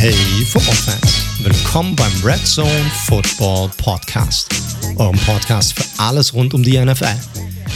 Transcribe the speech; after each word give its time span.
Hey 0.00 0.46
Footballfans, 0.46 1.44
willkommen 1.44 1.94
beim 1.94 2.10
Red 2.24 2.46
Zone 2.46 2.90
Football 3.04 3.68
Podcast, 3.76 4.48
eurem 4.96 5.18
Podcast 5.26 5.74
für 5.74 5.84
alles 6.02 6.32
rund 6.32 6.54
um 6.54 6.62
die 6.62 6.82
NFL. 6.82 7.14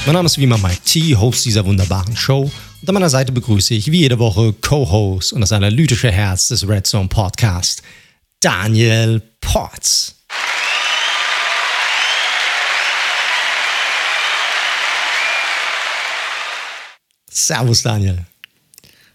Mein 0.06 0.14
Name 0.14 0.24
ist 0.24 0.38
wie 0.38 0.44
immer 0.44 0.56
Mike 0.56 0.80
T, 0.86 1.14
Host 1.16 1.44
dieser 1.44 1.66
wunderbaren 1.66 2.16
Show. 2.16 2.50
Und 2.80 2.88
an 2.88 2.94
meiner 2.94 3.10
Seite 3.10 3.30
begrüße 3.30 3.74
ich 3.74 3.90
wie 3.90 3.98
jede 3.98 4.18
Woche 4.18 4.54
Co-Host 4.54 5.34
und 5.34 5.42
das 5.42 5.52
analytische 5.52 6.10
Herz 6.10 6.48
des 6.48 6.66
Red 6.66 6.86
Zone 6.86 7.08
Podcast, 7.08 7.82
Daniel 8.40 9.20
Potts. 9.42 10.14
Servus, 17.28 17.82
Daniel. 17.82 18.24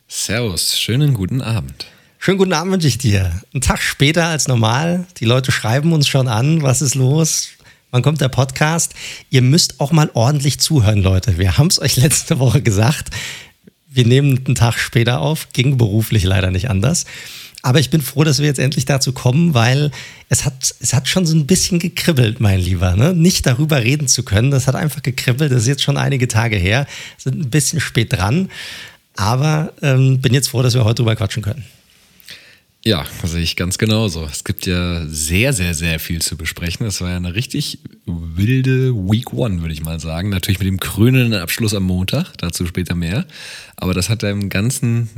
Servus, 0.07 0.77
schönen 0.77 1.15
guten 1.15 1.41
Abend. 1.41 1.87
Schönen 2.21 2.37
guten 2.37 2.51
Abend 2.51 2.73
wünsche 2.73 2.89
ich 2.89 2.97
dir. 2.97 3.31
Einen 3.53 3.61
Tag 3.61 3.81
später 3.81 4.25
als 4.25 4.49
normal. 4.49 5.07
Die 5.21 5.25
Leute 5.25 5.53
schreiben 5.53 5.93
uns 5.93 6.05
schon 6.05 6.27
an, 6.27 6.61
was 6.61 6.81
ist 6.81 6.95
los? 6.95 7.47
Wann 7.91 8.01
kommt 8.01 8.19
der 8.19 8.27
Podcast? 8.27 8.93
Ihr 9.29 9.41
müsst 9.41 9.79
auch 9.79 9.93
mal 9.93 10.11
ordentlich 10.13 10.59
zuhören, 10.59 11.01
Leute. 11.01 11.37
Wir 11.37 11.57
haben 11.57 11.67
es 11.67 11.81
euch 11.81 11.95
letzte 11.95 12.37
Woche 12.37 12.61
gesagt. 12.61 13.11
Wir 13.87 14.05
nehmen 14.05 14.37
einen 14.45 14.55
Tag 14.55 14.77
später 14.79 15.21
auf, 15.21 15.53
ging 15.53 15.77
beruflich 15.77 16.25
leider 16.25 16.51
nicht 16.51 16.69
anders. 16.69 17.05
Aber 17.61 17.79
ich 17.79 17.89
bin 17.89 18.01
froh, 18.01 18.25
dass 18.25 18.39
wir 18.39 18.47
jetzt 18.47 18.59
endlich 18.59 18.83
dazu 18.83 19.13
kommen, 19.13 19.53
weil 19.53 19.89
es 20.27 20.43
hat, 20.43 20.75
es 20.81 20.93
hat 20.93 21.07
schon 21.07 21.25
so 21.25 21.33
ein 21.33 21.47
bisschen 21.47 21.79
gekribbelt, 21.79 22.41
mein 22.41 22.59
Lieber. 22.59 22.97
Ne? 22.97 23.13
Nicht 23.13 23.45
darüber 23.45 23.81
reden 23.81 24.09
zu 24.09 24.23
können, 24.23 24.51
das 24.51 24.67
hat 24.67 24.75
einfach 24.75 25.01
gekribbelt. 25.01 25.53
Das 25.53 25.61
ist 25.61 25.67
jetzt 25.69 25.83
schon 25.83 25.95
einige 25.95 26.27
Tage 26.27 26.57
her, 26.57 26.85
sind 27.17 27.39
ein 27.39 27.49
bisschen 27.49 27.79
spät 27.79 28.11
dran. 28.11 28.49
Aber 29.15 29.71
ähm, 29.81 30.19
bin 30.19 30.33
jetzt 30.33 30.49
froh, 30.49 30.61
dass 30.61 30.73
wir 30.73 30.83
heute 30.83 30.95
drüber 30.95 31.15
quatschen 31.15 31.43
können. 31.43 31.63
Ja, 32.85 33.05
sehe 33.23 33.41
ich 33.41 33.57
ganz 33.57 33.77
genauso. 33.77 34.25
Es 34.25 34.45
gibt 34.45 34.65
ja 34.65 35.05
sehr, 35.05 35.51
sehr, 35.51 35.73
sehr 35.73 35.99
viel 35.99 36.21
zu 36.21 36.37
besprechen. 36.37 36.85
Das 36.85 37.01
war 37.01 37.09
ja 37.09 37.17
eine 37.17 37.35
richtig 37.35 37.79
wilde 38.05 38.93
Week 38.93 39.33
One, 39.33 39.61
würde 39.61 39.73
ich 39.73 39.83
mal 39.83 39.99
sagen. 39.99 40.29
Natürlich 40.29 40.59
mit 40.59 40.67
dem 40.67 40.79
krönenden 40.79 41.39
Abschluss 41.41 41.73
am 41.73 41.83
Montag, 41.83 42.37
dazu 42.37 42.65
später 42.65 42.95
mehr. 42.95 43.25
Aber 43.75 43.93
das 43.93 44.07
hat 44.07 44.23
dem 44.23 44.49
ganzen 44.49 45.09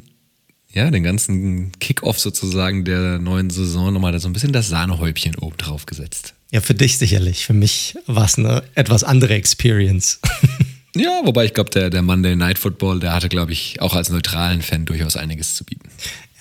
ja, 0.73 0.89
den 0.89 1.03
ganzen 1.03 1.71
Kickoff 1.79 2.19
sozusagen 2.19 2.85
der 2.85 3.19
neuen 3.19 3.49
Saison 3.49 3.93
nochmal 3.93 4.17
so 4.19 4.29
ein 4.29 4.33
bisschen 4.33 4.53
das 4.53 4.69
Sahnehäubchen 4.69 5.35
oben 5.35 5.57
drauf 5.57 5.85
gesetzt. 5.85 6.33
Ja, 6.51 6.61
für 6.61 6.73
dich 6.73 6.97
sicherlich. 6.97 7.45
Für 7.45 7.53
mich 7.53 7.95
war 8.07 8.25
es 8.25 8.37
eine 8.37 8.63
etwas 8.75 9.03
andere 9.03 9.33
Experience. 9.33 10.19
ja, 10.95 11.21
wobei 11.23 11.45
ich 11.45 11.53
glaube, 11.53 11.69
der, 11.71 11.89
der 11.89 12.01
Monday 12.01 12.35
Night 12.35 12.57
Football, 12.57 12.99
der 12.99 13.13
hatte, 13.13 13.29
glaube 13.29 13.51
ich, 13.51 13.81
auch 13.81 13.95
als 13.95 14.09
neutralen 14.09 14.61
Fan 14.61 14.85
durchaus 14.85 15.17
einiges 15.17 15.55
zu 15.55 15.65
bieten. 15.65 15.89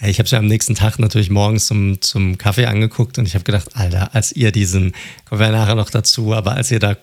Ja, 0.00 0.08
ich 0.08 0.18
habe 0.18 0.24
es 0.24 0.30
ja 0.30 0.38
am 0.38 0.46
nächsten 0.46 0.74
Tag 0.74 0.98
natürlich 0.98 1.30
morgens 1.30 1.66
zum, 1.66 2.00
zum 2.00 2.38
Kaffee 2.38 2.66
angeguckt 2.66 3.18
und 3.18 3.26
ich 3.26 3.34
habe 3.34 3.44
gedacht, 3.44 3.76
Alter, 3.76 4.14
als 4.14 4.32
ihr 4.32 4.50
diesen, 4.50 4.94
kommen 5.26 5.40
wir 5.40 5.50
nachher 5.50 5.74
noch 5.74 5.90
dazu, 5.90 6.34
aber 6.34 6.52
als 6.52 6.70
ihr 6.70 6.78
da 6.78 6.96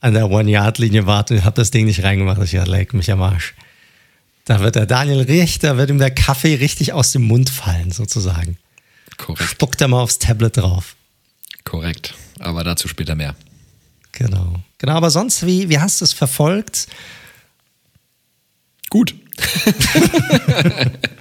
an 0.00 0.14
der 0.14 0.30
One-Yard-Linie 0.30 1.06
wart 1.06 1.30
und 1.30 1.44
habt 1.44 1.58
das 1.58 1.70
Ding 1.70 1.86
nicht 1.86 2.02
reingemacht, 2.02 2.42
ich 2.42 2.52
dachte, 2.52 2.70
leck 2.70 2.94
mich 2.94 3.10
am 3.12 3.22
Arsch. 3.22 3.54
Da 4.46 4.60
wird 4.60 4.74
der 4.74 4.86
Daniel 4.86 5.20
richtig, 5.20 5.60
da 5.60 5.76
wird 5.76 5.90
ihm 5.90 5.98
der 5.98 6.10
Kaffee 6.10 6.56
richtig 6.56 6.92
aus 6.92 7.12
dem 7.12 7.22
Mund 7.22 7.50
fallen, 7.50 7.92
sozusagen. 7.92 8.56
Korrekt. 9.16 9.48
Spuckt 9.48 9.80
er 9.80 9.88
mal 9.88 10.00
aufs 10.00 10.18
Tablet 10.18 10.56
drauf. 10.56 10.96
Korrekt. 11.64 12.14
Aber 12.38 12.64
dazu 12.64 12.88
später 12.88 13.14
mehr. 13.14 13.36
Genau. 14.12 14.54
Genau, 14.78 14.94
aber 14.94 15.10
sonst, 15.10 15.46
wie, 15.46 15.68
wie 15.68 15.78
hast 15.78 16.00
du 16.00 16.04
es 16.04 16.14
verfolgt? 16.14 16.88
Gut. 18.88 19.14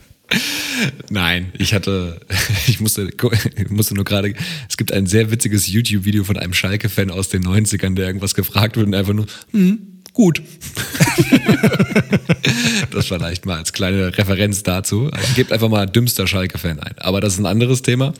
Nein, 1.09 1.51
ich 1.57 1.73
hatte, 1.73 2.19
ich 2.67 2.79
musste, 2.79 3.09
ich 3.09 3.69
musste 3.69 3.95
nur 3.95 4.05
gerade, 4.05 4.33
es 4.67 4.77
gibt 4.77 4.91
ein 4.91 5.05
sehr 5.05 5.31
witziges 5.31 5.67
YouTube-Video 5.67 6.23
von 6.23 6.37
einem 6.37 6.53
Schalke-Fan 6.53 7.11
aus 7.11 7.29
den 7.29 7.43
90ern, 7.43 7.95
der 7.95 8.07
irgendwas 8.07 8.35
gefragt 8.35 8.77
wird 8.77 8.87
und 8.87 8.95
einfach 8.95 9.13
nur, 9.13 9.27
hm, 9.51 10.01
gut. 10.13 10.41
das 12.91 13.07
vielleicht 13.07 13.45
mal 13.45 13.57
als 13.57 13.73
kleine 13.73 14.17
Referenz 14.17 14.63
dazu. 14.63 15.09
Also, 15.11 15.33
gebt 15.35 15.51
einfach 15.51 15.69
mal 15.69 15.85
dümmster 15.85 16.27
Schalke-Fan 16.27 16.79
ein. 16.79 16.97
Aber 16.99 17.21
das 17.21 17.33
ist 17.33 17.39
ein 17.39 17.45
anderes 17.45 17.81
Thema. 17.81 18.13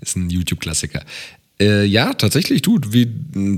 Ist 0.00 0.16
ein 0.16 0.30
YouTube-Klassiker. 0.30 1.04
Äh, 1.60 1.84
ja, 1.84 2.14
tatsächlich 2.14 2.62
tut, 2.62 2.92
wie 2.92 3.06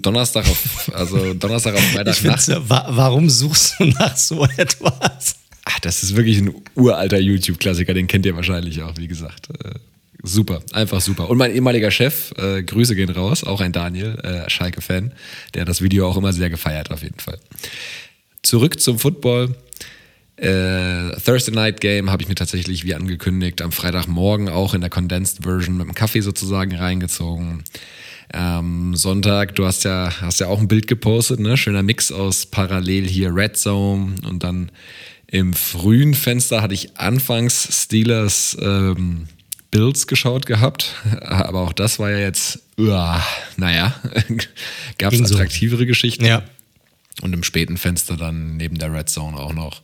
Donnerstag 0.01 0.49
auf, 0.49 0.91
also 0.93 1.35
Donnerstag 1.35 1.75
auf 1.75 1.83
Freitagnacht. 1.93 2.49
Wa 2.69 2.87
warum 2.91 3.31
suchst 3.31 3.77
du 3.79 3.85
nach 3.85 4.17
so 4.17 4.45
etwas? 4.57 5.37
Ach, 5.65 5.79
das 5.81 6.03
ist 6.03 6.17
wirklich 6.17 6.39
ein 6.39 6.55
uralter 6.75 7.19
YouTube-Klassiker, 7.19 7.95
den 7.95 8.07
kennt 8.07 8.27
ihr 8.27 8.35
wahrscheinlich 8.35 8.83
auch, 8.83 8.97
wie 8.97 9.07
gesagt. 9.07 9.49
Äh, 9.65 9.75
super, 10.23 10.63
einfach 10.73 11.01
super. 11.01 11.31
Und 11.31 11.39
mein 11.39 11.55
ehemaliger 11.55 11.91
Chef, 11.91 12.33
äh, 12.37 12.63
Grüße 12.63 12.97
gehen 12.97 13.11
raus, 13.11 13.45
auch 13.45 13.61
ein 13.61 13.73
Daniel, 13.73 14.19
äh, 14.23 14.51
Schalke-Fan, 14.51 15.13
der 15.55 15.65
das 15.65 15.81
Video 15.81 16.09
auch 16.09 16.17
immer 16.17 16.33
sehr 16.33 16.51
gefeiert 16.51 16.91
auf 16.91 17.03
jeden 17.03 17.21
Fall. 17.21 17.39
Zurück 18.43 18.81
zum 18.81 18.99
Football. 18.99 19.55
Äh, 20.37 21.11
Thursday 21.25 21.55
Night 21.55 21.81
Game 21.81 22.11
habe 22.11 22.23
ich 22.23 22.29
mir 22.29 22.35
tatsächlich, 22.35 22.85
wie 22.85 22.95
angekündigt, 22.95 23.63
am 23.63 23.71
Freitagmorgen 23.71 24.49
auch 24.49 24.75
in 24.75 24.81
der 24.81 24.91
Condensed 24.91 25.45
Version 25.45 25.77
mit 25.77 25.87
dem 25.87 25.95
Kaffee 25.95 26.23
sozusagen 26.23 26.75
reingezogen. 26.75 27.63
Ähm, 28.35 28.97
Sonntag, 28.97 29.55
du 29.55 29.67
hast 29.67 29.85
ja, 29.85 30.11
hast 30.21 30.41
ja 30.41 30.49
auch 30.49 30.59
ein 30.59 30.67
Bild 30.67 30.89
gepostet, 30.89 31.39
ne? 31.39 31.57
Schöner 31.57 31.83
Mix 31.83 32.11
aus 32.11 32.47
parallel 32.47 33.07
hier 33.07 33.35
Red 33.35 33.57
Zone 33.57 34.15
und 34.27 34.43
dann 34.43 34.73
im 35.33 35.55
frühen 35.55 36.13
Fenster 36.13 36.61
hatte 36.61 36.75
ich 36.75 36.99
anfangs 36.99 37.83
Steelers 37.85 38.55
ähm, 38.61 39.29
Bills 39.71 40.07
geschaut 40.07 40.45
gehabt, 40.45 40.95
aber 41.23 41.61
auch 41.63 41.73
das 41.73 41.99
war 41.99 42.11
ja 42.11 42.19
jetzt, 42.19 42.61
uah, 42.79 43.25
naja, 43.57 43.95
gab 44.99 45.15
es 45.15 45.33
attraktivere. 45.33 45.87
Geschichten. 45.87 46.27
Ja. 46.27 46.43
Und 47.23 47.33
im 47.33 47.43
späten 47.43 47.79
Fenster 47.79 48.19
dann 48.19 48.59
neben 48.59 48.77
der 48.79 48.93
Red 48.93 49.09
Zone 49.09 49.39
auch 49.39 49.55
noch 49.55 49.81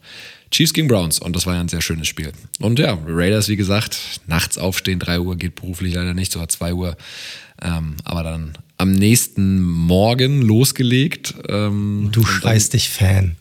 Chiefs 0.50 0.74
gegen 0.74 0.86
Browns. 0.86 1.18
Und 1.18 1.34
das 1.34 1.46
war 1.46 1.54
ja 1.54 1.60
ein 1.60 1.68
sehr 1.68 1.80
schönes 1.80 2.08
Spiel. 2.08 2.32
Und 2.60 2.78
ja, 2.78 2.98
Raiders, 3.06 3.48
wie 3.48 3.56
gesagt, 3.56 4.20
nachts 4.26 4.58
aufstehen, 4.58 4.98
3 4.98 5.20
Uhr 5.20 5.36
geht 5.36 5.54
beruflich 5.54 5.94
leider 5.94 6.12
nicht, 6.12 6.30
so 6.30 6.44
2 6.44 6.74
Uhr. 6.74 6.96
Ähm, 7.62 7.96
aber 8.04 8.22
dann 8.22 8.52
am 8.76 8.92
nächsten 8.92 9.62
Morgen 9.62 10.42
losgelegt. 10.42 11.34
Ähm, 11.48 12.10
du 12.12 12.24
schreist 12.24 12.74
dich 12.74 12.90
Fan. 12.90 13.36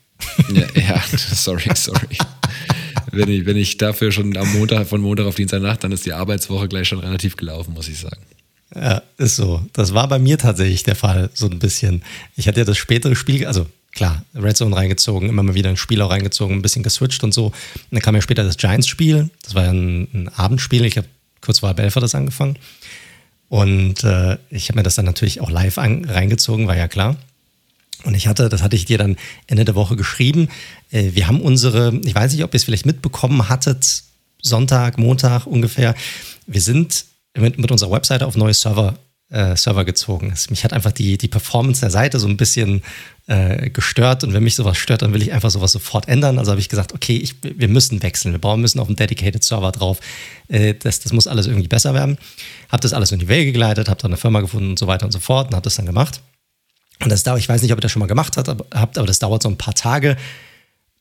Ja, 0.53 0.66
ja 0.75 1.03
sorry, 1.17 1.69
sorry. 1.75 2.17
wenn, 3.11 3.29
ich, 3.29 3.45
wenn 3.45 3.57
ich 3.57 3.78
dafür 3.78 4.11
schon 4.11 4.35
am 4.38 4.51
Montag, 4.53 4.88
von 4.88 5.01
Montag 5.01 5.25
auf 5.25 5.35
Dienstagnacht, 5.35 5.83
dann 5.83 5.91
ist 5.91 6.05
die 6.05 6.13
Arbeitswoche 6.13 6.67
gleich 6.67 6.88
schon 6.88 7.00
relativ 7.00 7.35
gelaufen, 7.35 7.73
muss 7.73 7.88
ich 7.88 8.00
sagen. 8.00 8.22
Ja, 8.75 9.01
ist 9.17 9.38
so. 9.38 9.66
Das 9.73 9.94
war 9.94 10.07
bei 10.07 10.19
mir 10.19 10.38
tatsächlich 10.38 10.83
der 10.83 10.95
Fall, 10.95 11.29
so 11.33 11.47
ein 11.50 11.59
bisschen. 11.59 12.03
Ich 12.35 12.47
hatte 12.47 12.59
ja 12.59 12.66
das 12.66 12.77
spätere 12.77 13.16
Spiel, 13.16 13.45
also 13.45 13.66
klar, 13.94 14.23
Red 14.35 14.57
Zone 14.57 14.75
reingezogen, 14.75 15.29
immer 15.29 15.44
mal 15.44 15.56
wieder 15.56 15.69
ein 15.69 15.77
Spiel 15.77 16.01
auch 16.01 16.11
reingezogen, 16.11 16.56
ein 16.56 16.61
bisschen 16.61 16.83
geswitcht 16.83 17.23
und 17.23 17.33
so. 17.33 17.47
Und 17.47 17.53
dann 17.91 18.01
kam 18.01 18.16
ja 18.16 18.22
später 18.22 18.44
das 18.44 18.57
Giants-Spiel, 18.57 19.29
das 19.44 19.56
war 19.56 19.63
ja 19.63 19.72
ein, 19.72 20.07
ein 20.13 20.29
Abendspiel, 20.35 20.85
ich 20.85 20.97
habe 20.97 21.07
kurz 21.41 21.59
vor 21.59 21.69
halb 21.69 21.94
das 21.94 22.16
angefangen. 22.16 22.57
Und 23.50 24.03
äh, 24.03 24.38
ich 24.50 24.67
habe 24.67 24.79
mir 24.79 24.83
das 24.83 24.95
dann 24.95 25.06
natürlich 25.06 25.39
auch 25.39 25.50
live 25.50 25.77
an, 25.77 26.03
reingezogen, 26.06 26.67
war 26.67 26.75
ja 26.75 26.88
klar. 26.88 27.16
Und 28.03 28.15
ich 28.15 28.27
hatte, 28.27 28.49
das 28.49 28.61
hatte 28.61 28.75
ich 28.75 28.85
dir 28.85 28.97
dann 28.97 29.17
Ende 29.47 29.65
der 29.65 29.75
Woche 29.75 29.95
geschrieben, 29.95 30.49
äh, 30.91 31.11
wir 31.13 31.27
haben 31.27 31.41
unsere, 31.41 31.99
ich 32.03 32.15
weiß 32.15 32.33
nicht, 32.33 32.43
ob 32.43 32.53
ihr 32.53 32.57
es 32.57 32.63
vielleicht 32.63 32.85
mitbekommen 32.85 33.49
hattet, 33.49 34.03
Sonntag, 34.41 34.97
Montag 34.97 35.47
ungefähr, 35.47 35.95
wir 36.45 36.61
sind 36.61 37.05
mit, 37.35 37.57
mit 37.57 37.71
unserer 37.71 37.91
Webseite 37.91 38.25
auf 38.25 38.35
neue 38.35 38.53
Server, 38.53 38.97
äh, 39.29 39.55
Server 39.55 39.83
gezogen. 39.83 40.33
Mich 40.49 40.63
hat 40.63 40.73
einfach 40.73 40.91
die, 40.91 41.17
die 41.17 41.27
Performance 41.27 41.81
der 41.81 41.91
Seite 41.91 42.19
so 42.19 42.27
ein 42.27 42.37
bisschen 42.37 42.81
äh, 43.27 43.69
gestört 43.69 44.23
und 44.23 44.33
wenn 44.33 44.43
mich 44.43 44.55
sowas 44.55 44.77
stört, 44.77 45.01
dann 45.01 45.13
will 45.13 45.21
ich 45.21 45.33
einfach 45.33 45.51
sowas 45.51 45.71
sofort 45.71 46.07
ändern. 46.07 46.39
Also 46.39 46.51
habe 46.51 46.61
ich 46.61 46.69
gesagt, 46.69 46.93
okay, 46.93 47.17
ich, 47.17 47.35
wir 47.41 47.67
müssen 47.67 48.01
wechseln, 48.01 48.31
wir 48.31 48.39
brauchen, 48.39 48.61
müssen 48.61 48.79
auf 48.79 48.88
einen 48.88 48.95
Dedicated 48.95 49.43
Server 49.43 49.71
drauf. 49.71 50.00
Äh, 50.47 50.75
das, 50.75 51.01
das 51.01 51.11
muss 51.13 51.27
alles 51.27 51.47
irgendwie 51.47 51.67
besser 51.67 51.93
werden. 51.93 52.17
Habe 52.69 52.81
das 52.81 52.93
alles 52.93 53.11
in 53.11 53.19
die 53.19 53.27
Wege 53.27 53.51
geleitet, 53.51 53.89
habe 53.89 54.01
dann 54.01 54.11
eine 54.11 54.17
Firma 54.17 54.39
gefunden 54.39 54.71
und 54.71 54.79
so 54.79 54.88
weiter 54.88 55.05
und 55.05 55.11
so 55.11 55.19
fort 55.19 55.50
und 55.50 55.55
habe 55.55 55.63
das 55.63 55.75
dann 55.75 55.85
gemacht. 55.85 56.21
Und 57.01 57.11
das 57.11 57.23
dauert, 57.23 57.39
ich 57.39 57.49
weiß 57.49 57.61
nicht, 57.61 57.71
ob 57.71 57.77
ihr 57.77 57.81
das 57.81 57.91
schon 57.91 57.99
mal 57.99 58.07
gemacht 58.07 58.38
habt, 58.38 58.49
aber, 58.49 58.65
das 59.05 59.19
dauert 59.19 59.44
so 59.44 59.49
ein 59.49 59.57
paar 59.57 59.75
Tage, 59.75 60.17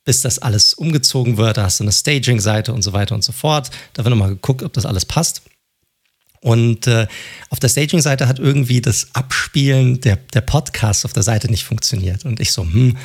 bis 0.05 0.21
das 0.21 0.39
alles 0.39 0.75
umgezogen 0.75 1.37
wird. 1.37 1.57
Da 1.57 1.65
hast 1.65 1.81
du 1.81 1.85
eine 1.85 1.93
Staging-Seite 1.93 2.73
und 2.73 2.83
so 2.83 2.93
weiter 2.93 3.15
und 3.15 3.25
so 3.25 3.33
fort. 3.33 3.71
Da 3.95 4.05
wird 4.05 4.11
nochmal 4.11 4.31
geguckt, 4.31 4.63
ob 4.63 4.73
das 4.73 4.87
alles 4.87 5.05
passt. 5.05 5.43
Und 6.41 6.87
äh, 6.87 7.07
auf 7.51 7.59
der 7.59 7.69
Staging-Seite 7.69 8.29
hat 8.29 8.39
irgendwie 8.39 8.81
das 8.81 9.09
Abspielen 9.15 10.01
der, 10.01 10.17
der 10.17 10.43
Podcasts 10.43 11.05
auf 11.05 11.13
der 11.13 11.23
Seite 11.23 11.51
nicht 11.51 11.65
funktioniert. 11.65 12.25
Und 12.25 12.39
ich 12.41 12.53
so, 12.53 12.63
hm, 12.63 12.97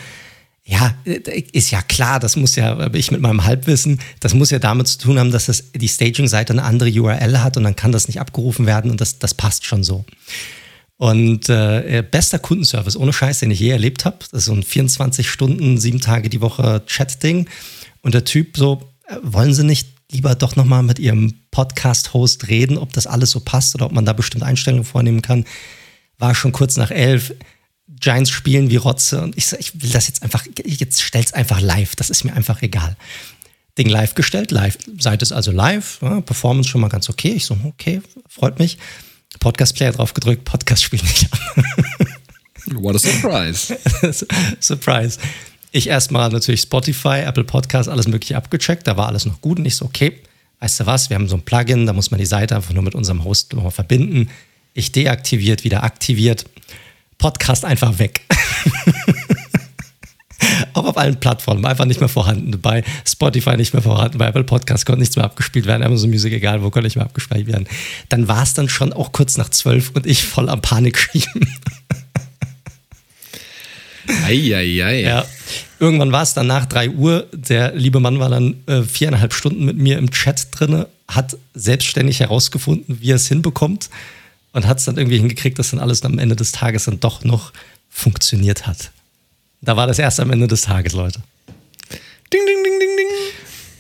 ja, 0.63 0.93
äh, 1.05 1.43
ist 1.51 1.71
ja 1.71 1.81
klar, 1.81 2.19
das 2.19 2.35
muss 2.35 2.55
ja, 2.55 2.93
ich 2.93 3.11
mit 3.11 3.21
meinem 3.21 3.43
Halbwissen, 3.45 3.99
das 4.19 4.33
muss 4.33 4.51
ja 4.51 4.59
damit 4.59 4.87
zu 4.87 4.99
tun 4.99 5.17
haben, 5.17 5.31
dass 5.31 5.47
das, 5.47 5.71
die 5.73 5.87
Staging-Seite 5.87 6.53
eine 6.53 6.63
andere 6.63 6.91
URL 6.91 7.41
hat 7.41 7.57
und 7.57 7.63
dann 7.63 7.75
kann 7.75 7.91
das 7.91 8.07
nicht 8.07 8.19
abgerufen 8.19 8.65
werden 8.65 8.91
und 8.91 9.01
das, 9.01 9.17
das 9.17 9.33
passt 9.33 9.65
schon 9.65 9.83
so. 9.83 10.05
Und 11.01 11.49
äh, 11.49 12.03
bester 12.03 12.37
Kundenservice, 12.37 12.95
ohne 12.95 13.11
Scheiß, 13.11 13.39
den 13.39 13.49
ich 13.49 13.59
je 13.59 13.71
erlebt 13.71 14.05
habe. 14.05 14.17
Das 14.19 14.41
ist 14.41 14.45
so 14.45 14.53
ein 14.53 14.61
24 14.61 15.27
Stunden, 15.27 15.79
sieben 15.79 15.99
Tage 15.99 16.29
die 16.29 16.41
Woche 16.41 16.83
Chat-Ding. 16.85 17.49
Und 18.03 18.13
der 18.13 18.23
Typ 18.23 18.55
so, 18.55 18.87
äh, 19.07 19.15
wollen 19.23 19.51
Sie 19.55 19.63
nicht 19.63 19.87
lieber 20.11 20.35
doch 20.35 20.55
nochmal 20.55 20.83
mit 20.83 20.99
ihrem 20.99 21.33
Podcast-Host 21.49 22.49
reden, 22.49 22.77
ob 22.77 22.93
das 22.93 23.07
alles 23.07 23.31
so 23.31 23.39
passt 23.39 23.73
oder 23.73 23.87
ob 23.87 23.93
man 23.93 24.05
da 24.05 24.13
bestimmte 24.13 24.45
Einstellungen 24.45 24.85
vornehmen 24.85 25.23
kann. 25.23 25.45
War 26.19 26.35
schon 26.35 26.51
kurz 26.51 26.77
nach 26.77 26.91
elf. 26.91 27.33
Giants 27.87 28.29
spielen 28.29 28.69
wie 28.69 28.75
Rotze 28.75 29.23
und 29.23 29.35
ich 29.35 29.47
so, 29.47 29.57
ich 29.57 29.81
will 29.81 29.89
das 29.89 30.07
jetzt 30.07 30.21
einfach, 30.21 30.45
jetzt 30.63 31.01
stell's 31.01 31.33
einfach 31.33 31.61
live. 31.61 31.95
Das 31.95 32.11
ist 32.11 32.25
mir 32.25 32.33
einfach 32.35 32.61
egal. 32.61 32.95
Ding 33.75 33.89
live 33.89 34.13
gestellt, 34.13 34.51
live. 34.51 34.77
Seite 34.99 35.23
ist 35.23 35.31
also 35.31 35.51
live, 35.51 35.97
ja, 36.03 36.21
Performance 36.21 36.69
schon 36.69 36.81
mal 36.81 36.89
ganz 36.89 37.09
okay. 37.09 37.31
Ich 37.31 37.45
so, 37.45 37.57
okay, 37.63 38.03
freut 38.29 38.59
mich. 38.59 38.77
Podcast-Player 39.41 39.91
drauf 39.91 40.13
gedrückt, 40.13 40.45
Podcast 40.45 40.83
spielt 40.83 41.03
nicht 41.03 41.27
an. 41.33 41.65
What 42.81 42.95
a 42.95 42.99
surprise. 42.99 43.75
surprise. 44.61 45.19
Ich 45.71 45.87
erstmal 45.87 46.29
natürlich 46.29 46.61
Spotify, 46.61 47.21
Apple 47.25 47.43
Podcast, 47.43 47.89
alles 47.89 48.07
mögliche 48.07 48.37
abgecheckt. 48.37 48.87
Da 48.87 48.95
war 48.97 49.07
alles 49.07 49.25
noch 49.25 49.41
gut 49.41 49.57
und 49.57 49.65
ich 49.65 49.75
so, 49.75 49.85
okay, 49.85 50.21
weißt 50.59 50.81
du 50.81 50.85
was, 50.85 51.09
wir 51.09 51.15
haben 51.15 51.27
so 51.27 51.35
ein 51.35 51.41
Plugin, 51.41 51.85
da 51.85 51.93
muss 51.93 52.11
man 52.11 52.19
die 52.19 52.25
Seite 52.25 52.55
einfach 52.55 52.73
nur 52.73 52.83
mit 52.83 52.93
unserem 52.93 53.23
Host 53.23 53.53
nochmal 53.53 53.71
verbinden. 53.71 54.29
Ich 54.73 54.91
deaktiviert, 54.91 55.63
wieder 55.63 55.83
aktiviert. 55.83 56.45
Podcast 57.17 57.65
einfach 57.65 57.99
weg. 57.99 58.21
Auch 60.73 60.85
auf 60.85 60.97
allen 60.97 61.19
Plattformen 61.19 61.65
einfach 61.65 61.85
nicht 61.85 61.99
mehr 61.99 62.09
vorhanden. 62.09 62.59
Bei 62.61 62.83
Spotify 63.05 63.57
nicht 63.57 63.73
mehr 63.73 63.81
vorhanden, 63.81 64.17
bei 64.17 64.27
Apple 64.27 64.43
Podcast 64.43 64.85
konnte 64.85 64.99
nichts 64.99 65.15
mehr 65.15 65.25
abgespielt 65.25 65.65
werden, 65.65 65.83
Amazon 65.83 66.09
Music, 66.09 66.33
egal 66.33 66.61
wo, 66.61 66.69
konnte 66.69 66.87
nicht 66.87 66.95
mehr 66.95 67.05
abgespielt 67.05 67.47
werden. 67.47 67.67
Dann 68.09 68.27
war 68.27 68.43
es 68.43 68.53
dann 68.53 68.69
schon 68.69 68.93
auch 68.93 69.11
kurz 69.11 69.37
nach 69.37 69.49
zwölf 69.49 69.91
und 69.93 70.05
ich 70.05 70.23
voll 70.23 70.49
am 70.49 70.61
Panik 70.61 70.97
schieben. 70.97 71.47
Eieiei. 74.25 75.01
Ja. 75.01 75.25
Irgendwann 75.79 76.11
war 76.11 76.21
es 76.21 76.35
dann 76.35 76.47
nach 76.47 76.67
3 76.67 76.91
Uhr. 76.91 77.27
Der 77.33 77.73
liebe 77.73 77.99
Mann 77.99 78.19
war 78.19 78.29
dann 78.29 78.55
äh, 78.67 78.83
viereinhalb 78.83 79.33
Stunden 79.33 79.65
mit 79.65 79.77
mir 79.77 79.97
im 79.97 80.11
Chat 80.11 80.47
drin, 80.51 80.85
hat 81.07 81.37
selbstständig 81.55 82.19
herausgefunden, 82.19 82.99
wie 83.01 83.11
er 83.11 83.15
es 83.15 83.27
hinbekommt 83.27 83.89
und 84.53 84.67
hat 84.67 84.77
es 84.77 84.85
dann 84.85 84.97
irgendwie 84.97 85.17
hingekriegt, 85.17 85.57
dass 85.57 85.71
dann 85.71 85.79
alles 85.79 86.03
am 86.03 86.19
Ende 86.19 86.35
des 86.35 86.51
Tages 86.51 86.85
dann 86.85 86.99
doch 86.99 87.23
noch 87.23 87.51
funktioniert 87.89 88.67
hat. 88.67 88.91
Da 89.61 89.77
war 89.77 89.87
das 89.87 89.99
erst 89.99 90.19
am 90.19 90.31
Ende 90.31 90.47
des 90.47 90.61
Tages, 90.61 90.93
Leute. 90.93 91.21
Ding, 92.33 92.41
ding, 92.45 92.63
ding, 92.63 92.79
ding, 92.79 92.97
ding. 92.97 93.07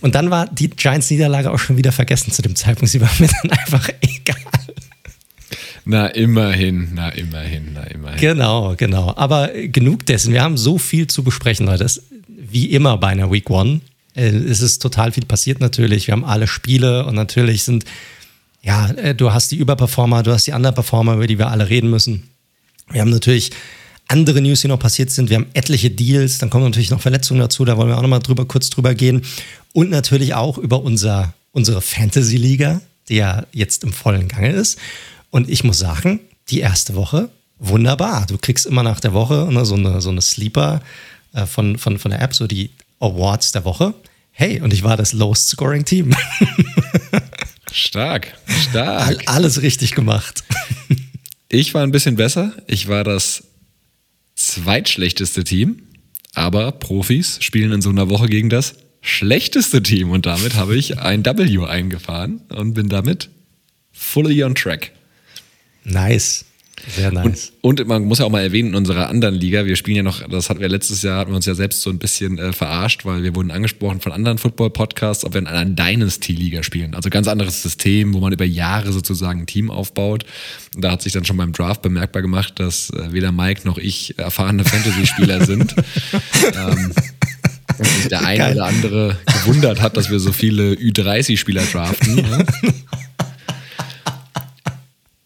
Und 0.01 0.15
dann 0.15 0.29
war 0.29 0.47
die 0.47 0.69
Giants-Niederlage 0.69 1.51
auch 1.51 1.59
schon 1.59 1.77
wieder 1.77 1.91
vergessen 1.91 2.31
zu 2.31 2.41
dem 2.41 2.55
Zeitpunkt. 2.55 2.91
Sie 2.91 3.01
war 3.01 3.09
mir 3.19 3.29
dann 3.41 3.51
einfach 3.51 3.89
egal. 4.01 4.35
Na, 5.85 6.07
immerhin, 6.07 6.89
na, 6.93 7.09
immerhin, 7.09 7.73
na, 7.73 7.83
immerhin. 7.83 8.19
Genau, 8.19 8.75
genau. 8.77 9.13
Aber 9.15 9.49
genug 9.53 10.05
dessen. 10.05 10.31
Wir 10.33 10.43
haben 10.43 10.57
so 10.57 10.77
viel 10.77 11.07
zu 11.07 11.23
besprechen, 11.23 11.65
Leute. 11.65 11.83
Das, 11.83 12.03
wie 12.27 12.65
immer 12.65 12.97
bei 12.97 13.07
einer 13.07 13.31
Week 13.31 13.49
One. 13.49 13.81
Äh, 14.15 14.29
es 14.29 14.61
ist 14.61 14.79
total 14.79 15.11
viel 15.11 15.25
passiert 15.25 15.59
natürlich. 15.59 16.07
Wir 16.07 16.13
haben 16.13 16.25
alle 16.25 16.47
Spiele 16.47 17.05
und 17.05 17.15
natürlich 17.15 17.63
sind, 17.63 17.85
ja, 18.61 18.89
äh, 18.91 19.15
du 19.15 19.33
hast 19.33 19.51
die 19.51 19.57
Überperformer, 19.57 20.21
du 20.21 20.31
hast 20.31 20.45
die 20.45 20.51
Underperformer, 20.51 21.15
über 21.15 21.27
die 21.27 21.39
wir 21.39 21.47
alle 21.47 21.69
reden 21.69 21.89
müssen. 21.89 22.29
Wir 22.91 23.01
haben 23.01 23.09
natürlich 23.09 23.51
andere 24.07 24.41
News, 24.41 24.61
die 24.61 24.67
noch 24.67 24.79
passiert 24.79 25.09
sind. 25.09 25.29
Wir 25.29 25.37
haben 25.37 25.47
etliche 25.53 25.89
Deals, 25.89 26.37
dann 26.37 26.49
kommen 26.49 26.65
natürlich 26.65 26.91
noch 26.91 27.01
Verletzungen 27.01 27.39
dazu, 27.39 27.63
da 27.65 27.77
wollen 27.77 27.89
wir 27.89 27.97
auch 27.97 28.01
nochmal 28.01 28.19
drüber, 28.19 28.45
kurz 28.45 28.69
drüber 28.69 28.93
gehen. 28.93 29.21
Und 29.73 29.89
natürlich 29.89 30.33
auch 30.33 30.57
über 30.57 30.81
unser, 30.81 31.33
unsere 31.51 31.81
Fantasy-Liga, 31.81 32.81
die 33.07 33.15
ja 33.15 33.45
jetzt 33.53 33.83
im 33.83 33.93
vollen 33.93 34.27
Gange 34.27 34.51
ist. 34.51 34.77
Und 35.29 35.49
ich 35.49 35.63
muss 35.63 35.79
sagen, 35.79 36.19
die 36.49 36.59
erste 36.59 36.95
Woche, 36.95 37.29
wunderbar. 37.57 38.25
Du 38.27 38.37
kriegst 38.37 38.65
immer 38.65 38.83
nach 38.83 38.99
der 38.99 39.13
Woche 39.13 39.47
ne, 39.51 39.65
so 39.65 39.75
eine, 39.75 40.01
so 40.01 40.09
eine 40.09 40.21
Sleeper 40.21 40.81
äh, 41.33 41.45
von, 41.45 41.77
von, 41.77 41.97
von 41.97 42.11
der 42.11 42.21
App, 42.21 42.35
so 42.35 42.47
die 42.47 42.71
Awards 42.99 43.51
der 43.53 43.63
Woche. 43.63 43.93
Hey, 44.31 44.61
und 44.61 44.73
ich 44.73 44.83
war 44.83 44.97
das 44.97 45.13
Lowest-Scoring-Team. 45.13 46.13
stark, 47.71 48.33
stark. 48.69 49.07
All, 49.07 49.17
alles 49.25 49.61
richtig 49.61 49.93
gemacht. 49.93 50.43
ich 51.49 51.73
war 51.73 51.83
ein 51.83 51.91
bisschen 51.91 52.15
besser. 52.15 52.53
Ich 52.67 52.87
war 52.87 53.03
das 53.03 53.43
zweitschlechteste 54.51 55.43
Team, 55.43 55.83
aber 56.33 56.71
Profis 56.71 57.37
spielen 57.41 57.71
in 57.71 57.81
so 57.81 57.89
einer 57.89 58.09
Woche 58.09 58.27
gegen 58.27 58.49
das 58.49 58.75
schlechteste 59.01 59.81
Team 59.81 60.11
und 60.11 60.25
damit 60.25 60.55
habe 60.55 60.75
ich 60.75 60.99
ein 60.99 61.25
W 61.25 61.65
eingefahren 61.65 62.41
und 62.49 62.73
bin 62.73 62.89
damit 62.89 63.29
fully 63.91 64.43
on 64.43 64.55
track. 64.55 64.91
Nice. 65.83 66.45
Sehr 66.87 67.11
nice. 67.11 67.53
Und, 67.61 67.79
und, 67.79 67.87
man 67.87 68.03
muss 68.05 68.19
ja 68.19 68.25
auch 68.25 68.29
mal 68.29 68.41
erwähnen, 68.41 68.69
in 68.69 68.75
unserer 68.75 69.09
anderen 69.09 69.35
Liga, 69.35 69.65
wir 69.65 69.75
spielen 69.75 69.97
ja 69.97 70.03
noch, 70.03 70.27
das 70.27 70.49
hatten 70.49 70.59
wir 70.59 70.69
letztes 70.69 71.01
Jahr, 71.01 71.19
hatten 71.19 71.31
wir 71.31 71.35
uns 71.35 71.45
ja 71.45 71.55
selbst 71.55 71.81
so 71.81 71.89
ein 71.89 71.99
bisschen 71.99 72.37
äh, 72.37 72.53
verarscht, 72.53 73.05
weil 73.05 73.23
wir 73.23 73.35
wurden 73.35 73.51
angesprochen 73.51 74.01
von 74.01 74.11
anderen 74.11 74.37
Football-Podcasts, 74.37 75.25
ob 75.25 75.33
wir 75.33 75.39
in 75.39 75.47
einer 75.47 75.65
Dynasty-Liga 75.65 76.63
spielen. 76.63 76.95
Also 76.95 77.09
ganz 77.09 77.27
anderes 77.27 77.61
System, 77.61 78.13
wo 78.13 78.19
man 78.19 78.33
über 78.33 78.45
Jahre 78.45 78.91
sozusagen 78.91 79.41
ein 79.41 79.47
Team 79.47 79.69
aufbaut. 79.69 80.25
Und 80.75 80.83
da 80.83 80.91
hat 80.91 81.01
sich 81.01 81.13
dann 81.13 81.25
schon 81.25 81.37
beim 81.37 81.51
Draft 81.51 81.81
bemerkbar 81.81 82.21
gemacht, 82.21 82.59
dass 82.59 82.89
äh, 82.91 83.11
weder 83.11 83.31
Mike 83.31 83.61
noch 83.65 83.77
ich 83.77 84.17
erfahrene 84.17 84.63
Fantasy-Spieler 84.63 85.45
sind. 85.45 85.75
ähm, 86.55 86.91
und 87.77 87.87
sich 87.87 88.07
der 88.09 88.25
eine 88.25 88.37
Geil. 88.37 88.53
oder 88.53 88.65
andere 88.65 89.17
gewundert 89.25 89.81
hat, 89.81 89.97
dass 89.97 90.09
wir 90.11 90.19
so 90.19 90.31
viele 90.31 90.73
Ü30-Spieler 90.73 91.63
draften. 91.63 92.15
Ne? 92.15 92.45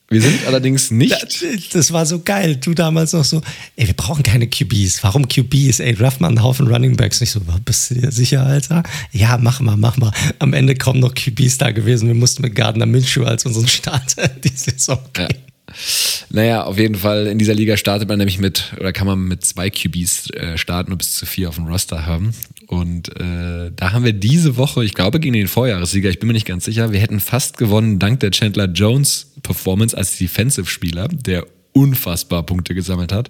Wir 0.08 0.22
sind 0.22 0.46
allerdings 0.46 0.92
nicht. 0.92 1.12
Das, 1.12 1.70
das, 1.72 1.92
war 1.92 2.06
so 2.06 2.20
geil. 2.20 2.58
Du 2.58 2.76
damals 2.76 3.14
noch 3.14 3.24
so, 3.24 3.42
ey, 3.76 3.88
wir 3.88 3.96
brauchen 3.96 4.22
keine 4.22 4.48
QBs. 4.48 5.04
Warum 5.04 5.28
QBs? 5.28 5.80
Ey, 5.80 5.96
draft 5.96 6.22
mal 6.22 6.28
einen 6.28 6.44
Haufen 6.44 6.68
Running 6.68 6.96
Backs. 6.96 7.22
Nicht 7.22 7.32
so, 7.32 7.42
bist 7.66 7.90
du 7.90 7.96
dir 7.96 8.12
sicher, 8.12 8.46
Alter? 8.46 8.84
Ja, 9.12 9.40
mach 9.42 9.62
mal, 9.62 9.78
mach 9.78 9.98
mal. 9.98 10.12
Am 10.38 10.54
Ende 10.54 10.76
kommen 10.76 11.00
noch 11.00 11.16
QBs 11.16 11.58
da 11.58 11.72
gewesen. 11.72 12.08
Wir 12.08 12.16
mussten 12.16 12.44
mit 12.44 12.54
Gardner 12.54 12.86
Minshew 12.86 13.24
als 13.24 13.46
unseren 13.46 13.68
Starter 13.68 14.28
die 14.44 14.50
Saison 14.50 15.00
ja. 15.18 15.28
Naja, 16.30 16.64
auf 16.64 16.78
jeden 16.78 16.96
Fall 16.96 17.28
in 17.28 17.38
dieser 17.38 17.54
Liga 17.54 17.78
startet 17.78 18.10
man 18.10 18.18
nämlich 18.18 18.40
mit, 18.40 18.74
oder 18.80 18.92
kann 18.94 19.08
man 19.08 19.20
mit 19.20 19.46
zwei 19.46 19.70
QBs 19.70 20.32
äh, 20.32 20.58
starten 20.58 20.92
und 20.92 20.98
bis 20.98 21.16
zu 21.16 21.26
vier 21.26 21.50
auf 21.50 21.56
dem 21.56 21.68
Roster 21.68 22.06
haben. 22.06 22.32
Und 22.68 23.10
äh, 23.20 23.72
da 23.76 23.92
haben 23.92 24.06
wir 24.06 24.14
diese 24.14 24.58
Woche, 24.58 24.84
ich 24.84 24.94
glaube 24.94 25.20
gegen 25.20 25.34
den 25.34 25.48
Vorjahressieger, 25.48 26.10
ich 26.10 26.20
bin 26.20 26.28
mir 26.28 26.34
nicht 26.34 26.48
ganz 26.48 26.66
sicher, 26.66 26.92
wir 26.92 27.00
hätten 27.00 27.20
fast 27.20 27.58
gewonnen 27.58 28.00
dank 28.00 28.20
der 28.22 28.32
Chandler 28.32 28.66
Jones 28.66 29.32
Performance 29.44 29.96
als 29.96 30.18
Defensive-Spieler, 30.18 31.08
der 31.10 31.46
unfassbar 31.74 32.44
Punkte 32.44 32.74
gesammelt 32.74 33.12
hat. 33.12 33.30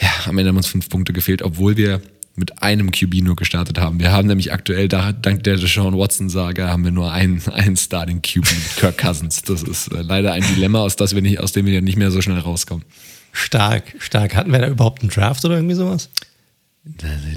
Ja, 0.00 0.10
am 0.26 0.36
Ende 0.38 0.48
haben 0.48 0.56
uns 0.56 0.66
fünf 0.66 0.88
Punkte 0.88 1.12
gefehlt, 1.12 1.42
obwohl 1.42 1.76
wir 1.76 2.00
mit 2.36 2.62
einem 2.62 2.90
QB 2.90 3.22
nur 3.22 3.36
gestartet 3.36 3.80
haben. 3.80 3.98
Wir 3.98 4.12
haben 4.12 4.28
nämlich 4.28 4.52
aktuell, 4.52 4.88
da, 4.88 5.12
dank 5.12 5.42
der 5.44 5.56
Deshaun 5.56 5.96
Watson-Sage, 5.96 6.68
haben 6.68 6.84
wir 6.84 6.90
nur 6.90 7.10
einen, 7.10 7.42
einen 7.52 7.76
Starting 7.76 8.22
QB, 8.22 8.46
Kirk 8.76 8.98
Cousins. 8.98 9.42
Das 9.42 9.62
ist 9.62 9.88
äh, 9.88 10.02
leider 10.02 10.32
ein 10.32 10.42
Dilemma, 10.42 10.80
aus, 10.80 10.96
das 10.96 11.14
wir 11.14 11.22
nicht, 11.22 11.40
aus 11.40 11.52
dem 11.52 11.66
wir 11.66 11.80
nicht 11.82 11.96
mehr 11.96 12.10
so 12.10 12.20
schnell 12.20 12.38
rauskommen. 12.38 12.84
Stark, 13.32 13.94
stark. 13.98 14.34
Hatten 14.34 14.52
wir 14.52 14.58
da 14.58 14.68
überhaupt 14.68 15.02
einen 15.02 15.10
Draft 15.10 15.44
oder 15.44 15.56
irgendwie 15.56 15.74
sowas? 15.74 16.08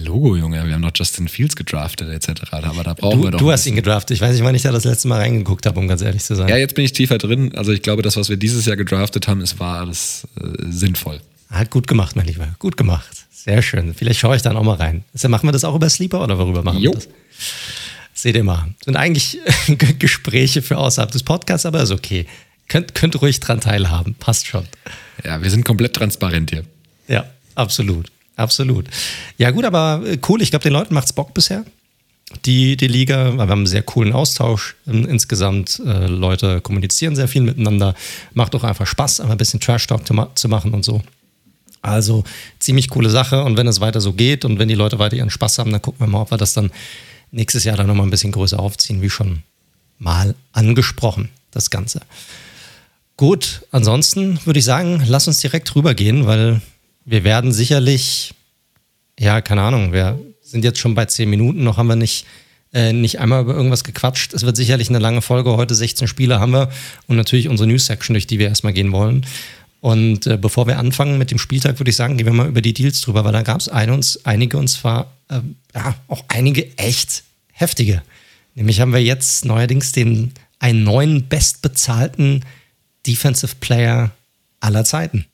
Logo, 0.03 0.35
Junge, 0.35 0.63
wir 0.65 0.73
haben 0.73 0.81
noch 0.81 0.91
Justin 0.93 1.27
Fields 1.27 1.55
gedraftet 1.55 2.07
etc. 2.09 2.53
Aber 2.53 2.83
da 2.83 2.93
brauchen 2.93 3.17
du, 3.17 3.23
wir 3.25 3.31
doch. 3.31 3.39
Du 3.39 3.51
hast 3.51 3.65
ihn 3.65 3.75
gedraftet. 3.75 4.15
Ich 4.15 4.21
weiß 4.21 4.33
nicht, 4.33 4.43
wann 4.43 4.53
ich 4.53 4.61
da 4.61 4.71
das 4.71 4.83
letzte 4.83 5.07
Mal 5.07 5.19
reingeguckt 5.19 5.65
habe, 5.65 5.79
um 5.79 5.87
ganz 5.87 6.03
ehrlich 6.03 6.23
zu 6.23 6.35
sein. 6.35 6.47
Ja, 6.47 6.57
jetzt 6.57 6.75
bin 6.75 6.85
ich 6.85 6.93
tiefer 6.93 7.17
drin. 7.17 7.55
Also 7.55 7.71
ich 7.71 7.81
glaube, 7.81 8.03
das, 8.03 8.15
was 8.15 8.29
wir 8.29 8.37
dieses 8.37 8.65
Jahr 8.65 8.77
gedraftet 8.77 9.27
haben, 9.27 9.41
es 9.41 9.59
war 9.59 9.79
alles 9.79 10.27
äh, 10.39 10.65
sinnvoll. 10.69 11.19
Hat 11.49 11.71
gut 11.71 11.87
gemacht, 11.87 12.15
mein 12.15 12.27
Lieber. 12.27 12.47
Gut 12.59 12.77
gemacht. 12.77 13.18
Sehr 13.43 13.61
schön. 13.61 13.93
Vielleicht 13.93 14.19
schaue 14.19 14.35
ich 14.35 14.41
dann 14.41 14.57
auch 14.57 14.63
mal 14.63 14.75
rein. 14.75 15.05
Also 15.13 15.29
machen 15.29 15.47
wir 15.47 15.53
das 15.53 15.63
auch 15.63 15.73
über 15.73 15.89
Sleeper 15.89 16.21
oder 16.21 16.37
worüber 16.37 16.61
machen 16.61 16.79
jo. 16.79 16.91
wir 16.91 16.95
das? 16.95 17.07
Seht 18.13 18.35
ihr 18.35 18.43
mal. 18.43 18.67
Sind 18.83 18.97
eigentlich 18.97 19.39
Gespräche 19.99 20.61
für 20.61 20.77
außerhalb 20.77 21.09
des 21.09 21.23
Podcasts, 21.23 21.65
aber 21.65 21.81
ist 21.81 21.91
okay. 21.91 22.25
Könnt, 22.67 22.95
könnt 22.95 23.21
ruhig 23.21 23.39
dran 23.39 23.61
teilhaben. 23.61 24.15
Passt 24.15 24.47
schon. 24.47 24.67
Ja, 25.23 25.41
wir 25.41 25.49
sind 25.49 25.63
komplett 25.63 25.95
transparent 25.95 26.51
hier. 26.51 26.65
Ja, 27.07 27.25
absolut. 27.55 28.11
Absolut. 28.35 28.87
Ja, 29.37 29.51
gut, 29.51 29.63
aber 29.63 30.03
äh, 30.05 30.17
cool. 30.27 30.41
Ich 30.41 30.49
glaube, 30.49 30.63
den 30.63 30.73
Leuten 30.73 30.93
macht 30.93 31.05
es 31.05 31.13
Bock 31.13 31.33
bisher. 31.33 31.63
Die, 32.45 32.75
die 32.75 32.87
Liga, 32.87 33.33
wir 33.33 33.41
haben 33.41 33.51
einen 33.51 33.67
sehr 33.67 33.83
coolen 33.83 34.11
Austausch 34.11 34.75
insgesamt. 34.85 35.81
Äh, 35.85 36.07
Leute 36.07 36.59
kommunizieren 36.59 37.15
sehr 37.15 37.29
viel 37.29 37.41
miteinander. 37.41 37.95
Macht 38.33 38.53
auch 38.53 38.65
einfach 38.65 38.85
Spaß, 38.85 39.21
einfach 39.21 39.35
ein 39.35 39.37
bisschen 39.37 39.61
Trash-Talk 39.61 40.01
zu 40.05 40.47
machen 40.49 40.73
und 40.73 40.83
so. 40.83 41.01
Also 41.81 42.23
ziemlich 42.59 42.89
coole 42.89 43.09
Sache. 43.09 43.43
Und 43.43 43.57
wenn 43.57 43.67
es 43.67 43.79
weiter 43.81 44.01
so 44.01 44.13
geht 44.13 44.45
und 44.45 44.59
wenn 44.59 44.67
die 44.67 44.75
Leute 44.75 44.99
weiter 44.99 45.15
ihren 45.15 45.29
Spaß 45.29 45.59
haben, 45.59 45.71
dann 45.71 45.81
gucken 45.81 45.99
wir 45.99 46.07
mal, 46.07 46.21
ob 46.21 46.31
wir 46.31 46.37
das 46.37 46.53
dann 46.53 46.71
nächstes 47.31 47.63
Jahr 47.63 47.77
dann 47.77 47.87
nochmal 47.87 48.07
ein 48.07 48.11
bisschen 48.11 48.31
größer 48.31 48.59
aufziehen, 48.59 49.01
wie 49.01 49.09
schon 49.09 49.43
mal 49.97 50.35
angesprochen, 50.51 51.29
das 51.51 51.69
Ganze. 51.69 52.01
Gut, 53.17 53.65
ansonsten 53.71 54.39
würde 54.45 54.59
ich 54.59 54.65
sagen, 54.65 55.03
lass 55.05 55.27
uns 55.27 55.39
direkt 55.39 55.75
rübergehen, 55.75 56.25
weil 56.25 56.61
wir 57.05 57.23
werden 57.23 57.51
sicherlich, 57.51 58.33
ja, 59.19 59.41
keine 59.41 59.61
Ahnung, 59.61 59.91
wir 59.91 60.17
sind 60.41 60.63
jetzt 60.63 60.79
schon 60.79 60.95
bei 60.95 61.05
zehn 61.05 61.29
Minuten, 61.29 61.63
noch 61.63 61.77
haben 61.77 61.87
wir 61.87 61.95
nicht, 61.95 62.25
äh, 62.73 62.93
nicht 62.93 63.19
einmal 63.19 63.41
über 63.41 63.53
irgendwas 63.53 63.83
gequatscht. 63.83 64.33
Es 64.33 64.43
wird 64.43 64.55
sicherlich 64.55 64.89
eine 64.89 64.99
lange 64.99 65.21
Folge. 65.21 65.57
Heute 65.57 65.75
16 65.75 66.07
Spiele 66.07 66.39
haben 66.39 66.53
wir 66.53 66.69
und 67.07 67.17
natürlich 67.17 67.49
unsere 67.49 67.67
News-Section, 67.67 68.13
durch 68.13 68.27
die 68.27 68.39
wir 68.39 68.47
erstmal 68.47 68.73
gehen 68.73 68.91
wollen. 68.91 69.25
Und 69.81 70.27
äh, 70.27 70.37
bevor 70.37 70.67
wir 70.67 70.77
anfangen 70.77 71.17
mit 71.17 71.31
dem 71.31 71.37
Spieltag, 71.37 71.79
würde 71.79 71.89
ich 71.89 71.95
sagen, 71.95 72.17
gehen 72.17 72.25
wir 72.25 72.33
mal 72.33 72.47
über 72.47 72.61
die 72.61 72.73
Deals 72.73 73.01
drüber, 73.01 73.23
weil 73.23 73.31
da 73.31 73.43
gab 73.43 73.61
es 73.61 73.69
ein, 73.69 74.01
einige 74.23 74.57
und 74.57 74.67
zwar 74.67 75.11
äh, 75.29 75.39
ja, 75.73 75.95
auch 76.07 76.23
einige 76.27 76.77
echt 76.77 77.23
heftige 77.51 78.01
Nämlich 78.59 78.81
haben 78.81 78.91
wir 78.91 79.01
jetzt 79.01 79.45
neuerdings 79.45 79.93
den 79.93 80.33
einen 80.59 80.83
neuen 80.83 81.29
bestbezahlten 81.29 82.43
Defensive 83.07 83.55
Player 83.61 84.11
aller 84.59 84.83
Zeiten. 84.83 85.25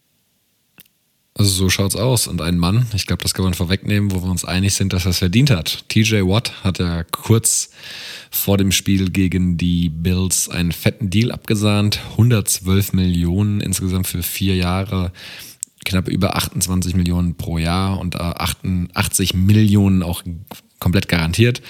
Also 1.38 1.50
so 1.50 1.70
schaut's 1.70 1.98
aus. 1.98 2.27
Und 2.27 2.42
ein 2.42 2.58
Mann, 2.58 2.88
ich 2.94 3.08
glaube, 3.08 3.22
das 3.24 3.34
kann 3.34 3.44
man 3.44 3.54
vorwegnehmen, 3.54 4.12
wo 4.12 4.24
wir 4.24 4.32
uns 4.32 4.46
einig 4.46 4.74
sind, 4.74 4.94
dass 4.94 5.06
er 5.06 5.12
es 5.12 5.18
verdient 5.18 5.50
hat. 5.50 5.84
TJ 5.89 6.22
Watt 6.22 6.63
hat 6.63 6.80
ja 6.80 7.04
kurz 7.04 7.72
vor 8.32 8.58
dem 8.58 8.72
Spiel 8.72 9.12
gegen 9.12 9.58
die 9.58 9.89
Bills 9.89 10.48
einen 10.48 10.72
fetten 10.72 11.10
Deal 11.10 11.32
abgesahnt. 11.32 12.00
112 12.12 12.94
Millionen 12.94 13.60
insgesamt 13.60 14.08
für 14.08 14.24
vier 14.24 14.56
Jahre. 14.56 15.12
Knapp 15.84 16.08
über 16.08 16.38
28 16.38 16.96
Millionen 16.96 17.36
pro 17.36 17.58
Jahr 17.58 18.00
und 18.00 18.15
88 18.15 19.34
Millionen 19.34 20.04
auch 20.04 20.24
komplett 20.80 21.10
garantiert. 21.10 21.62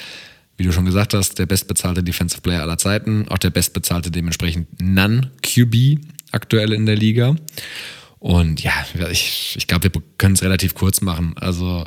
Wie 0.58 0.64
du 0.64 0.72
schon 0.72 0.86
gesagt 0.86 1.16
hast, 1.16 1.40
der 1.40 1.48
bestbezahlte 1.48 2.04
Defensive 2.04 2.42
Player 2.42 2.62
aller 2.62 2.78
Zeiten, 2.78 3.28
auch 3.30 3.40
der 3.40 3.50
bestbezahlte 3.50 4.12
dementsprechend 4.12 4.68
Non-QB 4.80 6.00
aktuell 6.32 6.72
in 6.72 6.86
der 6.86 6.96
Liga. 6.96 7.36
Und 8.26 8.64
ja, 8.64 8.74
ich, 9.12 9.54
ich 9.56 9.68
glaube, 9.68 9.84
wir 9.84 10.02
können 10.18 10.34
es 10.34 10.42
relativ 10.42 10.74
kurz 10.74 11.02
machen. 11.02 11.36
Also 11.36 11.86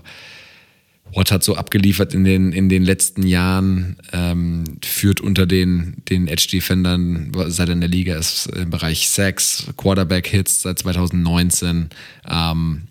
Watt 1.12 1.32
hat 1.32 1.42
so 1.42 1.56
abgeliefert 1.56 2.14
in 2.14 2.22
den, 2.22 2.52
in 2.52 2.68
den 2.68 2.84
letzten 2.84 3.26
Jahren, 3.26 3.96
ähm, 4.12 4.62
führt 4.84 5.20
unter 5.20 5.46
den, 5.46 5.96
den 6.08 6.28
Edge-Defendern, 6.28 7.32
seit 7.48 7.70
er 7.70 7.72
in 7.72 7.80
der 7.80 7.90
Liga 7.90 8.16
ist, 8.16 8.46
im 8.54 8.70
Bereich 8.70 9.08
Sacks, 9.08 9.66
Quarterback-Hits 9.76 10.62
seit 10.62 10.78
2019. 10.78 11.88
Ähm, 12.30 12.82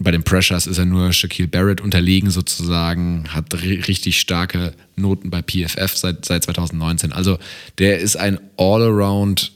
bei 0.00 0.10
den 0.10 0.22
Pressures 0.22 0.66
ist 0.66 0.78
er 0.78 0.86
nur 0.86 1.12
Shaquille 1.12 1.48
Barrett 1.48 1.82
unterlegen 1.82 2.30
sozusagen, 2.30 3.24
hat 3.28 3.52
richtig 3.62 4.18
starke 4.18 4.72
Noten 4.94 5.28
bei 5.28 5.42
PFF 5.42 5.94
seit, 5.94 6.24
seit 6.24 6.44
2019. 6.44 7.12
Also 7.12 7.38
der 7.76 7.98
ist 7.98 8.16
ein 8.16 8.40
All-Around 8.56 9.52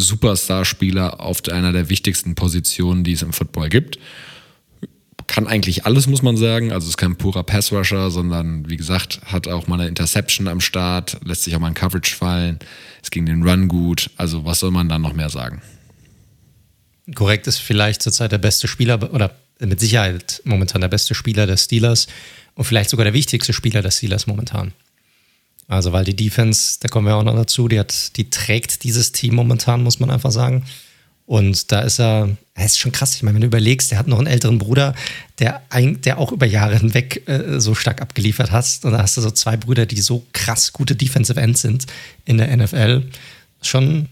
Superstar-Spieler 0.00 1.20
auf 1.20 1.42
einer 1.48 1.72
der 1.72 1.88
wichtigsten 1.88 2.34
Positionen, 2.34 3.04
die 3.04 3.12
es 3.12 3.22
im 3.22 3.32
Football 3.32 3.68
gibt. 3.68 3.98
Kann 5.26 5.46
eigentlich 5.46 5.84
alles, 5.84 6.06
muss 6.06 6.22
man 6.22 6.36
sagen. 6.36 6.72
Also 6.72 6.88
ist 6.88 6.96
kein 6.96 7.16
purer 7.16 7.42
Pass-Rusher, 7.42 8.10
sondern 8.10 8.68
wie 8.68 8.76
gesagt, 8.76 9.20
hat 9.26 9.46
auch 9.46 9.66
mal 9.66 9.80
eine 9.80 9.88
Interception 9.88 10.48
am 10.48 10.60
Start, 10.60 11.18
lässt 11.24 11.44
sich 11.44 11.54
auch 11.54 11.60
mal 11.60 11.68
ein 11.68 11.74
Coverage 11.74 12.14
fallen, 12.14 12.58
ist 13.02 13.10
gegen 13.10 13.26
den 13.26 13.42
Run 13.42 13.68
gut. 13.68 14.10
Also 14.16 14.44
was 14.44 14.60
soll 14.60 14.70
man 14.70 14.88
dann 14.88 15.02
noch 15.02 15.12
mehr 15.12 15.28
sagen? 15.28 15.60
Korrekt 17.14 17.46
ist 17.46 17.58
vielleicht 17.58 18.02
zurzeit 18.02 18.32
der 18.32 18.38
beste 18.38 18.68
Spieler 18.68 19.12
oder 19.12 19.34
mit 19.60 19.80
Sicherheit 19.80 20.40
momentan 20.44 20.80
der 20.80 20.88
beste 20.88 21.14
Spieler 21.14 21.46
der 21.46 21.56
Steelers 21.56 22.06
und 22.54 22.64
vielleicht 22.64 22.90
sogar 22.90 23.04
der 23.04 23.14
wichtigste 23.14 23.52
Spieler 23.52 23.82
der 23.82 23.90
Steelers 23.90 24.26
momentan. 24.26 24.72
Also, 25.68 25.92
weil 25.92 26.04
die 26.04 26.16
Defense, 26.16 26.78
da 26.80 26.88
kommen 26.88 27.06
wir 27.06 27.14
auch 27.14 27.22
noch 27.22 27.36
dazu, 27.36 27.68
die, 27.68 27.78
hat, 27.78 28.16
die 28.16 28.30
trägt 28.30 28.82
dieses 28.84 29.12
Team 29.12 29.34
momentan, 29.34 29.82
muss 29.82 30.00
man 30.00 30.10
einfach 30.10 30.32
sagen. 30.32 30.64
Und 31.26 31.70
da 31.70 31.80
ist 31.80 32.00
er, 32.00 32.30
er 32.54 32.64
ist 32.64 32.78
schon 32.78 32.90
krass. 32.90 33.14
Ich 33.14 33.22
meine, 33.22 33.34
wenn 33.34 33.42
du 33.42 33.48
überlegst, 33.48 33.90
der 33.90 33.98
hat 33.98 34.08
noch 34.08 34.16
einen 34.16 34.26
älteren 34.26 34.56
Bruder, 34.56 34.94
der, 35.38 35.60
ein, 35.68 36.00
der 36.00 36.16
auch 36.16 36.32
über 36.32 36.46
Jahre 36.46 36.78
hinweg 36.78 37.28
äh, 37.28 37.60
so 37.60 37.74
stark 37.74 38.00
abgeliefert 38.00 38.50
hat. 38.50 38.80
Und 38.82 38.92
da 38.92 39.02
hast 39.02 39.18
du 39.18 39.20
so 39.20 39.30
zwei 39.30 39.58
Brüder, 39.58 39.84
die 39.84 40.00
so 40.00 40.24
krass 40.32 40.72
gute 40.72 40.96
Defensive 40.96 41.38
Ends 41.38 41.60
sind 41.60 41.86
in 42.24 42.38
der 42.38 42.56
NFL. 42.56 43.02
Schon, 43.60 44.08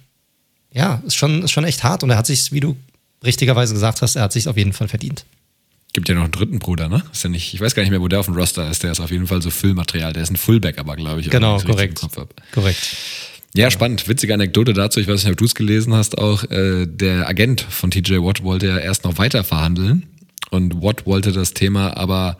ja, 0.74 1.02
ist 1.06 1.14
schon, 1.14 1.42
ist 1.42 1.52
schon 1.52 1.64
echt 1.64 1.84
hart. 1.84 2.02
Und 2.02 2.10
er 2.10 2.18
hat 2.18 2.26
sich, 2.26 2.52
wie 2.52 2.60
du 2.60 2.76
richtigerweise 3.24 3.72
gesagt 3.72 4.02
hast, 4.02 4.16
er 4.16 4.24
hat 4.24 4.32
sich 4.34 4.46
auf 4.46 4.58
jeden 4.58 4.74
Fall 4.74 4.88
verdient. 4.88 5.24
Gibt 5.96 6.10
ja 6.10 6.14
noch 6.14 6.24
einen 6.24 6.30
dritten 6.32 6.58
Bruder, 6.58 6.90
ne? 6.90 7.02
Ist 7.10 7.24
ja 7.24 7.30
nicht, 7.30 7.54
ich 7.54 7.60
weiß 7.62 7.74
gar 7.74 7.82
nicht 7.82 7.88
mehr, 7.88 8.02
wo 8.02 8.08
der 8.08 8.20
auf 8.20 8.26
dem 8.26 8.34
Roster 8.34 8.68
ist. 8.68 8.82
Der 8.82 8.92
ist 8.92 9.00
auf 9.00 9.10
jeden 9.10 9.26
Fall 9.26 9.40
so 9.40 9.48
Füllmaterial. 9.48 10.12
Der 10.12 10.24
ist 10.24 10.30
ein 10.30 10.36
Fullback, 10.36 10.76
aber 10.76 10.94
glaube 10.94 11.22
ich. 11.22 11.30
Genau, 11.30 11.58
korrekt. 11.58 12.06
Korrekt. 12.52 12.96
Ja, 13.54 13.70
spannend. 13.70 14.06
Witzige 14.06 14.34
Anekdote 14.34 14.74
dazu. 14.74 15.00
Ich 15.00 15.08
weiß 15.08 15.24
nicht, 15.24 15.32
ob 15.32 15.38
du 15.38 15.46
es 15.46 15.54
gelesen 15.54 15.94
hast 15.94 16.18
auch. 16.18 16.44
Äh, 16.50 16.84
der 16.84 17.26
Agent 17.26 17.62
von 17.62 17.90
TJ 17.90 18.16
Watt 18.16 18.42
wollte 18.42 18.66
ja 18.66 18.76
erst 18.76 19.04
noch 19.04 19.16
weiter 19.16 19.42
verhandeln. 19.42 20.04
Und 20.50 20.82
Watt 20.82 21.06
wollte 21.06 21.32
das 21.32 21.54
Thema 21.54 21.96
aber 21.96 22.36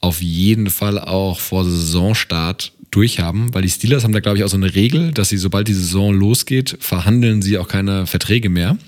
auf 0.00 0.20
jeden 0.20 0.68
Fall 0.68 0.98
auch 0.98 1.38
vor 1.38 1.64
Saisonstart 1.64 2.72
durchhaben, 2.90 3.52
weil 3.54 3.62
die 3.62 3.68
Steelers 3.68 4.04
haben 4.04 4.12
da, 4.12 4.20
glaube 4.20 4.38
ich, 4.38 4.44
auch 4.44 4.48
so 4.48 4.56
eine 4.56 4.74
Regel, 4.74 5.12
dass 5.12 5.28
sie, 5.28 5.36
sobald 5.36 5.68
die 5.68 5.74
Saison 5.74 6.14
losgeht, 6.14 6.76
verhandeln 6.80 7.42
sie 7.42 7.58
auch 7.58 7.68
keine 7.68 8.06
Verträge 8.06 8.48
mehr. 8.48 8.78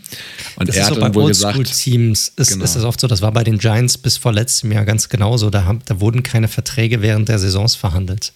Und 0.56 0.68
das 0.68 0.76
er 0.76 0.82
ist 0.82 0.88
hat 0.90 0.94
so 0.96 1.00
bei 1.00 1.14
Oldschool-Teams 1.14 2.32
ist, 2.36 2.52
genau. 2.52 2.64
ist 2.64 2.76
das 2.76 2.84
oft 2.84 3.00
so, 3.00 3.06
das 3.06 3.20
war 3.20 3.32
bei 3.32 3.44
den 3.44 3.58
Giants 3.58 3.98
bis 3.98 4.16
vor 4.16 4.32
letztem 4.32 4.72
Jahr 4.72 4.84
ganz 4.84 5.08
genauso, 5.08 5.50
da, 5.50 5.64
haben, 5.64 5.80
da 5.84 6.00
wurden 6.00 6.22
keine 6.22 6.48
Verträge 6.48 7.02
während 7.02 7.28
der 7.28 7.38
Saisons 7.38 7.74
verhandelt. 7.74 8.32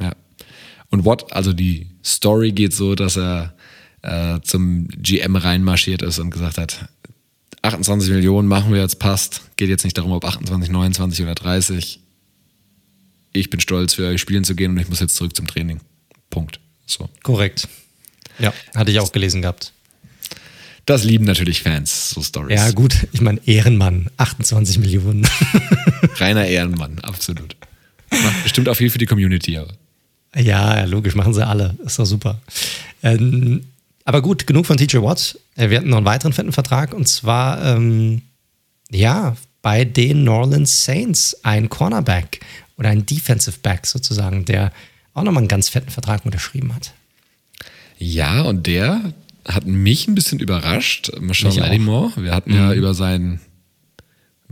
Ja. 0.00 0.12
Und 0.90 1.04
Watt, 1.04 1.32
also 1.32 1.52
die 1.52 1.88
Story 2.04 2.52
geht 2.52 2.74
so, 2.74 2.94
dass 2.94 3.16
er 3.16 3.54
äh, 4.02 4.40
zum 4.42 4.88
GM 4.88 5.36
reinmarschiert 5.36 6.02
ist 6.02 6.18
und 6.18 6.30
gesagt 6.30 6.58
hat, 6.58 6.88
28 7.62 8.10
Millionen 8.10 8.48
machen 8.48 8.72
wir 8.72 8.80
jetzt, 8.80 8.98
passt. 8.98 9.42
Geht 9.56 9.68
jetzt 9.68 9.84
nicht 9.84 9.96
darum, 9.96 10.12
ob 10.12 10.24
28, 10.24 10.70
29 10.70 11.24
oder 11.24 11.34
30 11.34 12.00
ich 13.32 13.50
bin 13.50 13.60
stolz, 13.60 13.94
für 13.94 14.06
euch 14.06 14.20
spielen 14.20 14.44
zu 14.44 14.54
gehen 14.54 14.72
und 14.72 14.78
ich 14.78 14.88
muss 14.88 15.00
jetzt 15.00 15.16
zurück 15.16 15.34
zum 15.34 15.46
Training. 15.46 15.80
Punkt. 16.30 16.60
So. 16.86 17.08
Korrekt. 17.22 17.68
Ja, 18.38 18.52
hatte 18.74 18.90
ich 18.90 19.00
auch 19.00 19.12
gelesen 19.12 19.42
gehabt. 19.42 19.72
Das 20.86 21.04
lieben 21.04 21.24
natürlich 21.24 21.62
Fans, 21.62 22.10
so 22.10 22.22
Stories. 22.22 22.56
Ja, 22.56 22.70
gut, 22.72 23.06
ich 23.12 23.20
meine, 23.20 23.40
Ehrenmann, 23.46 24.10
28 24.16 24.78
Millionen. 24.78 25.26
Reiner 26.16 26.44
Ehrenmann, 26.44 26.98
absolut. 27.00 27.56
Macht 28.10 28.42
bestimmt 28.42 28.68
auch 28.68 28.74
viel 28.74 28.90
für 28.90 28.98
die 28.98 29.06
Community, 29.06 29.56
aber. 29.56 29.72
Ja, 30.34 30.84
logisch, 30.84 31.14
machen 31.14 31.34
sie 31.34 31.46
alle. 31.46 31.76
Ist 31.84 31.98
doch 31.98 32.06
super. 32.06 32.40
Ähm, 33.02 33.62
aber 34.04 34.22
gut, 34.22 34.46
genug 34.46 34.66
von 34.66 34.76
TJ 34.76 34.98
Watt. 34.98 35.38
Äh, 35.56 35.70
wir 35.70 35.78
hatten 35.78 35.90
noch 35.90 35.98
einen 35.98 36.06
weiteren 36.06 36.32
fetten 36.32 36.52
Vertrag 36.52 36.94
und 36.94 37.06
zwar, 37.06 37.64
ähm, 37.64 38.22
ja, 38.90 39.36
bei 39.60 39.84
den 39.84 40.24
New 40.24 40.32
Orleans 40.32 40.84
Saints 40.84 41.36
ein 41.44 41.68
Cornerback 41.68 42.40
oder 42.76 42.90
ein 42.90 43.06
Defensive 43.06 43.58
Back 43.62 43.86
sozusagen, 43.86 44.44
der 44.44 44.72
auch 45.14 45.22
nochmal 45.22 45.42
einen 45.42 45.48
ganz 45.48 45.68
fetten 45.68 45.90
Vertrag 45.90 46.24
unterschrieben 46.24 46.74
hat. 46.74 46.92
Ja, 47.98 48.42
und 48.42 48.66
der 48.66 49.12
hat 49.46 49.66
mich 49.66 50.08
ein 50.08 50.14
bisschen 50.14 50.40
überrascht. 50.40 51.12
Michelle 51.20 51.54
Lattimore. 51.54 52.12
Wir 52.16 52.34
hatten 52.34 52.52
mhm. 52.52 52.56
ja 52.56 52.74
über 52.74 52.94
seinen, 52.94 53.40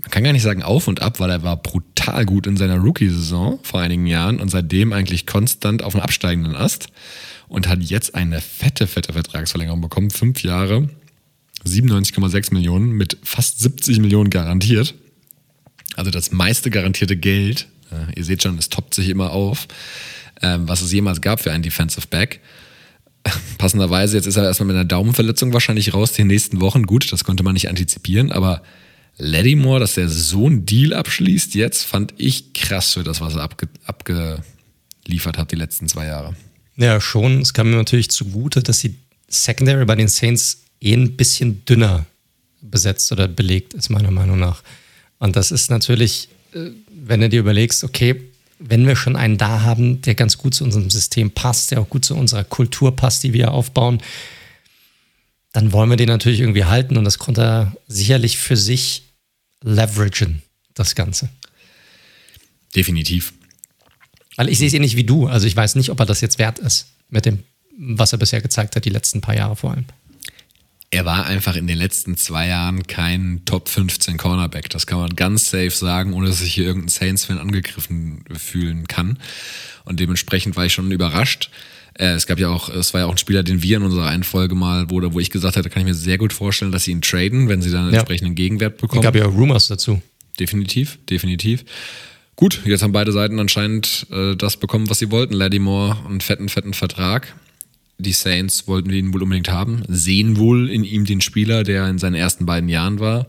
man 0.00 0.11
kann 0.11 0.25
gar 0.25 0.33
nicht 0.33 0.43
sagen 0.43 0.62
auf 0.62 0.89
und 0.89 1.03
ab, 1.03 1.21
weil 1.21 1.31
er 1.31 1.43
war 1.43 1.57
brutal 1.57 2.27
gut 2.27 2.47
in 2.47 2.57
seiner 2.57 2.77
Rookie-Saison 2.79 3.61
vor 3.62 3.81
einigen 3.81 4.07
Jahren 4.07 4.41
und 4.41 4.50
seitdem 4.50 4.93
eigentlich 4.93 5.27
konstant 5.27 5.83
auf 5.83 5.95
einem 5.95 6.03
absteigenden 6.03 6.57
Ast 6.57 6.89
und 7.49 7.69
hat 7.69 7.83
jetzt 7.83 8.15
eine 8.15 8.41
fette, 8.41 8.87
fette 8.87 9.12
Vertragsverlängerung 9.12 9.81
bekommen. 9.81 10.11
Fünf 10.11 10.43
Jahre, 10.43 10.89
97,6 11.65 12.55
Millionen 12.55 12.93
mit 12.93 13.17
fast 13.23 13.61
70 13.61 13.99
Millionen 13.99 14.31
garantiert. 14.31 14.95
Also 15.97 16.11
das 16.11 16.31
meiste 16.31 16.71
garantierte 16.71 17.17
Geld 17.17 17.67
ihr 18.17 18.25
seht 18.25 18.43
schon, 18.43 18.59
es 18.59 18.69
toppt 18.69 18.95
sich 18.95 19.09
immer 19.09 19.33
auf, 19.33 19.69
ähm, 20.43 20.69
was 20.69 20.83
es 20.83 20.93
jemals 20.93 21.21
gab 21.21 21.41
für 21.41 21.53
einen 21.53 21.63
Defensive 21.63 22.07
Back. 22.09 22.41
Passenderweise, 23.59 24.17
jetzt 24.17 24.27
ist 24.27 24.37
er 24.37 24.45
erstmal 24.45 24.69
mit 24.69 24.77
einer 24.77 24.85
Daumenverletzung 24.85 25.53
wahrscheinlich 25.53 25.93
raus 25.93 26.13
die 26.13 26.25
nächsten 26.25 26.61
Wochen. 26.61 26.85
Gut, 26.85 27.13
das 27.13 27.25
konnte 27.25 27.43
man 27.43 27.55
nicht 27.55 27.69
antizipieren, 27.69 28.33
aber 28.33 28.63
Laddymore, 29.19 29.81
dass 29.81 29.95
der 29.95 30.09
so 30.09 30.47
einen 30.47 30.65
Deal 30.65 30.95
abschließt, 30.95 31.55
jetzt 31.55 31.85
fand 31.85 32.15
ich 32.17 32.55
krass 32.55 32.95
für 32.95 33.05
das, 33.05 33.21
was 33.21 33.35
er 33.35 33.43
abge 33.43 33.69
abgeliefert 33.85 35.37
hat 35.37 35.53
die 35.53 35.57
letzten 35.57 35.89
zwei 35.89 36.07
Jahre. 36.07 36.35
Ja, 36.77 37.01
schon. 37.01 37.43
Es 37.43 37.53
kam 37.53 37.71
mir 37.71 37.77
natürlich 37.77 38.11
zugute, 38.11 38.63
dass 38.63 38.79
die 38.79 38.95
Secondary 39.29 39.85
bei 39.85 39.97
den 39.97 40.09
Saints 40.09 40.63
eh 40.81 40.95
ein 40.95 41.17
bisschen 41.17 41.65
dünner 41.67 42.07
besetzt 42.63 43.13
oder 43.13 43.29
belegt 43.29 43.75
ist, 43.75 43.91
meiner 43.91 44.11
Meinung 44.11 44.39
nach. 44.39 44.63
Und 45.19 45.37
das 45.37 45.51
ist 45.51 45.71
natürlich 45.71 46.29
äh, 46.31 46.40
wenn 46.52 47.21
du 47.21 47.28
dir 47.28 47.40
überlegst, 47.40 47.85
okay, 47.85 48.21
wenn 48.59 48.87
wir 48.87 48.97
schon 48.97 49.16
einen 49.16 49.38
da 49.38 49.62
haben, 49.62 50.02
der 50.02 50.14
ganz 50.14 50.37
gut 50.37 50.54
zu 50.54 50.64
unserem 50.64 50.90
System 50.90 51.30
passt, 51.30 51.71
der 51.71 51.80
auch 51.80 51.88
gut 51.88 52.04
zu 52.04 52.14
unserer 52.14 52.45
Kultur 52.45 52.95
passt, 52.95 53.23
die 53.23 53.33
wir 53.33 53.52
aufbauen, 53.52 54.02
dann 55.52 55.73
wollen 55.73 55.90
wir 55.90 55.97
den 55.97 56.09
natürlich 56.09 56.40
irgendwie 56.40 56.64
halten 56.64 56.97
und 56.97 57.04
das 57.04 57.19
konnte 57.19 57.42
er 57.42 57.76
sicherlich 57.88 58.38
für 58.38 58.57
sich 58.57 59.02
leveragen, 59.62 60.42
das 60.75 60.95
Ganze. 60.95 61.28
Definitiv. 62.76 63.33
Weil 64.37 64.49
ich 64.49 64.59
sehe 64.59 64.69
es 64.69 64.75
eh 64.75 64.78
nicht 64.78 64.97
wie 64.97 65.04
du. 65.04 65.26
Also 65.26 65.47
ich 65.47 65.57
weiß 65.57 65.75
nicht, 65.75 65.90
ob 65.90 65.99
er 65.99 66.07
das 66.07 66.21
jetzt 66.21 66.38
wert 66.38 66.59
ist, 66.59 66.87
mit 67.09 67.26
dem, 67.26 67.42
was 67.76 68.12
er 68.12 68.19
bisher 68.19 68.40
gezeigt 68.40 68.76
hat, 68.76 68.85
die 68.85 68.90
letzten 68.90 69.21
paar 69.21 69.35
Jahre 69.35 69.57
vor 69.57 69.73
allem 69.73 69.87
er 70.91 71.05
war 71.05 71.27
einfach 71.27 71.55
in 71.55 71.67
den 71.69 71.79
letzten 71.79 72.17
zwei 72.17 72.49
Jahren 72.49 72.87
kein 72.87 73.43
Top 73.45 73.69
15 73.69 74.17
Cornerback. 74.17 74.69
Das 74.71 74.87
kann 74.87 74.99
man 74.99 75.15
ganz 75.15 75.49
safe 75.49 75.71
sagen, 75.71 76.15
ohne 76.15 76.27
dass 76.27 76.41
sich 76.41 76.53
hier 76.53 76.65
irgendein 76.65 76.89
Saints-Fan 76.89 77.39
angegriffen 77.39 78.25
fühlen 78.37 78.89
kann. 78.89 79.19
Und 79.85 80.01
dementsprechend 80.01 80.57
war 80.57 80.67
ich 80.67 80.73
schon 80.73 80.91
überrascht. 80.91 81.51
Äh, 81.95 82.15
es 82.15 82.27
gab 82.27 82.41
ja 82.41 82.49
auch, 82.49 82.69
es 82.69 82.93
war 82.93 83.03
ja 83.03 83.07
auch 83.07 83.13
ein 83.13 83.19
Spieler, 83.19 83.45
den 83.45 83.63
wir 83.63 83.77
in 83.77 83.85
unserer 83.85 84.09
einen 84.09 84.25
Folge 84.25 84.57
mal, 84.57 84.91
wo, 84.91 85.01
wo 85.13 85.21
ich 85.21 85.31
gesagt 85.31 85.57
hatte, 85.57 85.71
kann 85.71 85.83
ich 85.83 85.89
mir 85.89 85.95
sehr 85.95 86.19
gut 86.19 86.33
vorstellen, 86.33 86.73
dass 86.73 86.85
sie 86.85 86.91
ihn 86.91 87.03
traden, 87.03 87.49
wenn 87.49 87.63
sie 87.63 87.71
dann 87.71 87.83
einen 87.83 87.93
ja. 87.93 88.01
entsprechenden 88.01 88.35
Gegenwert 88.35 88.79
bekommen. 88.79 89.01
Es 89.01 89.05
gab 89.05 89.15
ja 89.15 89.27
auch 89.27 89.35
Rumors 89.35 89.69
dazu. 89.69 90.03
Definitiv, 90.41 90.99
definitiv. 91.09 91.65
Gut, 92.35 92.63
jetzt 92.65 92.83
haben 92.83 92.93
beide 92.93 93.13
Seiten 93.13 93.39
anscheinend 93.39 94.07
äh, 94.11 94.35
das 94.35 94.57
bekommen, 94.57 94.91
was 94.91 94.99
sie 94.99 95.11
wollten. 95.11 95.35
Lattimore 95.35 95.99
einen 96.09 96.21
fetten, 96.21 96.49
fetten 96.49 96.75
Vertrag. 96.75 97.35
Die 98.00 98.12
Saints 98.12 98.66
wollten 98.66 98.90
ihn 98.90 99.12
wohl 99.12 99.23
unbedingt 99.23 99.50
haben, 99.50 99.83
sehen 99.88 100.37
wohl 100.37 100.71
in 100.71 100.85
ihm 100.85 101.04
den 101.04 101.21
Spieler, 101.21 101.62
der 101.62 101.88
in 101.88 101.99
seinen 101.99 102.14
ersten 102.14 102.47
beiden 102.47 102.69
Jahren 102.69 102.99
war. 102.99 103.26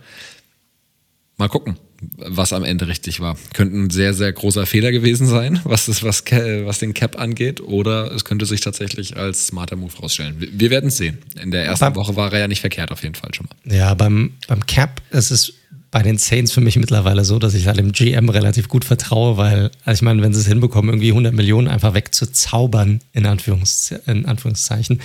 Mal 1.37 1.49
gucken, 1.49 1.77
was 2.17 2.53
am 2.53 2.63
Ende 2.63 2.87
richtig 2.87 3.19
war. 3.19 3.37
Könnte 3.53 3.77
ein 3.77 3.89
sehr, 3.89 4.13
sehr 4.13 4.31
großer 4.31 4.65
Fehler 4.65 4.91
gewesen 4.91 5.27
sein, 5.27 5.59
was, 5.63 5.85
das, 5.85 6.03
was, 6.03 6.23
was 6.25 6.79
den 6.79 6.93
Cap 6.93 7.19
angeht, 7.19 7.61
oder 7.61 8.11
es 8.11 8.25
könnte 8.25 8.45
sich 8.45 8.61
tatsächlich 8.61 9.17
als 9.17 9.47
smarter 9.47 9.75
Move 9.75 9.93
rausstellen. 10.01 10.35
Wir 10.39 10.69
werden 10.69 10.87
es 10.87 10.97
sehen. 10.97 11.19
In 11.41 11.51
der 11.51 11.65
ersten 11.65 11.85
beim, 11.85 11.95
Woche 11.95 12.15
war 12.15 12.33
er 12.33 12.39
ja 12.39 12.47
nicht 12.47 12.61
verkehrt, 12.61 12.91
auf 12.91 13.03
jeden 13.03 13.15
Fall 13.15 13.33
schon 13.33 13.47
mal. 13.47 13.75
Ja, 13.75 13.93
beim, 13.93 14.33
beim 14.47 14.65
Cap 14.65 15.01
ist 15.11 15.31
es 15.31 15.53
bei 15.91 16.01
den 16.01 16.17
Saints 16.17 16.53
für 16.53 16.61
mich 16.61 16.77
mittlerweile 16.77 17.25
so, 17.25 17.37
dass 17.37 17.53
ich 17.53 17.67
halt 17.67 17.77
dem 17.77 17.91
GM 17.91 18.29
relativ 18.29 18.69
gut 18.69 18.85
vertraue, 18.85 19.35
weil, 19.35 19.71
also 19.83 19.99
ich 19.99 20.01
meine, 20.01 20.21
wenn 20.21 20.33
sie 20.33 20.39
es 20.39 20.47
hinbekommen, 20.47 20.89
irgendwie 20.89 21.09
100 21.09 21.33
Millionen 21.33 21.67
einfach 21.67 21.93
wegzuzaubern, 21.93 23.01
in, 23.11 23.25
Anführungs 23.25 23.93
in 24.07 24.25
Anführungszeichen, 24.25 25.01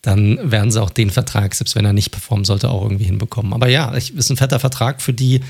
dann 0.00 0.50
werden 0.50 0.70
sie 0.70 0.82
auch 0.82 0.90
den 0.90 1.10
Vertrag, 1.10 1.54
selbst 1.54 1.76
wenn 1.76 1.84
er 1.84 1.92
nicht 1.92 2.10
performen 2.10 2.44
sollte, 2.44 2.70
auch 2.70 2.82
irgendwie 2.82 3.04
hinbekommen. 3.04 3.52
Aber 3.52 3.68
ja, 3.68 3.94
ich, 3.96 4.14
ist 4.14 4.30
ein 4.30 4.36
fetter 4.36 4.60
Vertrag 4.60 5.02
für 5.02 5.12
die 5.12 5.40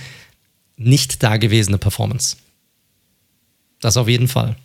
nicht 0.77 1.23
dagewesene 1.23 1.79
Performance. 1.79 2.37
Das 3.81 3.97
auf 3.97 4.09
jeden 4.09 4.29
Fall. 4.29 4.57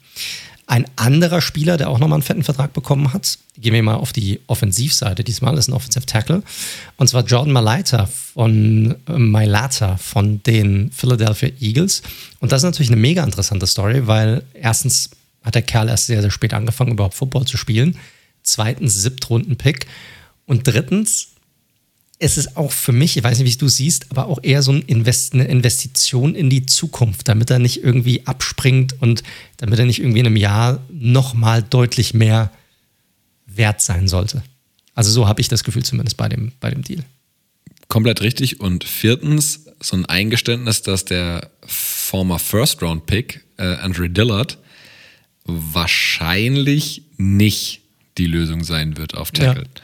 Ein 0.69 0.85
anderer 0.97 1.41
Spieler, 1.41 1.77
der 1.77 1.89
auch 1.89 1.97
nochmal 1.97 2.17
einen 2.17 2.23
fetten 2.23 2.43
Vertrag 2.43 2.73
bekommen 2.73 3.11
hat, 3.11 3.39
gehen 3.57 3.73
wir 3.73 3.81
mal 3.81 3.95
auf 3.95 4.13
die 4.13 4.39
Offensivseite 4.45 5.23
diesmal, 5.23 5.57
ist 5.57 5.67
ein 5.67 5.73
Offensive 5.73 6.05
Tackle, 6.05 6.43
und 6.95 7.07
zwar 7.07 7.23
Jordan 7.23 7.51
Malaita 7.51 8.05
von 8.05 8.95
äh, 9.07 9.17
Mailata 9.17 9.97
von 9.97 10.43
den 10.43 10.91
Philadelphia 10.91 11.49
Eagles. 11.59 12.03
Und 12.39 12.51
das 12.51 12.59
ist 12.61 12.65
natürlich 12.65 12.91
eine 12.91 13.01
mega 13.01 13.23
interessante 13.23 13.65
Story, 13.65 14.05
weil 14.05 14.43
erstens 14.53 15.09
hat 15.43 15.55
der 15.55 15.63
Kerl 15.63 15.89
erst 15.89 16.05
sehr, 16.05 16.21
sehr 16.21 16.29
spät 16.29 16.53
angefangen, 16.53 16.91
überhaupt 16.91 17.15
Football 17.15 17.45
zu 17.45 17.57
spielen. 17.57 17.97
Zweitens, 18.43 18.93
Siebtrunden-Pick. 18.93 19.87
Und 20.45 20.67
drittens, 20.67 21.29
es 22.21 22.37
ist 22.37 22.57
auch 22.57 22.71
für 22.73 22.91
mich, 22.91 23.15
ich 23.15 23.23
weiß 23.23 23.39
nicht, 23.39 23.53
wie 23.53 23.57
du 23.57 23.69
siehst, 23.69 24.11
aber 24.11 24.27
auch 24.27 24.39
eher 24.43 24.61
so 24.61 24.73
ein 24.73 24.81
Invest, 24.81 25.33
eine 25.33 25.45
Investition 25.45 26.35
in 26.35 26.49
die 26.49 26.65
Zukunft, 26.65 27.29
damit 27.29 27.49
er 27.49 27.59
nicht 27.59 27.81
irgendwie 27.81 28.27
abspringt 28.27 29.01
und 29.01 29.23
damit 29.57 29.79
er 29.79 29.85
nicht 29.85 29.99
irgendwie 29.99 30.19
in 30.19 30.25
einem 30.27 30.35
Jahr 30.35 30.81
nochmal 30.91 31.63
deutlich 31.63 32.13
mehr 32.13 32.51
wert 33.45 33.81
sein 33.81 34.09
sollte. 34.09 34.43
Also 34.95 35.11
so 35.11 35.29
habe 35.29 35.39
ich 35.39 35.47
das 35.47 35.63
Gefühl 35.63 35.83
zumindest 35.83 36.17
bei 36.17 36.27
dem, 36.27 36.51
bei 36.59 36.69
dem 36.69 36.83
Deal. 36.83 37.05
Komplett 37.87 38.21
richtig. 38.21 38.59
Und 38.59 38.83
viertens, 38.83 39.65
so 39.81 39.95
ein 39.95 40.05
Eingeständnis, 40.05 40.81
dass 40.81 41.05
der 41.05 41.49
former 41.65 42.37
First-Round-Pick, 42.37 43.45
äh, 43.57 43.63
Andre 43.63 44.09
Dillard, 44.09 44.57
wahrscheinlich 45.45 47.03
nicht 47.15 47.81
die 48.17 48.27
Lösung 48.27 48.65
sein 48.65 48.97
wird 48.97 49.15
auf 49.15 49.31
Tackle. 49.31 49.63
Ja. 49.63 49.81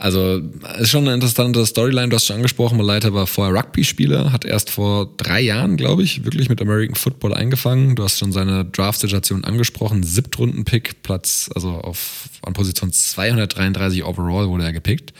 Also 0.00 0.40
ist 0.78 0.90
schon 0.90 1.02
eine 1.02 1.14
interessante 1.14 1.66
Storyline, 1.66 2.08
du 2.08 2.14
hast 2.14 2.26
schon 2.26 2.36
angesprochen, 2.36 2.78
Malaita 2.78 3.12
war 3.12 3.26
vorher 3.26 3.52
Rugby-Spieler, 3.52 4.30
hat 4.30 4.44
erst 4.44 4.70
vor 4.70 5.12
drei 5.16 5.40
Jahren, 5.40 5.76
glaube 5.76 6.04
ich, 6.04 6.24
wirklich 6.24 6.48
mit 6.48 6.62
American 6.62 6.94
Football 6.94 7.34
eingefangen. 7.34 7.96
Du 7.96 8.04
hast 8.04 8.20
schon 8.20 8.30
seine 8.30 8.64
Draft-Situation 8.64 9.42
angesprochen, 9.42 10.04
Siebtrunden-Pick, 10.04 11.02
Platz, 11.02 11.50
also 11.52 11.70
auf, 11.70 12.28
an 12.42 12.52
Position 12.52 12.92
233 12.92 14.04
overall 14.04 14.48
wurde 14.48 14.62
er 14.62 14.72
gepickt. 14.72 15.12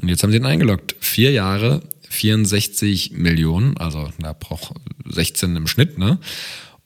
Und 0.00 0.08
jetzt 0.08 0.22
haben 0.22 0.30
sie 0.30 0.38
ihn 0.38 0.46
eingeloggt. 0.46 0.96
Vier 0.98 1.32
Jahre, 1.32 1.82
64 2.08 3.12
Millionen, 3.12 3.76
also 3.76 4.08
da 4.18 4.32
braucht 4.32 4.72
16 5.10 5.56
im 5.56 5.66
Schnitt, 5.66 5.98
ne? 5.98 6.18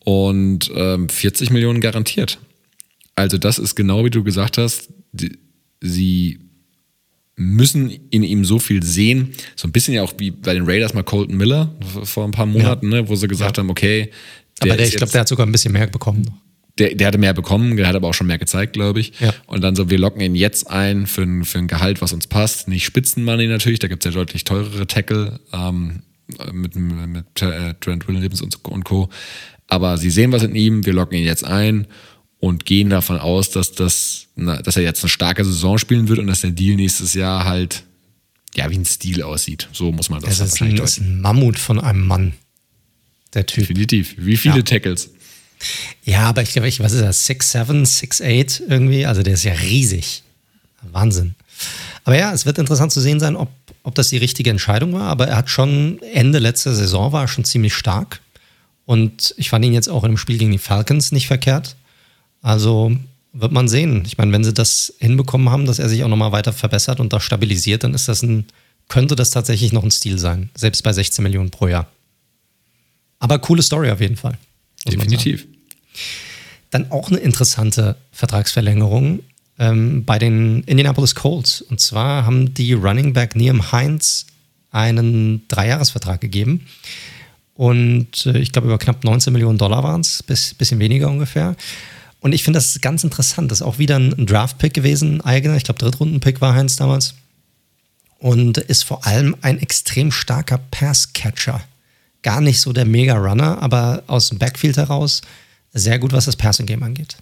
Und 0.00 0.72
ähm, 0.74 1.08
40 1.08 1.50
Millionen 1.50 1.80
garantiert. 1.80 2.40
Also 3.14 3.38
das 3.38 3.60
ist 3.60 3.76
genau 3.76 4.04
wie 4.04 4.10
du 4.10 4.24
gesagt 4.24 4.58
hast, 4.58 4.88
die, 5.12 5.38
sie 5.80 6.40
müssen 7.36 7.90
in 8.10 8.22
ihm 8.22 8.44
so 8.44 8.58
viel 8.58 8.82
sehen. 8.82 9.32
So 9.54 9.68
ein 9.68 9.72
bisschen 9.72 9.94
ja 9.94 10.02
auch 10.02 10.14
wie 10.18 10.30
bei 10.30 10.54
den 10.54 10.64
Raiders 10.64 10.94
mal 10.94 11.02
Colton 11.04 11.36
Miller 11.36 11.74
vor 12.04 12.24
ein 12.24 12.30
paar 12.30 12.46
Monaten, 12.46 12.90
ja. 12.90 13.02
ne, 13.02 13.08
wo 13.08 13.14
sie 13.14 13.28
gesagt 13.28 13.58
ja. 13.58 13.62
haben, 13.62 13.70
okay. 13.70 14.10
Der 14.62 14.72
aber 14.72 14.78
der, 14.78 14.86
ich 14.86 14.96
glaube, 14.96 15.12
der 15.12 15.20
hat 15.20 15.28
sogar 15.28 15.46
ein 15.46 15.52
bisschen 15.52 15.72
mehr 15.72 15.86
bekommen. 15.86 16.30
Der, 16.78 16.94
der 16.94 17.06
hatte 17.06 17.18
mehr 17.18 17.34
bekommen, 17.34 17.76
der 17.76 17.88
hat 17.88 17.94
aber 17.94 18.08
auch 18.08 18.14
schon 18.14 18.26
mehr 18.26 18.38
gezeigt, 18.38 18.72
glaube 18.72 19.00
ich. 19.00 19.20
Ja. 19.20 19.34
Und 19.46 19.62
dann 19.62 19.76
so, 19.76 19.90
wir 19.90 19.98
locken 19.98 20.20
ihn 20.20 20.34
jetzt 20.34 20.70
ein 20.70 21.06
für 21.06 21.22
ein, 21.22 21.44
für 21.44 21.58
ein 21.58 21.68
Gehalt, 21.68 22.00
was 22.00 22.12
uns 22.12 22.26
passt. 22.26 22.68
Nicht 22.68 22.84
Spitzenmoney 22.84 23.46
natürlich, 23.46 23.78
da 23.78 23.88
gibt 23.88 24.04
es 24.04 24.12
ja 24.12 24.18
deutlich 24.18 24.44
teurere 24.44 24.86
Tackle 24.86 25.40
ähm, 25.52 26.02
mit, 26.52 26.74
mit 26.74 27.42
äh, 27.42 27.74
Trent 27.80 28.08
Williams 28.08 28.40
und, 28.40 28.64
und 28.64 28.84
Co. 28.84 29.08
Aber 29.68 29.98
sie 29.98 30.10
sehen 30.10 30.32
was 30.32 30.42
in 30.42 30.54
ihm, 30.54 30.86
wir 30.86 30.92
locken 30.92 31.18
ihn 31.18 31.24
jetzt 31.24 31.44
ein 31.44 31.86
und 32.38 32.64
gehen 32.64 32.90
davon 32.90 33.18
aus, 33.18 33.50
dass, 33.50 33.72
das, 33.72 34.26
na, 34.36 34.60
dass 34.62 34.76
er 34.76 34.82
jetzt 34.82 35.02
eine 35.02 35.10
starke 35.10 35.44
Saison 35.44 35.78
spielen 35.78 36.08
wird 36.08 36.18
und 36.18 36.26
dass 36.26 36.42
der 36.42 36.50
Deal 36.50 36.76
nächstes 36.76 37.14
Jahr 37.14 37.44
halt 37.44 37.84
ja 38.54 38.70
wie 38.70 38.78
ein 38.78 38.84
Stil 38.84 39.22
aussieht. 39.22 39.68
So 39.72 39.92
muss 39.92 40.10
man 40.10 40.20
das, 40.20 40.38
das 40.38 40.54
ist 40.54 40.62
ein, 40.62 40.76
ist 40.76 40.98
ein 40.98 41.20
Mammut 41.20 41.58
von 41.58 41.80
einem 41.80 42.06
Mann. 42.06 42.32
Der 43.34 43.46
Typ. 43.46 43.66
Definitiv. 43.66 44.14
Wie 44.18 44.36
viele 44.36 44.56
ja. 44.56 44.62
Tackles? 44.62 45.10
Ja, 46.04 46.22
aber 46.22 46.42
ich 46.42 46.52
glaube, 46.52 46.68
ich, 46.68 46.80
was 46.80 46.92
ist 46.92 47.02
das? 47.02 47.28
6'7, 47.28 47.84
6'8 47.84 48.62
irgendwie? 48.68 49.06
Also 49.06 49.22
der 49.22 49.34
ist 49.34 49.44
ja 49.44 49.52
riesig. 49.54 50.22
Wahnsinn. 50.82 51.34
Aber 52.04 52.16
ja, 52.16 52.32
es 52.32 52.46
wird 52.46 52.58
interessant 52.58 52.92
zu 52.92 53.00
sehen 53.00 53.20
sein, 53.20 53.36
ob, 53.36 53.50
ob 53.82 53.94
das 53.94 54.08
die 54.08 54.18
richtige 54.18 54.50
Entscheidung 54.50 54.92
war. 54.92 55.08
Aber 55.08 55.26
er 55.28 55.36
hat 55.36 55.50
schon 55.50 56.00
Ende 56.12 56.38
letzter 56.38 56.74
Saison 56.74 57.12
war 57.12 57.26
schon 57.28 57.44
ziemlich 57.44 57.74
stark. 57.74 58.20
Und 58.84 59.34
ich 59.36 59.50
fand 59.50 59.64
ihn 59.64 59.72
jetzt 59.72 59.88
auch 59.88 60.04
im 60.04 60.16
Spiel 60.16 60.38
gegen 60.38 60.52
die 60.52 60.58
Falcons 60.58 61.10
nicht 61.10 61.26
verkehrt. 61.26 61.76
Also 62.46 62.96
wird 63.32 63.50
man 63.50 63.66
sehen. 63.66 64.04
Ich 64.06 64.18
meine, 64.18 64.30
wenn 64.30 64.44
sie 64.44 64.54
das 64.54 64.94
hinbekommen 65.00 65.50
haben, 65.50 65.66
dass 65.66 65.80
er 65.80 65.88
sich 65.88 66.04
auch 66.04 66.08
nochmal 66.08 66.30
weiter 66.30 66.52
verbessert 66.52 67.00
und 67.00 67.12
da 67.12 67.18
stabilisiert, 67.18 67.82
dann 67.82 67.92
ist 67.92 68.06
das 68.06 68.22
ein, 68.22 68.44
könnte 68.86 69.16
das 69.16 69.30
tatsächlich 69.30 69.72
noch 69.72 69.82
ein 69.82 69.90
Stil 69.90 70.16
sein. 70.16 70.50
Selbst 70.54 70.82
bei 70.84 70.92
16 70.92 71.24
Millionen 71.24 71.50
pro 71.50 71.66
Jahr. 71.66 71.88
Aber 73.18 73.40
coole 73.40 73.62
Story 73.62 73.90
auf 73.90 74.00
jeden 74.00 74.14
Fall. 74.14 74.38
Definitiv. 74.86 75.44
Dann 76.70 76.92
auch 76.92 77.10
eine 77.10 77.18
interessante 77.18 77.96
Vertragsverlängerung 78.12 79.24
ähm, 79.58 80.04
bei 80.04 80.20
den 80.20 80.62
Indianapolis 80.66 81.16
Colts. 81.16 81.62
Und 81.62 81.80
zwar 81.80 82.26
haben 82.26 82.54
die 82.54 82.74
Running 82.74 83.12
Back 83.12 83.34
Liam 83.34 83.72
Heinz 83.72 84.24
einen 84.70 85.48
Dreijahresvertrag 85.48 86.20
gegeben. 86.20 86.64
Und 87.54 88.24
äh, 88.26 88.38
ich 88.38 88.52
glaube, 88.52 88.68
über 88.68 88.78
knapp 88.78 89.02
19 89.02 89.32
Millionen 89.32 89.58
Dollar 89.58 89.82
waren 89.82 90.02
es, 90.02 90.22
bis, 90.22 90.54
bisschen 90.54 90.78
weniger 90.78 91.08
ungefähr. 91.08 91.56
Und 92.26 92.32
ich 92.32 92.42
finde 92.42 92.56
das 92.56 92.80
ganz 92.80 93.04
interessant. 93.04 93.52
Das 93.52 93.60
ist 93.60 93.62
auch 93.62 93.78
wieder 93.78 94.00
ein 94.00 94.26
Draft-Pick 94.26 94.74
gewesen, 94.74 95.20
eigener. 95.20 95.56
Ich 95.56 95.62
glaube, 95.62 95.78
Drittrunden-Pick 95.78 96.40
war 96.40 96.56
Heinz 96.56 96.74
damals. 96.74 97.14
Und 98.18 98.58
ist 98.58 98.82
vor 98.82 99.06
allem 99.06 99.36
ein 99.42 99.60
extrem 99.60 100.10
starker 100.10 100.58
Pass-Catcher. 100.58 101.62
Gar 102.22 102.40
nicht 102.40 102.60
so 102.60 102.72
der 102.72 102.84
Mega-Runner, 102.84 103.62
aber 103.62 104.02
aus 104.08 104.30
dem 104.30 104.38
Backfield 104.38 104.76
heraus 104.76 105.22
sehr 105.72 106.00
gut, 106.00 106.10
was 106.12 106.24
das 106.24 106.34
Passing-Game 106.34 106.82
angeht. 106.82 107.16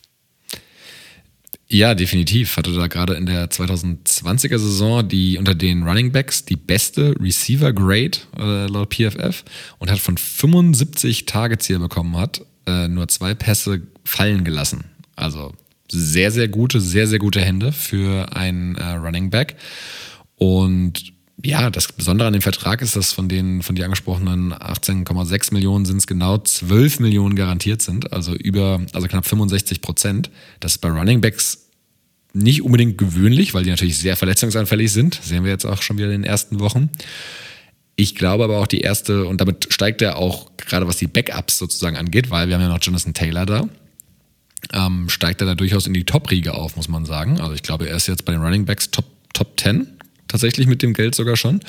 Ja, 1.69 1.95
definitiv. 1.95 2.57
Hatte 2.57 2.73
da 2.73 2.87
gerade 2.87 3.13
in 3.13 3.27
der 3.27 3.51
2020er 3.51 4.57
Saison 4.57 5.07
die 5.07 5.37
unter 5.37 5.55
den 5.55 5.83
Running 5.83 6.13
Backs 6.13 6.47
die 6.47 6.57
beste 6.57 7.15
Receiver 7.21 7.75
Grade 7.75 8.17
äh, 8.39 8.69
laut 8.69 8.95
PFF 8.95 9.45
und 9.79 9.91
hat 9.91 9.99
von 9.99 10.17
75 10.17 11.27
Targets, 11.27 11.67
die 11.67 11.75
bekommen 11.75 12.17
hat, 12.17 12.41
äh, 12.67 12.89
nur 12.89 13.07
zwei 13.09 13.35
Pässe 13.35 13.83
fallen 14.03 14.45
gelassen. 14.45 14.94
Also 15.17 15.53
sehr, 15.91 16.31
sehr 16.31 16.49
gute, 16.49 16.81
sehr, 16.81 17.07
sehr 17.07 17.19
gute 17.19 17.41
Hände 17.41 17.73
für 17.73 18.35
einen 18.35 18.77
äh, 18.77 18.93
Running 18.93 19.31
Back. 19.31 19.57
Und 20.37 21.13
ja, 21.43 21.71
das 21.71 21.93
Besondere 21.93 22.29
an 22.29 22.33
dem 22.33 22.43
Vertrag 22.43 22.81
ist, 22.81 22.97
dass 22.97 23.13
von 23.13 23.29
den 23.29 23.63
von 23.63 23.75
die 23.75 23.85
angesprochenen 23.85 24.55
18,6 24.55 25.53
Millionen 25.53 25.85
sind 25.85 25.99
es 25.99 26.07
genau 26.07 26.39
12 26.39 27.01
Millionen 27.01 27.37
garantiert 27.37 27.83
sind, 27.83 28.13
also 28.13 28.35
über, 28.35 28.81
also 28.93 29.09
knapp 29.09 29.27
65 29.27 29.81
Prozent. 29.81 30.31
Das 30.61 30.73
ist 30.73 30.79
bei 30.79 30.89
Running 30.89 31.21
Backs 31.21 31.69
nicht 32.33 32.63
unbedingt 32.63 32.99
gewöhnlich, 32.99 33.55
weil 33.55 33.65
die 33.65 33.71
natürlich 33.71 33.99
sehr 33.99 34.17
verletzungsanfällig 34.17 34.91
sind. 34.93 35.19
Das 35.19 35.29
sehen 35.29 35.45
wir 35.45 35.51
jetzt 35.51 35.67
auch 35.67 35.83
schon 35.83 35.99
wieder 35.99 36.07
in 36.07 36.23
den 36.23 36.25
ersten 36.25 36.61
Wochen. 36.61 36.91
Ich 37.97 38.17
glaube 38.17 38.45
aber 38.45 38.59
auch 38.59 38.67
die 38.67 38.81
erste, 38.81 39.27
und 39.27 39.41
damit 39.41 39.73
steigt 39.73 40.03
er 40.03 40.17
auch 40.17 40.51
gerade 40.57 40.89
was 40.89 40.97
die 40.97 41.07
Backups 41.07 41.59
sozusagen 41.59 41.97
angeht, 41.97 42.31
weil 42.31 42.49
wir 42.49 42.55
haben 42.55 42.63
ja 42.63 42.69
noch 42.69 42.83
Jonathan 42.83 43.15
Taylor 43.15 43.47
da 43.47 43.69
ähm, 44.73 45.09
steigt 45.09 45.41
er 45.41 45.47
da 45.47 45.55
durchaus 45.55 45.87
in 45.87 45.95
die 45.95 46.05
Top-Riege 46.05 46.55
auf, 46.55 46.77
muss 46.77 46.89
man 46.89 47.05
sagen. 47.05 47.41
Also 47.41 47.55
ich 47.55 47.63
glaube, 47.63 47.89
er 47.89 47.97
ist 47.97 48.07
jetzt 48.07 48.25
bei 48.25 48.33
den 48.33 48.43
Running 48.43 48.65
Backs 48.65 48.91
Top, 48.91 49.07
Top 49.33 49.59
10, 49.59 49.87
tatsächlich 50.29 50.67
mit 50.67 50.83
dem 50.83 50.95
Geld 50.95 51.15
sogar 51.15 51.37
schon. 51.37 51.61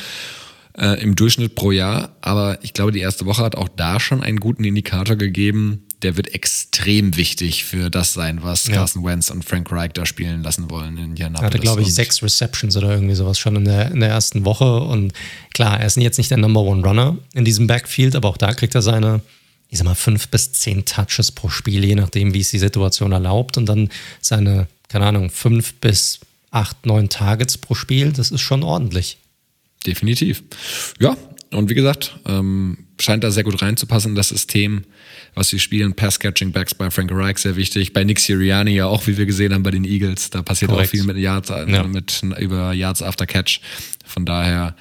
Äh, 0.77 1.01
Im 1.01 1.15
Durchschnitt 1.15 1.55
pro 1.55 1.71
Jahr. 1.71 2.15
Aber 2.21 2.59
ich 2.61 2.73
glaube, 2.73 2.91
die 2.91 2.99
erste 2.99 3.25
Woche 3.25 3.43
hat 3.43 3.55
auch 3.55 3.69
da 3.69 3.99
schon 3.99 4.21
einen 4.21 4.39
guten 4.39 4.65
Indikator 4.65 5.15
gegeben. 5.15 5.83
Der 6.01 6.17
wird 6.17 6.33
extrem 6.33 7.15
wichtig 7.15 7.63
für 7.63 7.89
das 7.89 8.13
sein, 8.13 8.39
was 8.43 8.67
ja. 8.67 8.75
Carson 8.75 9.05
Wentz 9.05 9.29
und 9.29 9.45
Frank 9.45 9.71
Reich 9.71 9.93
da 9.93 10.05
spielen 10.05 10.43
lassen 10.43 10.69
wollen 10.69 10.97
in 10.97 11.03
Indianapolis. 11.05 11.41
Er 11.41 11.45
hatte, 11.45 11.59
glaube 11.59 11.81
ich, 11.81 11.93
sechs 11.93 12.21
Receptions 12.21 12.75
oder 12.75 12.91
irgendwie 12.91 13.15
sowas 13.15 13.39
schon 13.39 13.55
in 13.55 13.65
der, 13.65 13.91
in 13.91 14.01
der 14.01 14.09
ersten 14.09 14.43
Woche. 14.43 14.81
Und 14.81 15.13
klar, 15.53 15.79
er 15.79 15.85
ist 15.85 15.95
jetzt 15.95 16.17
nicht 16.17 16.29
der 16.29 16.37
Number 16.37 16.61
One 16.61 16.85
Runner 16.85 17.17
in 17.33 17.45
diesem 17.45 17.67
Backfield, 17.67 18.13
aber 18.15 18.27
auch 18.27 18.37
da 18.37 18.53
kriegt 18.53 18.75
er 18.75 18.81
seine, 18.81 19.21
ich 19.75 19.79
sag 19.79 19.85
mal, 19.85 19.95
fünf 19.95 20.29
bis 20.29 20.53
zehn 20.53 20.85
Touches 20.85 21.33
pro 21.33 21.49
Spiel, 21.49 21.83
je 21.83 21.95
nachdem, 21.95 22.33
wie 22.33 22.39
es 22.39 22.49
die 22.49 22.59
Situation 22.59 23.11
erlaubt. 23.11 23.57
Und 23.57 23.65
dann 23.65 23.89
seine, 24.21 24.67
keine 24.87 25.05
Ahnung, 25.05 25.29
fünf 25.29 25.73
bis 25.75 26.21
acht, 26.49 26.85
neun 26.85 27.09
Targets 27.09 27.57
pro 27.57 27.75
Spiel. 27.75 28.13
Das 28.13 28.31
ist 28.31 28.39
schon 28.39 28.63
ordentlich. 28.63 29.17
Definitiv. 29.85 30.43
Ja, 30.97 31.17
und 31.51 31.69
wie 31.69 31.73
gesagt, 31.75 32.17
ähm, 32.25 32.77
scheint 33.01 33.25
da 33.25 33.31
sehr 33.31 33.43
gut 33.43 33.61
reinzupassen 33.61 34.11
in 34.11 34.15
das 34.15 34.29
System, 34.29 34.85
was 35.33 35.49
sie 35.49 35.59
spielen. 35.59 35.93
Pass-Catching-Backs 35.93 36.75
bei 36.75 36.89
Frank 36.89 37.11
Reich 37.11 37.39
sehr 37.39 37.57
wichtig. 37.57 37.91
Bei 37.91 38.05
Nick 38.05 38.21
Sirianni 38.21 38.75
ja 38.75 38.85
auch, 38.85 39.05
wie 39.07 39.17
wir 39.17 39.25
gesehen 39.25 39.53
haben 39.53 39.63
bei 39.63 39.71
den 39.71 39.83
Eagles. 39.83 40.29
Da 40.29 40.41
passiert 40.41 40.71
Korrekt. 40.71 40.87
auch 40.87 40.91
viel 40.91 41.03
mit 41.03 41.17
Yards, 41.17 41.49
ja. 41.49 41.83
mit, 41.83 42.23
über 42.39 42.71
Yards 42.71 43.01
after 43.01 43.25
Catch. 43.25 43.59
Von 44.05 44.25
daher, 44.25 44.73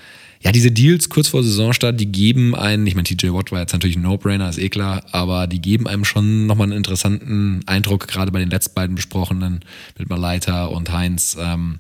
ja, 0.45 0.53
diese 0.53 0.71
Deals 0.71 1.09
kurz 1.09 1.29
vor 1.29 1.43
Saisonstart, 1.43 1.99
die 1.99 2.13
geben 2.13 2.55
einen, 2.55 2.87
ich 2.87 2.95
meine, 2.95 3.05
TJ 3.05 3.29
Watt 3.29 3.51
war 3.51 3.61
jetzt 3.61 3.73
natürlich 3.73 3.97
ein 3.97 4.03
No-Brainer, 4.03 4.51
ist 4.51 4.59
eh 4.59 4.69
klar, 4.69 5.03
aber 5.11 5.47
die 5.47 5.61
geben 5.61 5.89
einem 5.89 6.05
schon 6.05 6.47
nochmal 6.47 6.67
einen 6.67 6.77
interessanten 6.77 7.63
Eindruck, 7.67 8.07
gerade 8.09 8.31
bei 8.31 8.41
den 8.41 8.51
letzten 8.51 8.75
beiden 8.75 8.95
besprochenen, 8.95 9.65
mit 9.99 10.11
Malaita 10.11 10.67
und 10.67 10.93
Heinz. 10.93 11.39
Ähm, 11.41 11.79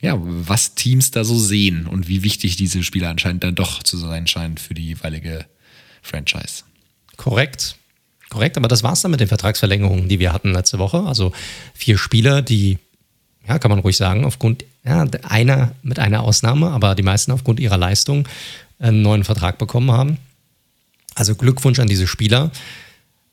ja, 0.00 0.18
was 0.18 0.74
Teams 0.74 1.12
da 1.12 1.22
so 1.22 1.38
sehen 1.38 1.86
und 1.86 2.08
wie 2.08 2.24
wichtig 2.24 2.56
diese 2.56 2.82
Spieler 2.82 3.10
anscheinend 3.10 3.44
dann 3.44 3.54
doch 3.54 3.84
zu 3.84 3.96
sein 3.96 4.26
scheinen 4.26 4.58
für 4.58 4.74
die 4.74 4.86
jeweilige 4.86 5.46
Franchise. 6.02 6.64
Korrekt. 7.16 7.76
Korrekt, 8.28 8.56
aber 8.56 8.66
das 8.66 8.82
war 8.82 8.94
es 8.94 9.02
dann 9.02 9.12
mit 9.12 9.20
den 9.20 9.28
Vertragsverlängerungen, 9.28 10.08
die 10.08 10.18
wir 10.18 10.32
hatten 10.32 10.52
letzte 10.52 10.80
Woche. 10.80 11.04
Also 11.04 11.32
vier 11.74 11.96
Spieler, 11.96 12.42
die, 12.42 12.78
ja, 13.48 13.58
kann 13.58 13.70
man 13.70 13.80
ruhig 13.80 13.96
sagen, 13.96 14.24
aufgrund 14.24 14.64
ja, 14.84 15.06
einer 15.22 15.72
mit 15.82 15.98
einer 15.98 16.22
Ausnahme, 16.22 16.70
aber 16.70 16.94
die 16.94 17.02
meisten 17.02 17.32
aufgrund 17.32 17.60
ihrer 17.60 17.78
Leistung 17.78 18.28
einen 18.78 19.02
neuen 19.02 19.24
Vertrag 19.24 19.58
bekommen 19.58 19.90
haben. 19.90 20.18
Also 21.14 21.34
Glückwunsch 21.34 21.78
an 21.78 21.86
diese 21.86 22.06
Spieler. 22.06 22.50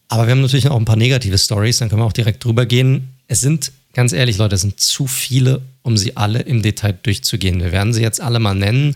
Aber 0.08 0.28
wir 0.28 0.32
haben 0.32 0.42
natürlich 0.42 0.70
auch 0.70 0.78
ein 0.78 0.86
paar 0.86 0.98
negative 0.98 1.38
Stories, 1.38 1.78
dann 1.78 1.90
können 1.90 2.02
wir 2.02 2.06
auch 2.06 2.14
direkt 2.14 2.44
drüber 2.44 2.66
gehen. 2.66 3.10
Es 3.28 3.42
sind 3.42 3.72
ganz 3.94 4.12
ehrlich, 4.14 4.38
Leute, 4.38 4.56
es 4.56 4.62
sind 4.62 4.80
zu 4.80 5.08
viele, 5.08 5.62
um 5.84 5.98
sie 5.98 6.18
alle 6.18 6.40
im 6.40 6.62
Detail 6.62 6.98
durchzugehen. 7.02 7.62
Wir 7.62 7.72
werden 7.72 7.94
sie 7.94 8.02
jetzt 8.02 8.22
alle 8.22 8.40
mal 8.40 8.54
nennen 8.54 8.96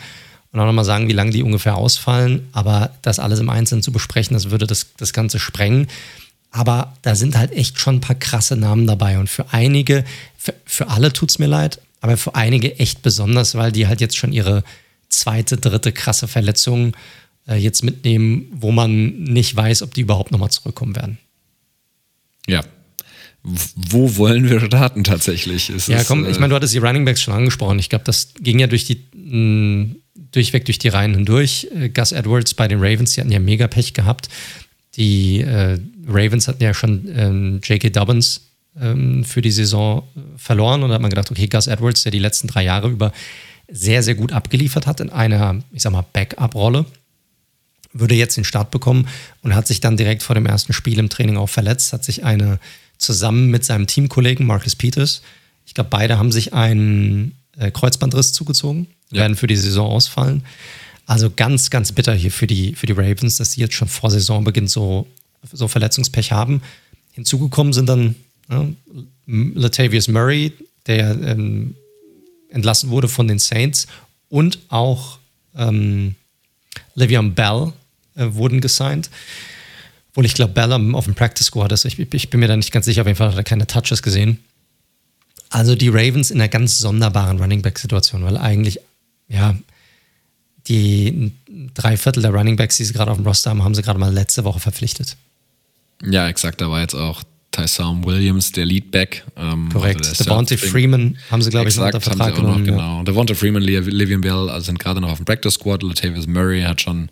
und 0.51 0.59
auch 0.59 0.65
nochmal 0.65 0.85
sagen, 0.85 1.07
wie 1.07 1.13
lange 1.13 1.31
die 1.31 1.43
ungefähr 1.43 1.75
ausfallen. 1.75 2.47
Aber 2.51 2.91
das 3.01 3.19
alles 3.19 3.39
im 3.39 3.49
Einzelnen 3.49 3.81
zu 3.81 3.91
besprechen, 3.91 4.33
das 4.33 4.51
würde 4.51 4.67
das, 4.67 4.87
das 4.97 5.13
Ganze 5.13 5.39
sprengen. 5.39 5.87
Aber 6.55 6.93
da 7.01 7.15
sind 7.15 7.37
halt 7.37 7.51
echt 7.51 7.79
schon 7.79 7.95
ein 7.95 8.01
paar 8.01 8.15
krasse 8.15 8.55
Namen 8.55 8.87
dabei. 8.87 9.19
Und 9.19 9.29
für 9.29 9.51
einige, 9.51 10.05
für, 10.37 10.53
für 10.63 10.87
alle 10.87 11.11
tut 11.11 11.29
es 11.29 11.37
mir 11.37 11.47
leid, 11.47 11.81
aber 11.99 12.15
für 12.15 12.33
einige 12.33 12.79
echt 12.79 13.01
besonders, 13.01 13.55
weil 13.55 13.73
die 13.73 13.87
halt 13.87 13.99
jetzt 13.99 14.15
schon 14.15 14.31
ihre 14.31 14.63
zweite, 15.09 15.57
dritte 15.57 15.91
krasse 15.91 16.29
Verletzung 16.29 16.95
äh, 17.45 17.55
jetzt 17.55 17.83
mitnehmen, 17.83 18.47
wo 18.53 18.71
man 18.71 19.23
nicht 19.23 19.53
weiß, 19.53 19.81
ob 19.81 19.93
die 19.93 20.01
überhaupt 20.01 20.31
nochmal 20.31 20.49
zurückkommen 20.49 20.95
werden. 20.95 21.17
Ja, 22.47 22.63
wo 23.43 24.15
wollen 24.15 24.49
wir 24.49 24.61
starten 24.61 25.03
tatsächlich? 25.03 25.69
Ist 25.69 25.89
ja, 25.89 26.05
komm, 26.05 26.25
äh, 26.25 26.31
ich 26.31 26.39
meine, 26.39 26.51
du 26.51 26.55
hattest 26.55 26.73
die 26.73 26.77
Running 26.77 27.03
Backs 27.03 27.21
schon 27.21 27.33
angesprochen. 27.33 27.79
Ich 27.79 27.89
glaube, 27.89 28.05
das 28.05 28.29
ging 28.39 28.59
ja 28.59 28.67
durch 28.67 28.85
die 28.85 29.03
mh, 29.13 29.95
durchweg 30.31 30.63
durch 30.63 30.79
die 30.79 30.87
Reihen 30.87 31.13
hindurch. 31.13 31.67
Äh, 31.75 31.89
Gus 31.89 32.13
Edwards 32.13 32.53
bei 32.53 32.69
den 32.69 32.79
Ravens, 32.79 33.13
die 33.13 33.19
hatten 33.19 33.31
ja 33.31 33.39
mega 33.39 33.67
Pech 33.67 33.93
gehabt. 33.93 34.29
Die 34.95 35.41
äh, 35.41 35.79
Ravens 36.07 36.47
hatten 36.47 36.63
ja 36.63 36.73
schon 36.73 37.07
ähm, 37.15 37.61
J.K. 37.63 37.89
Dobbins 37.89 38.41
ähm, 38.79 39.23
für 39.23 39.41
die 39.41 39.51
Saison 39.51 40.03
äh, 40.15 40.19
verloren 40.37 40.83
und 40.83 40.89
da 40.89 40.95
hat 40.95 41.01
man 41.01 41.09
gedacht, 41.09 41.31
okay, 41.31 41.47
Gus 41.47 41.67
Edwards, 41.67 42.03
der 42.03 42.11
die 42.11 42.19
letzten 42.19 42.47
drei 42.47 42.63
Jahre 42.63 42.89
über 42.89 43.11
sehr, 43.67 44.03
sehr 44.03 44.15
gut 44.15 44.31
abgeliefert 44.31 44.85
hat 44.85 44.99
in 44.99 45.09
einer, 45.09 45.63
ich 45.71 45.81
sag 45.81 45.91
mal, 45.91 46.05
Backup-Rolle, 46.13 46.85
würde 47.93 48.15
jetzt 48.15 48.37
den 48.37 48.43
Start 48.43 48.71
bekommen 48.71 49.07
und 49.41 49.55
hat 49.55 49.67
sich 49.67 49.79
dann 49.79 49.97
direkt 49.97 50.21
vor 50.21 50.35
dem 50.35 50.45
ersten 50.45 50.73
Spiel 50.73 50.99
im 50.99 51.09
Training 51.09 51.37
auch 51.37 51.49
verletzt, 51.49 51.93
hat 51.93 52.03
sich 52.03 52.23
eine 52.23 52.59
zusammen 52.97 53.49
mit 53.49 53.63
seinem 53.65 53.87
Teamkollegen 53.87 54.45
Marcus 54.45 54.75
Peters. 54.75 55.21
Ich 55.65 55.73
glaube, 55.73 55.89
beide 55.89 56.17
haben 56.17 56.31
sich 56.31 56.53
einen 56.53 57.35
äh, 57.57 57.71
Kreuzbandriss 57.71 58.33
zugezogen, 58.33 58.87
ja. 59.11 59.21
werden 59.21 59.35
für 59.35 59.47
die 59.47 59.55
Saison 59.55 59.89
ausfallen. 59.89 60.43
Also 61.05 61.31
ganz, 61.33 61.69
ganz 61.69 61.91
bitter 61.91 62.13
hier 62.13 62.31
für 62.31 62.47
die, 62.47 62.75
für 62.75 62.87
die 62.87 62.93
Ravens, 62.93 63.37
dass 63.37 63.51
sie 63.51 63.61
jetzt 63.61 63.75
schon 63.75 63.87
vor 63.87 64.11
Saisonbeginn 64.11 64.67
so, 64.67 65.07
so 65.51 65.67
Verletzungspech 65.67 66.31
haben. 66.31 66.61
Hinzugekommen 67.13 67.73
sind 67.73 67.87
dann 67.87 68.15
ja, 68.49 68.67
Latavius 69.27 70.07
Murray, 70.07 70.53
der 70.87 71.11
ähm, 71.11 71.75
entlassen 72.49 72.89
wurde 72.89 73.07
von 73.07 73.27
den 73.27 73.39
Saints, 73.39 73.87
und 74.29 74.59
auch 74.69 75.19
ähm, 75.55 76.15
Le'Veon 76.95 77.33
Bell 77.33 77.73
äh, 78.15 78.33
wurden 78.33 78.61
gesigned. 78.61 79.09
Obwohl 80.11 80.25
ich 80.25 80.33
glaube, 80.33 80.53
Bell 80.53 80.71
auf 80.71 81.05
dem 81.05 81.15
Practice 81.15 81.47
Squad 81.47 81.71
ist. 81.71 81.85
Ich, 81.85 81.99
ich, 81.99 82.29
bin 82.29 82.39
mir 82.39 82.47
da 82.47 82.55
nicht 82.55 82.71
ganz 82.71 82.85
sicher. 82.85 83.01
Auf 83.01 83.07
jeden 83.07 83.17
Fall 83.17 83.29
hat 83.29 83.37
er 83.37 83.43
keine 83.43 83.67
Touches 83.67 84.01
gesehen. 84.01 84.39
Also 85.49 85.75
die 85.75 85.89
Ravens 85.89 86.31
in 86.31 86.39
einer 86.39 86.47
ganz 86.47 86.79
sonderbaren 86.79 87.37
Running 87.39 87.61
Back-Situation, 87.61 88.23
weil 88.23 88.37
eigentlich, 88.37 88.79
ja, 89.27 89.55
die 90.67 91.31
drei 91.73 91.97
Viertel 91.97 92.21
der 92.23 92.33
Running 92.33 92.55
Backs, 92.55 92.77
die 92.77 92.85
sie 92.85 92.93
gerade 92.93 93.11
auf 93.11 93.17
dem 93.17 93.27
Roster 93.27 93.51
haben, 93.51 93.63
haben 93.63 93.75
sie 93.75 93.81
gerade 93.81 93.99
mal 93.99 94.11
letzte 94.11 94.43
Woche 94.43 94.59
verpflichtet. 94.59 95.17
Ja, 96.03 96.27
exakt. 96.27 96.61
Da 96.61 96.69
war 96.69 96.81
jetzt 96.81 96.95
auch 96.95 97.23
Tyson 97.55 98.03
Williams, 98.05 98.51
der 98.51 98.65
Leadback. 98.65 99.23
Ähm, 99.37 99.69
Korrekt. 99.71 100.05
Also 100.05 100.23
Devontae 100.23 100.57
Freeman 100.57 101.17
haben 101.31 101.41
sie, 101.41 101.49
glaube 101.49 101.69
ich, 101.69 101.79
unter 101.79 102.01
Vertrag 102.01 102.35
genommen. 102.35 102.65
Noch, 102.65 102.71
genau. 102.71 102.97
Ja. 102.97 103.03
Devontae 103.03 103.35
Freeman, 103.35 103.61
Livian 103.61 104.21
Bell 104.21 104.49
also 104.49 104.65
sind 104.65 104.79
gerade 104.79 104.99
noch 104.99 105.11
auf 105.11 105.17
dem 105.17 105.25
Practice 105.25 105.53
Squad. 105.53 105.83
Latavius 105.83 106.27
Murray 106.27 106.63
hat 106.63 106.81
schon 106.81 107.09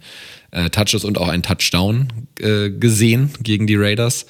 äh, 0.51 0.69
Touches 0.69 1.05
und 1.05 1.17
auch 1.17 1.29
einen 1.29 1.43
Touchdown 1.43 2.09
äh, 2.39 2.69
gesehen 2.69 3.31
gegen 3.41 3.67
die 3.67 3.75
Raiders. 3.75 4.25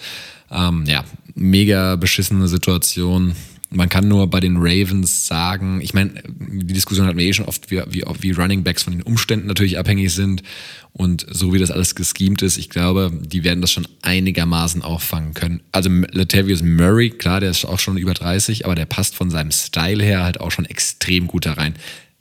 Ähm, 0.52 0.86
ja, 0.86 1.04
mega 1.34 1.96
beschissene 1.96 2.48
Situation. 2.48 3.36
Man 3.76 3.90
kann 3.90 4.08
nur 4.08 4.28
bei 4.30 4.40
den 4.40 4.58
Ravens 4.58 5.28
sagen, 5.28 5.82
ich 5.82 5.94
meine, 5.94 6.12
die 6.28 6.74
Diskussion 6.74 7.08
hatten 7.08 7.18
wir 7.18 7.26
eh 7.26 7.34
schon 7.34 7.46
oft, 7.46 7.72
wie, 7.72 7.82
wie, 7.90 8.04
wie 8.20 8.32
Running 8.32 8.64
Backs 8.64 8.84
von 8.84 8.94
den 8.94 9.02
Umständen 9.02 9.48
natürlich 9.48 9.78
abhängig 9.78 10.14
sind. 10.14 10.44
Und 10.92 11.26
so 11.30 11.54
wie 11.54 11.60
das 11.60 11.72
alles 11.72 11.96
geschemt 11.96 12.44
ist, 12.44 12.58
ich 12.58 12.70
glaube, 12.70 13.12
die 13.12 13.44
werden 13.44 13.62
das 13.62 13.72
schon 13.72 13.88
einigermaßen 14.04 14.84
auffangen 14.84 15.34
können. 15.34 15.62
Also 15.72 15.90
Latavius 15.90 16.62
Murray, 16.62 17.10
klar, 17.10 17.40
der 17.40 17.50
ist 17.50 17.66
auch 17.66 17.80
schon 17.80 17.98
über 17.98 18.14
30, 18.14 18.66
aber 18.66 18.76
der 18.76 18.86
passt 18.86 19.16
von 19.16 19.32
seinem 19.32 19.52
Style 19.52 20.04
her 20.04 20.24
halt 20.24 20.40
auch 20.40 20.52
schon 20.52 20.66
extrem 20.66 21.28
gut 21.28 21.48
da 21.48 21.54
rein. 21.54 21.74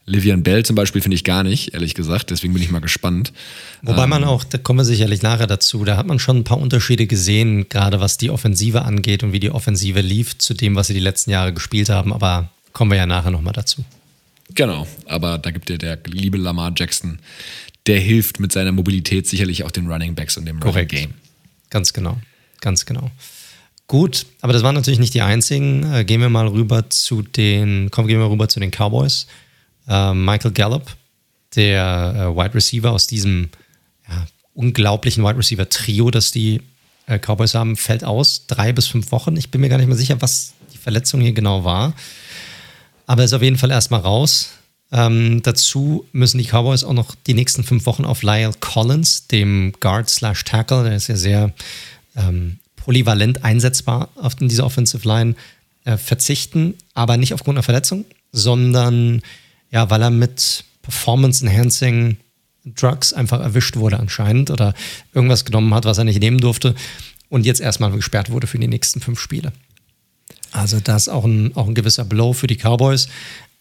Livian 0.04 0.42
Bell 0.42 0.64
zum 0.64 0.74
Beispiel 0.74 1.00
finde 1.00 1.14
ich 1.14 1.22
gar 1.22 1.44
nicht, 1.44 1.74
ehrlich 1.74 1.94
gesagt. 1.94 2.30
Deswegen 2.30 2.52
bin 2.52 2.62
ich 2.62 2.70
mal 2.70 2.80
gespannt. 2.80 3.32
Wobei 3.82 4.06
man 4.06 4.22
ähm, 4.22 4.28
auch, 4.28 4.42
da 4.42 4.58
kommen 4.58 4.80
wir 4.80 4.84
sicherlich 4.84 5.22
nachher 5.22 5.46
dazu, 5.46 5.84
da 5.84 5.96
hat 5.96 6.06
man 6.06 6.18
schon 6.18 6.38
ein 6.38 6.44
paar 6.44 6.58
Unterschiede 6.58 7.06
gesehen, 7.06 7.68
gerade 7.68 8.00
was 8.00 8.18
die 8.18 8.30
Offensive 8.30 8.82
angeht 8.82 9.22
und 9.22 9.32
wie 9.32 9.40
die 9.40 9.50
Offensive 9.50 10.00
lief 10.00 10.36
zu 10.38 10.54
dem, 10.54 10.74
was 10.74 10.88
sie 10.88 10.94
die 10.94 11.00
letzten 11.00 11.30
Jahre 11.30 11.52
gespielt 11.52 11.88
haben. 11.88 12.12
Aber 12.12 12.50
kommen 12.72 12.90
wir 12.90 12.98
ja 12.98 13.06
nachher 13.06 13.30
nochmal 13.30 13.52
dazu. 13.52 13.84
Genau, 14.54 14.86
aber 15.06 15.38
da 15.38 15.50
gibt 15.50 15.68
dir 15.68 15.78
der 15.78 15.98
liebe 16.06 16.36
Lamar 16.36 16.72
Jackson, 16.76 17.20
der 17.86 18.00
hilft 18.00 18.40
mit 18.40 18.52
seiner 18.52 18.72
Mobilität 18.72 19.26
sicherlich 19.26 19.64
auch 19.64 19.70
den 19.70 19.90
Running 19.90 20.14
Backs 20.14 20.36
und 20.36 20.46
dem 20.46 20.60
Korrekt. 20.60 20.92
Running 20.92 21.08
Game. 21.10 21.14
Ganz 21.70 21.92
genau, 21.92 22.18
ganz 22.60 22.84
genau. 22.84 23.10
Gut, 23.86 24.26
aber 24.40 24.52
das 24.52 24.62
waren 24.62 24.74
natürlich 24.74 25.00
nicht 25.00 25.14
die 25.14 25.22
einzigen. 25.22 25.90
Äh, 25.92 26.04
gehen 26.04 26.20
wir 26.20 26.28
mal 26.28 26.48
rüber 26.48 26.90
zu 26.90 27.22
den, 27.22 27.90
kommen, 27.90 28.08
gehen 28.08 28.20
wir 28.20 28.30
rüber 28.30 28.48
zu 28.48 28.60
den 28.60 28.70
Cowboys 28.70 29.26
äh, 29.88 30.14
Michael 30.14 30.52
Gallup, 30.52 30.96
der 31.54 32.14
äh, 32.16 32.36
Wide 32.36 32.54
Receiver 32.54 32.90
aus 32.90 33.06
diesem 33.06 33.50
ja, 34.08 34.26
unglaublichen 34.54 35.24
Wide 35.24 35.38
Receiver 35.38 35.68
Trio, 35.68 36.10
das 36.10 36.30
die 36.30 36.60
äh, 37.06 37.18
Cowboys 37.18 37.54
haben, 37.54 37.76
fällt 37.76 38.04
aus. 38.04 38.46
Drei 38.46 38.72
bis 38.72 38.86
fünf 38.86 39.12
Wochen. 39.12 39.36
Ich 39.36 39.50
bin 39.50 39.60
mir 39.60 39.68
gar 39.68 39.78
nicht 39.78 39.88
mehr 39.88 39.96
sicher, 39.96 40.20
was 40.20 40.54
die 40.72 40.78
Verletzung 40.78 41.20
hier 41.20 41.32
genau 41.32 41.64
war. 41.64 41.94
Aber 43.06 43.24
ist 43.24 43.32
auf 43.32 43.42
jeden 43.42 43.58
Fall 43.58 43.70
erstmal 43.70 44.00
raus. 44.00 44.50
Ähm, 44.92 45.42
dazu 45.42 46.06
müssen 46.12 46.38
die 46.38 46.44
Cowboys 46.44 46.84
auch 46.84 46.92
noch 46.92 47.14
die 47.26 47.34
nächsten 47.34 47.64
fünf 47.64 47.86
Wochen 47.86 48.04
auf 48.04 48.22
Lyle 48.22 48.52
Collins, 48.60 49.26
dem 49.26 49.72
Guard 49.80 50.10
slash 50.10 50.44
Tackle, 50.44 50.84
der 50.84 50.96
ist 50.96 51.08
ja 51.08 51.16
sehr 51.16 51.52
ähm, 52.14 52.58
polyvalent 52.76 53.42
einsetzbar 53.42 54.10
auf 54.16 54.34
dieser 54.34 54.66
Offensive 54.66 55.08
Line, 55.08 55.34
äh, 55.84 55.96
verzichten. 55.96 56.74
Aber 56.92 57.16
nicht 57.16 57.32
aufgrund 57.32 57.56
einer 57.56 57.62
Verletzung, 57.62 58.04
sondern 58.32 59.22
ja, 59.72 59.90
weil 59.90 60.02
er 60.02 60.10
mit 60.10 60.64
Performance-Enhancing 60.82 62.18
Drugs 62.64 63.12
einfach 63.12 63.40
erwischt 63.40 63.76
wurde 63.76 63.98
anscheinend 63.98 64.50
oder 64.50 64.74
irgendwas 65.12 65.44
genommen 65.44 65.74
hat, 65.74 65.84
was 65.84 65.98
er 65.98 66.04
nicht 66.04 66.20
nehmen 66.20 66.38
durfte 66.38 66.76
und 67.28 67.44
jetzt 67.44 67.60
erstmal 67.60 67.90
gesperrt 67.90 68.30
wurde 68.30 68.46
für 68.46 68.58
die 68.58 68.68
nächsten 68.68 69.00
fünf 69.00 69.18
Spiele. 69.18 69.52
Also 70.52 70.80
das 70.80 71.04
ist 71.04 71.08
auch 71.08 71.24
ein, 71.24 71.56
auch 71.56 71.66
ein 71.66 71.74
gewisser 71.74 72.04
Blow 72.04 72.34
für 72.34 72.46
die 72.46 72.56
Cowboys. 72.56 73.08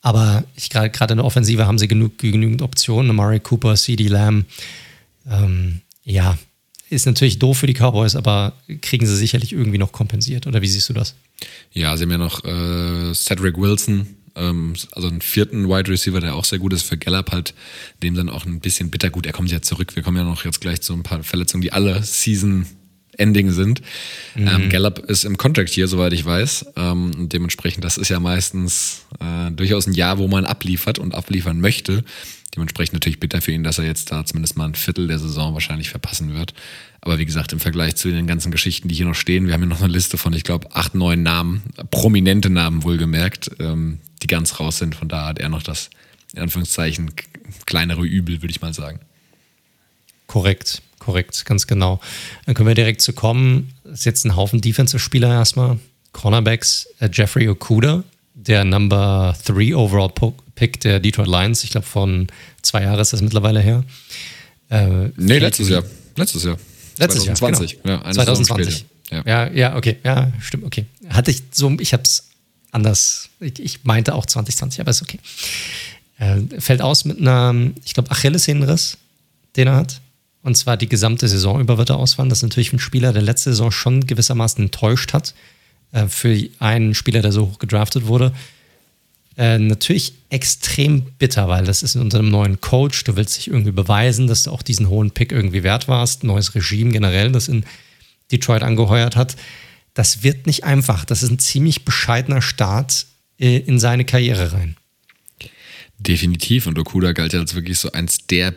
Aber 0.02 0.43
gerade 0.56 1.13
in 1.13 1.17
der 1.17 1.26
Offensive 1.26 1.65
haben 1.65 1.78
sie 1.78 1.88
genug, 1.88 2.17
genügend 2.17 2.62
Optionen. 2.62 3.12
Amari 3.12 3.39
Cooper, 3.39 3.76
CD 3.76 4.08
Lamb. 4.08 4.45
Ähm, 5.30 5.82
ja, 6.04 6.38
ist 6.89 7.06
natürlich 7.06 7.39
doof 7.39 7.60
für 7.60 7.67
die 7.67 7.74
Cowboys, 7.74 8.15
aber 8.15 8.54
kriegen 8.82 9.06
sie 9.06 9.15
sicherlich 9.15 9.54
irgendwie 9.54 9.78
noch 9.78 9.91
kompensiert. 9.91 10.47
Oder 10.47 10.62
wie 10.62 10.67
siehst 10.67 10.89
du 10.89 10.93
das? 10.93 11.15
Ja, 11.71 11.95
sie 11.95 12.04
haben 12.04 12.12
ja 12.12 12.17
noch 12.17 12.43
äh, 12.43 13.13
Cedric 13.13 13.58
Wilson, 13.58 14.08
also 14.34 15.08
einen 15.08 15.22
vierten 15.22 15.67
Wide 15.67 15.89
Receiver, 15.89 16.20
der 16.20 16.36
auch 16.36 16.46
sehr 16.46 16.60
gut 16.60 16.74
ist 16.74 16.84
für 16.84 16.98
Gallup, 16.98 17.32
halt 17.32 17.54
dem 18.02 18.15
dann 18.15 18.30
auch 18.30 18.46
ein 18.46 18.60
bisschen 18.60 18.89
bittergut. 18.89 19.26
Er 19.26 19.34
kommt 19.34 19.52
ja 19.52 19.62
zurück. 19.62 19.96
Wir 19.96 20.04
kommen 20.04 20.17
ja 20.17 20.24
noch 20.24 20.46
jetzt 20.46 20.62
gleich 20.62 20.82
zu 20.82 20.94
ein 20.94 21.04
paar 21.04 21.24
Verletzungen, 21.24 21.62
die 21.62 21.74
alle 21.74 22.02
Season 22.04 22.65
Ending 23.17 23.52
sind. 23.52 23.82
Mhm. 24.36 24.48
Ähm, 24.48 24.70
Gallup 24.70 25.00
ist 25.00 25.26
im 25.26 25.38
Contract 25.38 25.70
hier, 25.70 25.88
soweit 25.88 26.13
ich 26.13 26.26
weiß. 26.26 26.67
Ähm, 26.76 27.12
dementsprechend, 27.30 27.84
das 27.84 27.98
ist 27.98 28.10
ja 28.10 28.20
meistens 28.20 29.06
äh, 29.20 29.52
durchaus 29.52 29.88
ein 29.88 29.94
Jahr, 29.94 30.17
wo 30.17 30.28
man 30.28 30.46
abliefert 30.46 30.98
und 30.98 31.13
abliefern 31.13 31.60
möchte. 31.60 32.04
Dementsprechend 32.55 32.93
natürlich 32.93 33.19
bitter 33.19 33.41
für 33.41 33.51
ihn, 33.51 33.63
dass 33.63 33.79
er 33.79 33.85
jetzt 33.85 34.11
da 34.11 34.25
zumindest 34.25 34.57
mal 34.57 34.65
ein 34.65 34.75
Viertel 34.75 35.07
der 35.07 35.19
Saison 35.19 35.53
wahrscheinlich 35.53 35.89
verpassen 35.89 36.33
wird. 36.33 36.53
Aber 36.99 37.17
wie 37.17 37.25
gesagt, 37.25 37.53
im 37.53 37.59
Vergleich 37.59 37.95
zu 37.95 38.09
den 38.09 38.27
ganzen 38.27 38.51
Geschichten, 38.51 38.89
die 38.89 38.95
hier 38.95 39.05
noch 39.05 39.15
stehen, 39.15 39.47
wir 39.47 39.53
haben 39.53 39.61
ja 39.61 39.67
noch 39.67 39.81
eine 39.81 39.91
Liste 39.91 40.17
von, 40.17 40.33
ich 40.33 40.43
glaube, 40.43 40.75
acht, 40.75 40.93
neun 40.93 41.23
Namen, 41.23 41.63
prominente 41.91 42.49
Namen 42.49 42.83
wohlgemerkt, 42.83 43.51
ähm, 43.59 43.99
die 44.21 44.27
ganz 44.27 44.59
raus 44.59 44.77
sind. 44.77 44.95
Von 44.95 45.07
da 45.07 45.27
hat 45.27 45.39
er 45.39 45.49
noch 45.49 45.63
das, 45.63 45.89
in 46.33 46.41
Anführungszeichen, 46.41 47.11
kleinere 47.65 48.05
Übel, 48.05 48.41
würde 48.41 48.51
ich 48.51 48.61
mal 48.61 48.73
sagen. 48.73 48.99
Korrekt, 50.27 50.81
korrekt, 50.99 51.45
ganz 51.45 51.67
genau. 51.67 51.99
Dann 52.45 52.55
können 52.55 52.67
wir 52.67 52.75
direkt 52.75 53.01
zu 53.01 53.13
kommen. 53.13 53.73
Das 53.83 53.99
ist 53.99 54.05
jetzt 54.05 54.25
ein 54.25 54.35
Haufen 54.35 54.61
Defensive-Spieler 54.61 55.29
erstmal. 55.29 55.79
Cornerbacks, 56.11 56.87
äh, 56.99 57.09
Jeffrey 57.11 57.47
Okuda, 57.47 58.03
der 58.33 58.65
Number 58.65 59.35
3 59.45 59.75
Overall 59.75 60.09
Pick 60.62 60.80
der 60.82 61.00
Detroit 61.00 61.28
Lions. 61.28 61.63
Ich 61.63 61.71
glaube, 61.71 61.88
von 61.88 62.28
zwei 62.62 62.84
Jahren 62.84 63.00
ist 63.00 63.13
das 63.13 63.24
mittlerweile 63.24 63.62
her. 63.62 63.84
Äh, 64.69 65.10
nee, 65.17 65.39
letztes 65.39 65.69
Jahr. 65.69 65.84
Letztes 66.15 66.43
Jahr. 66.43 66.56
Letztes 67.00 67.24
2020. 67.24 67.71
Jahr, 67.71 67.82
genau. 67.82 68.08
ja, 68.08 68.12
2020. 68.12 68.86
Ja. 69.10 69.24
ja, 69.26 69.52
ja, 69.52 69.76
okay. 69.76 69.97
Ja, 70.04 70.32
stimmt, 70.39 70.63
okay. 70.63 70.86
Hatte 71.10 71.32
ich 71.32 71.41
so, 71.50 71.76
ich 71.80 71.93
habe 71.93 72.04
es 72.04 72.30
anders, 72.69 73.30
ich, 73.39 73.60
ich, 73.60 73.84
meinte 73.86 74.13
auch 74.13 74.28
2020, 74.28 74.82
aber 74.82 74.91
ist 74.91 75.02
okay. 75.02 75.17
Äh, 76.19 76.41
fällt 76.60 76.84
aus 76.84 77.06
mit 77.06 77.19
einer, 77.19 77.56
ich 77.84 77.95
glaube, 77.95 78.12
Achillessehnenriss, 78.12 79.00
den 79.56 79.65
er 79.65 79.78
hat. 79.78 80.00
Und 80.43 80.58
zwar 80.58 80.78
die 80.78 80.88
gesamte 80.88 81.28
Saison 81.28 81.60
über 81.60 81.80
wird 81.80 81.89
er 81.89 81.97
ausfallen. 81.97 82.30
Das 82.30 82.38
ist 82.39 82.43
natürlich 82.43 82.71
ein 82.71 82.78
Spieler, 82.78 83.13
der 83.13 83.24
letzte 83.24 83.50
Saison 83.50 83.71
schon 83.71 84.06
gewissermaßen 84.06 84.63
enttäuscht 84.63 85.13
hat. 85.13 85.34
Äh, 85.91 86.06
für 86.06 86.39
einen 86.60 86.93
Spieler, 86.93 87.24
der 87.24 87.32
so 87.32 87.47
hoch 87.47 87.58
gedraftet 87.58 88.06
wurde. 88.06 88.32
Äh, 89.41 89.58
natürlich 89.58 90.13
extrem 90.30 91.01
bitter, 91.17 91.47
weil 91.47 91.65
das 91.65 91.82
ist 91.82 91.95
unter 91.95 92.19
einem 92.19 92.30
neuen 92.30 92.62
Coach. 92.62 93.04
Du 93.06 93.15
willst 93.15 93.38
dich 93.38 93.47
irgendwie 93.47 93.71
beweisen, 93.71 94.27
dass 94.27 94.43
du 94.43 94.51
auch 94.51 94.62
diesen 94.62 94.88
hohen 94.88 95.10
Pick 95.10 95.32
irgendwie 95.32 95.63
wert 95.63 95.88
warst. 95.88 96.23
Neues 96.23 96.54
Regime 96.54 96.91
generell, 96.91 97.32
das 97.32 97.47
in 97.47 97.65
Detroit 98.32 98.62
angeheuert 98.62 99.15
hat. 99.15 99.36
Das 99.95 100.21
wird 100.21 100.45
nicht 100.45 100.63
einfach. 100.63 101.06
Das 101.06 101.23
ist 101.23 101.32
ein 101.32 101.39
ziemlich 101.39 101.86
bescheidener 101.86 102.43
Start 102.43 103.08
äh, 103.39 103.58
in 103.58 103.80
seine 103.80 104.06
Karriere 104.06 104.54
rein. 104.54 104.77
Definitiv. 105.97 106.67
Und 106.67 106.77
Okuda 106.77 107.12
galt 107.13 107.34
ja 107.34 107.39
als 107.39 107.56
wirklich 107.56 107.80
so 107.80 107.91
eins 107.93 108.27
der 108.27 108.54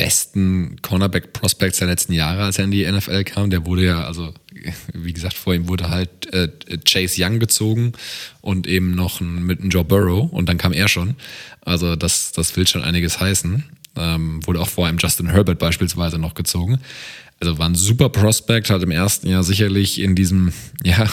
besten 0.00 0.76
Cornerback-Prospects 0.80 1.78
der 1.78 1.88
letzten 1.88 2.14
Jahre, 2.14 2.44
als 2.44 2.56
er 2.56 2.64
in 2.64 2.70
die 2.70 2.90
NFL 2.90 3.22
kam. 3.24 3.50
Der 3.50 3.66
wurde 3.66 3.84
ja, 3.84 4.04
also 4.04 4.32
wie 4.94 5.12
gesagt, 5.12 5.34
vor 5.34 5.52
ihm 5.52 5.68
wurde 5.68 5.90
halt 5.90 6.32
äh, 6.32 6.48
Chase 6.86 7.22
Young 7.22 7.38
gezogen 7.38 7.92
und 8.40 8.66
eben 8.66 8.94
noch 8.94 9.20
ein, 9.20 9.44
mit 9.44 9.60
einem 9.60 9.68
Joe 9.68 9.84
Burrow 9.84 10.32
und 10.32 10.48
dann 10.48 10.56
kam 10.56 10.72
er 10.72 10.88
schon. 10.88 11.16
Also 11.60 11.96
das, 11.96 12.32
das 12.32 12.56
will 12.56 12.66
schon 12.66 12.82
einiges 12.82 13.20
heißen. 13.20 13.62
Ähm, 13.96 14.46
wurde 14.46 14.60
auch 14.60 14.68
vor 14.68 14.86
einem 14.86 14.96
Justin 14.96 15.28
Herbert 15.28 15.58
beispielsweise 15.58 16.18
noch 16.18 16.32
gezogen. 16.32 16.78
Also 17.38 17.58
war 17.58 17.68
ein 17.68 17.74
super 17.74 18.08
Prospect, 18.08 18.70
hat 18.70 18.82
im 18.82 18.90
ersten 18.90 19.28
Jahr 19.28 19.44
sicherlich 19.44 20.00
in 20.00 20.14
diesem, 20.14 20.54
ja, 20.82 21.10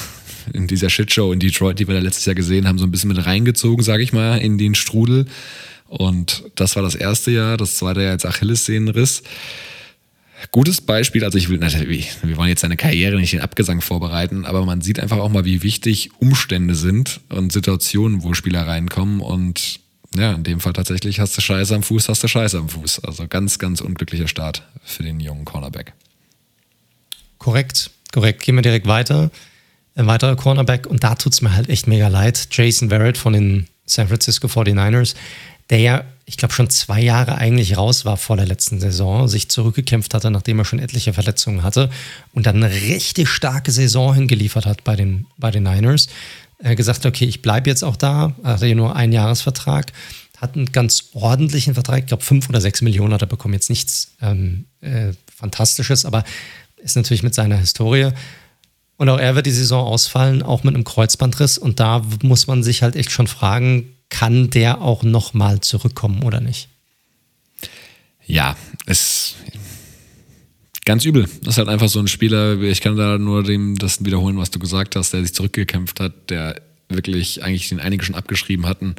in 0.53 0.67
dieser 0.67 0.89
Shitshow 0.89 1.33
in 1.33 1.41
Detroit, 1.41 1.77
die 1.77 1.89
wir 1.89 1.95
da 1.95 1.99
letztes 1.99 2.23
Jahr 2.23 2.35
gesehen 2.35 2.69
haben, 2.69 2.77
so 2.77 2.85
ein 2.85 2.91
bisschen 2.91 3.09
mit 3.09 3.25
reingezogen, 3.25 3.83
sage 3.83 4.01
ich 4.01 4.13
mal, 4.13 4.37
in 4.37 4.57
den 4.57 4.75
Strudel. 4.75 5.25
Und 5.87 6.43
das 6.55 6.75
war 6.75 6.83
das 6.83 6.95
erste 6.95 7.31
Jahr, 7.31 7.57
das 7.57 7.77
zweite 7.77 8.01
Jahr 8.01 8.11
als 8.11 8.25
Achillessehnenriss. 8.25 9.23
Gutes 10.51 10.81
Beispiel, 10.81 11.23
also 11.23 11.37
ich 11.37 11.49
will 11.49 11.57
natürlich, 11.57 12.11
wir 12.21 12.37
wollen 12.37 12.49
jetzt 12.49 12.61
seine 12.61 12.77
Karriere 12.77 13.17
nicht 13.17 13.33
in 13.33 13.41
Abgesang 13.41 13.81
vorbereiten, 13.81 14.45
aber 14.45 14.65
man 14.65 14.81
sieht 14.81 14.99
einfach 14.99 15.17
auch 15.17 15.29
mal, 15.29 15.45
wie 15.45 15.63
wichtig 15.63 16.11
Umstände 16.19 16.75
sind 16.75 17.21
und 17.29 17.51
Situationen, 17.51 18.21
wo 18.21 18.33
Spieler 18.35 18.67
reinkommen 18.67 19.19
und 19.19 19.79
ja, 20.15 20.33
in 20.33 20.43
dem 20.43 20.59
Fall 20.59 20.73
tatsächlich 20.73 21.19
hast 21.19 21.35
du 21.37 21.41
Scheiße 21.41 21.75
am 21.75 21.83
Fuß, 21.83 22.09
hast 22.09 22.23
du 22.23 22.27
Scheiße 22.27 22.57
am 22.57 22.69
Fuß. 22.69 23.03
Also 23.03 23.27
ganz, 23.27 23.59
ganz 23.59 23.81
unglücklicher 23.81 24.27
Start 24.27 24.63
für 24.83 25.03
den 25.03 25.19
jungen 25.19 25.43
Cornerback. 25.43 25.93
Korrekt, 27.39 27.91
korrekt. 28.13 28.43
Gehen 28.43 28.55
wir 28.55 28.61
direkt 28.61 28.87
weiter. 28.87 29.31
Ein 29.95 30.07
weiterer 30.07 30.35
Cornerback 30.35 30.87
und 30.87 31.03
da 31.03 31.15
tut 31.15 31.33
es 31.33 31.41
mir 31.41 31.55
halt 31.55 31.69
echt 31.69 31.87
mega 31.87 32.07
leid. 32.07 32.47
Jason 32.51 32.89
Verrett 32.89 33.17
von 33.17 33.33
den 33.33 33.67
San 33.85 34.07
Francisco 34.07 34.47
49ers 34.47 35.15
der 35.69 35.79
ja, 35.79 36.03
ich 36.25 36.37
glaube, 36.37 36.53
schon 36.53 36.69
zwei 36.69 37.01
Jahre 37.01 37.35
eigentlich 37.35 37.77
raus 37.77 38.03
war 38.03 38.17
vor 38.17 38.35
der 38.35 38.45
letzten 38.45 38.79
Saison, 38.79 39.27
sich 39.27 39.49
zurückgekämpft 39.49 40.13
hatte, 40.13 40.29
nachdem 40.29 40.59
er 40.59 40.65
schon 40.65 40.79
etliche 40.79 41.13
Verletzungen 41.13 41.63
hatte 41.63 41.89
und 42.33 42.45
dann 42.45 42.61
eine 42.61 42.73
richtig 42.73 43.29
starke 43.29 43.71
Saison 43.71 44.13
hingeliefert 44.13 44.65
hat 44.65 44.83
bei 44.83 44.95
den, 44.95 45.25
bei 45.37 45.51
den 45.51 45.63
Niners. 45.63 46.07
Er 46.59 46.75
gesagt, 46.75 47.05
okay, 47.05 47.25
ich 47.25 47.41
bleibe 47.41 47.69
jetzt 47.69 47.83
auch 47.83 47.95
da, 47.95 48.33
hatte 48.43 48.67
ja 48.67 48.75
nur 48.75 48.95
einen 48.95 49.13
Jahresvertrag, 49.13 49.93
hat 50.37 50.55
einen 50.55 50.71
ganz 50.71 51.11
ordentlichen 51.13 51.75
Vertrag, 51.75 51.99
ich 51.99 52.05
glaube 52.07 52.23
fünf 52.23 52.49
oder 52.49 52.61
sechs 52.61 52.81
Millionen 52.81 53.13
hat 53.13 53.21
er 53.21 53.27
bekommen, 53.27 53.53
jetzt 53.53 53.69
nichts 53.69 54.11
ähm, 54.21 54.65
äh, 54.81 55.13
Fantastisches, 55.35 56.03
aber 56.03 56.23
ist 56.77 56.95
natürlich 56.95 57.23
mit 57.23 57.35
seiner 57.35 57.57
Historie. 57.57 58.11
Und 58.97 59.09
auch 59.09 59.19
er 59.19 59.35
wird 59.35 59.45
die 59.45 59.51
Saison 59.51 59.85
ausfallen, 59.85 60.41
auch 60.41 60.63
mit 60.63 60.73
einem 60.73 60.83
Kreuzbandriss. 60.83 61.57
Und 61.57 61.79
da 61.79 62.03
muss 62.23 62.47
man 62.47 62.63
sich 62.63 62.81
halt 62.81 62.95
echt 62.95 63.11
schon 63.11 63.27
fragen, 63.27 63.96
kann 64.09 64.49
der 64.49 64.81
auch 64.81 65.03
nochmal 65.03 65.61
zurückkommen 65.61 66.23
oder 66.23 66.39
nicht? 66.39 66.69
Ja, 68.25 68.57
es 68.85 69.35
ganz 70.87 71.05
übel. 71.05 71.29
Das 71.43 71.55
ist 71.55 71.57
halt 71.57 71.67
einfach 71.67 71.89
so 71.89 71.99
ein 71.99 72.07
Spieler, 72.07 72.59
ich 72.61 72.81
kann 72.81 72.95
da 72.95 73.17
nur 73.17 73.43
dem 73.43 73.77
das 73.77 74.03
wiederholen, 74.03 74.37
was 74.37 74.51
du 74.51 74.57
gesagt 74.59 74.95
hast, 74.95 75.13
der 75.13 75.21
sich 75.21 75.33
zurückgekämpft 75.33 75.99
hat, 75.99 76.29
der 76.29 76.61
wirklich 76.89 77.43
eigentlich 77.43 77.69
den 77.69 77.79
einige 77.79 78.03
schon 78.05 78.15
abgeschrieben 78.15 78.65
hatten. 78.65 78.95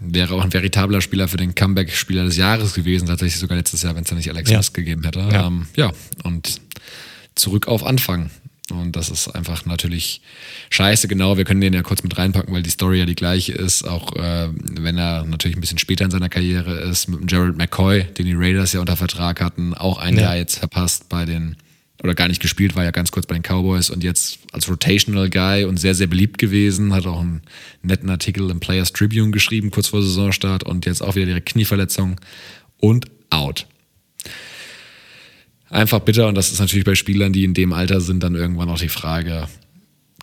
Wäre 0.00 0.34
auch 0.34 0.42
ein 0.42 0.52
veritabler 0.52 1.00
Spieler 1.00 1.28
für 1.28 1.36
den 1.36 1.54
Comeback-Spieler 1.54 2.24
des 2.24 2.36
Jahres 2.36 2.74
gewesen, 2.74 3.06
tatsächlich 3.06 3.38
sogar 3.38 3.56
letztes 3.56 3.82
Jahr, 3.82 3.94
wenn 3.94 4.02
es 4.02 4.08
da 4.08 4.16
nicht 4.16 4.28
Alex 4.28 4.50
ja. 4.50 4.60
Gegeben 4.72 5.04
hätte. 5.04 5.20
Ja. 5.20 5.46
Ähm, 5.46 5.66
ja, 5.76 5.92
und 6.24 6.60
zurück 7.36 7.68
auf 7.68 7.84
Anfang. 7.84 8.30
Und 8.80 8.96
das 8.96 9.10
ist 9.10 9.28
einfach 9.28 9.64
natürlich 9.66 10.20
scheiße. 10.70 11.08
Genau, 11.08 11.36
wir 11.36 11.44
können 11.44 11.60
den 11.60 11.72
ja 11.72 11.82
kurz 11.82 12.02
mit 12.02 12.16
reinpacken, 12.16 12.52
weil 12.54 12.62
die 12.62 12.70
Story 12.70 12.98
ja 12.98 13.06
die 13.06 13.14
gleiche 13.14 13.52
ist. 13.52 13.86
Auch 13.86 14.14
äh, 14.16 14.48
wenn 14.80 14.98
er 14.98 15.24
natürlich 15.24 15.56
ein 15.56 15.60
bisschen 15.60 15.78
später 15.78 16.04
in 16.04 16.10
seiner 16.10 16.28
Karriere 16.28 16.80
ist, 16.80 17.08
mit 17.08 17.30
Jared 17.30 17.56
McCoy, 17.56 18.04
den 18.04 18.26
die 18.26 18.34
Raiders 18.34 18.72
ja 18.72 18.80
unter 18.80 18.96
Vertrag 18.96 19.40
hatten, 19.40 19.74
auch 19.74 19.98
ein 19.98 20.16
ja. 20.16 20.22
Jahr 20.22 20.36
jetzt 20.36 20.58
verpasst 20.58 21.08
bei 21.08 21.24
den, 21.24 21.56
oder 22.02 22.14
gar 22.14 22.28
nicht 22.28 22.42
gespielt, 22.42 22.74
war 22.74 22.84
ja 22.84 22.90
ganz 22.90 23.12
kurz 23.12 23.26
bei 23.26 23.34
den 23.34 23.42
Cowboys 23.42 23.90
und 23.90 24.02
jetzt 24.02 24.38
als 24.52 24.68
Rotational 24.68 25.30
Guy 25.30 25.64
und 25.64 25.78
sehr, 25.78 25.94
sehr 25.94 26.06
beliebt 26.06 26.38
gewesen. 26.38 26.94
Hat 26.94 27.06
auch 27.06 27.20
einen 27.20 27.42
netten 27.82 28.10
Artikel 28.10 28.50
im 28.50 28.60
Players 28.60 28.92
Tribune 28.92 29.30
geschrieben, 29.30 29.70
kurz 29.70 29.88
vor 29.88 30.02
Saisonstart 30.02 30.64
und 30.64 30.86
jetzt 30.86 31.02
auch 31.02 31.14
wieder 31.14 31.26
direkt 31.26 31.50
Knieverletzung 31.50 32.20
und 32.78 33.06
out 33.30 33.66
einfach 35.72 36.00
bitter. 36.00 36.28
Und 36.28 36.34
das 36.34 36.52
ist 36.52 36.60
natürlich 36.60 36.84
bei 36.84 36.94
Spielern, 36.94 37.32
die 37.32 37.44
in 37.44 37.54
dem 37.54 37.72
Alter 37.72 38.00
sind, 38.00 38.22
dann 38.22 38.34
irgendwann 38.34 38.68
auch 38.68 38.78
die 38.78 38.88
Frage, 38.88 39.48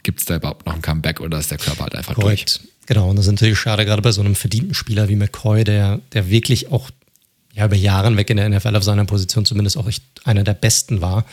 gibt 0.03 0.19
es 0.19 0.25
da 0.25 0.37
überhaupt 0.37 0.65
noch 0.65 0.75
ein 0.75 0.81
Comeback 0.81 1.19
oder 1.19 1.39
ist 1.39 1.51
der 1.51 1.57
Körper 1.57 1.83
halt 1.83 1.95
einfach 1.95 2.15
Korrekt. 2.15 2.61
durch? 2.61 2.69
Genau, 2.85 3.09
und 3.09 3.17
das 3.17 3.25
ist 3.25 3.31
natürlich 3.31 3.59
schade, 3.59 3.85
gerade 3.85 4.01
bei 4.01 4.11
so 4.11 4.21
einem 4.21 4.35
verdienten 4.35 4.73
Spieler 4.73 5.09
wie 5.09 5.15
McCoy, 5.15 5.63
der, 5.63 5.99
der 6.13 6.29
wirklich 6.29 6.71
auch 6.71 6.89
ja, 7.53 7.65
über 7.65 7.75
Jahre 7.75 8.15
weg 8.15 8.29
in 8.29 8.37
der 8.37 8.49
NFL 8.49 8.75
auf 8.75 8.83
seiner 8.83 9.05
Position 9.05 9.45
zumindest 9.45 9.77
auch 9.77 9.87
echt 9.87 10.03
einer 10.23 10.43
der 10.43 10.53
besten 10.53 11.01
war. 11.01 11.25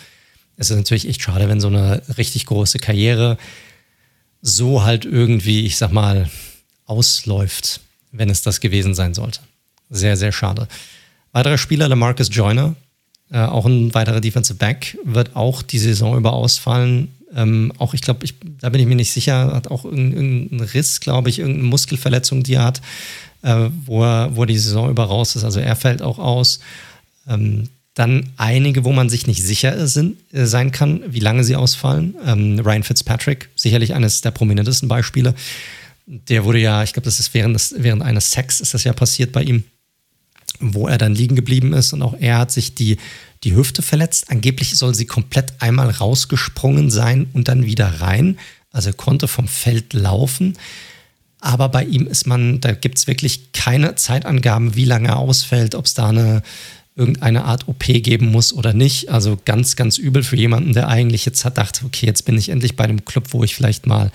Es 0.57 0.71
ist 0.71 0.77
natürlich 0.77 1.09
echt 1.09 1.23
schade, 1.23 1.49
wenn 1.49 1.61
so 1.61 1.69
eine 1.69 2.03
richtig 2.19 2.47
große 2.47 2.79
Karriere 2.79 3.39
so 4.43 4.85
halt 4.85 5.05
irgendwie, 5.05 5.67
ich 5.67 5.77
sag 5.77 5.93
mal, 5.93 6.29
ausläuft, 6.85 7.81
wenn 8.13 8.31
es 8.31 8.43
das 8.43 8.61
gewesen 8.61 8.95
sein 8.95 9.15
sollte. 9.15 9.41
Sehr, 9.91 10.17
sehr 10.17 10.33
schade. 10.33 10.69
Weiterer 11.33 11.59
Spieler, 11.59 11.89
Lamarcus 11.89 12.29
Joyner, 12.31 12.75
äh, 13.31 13.39
auch 13.39 13.67
ein 13.67 13.93
weiterer 13.95 14.21
Defensive 14.21 14.57
Back 14.57 14.97
wird 15.05 15.35
auch 15.35 15.63
die 15.63 15.79
Saison 15.79 16.17
über 16.17 16.33
ausfallen. 16.33 17.09
Ähm, 17.35 17.73
auch 17.79 17.93
ich 17.93 18.01
glaube, 18.01 18.27
da 18.61 18.69
bin 18.69 18.81
ich 18.81 18.87
mir 18.87 18.95
nicht 18.95 19.11
sicher, 19.11 19.53
hat 19.53 19.69
auch 19.69 19.85
irgendeinen 19.85 20.61
Riss, 20.61 21.01
glaube 21.01 21.29
ich, 21.29 21.41
irgendeine 21.41 21.69
Muskelverletzung, 21.69 22.45
die 22.45 22.55
er 22.55 22.65
hat, 22.65 22.81
äh, 23.43 23.69
wo, 23.85 24.05
er, 24.05 24.37
wo 24.37 24.43
er 24.43 24.47
die 24.47 24.59
Saison 24.59 24.91
über 24.91 25.05
raus 25.05 25.35
ist. 25.35 25.45
Also 25.45 25.61
er 25.61 25.77
fällt 25.77 26.03
auch 26.03 26.19
aus. 26.19 26.61
Ähm, 27.29 27.69
dann 27.95 28.29
einige, 28.37 28.85
wo 28.85 28.93
man 28.93 29.09
sich 29.09 29.27
nicht 29.27 29.43
sicher 29.43 29.89
sind, 29.89 30.19
äh, 30.33 30.45
sein 30.45 30.71
kann, 30.71 31.03
wie 31.09 31.21
lange 31.21 31.43
sie 31.43 31.57
ausfallen. 31.57 32.15
Ähm, 32.25 32.61
Ryan 32.61 32.85
Fitzpatrick, 32.85 33.49
sicherlich 33.57 33.95
eines 33.95 34.21
der 34.21 34.31
prominentesten 34.31 34.89
Beispiele. 34.89 35.35
Der 36.07 36.45
wurde 36.45 36.61
ja, 36.61 36.85
ich 36.85 36.93
glaube, 36.93 37.07
das 37.07 37.19
ist 37.19 37.35
während, 37.35 37.75
während 37.79 38.03
eines 38.03 38.31
Sex 38.31 38.61
ist 38.61 38.75
das 38.75 38.85
ja 38.85 38.93
passiert 38.93 39.33
bei 39.33 39.43
ihm 39.43 39.65
wo 40.61 40.89
er 40.89 40.99
dann 40.99 41.15
liegen 41.15 41.37
geblieben 41.37 41.73
ist 41.73 41.93
und 41.93 42.03
auch 42.03 42.15
er 42.19 42.39
hat 42.39 42.53
sich 42.53 42.75
die, 42.75 42.99
die 43.45 43.55
Hüfte 43.55 43.83
verletzt. 43.83 44.31
Angeblich 44.31 44.77
soll 44.77 44.95
sie 44.95 45.07
komplett 45.07 45.55
einmal 45.61 45.91
rausgesprungen 45.91 46.91
sein 46.91 47.29
und 47.33 47.49
dann 47.49 47.65
wieder 47.65 48.01
rein. 48.01 48.39
Also 48.73 48.91
er 48.91 48.95
konnte 48.95 49.29
vom 49.29 49.49
Feld 49.49 49.93
laufen. 49.93 50.57
Aber 51.41 51.69
bei 51.69 51.85
ihm 51.85 52.07
ist 52.07 52.27
man, 52.27 52.61
da 52.61 52.73
gibt 52.73 52.99
es 52.99 53.07
wirklich 53.07 53.53
keine 53.53 53.95
Zeitangaben, 53.95 54.75
wie 54.75 54.85
lange 54.85 55.09
er 55.09 55.19
ausfällt, 55.19 55.75
ob 55.75 55.85
es 55.85 55.95
da 55.95 56.09
eine, 56.09 56.43
irgendeine 56.97 57.45
Art 57.45 57.69
OP 57.69 57.85
geben 57.85 58.27
muss 58.33 58.53
oder 58.53 58.73
nicht. 58.73 59.11
Also 59.11 59.39
ganz, 59.45 59.77
ganz 59.77 59.99
übel 59.99 60.23
für 60.23 60.37
jemanden, 60.37 60.73
der 60.73 60.89
eigentlich 60.89 61.27
jetzt 61.27 61.45
hat 61.45 61.59
dachte, 61.59 61.85
okay, 61.85 62.07
jetzt 62.07 62.25
bin 62.25 62.39
ich 62.39 62.49
endlich 62.49 62.75
bei 62.75 62.85
einem 62.85 63.05
Club, 63.05 63.29
wo 63.31 63.45
ich 63.45 63.55
vielleicht 63.55 63.87
mal 63.87 64.11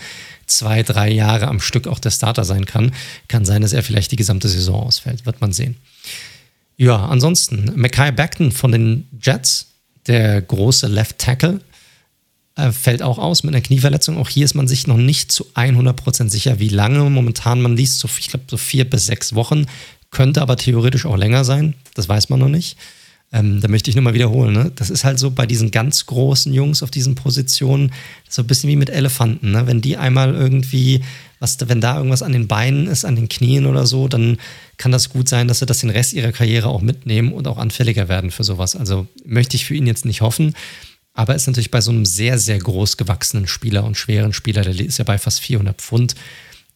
zwei, 0.48 0.84
drei 0.84 1.10
Jahre 1.12 1.48
am 1.48 1.62
Stück 1.62 1.88
auch 1.88 2.00
der 2.00 2.10
Starter 2.10 2.44
sein 2.44 2.66
kann. 2.66 2.92
Kann 3.28 3.46
sein, 3.46 3.62
dass 3.62 3.74
er 3.74 3.84
vielleicht 3.84 4.12
die 4.12 4.18
gesamte 4.18 4.50
Saison 4.50 4.84
ausfällt. 4.84 5.26
Wird 5.26 5.42
man 5.42 5.54
sehen. 5.54 5.78
Ja, 6.78 7.06
ansonsten, 7.06 7.72
Mackay 7.76 8.12
Beckton 8.12 8.52
von 8.52 8.72
den 8.72 9.08
Jets, 9.22 9.68
der 10.08 10.42
große 10.42 10.88
Left 10.88 11.20
Tackle, 11.20 11.62
äh, 12.56 12.72
fällt 12.72 13.02
auch 13.02 13.18
aus 13.18 13.44
mit 13.44 13.54
einer 13.54 13.64
Knieverletzung. 13.64 14.18
Auch 14.18 14.30
hier 14.30 14.46
ist 14.46 14.56
man 14.56 14.68
sich 14.68 14.88
noch 14.88 14.98
nicht 14.98 15.32
zu 15.32 15.46
100% 15.54 16.30
sicher, 16.30 16.60
wie 16.60 16.70
lange. 16.70 17.10
Momentan, 17.10 17.62
man 17.62 17.78
liest 17.78 18.00
so, 18.00 18.10
ich 18.20 18.30
glaube, 18.30 18.46
so 18.50 18.58
vier 18.58 18.90
bis 18.90 19.06
sechs 19.06 19.36
Wochen. 19.36 19.66
Könnte 20.10 20.42
aber 20.42 20.58
theoretisch 20.58 21.06
auch 21.06 21.16
länger 21.16 21.46
sein. 21.46 21.76
Das 21.94 22.10
weiß 22.10 22.30
man 22.30 22.40
noch 22.40 22.50
nicht. 22.50 22.78
Ähm, 23.32 23.62
da 23.62 23.70
möchte 23.70 23.90
ich 23.90 23.96
nur 23.96 24.04
mal 24.04 24.14
wiederholen. 24.14 24.54
Ne? 24.54 24.72
Das 24.76 24.90
ist 24.90 25.06
halt 25.06 25.18
so 25.18 25.32
bei 25.32 25.46
diesen 25.46 25.72
ganz 25.72 26.06
großen 26.06 26.54
Jungs 26.54 26.84
auf 26.84 26.92
diesen 26.92 27.16
Positionen 27.16 27.94
so 28.28 28.42
ein 28.42 28.48
bisschen 28.48 28.70
wie 28.70 28.76
mit 28.76 28.90
Elefanten. 28.90 29.52
Ne? 29.52 29.68
Wenn 29.68 29.82
die 29.82 29.96
einmal 29.96 30.34
irgendwie, 30.36 31.02
was, 31.42 31.58
wenn 31.68 31.82
da 31.82 31.98
irgendwas 31.98 32.22
an 32.22 32.32
den 32.32 32.48
Beinen 32.48 32.86
ist, 32.86 33.04
an 33.04 33.16
den 33.16 33.28
Knien 33.28 33.66
oder 33.66 33.88
so, 33.88 34.08
dann 34.08 34.38
kann 34.78 34.92
das 34.92 35.10
gut 35.10 35.28
sein, 35.28 35.48
dass 35.48 35.58
sie 35.58 35.66
das 35.66 35.80
den 35.80 35.90
Rest 35.90 36.14
ihrer 36.14 36.32
Karriere 36.32 36.70
auch 36.70 36.82
mitnehmen 36.82 37.34
und 37.34 37.48
auch 37.48 37.58
anfälliger 37.58 38.08
werden 38.08 38.30
für 38.30 38.44
sowas. 38.44 38.76
Also 38.76 39.08
möchte 39.26 39.58
ich 39.58 39.66
für 39.66 39.74
ihn 39.74 39.88
jetzt 39.88 40.06
nicht 40.06 40.22
hoffen. 40.22 40.54
Aber 41.14 41.34
ist 41.34 41.48
natürlich 41.48 41.72
bei 41.72 41.82
so 41.82 41.90
einem 41.90 42.06
sehr, 42.06 42.38
sehr 42.38 42.60
groß 42.60 42.96
gewachsenen 42.96 43.48
Spieler 43.48 43.84
und 43.84 43.98
schweren 43.98 44.34
Spieler, 44.34 44.62
der 44.62 44.80
ist 44.80 45.00
ja 45.00 45.04
bei 45.04 45.18
fast 45.18 45.42
400 45.42 45.82
Pfund, 45.82 46.14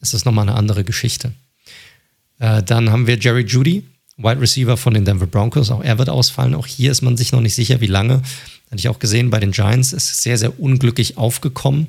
ist 0.01 0.15
das 0.15 0.25
nochmal 0.25 0.49
eine 0.49 0.57
andere 0.57 0.83
Geschichte. 0.83 1.31
Äh, 2.39 2.63
dann 2.63 2.91
haben 2.91 3.05
wir 3.05 3.19
Jerry 3.19 3.43
Judy, 3.43 3.83
Wide 4.17 4.41
Receiver 4.41 4.77
von 4.77 4.95
den 4.95 5.05
Denver 5.05 5.27
Broncos. 5.27 5.69
Auch 5.69 5.83
er 5.83 5.99
wird 5.99 6.09
ausfallen. 6.09 6.55
Auch 6.55 6.65
hier 6.65 6.91
ist 6.91 7.03
man 7.03 7.17
sich 7.17 7.31
noch 7.31 7.41
nicht 7.41 7.53
sicher, 7.53 7.81
wie 7.81 7.87
lange. 7.87 8.23
Hatte 8.71 8.77
ich 8.77 8.89
auch 8.89 8.99
gesehen 8.99 9.29
bei 9.29 9.39
den 9.39 9.51
Giants, 9.51 9.93
ist 9.93 10.23
sehr, 10.23 10.39
sehr 10.39 10.59
unglücklich 10.59 11.17
aufgekommen, 11.17 11.87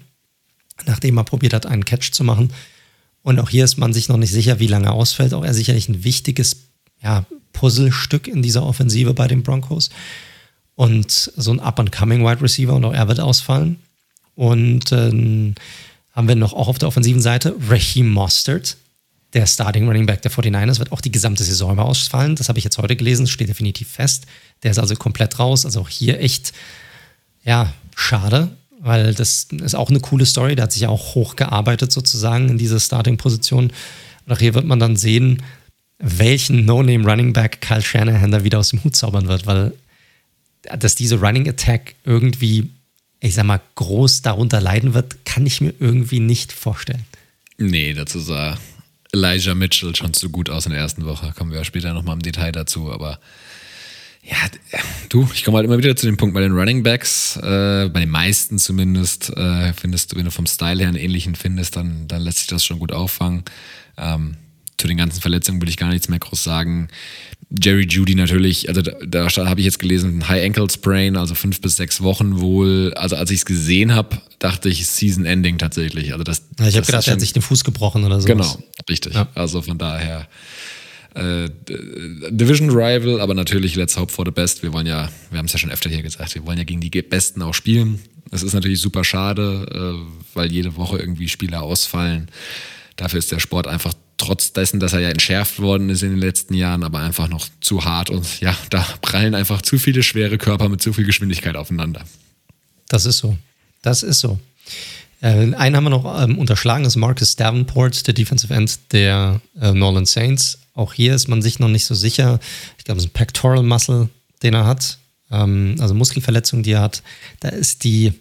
nachdem 0.85 1.17
er 1.17 1.25
probiert 1.25 1.55
hat, 1.55 1.67
einen 1.67 1.85
Catch 1.85 2.13
zu 2.13 2.25
machen. 2.25 2.53
Und 3.23 3.41
auch 3.41 3.51
hier 3.51 3.65
ist 3.65 3.79
man 3.79 3.93
sich 3.93 4.09
noch 4.09 4.19
nicht 4.19 4.33
sicher, 4.33 4.59
wie 4.61 4.67
lange 4.67 4.87
er 4.87 4.93
ausfällt. 4.93 5.35
Auch 5.35 5.45
er 5.45 5.55
sicherlich 5.55 5.89
ein 5.89 6.05
wichtiges 6.05 6.69
ja, 7.03 7.25
Puzzlestück 7.53 8.29
in 8.29 8.43
dieser 8.43 8.65
Offensive 8.65 9.15
bei 9.15 9.27
den 9.27 9.43
Broncos 9.43 9.91
und 10.77 11.11
so 11.11 11.51
ein 11.51 11.61
Up-and-Coming 11.61 12.25
Wide 12.25 12.43
Receiver 12.43 12.75
und 12.75 12.85
auch 12.85 12.93
er 12.93 13.09
wird 13.09 13.19
ausfallen. 13.19 13.81
Und 14.35 14.93
ähm, 14.93 15.55
haben 16.13 16.29
wir 16.29 16.37
noch 16.37 16.53
auch 16.53 16.69
auf 16.69 16.79
der 16.79 16.89
offensiven 16.89 17.23
Seite 17.23 17.57
Raheem 17.69 18.11
Mostert, 18.11 18.77
der 19.33 19.47
Starting 19.47 19.87
Running 19.87 20.07
Back 20.07 20.23
der 20.23 20.31
49ers, 20.31 20.79
wird 20.79 20.93
auch 20.93 21.01
die 21.01 21.11
gesamte 21.11 21.45
Saison 21.45 21.73
über 21.73 21.85
ausfallen. 21.85 22.37
Das 22.37 22.49
habe 22.49 22.59
ich 22.59 22.65
jetzt 22.65 22.79
heute 22.79 22.97
gelesen, 22.97 23.27
steht 23.27 23.49
definitiv 23.49 23.89
fest. 23.89 24.27
Der 24.63 24.71
ist 24.71 24.79
also 24.79 24.95
komplett 24.95 25.39
raus. 25.39 25.65
Also 25.65 25.81
auch 25.81 25.89
hier 25.89 26.21
echt, 26.21 26.53
ja, 27.45 27.73
schade, 27.95 28.51
weil 28.87 29.15
das 29.15 29.49
ist 29.51 29.75
auch 29.75 29.91
eine 29.91 30.01
coole 30.01 30.25
Story. 30.25 30.55
Der 30.55 30.65
hat 30.65 30.73
sich 30.73 30.83
ja 30.83 30.89
auch 30.89 31.15
hochgearbeitet 31.15 31.91
sozusagen 31.91 32.49
in 32.49 32.59
diese 32.59 32.79
Starting-Position. 32.79 33.73
Und 34.27 34.33
auch 34.33 34.39
hier 34.39 34.55
wird 34.55 34.65
man 34.65 34.79
dann 34.79 34.97
sehen, 34.97 35.43
welchen 35.99 36.65
No-Name 36.65 37.05
Running 37.05 37.33
Back 37.33 37.61
Kyle 37.61 37.83
Shanahan 37.83 38.31
da 38.31 38.45
wieder 38.45 38.59
aus 38.59 38.71
dem 38.71 38.85
Hut 38.85 38.95
zaubern 38.95 39.29
wird, 39.29 39.47
weil 39.47 39.73
dass 40.79 40.95
diese 40.95 41.21
Running 41.21 41.49
Attack 41.49 41.95
irgendwie, 42.05 42.71
ich 43.21 43.35
sag 43.35 43.45
mal, 43.45 43.61
groß 43.77 44.23
darunter 44.23 44.61
leiden 44.61 44.95
wird, 44.95 45.25
kann 45.25 45.47
ich 45.47 45.61
mir 45.61 45.73
irgendwie 45.79 46.21
nicht 46.21 46.53
vorstellen. 46.53 47.05
Nee, 47.59 47.93
dazu 47.95 48.19
sah 48.19 48.59
Elijah 49.13 49.55
Mitchell 49.55 49.95
schon 49.95 50.13
zu 50.13 50.29
gut 50.31 50.51
aus 50.51 50.67
in 50.67 50.73
der 50.73 50.81
ersten 50.81 51.07
Woche. 51.07 51.33
Kommen 51.37 51.53
wir 51.53 51.65
später 51.65 51.93
nochmal 51.93 52.15
im 52.15 52.23
Detail 52.23 52.53
dazu, 52.53 52.93
aber 52.93 53.19
ja, 54.29 54.81
du, 55.09 55.29
ich 55.33 55.45
komme 55.45 55.59
halt 55.59 55.67
immer 55.67 55.79
wieder 55.79 55.95
zu 55.95 56.07
dem 56.07 56.17
Punkt 56.17 56.35
bei 56.35 56.41
den 56.41 56.53
Running 56.53 56.83
Backs, 56.83 57.37
äh, 57.37 57.89
bei 57.93 58.01
den 58.01 58.11
meisten 58.11 58.59
zumindest, 58.59 59.31
äh, 59.37 59.73
findest 59.73 60.13
du, 60.13 60.17
wenn 60.17 60.25
du 60.25 60.31
vom 60.31 60.47
Style 60.47 60.81
her 60.81 60.89
einen 60.89 60.97
ähnlichen 60.97 61.37
findest, 61.37 61.77
dann, 61.77 62.09
dann 62.09 62.23
lässt 62.23 62.39
sich 62.39 62.49
das 62.49 62.65
schon 62.65 62.79
gut 62.79 62.93
auffangen. 62.93 63.45
Ähm, 63.97 64.37
zu 64.79 64.89
den 64.89 64.97
ganzen 64.97 65.21
Verletzungen 65.21 65.61
würde 65.61 65.71
ich 65.71 65.77
gar 65.77 65.91
nichts 65.91 66.09
mehr 66.09 66.19
groß 66.19 66.43
sagen. 66.43 66.89
Jerry 67.51 67.87
Judy 67.87 68.17
natürlich, 68.17 68.69
also 68.69 68.83
da, 68.83 68.93
da 69.07 69.29
habe 69.47 69.61
ich 69.61 69.65
jetzt 69.65 69.79
gelesen, 69.79 70.29
High 70.29 70.45
Ankle 70.45 70.69
Sprain, 70.69 71.17
also 71.17 71.35
fünf 71.35 71.61
bis 71.61 71.77
sechs 71.77 72.03
Wochen 72.03 72.41
wohl. 72.41 72.93
Also 72.97 73.15
als 73.15 73.31
ich 73.31 73.39
es 73.39 73.45
gesehen 73.47 73.95
habe, 73.95 74.21
dachte 74.41 74.69
ich 74.69 74.87
Season 74.87 75.25
Ending 75.25 75.57
tatsächlich. 75.57 76.13
Also 76.13 76.25
das, 76.25 76.43
ja, 76.59 76.67
ich 76.67 76.77
habe 76.77 76.85
gedacht, 76.85 77.07
er 77.07 77.13
hat 77.13 77.21
sich 77.21 77.33
den 77.33 77.43
Fuß 77.43 77.63
gebrochen 77.63 78.05
oder 78.05 78.21
so. 78.21 78.27
Genau, 78.27 78.59
richtig. 78.91 79.15
Ja. 79.15 79.29
Also 79.35 79.63
von 79.63 79.79
daher 79.79 80.27
äh, 81.17 81.49
Division 82.31 82.71
Rival, 82.71 83.21
aber 83.21 83.35
natürlich 83.35 83.75
let's 83.75 83.97
hope 83.97 84.13
for 84.13 84.25
the 84.25 84.31
best. 84.31 84.63
Wir 84.63 84.73
wollen 84.73 84.87
ja, 84.87 85.09
wir 85.31 85.39
haben 85.39 85.47
es 85.47 85.53
ja 85.53 85.59
schon 85.59 85.71
öfter 85.71 85.89
hier 85.89 86.03
gesagt, 86.03 86.35
wir 86.35 86.45
wollen 86.47 86.59
ja 86.59 86.65
gegen 86.65 86.81
die 86.81 86.91
Besten 86.91 87.43
auch 87.43 87.55
spielen. 87.55 88.01
Es 88.31 88.43
ist 88.43 88.53
natürlich 88.53 88.81
super 88.81 89.05
schade, 89.05 89.67
äh, 89.73 90.35
weil 90.35 90.53
jede 90.53 90.77
Woche 90.77 90.99
irgendwie 90.99 91.29
Spieler 91.29 91.63
ausfallen. 91.63 92.29
Dafür 92.97 93.19
ist 93.19 93.33
der 93.33 93.41
Sport 93.41 93.67
einfach 93.67 93.95
trotz 94.19 94.53
dessen, 94.53 94.81
dass 94.81 94.93
er 94.93 95.01
ja 95.01 95.09
entschärft 95.09 95.61
worden 95.61 95.91
ist 95.91 96.03
in 96.03 96.11
den 96.11 96.19
letzten 96.19 96.55
Jahren, 96.55 96.83
aber 96.83 97.01
einfach 97.01 97.29
noch 97.29 97.49
zu 97.61 97.85
hart 97.85 98.11
und 98.11 98.41
ja, 98.41 98.57
da 98.71 98.87
prallen 99.03 99.35
einfach 99.35 99.63
zu 99.63 99.79
viele 99.79 100.03
schwere 100.03 100.39
Körper 100.39 100.69
mit 100.69 100.83
zu 100.83 100.93
viel 100.93 101.05
Geschwindigkeit 101.05 101.57
aufeinander. 101.57 102.05
Das 102.89 103.07
ist 103.07 103.19
so. 103.19 103.37
Das 103.83 104.03
ist 104.03 104.21
so. 104.21 104.39
Äh, 105.21 105.55
einen 105.55 105.77
haben 105.77 105.85
wir 105.85 105.91
noch 105.91 106.23
ähm, 106.23 106.39
unterschlagen, 106.39 106.85
das 106.85 106.95
ist 106.95 107.01
Marcus 107.01 107.37
Davenport, 107.37 108.07
der 108.07 108.15
Defensive 108.15 108.53
End 108.53 108.79
der 108.93 109.41
äh, 109.61 109.73
Norland 109.73 110.09
Saints. 110.09 110.59
Auch 110.77 110.93
hier 110.93 111.15
ist 111.15 111.27
man 111.27 111.43
sich 111.43 111.59
noch 111.59 111.69
nicht 111.69 111.87
so 111.87 111.97
sicher. 111.97 112.39
Ich 112.79 112.85
glaube, 112.85 112.99
es 112.99 113.05
ist 113.07 113.11
ein 113.11 113.15
Pectoral 113.15 113.65
Muscle, 113.65 114.09
den 114.45 114.55
er 114.55 114.67
hat. 114.67 114.99
Ähm, 115.33 115.75
also 115.81 115.95
Muskelverletzung, 115.95 116.63
die 116.63 116.73
er 116.73 116.83
hat. 116.83 117.03
Da 117.41 117.49
ist 117.49 117.83
die 117.83 118.13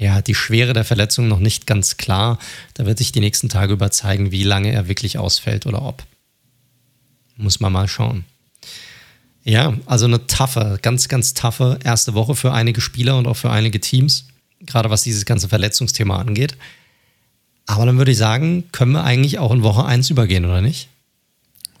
ja, 0.00 0.22
die 0.22 0.34
Schwere 0.34 0.72
der 0.72 0.84
Verletzung 0.84 1.28
noch 1.28 1.40
nicht 1.40 1.66
ganz 1.66 1.98
klar. 1.98 2.38
Da 2.72 2.86
wird 2.86 2.96
sich 2.96 3.12
die 3.12 3.20
nächsten 3.20 3.50
Tage 3.50 3.74
über 3.74 3.90
zeigen, 3.90 4.30
wie 4.30 4.44
lange 4.44 4.72
er 4.72 4.88
wirklich 4.88 5.18
ausfällt 5.18 5.66
oder 5.66 5.82
ob. 5.82 6.04
Muss 7.36 7.60
man 7.60 7.70
mal 7.70 7.86
schauen. 7.86 8.24
Ja, 9.44 9.74
also 9.84 10.06
eine 10.06 10.26
taffe, 10.26 10.78
ganz, 10.80 11.08
ganz 11.08 11.34
taffe 11.34 11.78
erste 11.84 12.14
Woche 12.14 12.34
für 12.34 12.52
einige 12.52 12.80
Spieler 12.80 13.18
und 13.18 13.26
auch 13.26 13.36
für 13.36 13.50
einige 13.50 13.78
Teams, 13.78 14.24
gerade 14.60 14.88
was 14.88 15.02
dieses 15.02 15.26
ganze 15.26 15.50
Verletzungsthema 15.50 16.18
angeht. 16.18 16.56
Aber 17.66 17.84
dann 17.84 17.98
würde 17.98 18.12
ich 18.12 18.18
sagen, 18.18 18.64
können 18.72 18.92
wir 18.92 19.04
eigentlich 19.04 19.38
auch 19.38 19.52
in 19.52 19.62
Woche 19.62 19.84
1 19.84 20.08
übergehen, 20.08 20.46
oder 20.46 20.62
nicht? 20.62 20.88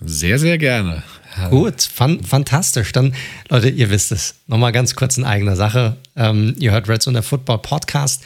Sehr, 0.02 0.38
sehr 0.38 0.58
gerne. 0.58 1.02
Gut, 1.50 1.82
fan 1.82 2.22
fantastisch. 2.24 2.92
Dann, 2.92 3.14
Leute, 3.48 3.68
ihr 3.68 3.90
wisst 3.90 4.12
es. 4.12 4.34
Nochmal 4.46 4.72
ganz 4.72 4.94
kurz 4.94 5.16
in 5.16 5.24
eigener 5.24 5.56
Sache. 5.56 5.96
Ähm, 6.16 6.54
ihr 6.58 6.72
hört 6.72 6.88
Reds 6.88 7.06
und 7.06 7.14
der 7.14 7.22
Football 7.22 7.58
Podcast. 7.58 8.22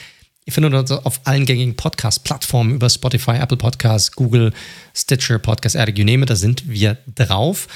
Ihr 0.46 0.52
findet 0.52 0.74
uns 0.74 0.90
auf 0.90 1.20
allen 1.24 1.46
gängigen 1.46 1.74
Podcast-Plattformen 1.74 2.74
über 2.74 2.90
Spotify, 2.90 3.32
Apple 3.32 3.56
Podcasts, 3.56 4.12
Google, 4.12 4.52
Stitcher, 4.94 5.38
Podcast 5.38 5.74
Addict, 5.74 5.98
you 5.98 6.04
name 6.04 6.22
it, 6.22 6.30
da 6.30 6.36
sind 6.36 6.68
wir 6.68 6.98
drauf. 7.14 7.66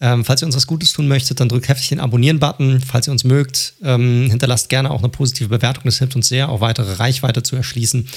Ähm, 0.00 0.24
falls 0.24 0.42
ihr 0.42 0.46
uns 0.46 0.56
was 0.56 0.66
Gutes 0.66 0.92
tun 0.92 1.08
möchtet, 1.08 1.40
dann 1.40 1.48
drückt 1.48 1.68
heftig 1.68 1.90
den 1.90 2.00
Abonnieren-Button. 2.00 2.80
Falls 2.80 3.06
ihr 3.06 3.12
uns 3.12 3.22
mögt, 3.22 3.74
ähm, 3.82 4.28
hinterlasst 4.30 4.68
gerne 4.70 4.90
auch 4.90 5.00
eine 5.00 5.08
positive 5.08 5.48
Bewertung. 5.48 5.84
Das 5.84 5.98
hilft 5.98 6.16
uns 6.16 6.28
sehr, 6.28 6.48
auch 6.48 6.60
weitere 6.60 6.94
Reichweite 6.94 7.42
zu 7.42 7.54
erschließen. 7.54 8.08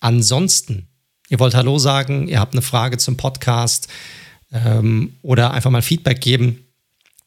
Ansonsten, 0.00 0.86
ihr 1.28 1.40
wollt 1.40 1.54
Hallo 1.54 1.78
sagen, 1.78 2.28
ihr 2.28 2.38
habt 2.38 2.54
eine 2.54 2.62
Frage 2.62 2.96
zum 2.96 3.16
Podcast, 3.16 3.88
ähm, 4.52 5.14
oder 5.22 5.52
einfach 5.52 5.70
mal 5.70 5.82
Feedback 5.82 6.20
geben, 6.20 6.64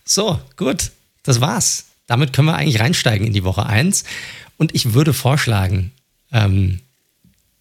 so, 0.05 0.41
gut, 0.57 0.93
das 1.25 1.41
war's. 1.41 1.87
Damit 2.07 2.33
können 2.33 2.49
wir 2.49 2.55
eigentlich 2.55 2.81
reinsteigen 2.81 3.27
in 3.27 3.33
die 3.33 3.45
Woche 3.45 3.67
1. 3.67 4.05
Und 4.57 4.75
ich 4.75 4.95
würde 4.95 5.13
vorschlagen, 5.13 5.93
ähm, 6.33 6.81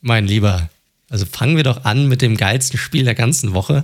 mein 0.02 0.28
Lieber, 0.28 0.70
also 1.10 1.26
fangen 1.26 1.56
wir 1.56 1.64
doch 1.64 1.86
an 1.86 2.08
mit 2.08 2.22
dem 2.22 2.38
geilsten 2.38 2.78
Spiel 2.78 3.04
der 3.04 3.16
ganzen 3.16 3.54
Woche. 3.54 3.84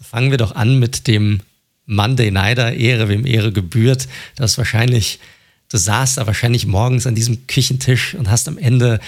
Fangen 0.00 0.30
wir 0.30 0.38
doch 0.38 0.54
an 0.54 0.78
mit 0.78 1.06
dem 1.06 1.40
Monday 1.86 2.30
Nighter, 2.30 2.72
Ehre, 2.72 3.08
wem 3.08 3.26
Ehre 3.26 3.52
gebührt. 3.52 4.08
Das 4.36 4.58
wahrscheinlich, 4.58 5.18
du 5.68 5.76
saßt 5.76 6.18
da 6.18 6.26
wahrscheinlich 6.26 6.66
morgens 6.66 7.06
an 7.06 7.14
diesem 7.14 7.46
Küchentisch 7.46 8.14
und 8.14 8.30
hast 8.30 8.48
am 8.48 8.58
Ende 8.58 9.00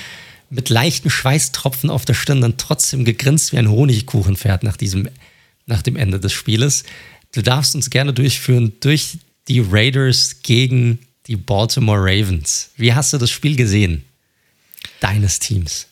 mit 0.50 0.68
leichten 0.68 1.10
Schweißtropfen 1.10 1.90
auf 1.90 2.04
der 2.04 2.14
Stirn 2.14 2.40
dann 2.40 2.56
trotzdem 2.56 3.04
gegrinst 3.04 3.52
wie 3.52 3.58
ein 3.58 3.70
Honigkuchenpferd 3.70 4.62
nach 4.62 4.76
diesem, 4.76 5.08
nach 5.66 5.82
dem 5.82 5.96
Ende 5.96 6.20
des 6.20 6.32
Spieles. 6.32 6.84
Du 7.32 7.42
darfst 7.42 7.74
uns 7.74 7.90
gerne 7.90 8.12
durchführen 8.12 8.72
durch 8.80 9.18
die 9.48 9.60
Raiders 9.60 10.42
gegen 10.42 10.98
die 11.26 11.36
Baltimore 11.36 12.00
Ravens. 12.00 12.70
Wie 12.76 12.92
hast 12.92 13.12
du 13.12 13.18
das 13.18 13.30
Spiel 13.30 13.56
gesehen? 13.56 14.04
Deines 15.00 15.38
Teams. 15.38 15.86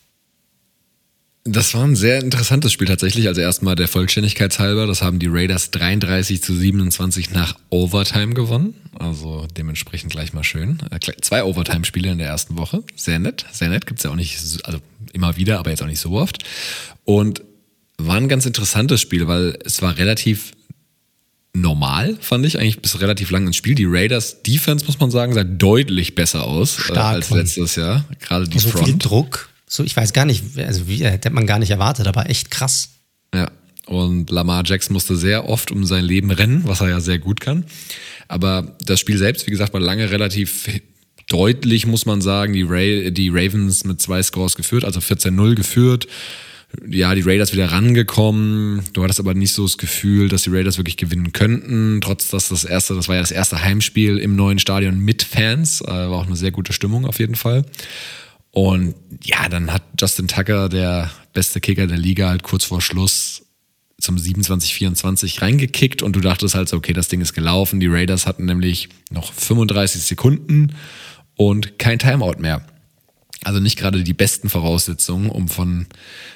Das 1.45 1.75
war 1.75 1.83
ein 1.83 1.97
sehr 1.97 2.23
interessantes 2.23 2.73
Spiel 2.73 2.87
tatsächlich. 2.87 3.27
Also 3.27 3.41
erstmal 3.41 3.75
der 3.75 3.89
Vollständigkeit 3.89 4.57
halber, 4.61 4.87
das 4.87 5.03
haben 5.03 5.19
die 5.19 5.27
Raiders 5.27 5.73
33 5.73 6.41
zu 6.41 6.55
27 6.55 7.33
nach 7.33 7.57
Overtime 7.69 8.35
gewonnen. 8.35 8.75
Also 8.97 9.49
dementsprechend 9.57 10.13
gleich 10.13 10.33
mal 10.33 10.45
schön. 10.45 10.79
Äh, 10.91 11.01
zwei 11.21 11.43
Overtime-Spiele 11.43 12.13
in 12.13 12.19
der 12.19 12.29
ersten 12.29 12.57
Woche. 12.57 12.85
Sehr 12.95 13.19
nett, 13.19 13.45
sehr 13.51 13.71
nett. 13.71 13.87
Gibt's 13.87 14.05
ja 14.05 14.11
auch 14.11 14.17
nicht, 14.17 14.39
also 14.65 14.79
immer 15.13 15.37
wieder, 15.37 15.59
aber 15.59 15.71
jetzt 15.71 15.83
auch 15.83 15.89
nicht 15.89 16.01
so 16.01 16.13
oft. 16.13 16.45
Und 17.05 17.43
war 17.99 18.17
ein 18.17 18.29
ganz 18.29 18.47
interessantes 18.47 19.01
Spiel, 19.01 19.27
weil 19.27 19.59
es 19.65 19.83
war 19.83 19.97
relativ 19.99 20.53
normal, 21.55 22.17
fand 22.21 22.47
ich 22.47 22.59
eigentlich 22.59 22.81
bis 22.81 23.01
relativ 23.01 23.31
lang 23.31 23.47
ins 23.47 23.57
Spiel. 23.57 23.75
Die 23.75 23.87
Raiders 23.87 24.43
Defense, 24.43 24.87
muss 24.87 24.99
man 24.99 25.11
sagen, 25.11 25.35
sah 25.35 25.45
deutlich 25.45 26.15
besser 26.15 26.45
aus 26.45 26.79
äh, 26.89 26.93
als 26.95 27.31
letztes 27.31 27.77
Jahr. 27.77 28.05
Gerade 28.21 28.49
die 28.49 28.59
so 28.59 28.71
Front. 28.71 28.87
viel 28.87 28.99
Druck 28.99 29.51
so, 29.73 29.83
ich 29.85 29.97
weiß 29.97 30.13
gar 30.13 30.27
nicht, 30.27 30.59
also 30.59 30.87
wie, 30.87 31.03
hätte 31.03 31.31
man 31.31 31.47
gar 31.47 31.59
nicht 31.59 31.71
erwartet, 31.71 32.07
aber 32.07 32.29
echt 32.29 32.51
krass. 32.51 32.91
Ja, 33.35 33.51
und 33.87 34.31
Lamar 34.31 34.65
Jackson 34.67 34.93
musste 34.93 35.17
sehr 35.17 35.49
oft 35.49 35.71
um 35.71 35.87
sein 35.87 36.05
Leben 36.05 36.31
rennen, 36.31 36.65
was 36.67 36.83
er 36.83 36.91
ja 36.91 37.01
sehr 37.01 37.19
gut 37.19 37.41
kann. 37.41 37.65
Aber 38.29 38.77
das 38.83 39.01
Spiel 39.01 39.17
selbst, 39.17 39.47
wie 39.47 39.51
gesagt, 39.51 39.73
war 39.73 39.81
lange 39.81 40.11
relativ 40.11 40.69
deutlich, 41.31 41.87
muss 41.87 42.05
man 42.05 42.21
sagen. 42.21 42.53
Die, 42.53 42.65
Ra 42.65 43.09
die 43.09 43.31
Ravens 43.31 43.85
mit 43.85 44.03
zwei 44.03 44.23
Scores 44.23 44.57
geführt, 44.57 44.85
also 44.85 45.01
14-0 45.01 45.55
geführt. 45.55 46.07
Ja, 46.89 47.15
die 47.15 47.21
Raiders 47.21 47.53
wieder 47.53 47.71
rangekommen. 47.71 48.83
Du 48.93 49.03
hattest 49.03 49.21
aber 49.21 49.35
nicht 49.35 49.53
so 49.53 49.65
das 49.65 49.79
Gefühl, 49.79 50.29
dass 50.29 50.43
die 50.43 50.51
Raiders 50.51 50.79
wirklich 50.79 50.97
gewinnen 50.97 51.33
könnten. 51.33 52.01
Trotz 52.01 52.29
dass 52.29 52.49
das 52.49 52.65
erste, 52.65 52.95
das 52.95 53.09
war 53.09 53.17
ja 53.17 53.21
das 53.21 53.31
erste 53.31 53.63
Heimspiel 53.63 54.19
im 54.19 54.37
neuen 54.37 54.59
Stadion 54.59 54.99
mit 54.99 55.23
Fans. 55.23 55.81
Äh, 55.83 55.89
war 55.89 56.13
auch 56.13 56.27
eine 56.27 56.37
sehr 56.37 56.51
gute 56.51 56.73
Stimmung 56.73 57.07
auf 57.07 57.19
jeden 57.19 57.35
Fall. 57.35 57.65
Und 58.51 58.95
ja, 59.23 59.49
dann 59.49 59.73
hat 59.73 59.83
Justin 60.01 60.29
Tucker, 60.29 60.69
der 60.69 61.11
beste 61.33 61.61
Kicker 61.61 61.87
der 61.87 61.99
Liga, 61.99 62.29
halt 62.29 62.43
kurz 62.43 62.65
vor 62.65 62.81
Schluss 62.81 63.43
zum 63.99 64.17
27-24 64.17 65.41
reingekickt 65.41 66.03
und 66.03 66.17
du 66.17 66.21
dachtest 66.21 66.55
halt 66.55 66.69
so, 66.69 66.77
okay, 66.77 66.93
das 66.93 67.09
Ding 67.09 67.21
ist 67.21 67.35
gelaufen. 67.35 67.81
Die 67.81 67.87
Raiders 67.87 68.27
hatten 68.27 68.45
nämlich 68.45 68.89
noch 69.11 69.33
35 69.33 70.03
Sekunden 70.03 70.75
und 71.37 71.79
kein 71.79 71.99
Timeout 71.99 72.39
mehr. 72.39 72.67
Also 73.45 73.61
nicht 73.61 73.79
gerade 73.79 74.03
die 74.03 74.15
besten 74.15 74.49
Voraussetzungen, 74.49 75.29
um 75.29 75.49
von 75.49 75.87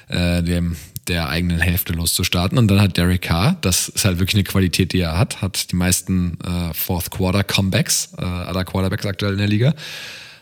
äh, 0.09 0.43
dem 0.43 0.75
der 1.07 1.29
eigenen 1.29 1.59
Hälfte 1.59 1.93
loszustarten. 1.93 2.57
Und 2.57 2.67
dann 2.67 2.81
hat 2.81 2.97
Derek 2.97 3.21
Carr, 3.21 3.57
das 3.61 3.87
ist 3.87 4.03
halt 4.03 4.19
wirklich 4.19 4.35
eine 4.35 4.43
Qualität, 4.43 4.91
die 4.91 4.99
er 4.99 5.17
hat, 5.17 5.41
hat 5.41 5.71
die 5.71 5.77
meisten 5.77 6.37
äh, 6.43 6.73
Fourth 6.73 7.11
Quarter 7.11 7.45
Comebacks 7.45 8.09
äh, 8.17 8.25
aller 8.25 8.65
Quarterbacks 8.65 9.05
aktuell 9.05 9.33
in 9.33 9.39
der 9.39 9.47
Liga 9.47 9.73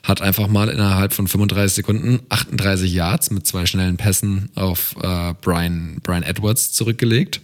hat 0.05 0.21
einfach 0.21 0.47
mal 0.47 0.69
innerhalb 0.69 1.13
von 1.13 1.27
35 1.27 1.77
Sekunden 1.77 2.19
38 2.29 2.93
Yards 2.93 3.31
mit 3.31 3.47
zwei 3.47 3.65
schnellen 3.65 3.97
Pässen 3.97 4.49
auf 4.55 4.95
äh, 5.01 5.33
Brian, 5.41 5.97
Brian 6.03 6.23
Edwards 6.23 6.71
zurückgelegt. 6.71 7.41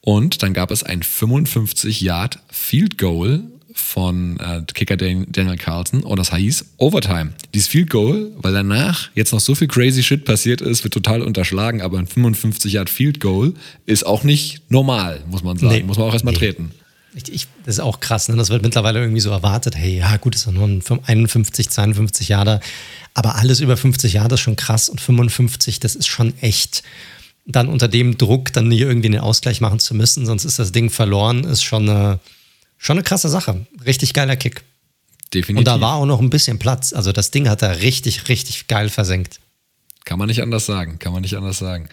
Und 0.00 0.42
dann 0.42 0.52
gab 0.52 0.72
es 0.72 0.82
ein 0.82 1.02
55 1.02 2.00
Yard 2.00 2.40
Field 2.50 2.98
Goal 2.98 3.44
von 3.72 4.38
äh, 4.40 4.62
Kicker 4.72 4.96
Daniel 4.96 5.56
Carlson 5.56 6.02
und 6.02 6.18
das 6.18 6.34
hieß 6.34 6.64
Overtime. 6.78 7.32
Dieses 7.54 7.68
Field 7.68 7.90
Goal, 7.90 8.32
weil 8.36 8.52
danach 8.52 9.10
jetzt 9.14 9.32
noch 9.32 9.40
so 9.40 9.54
viel 9.54 9.68
crazy 9.68 10.02
Shit 10.02 10.24
passiert 10.24 10.60
ist, 10.60 10.84
wird 10.84 10.94
total 10.94 11.22
unterschlagen, 11.22 11.82
aber 11.82 11.98
ein 11.98 12.06
55 12.06 12.72
Yard 12.72 12.90
Field 12.90 13.20
Goal 13.20 13.54
ist 13.86 14.04
auch 14.04 14.24
nicht 14.24 14.70
normal, 14.70 15.22
muss 15.30 15.42
man 15.42 15.56
sagen. 15.56 15.74
Nee, 15.74 15.82
muss 15.82 15.98
man 15.98 16.08
auch 16.08 16.12
erstmal 16.12 16.34
nee. 16.34 16.40
treten. 16.40 16.72
Ich, 17.14 17.30
ich, 17.30 17.46
das 17.66 17.76
ist 17.76 17.80
auch 17.80 18.00
krass, 18.00 18.28
ne? 18.28 18.36
das 18.36 18.48
wird 18.48 18.62
mittlerweile 18.62 19.00
irgendwie 19.00 19.20
so 19.20 19.30
erwartet. 19.30 19.76
Hey, 19.76 19.98
ja, 19.98 20.16
gut, 20.16 20.34
ist 20.34 20.46
doch 20.46 20.52
nur 20.52 20.66
ein 20.66 20.82
51, 21.04 21.68
52 21.68 22.28
Jahre. 22.28 22.60
Aber 23.14 23.36
alles 23.36 23.60
über 23.60 23.76
50 23.76 24.14
Jahre 24.14 24.34
ist 24.34 24.40
schon 24.40 24.56
krass 24.56 24.88
und 24.88 25.00
55, 25.00 25.78
das 25.80 25.94
ist 25.94 26.06
schon 26.06 26.32
echt. 26.40 26.82
Dann 27.44 27.68
unter 27.68 27.88
dem 27.88 28.16
Druck, 28.16 28.52
dann 28.52 28.70
hier 28.70 28.88
irgendwie 28.88 29.08
einen 29.08 29.18
Ausgleich 29.18 29.60
machen 29.60 29.78
zu 29.78 29.94
müssen, 29.94 30.24
sonst 30.24 30.44
ist 30.44 30.58
das 30.58 30.72
Ding 30.72 30.88
verloren, 30.88 31.44
ist 31.44 31.62
schon 31.62 31.88
eine, 31.88 32.20
schon 32.82 32.98
eine 32.98 33.04
krasse 33.04 33.28
Sache. 33.28 33.64
Richtig 33.86 34.12
geiler 34.12 34.36
Kick. 34.36 34.62
Definitiv. 35.32 35.58
Und 35.58 35.66
da 35.66 35.80
war 35.80 35.94
auch 35.94 36.04
noch 36.04 36.20
ein 36.20 36.28
bisschen 36.28 36.58
Platz. 36.58 36.92
Also 36.92 37.12
das 37.12 37.30
Ding 37.30 37.48
hat 37.48 37.62
er 37.62 37.80
richtig, 37.80 38.28
richtig 38.28 38.66
geil 38.66 38.90
versenkt. 38.90 39.40
Kann 40.04 40.18
man 40.18 40.28
nicht 40.28 40.42
anders 40.42 40.66
sagen, 40.66 40.98
kann 40.98 41.12
man 41.12 41.22
nicht 41.22 41.36
anders 41.36 41.58
sagen. 41.58 41.88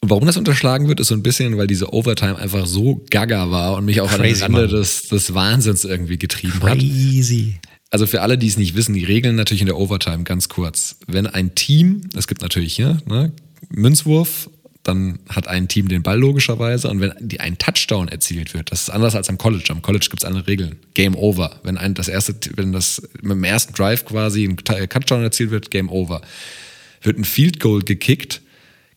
Und 0.00 0.10
warum 0.10 0.26
das 0.26 0.36
unterschlagen 0.36 0.86
wird, 0.86 1.00
ist 1.00 1.08
so 1.08 1.14
ein 1.14 1.22
bisschen, 1.22 1.56
weil 1.56 1.66
diese 1.66 1.92
Overtime 1.92 2.36
einfach 2.38 2.66
so 2.66 3.04
gaga 3.10 3.50
war 3.50 3.74
und 3.76 3.86
mich 3.86 4.00
auch 4.00 4.08
Crazy, 4.08 4.44
an 4.44 4.52
den 4.52 4.60
Rande 4.60 4.76
des, 4.76 5.08
des 5.08 5.34
Wahnsinns 5.34 5.84
irgendwie 5.84 6.18
getrieben 6.18 6.60
Crazy. 6.60 6.68
hat. 6.68 6.78
Crazy. 6.78 7.60
Also 7.90 8.06
für 8.06 8.20
alle, 8.20 8.36
die 8.38 8.46
es 8.46 8.58
nicht 8.58 8.76
wissen, 8.76 8.94
die 8.94 9.04
Regeln 9.04 9.34
natürlich 9.34 9.62
in 9.62 9.66
der 9.66 9.78
Overtime 9.78 10.22
ganz 10.22 10.48
kurz. 10.48 10.96
Wenn 11.06 11.26
ein 11.26 11.54
Team, 11.54 12.02
es 12.14 12.28
gibt 12.28 12.42
natürlich 12.42 12.76
hier 12.76 12.98
ne, 13.06 13.32
Münzwurf, 13.70 14.50
dann 14.88 15.18
hat 15.28 15.46
ein 15.46 15.68
Team 15.68 15.88
den 15.88 16.02
Ball 16.02 16.18
logischerweise 16.18 16.88
und 16.88 17.00
wenn 17.00 17.12
die, 17.20 17.40
ein 17.40 17.58
Touchdown 17.58 18.08
erzielt 18.08 18.54
wird, 18.54 18.72
das 18.72 18.82
ist 18.82 18.90
anders 18.90 19.14
als 19.14 19.28
am 19.28 19.38
College. 19.38 19.66
Am 19.68 19.82
College 19.82 20.06
gibt 20.10 20.22
es 20.22 20.24
andere 20.26 20.46
Regeln. 20.46 20.76
Game 20.94 21.14
over. 21.14 21.60
Wenn 21.62 21.76
ein 21.78 21.94
das 21.94 22.08
erste, 22.08 22.34
wenn 22.56 22.72
das 22.72 23.02
mit 23.20 23.32
dem 23.32 23.44
ersten 23.44 23.74
Drive 23.74 24.04
quasi 24.04 24.44
ein 24.44 24.56
Touchdown 24.56 25.22
erzielt 25.22 25.50
wird, 25.50 25.70
Game 25.70 25.90
over. 25.90 26.22
Wird 27.02 27.18
ein 27.18 27.24
Field 27.24 27.60
Goal 27.60 27.82
gekickt, 27.82 28.40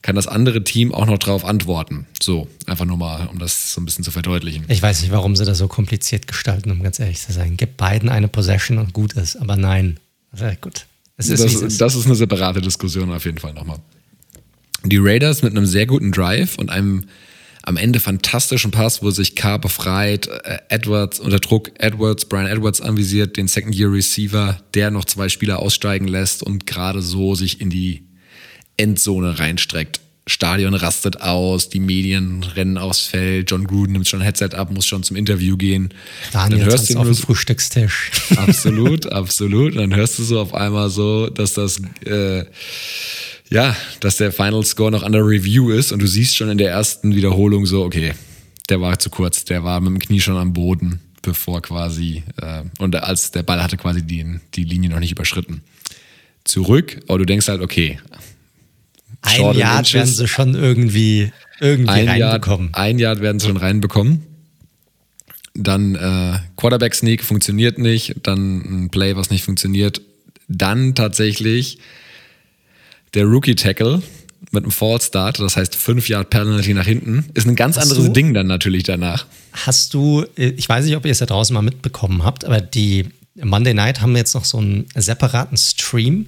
kann 0.02 0.16
das 0.16 0.28
andere 0.28 0.64
Team 0.64 0.94
auch 0.94 1.06
noch 1.06 1.20
darauf 1.20 1.46
antworten. 1.46 2.08
So, 2.22 2.48
einfach 2.66 2.86
nur 2.86 2.98
mal, 2.98 3.28
um 3.28 3.38
das 3.38 3.74
so 3.74 3.82
ein 3.82 3.86
bisschen 3.86 4.04
zu 4.04 4.12
verdeutlichen. 4.12 4.66
Ich 4.70 4.82
weiß 4.82 5.02
nicht, 5.02 5.12
warum 5.12 5.36
sie 5.36 5.46
das 5.46 5.60
so 5.60 5.68
kompliziert 5.68 6.26
gestalten, 6.28 6.72
um 6.72 6.82
ganz 6.82 7.00
ehrlich 7.00 7.20
zu 7.20 7.32
sein. 7.32 7.58
Gib 7.58 7.78
beiden 7.78 8.10
eine 8.10 8.28
Possession 8.28 8.80
und 8.80 8.94
gut 8.94 9.14
ist, 9.14 9.36
aber 9.36 9.58
nein. 9.58 10.00
Also, 10.32 10.46
gut. 10.60 10.86
Es 11.18 11.30
ist, 11.30 11.44
das, 11.44 11.54
ist. 11.54 11.82
das 11.82 11.96
ist 11.96 12.06
eine 12.06 12.16
separate 12.16 12.62
Diskussion 12.62 13.12
auf 13.12 13.26
jeden 13.26 13.38
Fall 13.38 13.54
nochmal. 13.54 13.78
Die 14.84 14.98
Raiders 14.98 15.44
mit 15.44 15.56
einem 15.56 15.66
sehr 15.66 15.86
guten 15.86 16.12
Drive 16.12 16.58
und 16.58 16.70
einem 16.70 17.06
am 17.64 17.78
Ende 17.78 18.00
fantastischen 18.00 18.72
Pass, 18.72 19.04
wo 19.04 19.12
sich 19.12 19.36
Carr 19.36 19.60
befreit, 19.60 20.28
äh, 20.28 20.58
Edwards 20.70 21.20
unter 21.20 21.40
Druck, 21.40 21.72
Edwards, 21.78 22.26
Brian 22.26 22.48
Edwards 22.48 22.82
anvisiert, 22.82 23.38
den 23.38 23.48
Second-Year-Receiver, 23.48 24.60
der 24.74 24.92
noch 24.92 25.06
zwei 25.06 25.30
Spieler 25.30 25.60
aussteigen 25.60 26.08
lässt 26.08 26.42
und 26.42 26.66
gerade 26.66 27.02
so 27.02 27.36
sich 27.36 27.62
in 27.62 27.70
die 27.70 28.04
Endzone 28.78 29.38
reinstreckt. 29.38 30.02
Stadion 30.28 30.76
rastet 30.76 31.22
aus, 31.22 31.70
die 31.70 31.80
Medien 31.80 32.44
rennen 32.44 32.78
aufs 32.78 33.02
Feld, 33.02 33.50
John 33.50 33.66
Gruden 33.66 33.94
nimmt 33.94 34.08
schon 34.08 34.22
ein 34.22 34.24
Headset 34.24 34.50
ab, 34.54 34.72
muss 34.72 34.86
schon 34.86 35.04
zum 35.04 35.18
Interview 35.18 35.58
gehen. 35.58 35.94
Daniel 36.32 36.60
dann 36.60 36.70
hörst 36.70 36.90
du 36.90 36.98
auf 36.98 37.06
dem 37.06 37.16
Frühstückstisch. 37.16 38.12
Absolut, 38.38 39.12
absolut. 39.12 39.76
Und 39.76 39.82
dann 39.82 39.96
hörst 39.96 40.20
du 40.20 40.24
so 40.24 40.40
auf 40.40 40.54
einmal 40.54 40.90
so, 40.90 41.28
dass 41.28 41.54
das 41.56 41.82
äh, 42.06 42.46
ja, 43.52 43.76
dass 44.00 44.18
der 44.18 44.32
Final 44.32 44.64
Score 44.64 44.92
noch 44.92 45.04
under 45.04 45.20
Review 45.20 45.72
ist 45.72 45.92
und 45.92 46.02
du 46.02 46.08
siehst 46.08 46.36
schon 46.36 46.50
in 46.50 46.58
der 46.58 46.72
ersten 46.72 47.16
Wiederholung 47.16 47.66
so, 47.66 47.84
okay, 47.84 48.14
der 48.70 48.80
war 48.80 48.98
zu 48.98 49.10
kurz, 49.10 49.44
der 49.44 49.64
war 49.64 49.80
mit 49.82 49.90
dem 49.90 50.00
Knie 50.00 50.22
schon 50.22 50.38
am 50.38 50.54
Boden, 50.54 51.02
bevor 51.22 51.62
quasi 51.62 52.24
äh, 52.42 52.64
und 52.80 52.96
als 52.96 53.32
der 53.32 53.44
Ball 53.44 53.62
hatte 53.62 53.76
quasi 53.76 54.02
die, 54.02 54.40
die 54.56 54.64
Linie 54.64 54.90
noch 54.90 55.00
nicht 55.00 55.12
überschritten. 55.12 55.62
Zurück, 56.46 57.02
aber 57.08 57.20
du 57.20 57.26
denkst 57.26 57.50
halt, 57.50 57.62
okay, 57.62 58.00
ein 59.22 59.56
Yard 59.56 59.94
werden 59.94 60.08
sie 60.08 60.28
schon 60.28 60.56
irgendwie, 60.56 61.32
irgendwie 61.60 61.92
ein 61.92 62.08
reinbekommen. 62.08 62.68
Yard, 62.68 62.78
ein 62.78 63.00
Yard 63.00 63.22
werden 63.22 63.40
sie 63.40 63.48
schon 63.48 63.58
reinbekommen. 63.58 64.24
Dann 65.54 65.96
äh, 65.96 66.40
Quarterback 66.56 66.96
Sneak 66.96 67.24
funktioniert 67.24 67.78
nicht, 67.78 68.16
dann 68.24 68.86
ein 68.86 68.90
Play, 68.90 69.18
was 69.18 69.30
nicht 69.30 69.44
funktioniert. 69.44 70.02
Dann 70.48 70.96
tatsächlich 70.96 71.80
der 73.14 73.26
Rookie 73.26 73.56
Tackle 73.56 74.02
mit 74.52 74.64
einem 74.64 74.72
False 74.72 75.08
Start, 75.08 75.40
das 75.40 75.56
heißt 75.56 75.76
5 75.76 76.10
Yard 76.10 76.30
Penalty 76.30 76.74
nach 76.74 76.86
hinten, 76.86 77.26
ist 77.34 77.48
ein 77.48 77.56
ganz 77.56 77.78
hast 77.78 77.84
anderes 77.84 78.06
du, 78.06 78.12
Ding 78.12 78.34
dann 78.34 78.48
natürlich 78.48 78.84
danach. 78.84 79.26
Hast 79.54 79.94
du, 79.94 80.26
ich 80.36 80.68
weiß 80.68 80.86
nicht, 80.86 80.96
ob 80.96 81.06
ihr 81.06 81.12
es 81.12 81.20
da 81.20 81.26
draußen 81.26 81.54
mal 81.54 81.62
mitbekommen 81.62 82.24
habt, 82.24 82.46
aber 82.46 82.60
die 82.60 83.08
Monday 83.36 83.74
Night 83.74 84.02
haben 84.02 84.16
jetzt 84.16 84.34
noch 84.34 84.46
so 84.46 84.58
einen 84.58 84.88
separaten 84.96 85.58
Stream 85.58 86.28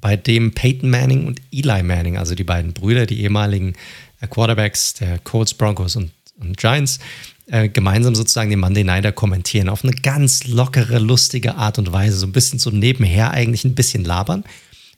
bei 0.00 0.16
dem 0.16 0.52
Peyton 0.52 0.90
Manning 0.90 1.26
und 1.26 1.40
Eli 1.50 1.82
Manning, 1.82 2.18
also 2.18 2.34
die 2.34 2.44
beiden 2.44 2.72
Brüder, 2.72 3.06
die 3.06 3.22
ehemaligen 3.22 3.74
äh, 4.20 4.26
Quarterbacks 4.26 4.94
der 4.94 5.18
Colts, 5.18 5.54
Broncos 5.54 5.96
und, 5.96 6.10
und 6.40 6.56
Giants, 6.56 6.98
äh, 7.46 7.68
gemeinsam 7.68 8.14
sozusagen 8.14 8.50
den 8.50 8.60
Monday 8.60 8.84
Nighter 8.84 9.12
kommentieren. 9.12 9.68
Auf 9.68 9.84
eine 9.84 9.92
ganz 9.92 10.46
lockere, 10.46 10.98
lustige 10.98 11.56
Art 11.56 11.78
und 11.78 11.92
Weise. 11.92 12.16
So 12.16 12.26
ein 12.26 12.32
bisschen 12.32 12.58
so 12.58 12.70
nebenher 12.70 13.32
eigentlich 13.32 13.64
ein 13.64 13.74
bisschen 13.74 14.04
labern. 14.04 14.44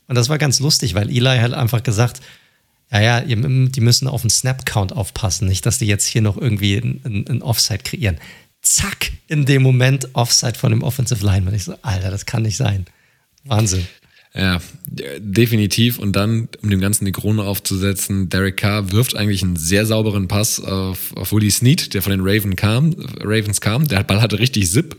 Und 0.07 0.15
das 0.15 0.29
war 0.29 0.37
ganz 0.37 0.59
lustig, 0.59 0.93
weil 0.93 1.09
Eli 1.09 1.37
hat 1.39 1.53
einfach 1.53 1.83
gesagt, 1.83 2.21
ja, 2.91 3.01
ja, 3.01 3.21
die 3.21 3.81
müssen 3.81 4.07
auf 4.07 4.21
den 4.21 4.29
Snap-Count 4.29 4.93
aufpassen, 4.93 5.47
nicht, 5.47 5.65
dass 5.65 5.79
die 5.79 5.87
jetzt 5.87 6.05
hier 6.05 6.21
noch 6.21 6.37
irgendwie 6.37 6.77
ein 6.77 7.41
Offside 7.41 7.83
kreieren. 7.83 8.17
Zack, 8.61 9.11
in 9.27 9.45
dem 9.45 9.63
Moment 9.63 10.09
Offside 10.13 10.57
von 10.57 10.71
dem 10.71 10.83
Offensive 10.83 11.25
Lineman. 11.25 11.53
Ich 11.53 11.63
so, 11.65 11.75
Alter, 11.81 12.11
das 12.11 12.25
kann 12.25 12.43
nicht 12.43 12.57
sein. 12.57 12.85
Wahnsinn. 13.43 13.87
Ja, 14.33 14.59
definitiv. 14.85 15.97
Und 15.97 16.15
dann, 16.15 16.49
um 16.61 16.69
dem 16.69 16.81
Ganzen 16.81 17.05
die 17.05 17.11
Krone 17.11 17.43
aufzusetzen, 17.43 18.27
Derek 18.29 18.57
Carr 18.57 18.91
wirft 18.91 19.15
eigentlich 19.15 19.43
einen 19.43 19.55
sehr 19.55 19.85
sauberen 19.85 20.27
Pass 20.27 20.59
auf, 20.59 21.15
auf 21.15 21.31
Willie 21.31 21.51
Snead, 21.51 21.93
der 21.93 22.01
von 22.01 22.11
den 22.11 22.21
Raven 22.21 22.55
kam, 22.55 22.95
Ravens 23.21 23.61
kam. 23.61 23.87
Der 23.87 24.03
Ball 24.03 24.21
hatte 24.21 24.39
richtig 24.39 24.69
Zip. 24.69 24.97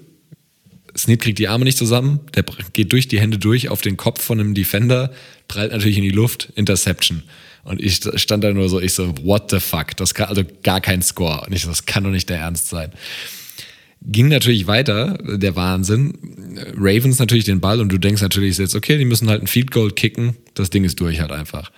Snead 0.97 1.21
kriegt 1.21 1.39
die 1.39 1.49
Arme 1.49 1.65
nicht 1.65 1.79
zusammen, 1.79 2.21
der 2.35 2.45
geht 2.73 2.93
durch 2.93 3.09
die 3.09 3.21
Hände 3.21 3.39
durch 3.39 3.69
auf 3.69 3.81
den 3.81 3.97
Kopf 3.97 4.23
von 4.23 4.41
einem 4.41 4.55
Defender, 4.55 5.13
prallt 5.49 5.73
natürlich 5.73 5.99
in 5.99 6.03
die 6.03 6.11
Luft, 6.11 6.53
Interception. 6.57 7.23
Und 7.65 7.83
ich 7.83 8.01
stand 8.15 8.45
da 8.45 8.53
nur 8.53 8.69
so, 8.69 8.81
ich 8.81 8.95
so, 8.95 9.13
what 9.23 9.51
the 9.51 9.59
fuck? 9.59 9.97
Das 9.97 10.15
kann 10.15 10.29
also 10.29 10.43
gar 10.63 10.81
kein 10.81 11.03
Score. 11.03 11.45
Und 11.47 11.53
ich 11.53 11.63
so, 11.63 11.69
das 11.69 11.85
kann 11.85 12.05
doch 12.05 12.11
nicht 12.11 12.29
der 12.29 12.39
Ernst 12.39 12.69
sein. 12.69 12.93
Ging 14.03 14.29
natürlich 14.29 14.69
weiter, 14.69 15.19
der 15.25 15.57
Wahnsinn. 15.57 16.17
Ravens 16.77 17.19
natürlich 17.19 17.45
den 17.45 17.61
Ball 17.61 17.81
und 17.81 17.89
du 17.89 17.99
denkst 17.99 18.23
natürlich 18.23 18.57
jetzt, 18.57 18.77
okay, 18.77 18.99
die 18.99 19.05
müssen 19.05 19.29
halt 19.29 19.43
ein 19.43 19.49
Field 19.49 19.73
Goal 19.73 19.91
kicken. 19.91 20.37
Das 20.55 20.71
Ding 20.71 20.85
ist 20.85 21.01
durch 21.01 21.21
halt 21.21 21.33
einfach. 21.33 21.73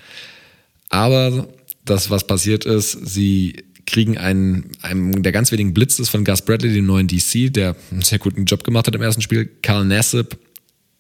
Aber 0.90 1.48
das, 1.86 2.10
was 2.10 2.26
passiert 2.26 2.66
ist, 2.66 2.92
sie 2.92 3.64
kriegen 3.88 4.18
einen, 4.18 4.70
einen 4.82 5.22
der 5.22 5.32
ganz 5.32 5.50
wenigen 5.50 5.72
Blitzes 5.72 6.10
von 6.10 6.22
Gus 6.22 6.42
Bradley, 6.42 6.72
den 6.72 6.86
neuen 6.86 7.08
DC, 7.08 7.52
der 7.52 7.74
einen 7.90 8.02
sehr 8.02 8.18
guten 8.18 8.44
Job 8.44 8.62
gemacht 8.62 8.86
hat 8.86 8.94
im 8.94 9.02
ersten 9.02 9.22
Spiel. 9.22 9.48
Carl 9.62 9.86
Nassib, 9.86 10.36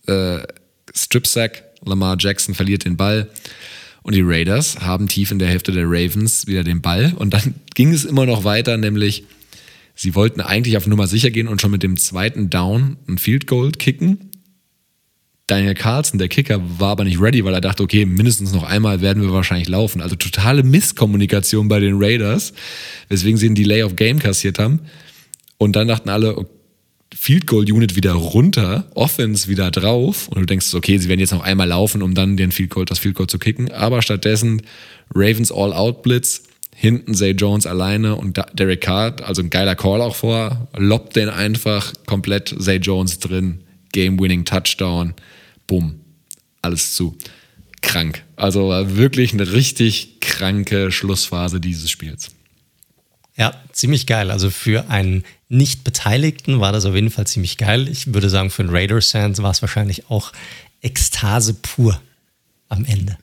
äh, 0.06 0.38
Strip 0.94 1.26
Sack, 1.26 1.64
Lamar 1.84 2.16
Jackson 2.18 2.54
verliert 2.54 2.86
den 2.86 2.96
Ball. 2.96 3.28
Und 4.02 4.14
die 4.14 4.22
Raiders 4.22 4.80
haben 4.80 5.06
tief 5.06 5.30
in 5.30 5.38
der 5.38 5.48
Hälfte 5.48 5.70
der 5.70 5.84
Ravens 5.84 6.46
wieder 6.46 6.64
den 6.64 6.80
Ball. 6.80 7.12
Und 7.14 7.34
dann 7.34 7.54
ging 7.74 7.92
es 7.92 8.06
immer 8.06 8.24
noch 8.24 8.44
weiter, 8.44 8.78
nämlich 8.78 9.24
sie 9.94 10.14
wollten 10.14 10.40
eigentlich 10.40 10.78
auf 10.78 10.86
Nummer 10.86 11.06
sicher 11.06 11.30
gehen 11.30 11.46
und 11.46 11.60
schon 11.60 11.70
mit 11.70 11.82
dem 11.82 11.98
zweiten 11.98 12.48
Down 12.48 12.96
ein 13.06 13.18
Field 13.18 13.46
Goal 13.46 13.70
kicken. 13.72 14.27
Daniel 15.48 15.74
Carlson, 15.74 16.18
der 16.18 16.28
Kicker, 16.28 16.60
war 16.78 16.90
aber 16.90 17.04
nicht 17.04 17.20
ready, 17.20 17.44
weil 17.44 17.54
er 17.54 17.60
dachte, 17.60 17.82
okay, 17.82 18.04
mindestens 18.04 18.52
noch 18.52 18.62
einmal 18.62 19.00
werden 19.00 19.22
wir 19.22 19.32
wahrscheinlich 19.32 19.68
laufen. 19.68 20.00
Also 20.00 20.14
totale 20.14 20.62
Misskommunikation 20.62 21.68
bei 21.68 21.80
den 21.80 21.96
Raiders, 21.96 22.52
weswegen 23.08 23.36
sie 23.36 23.46
einen 23.46 23.54
Delay 23.56 23.82
of 23.82 23.96
Game 23.96 24.20
kassiert 24.20 24.58
haben. 24.58 24.80
Und 25.56 25.74
dann 25.74 25.88
dachten 25.88 26.08
alle, 26.08 26.36
okay, 26.36 26.48
Field 27.14 27.46
Goal 27.46 27.64
Unit 27.70 27.96
wieder 27.96 28.12
runter, 28.12 28.86
Offense 28.94 29.48
wieder 29.48 29.70
drauf 29.70 30.28
und 30.28 30.40
du 30.40 30.46
denkst, 30.46 30.74
okay, 30.74 30.98
sie 30.98 31.08
werden 31.08 31.20
jetzt 31.20 31.32
noch 31.32 31.42
einmal 31.42 31.68
laufen, 31.68 32.02
um 32.02 32.14
dann 32.14 32.36
den 32.36 32.52
Field 32.52 32.70
Goal, 32.70 32.84
das 32.84 32.98
Field 32.98 33.14
Goal 33.14 33.28
zu 33.28 33.38
kicken, 33.38 33.72
aber 33.72 34.02
stattdessen 34.02 34.62
Ravens 35.14 35.50
All-Out 35.50 36.02
Blitz, 36.02 36.44
hinten 36.74 37.14
Zay 37.14 37.30
Jones 37.32 37.66
alleine 37.66 38.16
und 38.16 38.40
Derek 38.52 38.82
Carr, 38.82 39.16
also 39.24 39.42
ein 39.42 39.50
geiler 39.50 39.74
Call 39.74 40.00
auch 40.00 40.14
vor, 40.14 40.68
lobt 40.76 41.16
den 41.16 41.28
einfach 41.28 41.92
komplett 42.06 42.54
Zay 42.60 42.76
Jones 42.76 43.18
drin, 43.18 43.62
Game-Winning 43.92 44.44
Touchdown, 44.44 45.14
bumm, 45.68 46.00
alles 46.60 46.94
zu. 46.94 47.16
Krank. 47.80 48.24
Also 48.34 48.70
wirklich 48.96 49.32
eine 49.32 49.52
richtig 49.52 50.18
kranke 50.20 50.90
Schlussphase 50.90 51.60
dieses 51.60 51.88
Spiels. 51.88 52.30
Ja, 53.36 53.54
ziemlich 53.70 54.06
geil. 54.06 54.32
Also 54.32 54.50
für 54.50 54.90
einen 54.90 55.22
Nicht-Beteiligten 55.48 56.58
war 56.58 56.72
das 56.72 56.86
auf 56.86 56.96
jeden 56.96 57.10
Fall 57.10 57.28
ziemlich 57.28 57.56
geil. 57.56 57.86
Ich 57.86 58.12
würde 58.12 58.28
sagen, 58.28 58.50
für 58.50 58.62
einen 58.62 58.74
Raiders-Fans 58.74 59.40
war 59.42 59.52
es 59.52 59.62
wahrscheinlich 59.62 60.10
auch 60.10 60.32
Ekstase 60.82 61.54
pur 61.54 62.00
am 62.68 62.84
Ende. 62.84 63.16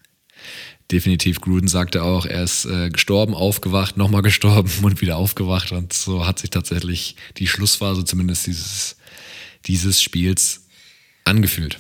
Definitiv, 0.92 1.42
Gruden 1.42 1.68
sagte 1.68 2.04
auch, 2.04 2.26
er 2.26 2.44
ist 2.44 2.66
äh, 2.66 2.90
gestorben, 2.92 3.34
aufgewacht, 3.34 3.98
nochmal 3.98 4.22
gestorben 4.22 4.72
und 4.84 5.02
wieder 5.02 5.18
aufgewacht. 5.18 5.74
Und 5.74 5.92
so 5.92 6.26
hat 6.26 6.40
sich 6.40 6.50
tatsächlich 6.50 7.18
die 7.38 7.48
Schlussphase 7.48 8.06
zumindest 8.06 8.48
dieses, 8.48 8.96
dieses 9.66 10.02
Spiels 10.02 10.68
angefühlt. 11.26 11.80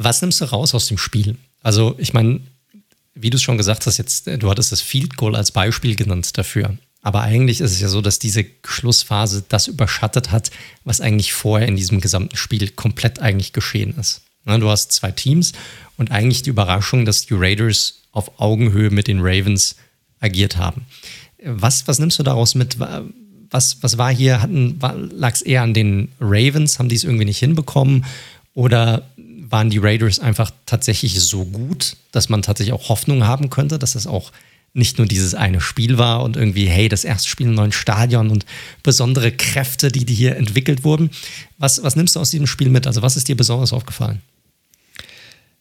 Was 0.00 0.22
nimmst 0.22 0.40
du 0.40 0.44
raus 0.44 0.74
aus 0.74 0.86
dem 0.86 0.96
Spiel? 0.96 1.36
Also, 1.60 1.96
ich 1.98 2.14
meine, 2.14 2.40
wie 3.14 3.30
du 3.30 3.36
es 3.36 3.42
schon 3.42 3.58
gesagt 3.58 3.84
hast, 3.84 3.98
jetzt, 3.98 4.28
du 4.28 4.48
hattest 4.48 4.70
das 4.70 4.80
Field 4.80 5.16
Goal 5.16 5.34
als 5.34 5.50
Beispiel 5.50 5.96
genannt 5.96 6.38
dafür. 6.38 6.78
Aber 7.02 7.22
eigentlich 7.22 7.60
ist 7.60 7.72
es 7.72 7.80
ja 7.80 7.88
so, 7.88 8.00
dass 8.00 8.20
diese 8.20 8.46
Schlussphase 8.64 9.44
das 9.48 9.66
überschattet 9.66 10.30
hat, 10.30 10.52
was 10.84 11.00
eigentlich 11.00 11.32
vorher 11.32 11.66
in 11.66 11.74
diesem 11.74 12.00
gesamten 12.00 12.36
Spiel 12.36 12.68
komplett 12.70 13.18
eigentlich 13.18 13.52
geschehen 13.52 13.98
ist. 13.98 14.22
Du 14.44 14.70
hast 14.70 14.92
zwei 14.92 15.10
Teams 15.10 15.52
und 15.96 16.12
eigentlich 16.12 16.42
die 16.42 16.50
Überraschung, 16.50 17.04
dass 17.04 17.26
die 17.26 17.34
Raiders 17.34 18.02
auf 18.12 18.40
Augenhöhe 18.40 18.90
mit 18.90 19.08
den 19.08 19.18
Ravens 19.20 19.74
agiert 20.20 20.56
haben. 20.56 20.86
Was, 21.44 21.88
was 21.88 21.98
nimmst 21.98 22.20
du 22.20 22.22
daraus 22.22 22.54
mit? 22.54 22.78
Was, 23.50 23.82
was 23.82 23.98
war 23.98 24.14
hier? 24.14 24.48
Lag 24.48 25.34
es 25.34 25.42
eher 25.42 25.62
an 25.62 25.74
den 25.74 26.12
Ravens? 26.20 26.78
Haben 26.78 26.88
die 26.88 26.96
es 26.96 27.04
irgendwie 27.04 27.24
nicht 27.24 27.38
hinbekommen? 27.38 28.04
Oder 28.54 29.08
waren 29.50 29.70
die 29.70 29.78
Raiders 29.78 30.20
einfach 30.20 30.50
tatsächlich 30.66 31.20
so 31.20 31.44
gut, 31.44 31.96
dass 32.12 32.28
man 32.28 32.42
tatsächlich 32.42 32.72
auch 32.72 32.88
Hoffnung 32.88 33.24
haben 33.24 33.50
könnte, 33.50 33.78
dass 33.78 33.94
es 33.94 34.06
auch 34.06 34.32
nicht 34.74 34.98
nur 34.98 35.06
dieses 35.06 35.34
eine 35.34 35.60
Spiel 35.60 35.98
war 35.98 36.22
und 36.22 36.36
irgendwie, 36.36 36.66
hey, 36.66 36.88
das 36.88 37.04
erste 37.04 37.28
Spiel 37.28 37.46
im 37.46 37.54
neuen 37.54 37.72
Stadion 37.72 38.30
und 38.30 38.44
besondere 38.82 39.32
Kräfte, 39.32 39.90
die, 39.90 40.04
die 40.04 40.14
hier 40.14 40.36
entwickelt 40.36 40.84
wurden. 40.84 41.10
Was, 41.58 41.82
was 41.82 41.96
nimmst 41.96 42.16
du 42.16 42.20
aus 42.20 42.30
diesem 42.30 42.46
Spiel 42.46 42.68
mit? 42.68 42.86
Also 42.86 43.02
was 43.02 43.16
ist 43.16 43.28
dir 43.28 43.36
besonders 43.36 43.72
aufgefallen? 43.72 44.20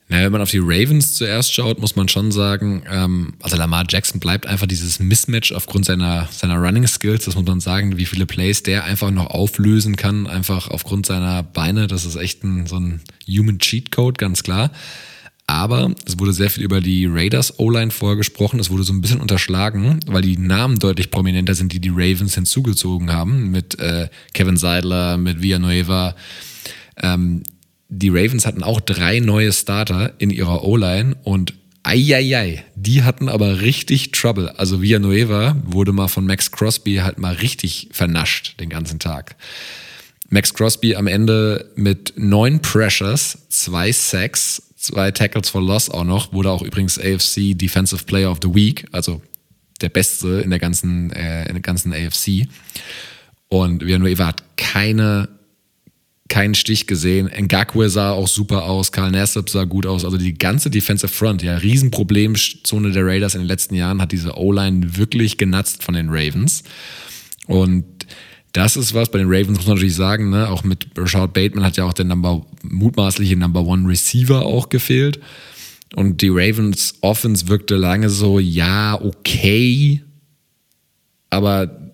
Naja, 0.09 0.25
wenn 0.25 0.31
man 0.31 0.41
auf 0.41 0.51
die 0.51 0.61
Ravens 0.61 1.15
zuerst 1.15 1.53
schaut, 1.53 1.81
muss 1.81 1.97
man 1.97 2.07
schon 2.07 2.31
sagen, 2.31 2.83
ähm, 2.89 3.33
also 3.41 3.57
Lamar 3.57 3.85
Jackson 3.89 4.21
bleibt 4.21 4.47
einfach 4.47 4.65
dieses 4.65 4.99
Mismatch 4.99 5.51
aufgrund 5.51 5.83
seiner, 5.83 6.29
seiner 6.31 6.55
Running 6.55 6.87
Skills, 6.87 7.25
das 7.25 7.35
muss 7.35 7.45
man 7.45 7.59
sagen, 7.59 7.97
wie 7.97 8.05
viele 8.05 8.25
Plays 8.25 8.63
der 8.63 8.85
einfach 8.85 9.11
noch 9.11 9.27
auflösen 9.27 9.97
kann, 9.97 10.25
einfach 10.25 10.69
aufgrund 10.69 11.05
seiner 11.05 11.43
Beine. 11.43 11.87
Das 11.87 12.05
ist 12.05 12.15
echt 12.15 12.43
ein, 12.43 12.67
so 12.67 12.79
ein 12.79 13.01
Human 13.27 13.59
Cheat 13.59 13.91
Code, 13.91 14.17
ganz 14.17 14.43
klar. 14.43 14.71
Aber 15.45 15.93
es 16.05 16.19
wurde 16.19 16.33
sehr 16.33 16.49
viel 16.49 16.63
über 16.63 16.81
die 16.81 17.05
Raiders 17.05 17.57
O-Line 17.57 17.91
vorgesprochen. 17.91 18.59
Es 18.59 18.69
wurde 18.69 18.83
so 18.83 18.91
ein 18.91 18.99
bisschen 18.99 19.21
unterschlagen, 19.21 20.01
weil 20.05 20.21
die 20.21 20.37
Namen 20.37 20.77
deutlich 20.77 21.09
prominenter 21.09 21.55
sind, 21.55 21.71
die 21.71 21.79
die 21.79 21.91
Ravens 21.91 22.35
hinzugezogen 22.35 23.13
haben. 23.13 23.49
Mit 23.51 23.79
äh, 23.79 24.09
Kevin 24.33 24.57
Seidler, 24.57 25.17
mit 25.17 25.41
Villanueva. 25.41 26.15
Ähm, 27.01 27.43
die 27.89 28.09
Ravens 28.09 28.45
hatten 28.45 28.63
auch 28.63 28.81
drei 28.81 29.19
neue 29.19 29.51
Starter 29.53 30.13
in 30.17 30.29
ihrer 30.29 30.63
O-Line 30.63 31.15
und 31.23 31.53
Eieiei, 31.83 32.65
die 32.75 33.03
hatten 33.03 33.29
aber 33.29 33.61
richtig 33.61 34.11
Trouble. 34.11 34.49
Also 34.57 34.81
Villanueva 34.81 35.55
wurde 35.63 35.93
mal 35.93 36.09
von 36.09 36.25
Max 36.25 36.51
Crosby 36.51 36.95
halt 36.95 37.17
mal 37.17 37.35
richtig 37.35 37.87
vernascht 37.93 38.59
den 38.59 38.69
ganzen 38.69 38.99
Tag. 38.99 39.37
Max 40.29 40.53
Crosby 40.53 40.95
am 40.95 41.07
Ende 41.07 41.71
mit 41.75 42.13
neun 42.17 42.61
Pressures, 42.61 43.37
zwei 43.47 43.93
Sacks, 43.93 44.61
zwei 44.75 45.11
Tackles 45.11 45.49
for 45.49 45.61
Loss 45.61 45.89
auch 45.89 46.03
noch, 46.03 46.33
wurde 46.33 46.51
auch 46.51 46.61
übrigens 46.61 46.99
AFC 46.99 47.57
Defensive 47.57 48.03
Player 48.03 48.29
of 48.29 48.39
the 48.43 48.53
Week, 48.53 48.85
also 48.91 49.21
der 49.79 49.89
Beste 49.89 50.41
in 50.41 50.49
der 50.49 50.59
ganzen, 50.59 51.11
äh, 51.11 51.45
in 51.45 51.53
der 51.53 51.61
ganzen 51.61 51.93
AFC. 51.93 52.49
Und 53.47 53.85
Villanueva 53.85 54.27
hat 54.27 54.43
keine, 54.57 55.29
keinen 56.27 56.55
Stich 56.55 56.87
gesehen. 56.87 57.29
Ngakwe 57.29 57.89
sah 57.89 58.11
auch 58.11 58.27
super 58.27 58.65
aus, 58.65 58.91
Karl 58.91 59.11
Nassib 59.11 59.49
sah 59.49 59.63
gut 59.63 59.85
aus. 59.85 60.05
Also 60.05 60.17
die 60.17 60.37
ganze 60.37 60.69
Defensive 60.69 61.11
Front, 61.11 61.43
ja, 61.43 61.57
Riesenproblemzone 61.57 62.91
der 62.91 63.05
Raiders 63.05 63.35
in 63.35 63.41
den 63.41 63.47
letzten 63.47 63.75
Jahren, 63.75 64.01
hat 64.01 64.11
diese 64.11 64.37
O-Line 64.37 64.97
wirklich 64.97 65.37
genutzt 65.37 65.83
von 65.83 65.93
den 65.93 66.09
Ravens. 66.09 66.63
Und 67.47 67.85
das 68.53 68.75
ist 68.75 68.93
was, 68.93 69.11
bei 69.11 69.19
den 69.19 69.27
Ravens 69.27 69.57
muss 69.57 69.67
man 69.67 69.75
natürlich 69.75 69.95
sagen, 69.95 70.29
ne? 70.29 70.49
auch 70.49 70.63
mit 70.63 70.87
Rashad 70.97 71.33
Bateman 71.33 71.63
hat 71.63 71.77
ja 71.77 71.85
auch 71.85 71.93
der 71.93 72.05
Number, 72.05 72.45
mutmaßliche 72.63 73.37
Number 73.37 73.61
One 73.61 73.87
Receiver 73.87 74.45
auch 74.45 74.69
gefehlt. 74.69 75.19
Und 75.95 76.21
die 76.21 76.29
Ravens 76.29 76.95
Offense 77.01 77.47
wirkte 77.47 77.75
lange 77.75 78.09
so, 78.09 78.39
ja, 78.39 78.99
okay, 79.01 80.01
aber 81.29 81.86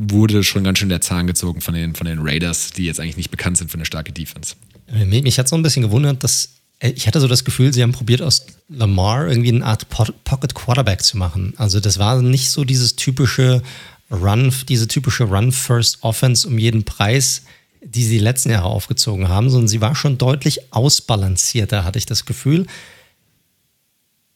wurde 0.00 0.42
schon 0.42 0.64
ganz 0.64 0.78
schön 0.78 0.88
der 0.88 1.02
Zahn 1.02 1.26
gezogen 1.26 1.60
von 1.60 1.74
den, 1.74 1.94
von 1.94 2.06
den 2.06 2.20
Raiders, 2.20 2.70
die 2.70 2.84
jetzt 2.84 3.00
eigentlich 3.00 3.18
nicht 3.18 3.30
bekannt 3.30 3.58
sind 3.58 3.70
für 3.70 3.76
eine 3.76 3.84
starke 3.84 4.12
Defense. 4.12 4.54
Mich 4.90 5.38
hat 5.38 5.46
so 5.46 5.56
ein 5.56 5.62
bisschen 5.62 5.82
gewundert, 5.82 6.24
dass 6.24 6.48
äh, 6.80 6.90
ich 6.90 7.06
hatte 7.06 7.20
so 7.20 7.28
das 7.28 7.44
Gefühl, 7.44 7.72
sie 7.72 7.82
haben 7.82 7.92
probiert, 7.92 8.22
aus 8.22 8.46
Lamar 8.68 9.28
irgendwie 9.28 9.50
eine 9.50 9.64
Art 9.64 9.88
Pocket 9.90 10.54
Quarterback 10.54 11.02
zu 11.02 11.18
machen. 11.18 11.52
Also 11.56 11.80
das 11.80 11.98
war 11.98 12.20
nicht 12.22 12.50
so 12.50 12.64
dieses 12.64 12.96
typische 12.96 13.62
Run, 14.10 14.52
diese 14.68 14.88
typische 14.88 15.24
Run-First-Offense 15.24 16.48
um 16.48 16.58
jeden 16.58 16.84
Preis, 16.84 17.42
die 17.82 18.02
sie 18.02 18.18
die 18.18 18.24
letzten 18.24 18.50
Jahre 18.50 18.68
aufgezogen 18.68 19.28
haben, 19.28 19.50
sondern 19.50 19.68
sie 19.68 19.80
war 19.80 19.94
schon 19.94 20.18
deutlich 20.18 20.72
ausbalancierter, 20.72 21.84
hatte 21.84 21.98
ich 21.98 22.06
das 22.06 22.24
Gefühl. 22.24 22.66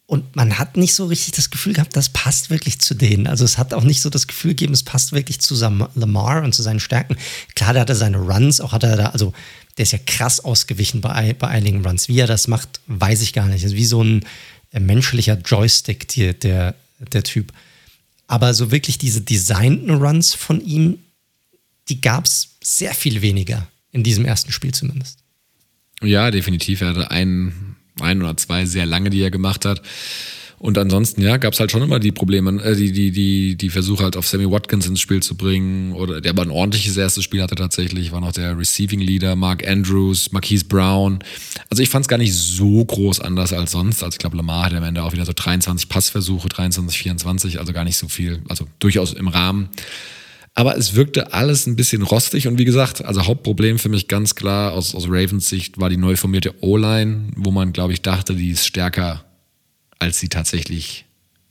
Und 0.06 0.36
man 0.36 0.58
hat 0.58 0.76
nicht 0.76 0.94
so 0.94 1.06
richtig 1.06 1.32
das 1.32 1.50
Gefühl 1.50 1.72
gehabt, 1.72 1.96
das 1.96 2.10
passt 2.10 2.50
wirklich 2.50 2.78
zu 2.78 2.94
denen. 2.94 3.26
Also 3.26 3.44
es 3.44 3.56
hat 3.56 3.72
auch 3.72 3.84
nicht 3.84 4.02
so 4.02 4.10
das 4.10 4.26
Gefühl 4.26 4.50
gegeben, 4.50 4.74
es 4.74 4.82
passt 4.82 5.12
wirklich 5.12 5.40
zu 5.40 5.54
Lamar 5.54 6.42
und 6.42 6.54
zu 6.54 6.62
seinen 6.62 6.80
Stärken. 6.80 7.16
Klar, 7.54 7.72
der 7.72 7.82
hatte 7.82 7.94
seine 7.94 8.18
Runs, 8.18 8.60
auch 8.60 8.72
hat 8.72 8.82
er 8.82 8.96
da, 8.96 9.06
also 9.06 9.32
der 9.78 9.84
ist 9.84 9.92
ja 9.92 9.98
krass 10.06 10.40
ausgewichen 10.40 11.00
bei, 11.00 11.32
bei 11.32 11.48
einigen 11.48 11.84
Runs. 11.84 12.08
Wie 12.08 12.20
er 12.20 12.26
das 12.26 12.48
macht, 12.48 12.80
weiß 12.86 13.22
ich 13.22 13.32
gar 13.32 13.48
nicht. 13.48 13.64
Ist 13.64 13.74
wie 13.74 13.86
so 13.86 14.02
ein 14.02 14.24
äh, 14.72 14.80
menschlicher 14.80 15.38
Joystick, 15.38 16.06
die, 16.08 16.34
der, 16.34 16.74
der 17.12 17.22
Typ. 17.22 17.52
Aber 18.26 18.52
so 18.52 18.70
wirklich 18.70 18.98
diese 18.98 19.22
designten 19.22 19.90
Runs 19.90 20.34
von 20.34 20.60
ihm, 20.60 20.98
die 21.88 22.00
gab 22.00 22.26
es 22.26 22.50
sehr 22.62 22.94
viel 22.94 23.22
weniger 23.22 23.66
in 23.90 24.02
diesem 24.02 24.24
ersten 24.24 24.52
Spiel 24.52 24.72
zumindest. 24.72 25.18
Ja, 26.02 26.30
definitiv. 26.30 26.80
Er 26.80 26.88
hatte 26.88 27.10
einen, 27.10 27.73
ein 28.00 28.22
oder 28.22 28.36
zwei 28.36 28.66
sehr 28.66 28.86
lange, 28.86 29.10
die 29.10 29.22
er 29.22 29.30
gemacht 29.30 29.64
hat. 29.64 29.82
Und 30.64 30.78
ansonsten, 30.78 31.20
ja, 31.20 31.36
gab 31.36 31.52
es 31.52 31.60
halt 31.60 31.70
schon 31.70 31.82
immer 31.82 31.98
die 31.98 32.10
Probleme, 32.10 32.62
äh, 32.62 32.74
die, 32.74 32.90
die, 32.90 33.10
die, 33.10 33.54
die 33.54 33.68
Versuche 33.68 34.02
halt 34.02 34.16
auf 34.16 34.26
Sammy 34.26 34.50
Watkins 34.50 34.86
ins 34.86 34.98
Spiel 34.98 35.22
zu 35.22 35.36
bringen. 35.36 35.92
Oder 35.92 36.22
der 36.22 36.30
aber 36.30 36.40
ein 36.40 36.50
ordentliches 36.50 36.96
erstes 36.96 37.22
Spiel 37.22 37.42
hatte 37.42 37.54
tatsächlich, 37.54 38.12
war 38.12 38.22
noch 38.22 38.32
der 38.32 38.56
Receiving 38.58 39.00
Leader, 39.00 39.36
Mark 39.36 39.66
Andrews, 39.68 40.32
Marquise 40.32 40.64
Brown. 40.64 41.18
Also 41.68 41.82
ich 41.82 41.90
fand 41.90 42.06
es 42.06 42.08
gar 42.08 42.16
nicht 42.16 42.32
so 42.32 42.82
groß 42.82 43.20
anders 43.20 43.52
als 43.52 43.72
sonst. 43.72 44.02
Also 44.02 44.14
ich 44.14 44.18
glaube, 44.18 44.38
Lamar 44.38 44.64
hatte 44.64 44.78
am 44.78 44.84
Ende 44.84 45.02
auch 45.02 45.12
wieder 45.12 45.26
so 45.26 45.32
23 45.34 45.88
Passversuche, 45.90 46.48
23, 46.48 46.98
24, 46.98 47.58
also 47.58 47.74
gar 47.74 47.84
nicht 47.84 47.98
so 47.98 48.08
viel, 48.08 48.40
also 48.48 48.66
durchaus 48.78 49.12
im 49.12 49.28
Rahmen. 49.28 49.68
Aber 50.56 50.76
es 50.76 50.94
wirkte 50.94 51.32
alles 51.32 51.66
ein 51.66 51.74
bisschen 51.74 52.02
rostig 52.02 52.46
und 52.46 52.58
wie 52.58 52.64
gesagt, 52.64 53.04
also 53.04 53.26
Hauptproblem 53.26 53.78
für 53.78 53.88
mich 53.88 54.06
ganz 54.06 54.36
klar 54.36 54.72
aus, 54.72 54.94
aus 54.94 55.06
Ravens 55.08 55.48
Sicht 55.48 55.80
war 55.80 55.90
die 55.90 55.96
neu 55.96 56.14
formierte 56.14 56.54
O-Line, 56.62 57.32
wo 57.34 57.50
man, 57.50 57.72
glaube 57.72 57.92
ich, 57.92 58.02
dachte, 58.02 58.34
die 58.36 58.50
ist 58.50 58.66
stärker 58.66 59.24
als 60.04 60.20
sie 60.20 60.28
tatsächlich 60.28 61.04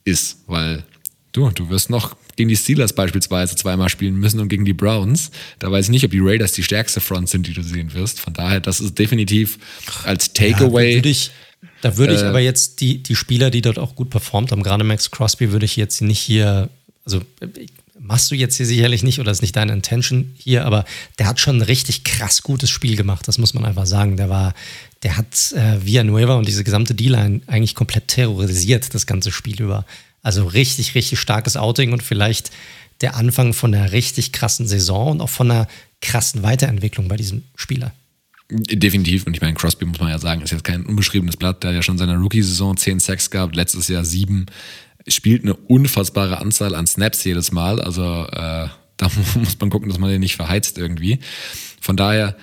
ist. 0.05 0.43
Weil 0.47 0.83
du, 1.31 1.49
du 1.49 1.69
wirst 1.69 1.89
noch 1.89 2.15
gegen 2.35 2.49
die 2.49 2.55
Steelers 2.55 2.93
beispielsweise 2.93 3.55
zweimal 3.55 3.89
spielen 3.89 4.15
müssen 4.15 4.39
und 4.39 4.47
gegen 4.49 4.65
die 4.65 4.73
Browns. 4.73 5.31
Da 5.59 5.71
weiß 5.71 5.85
ich 5.85 5.91
nicht, 5.91 6.05
ob 6.05 6.11
die 6.11 6.21
Raiders 6.21 6.53
die 6.53 6.63
stärkste 6.63 7.01
Front 7.01 7.29
sind, 7.29 7.47
die 7.47 7.53
du 7.53 7.63
sehen 7.63 7.93
wirst. 7.93 8.19
Von 8.19 8.33
daher, 8.33 8.59
das 8.59 8.79
ist 8.79 8.97
definitiv 8.97 9.59
als 10.03 10.33
Takeaway. 10.33 11.01
Ja, 11.03 11.29
da 11.81 11.97
würde 11.97 12.15
ich 12.15 12.21
äh, 12.21 12.25
aber 12.25 12.39
jetzt 12.39 12.81
die, 12.81 13.03
die 13.03 13.15
Spieler, 13.15 13.49
die 13.49 13.61
dort 13.61 13.77
auch 13.77 13.95
gut 13.95 14.09
performt 14.09 14.51
haben, 14.51 14.63
gerade 14.63 14.83
Max 14.83 15.11
Crosby, 15.11 15.51
würde 15.51 15.65
ich 15.65 15.75
jetzt 15.75 16.01
nicht 16.01 16.19
hier, 16.19 16.69
also 17.05 17.21
machst 17.99 18.31
du 18.31 18.35
jetzt 18.35 18.57
hier 18.57 18.65
sicherlich 18.65 19.03
nicht 19.03 19.19
oder 19.19 19.31
ist 19.31 19.41
nicht 19.41 19.55
deine 19.55 19.73
Intention 19.73 20.33
hier, 20.37 20.65
aber 20.65 20.85
der 21.19 21.27
hat 21.27 21.39
schon 21.39 21.57
ein 21.57 21.61
richtig 21.61 22.03
krass 22.03 22.41
gutes 22.41 22.69
Spiel 22.69 22.95
gemacht, 22.95 23.27
das 23.27 23.37
muss 23.37 23.53
man 23.53 23.65
einfach 23.65 23.85
sagen. 23.85 24.17
Der 24.17 24.29
war, 24.29 24.53
der 25.03 25.17
hat 25.17 25.51
äh, 25.53 25.85
Villanueva 25.85 26.35
und 26.35 26.47
diese 26.47 26.63
gesamte 26.63 26.95
D-Line 26.95 27.41
eigentlich 27.47 27.75
komplett 27.75 28.07
terrorisiert, 28.07 28.93
das 28.93 29.05
ganze 29.05 29.31
Spiel 29.31 29.61
über. 29.61 29.85
Also 30.21 30.45
richtig, 30.45 30.95
richtig 30.95 31.19
starkes 31.19 31.57
Outing 31.57 31.91
und 31.91 32.01
vielleicht 32.01 32.51
der 33.01 33.15
Anfang 33.15 33.53
von 33.53 33.73
einer 33.73 33.91
richtig 33.91 34.31
krassen 34.31 34.67
Saison 34.67 35.11
und 35.11 35.21
auch 35.21 35.29
von 35.29 35.51
einer 35.51 35.67
krassen 36.01 36.43
Weiterentwicklung 36.43 37.07
bei 37.07 37.17
diesem 37.17 37.43
Spieler. 37.55 37.91
Definitiv. 38.49 39.25
Und 39.25 39.35
ich 39.35 39.41
meine, 39.41 39.55
Crosby 39.55 39.85
muss 39.85 39.99
man 39.99 40.09
ja 40.09 40.19
sagen, 40.19 40.41
ist 40.41 40.51
jetzt 40.51 40.63
kein 40.63 40.85
unbeschriebenes 40.85 41.37
Blatt. 41.37 41.63
Der 41.63 41.71
ja 41.71 41.81
schon 41.81 41.97
seine 41.97 42.17
Rookie-Saison 42.17 42.77
10 42.77 42.99
Sacks 42.99 43.29
gehabt, 43.29 43.55
letztes 43.55 43.87
Jahr 43.87 44.05
7. 44.05 44.45
Spielt 45.07 45.43
eine 45.43 45.55
unfassbare 45.55 46.39
Anzahl 46.39 46.75
an 46.75 46.87
Snaps 46.87 47.23
jedes 47.23 47.51
Mal. 47.51 47.81
Also 47.81 48.27
äh, 48.31 48.67
da 48.97 49.09
muss 49.35 49.59
man 49.59 49.69
gucken, 49.69 49.89
dass 49.89 49.99
man 49.99 50.09
den 50.09 50.21
nicht 50.21 50.35
verheizt 50.35 50.77
irgendwie. 50.77 51.19
Von 51.81 51.97
daher, 51.97 52.37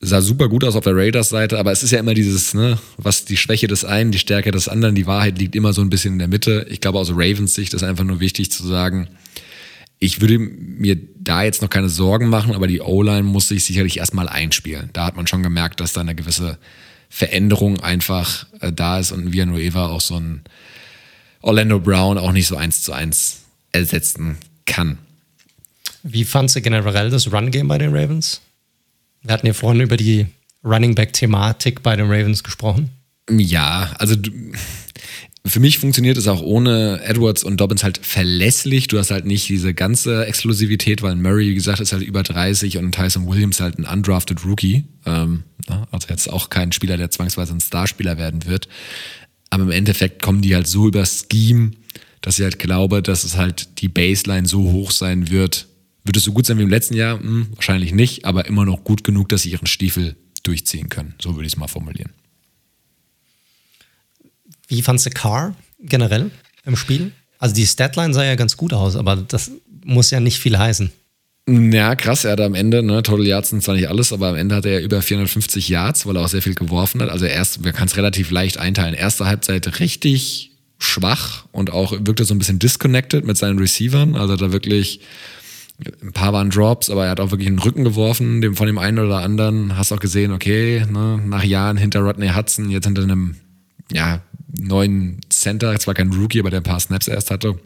sah 0.00 0.22
super 0.22 0.48
gut 0.48 0.64
aus 0.64 0.76
auf 0.76 0.84
der 0.84 0.96
Raiders-Seite, 0.96 1.58
aber 1.58 1.72
es 1.72 1.82
ist 1.82 1.90
ja 1.90 2.00
immer 2.00 2.14
dieses, 2.14 2.54
ne, 2.54 2.78
was 2.96 3.26
die 3.26 3.36
Schwäche 3.36 3.66
des 3.66 3.84
einen, 3.84 4.12
die 4.12 4.18
Stärke 4.18 4.50
des 4.50 4.68
anderen, 4.68 4.94
die 4.94 5.06
Wahrheit 5.06 5.38
liegt 5.38 5.54
immer 5.54 5.72
so 5.72 5.82
ein 5.82 5.90
bisschen 5.90 6.14
in 6.14 6.18
der 6.18 6.28
Mitte. 6.28 6.66
Ich 6.70 6.80
glaube, 6.80 6.98
aus 6.98 7.10
Ravens 7.10 7.54
Sicht 7.54 7.74
ist 7.74 7.82
einfach 7.82 8.04
nur 8.04 8.20
wichtig 8.20 8.50
zu 8.50 8.66
sagen, 8.66 9.08
ich 9.98 10.22
würde 10.22 10.38
mir 10.38 10.96
da 11.18 11.42
jetzt 11.42 11.60
noch 11.60 11.68
keine 11.68 11.90
Sorgen 11.90 12.30
machen, 12.30 12.54
aber 12.54 12.66
die 12.66 12.80
O-Line 12.80 13.22
muss 13.22 13.48
sich 13.48 13.64
sicherlich 13.64 13.98
erstmal 13.98 14.30
einspielen. 14.30 14.88
Da 14.94 15.04
hat 15.04 15.16
man 15.16 15.26
schon 15.26 15.42
gemerkt, 15.42 15.80
dass 15.80 15.92
da 15.92 16.00
eine 16.00 16.14
gewisse 16.14 16.58
Veränderung 17.10 17.80
einfach 17.80 18.46
äh, 18.60 18.72
da 18.72 18.98
ist 18.98 19.12
und 19.12 19.32
Villanueva 19.34 19.88
auch 19.88 20.00
so 20.00 20.16
ein 20.16 20.42
Orlando 21.42 21.80
Brown 21.80 22.18
auch 22.18 22.32
nicht 22.32 22.46
so 22.46 22.56
eins 22.56 22.82
zu 22.82 22.92
eins 22.92 23.40
ersetzen 23.72 24.38
kann. 24.66 24.98
Wie 26.02 26.24
fandst 26.24 26.56
du 26.56 26.60
generell 26.60 27.10
das 27.10 27.32
Run-Game 27.32 27.68
bei 27.68 27.78
den 27.78 27.94
Ravens? 27.94 28.40
Wir 29.22 29.32
hatten 29.32 29.46
ja 29.46 29.52
vorhin 29.52 29.80
über 29.80 29.96
die 29.96 30.26
Running 30.64 30.94
Back-Thematik 30.94 31.82
bei 31.82 31.96
den 31.96 32.10
Ravens 32.10 32.42
gesprochen. 32.42 32.90
Ja, 33.30 33.92
also 33.98 34.16
für 35.46 35.60
mich 35.60 35.78
funktioniert 35.78 36.18
es 36.18 36.28
auch 36.28 36.42
ohne 36.42 37.00
Edwards 37.02 37.44
und 37.44 37.60
Dobbins 37.60 37.82
halt 37.82 37.98
verlässlich. 38.02 38.88
Du 38.88 38.98
hast 38.98 39.10
halt 39.10 39.24
nicht 39.24 39.48
diese 39.48 39.72
ganze 39.72 40.26
Exklusivität, 40.26 41.02
weil 41.02 41.16
Murray, 41.16 41.48
wie 41.48 41.54
gesagt, 41.54 41.80
ist 41.80 41.92
halt 41.92 42.02
über 42.02 42.22
30 42.22 42.78
und 42.78 42.92
Tyson 42.92 43.26
Williams 43.26 43.60
halt 43.60 43.78
ein 43.78 43.86
undrafted 43.86 44.44
Rookie. 44.44 44.84
Ähm, 45.06 45.44
also 45.90 46.08
jetzt 46.08 46.30
auch 46.30 46.50
kein 46.50 46.72
Spieler, 46.72 46.96
der 46.96 47.10
zwangsweise 47.10 47.54
ein 47.54 47.60
Starspieler 47.60 48.18
werden 48.18 48.46
wird. 48.46 48.68
Aber 49.50 49.64
im 49.64 49.70
Endeffekt 49.70 50.22
kommen 50.22 50.42
die 50.42 50.54
halt 50.54 50.66
so 50.66 50.86
über 50.86 51.04
Scheme, 51.04 51.72
dass 52.20 52.38
ich 52.38 52.44
halt 52.44 52.58
glaube, 52.58 53.02
dass 53.02 53.24
es 53.24 53.36
halt 53.36 53.80
die 53.80 53.88
Baseline 53.88 54.46
so 54.46 54.70
hoch 54.70 54.90
sein 54.90 55.30
wird, 55.30 55.66
wird 56.04 56.16
es 56.16 56.24
so 56.24 56.32
gut 56.32 56.46
sein 56.46 56.58
wie 56.58 56.62
im 56.62 56.70
letzten 56.70 56.94
Jahr? 56.94 57.18
Hm, 57.18 57.48
wahrscheinlich 57.54 57.92
nicht, 57.92 58.24
aber 58.24 58.46
immer 58.46 58.64
noch 58.64 58.84
gut 58.84 59.04
genug, 59.04 59.28
dass 59.28 59.42
sie 59.42 59.50
ihren 59.50 59.66
Stiefel 59.66 60.16
durchziehen 60.42 60.88
können. 60.88 61.14
So 61.20 61.34
würde 61.34 61.46
ich 61.46 61.52
es 61.52 61.58
mal 61.58 61.68
formulieren. 61.68 62.12
Wie 64.68 64.82
fandst 64.82 65.06
du 65.06 65.10
Carr 65.10 65.54
generell 65.80 66.30
im 66.64 66.76
Spiel? 66.76 67.12
Also 67.38 67.54
die 67.54 67.66
Statline 67.66 68.14
sah 68.14 68.24
ja 68.24 68.36
ganz 68.36 68.56
gut 68.56 68.72
aus, 68.72 68.96
aber 68.96 69.16
das 69.16 69.50
muss 69.84 70.10
ja 70.10 70.20
nicht 70.20 70.38
viel 70.38 70.58
heißen. 70.58 70.90
Ja, 71.48 71.96
krass, 71.96 72.24
er 72.24 72.32
hat 72.32 72.40
am 72.40 72.54
Ende, 72.54 72.82
ne, 72.82 73.02
Total 73.02 73.26
Yards 73.26 73.50
sind 73.50 73.62
zwar 73.62 73.74
nicht 73.74 73.88
alles, 73.88 74.12
aber 74.12 74.28
am 74.28 74.36
Ende 74.36 74.54
hat 74.54 74.66
er 74.66 74.82
über 74.82 75.02
450 75.02 75.68
Yards, 75.68 76.06
weil 76.06 76.16
er 76.16 76.22
auch 76.22 76.28
sehr 76.28 76.42
viel 76.42 76.54
geworfen 76.54 77.02
hat. 77.02 77.08
Also 77.08 77.24
erst, 77.24 77.62
man 77.62 77.72
kann 77.72 77.88
es 77.88 77.96
relativ 77.96 78.30
leicht 78.30 78.58
einteilen. 78.58 78.94
Erste 78.94 79.26
Halbzeit 79.26 79.80
richtig 79.80 80.52
schwach 80.78 81.44
und 81.52 81.72
auch 81.72 81.92
wirkte 81.92 82.24
so 82.24 82.34
ein 82.34 82.38
bisschen 82.38 82.58
disconnected 82.58 83.24
mit 83.26 83.36
seinen 83.36 83.58
Receivern. 83.58 84.14
Also 84.14 84.36
da 84.36 84.52
wirklich 84.52 85.00
ein 86.02 86.12
paar 86.12 86.32
waren 86.32 86.50
Drops, 86.50 86.90
aber 86.90 87.04
er 87.04 87.10
hat 87.10 87.20
auch 87.20 87.30
wirklich 87.30 87.48
einen 87.48 87.58
Rücken 87.58 87.84
geworfen, 87.84 88.40
dem 88.40 88.54
von 88.54 88.66
dem 88.66 88.78
einen 88.78 88.98
oder 88.98 89.18
anderen. 89.18 89.76
Hast 89.76 89.92
auch 89.92 90.00
gesehen, 90.00 90.32
okay, 90.32 90.84
ne, 90.90 91.20
nach 91.24 91.44
Jahren 91.44 91.76
hinter 91.76 92.00
Rodney 92.00 92.28
Hudson, 92.28 92.70
jetzt 92.70 92.86
hinter 92.86 93.02
einem 93.02 93.36
ja, 93.92 94.20
neuen 94.60 95.20
Center, 95.30 95.78
zwar 95.78 95.94
kein 95.94 96.12
Rookie, 96.12 96.40
aber 96.40 96.50
der 96.50 96.60
ein 96.60 96.64
paar 96.64 96.80
Snaps 96.80 97.08
erst 97.08 97.30
hatte. 97.30 97.58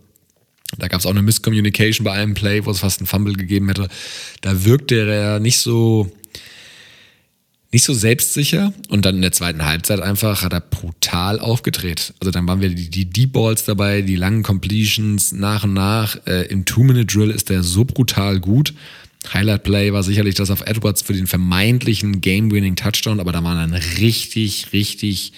Da 0.79 0.89
gab 0.89 1.01
es 1.01 1.07
auch 1.07 1.11
eine 1.11 1.22
Miscommunication 1.22 2.05
bei 2.05 2.12
einem 2.12 2.35
Play, 2.35 2.64
wo 2.64 2.70
es 2.70 2.81
fast 2.81 3.01
einen 3.01 3.07
Fumble 3.07 3.35
gegeben 3.35 3.68
hätte. 3.68 3.89
Da 4.41 4.64
wirkte 4.64 4.97
er 5.09 5.41
nicht 5.41 5.59
so 5.59 6.11
nicht 7.75 7.85
so 7.85 7.93
selbstsicher 7.93 8.72
und 8.89 9.05
dann 9.05 9.16
in 9.16 9.22
der 9.22 9.33
zweiten 9.33 9.64
Halbzeit 9.64 9.99
einfach 9.99 10.43
hat 10.43 10.53
er 10.53 10.61
brutal 10.61 11.41
aufgedreht. 11.41 12.14
Also 12.20 12.31
dann 12.31 12.47
waren 12.47 12.61
wir 12.61 12.68
die, 12.68 12.89
die 12.89 13.05
Deep 13.05 13.33
Balls 13.33 13.64
dabei, 13.64 14.01
die 14.01 14.14
langen 14.14 14.45
Completions 14.45 15.33
nach 15.33 15.64
und 15.64 15.72
nach. 15.72 16.16
Äh, 16.25 16.47
Im 16.47 16.66
Two-Minute-Drill 16.66 17.31
ist 17.31 17.51
der 17.51 17.64
so 17.64 17.85
brutal 17.85 18.39
gut. 18.39 18.75
Highlight 19.33 19.64
Play 19.64 19.93
war 19.93 20.05
sicherlich 20.05 20.37
das 20.37 20.51
auf 20.51 20.61
Edwards 20.61 21.03
für 21.03 21.14
den 21.14 21.27
vermeintlichen 21.27 22.20
Game-Winning 22.20 22.77
Touchdown, 22.77 23.18
aber 23.18 23.33
da 23.33 23.43
waren 23.43 23.57
dann 23.57 23.81
richtig, 23.99 24.72
richtig 24.72 25.33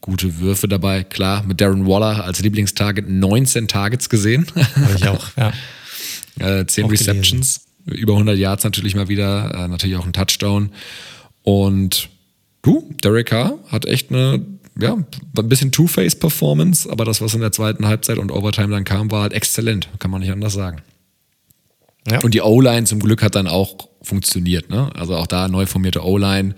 gute 0.00 0.38
Würfe 0.38 0.68
dabei. 0.68 1.04
Klar, 1.04 1.44
mit 1.44 1.60
Darren 1.60 1.86
Waller 1.86 2.24
als 2.24 2.40
Lieblingstarget 2.40 3.08
19 3.08 3.68
Targets 3.68 4.08
gesehen. 4.08 4.46
Habe 4.54 4.94
ich 4.96 5.08
auch, 5.08 5.28
ja. 5.36 5.52
äh, 6.60 6.66
10 6.66 6.84
auch 6.84 6.90
Receptions, 6.90 7.66
gelesen. 7.84 8.02
über 8.02 8.14
100 8.14 8.36
Yards 8.36 8.64
natürlich 8.64 8.94
mal 8.94 9.08
wieder, 9.08 9.54
äh, 9.54 9.68
natürlich 9.68 9.96
auch 9.96 10.06
ein 10.06 10.12
Touchdown. 10.12 10.70
Und 11.42 12.08
du, 12.62 12.88
Derek 13.02 13.28
Carr 13.28 13.58
hat 13.68 13.86
echt 13.86 14.10
eine, 14.10 14.44
ja, 14.80 14.94
ein 14.94 15.48
bisschen 15.48 15.72
Two-Face-Performance, 15.72 16.90
aber 16.90 17.04
das, 17.04 17.20
was 17.20 17.34
in 17.34 17.40
der 17.40 17.52
zweiten 17.52 17.86
Halbzeit 17.86 18.18
und 18.18 18.30
Overtime 18.30 18.68
dann 18.68 18.84
kam, 18.84 19.10
war 19.10 19.22
halt 19.22 19.32
exzellent, 19.32 19.88
kann 19.98 20.10
man 20.10 20.20
nicht 20.20 20.32
anders 20.32 20.54
sagen. 20.54 20.82
Ja. 22.10 22.20
Und 22.20 22.34
die 22.34 22.40
O-Line 22.40 22.84
zum 22.84 23.00
Glück 23.00 23.22
hat 23.22 23.34
dann 23.34 23.46
auch 23.46 23.88
funktioniert, 24.02 24.70
ne? 24.70 24.90
Also 24.94 25.16
auch 25.16 25.26
da 25.26 25.48
neu 25.48 25.66
formierte 25.66 26.04
O-Line. 26.04 26.54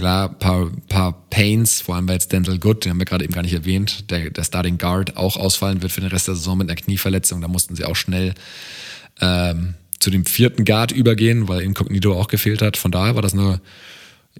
Klar, 0.00 0.30
paar, 0.30 0.70
paar 0.88 1.12
Pains, 1.28 1.82
vor 1.82 1.94
allem 1.94 2.08
weil 2.08 2.14
jetzt 2.14 2.32
Dental 2.32 2.58
Good, 2.58 2.86
den 2.86 2.92
haben 2.92 2.98
wir 3.00 3.04
gerade 3.04 3.22
eben 3.22 3.34
gar 3.34 3.42
nicht 3.42 3.52
erwähnt, 3.52 4.10
der, 4.10 4.30
der 4.30 4.44
Starting 4.44 4.78
Guard 4.78 5.18
auch 5.18 5.36
ausfallen 5.36 5.82
wird 5.82 5.92
für 5.92 6.00
den 6.00 6.08
Rest 6.08 6.26
der 6.26 6.36
Saison 6.36 6.56
mit 6.56 6.70
einer 6.70 6.80
Knieverletzung. 6.80 7.42
Da 7.42 7.48
mussten 7.48 7.76
sie 7.76 7.84
auch 7.84 7.96
schnell 7.96 8.32
ähm, 9.20 9.74
zu 9.98 10.08
dem 10.08 10.24
vierten 10.24 10.64
Guard 10.64 10.90
übergehen, 10.90 11.48
weil 11.48 11.60
Incognito 11.60 12.18
auch 12.18 12.28
gefehlt 12.28 12.62
hat. 12.62 12.78
Von 12.78 12.92
daher 12.92 13.14
war 13.14 13.20
das 13.20 13.34
eine 13.34 13.60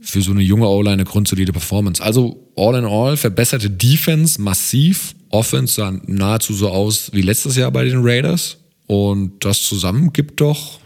für 0.01 0.23
so 0.23 0.31
eine 0.31 0.41
junge 0.41 0.67
O-Line 0.67 0.95
eine 0.95 1.05
grundsolide 1.05 1.53
Performance. 1.53 2.03
Also 2.03 2.51
all 2.57 2.75
in 2.75 2.87
all 2.87 3.19
verbesserte 3.19 3.69
Defense 3.69 4.41
massiv, 4.41 5.15
Offense 5.29 5.75
sah 5.75 5.93
nahezu 6.07 6.55
so 6.55 6.71
aus 6.71 7.11
wie 7.13 7.21
letztes 7.21 7.57
Jahr 7.57 7.71
bei 7.71 7.85
den 7.85 7.99
Raiders 8.01 8.57
und 8.87 9.45
das 9.45 9.61
zusammen 9.61 10.15
gibt 10.15 10.41
doch 10.41 10.81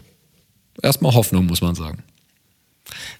erstmal 0.81 1.13
Hoffnung, 1.13 1.45
muss 1.45 1.61
man 1.61 1.75
sagen. 1.75 2.03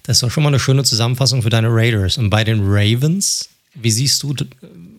Das 0.03 0.17
ist 0.17 0.23
doch 0.23 0.31
schon 0.31 0.43
mal 0.43 0.49
eine 0.49 0.59
schöne 0.59 0.83
Zusammenfassung 0.83 1.41
für 1.41 1.49
deine 1.49 1.69
Raiders. 1.69 2.17
Und 2.17 2.29
bei 2.29 2.43
den 2.43 2.61
Ravens, 2.63 3.49
wie 3.73 3.91
siehst 3.91 4.23
du, 4.23 4.33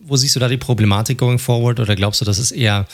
wo 0.03 0.15
siehst 0.15 0.35
du 0.35 0.39
da 0.39 0.47
die 0.47 0.57
Problematik 0.57 1.17
going 1.17 1.39
forward? 1.39 1.79
Oder 1.79 1.95
glaubst 1.95 2.21
du, 2.21 2.25
das 2.25 2.39
ist 2.39 2.51
eher 2.51 2.87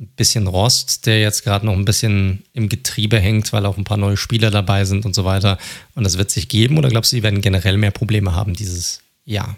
ein 0.00 0.08
bisschen 0.16 0.46
Rost, 0.46 1.06
der 1.06 1.20
jetzt 1.20 1.44
gerade 1.44 1.66
noch 1.66 1.74
ein 1.74 1.84
bisschen 1.84 2.42
im 2.52 2.68
Getriebe 2.68 3.18
hängt, 3.18 3.52
weil 3.52 3.64
auch 3.64 3.78
ein 3.78 3.84
paar 3.84 3.96
neue 3.96 4.16
Spieler 4.16 4.50
dabei 4.50 4.84
sind 4.84 5.04
und 5.04 5.14
so 5.14 5.24
weiter. 5.24 5.58
Und 5.94 6.04
das 6.04 6.18
wird 6.18 6.30
sich 6.30 6.48
geben 6.48 6.78
oder 6.78 6.88
glaubst 6.88 7.12
du, 7.12 7.16
die 7.16 7.22
werden 7.22 7.40
generell 7.40 7.76
mehr 7.76 7.92
Probleme 7.92 8.34
haben 8.34 8.54
dieses 8.54 9.00
Jahr? 9.24 9.56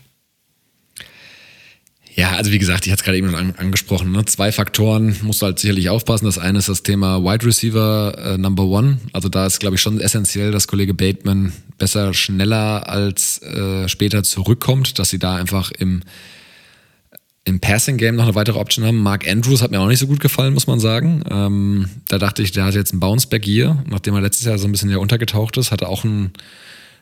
Ja, 2.17 2.31
also 2.31 2.51
wie 2.51 2.59
gesagt, 2.59 2.87
ich 2.87 2.93
hatte 2.93 3.01
es 3.01 3.05
gerade 3.05 3.19
eben 3.19 3.31
schon 3.31 3.55
angesprochen. 3.57 4.11
Ne? 4.11 4.25
Zwei 4.25 4.51
Faktoren 4.51 5.17
musst 5.21 5.43
du 5.43 5.47
halt 5.47 5.59
sicherlich 5.59 5.91
aufpassen. 5.91 6.25
Das 6.25 6.39
eine 6.39 6.59
ist 6.59 6.69
das 6.71 6.83
Thema 6.83 7.23
Wide 7.23 7.45
Receiver 7.45 8.17
äh, 8.17 8.39
Number 8.39 8.64
One. 8.64 8.99
Also 9.12 9.29
da 9.29 9.45
ist, 9.45 9.61
glaube 9.61 9.77
ich, 9.77 9.83
schon 9.83 10.01
essentiell, 10.01 10.51
dass 10.51 10.67
Kollege 10.67 10.95
Bateman 10.95 11.53
besser, 11.77 12.14
schneller 12.14 12.89
als 12.89 13.43
äh, 13.43 13.87
später 13.87 14.23
zurückkommt, 14.23 14.99
dass 14.99 15.11
sie 15.11 15.19
da 15.19 15.37
einfach 15.37 15.71
im 15.73 16.01
im 17.45 17.61
Passing 17.61 17.97
Game 17.97 18.17
noch 18.17 18.25
eine 18.25 18.35
weitere 18.35 18.59
Option 18.59 18.85
haben. 18.85 18.99
Mark 18.99 19.29
Andrews 19.29 19.62
hat 19.62 19.71
mir 19.71 19.79
auch 19.79 19.87
nicht 19.87 20.01
so 20.01 20.09
gut 20.09 20.19
gefallen, 20.19 20.53
muss 20.53 20.67
man 20.67 20.81
sagen. 20.81 21.23
Ähm, 21.31 21.89
da 22.09 22.19
dachte 22.19 22.43
ich, 22.43 22.51
der 22.51 22.64
hat 22.64 22.75
jetzt 22.75 22.91
einen 22.91 22.99
Bounceback 22.99 23.45
hier, 23.45 23.85
nachdem 23.89 24.14
er 24.14 24.21
letztes 24.21 24.47
Jahr 24.47 24.59
so 24.59 24.67
ein 24.67 24.73
bisschen 24.73 24.95
untergetaucht 24.97 25.57
ist, 25.57 25.71
hatte 25.71 25.89
auch 25.89 26.03
einen 26.03 26.33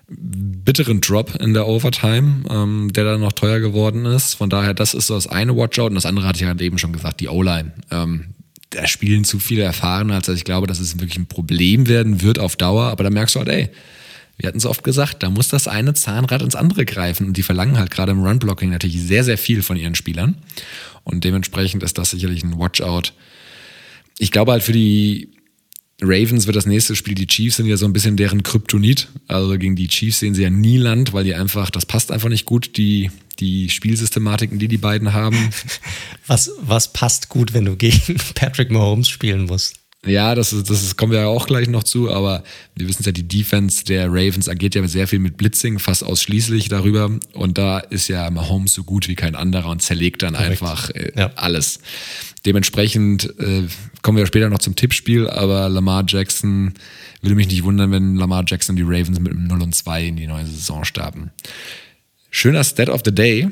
bitteren 0.08 1.00
Drop 1.00 1.34
in 1.36 1.54
der 1.54 1.66
Overtime, 1.66 2.44
ähm, 2.50 2.92
der 2.92 3.04
dann 3.04 3.20
noch 3.20 3.32
teuer 3.32 3.60
geworden 3.60 4.04
ist. 4.04 4.34
Von 4.34 4.50
daher, 4.50 4.74
das 4.74 4.94
ist 4.94 5.06
so 5.06 5.14
das 5.14 5.26
eine 5.26 5.56
Watchout 5.56 5.86
und 5.86 5.94
das 5.94 6.06
andere 6.06 6.26
hatte 6.26 6.40
ich 6.40 6.46
halt 6.46 6.60
eben 6.60 6.78
schon 6.78 6.92
gesagt, 6.92 7.20
die 7.20 7.28
O-Line. 7.28 7.72
Ähm, 7.90 8.34
da 8.70 8.86
spielen 8.86 9.24
zu 9.24 9.38
viele 9.38 9.62
Erfahrene, 9.62 10.14
als 10.14 10.26
dass 10.26 10.36
ich 10.36 10.44
glaube, 10.44 10.66
dass 10.66 10.80
es 10.80 10.98
wirklich 10.98 11.18
ein 11.18 11.26
Problem 11.26 11.88
werden 11.88 12.22
wird 12.22 12.38
auf 12.38 12.56
Dauer. 12.56 12.84
Aber 12.84 13.04
da 13.04 13.10
merkst 13.10 13.34
du 13.34 13.38
halt, 13.40 13.48
ey, 13.48 13.70
wir 14.36 14.48
hatten 14.48 14.58
es 14.58 14.66
oft 14.66 14.82
gesagt, 14.82 15.22
da 15.22 15.30
muss 15.30 15.48
das 15.48 15.68
eine 15.68 15.94
Zahnrad 15.94 16.42
ins 16.42 16.56
andere 16.56 16.84
greifen. 16.84 17.28
Und 17.28 17.36
die 17.36 17.42
verlangen 17.42 17.78
halt 17.78 17.90
gerade 17.90 18.12
im 18.12 18.22
Run-Blocking 18.22 18.70
natürlich 18.70 19.00
sehr, 19.00 19.22
sehr 19.22 19.38
viel 19.38 19.62
von 19.62 19.76
ihren 19.76 19.94
Spielern. 19.94 20.36
Und 21.04 21.24
dementsprechend 21.24 21.82
ist 21.82 21.98
das 21.98 22.10
sicherlich 22.10 22.42
ein 22.42 22.58
Watchout. 22.58 23.12
Ich 24.18 24.32
glaube 24.32 24.52
halt 24.52 24.62
für 24.62 24.72
die 24.72 25.30
Ravens 26.00 26.46
wird 26.46 26.56
das 26.56 26.66
nächste 26.66 26.96
Spiel, 26.96 27.14
die 27.14 27.26
Chiefs 27.26 27.56
sind 27.56 27.66
ja 27.66 27.76
so 27.76 27.86
ein 27.86 27.92
bisschen 27.92 28.16
deren 28.16 28.42
Kryptonit. 28.42 29.08
Also 29.28 29.56
gegen 29.58 29.76
die 29.76 29.88
Chiefs 29.88 30.20
sehen 30.20 30.34
sie 30.34 30.42
ja 30.42 30.50
nie 30.50 30.76
Land, 30.76 31.12
weil 31.12 31.24
die 31.24 31.34
einfach, 31.34 31.70
das 31.70 31.86
passt 31.86 32.10
einfach 32.10 32.28
nicht 32.28 32.46
gut, 32.46 32.76
die, 32.76 33.10
die 33.38 33.70
Spielsystematiken, 33.70 34.58
die 34.58 34.68
die 34.68 34.78
beiden 34.78 35.12
haben. 35.12 35.36
Was, 36.26 36.50
was 36.62 36.90
passt 36.94 37.28
gut, 37.28 37.52
wenn 37.52 37.66
du 37.66 37.76
gegen 37.76 38.16
Patrick 38.34 38.70
Mahomes 38.70 39.10
spielen 39.10 39.44
musst? 39.44 39.83
Ja, 40.06 40.34
das, 40.34 40.52
ist, 40.52 40.68
das 40.68 40.82
ist, 40.82 40.96
kommen 40.96 41.12
wir 41.12 41.20
ja 41.20 41.26
auch 41.26 41.46
gleich 41.46 41.68
noch 41.68 41.82
zu, 41.82 42.10
aber 42.10 42.42
wir 42.74 42.88
wissen 42.88 43.02
ja, 43.04 43.12
die 43.12 43.26
Defense 43.26 43.84
der 43.84 44.08
Ravens 44.08 44.48
agiert 44.48 44.74
ja 44.74 44.86
sehr 44.86 45.08
viel 45.08 45.18
mit 45.18 45.36
Blitzing, 45.36 45.78
fast 45.78 46.04
ausschließlich 46.04 46.68
darüber. 46.68 47.10
Und 47.32 47.58
da 47.58 47.78
ist 47.78 48.08
ja 48.08 48.30
Mahomes 48.30 48.74
so 48.74 48.84
gut 48.84 49.08
wie 49.08 49.14
kein 49.14 49.34
anderer 49.34 49.70
und 49.70 49.80
zerlegt 49.80 50.22
dann 50.22 50.34
Korrekt. 50.34 50.50
einfach 50.50 50.90
äh, 50.90 51.12
ja. 51.16 51.30
alles. 51.36 51.80
Dementsprechend 52.44 53.32
äh, 53.38 53.62
kommen 54.02 54.18
wir 54.18 54.26
später 54.26 54.50
noch 54.50 54.58
zum 54.58 54.76
Tippspiel, 54.76 55.28
aber 55.28 55.68
Lamar 55.70 56.04
Jackson 56.06 56.74
würde 57.22 57.36
mich 57.36 57.48
nicht 57.48 57.64
wundern, 57.64 57.90
wenn 57.90 58.16
Lamar 58.16 58.44
Jackson 58.46 58.76
die 58.76 58.82
Ravens 58.82 59.18
mit 59.18 59.32
einem 59.32 59.46
0 59.46 59.62
und 59.62 59.74
2 59.74 60.04
in 60.04 60.16
die 60.16 60.26
neue 60.26 60.44
Saison 60.44 60.84
starten. 60.84 61.30
Schöner 62.30 62.64
Stat 62.64 62.90
of 62.90 63.00
the 63.04 63.14
Day. 63.14 63.48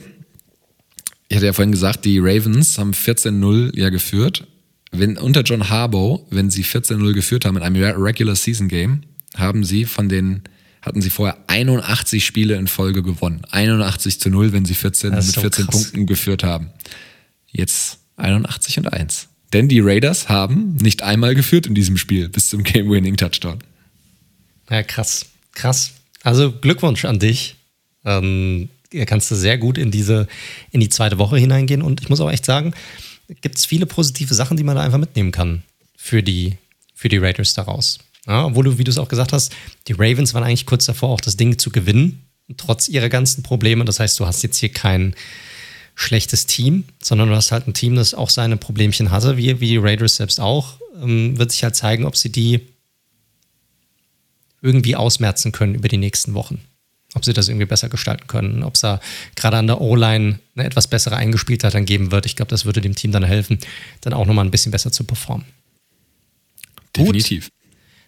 Ich 1.29 1.37
hatte 1.37 1.47
ja 1.47 1.55
vorhin 1.55 1.73
gesagt, 1.73 2.05
die 2.05 2.19
Ravens 2.19 2.77
haben 2.77 2.91
14-0 2.91 3.79
ja 3.79 3.89
geführt 3.89 4.47
wenn 4.93 5.17
unter 5.17 5.43
John 5.43 5.69
Harbaugh, 5.69 6.25
wenn 6.31 6.51
sie 6.51 6.65
14-0 6.65 7.13
geführt 7.15 7.45
haben 7.45 7.57
in 7.57 7.63
einem 7.63 7.83
Regular 7.83 8.37
Season 8.37 8.69
Game, 8.69 9.03
haben 9.37 9.65
sie 9.65 9.87
von 9.87 10.09
den 10.09 10.43
hatten 10.83 11.01
sie 11.01 11.11
vorher 11.11 11.39
81 11.47 12.25
Spiele 12.27 12.57
in 12.57 12.67
Folge 12.67 13.03
gewonnen. 13.03 13.43
81 13.51 14.21
zu 14.21 14.31
0, 14.31 14.53
wenn 14.53 14.65
sie 14.65 14.75
14 14.75 15.11
mit 15.11 15.25
14 15.25 15.67
krass. 15.67 15.67
Punkten 15.67 16.07
geführt 16.07 16.43
haben. 16.43 16.71
Jetzt 17.47 18.01
81 18.17 18.79
und 18.79 18.93
1. 18.93 19.29
Denn 19.53 19.69
die 19.69 19.81
Raiders 19.81 20.29
haben 20.29 20.75
nicht 20.77 21.03
einmal 21.03 21.37
geführt 21.37 21.67
in 21.67 21.75
diesem 21.75 21.97
Spiel 21.97 22.29
bis 22.29 22.49
zum 22.49 22.65
Game-Winning-Touchdown. 22.65 23.59
Ja, 24.71 24.83
krass. 24.83 25.27
Krass. 25.53 25.93
Also 26.23 26.51
Glückwunsch 26.51 27.05
an 27.05 27.21
dich. 27.21 27.57
Ähm, 28.05 28.69
kannst 29.07 29.31
du 29.31 29.37
sehr 29.37 29.59
gut 29.59 29.79
in 29.79 29.93
diese, 29.93 30.27
in 30.73 30.81
die 30.81 30.89
zweite 30.89 31.19
Woche 31.19 31.37
hineingehen. 31.37 31.83
Und 31.83 32.01
ich 32.01 32.09
muss 32.09 32.21
auch 32.21 32.31
echt 32.31 32.45
sagen, 32.45 32.75
gibt 33.41 33.59
es 33.59 33.65
viele 33.65 33.87
positive 33.87 34.35
Sachen, 34.35 34.57
die 34.57 34.65
man 34.65 34.77
da 34.77 34.83
einfach 34.83 34.99
mitnehmen 34.99 35.33
kann 35.33 35.63
für 35.97 36.23
die, 36.23 36.57
für 36.95 37.09
die 37.09 37.19
Raiders 37.19 37.55
daraus. 37.55 37.99
Ja, 38.27 38.47
obwohl 38.47 38.65
du, 38.65 38.79
wie 38.79 38.85
du 38.85 38.91
es 38.91 38.99
auch 38.99 39.09
gesagt 39.09 39.33
hast, 39.33 39.53
die 39.89 39.95
Ravens 39.95 40.35
waren 40.35 40.45
eigentlich 40.45 40.67
kurz 40.67 40.85
davor, 40.85 41.11
auch 41.11 41.21
das 41.21 41.37
Ding 41.37 41.59
zu 41.59 41.71
gewinnen, 41.71 42.25
trotz 42.57 42.89
ihrer 42.89 43.09
ganzen 43.09 43.43
Probleme. 43.43 43.85
Das 43.85 43.99
heißt, 43.99 44.19
du 44.21 44.27
hast 44.27 44.43
jetzt 44.43 44.59
hier 44.59 44.69
kein 44.69 45.15
schlechtes 45.95 46.47
Team, 46.47 46.85
sondern 47.03 47.29
du 47.29 47.35
hast 47.35 47.53
halt 47.53 47.67
ein 47.67 47.75
Team, 47.75 47.97
das 47.97 48.15
auch 48.15 48.31
seine 48.31 48.57
Problemchen 48.57 49.11
hatte, 49.11 49.37
wie, 49.37 49.61
wie 49.61 49.69
die 49.69 49.77
Raiders 49.77 50.17
selbst 50.17 50.41
auch. 50.41 50.79
Ähm, 51.01 51.39
wird 51.39 51.51
sich 51.51 51.65
halt 51.65 51.77
zeigen, 51.77 52.05
ob 52.05 52.17
sie 52.17 52.31
die 52.31 52.61
irgendwie 54.61 54.95
ausmerzen 54.95 55.51
können 55.51 55.75
über 55.75 55.89
die 55.89 55.97
nächsten 55.97 56.35
Wochen 56.35 56.61
ob 57.15 57.25
sie 57.25 57.33
das 57.33 57.49
irgendwie 57.49 57.67
besser 57.67 57.89
gestalten 57.89 58.27
können, 58.27 58.63
ob 58.63 58.75
es 58.75 58.81
da 58.81 59.01
gerade 59.37 59.57
an 59.57 59.67
der 59.67 59.81
O-Line 59.81 60.39
eine 60.55 60.67
etwas 60.67 60.89
bessere 60.89 61.17
Eingespieltheit 61.17 61.75
dann 61.75 61.85
geben 61.85 62.11
wird. 62.11 62.27
Ich 62.27 62.37
glaube, 62.37 62.51
das 62.51 62.65
würde 62.65 62.81
dem 62.81 62.95
Team 62.95 63.13
dann 63.13 63.25
helfen, 63.25 63.59
dann 64.01 64.13
auch 64.13 64.27
nochmal 64.27 64.45
ein 64.45 64.51
bisschen 64.51 64.73
besser 64.73 64.93
zu 64.93 65.05
performen. 65.05 65.47
Definitiv. 66.97 67.47
Gut, 67.47 67.53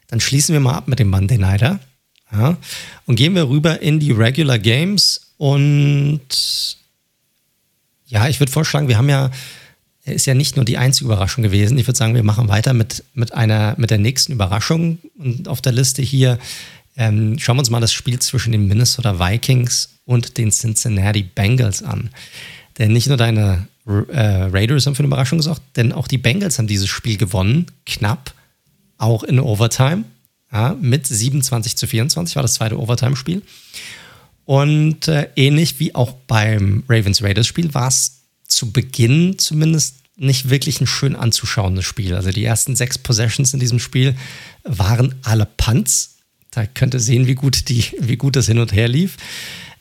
dann 0.09 0.21
schließen 0.21 0.53
wir 0.53 0.61
mal 0.61 0.75
ab 0.75 0.89
mit 0.89 0.99
dem 0.99 1.09
Monday 1.09 1.39
Nighter 1.39 1.81
ja, 2.33 2.57
und 3.07 3.17
gehen 3.17 3.35
wir 3.35 3.49
rüber 3.49 3.81
in 3.81 4.01
die 4.01 4.13
Regular 4.13 4.59
Games 4.59 5.33
und 5.37 6.21
ja, 8.07 8.29
ich 8.29 8.41
würde 8.41 8.53
vorschlagen, 8.53 8.89
wir 8.89 8.99
haben 8.99 9.09
ja 9.09 9.31
ist 10.05 10.27
ja 10.27 10.35
nicht 10.35 10.57
nur 10.57 10.65
die 10.65 10.77
einzige 10.77 11.07
Überraschung 11.07 11.43
gewesen. 11.43 11.79
Ich 11.79 11.87
würde 11.87 11.97
sagen, 11.97 12.15
wir 12.15 12.23
machen 12.23 12.49
weiter 12.49 12.75
mit, 12.75 13.05
mit 13.15 13.33
einer, 13.33 13.75
mit 13.79 13.91
der 13.91 13.99
nächsten 13.99 14.33
Überraschung. 14.33 14.99
Und 15.19 15.49
auf 15.49 15.63
der 15.63 15.73
Liste 15.73 16.03
hier 16.03 16.39
ähm, 16.97 17.39
schauen 17.39 17.57
wir 17.57 17.61
uns 17.61 17.71
mal 17.71 17.81
das 17.81 17.93
Spiel 17.93 18.19
zwischen 18.19 18.53
den 18.53 18.67
Minnesota 18.67 19.19
Vikings 19.19 20.01
und 20.05 20.39
den 20.39 20.51
Cincinnati 20.51 21.23
Bengals 21.23 21.83
an. 21.83 22.11
Denn 22.79 22.93
nicht 22.93 23.09
nur 23.09 23.17
deine 23.17 23.69
äh, 23.87 23.91
Raiders 23.91 24.87
haben 24.87 24.95
für 24.95 25.01
eine 25.01 25.09
Überraschung 25.09 25.39
gesorgt, 25.39 25.63
denn 25.77 25.93
auch 25.93 26.09
die 26.09 26.19
Bengals 26.19 26.59
haben 26.59 26.67
dieses 26.67 26.89
Spiel 26.89 27.17
gewonnen, 27.17 27.67
knapp, 27.87 28.35
auch 28.99 29.23
in 29.25 29.41
Overtime, 29.41 30.05
ja, 30.53 30.77
mit 30.81 31.07
27 31.07 31.77
zu 31.77 31.87
24 31.87 32.37
war 32.37 32.43
das 32.43 32.55
zweite 32.55 32.79
Overtime-Spiel. 32.79 33.43
Und 34.45 35.09
äh, 35.09 35.29
ähnlich 35.37 35.81
wie 35.81 35.95
auch 35.95 36.13
beim 36.27 36.85
Ravens-Raiders-Spiel 36.89 37.75
war 37.75 37.89
es 37.89 38.23
zu 38.47 38.71
Beginn 38.71 39.39
zumindest 39.39 39.97
nicht 40.17 40.51
wirklich 40.51 40.81
ein 40.81 40.87
schön 40.87 41.17
anzuschauendes 41.17 41.85
Spiel. 41.85 42.15
Also 42.15 42.31
die 42.31 42.45
ersten 42.45 42.77
sechs 42.77 42.99
Possessions 42.99 43.53
in 43.53 43.61
diesem 43.61 43.81
Spiel 43.81 44.15
waren 44.63 45.15
alle 45.23 45.47
Punts 45.57 46.14
da 46.55 46.67
könnt 46.67 46.95
ihr 46.95 47.01
sehen, 47.01 47.27
wie 47.27 47.35
gut, 47.35 47.69
die, 47.69 47.85
wie 48.01 48.17
gut 48.17 48.37
das 48.37 48.47
hin 48.47 48.59
und 48.59 48.73
her 48.73 48.89
lief. 48.89 49.17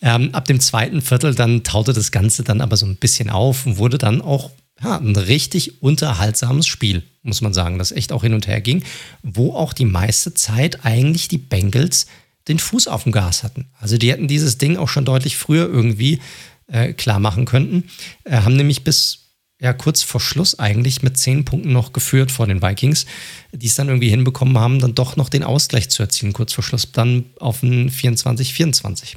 Ähm, 0.01 0.34
ab 0.34 0.45
dem 0.45 0.59
zweiten 0.59 1.01
Viertel 1.01 1.34
dann 1.34 1.63
taute 1.63 1.93
das 1.93 2.11
Ganze 2.11 2.43
dann 2.43 2.61
aber 2.61 2.76
so 2.76 2.86
ein 2.86 2.97
bisschen 2.97 3.30
auf 3.30 3.65
und 3.65 3.78
wurde 3.78 3.97
dann 3.97 4.21
auch 4.21 4.51
ja, 4.84 4.97
ein 4.97 5.15
richtig 5.15 5.82
unterhaltsames 5.82 6.67
Spiel, 6.67 7.03
muss 7.21 7.41
man 7.41 7.53
sagen, 7.53 7.78
das 7.78 7.91
echt 7.91 8.11
auch 8.11 8.24
hin 8.24 8.34
und 8.34 8.47
her 8.47 8.59
ging, 8.59 8.84
wo 9.21 9.53
auch 9.53 9.71
die 9.71 9.86
meiste 9.86 10.34
Zeit 10.34 10.84
eigentlich 10.84 11.30
die 11.30 11.38
Bengals 11.38 12.07
den 12.49 12.59
Fuß 12.59 12.88
auf 12.88 13.03
dem 13.03 13.13
Gas 13.13 13.43
hatten. 13.43 13.67
Also 13.80 13.97
die 13.97 14.11
hätten 14.11 14.28
dieses 14.28 14.57
Ding 14.57 14.76
auch 14.76 14.89
schon 14.89 15.05
deutlich 15.05 15.38
früher 15.38 15.69
irgendwie 15.69 16.19
äh, 16.67 16.91
klar 16.93 17.19
machen 17.19 17.45
können, 17.45 17.86
äh, 18.26 18.38
haben 18.38 18.57
nämlich 18.57 18.84
bis 18.84 19.22
ja 19.64 19.72
kurz 19.72 20.03
vor 20.03 20.20
Schluss 20.20 20.59
eigentlich 20.59 21.03
mit 21.03 21.18
zehn 21.18 21.45
Punkten 21.45 21.72
noch 21.72 21.93
geführt 21.93 22.32
vor 22.32 22.47
den 22.47 22.61
Vikings, 22.61 23.05
die 23.53 23.66
es 23.66 23.76
dann 23.76 23.88
irgendwie 23.88 24.09
hinbekommen 24.09 24.57
haben, 24.57 24.80
dann 24.80 24.93
doch 24.93 25.16
noch 25.16 25.30
den 25.30 25.43
Ausgleich 25.43 25.89
zu 25.89 26.03
erzielen, 26.03 26.34
kurz 26.34 26.51
vor 26.51 26.66
Schluss 26.66 26.91
dann 26.91 27.26
auf 27.39 27.64
ein 27.64 27.89
24-24. 27.89 29.16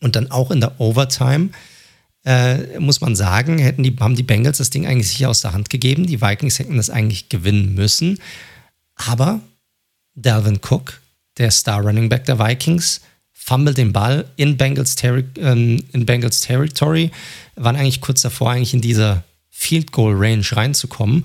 Und 0.00 0.16
dann 0.16 0.32
auch 0.32 0.50
in 0.50 0.60
der 0.60 0.80
Overtime 0.80 1.50
äh, 2.24 2.78
muss 2.80 3.00
man 3.00 3.14
sagen, 3.14 3.58
hätten 3.58 3.84
die, 3.84 3.96
haben 4.00 4.16
die 4.16 4.24
Bengals 4.24 4.58
das 4.58 4.70
Ding 4.70 4.84
eigentlich 4.84 5.08
sicher 5.08 5.30
aus 5.30 5.42
der 5.42 5.52
Hand 5.52 5.70
gegeben. 5.70 6.06
Die 6.06 6.20
Vikings 6.20 6.58
hätten 6.58 6.76
das 6.76 6.90
eigentlich 6.90 7.28
gewinnen 7.28 7.74
müssen. 7.74 8.18
Aber 8.96 9.40
Dalvin 10.16 10.58
Cook, 10.60 11.00
der 11.38 11.52
Star 11.52 11.82
Running 11.82 12.08
Back 12.08 12.24
der 12.24 12.40
Vikings, 12.40 13.00
fummelt 13.32 13.78
den 13.78 13.92
Ball 13.92 14.28
in 14.36 14.56
Bengals, 14.56 14.96
Terri 14.96 15.24
äh, 15.38 15.52
in 15.52 16.06
Bengals 16.06 16.40
Territory, 16.40 17.12
waren 17.54 17.76
eigentlich 17.76 18.00
kurz 18.00 18.22
davor, 18.22 18.50
eigentlich 18.50 18.74
in 18.74 18.80
dieser 18.80 19.22
Field 19.62 19.92
Goal 19.92 20.14
Range 20.16 20.44
reinzukommen. 20.50 21.24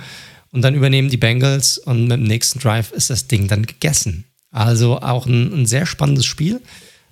Und 0.51 0.61
dann 0.61 0.75
übernehmen 0.75 1.09
die 1.09 1.17
Bengals 1.17 1.77
und 1.77 2.03
mit 2.03 2.17
dem 2.17 2.23
nächsten 2.23 2.59
Drive 2.59 2.91
ist 2.91 3.09
das 3.09 3.27
Ding 3.27 3.47
dann 3.47 3.65
gegessen. 3.65 4.23
Also 4.51 5.01
auch 5.01 5.25
ein, 5.25 5.53
ein 5.53 5.65
sehr 5.65 5.85
spannendes 5.85 6.25
Spiel, 6.25 6.61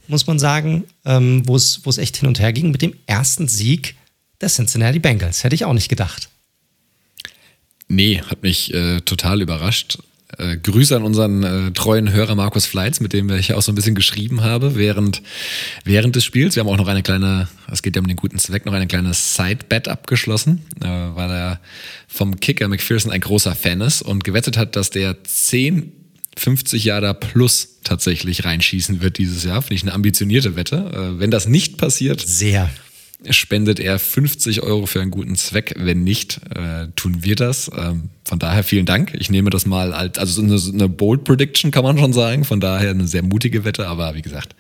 muss 0.08 0.26
man 0.28 0.40
sagen, 0.40 0.86
ähm, 1.04 1.44
wo 1.46 1.56
es 1.56 1.98
echt 1.98 2.18
hin 2.18 2.28
und 2.28 2.40
her 2.40 2.54
ging 2.54 2.72
mit 2.72 2.82
dem 2.82 2.96
ersten 3.08 3.48
Sieg 3.48 3.96
der 4.40 4.50
Cincinnati 4.50 5.00
Bengals. 5.00 5.44
Hätte 5.44 5.56
ich 5.56 5.66
auch 5.66 5.74
nicht 5.74 5.90
gedacht. 5.90 6.30
Nee, 7.88 8.22
hat 8.22 8.42
mich 8.42 8.74
äh, 8.74 9.02
total 9.02 9.42
überrascht. 9.42 10.00
Äh, 10.38 10.58
Grüße 10.58 10.96
an 10.96 11.04
unseren 11.04 11.44
äh, 11.44 11.72
treuen 11.72 12.12
Hörer 12.12 12.36
Markus 12.36 12.66
Fleitz, 12.66 13.00
mit 13.00 13.14
dem 13.14 13.30
ich 13.30 13.54
auch 13.54 13.62
so 13.62 13.72
ein 13.72 13.76
bisschen 13.76 13.96
geschrieben 13.96 14.42
habe 14.42 14.76
während, 14.76 15.22
während 15.84 16.16
des 16.16 16.26
Spiels. 16.26 16.56
Wir 16.56 16.62
haben 16.62 16.70
auch 16.70 16.78
noch 16.78 16.88
eine 16.88 17.04
kleine, 17.04 17.48
es 17.72 17.82
geht 17.82 17.96
ja 17.96 18.02
um 18.02 18.08
den 18.08 18.18
guten 18.18 18.38
Zweck, 18.38 18.66
noch 18.66 18.74
eine 18.74 18.88
kleine 18.88 19.14
Side-Bet 19.14 19.88
abgeschlossen, 19.88 20.62
äh, 20.82 20.88
weil 20.88 21.30
er 21.30 21.60
vom 22.08 22.40
Kicker 22.40 22.68
McPherson 22.68 23.12
ein 23.12 23.22
großer 23.22 23.56
Fan 23.56 23.82
ist 23.82 24.02
und 24.02 24.24
gewettet 24.24 24.58
hat, 24.58 24.76
dass 24.76 24.90
der 24.90 25.24
10 25.24 25.92
50 26.38 26.84
Jahre 26.84 27.14
plus 27.14 27.80
tatsächlich 27.84 28.44
reinschießen 28.44 29.02
wird 29.02 29.18
dieses 29.18 29.44
Jahr. 29.46 29.62
Finde 29.62 29.76
ich 29.76 29.84
eine 29.84 29.94
ambitionierte 29.94 30.56
Wette. 30.56 30.76
Äh, 30.76 31.20
wenn 31.20 31.32
das 31.32 31.48
nicht 31.48 31.78
passiert, 31.78 32.22
sehr 32.22 32.70
spendet 33.30 33.80
er 33.80 33.98
50 33.98 34.62
Euro 34.62 34.86
für 34.86 35.02
einen 35.02 35.12
guten 35.12 35.36
Zweck. 35.36 35.74
Wenn 35.78 36.04
nicht, 36.04 36.42
äh, 36.56 36.88
tun 36.96 37.24
wir 37.24 37.36
das. 37.36 37.72
Ähm, 37.76 38.10
von 38.24 38.40
daher 38.40 38.64
vielen 38.64 38.86
Dank. 38.86 39.14
Ich 39.18 39.30
nehme 39.30 39.50
das 39.50 39.66
mal 39.66 39.94
als, 39.94 40.18
also 40.18 40.42
eine, 40.42 40.60
eine 40.74 40.90
Bold 40.90 41.24
Prediction 41.24 41.72
kann 41.72 41.84
man 41.84 41.98
schon 41.98 42.14
sagen. 42.14 42.46
Von 42.46 42.60
daher 42.60 42.92
eine 42.92 43.08
sehr 43.08 43.24
mutige 43.24 43.66
Wette, 43.66 43.88
aber 43.88 44.16
wie 44.16 44.22
gesagt, 44.22 44.56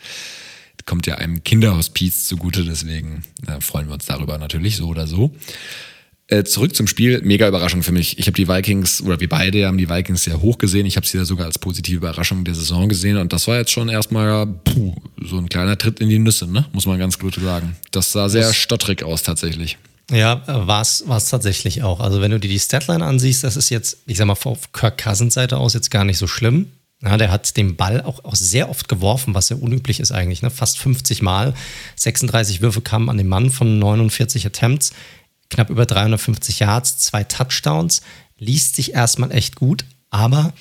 kommt 0.85 1.07
ja 1.07 1.15
einem 1.15 1.43
Kinderhospiz 1.43 2.27
zugute. 2.27 2.63
Deswegen 2.63 3.23
äh, 3.47 3.59
freuen 3.59 3.87
wir 3.87 3.93
uns 3.93 4.05
darüber 4.05 4.37
natürlich 4.37 4.77
so 4.77 4.87
oder 4.87 5.07
so. 5.07 5.31
Äh, 6.28 6.43
zurück 6.43 6.76
zum 6.76 6.88
Spiel, 6.88 7.21
mega 7.23 7.47
Überraschung 7.47 7.84
für 7.84 7.91
mich. 7.91 8.17
Ich 8.17 8.26
habe 8.26 8.36
die 8.36 8.47
Vikings, 8.47 9.01
oder 9.03 9.19
wir 9.19 9.30
beide 9.30 9.67
haben 9.67 9.78
die 9.78 9.89
Vikings 9.89 10.23
sehr 10.23 10.41
hoch 10.41 10.57
gesehen. 10.57 10.88
Ich 10.88 10.95
habe 10.95 11.05
sie 11.05 11.19
ja 11.19 11.26
sogar 11.26 11.45
als 11.45 11.59
positive 11.59 11.97
Überraschung 11.97 12.43
der 12.43 12.55
Saison 12.55 12.89
gesehen. 12.89 13.17
Und 13.17 13.32
das 13.32 13.47
war 13.47 13.57
jetzt 13.57 13.71
schon 13.71 13.89
erstmal 13.89 14.47
puh, 14.47 14.95
so 15.23 15.38
ein 15.38 15.49
kleiner 15.49 15.78
Tritt 15.78 15.99
in 15.99 16.09
die 16.09 16.17
Nüsse, 16.17 16.47
ne? 16.47 16.65
muss 16.73 16.88
man 16.88 16.97
ganz 16.97 17.19
gut 17.19 17.36
sagen. 17.36 17.76
Das 17.91 18.11
sah 18.11 18.28
sehr 18.28 18.51
stottrig 18.53 19.03
aus 19.03 19.21
tatsächlich. 19.21 19.78
Ja, 20.11 20.41
war 20.47 20.82
es 20.82 21.03
tatsächlich 21.30 21.84
auch. 21.84 21.99
Also 21.99 22.21
wenn 22.21 22.32
du 22.32 22.39
dir 22.39 22.49
die 22.49 22.59
Statline 22.59 23.05
ansiehst, 23.05 23.43
das 23.43 23.55
ist 23.55 23.69
jetzt, 23.69 23.97
ich 24.07 24.17
sag 24.17 24.26
mal, 24.26 24.34
auf 24.43 24.71
Kirk 24.71 24.97
Cousins 24.97 25.36
Seite 25.36 25.57
aus 25.57 25.76
jetzt 25.76 25.91
gar 25.91 26.05
nicht 26.05 26.17
so 26.17 26.26
schlimm. 26.26 26.71
Ja, 27.03 27.17
der 27.17 27.30
hat 27.30 27.55
den 27.55 27.76
Ball 27.76 28.01
auch, 28.01 28.23
auch 28.23 28.36
sehr 28.36 28.69
oft 28.69 28.88
geworfen, 28.88 29.36
was 29.36 29.47
sehr 29.47 29.61
unüblich 29.61 29.99
ist 29.99 30.11
eigentlich. 30.11 30.41
Ne? 30.41 30.49
Fast 30.49 30.80
50 30.80 31.21
Mal. 31.21 31.53
36 31.97 32.61
Würfe 32.61 32.82
kamen 32.82 33.09
an 33.09 33.17
den 33.17 33.28
Mann 33.28 33.51
von 33.51 33.78
49 33.78 34.45
Attempts 34.47 34.91
knapp 35.49 35.69
über 35.69 35.85
350 35.85 36.59
Yards, 36.59 36.97
zwei 36.97 37.23
Touchdowns, 37.23 38.01
liest 38.37 38.75
sich 38.75 38.93
erstmal 38.93 39.31
echt 39.31 39.55
gut, 39.55 39.85
aber 40.09 40.53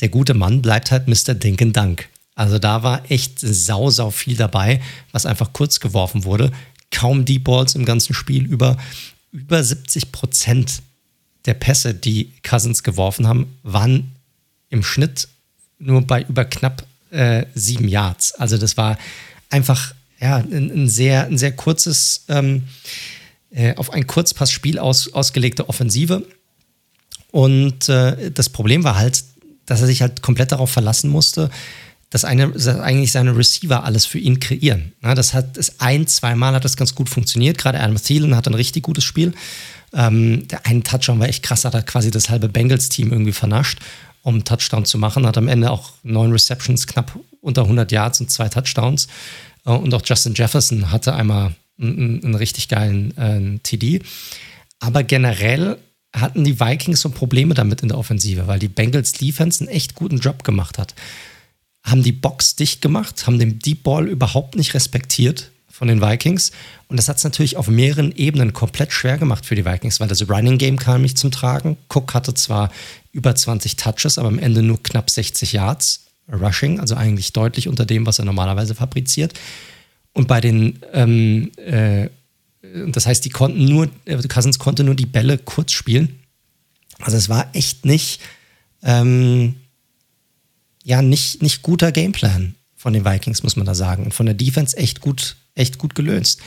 der 0.00 0.08
gute 0.08 0.34
Mann 0.34 0.62
bleibt 0.62 0.90
halt 0.90 1.08
Mr. 1.08 1.34
Dinken 1.34 1.72
Dank. 1.72 2.08
Also 2.34 2.58
da 2.58 2.82
war 2.82 3.10
echt 3.10 3.40
sau, 3.40 3.90
sau 3.90 4.10
viel 4.10 4.36
dabei, 4.36 4.80
was 5.10 5.26
einfach 5.26 5.52
kurz 5.52 5.80
geworfen 5.80 6.24
wurde. 6.24 6.52
Kaum 6.92 7.24
Deep 7.24 7.44
Balls 7.44 7.74
im 7.74 7.84
ganzen 7.84 8.14
Spiel. 8.14 8.44
Über, 8.44 8.76
über 9.32 9.62
70 9.62 10.12
Prozent 10.12 10.82
der 11.46 11.54
Pässe, 11.54 11.94
die 11.94 12.32
Cousins 12.48 12.84
geworfen 12.84 13.26
haben, 13.26 13.58
waren 13.64 14.12
im 14.70 14.84
Schnitt 14.84 15.28
nur 15.78 16.02
bei 16.02 16.22
über 16.22 16.44
knapp 16.44 16.86
äh, 17.10 17.46
sieben 17.54 17.88
Yards. 17.88 18.32
Also 18.34 18.56
das 18.56 18.76
war 18.76 18.98
einfach 19.50 19.94
ja, 20.20 20.36
ein, 20.36 20.70
ein 20.70 20.88
sehr, 20.88 21.26
ein 21.26 21.38
sehr 21.38 21.52
kurzes 21.52 22.24
ähm, 22.28 22.64
äh, 23.50 23.74
auf 23.76 23.92
ein 23.92 24.06
Kurzpassspiel 24.06 24.78
aus, 24.78 25.12
ausgelegte 25.12 25.68
Offensive. 25.68 26.26
Und 27.30 27.88
äh, 27.88 28.30
das 28.30 28.48
Problem 28.48 28.84
war 28.84 28.96
halt, 28.96 29.24
dass 29.66 29.80
er 29.80 29.86
sich 29.86 30.02
halt 30.02 30.22
komplett 30.22 30.52
darauf 30.52 30.70
verlassen 30.70 31.10
musste, 31.10 31.50
dass, 32.10 32.24
eine, 32.24 32.48
dass 32.50 32.66
eigentlich 32.68 33.12
seine 33.12 33.36
Receiver 33.36 33.84
alles 33.84 34.06
für 34.06 34.18
ihn 34.18 34.40
kreieren. 34.40 34.92
Ja, 35.02 35.14
das 35.14 35.34
hat 35.34 35.56
das 35.56 35.80
ein, 35.80 36.06
zweimal 36.06 36.54
hat 36.54 36.64
das 36.64 36.76
ganz 36.76 36.94
gut 36.94 37.08
funktioniert. 37.08 37.58
Gerade 37.58 37.80
Adam 37.80 37.96
Thielen 37.96 38.34
hat 38.34 38.46
ein 38.46 38.54
richtig 38.54 38.82
gutes 38.82 39.04
Spiel. 39.04 39.34
Ähm, 39.92 40.48
der 40.48 40.66
eine 40.66 40.82
Touchdown 40.82 41.20
war 41.20 41.28
echt 41.28 41.42
krass, 41.42 41.64
hat 41.64 41.74
er 41.74 41.82
quasi 41.82 42.10
das 42.10 42.30
halbe 42.30 42.48
Bengals-Team 42.48 43.10
irgendwie 43.12 43.32
vernascht, 43.32 43.78
um 44.22 44.34
einen 44.34 44.44
Touchdown 44.44 44.84
zu 44.84 44.98
machen. 44.98 45.26
Hat 45.26 45.38
am 45.38 45.48
Ende 45.48 45.70
auch 45.70 45.92
neun 46.02 46.32
Receptions, 46.32 46.86
knapp 46.86 47.18
unter 47.40 47.62
100 47.62 47.92
Yards 47.92 48.20
und 48.20 48.30
zwei 48.30 48.48
Touchdowns. 48.48 49.08
Äh, 49.66 49.70
und 49.70 49.92
auch 49.92 50.02
Justin 50.04 50.34
Jefferson 50.34 50.90
hatte 50.90 51.14
einmal 51.14 51.54
einen, 51.80 52.22
einen 52.24 52.34
richtig 52.34 52.68
geilen 52.68 53.16
äh, 53.16 53.58
TD. 53.62 54.02
Aber 54.80 55.02
generell 55.02 55.76
hatten 56.14 56.44
die 56.44 56.58
Vikings 56.58 57.00
so 57.00 57.10
Probleme 57.10 57.54
damit 57.54 57.82
in 57.82 57.88
der 57.88 57.98
Offensive, 57.98 58.46
weil 58.46 58.58
die 58.58 58.68
Bengals 58.68 59.12
Defense 59.12 59.62
einen 59.62 59.68
echt 59.68 59.94
guten 59.94 60.18
Job 60.18 60.44
gemacht 60.44 60.78
hat. 60.78 60.94
Haben 61.84 62.02
die 62.02 62.12
Box 62.12 62.56
dicht 62.56 62.80
gemacht, 62.80 63.26
haben 63.26 63.38
den 63.38 63.58
Deep 63.58 63.82
Ball 63.82 64.08
überhaupt 64.08 64.56
nicht 64.56 64.74
respektiert 64.74 65.50
von 65.70 65.88
den 65.88 66.02
Vikings. 66.02 66.50
Und 66.88 66.96
das 66.96 67.08
hat 67.08 67.18
es 67.18 67.24
natürlich 67.24 67.56
auf 67.56 67.68
mehreren 67.68 68.12
Ebenen 68.12 68.52
komplett 68.52 68.92
schwer 68.92 69.16
gemacht 69.16 69.46
für 69.46 69.54
die 69.54 69.64
Vikings, 69.64 70.00
weil 70.00 70.08
das 70.08 70.28
Running 70.28 70.58
Game 70.58 70.76
kam 70.76 71.02
nicht 71.02 71.18
zum 71.18 71.30
Tragen. 71.30 71.76
Cook 71.88 72.14
hatte 72.14 72.34
zwar 72.34 72.72
über 73.12 73.34
20 73.34 73.76
Touches, 73.76 74.18
aber 74.18 74.28
am 74.28 74.38
Ende 74.38 74.62
nur 74.62 74.82
knapp 74.82 75.08
60 75.08 75.52
Yards 75.52 76.06
Rushing, 76.30 76.80
also 76.80 76.94
eigentlich 76.94 77.32
deutlich 77.32 77.68
unter 77.68 77.86
dem, 77.86 78.06
was 78.06 78.18
er 78.18 78.24
normalerweise 78.24 78.74
fabriziert. 78.74 79.34
Und 80.12 80.28
bei 80.28 80.40
den, 80.40 80.78
ähm, 80.92 81.50
äh, 81.56 82.08
das 82.88 83.06
heißt, 83.06 83.24
die 83.24 83.30
konnten 83.30 83.64
nur, 83.64 83.88
äh, 84.04 84.16
Cousins 84.28 84.58
konnte 84.58 84.84
nur 84.84 84.94
die 84.94 85.06
Bälle 85.06 85.38
kurz 85.38 85.72
spielen. 85.72 86.18
Also 87.00 87.16
es 87.16 87.28
war 87.28 87.48
echt 87.54 87.84
nicht, 87.84 88.20
ähm, 88.82 89.54
ja, 90.82 91.02
nicht, 91.02 91.42
nicht 91.42 91.62
guter 91.62 91.92
Gameplan 91.92 92.54
von 92.74 92.92
den 92.92 93.04
Vikings, 93.04 93.42
muss 93.42 93.56
man 93.56 93.66
da 93.66 93.74
sagen. 93.74 94.04
Und 94.04 94.14
von 94.14 94.26
der 94.26 94.34
Defense 94.34 94.76
echt 94.76 95.00
gut, 95.00 95.36
echt 95.54 95.78
gut 95.78 95.94
gelöst. 95.94 96.40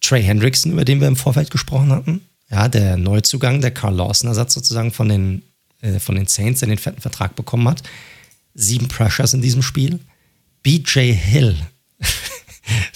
Trey 0.00 0.22
Hendrickson, 0.22 0.72
über 0.72 0.84
den 0.84 1.00
wir 1.00 1.08
im 1.08 1.16
Vorfeld 1.16 1.50
gesprochen 1.50 1.90
hatten, 1.90 2.20
ja, 2.50 2.68
der 2.68 2.96
Neuzugang, 2.96 3.60
der 3.60 3.70
Carl 3.70 3.94
Lawson-Ersatz 3.94 4.52
sozusagen 4.54 4.92
von 4.92 5.08
den, 5.08 5.42
äh, 5.80 5.98
von 5.98 6.14
den 6.14 6.26
Saints, 6.26 6.60
der 6.60 6.68
den 6.68 6.78
fetten 6.78 7.00
Vertrag 7.00 7.36
bekommen 7.36 7.68
hat. 7.68 7.82
Sieben 8.54 8.88
Pressures 8.88 9.34
in 9.34 9.42
diesem 9.42 9.62
Spiel. 9.62 10.00
BJ 10.62 11.12
Hill 11.12 11.56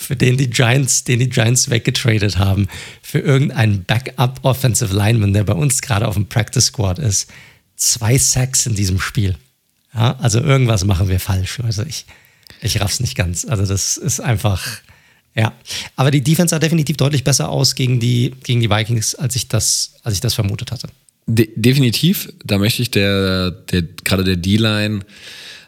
für 0.09 0.17
den 0.17 0.39
die 0.39 0.49
Giants, 0.49 1.05
den 1.05 1.19
die 1.19 1.29
Giants 1.29 1.69
weggetradet 1.69 2.39
haben, 2.39 2.67
für 3.03 3.19
irgendeinen 3.19 3.85
Backup 3.85 4.41
Offensive 4.43 4.97
Lineman, 4.97 5.35
der 5.35 5.45
bei 5.45 5.53
uns 5.53 5.83
gerade 5.83 6.09
auf 6.09 6.15
dem 6.15 6.25
Practice 6.25 6.65
Squad 6.65 6.99
ist. 6.99 7.31
Zwei 7.77 8.17
Sacks 8.17 8.65
in 8.65 8.75
diesem 8.75 9.01
Spiel. 9.01 9.37
Ja, 9.93 10.17
also 10.19 10.41
irgendwas 10.41 10.87
machen 10.87 11.11
wir 11.11 11.21
falsch. 11.21 11.61
Also 11.61 11.83
ich, 11.83 12.07
ich 12.63 12.81
raff's 12.81 13.01
nicht 13.01 13.17
ganz. 13.17 13.45
Also 13.45 13.67
das 13.67 13.99
ist 13.99 14.21
einfach, 14.21 14.67
ja. 15.35 15.53
Aber 15.95 16.11
die 16.11 16.23
Defense 16.23 16.55
sah 16.55 16.59
definitiv 16.59 16.97
deutlich 16.97 17.23
besser 17.23 17.51
aus 17.51 17.75
gegen 17.75 18.01
die, 18.01 18.33
gegen 18.45 18.63
die 18.63 18.71
Vikings, 18.71 19.15
als 19.15 19.37
ich 19.37 19.49
das, 19.49 19.93
als 20.05 20.15
ich 20.15 20.23
das 20.23 20.33
vermutet 20.33 20.73
hatte. 20.73 20.89
De 21.27 21.51
definitiv. 21.55 22.33
Da 22.47 22.57
möchte 22.57 22.81
ich 22.81 22.91
der, 22.91 23.51
der, 23.51 23.83
gerade 23.83 24.25
der 24.25 24.37
D-Line 24.37 25.01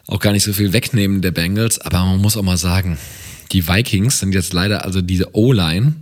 auch 0.07 0.19
gar 0.19 0.31
nicht 0.31 0.43
so 0.43 0.51
viel 0.51 0.73
wegnehmen 0.73 1.21
der 1.21 1.29
Bengals, 1.29 1.79
aber 1.79 2.03
man 2.03 2.17
muss 2.17 2.35
auch 2.35 2.41
mal 2.41 2.57
sagen, 2.57 2.97
die 3.51 3.67
Vikings 3.67 4.19
sind 4.19 4.33
jetzt 4.33 4.53
leider, 4.53 4.85
also 4.85 5.01
diese 5.01 5.35
O-Line 5.35 5.95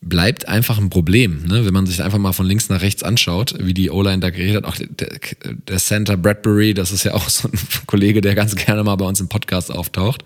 bleibt 0.00 0.46
einfach 0.46 0.78
ein 0.78 0.90
Problem, 0.90 1.44
ne? 1.46 1.66
wenn 1.66 1.74
man 1.74 1.86
sich 1.86 2.02
einfach 2.02 2.18
mal 2.18 2.32
von 2.32 2.46
links 2.46 2.68
nach 2.68 2.80
rechts 2.80 3.02
anschaut, 3.02 3.54
wie 3.58 3.74
die 3.74 3.90
O-Line 3.90 4.20
da 4.20 4.30
geredet 4.30 4.56
hat. 4.56 4.64
Auch 4.64 4.76
der, 4.76 5.18
der 5.68 5.78
Center 5.78 6.16
Bradbury, 6.16 6.74
das 6.74 6.92
ist 6.92 7.04
ja 7.04 7.14
auch 7.14 7.28
so 7.28 7.48
ein 7.48 7.58
Kollege, 7.86 8.20
der 8.20 8.34
ganz 8.34 8.54
gerne 8.54 8.84
mal 8.84 8.96
bei 8.96 9.06
uns 9.06 9.20
im 9.20 9.28
Podcast 9.28 9.72
auftaucht, 9.72 10.22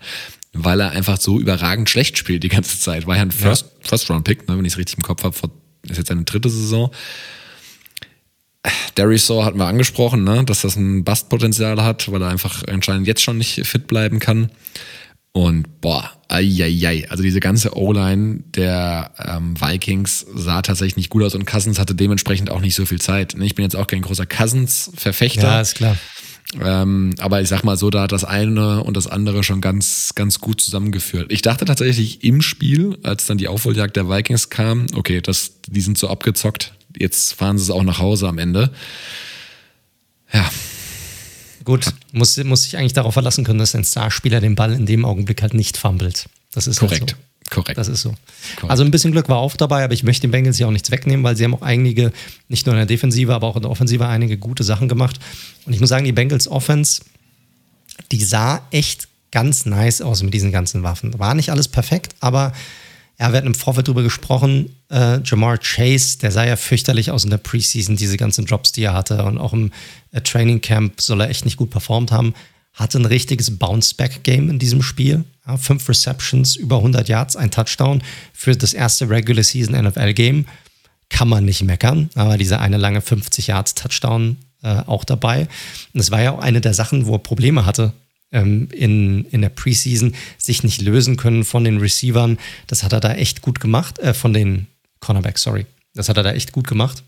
weil 0.53 0.81
er 0.81 0.91
einfach 0.91 1.19
so 1.19 1.39
überragend 1.39 1.89
schlecht 1.89 2.17
spielt 2.17 2.43
die 2.43 2.49
ganze 2.49 2.79
Zeit. 2.79 3.07
War 3.07 3.15
ja 3.15 3.23
ein 3.23 3.31
First, 3.31 3.65
ja. 3.65 3.89
First 3.89 4.09
Round 4.09 4.23
Pick, 4.23 4.47
ne? 4.47 4.57
wenn 4.57 4.65
ich 4.65 4.73
es 4.73 4.77
richtig 4.77 4.97
im 4.97 5.03
Kopf 5.03 5.23
habe, 5.23 5.35
ist 5.83 5.97
jetzt 5.97 6.07
seine 6.07 6.23
dritte 6.23 6.49
Saison. 6.49 6.91
Darius 8.93 9.25
Saw 9.25 9.43
hatten 9.43 9.57
wir 9.57 9.65
angesprochen, 9.65 10.23
ne? 10.23 10.43
dass 10.45 10.61
das 10.61 10.75
ein 10.75 11.03
Bastpotenzial 11.03 11.81
hat, 11.81 12.11
weil 12.11 12.21
er 12.21 12.29
einfach 12.29 12.63
anscheinend 12.67 13.07
jetzt 13.07 13.23
schon 13.23 13.37
nicht 13.37 13.65
fit 13.65 13.87
bleiben 13.87 14.19
kann. 14.19 14.51
Und 15.33 15.79
boah, 15.79 16.11
Eieiei. 16.27 17.09
Also 17.09 17.23
diese 17.23 17.39
ganze 17.39 17.77
O-Line 17.77 18.43
der 18.55 19.11
ähm, 19.17 19.59
Vikings 19.59 20.25
sah 20.33 20.61
tatsächlich 20.61 20.97
nicht 20.97 21.09
gut 21.09 21.23
aus 21.23 21.35
und 21.35 21.45
Cousins 21.45 21.79
hatte 21.79 21.95
dementsprechend 21.95 22.49
auch 22.49 22.59
nicht 22.59 22.75
so 22.75 22.85
viel 22.85 22.99
Zeit. 22.99 23.35
Ich 23.39 23.55
bin 23.55 23.63
jetzt 23.63 23.75
auch 23.75 23.87
kein 23.87 24.01
großer 24.01 24.25
Cousins-Verfechter. 24.25 25.43
Ja, 25.43 25.61
ist 25.61 25.75
klar. 25.75 25.95
Ähm, 26.59 27.15
aber 27.19 27.41
ich 27.41 27.47
sag 27.47 27.63
mal 27.63 27.77
so, 27.77 27.89
da 27.89 28.01
hat 28.01 28.11
das 28.11 28.25
eine 28.25 28.83
und 28.83 28.97
das 28.97 29.07
andere 29.07 29.43
schon 29.43 29.61
ganz, 29.61 30.13
ganz 30.15 30.41
gut 30.41 30.59
zusammengeführt. 30.59 31.31
Ich 31.31 31.41
dachte 31.41 31.63
tatsächlich 31.63 32.25
im 32.25 32.41
Spiel, 32.41 32.97
als 33.03 33.25
dann 33.25 33.37
die 33.37 33.47
Aufholjagd 33.47 33.95
der 33.95 34.09
Vikings 34.09 34.49
kam, 34.49 34.87
okay, 34.95 35.21
das, 35.21 35.61
die 35.67 35.81
sind 35.81 35.97
so 35.97 36.09
abgezockt, 36.09 36.73
jetzt 36.97 37.35
fahren 37.35 37.57
sie 37.57 37.63
es 37.63 37.69
auch 37.69 37.83
nach 37.83 37.99
Hause 37.99 38.27
am 38.27 38.37
Ende. 38.37 38.71
Ja, 40.33 40.49
Gut, 41.63 41.93
muss, 42.11 42.37
muss 42.43 42.63
sich 42.63 42.77
eigentlich 42.77 42.93
darauf 42.93 43.13
verlassen 43.13 43.43
können, 43.43 43.59
dass 43.59 43.75
ein 43.75 43.83
Starspieler 43.83 44.41
den 44.41 44.55
Ball 44.55 44.73
in 44.73 44.85
dem 44.85 45.05
Augenblick 45.05 45.41
halt 45.41 45.53
nicht 45.53 45.77
fummelt. 45.77 46.27
Das 46.51 46.67
ist 46.67 46.79
korrekt. 46.79 47.01
Halt 47.01 47.09
so. 47.11 47.15
Korrekt. 47.49 47.77
Das 47.77 47.87
ist 47.89 48.01
so. 48.01 48.09
Korrekt. 48.55 48.71
Also 48.71 48.83
ein 48.83 48.91
bisschen 48.91 49.11
Glück 49.11 49.27
war 49.27 49.37
auch 49.37 49.55
dabei, 49.57 49.83
aber 49.83 49.93
ich 49.93 50.03
möchte 50.03 50.21
den 50.21 50.31
Bengals 50.31 50.57
ja 50.57 50.67
auch 50.67 50.71
nichts 50.71 50.89
wegnehmen, 50.89 51.23
weil 51.23 51.35
sie 51.35 51.43
haben 51.43 51.53
auch 51.53 51.61
einige, 51.61 52.13
nicht 52.47 52.65
nur 52.65 52.73
in 52.73 52.79
der 52.79 52.85
Defensive, 52.85 53.33
aber 53.33 53.47
auch 53.47 53.57
in 53.57 53.61
der 53.61 53.71
Offensive 53.71 54.07
einige 54.07 54.37
gute 54.37 54.63
Sachen 54.63 54.87
gemacht. 54.87 55.19
Und 55.65 55.73
ich 55.73 55.79
muss 55.79 55.89
sagen, 55.89 56.05
die 56.05 56.13
Bengals 56.13 56.47
Offense, 56.47 57.01
die 58.11 58.23
sah 58.23 58.61
echt 58.71 59.09
ganz 59.31 59.65
nice 59.65 60.01
aus 60.01 60.23
mit 60.23 60.33
diesen 60.33 60.51
ganzen 60.51 60.83
Waffen. 60.83 61.17
War 61.19 61.35
nicht 61.35 61.49
alles 61.51 61.67
perfekt, 61.67 62.15
aber 62.19 62.53
ja, 63.21 63.31
wir 63.31 63.37
hatten 63.37 63.47
im 63.47 63.53
Vorfeld 63.53 63.87
drüber 63.87 64.01
gesprochen, 64.01 64.75
äh, 64.89 65.19
Jamar 65.23 65.59
Chase, 65.59 66.17
der 66.17 66.31
sah 66.31 66.43
ja 66.43 66.55
fürchterlich 66.55 67.11
aus 67.11 67.23
in 67.23 67.29
der 67.29 67.37
Preseason, 67.37 67.95
diese 67.95 68.17
ganzen 68.17 68.47
Drops, 68.47 68.71
die 68.71 68.81
er 68.81 68.95
hatte. 68.95 69.23
Und 69.23 69.37
auch 69.37 69.53
im 69.53 69.71
äh, 70.11 70.21
Training 70.21 70.59
Camp 70.59 70.99
soll 70.99 71.21
er 71.21 71.29
echt 71.29 71.45
nicht 71.45 71.55
gut 71.55 71.69
performt 71.69 72.11
haben. 72.11 72.33
Hatte 72.73 72.97
ein 72.97 73.05
richtiges 73.05 73.59
Bounce-Back-Game 73.59 74.49
in 74.49 74.57
diesem 74.57 74.81
Spiel. 74.81 75.23
Ja, 75.45 75.57
fünf 75.57 75.87
Receptions, 75.87 76.55
über 76.55 76.77
100 76.77 77.09
Yards, 77.09 77.35
ein 77.35 77.51
Touchdown 77.51 78.01
für 78.33 78.55
das 78.55 78.73
erste 78.73 79.07
Regular 79.07 79.43
Season 79.43 79.79
NFL-Game. 79.79 80.47
Kann 81.09 81.29
man 81.29 81.45
nicht 81.45 81.61
meckern, 81.61 82.09
aber 82.15 82.39
dieser 82.39 82.59
eine 82.59 82.77
lange 82.77 83.01
50 83.01 83.45
Yards 83.45 83.75
Touchdown 83.75 84.37
äh, 84.63 84.81
auch 84.87 85.03
dabei. 85.03 85.41
Und 85.41 85.99
das 85.99 86.09
war 86.09 86.23
ja 86.23 86.31
auch 86.31 86.39
eine 86.39 86.59
der 86.59 86.73
Sachen, 86.73 87.05
wo 87.05 87.13
er 87.13 87.19
Probleme 87.19 87.67
hatte 87.67 87.93
ähm, 88.31 88.69
in, 88.71 89.25
in 89.25 89.41
der 89.41 89.49
Preseason 89.49 90.13
sich 90.37 90.63
nicht 90.63 90.81
lösen 90.81 91.17
können 91.17 91.43
von 91.43 91.63
den 91.63 91.77
Receivern. 91.77 92.37
Das 92.67 92.83
hat 92.83 92.93
er 92.93 92.99
da 92.99 93.13
echt 93.13 93.41
gut 93.41 93.59
gemacht, 93.59 93.99
äh, 93.99 94.13
von 94.13 94.33
den 94.33 94.67
Cornerbacks, 94.99 95.43
sorry. 95.43 95.65
Das 95.93 96.09
hat 96.09 96.17
er 96.17 96.23
da 96.23 96.31
echt 96.31 96.51
gut 96.51 96.67
gemacht. 96.67 97.03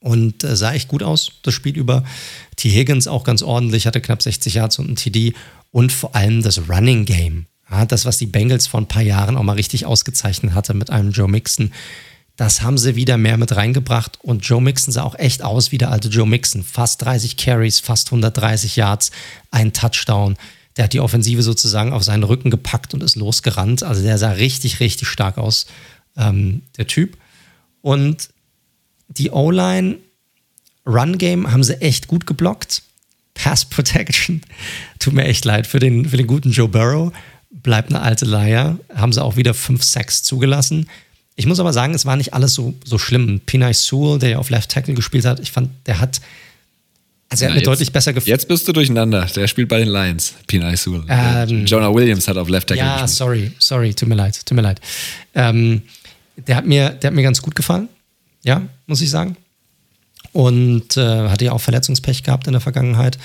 Und 0.00 0.44
äh, 0.44 0.54
sah 0.54 0.74
echt 0.74 0.88
gut 0.88 1.02
aus, 1.02 1.32
das 1.42 1.54
Spiel 1.54 1.76
über. 1.76 2.04
T. 2.56 2.68
Higgins 2.70 3.08
auch 3.08 3.24
ganz 3.24 3.42
ordentlich, 3.42 3.86
hatte 3.86 4.00
knapp 4.00 4.22
60 4.22 4.54
Yards 4.54 4.78
und 4.78 4.90
ein 4.90 4.96
TD. 4.96 5.34
Und 5.70 5.92
vor 5.92 6.14
allem 6.14 6.42
das 6.42 6.68
Running 6.68 7.04
Game. 7.04 7.46
Ja, 7.70 7.86
das, 7.86 8.04
was 8.04 8.18
die 8.18 8.26
Bengals 8.26 8.66
vor 8.66 8.80
ein 8.80 8.88
paar 8.88 9.02
Jahren 9.02 9.36
auch 9.36 9.42
mal 9.42 9.54
richtig 9.54 9.86
ausgezeichnet 9.86 10.54
hatte 10.54 10.74
mit 10.74 10.90
einem 10.90 11.10
Joe 11.10 11.28
Mixon. 11.28 11.72
Das 12.36 12.62
haben 12.62 12.78
sie 12.78 12.96
wieder 12.96 13.16
mehr 13.16 13.36
mit 13.36 13.54
reingebracht 13.54 14.18
und 14.22 14.44
Joe 14.44 14.60
Mixon 14.60 14.92
sah 14.92 15.04
auch 15.04 15.14
echt 15.14 15.42
aus 15.42 15.70
wie 15.70 15.78
der 15.78 15.92
alte 15.92 16.08
Joe 16.08 16.26
Mixon. 16.26 16.64
Fast 16.64 17.02
30 17.02 17.36
Carries, 17.36 17.78
fast 17.78 18.08
130 18.08 18.74
Yards, 18.74 19.12
ein 19.52 19.72
Touchdown. 19.72 20.36
Der 20.76 20.84
hat 20.84 20.92
die 20.92 21.00
Offensive 21.00 21.42
sozusagen 21.42 21.92
auf 21.92 22.02
seinen 22.02 22.24
Rücken 22.24 22.50
gepackt 22.50 22.92
und 22.92 23.04
ist 23.04 23.14
losgerannt. 23.14 23.84
Also 23.84 24.02
der 24.02 24.18
sah 24.18 24.32
richtig, 24.32 24.80
richtig 24.80 25.06
stark 25.06 25.38
aus, 25.38 25.66
ähm, 26.16 26.62
der 26.76 26.88
Typ. 26.88 27.16
Und 27.82 28.30
die 29.08 29.30
O-Line, 29.30 29.98
Run-Game 30.84 31.52
haben 31.52 31.62
sie 31.62 31.80
echt 31.80 32.08
gut 32.08 32.26
geblockt. 32.26 32.82
Pass 33.34 33.64
Protection, 33.64 34.42
tut 34.98 35.12
mir 35.12 35.24
echt 35.24 35.44
leid 35.44 35.68
für 35.68 35.78
den, 35.78 36.08
für 36.08 36.16
den 36.16 36.26
guten 36.26 36.50
Joe 36.50 36.68
Burrow. 36.68 37.12
Bleibt 37.50 37.90
eine 37.90 38.00
alte 38.00 38.24
Leier. 38.24 38.78
Haben 38.92 39.12
sie 39.12 39.22
auch 39.22 39.36
wieder 39.36 39.54
5 39.54 39.84
Sacks 39.84 40.24
zugelassen. 40.24 40.88
Ich 41.36 41.46
muss 41.46 41.58
aber 41.58 41.72
sagen, 41.72 41.94
es 41.94 42.06
war 42.06 42.16
nicht 42.16 42.32
alles 42.34 42.54
so, 42.54 42.74
so 42.84 42.96
schlimm. 42.98 43.40
Pinay 43.44 43.72
Sewell, 43.74 44.18
der 44.18 44.30
ja 44.30 44.38
auf 44.38 44.50
Left 44.50 44.70
Tackle 44.70 44.94
gespielt 44.94 45.24
hat, 45.24 45.40
ich 45.40 45.50
fand, 45.50 45.70
der 45.86 45.98
hat, 46.00 46.20
also 47.28 47.44
er 47.44 47.50
hat 47.50 47.56
mir 47.58 47.62
deutlich 47.64 47.90
besser 47.92 48.12
gefallen. 48.12 48.30
Jetzt 48.30 48.46
bist 48.46 48.68
du 48.68 48.72
durcheinander. 48.72 49.26
Der 49.34 49.48
spielt 49.48 49.68
bei 49.68 49.78
den 49.78 49.88
Lions, 49.88 50.34
Pinay 50.46 50.76
Sewell. 50.76 51.02
Ähm, 51.08 51.66
Jonah 51.66 51.92
Williams 51.92 52.28
hat 52.28 52.36
auf 52.36 52.48
Left 52.48 52.68
Tackle 52.68 52.84
Ja, 52.84 52.92
gespielt. 53.02 53.10
sorry, 53.10 53.52
sorry, 53.58 53.94
tut 53.94 54.08
mir 54.08 54.14
leid, 54.14 54.38
tut 54.46 54.54
mir 54.54 54.62
leid. 54.62 54.80
Ähm, 55.34 55.82
der, 56.36 56.56
hat 56.56 56.66
mir, 56.66 56.90
der 56.90 57.08
hat 57.08 57.14
mir 57.14 57.22
ganz 57.22 57.42
gut 57.42 57.56
gefallen, 57.56 57.88
ja, 58.44 58.62
muss 58.86 59.00
ich 59.00 59.10
sagen. 59.10 59.36
Und 60.32 60.96
äh, 60.96 61.28
hatte 61.28 61.44
ja 61.46 61.52
auch 61.52 61.60
Verletzungspech 61.60 62.22
gehabt 62.22 62.46
in 62.46 62.52
der 62.52 62.60
Vergangenheit. 62.60 63.18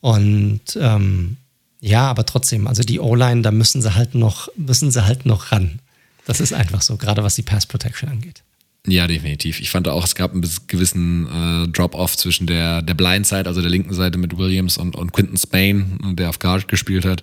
Und 0.00 0.60
ähm, 0.80 1.36
ja, 1.80 2.08
aber 2.08 2.24
trotzdem, 2.26 2.66
also 2.68 2.82
die 2.84 3.00
O-Line, 3.00 3.42
da 3.42 3.50
müssen 3.50 3.82
sie 3.82 3.94
halt 3.94 4.14
noch, 4.14 4.48
müssen 4.56 4.90
sie 4.92 5.04
halt 5.04 5.26
noch 5.26 5.50
ran. 5.50 5.80
Das 6.26 6.40
ist 6.40 6.52
einfach 6.52 6.82
so, 6.82 6.96
gerade 6.96 7.22
was 7.22 7.34
die 7.34 7.42
Pass 7.42 7.66
Protection 7.66 8.08
angeht. 8.08 8.42
Ja, 8.86 9.06
definitiv. 9.06 9.60
Ich 9.60 9.70
fand 9.70 9.86
auch, 9.86 10.04
es 10.04 10.14
gab 10.16 10.32
einen 10.32 10.48
gewissen 10.66 11.26
äh, 11.26 11.68
Drop-Off 11.68 12.16
zwischen 12.16 12.48
der, 12.48 12.82
der 12.82 12.94
Blind-Side, 12.94 13.46
also 13.46 13.60
der 13.60 13.70
linken 13.70 13.94
Seite 13.94 14.18
mit 14.18 14.36
Williams 14.36 14.76
und, 14.76 14.96
und 14.96 15.12
Quinton 15.12 15.36
Spain, 15.36 15.98
der 16.16 16.28
auf 16.28 16.40
Guard 16.40 16.66
gespielt 16.66 17.04
hat. 17.04 17.22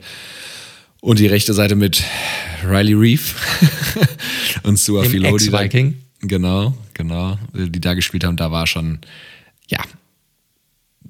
Und 1.02 1.20
die 1.20 1.28
rechte 1.28 1.54
Seite 1.54 1.76
mit 1.76 2.04
Riley 2.66 2.94
Reef 2.94 3.36
und 4.64 4.80
Sua 4.80 5.04
Ex-Viking. 5.04 5.96
Genau, 6.22 6.78
genau, 6.94 7.38
die 7.54 7.80
da 7.80 7.94
gespielt 7.94 8.24
haben. 8.24 8.36
Da 8.36 8.52
war 8.52 8.68
schon, 8.68 9.00
ja, 9.68 9.80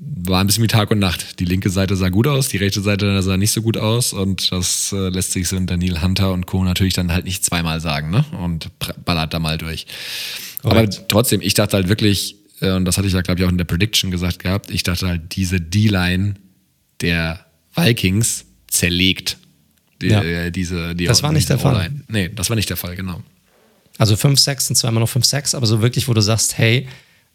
war 0.02 0.42
ein 0.42 0.48
bisschen 0.48 0.64
wie 0.64 0.68
Tag 0.68 0.92
und 0.92 1.00
Nacht. 1.00 1.40
Die 1.40 1.46
linke 1.46 1.70
Seite 1.70 1.96
sah 1.96 2.10
gut 2.10 2.26
aus, 2.28 2.48
die 2.48 2.58
rechte 2.58 2.82
Seite 2.82 3.22
sah 3.22 3.36
nicht 3.38 3.52
so 3.52 3.62
gut 3.62 3.78
aus 3.78 4.14
und 4.14 4.52
das 4.52 4.94
äh, 4.94 5.10
lässt 5.10 5.34
sich 5.34 5.48
so 5.48 5.58
in 5.58 5.68
Daniel 5.68 6.02
Hunter 6.02 6.32
und 6.32 6.46
Co. 6.46 6.64
natürlich 6.64 6.94
dann 6.94 7.12
halt 7.12 7.26
nicht 7.26 7.44
zweimal 7.46 7.82
sagen, 7.82 8.10
ne? 8.10 8.24
Und 8.42 8.70
ballert 9.04 9.34
da 9.34 9.40
mal 9.40 9.58
durch. 9.58 9.86
Korrekt. 10.62 10.98
Aber 11.00 11.08
trotzdem, 11.10 11.42
ich 11.42 11.54
dachte 11.54 11.76
halt 11.78 11.90
wirklich, 11.90 12.36
äh, 12.62 12.72
und 12.72 12.86
das 12.86 12.98
hatte 12.98 13.08
ich 13.08 13.14
ja, 13.14 13.22
glaube 13.22 13.42
ich, 13.42 13.46
auch 13.46 13.52
in 13.52 13.58
der 13.58 13.66
Prediction 13.66 14.10
gesagt 14.12 14.40
gehabt, 14.40 14.72
ich 14.72 14.84
dachte 14.84 15.08
halt, 15.08 15.36
diese 15.36 15.60
D-Line 15.60 16.36
der 17.02 17.46
Vikings 17.76 18.46
zerlegt. 18.68 19.38
Die, 20.02 20.08
Ja. 20.08 20.22
äh, 20.24 20.52
diese, 20.52 20.96
die 20.96 21.06
Das 21.06 21.24
war 21.24 21.32
nicht 21.34 21.50
der 21.50 21.60
Fall. 21.60 21.92
Nee, 22.08 22.30
das 22.34 22.50
war 22.50 22.56
nicht 22.56 22.70
der 22.70 22.78
Fall, 22.78 22.96
genau. 22.96 23.22
Also 23.98 24.16
5-6 24.16 24.60
sind 24.62 24.76
zweimal 24.78 25.02
noch 25.02 25.10
5-6, 25.10 25.56
aber 25.56 25.66
so 25.66 25.82
wirklich, 25.82 26.08
wo 26.08 26.14
du 26.14 26.22
sagst, 26.22 26.58
hey, 26.58 26.88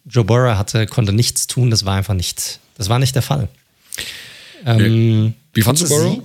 Joe 0.05 0.23
Burrow 0.23 0.55
hatte, 0.55 0.85
konnte 0.87 1.11
nichts 1.13 1.47
tun, 1.47 1.69
das 1.71 1.85
war 1.85 1.95
einfach 1.95 2.13
nicht, 2.13 2.59
das 2.77 2.89
war 2.89 2.99
nicht 2.99 3.15
der 3.15 3.21
Fall. 3.23 3.47
Ähm, 4.65 5.33
Wie 5.53 5.61
fandst 5.61 5.83
du 5.83 5.87
Sie- 5.87 5.93
Burrow? 5.93 6.23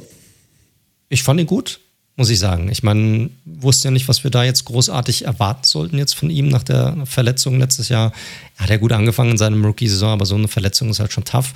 Ich 1.09 1.23
fand 1.23 1.41
ihn 1.41 1.47
gut, 1.47 1.81
muss 2.17 2.31
ich 2.31 2.39
sagen. 2.39 2.71
Ich 2.71 2.83
meine, 2.83 3.31
wusste 3.45 3.89
ja 3.89 3.91
nicht, 3.91 4.07
was 4.09 4.23
wir 4.23 4.31
da 4.31 4.45
jetzt 4.45 4.65
großartig 4.65 5.25
erwarten 5.25 5.65
sollten 5.65 5.99
jetzt 5.99 6.15
von 6.15 6.31
ihm 6.31 6.49
nach 6.49 6.63
der 6.63 6.97
Verletzung 7.05 7.59
letztes 7.59 7.89
Jahr. 7.89 8.13
Er 8.59 8.65
hat 8.65 8.71
ja 8.71 8.77
gut 8.77 8.93
angefangen 8.93 9.33
in 9.33 9.39
seinem 9.39 9.65
Rookie-Saison, 9.65 10.11
aber 10.11 10.27
so 10.27 10.37
eine 10.37 10.47
Verletzung 10.49 10.89
ist 10.91 11.01
halt 11.01 11.13
schon 11.13 11.25
tough. 11.25 11.53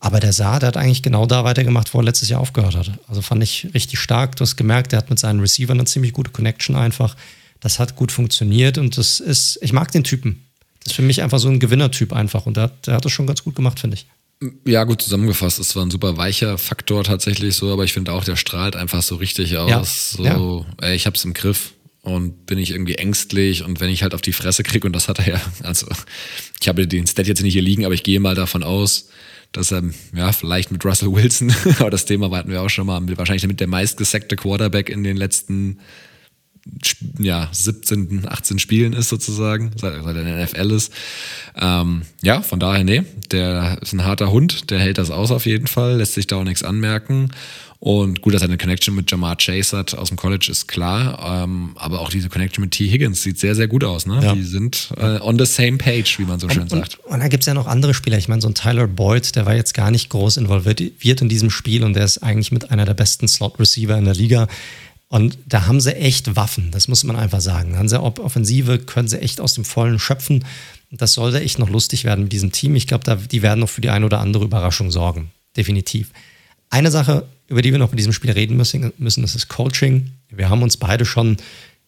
Aber 0.00 0.18
der 0.18 0.32
sah, 0.32 0.58
der 0.58 0.68
hat 0.68 0.76
eigentlich 0.78 1.02
genau 1.02 1.26
da 1.26 1.44
weitergemacht, 1.44 1.92
wo 1.92 1.98
er 1.98 2.04
letztes 2.04 2.30
Jahr 2.30 2.40
aufgehört 2.40 2.74
hat. 2.74 2.90
Also 3.06 3.20
fand 3.22 3.42
ich 3.42 3.68
richtig 3.74 3.98
stark. 4.00 4.34
Du 4.36 4.42
hast 4.42 4.56
gemerkt, 4.56 4.92
der 4.92 4.96
hat 4.98 5.10
mit 5.10 5.18
seinen 5.18 5.40
Receivern 5.40 5.78
eine 5.78 5.84
ziemlich 5.86 6.12
gute 6.14 6.30
Connection 6.30 6.74
einfach. 6.74 7.16
Das 7.60 7.78
hat 7.78 7.94
gut 7.96 8.10
funktioniert 8.10 8.78
und 8.78 8.96
das 8.96 9.20
ist, 9.20 9.58
ich 9.60 9.72
mag 9.74 9.92
den 9.92 10.02
Typen. 10.02 10.42
Das 10.84 10.92
ist 10.92 10.96
für 10.96 11.02
mich 11.02 11.22
einfach 11.22 11.38
so 11.38 11.48
ein 11.48 11.60
Gewinnertyp 11.60 12.12
einfach 12.12 12.46
und 12.46 12.56
der, 12.56 12.64
hat- 12.64 12.86
der 12.86 12.94
hat 12.94 13.04
das 13.04 13.12
schon 13.12 13.26
ganz 13.26 13.44
gut 13.44 13.54
gemacht, 13.54 13.80
finde 13.80 13.96
ich. 13.96 14.06
Ja, 14.66 14.84
gut 14.84 15.02
zusammengefasst. 15.02 15.58
Es 15.58 15.76
war 15.76 15.84
ein 15.84 15.90
super 15.90 16.16
weicher 16.16 16.56
Faktor 16.56 17.04
tatsächlich 17.04 17.54
so, 17.54 17.70
aber 17.72 17.84
ich 17.84 17.92
finde 17.92 18.12
auch, 18.12 18.24
der 18.24 18.36
strahlt 18.36 18.74
einfach 18.74 19.02
so 19.02 19.16
richtig 19.16 19.56
aus. 19.58 20.16
Ja, 20.18 20.36
So, 20.36 20.64
ey, 20.80 20.94
ich 20.96 21.06
hab's 21.06 21.24
im 21.26 21.34
Griff 21.34 21.72
und 22.00 22.46
bin 22.46 22.58
ich 22.58 22.70
irgendwie 22.70 22.94
ängstlich 22.94 23.62
und 23.62 23.80
wenn 23.80 23.90
ich 23.90 24.02
halt 24.02 24.14
auf 24.14 24.22
die 24.22 24.32
Fresse 24.32 24.62
krieg 24.62 24.86
und 24.86 24.94
das 24.94 25.08
hat 25.08 25.18
er 25.18 25.28
ja, 25.28 25.40
also 25.62 25.86
ich 26.58 26.68
habe 26.68 26.86
den 26.88 27.06
Stat 27.06 27.26
jetzt 27.26 27.42
nicht 27.42 27.52
hier 27.52 27.60
liegen, 27.60 27.84
aber 27.84 27.92
ich 27.92 28.02
gehe 28.02 28.18
mal 28.20 28.34
davon 28.34 28.62
aus, 28.62 29.10
dass 29.52 29.70
er, 29.72 29.82
ja, 30.16 30.32
vielleicht 30.32 30.70
mit 30.70 30.82
Russell 30.86 31.12
Wilson, 31.12 31.52
aber 31.78 31.90
das 31.90 32.06
Thema 32.06 32.30
hatten 32.34 32.50
wir 32.50 32.62
auch 32.62 32.70
schon 32.70 32.86
mal, 32.86 33.02
wahrscheinlich 33.18 33.46
mit 33.46 33.60
der 33.60 33.66
meistgesackte 33.66 34.36
Quarterback 34.36 34.88
in 34.88 35.04
den 35.04 35.18
letzten 35.18 35.80
ja, 37.18 37.48
17, 37.50 38.26
18 38.28 38.58
Spielen 38.58 38.92
ist 38.92 39.08
sozusagen, 39.08 39.70
seit, 39.76 39.94
seit 40.02 40.16
er 40.16 40.22
in 40.22 40.26
der 40.26 40.44
NFL 40.44 40.70
ist. 40.72 40.92
Ähm, 41.56 42.02
ja, 42.22 42.42
von 42.42 42.60
daher, 42.60 42.84
nee, 42.84 43.02
der 43.30 43.78
ist 43.80 43.92
ein 43.92 44.04
harter 44.04 44.30
Hund, 44.30 44.70
der 44.70 44.78
hält 44.78 44.98
das 44.98 45.10
aus 45.10 45.30
auf 45.30 45.46
jeden 45.46 45.66
Fall, 45.66 45.96
lässt 45.96 46.14
sich 46.14 46.26
da 46.26 46.36
auch 46.36 46.44
nichts 46.44 46.62
anmerken. 46.62 47.30
Und 47.80 48.20
gut, 48.20 48.34
dass 48.34 48.42
er 48.42 48.48
eine 48.48 48.58
Connection 48.58 48.94
mit 48.94 49.10
Jamar 49.10 49.36
Chase 49.36 49.74
hat 49.74 49.94
aus 49.94 50.08
dem 50.08 50.18
College, 50.18 50.48
ist 50.50 50.68
klar. 50.68 51.44
Ähm, 51.44 51.70
aber 51.76 52.00
auch 52.00 52.10
diese 52.10 52.28
Connection 52.28 52.62
mit 52.62 52.72
T. 52.72 52.86
Higgins 52.86 53.22
sieht 53.22 53.38
sehr, 53.38 53.54
sehr 53.54 53.68
gut 53.68 53.84
aus. 53.84 54.04
Ne? 54.04 54.20
Ja. 54.22 54.34
Die 54.34 54.42
sind 54.42 54.90
äh, 54.98 55.18
on 55.20 55.38
the 55.38 55.46
same 55.46 55.78
page, 55.78 56.18
wie 56.18 56.26
man 56.26 56.38
so 56.38 56.50
schön 56.50 56.68
sagt. 56.68 56.98
Und, 56.98 57.14
und 57.14 57.20
da 57.20 57.28
gibt 57.28 57.42
es 57.42 57.46
ja 57.46 57.54
noch 57.54 57.66
andere 57.66 57.94
Spieler. 57.94 58.18
Ich 58.18 58.28
meine, 58.28 58.42
so 58.42 58.48
ein 58.48 58.54
Tyler 58.54 58.86
Boyd, 58.86 59.34
der 59.34 59.46
war 59.46 59.54
jetzt 59.54 59.72
gar 59.72 59.90
nicht 59.90 60.10
groß 60.10 60.36
involviert 60.36 60.82
wird 60.98 61.22
in 61.22 61.30
diesem 61.30 61.48
Spiel 61.48 61.82
und 61.82 61.94
der 61.94 62.04
ist 62.04 62.18
eigentlich 62.18 62.52
mit 62.52 62.70
einer 62.70 62.84
der 62.84 62.92
besten 62.92 63.26
Slot-Receiver 63.26 63.96
in 63.96 64.04
der 64.04 64.14
Liga. 64.14 64.46
Und 65.10 65.38
da 65.44 65.66
haben 65.66 65.80
sie 65.80 65.96
echt 65.96 66.36
Waffen, 66.36 66.70
das 66.70 66.86
muss 66.86 67.02
man 67.02 67.16
einfach 67.16 67.40
sagen. 67.40 67.76
Haben 67.76 67.88
sie 67.88 68.00
Offensive, 68.00 68.78
können 68.78 69.08
sie 69.08 69.20
echt 69.20 69.40
aus 69.40 69.54
dem 69.54 69.64
Vollen 69.64 69.98
schöpfen. 69.98 70.44
Das 70.92 71.14
sollte 71.14 71.40
echt 71.40 71.58
noch 71.58 71.68
lustig 71.68 72.04
werden 72.04 72.22
mit 72.22 72.32
diesem 72.32 72.52
Team. 72.52 72.76
Ich 72.76 72.86
glaube, 72.86 73.02
da, 73.02 73.16
die 73.16 73.42
werden 73.42 73.58
noch 73.58 73.68
für 73.68 73.80
die 73.80 73.90
eine 73.90 74.06
oder 74.06 74.20
andere 74.20 74.44
Überraschung 74.44 74.92
sorgen. 74.92 75.32
Definitiv. 75.56 76.12
Eine 76.70 76.92
Sache, 76.92 77.26
über 77.48 77.60
die 77.60 77.72
wir 77.72 77.80
noch 77.80 77.90
mit 77.90 77.98
diesem 77.98 78.12
Spiel 78.12 78.30
reden 78.30 78.56
müssen, 78.56 78.92
müssen 78.98 79.22
das 79.22 79.34
ist 79.34 79.48
Coaching. 79.48 80.12
Wir 80.28 80.48
haben 80.48 80.62
uns 80.62 80.76
beide 80.76 81.04
schon 81.04 81.38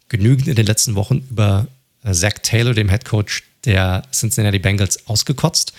genügend 0.08 0.48
in 0.48 0.56
den 0.56 0.66
letzten 0.66 0.96
Wochen 0.96 1.24
über 1.30 1.68
äh, 2.02 2.12
Zach 2.12 2.34
Taylor, 2.42 2.74
dem 2.74 2.88
Head 2.88 3.04
Coach 3.04 3.44
der 3.64 4.02
Cincinnati 4.10 4.58
Bengals, 4.58 5.06
ausgekotzt. 5.06 5.72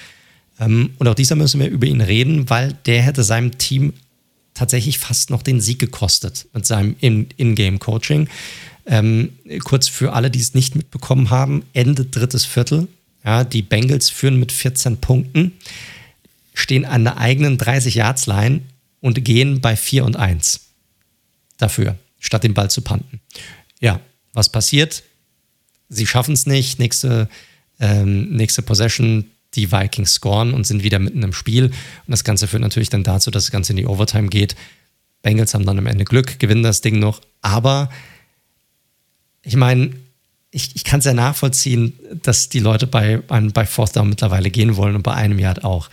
Ähm, 0.61 0.91
und 0.97 1.09
auch 1.09 1.15
dieser 1.15 1.35
müssen 1.35 1.59
wir 1.59 1.67
über 1.67 1.87
ihn 1.87 1.99
reden, 1.99 2.49
weil 2.49 2.77
der 2.85 3.01
hätte 3.01 3.23
seinem 3.23 3.57
Team 3.57 3.91
tatsächlich 4.53 4.99
fast 4.99 5.29
noch 5.29 5.41
den 5.41 5.61
Sieg 5.61 5.79
gekostet 5.79 6.47
mit 6.53 6.65
seinem 6.65 6.95
In- 6.99 7.29
In-Game-Coaching. 7.37 8.27
Ähm, 8.85 9.33
kurz 9.63 9.87
für 9.87 10.13
alle, 10.13 10.29
die 10.29 10.39
es 10.39 10.53
nicht 10.53 10.75
mitbekommen 10.75 11.29
haben, 11.29 11.63
Ende 11.73 12.05
drittes 12.05 12.45
Viertel. 12.45 12.87
Ja, 13.23 13.43
die 13.45 13.61
Bengals 13.61 14.09
führen 14.09 14.37
mit 14.39 14.51
14 14.51 14.97
Punkten, 14.97 15.53
stehen 16.53 16.83
an 16.83 17.05
der 17.05 17.17
eigenen 17.17 17.57
30-Yards-Line 17.57 18.61
und 18.99 19.23
gehen 19.23 19.61
bei 19.61 19.77
4 19.77 20.03
und 20.03 20.17
1 20.17 20.59
dafür, 21.57 21.97
statt 22.19 22.43
den 22.43 22.53
Ball 22.53 22.69
zu 22.69 22.81
panten. 22.81 23.21
Ja, 23.79 24.01
was 24.33 24.49
passiert? 24.51 25.03
Sie 25.87 26.05
schaffen 26.07 26.33
es 26.33 26.45
nicht. 26.45 26.79
Nächste, 26.79 27.29
ähm, 27.79 28.29
nächste 28.35 28.61
Possession, 28.61 29.25
die 29.55 29.71
Vikings 29.71 30.15
scoren 30.15 30.53
und 30.53 30.65
sind 30.65 30.83
wieder 30.83 30.99
mitten 30.99 31.23
im 31.23 31.33
Spiel. 31.33 31.65
Und 31.65 31.73
das 32.07 32.23
Ganze 32.23 32.47
führt 32.47 32.61
natürlich 32.61 32.89
dann 32.89 33.03
dazu, 33.03 33.31
dass 33.31 33.45
das 33.45 33.51
Ganze 33.51 33.73
in 33.73 33.77
die 33.77 33.85
Overtime 33.85 34.29
geht. 34.29 34.55
Bengals 35.21 35.53
haben 35.53 35.65
dann 35.65 35.77
am 35.77 35.87
Ende 35.87 36.05
Glück, 36.05 36.39
gewinnen 36.39 36.63
das 36.63 36.81
Ding 36.81 36.99
noch. 36.99 37.21
Aber 37.41 37.89
ich 39.41 39.55
meine, 39.55 39.91
ich, 40.51 40.75
ich 40.75 40.83
kann 40.83 40.99
es 40.99 41.05
ja 41.05 41.13
nachvollziehen, 41.13 41.93
dass 42.21 42.49
die 42.49 42.59
Leute 42.59 42.85
bei, 42.85 43.17
bei, 43.17 43.65
Fourth 43.65 43.95
Down 43.95 44.09
mittlerweile 44.09 44.51
gehen 44.51 44.75
wollen 44.75 44.95
und 44.95 45.03
bei 45.03 45.13
einem 45.13 45.39
Yard 45.39 45.63
auch. 45.63 45.89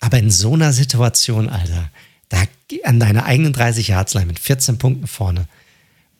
Aber 0.00 0.18
in 0.18 0.30
so 0.30 0.54
einer 0.54 0.72
Situation, 0.72 1.48
Alter, 1.48 1.90
da 2.28 2.42
an 2.84 3.00
deiner 3.00 3.24
eigenen 3.24 3.52
30 3.52 3.88
Yards 3.88 4.14
Line 4.14 4.26
mit 4.26 4.38
14 4.38 4.78
Punkten 4.78 5.06
vorne 5.06 5.46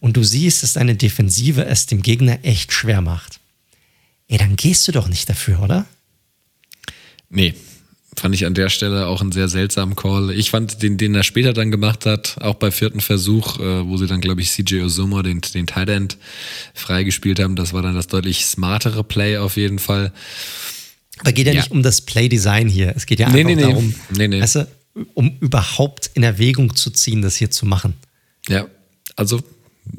und 0.01 0.17
du 0.17 0.23
siehst, 0.25 0.63
dass 0.63 0.75
deine 0.75 0.97
Defensive 0.97 1.65
es 1.65 1.87
dem 1.87 2.03
Gegner 2.03 2.39
echt 2.43 2.73
schwer 2.73 3.01
macht. 3.01 3.41
Ey, 4.29 4.39
dann 4.39 4.57
gehst 4.57 4.87
du 4.89 4.93
doch 4.93 5.09
nicht 5.09 5.29
dafür, 5.29 5.63
oder? 5.63 5.87
Nee, 7.33 7.55
fand 8.15 8.35
ich 8.35 8.45
an 8.45 8.55
der 8.55 8.69
Stelle 8.69 9.07
auch 9.07 9.23
einen 9.23 9.33
sehr 9.33 9.49
seltsamen 9.49 9.97
Call. 9.97 10.31
Ich 10.33 10.51
fand 10.51 10.83
den, 10.83 10.99
den 10.99 11.15
er 11.15 11.23
später 11.23 11.53
dann 11.55 11.71
gemacht 11.71 12.05
hat, 12.07 12.37
auch 12.41 12.55
bei 12.55 12.71
vierten 12.71 13.01
Versuch, 13.01 13.59
äh, 13.59 13.87
wo 13.89 13.97
sie 13.97 14.07
dann, 14.07 14.21
glaube 14.21 14.43
ich, 14.43 14.51
CJ 14.53 14.83
Osuma, 14.83 15.23
den, 15.23 15.41
den 15.41 15.67
Tight 15.67 15.89
End, 15.89 16.19
freigespielt 16.75 17.41
haben, 17.41 17.57
das 17.57 17.73
war 17.73 17.83
dann 17.83 17.95
das 17.95 18.07
deutlich 18.07 18.45
smartere 18.45 19.03
Play 19.03 19.39
auf 19.39 19.57
jeden 19.57 19.79
Fall. 19.79 20.13
Aber 21.21 21.33
geht 21.33 21.47
ja, 21.47 21.53
Ja. 21.55 21.61
nicht 21.63 21.71
um 21.71 21.83
das 21.83 22.03
Play-Design 22.03 22.69
hier. 22.69 22.93
Es 22.95 23.07
geht 23.07 23.19
ja 23.19 23.27
einfach 23.29 23.39
nee, 23.39 23.55
nee. 23.55 23.63
darum, 23.63 23.95
Nee, 24.11 24.29
nee. 24.29 24.41
Weißt 24.43 24.57
du, 24.57 24.69
um 25.15 25.39
überhaupt 25.41 26.11
in 26.15 26.23
Erwägung 26.23 26.77
zu 26.77 26.91
ziehen, 26.91 27.23
das 27.23 27.37
hier 27.37 27.51
zu 27.51 27.65
machen. 27.65 27.95
Ja, 28.49 28.67
also 29.17 29.41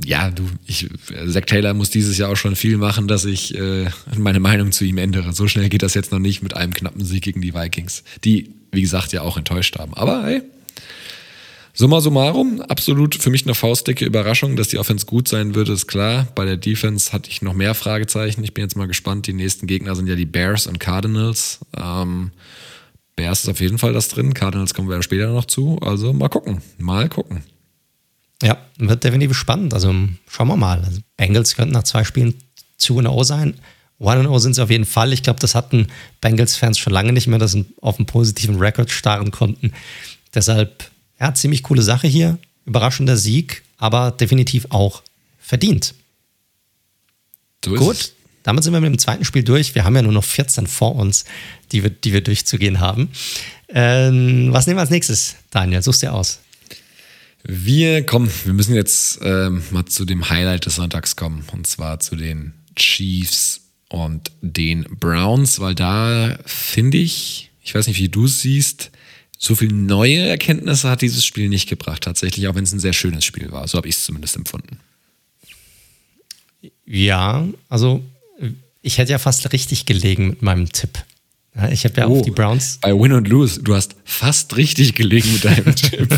ja, 0.06 0.32
du, 0.32 0.44
ich, 0.66 0.90
Zach 1.28 1.46
Taylor 1.46 1.74
muss 1.74 1.90
dieses 1.90 2.18
Jahr 2.18 2.32
auch 2.32 2.38
schon 2.38 2.56
viel 2.56 2.78
machen, 2.78 3.08
dass 3.08 3.26
ich 3.26 3.56
äh, 3.56 3.90
meine 4.18 4.40
Meinung 4.40 4.72
zu 4.72 4.86
ihm 4.86 4.98
ändere. 4.98 5.34
So 5.34 5.48
schnell 5.48 5.70
geht 5.70 5.84
das 5.84 5.94
jetzt 5.94 6.12
noch 6.12 6.20
nicht 6.20 6.42
mit 6.42 6.56
einem 6.56 6.74
knappen 6.74 7.04
Sieg 7.04 7.24
gegen 7.24 7.42
die 7.42 7.54
Vikings, 7.54 8.04
die, 8.24 8.52
wie 8.72 8.82
gesagt, 8.82 9.12
ja 9.12 9.22
auch 9.22 9.38
enttäuscht 9.38 9.78
haben. 9.78 9.94
Aber 9.94 10.24
hey, 10.26 10.42
summa 11.74 12.00
summarum, 12.00 12.62
absolut 12.62 13.16
für 13.16 13.30
mich 13.30 13.46
eine 13.46 13.56
faustdicke 13.56 14.06
Überraschung, 14.06 14.56
dass 14.56 14.70
die 14.70 14.78
Offense 14.78 15.06
gut 15.06 15.28
sein 15.28 15.54
würde, 15.54 15.74
ist 15.74 15.88
klar. 15.88 16.28
Bei 16.34 16.46
der 16.46 16.58
Defense 16.58 17.12
hatte 17.12 17.30
ich 17.30 17.42
noch 17.42 17.54
mehr 17.54 17.76
Fragezeichen. 17.76 18.44
Ich 18.44 18.54
bin 18.54 18.64
jetzt 18.64 18.78
mal 18.78 18.88
gespannt. 18.88 19.28
Die 19.28 19.34
nächsten 19.34 19.68
Gegner 19.68 19.96
sind 19.96 20.08
ja 20.08 20.16
die 20.16 20.26
Bears 20.26 20.66
und 20.66 20.80
Cardinals. 20.80 21.60
Ähm, 21.78 22.32
Bears 23.16 23.44
ist 23.44 23.50
auf 23.50 23.60
jeden 23.60 23.78
Fall 23.78 23.94
das 23.94 24.08
drin. 24.08 24.34
Cardinals 24.34 24.74
kommen 24.74 24.90
wir 24.90 25.02
später 25.04 25.28
noch 25.28 25.46
zu. 25.46 25.78
Also 25.82 26.14
mal 26.14 26.30
gucken, 26.30 26.62
mal 26.78 27.10
gucken. 27.10 27.44
Ja, 28.44 28.58
wird 28.78 29.04
definitiv 29.04 29.38
spannend. 29.38 29.74
Also 29.74 29.94
schauen 30.28 30.48
wir 30.50 30.58
mal. 30.58 30.84
Also 30.84 31.00
Bengals 31.16 31.56
könnten 31.56 31.74
nach 31.74 31.84
zwei 31.84 32.04
Spielen 32.04 32.36
2-0 32.80 33.24
sein. 33.24 33.54
1-0 34.02 34.40
sind 34.40 34.54
sie 34.56 34.64
auf 34.64 34.70
jeden 34.70 34.86
Fall. 34.86 35.14
Ich 35.14 35.24
glaube, 35.24 35.40
das 35.40 35.56
hatten 35.56 35.88
Bengals-Fans 36.20 36.78
schon 36.78 36.92
lange 36.92 37.14
nicht 37.14 37.28
mehr, 37.28 37.40
dass 37.40 37.54
sie 37.54 37.66
auf 37.80 37.98
einen 37.98 38.06
positiven 38.06 38.58
Rekord 38.58 38.92
starren 38.92 39.32
konnten. 39.32 39.72
Deshalb, 40.34 40.92
ja, 41.20 41.34
ziemlich 41.34 41.64
coole 41.64 41.82
Sache 41.82 42.08
hier. 42.08 42.38
Überraschender 42.66 43.16
Sieg, 43.16 43.64
aber 43.78 44.12
definitiv 44.12 44.68
auch 44.70 45.04
verdient. 45.40 45.94
So 47.64 47.76
Gut, 47.76 47.96
es. 47.96 48.14
damit 48.44 48.66
sind 48.66 48.74
wir 48.74 48.82
mit 48.82 48.92
dem 48.92 49.00
zweiten 49.00 49.24
Spiel 49.24 49.44
durch. 49.44 49.74
Wir 49.74 49.86
haben 49.86 49.96
ja 49.96 50.02
nur 50.02 50.12
noch 50.12 50.24
14 50.24 50.68
vor 50.68 50.96
uns, 50.96 51.24
die 51.72 51.84
wir, 51.84 51.90
die 51.90 52.12
wir 52.12 52.22
durchzugehen 52.22 52.82
haben. 52.82 53.10
Ähm, 53.70 54.50
was 54.52 54.68
nehmen 54.68 54.78
wir 54.78 54.82
als 54.82 54.90
nächstes, 54.90 55.36
Daniel? 55.50 55.82
Suchst 55.82 56.02
dir 56.02 56.14
aus. 56.14 56.40
Wir 57.44 58.06
kommen, 58.06 58.32
wir 58.46 58.54
müssen 58.54 58.74
jetzt 58.74 59.20
ähm, 59.22 59.62
mal 59.72 59.86
zu 59.86 60.06
dem 60.06 60.30
Highlight 60.30 60.66
des 60.66 60.76
Sonntags 60.76 61.16
kommen, 61.16 61.46
und 61.52 61.68
zwar 61.68 62.00
zu 62.00 62.16
den 62.16 62.54
Chiefs 62.76 63.62
und 63.90 64.32
den 64.42 64.84
Browns, 64.84 65.60
weil 65.60 65.76
da 65.76 66.40
finde 66.46 66.98
ich, 66.98 67.52
ich 67.62 67.76
weiß 67.76 67.88
nicht, 67.88 68.00
wie 68.00 68.10
du 68.10 68.26
es 68.26 68.42
siehst, 68.42 68.92
so 69.38 69.56
viele 69.56 69.76
neue 69.76 70.20
Erkenntnisse 70.20 70.90
hat 70.90 71.02
dieses 71.02 71.26
Spiel 71.26 71.50
nicht 71.50 71.68
gebracht, 71.68 72.04
tatsächlich, 72.04 72.48
auch 72.48 72.56
wenn 72.56 72.64
es 72.64 72.72
ein 72.72 72.80
sehr 72.80 72.94
schönes 72.94 73.26
Spiel 73.26 73.52
war. 73.52 73.68
So 73.68 73.78
habe 73.78 73.90
ich 73.90 73.96
es 73.96 74.06
zumindest 74.06 74.38
empfunden. 74.38 74.80
Ja, 76.86 77.46
also 77.68 78.02
ich 78.82 78.98
hätte 78.98 79.12
ja 79.12 79.20
fast 79.20 79.52
richtig 79.52 79.86
gelegen 79.86 80.30
mit 80.30 80.42
meinem 80.42 80.72
Tipp. 80.72 81.04
Ja, 81.56 81.70
ich 81.70 81.84
habe 81.84 81.96
ja 81.98 82.08
oh, 82.08 82.18
auf 82.18 82.22
die 82.24 82.32
Browns. 82.32 82.80
Bei 82.82 82.94
Win 82.94 83.14
und 83.14 83.28
Lose, 83.28 83.62
du 83.62 83.76
hast 83.76 83.96
fast 84.06 84.58
richtig 84.58 84.96
gelegen 84.96 85.32
mit 85.34 85.46
deinem 85.46 85.76
Tipp. 85.76 86.10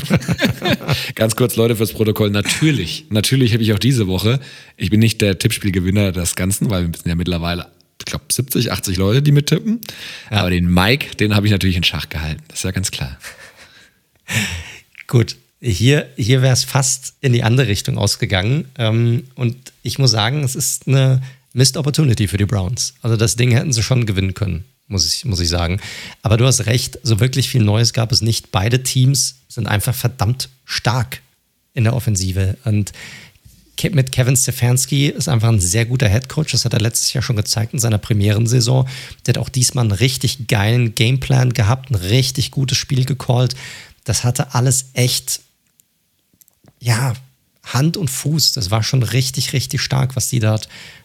Ganz 1.15 1.35
kurz, 1.35 1.57
Leute, 1.57 1.75
fürs 1.75 1.91
Protokoll. 1.91 2.29
Natürlich, 2.29 3.07
natürlich 3.09 3.51
habe 3.53 3.61
ich 3.61 3.73
auch 3.73 3.79
diese 3.79 4.07
Woche, 4.07 4.39
ich 4.77 4.89
bin 4.89 5.01
nicht 5.01 5.21
der 5.21 5.37
Tippspielgewinner 5.37 6.13
des 6.13 6.35
Ganzen, 6.35 6.69
weil 6.69 6.87
wir 6.87 6.97
sind 6.97 7.07
ja 7.07 7.15
mittlerweile, 7.15 7.67
ich 7.99 8.05
glaube, 8.05 8.25
70, 8.31 8.71
80 8.71 8.97
Leute, 8.97 9.21
die 9.21 9.33
mittippen. 9.33 9.81
Ja. 10.31 10.39
Aber 10.39 10.51
den 10.51 10.73
Mike, 10.73 11.17
den 11.17 11.35
habe 11.35 11.47
ich 11.47 11.51
natürlich 11.51 11.75
in 11.75 11.83
Schach 11.83 12.07
gehalten. 12.07 12.41
Das 12.47 12.59
ist 12.59 12.63
ja 12.63 12.71
ganz 12.71 12.91
klar. 12.91 13.17
Gut, 15.07 15.35
hier, 15.59 16.07
hier 16.15 16.43
wäre 16.43 16.53
es 16.53 16.63
fast 16.63 17.15
in 17.19 17.33
die 17.33 17.43
andere 17.43 17.67
Richtung 17.67 17.97
ausgegangen. 17.97 18.69
Ähm, 18.77 19.25
und 19.35 19.73
ich 19.83 19.99
muss 19.99 20.11
sagen, 20.11 20.45
es 20.45 20.55
ist 20.55 20.87
eine 20.87 21.21
Missed 21.51 21.75
Opportunity 21.75 22.29
für 22.29 22.37
die 22.37 22.45
Browns. 22.45 22.93
Also 23.01 23.17
das 23.17 23.35
Ding 23.35 23.51
hätten 23.51 23.73
sie 23.73 23.83
schon 23.83 24.05
gewinnen 24.05 24.33
können 24.33 24.63
muss 24.87 25.05
ich, 25.05 25.25
muss 25.25 25.39
ich 25.39 25.49
sagen. 25.49 25.79
Aber 26.21 26.37
du 26.37 26.45
hast 26.45 26.65
recht, 26.65 26.99
so 27.03 27.19
wirklich 27.19 27.49
viel 27.49 27.63
Neues 27.63 27.93
gab 27.93 28.11
es 28.11 28.21
nicht. 28.21 28.51
Beide 28.51 28.83
Teams 28.83 29.35
sind 29.47 29.67
einfach 29.67 29.95
verdammt 29.95 30.49
stark 30.65 31.21
in 31.73 31.83
der 31.83 31.95
Offensive. 31.95 32.57
Und 32.65 32.91
mit 33.91 34.11
Kevin 34.11 34.37
Stefanski 34.37 35.07
ist 35.07 35.27
einfach 35.27 35.49
ein 35.49 35.59
sehr 35.59 35.85
guter 35.85 36.07
Headcoach. 36.07 36.51
Das 36.51 36.65
hat 36.65 36.73
er 36.73 36.79
letztes 36.79 37.13
Jahr 37.13 37.21
schon 37.21 37.35
gezeigt 37.35 37.73
in 37.73 37.79
seiner 37.79 37.97
Premierensaison. 37.97 38.87
Der 39.25 39.33
hat 39.33 39.37
auch 39.37 39.49
diesmal 39.49 39.83
einen 39.83 39.91
richtig 39.91 40.47
geilen 40.47 40.95
Gameplan 40.95 41.53
gehabt, 41.53 41.91
ein 41.91 41.95
richtig 41.95 42.51
gutes 42.51 42.77
Spiel 42.77 43.05
gecallt. 43.05 43.55
Das 44.03 44.23
hatte 44.23 44.53
alles 44.53 44.85
echt, 44.93 45.41
ja, 46.79 47.13
Hand 47.63 47.97
und 47.97 48.09
Fuß. 48.09 48.53
Das 48.53 48.71
war 48.71 48.83
schon 48.83 49.03
richtig, 49.03 49.53
richtig 49.53 49.81
stark, 49.81 50.15
was 50.15 50.29
die 50.29 50.39
da, 50.39 50.59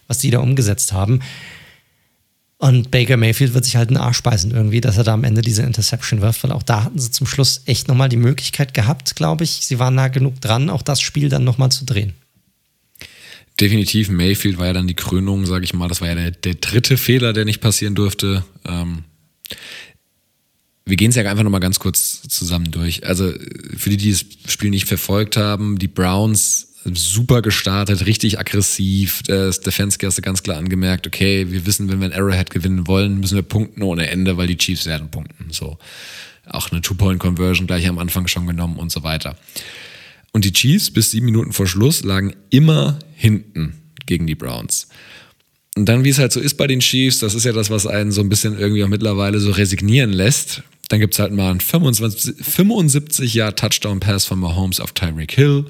was 0.06 0.18
die 0.18 0.30
da 0.30 0.38
umgesetzt 0.38 0.92
haben. 0.92 1.20
Und 2.60 2.90
Baker 2.90 3.16
Mayfield 3.16 3.54
wird 3.54 3.64
sich 3.64 3.76
halt 3.76 3.88
einen 3.88 3.96
Arsch 3.96 4.22
beißen 4.22 4.50
irgendwie, 4.50 4.82
dass 4.82 4.98
er 4.98 5.04
da 5.04 5.14
am 5.14 5.24
Ende 5.24 5.40
diese 5.40 5.62
Interception 5.62 6.20
wirft, 6.20 6.44
weil 6.44 6.52
auch 6.52 6.62
da 6.62 6.84
hatten 6.84 6.98
sie 6.98 7.10
zum 7.10 7.26
Schluss 7.26 7.62
echt 7.64 7.88
nochmal 7.88 8.10
die 8.10 8.18
Möglichkeit 8.18 8.74
gehabt, 8.74 9.16
glaube 9.16 9.44
ich. 9.44 9.64
Sie 9.64 9.78
waren 9.78 9.94
nah 9.94 10.08
genug 10.08 10.42
dran, 10.42 10.68
auch 10.68 10.82
das 10.82 11.00
Spiel 11.00 11.30
dann 11.30 11.42
nochmal 11.42 11.72
zu 11.72 11.86
drehen. 11.86 12.12
Definitiv, 13.58 14.10
Mayfield 14.10 14.58
war 14.58 14.66
ja 14.66 14.72
dann 14.74 14.86
die 14.86 14.94
Krönung, 14.94 15.46
sage 15.46 15.64
ich 15.64 15.72
mal. 15.72 15.88
Das 15.88 16.02
war 16.02 16.08
ja 16.08 16.14
der, 16.14 16.32
der 16.32 16.54
dritte 16.56 16.98
Fehler, 16.98 17.32
der 17.32 17.46
nicht 17.46 17.62
passieren 17.62 17.94
durfte. 17.94 18.44
Ähm, 18.66 19.04
wir 20.84 20.98
gehen 20.98 21.08
es 21.08 21.16
ja 21.16 21.22
einfach 21.22 21.44
nochmal 21.44 21.60
ganz 21.60 21.78
kurz 21.78 22.20
zusammen 22.28 22.70
durch. 22.70 23.06
Also 23.06 23.32
für 23.74 23.88
die, 23.88 23.96
die 23.96 24.10
das 24.10 24.26
Spiel 24.48 24.68
nicht 24.68 24.86
verfolgt 24.86 25.38
haben, 25.38 25.78
die 25.78 25.88
Browns 25.88 26.69
super 26.84 27.42
gestartet, 27.42 28.06
richtig 28.06 28.38
aggressiv. 28.38 29.22
Der 29.24 29.52
Stefanski 29.52 30.06
hast 30.06 30.22
ganz 30.22 30.42
klar 30.42 30.58
angemerkt, 30.58 31.06
okay, 31.06 31.50
wir 31.50 31.66
wissen, 31.66 31.88
wenn 31.88 32.00
wir 32.00 32.06
ein 32.06 32.12
Arrowhead 32.12 32.50
gewinnen 32.50 32.86
wollen, 32.86 33.20
müssen 33.20 33.34
wir 33.34 33.42
punkten 33.42 33.82
ohne 33.82 34.08
Ende, 34.08 34.36
weil 34.36 34.46
die 34.46 34.56
Chiefs 34.56 34.86
werden 34.86 35.10
punkten. 35.10 35.50
So. 35.50 35.78
Auch 36.46 36.70
eine 36.72 36.80
Two-Point-Conversion 36.80 37.66
gleich 37.66 37.86
am 37.86 37.98
Anfang 37.98 38.26
schon 38.26 38.46
genommen 38.46 38.76
und 38.76 38.90
so 38.90 39.02
weiter. 39.02 39.36
Und 40.32 40.44
die 40.44 40.52
Chiefs 40.52 40.90
bis 40.90 41.10
sieben 41.10 41.26
Minuten 41.26 41.52
vor 41.52 41.66
Schluss 41.66 42.02
lagen 42.02 42.34
immer 42.50 42.98
hinten 43.14 43.74
gegen 44.06 44.26
die 44.26 44.34
Browns. 44.34 44.88
Und 45.76 45.86
dann, 45.86 46.04
wie 46.04 46.08
es 46.08 46.18
halt 46.18 46.32
so 46.32 46.40
ist 46.40 46.56
bei 46.56 46.66
den 46.66 46.80
Chiefs, 46.80 47.20
das 47.20 47.34
ist 47.34 47.44
ja 47.44 47.52
das, 47.52 47.70
was 47.70 47.86
einen 47.86 48.10
so 48.12 48.20
ein 48.20 48.28
bisschen 48.28 48.58
irgendwie 48.58 48.82
auch 48.84 48.88
mittlerweile 48.88 49.38
so 49.38 49.50
resignieren 49.50 50.12
lässt. 50.12 50.62
Dann 50.88 50.98
gibt 50.98 51.14
es 51.14 51.20
halt 51.20 51.32
mal 51.32 51.50
einen 51.50 51.60
75 51.60 53.34
Jahr 53.34 53.54
Touchdown-Pass 53.54 54.24
von 54.24 54.40
Mahomes 54.40 54.80
auf 54.80 54.92
Tyreek 54.92 55.32
Hill. 55.32 55.66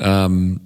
Ähm, 0.00 0.60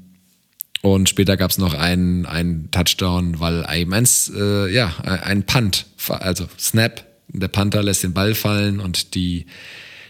und 0.82 1.08
später 1.08 1.36
gab 1.36 1.50
es 1.50 1.58
noch 1.58 1.74
einen, 1.74 2.26
einen 2.26 2.70
Touchdown, 2.70 3.40
weil 3.40 3.64
eins, 3.64 4.30
äh, 4.34 4.70
ja, 4.70 4.94
ein 4.98 5.44
Punt, 5.44 5.86
also 6.08 6.46
Snap, 6.58 7.04
der 7.28 7.48
Panther 7.48 7.82
lässt 7.82 8.02
den 8.02 8.12
Ball 8.12 8.34
fallen 8.34 8.80
und 8.80 9.14
die 9.14 9.46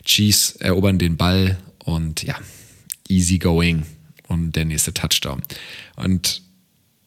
Chiefs 0.05 0.57
erobern 0.57 0.99
den 0.99 1.17
Ball 1.17 1.59
und 1.85 2.23
ja, 2.25 2.35
easy 3.09 3.39
going 3.39 3.85
und 4.29 4.57
der 4.57 4.65
nächste 4.65 4.93
Touchdown. 4.93 5.43
Und 5.97 6.43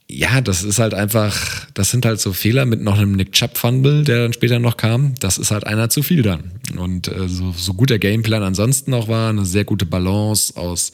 ja, 0.09 0.39
das 0.39 0.63
ist 0.63 0.79
halt 0.79 0.93
einfach, 0.93 1.67
das 1.73 1.91
sind 1.91 2.05
halt 2.05 2.21
so 2.21 2.31
Fehler 2.31 2.65
mit 2.65 2.81
noch 2.81 2.97
einem 2.97 3.11
Nick 3.11 3.33
Chubb 3.33 3.57
Fumble, 3.57 4.03
der 4.03 4.23
dann 4.23 4.33
später 4.33 4.59
noch 4.59 4.77
kam. 4.77 5.15
Das 5.19 5.37
ist 5.37 5.51
halt 5.51 5.67
einer 5.67 5.89
zu 5.89 6.01
viel 6.01 6.21
dann. 6.21 6.51
Und 6.77 7.09
äh, 7.09 7.27
so, 7.27 7.51
so 7.51 7.73
gut 7.73 7.89
der 7.89 7.99
Gameplan 7.99 8.43
ansonsten 8.43 8.91
noch 8.91 9.09
war, 9.09 9.29
eine 9.29 9.45
sehr 9.45 9.65
gute 9.65 9.85
Balance 9.85 10.55
aus 10.55 10.93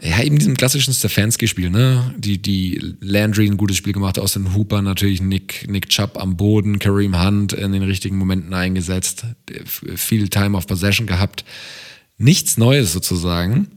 ja, 0.00 0.22
eben 0.22 0.38
diesem 0.38 0.56
klassischen 0.56 0.92
Stefanski-Spiel, 0.92 1.70
ne? 1.70 2.14
Die, 2.18 2.42
die 2.42 2.96
Landry 3.00 3.46
ein 3.46 3.56
gutes 3.56 3.76
Spiel 3.76 3.92
gemacht, 3.92 4.18
aus 4.18 4.32
den 4.32 4.54
Hooper 4.54 4.82
natürlich 4.82 5.22
Nick, 5.22 5.66
Nick 5.68 5.88
Chubb 5.88 6.18
am 6.18 6.36
Boden, 6.36 6.78
Kareem 6.78 7.22
Hunt 7.22 7.52
in 7.52 7.72
den 7.72 7.82
richtigen 7.82 8.16
Momenten 8.16 8.52
eingesetzt, 8.54 9.24
viel 9.94 10.28
Time 10.28 10.56
of 10.56 10.66
Possession 10.66 11.06
gehabt. 11.06 11.44
Nichts 12.18 12.56
Neues 12.58 12.92
sozusagen. 12.92 13.68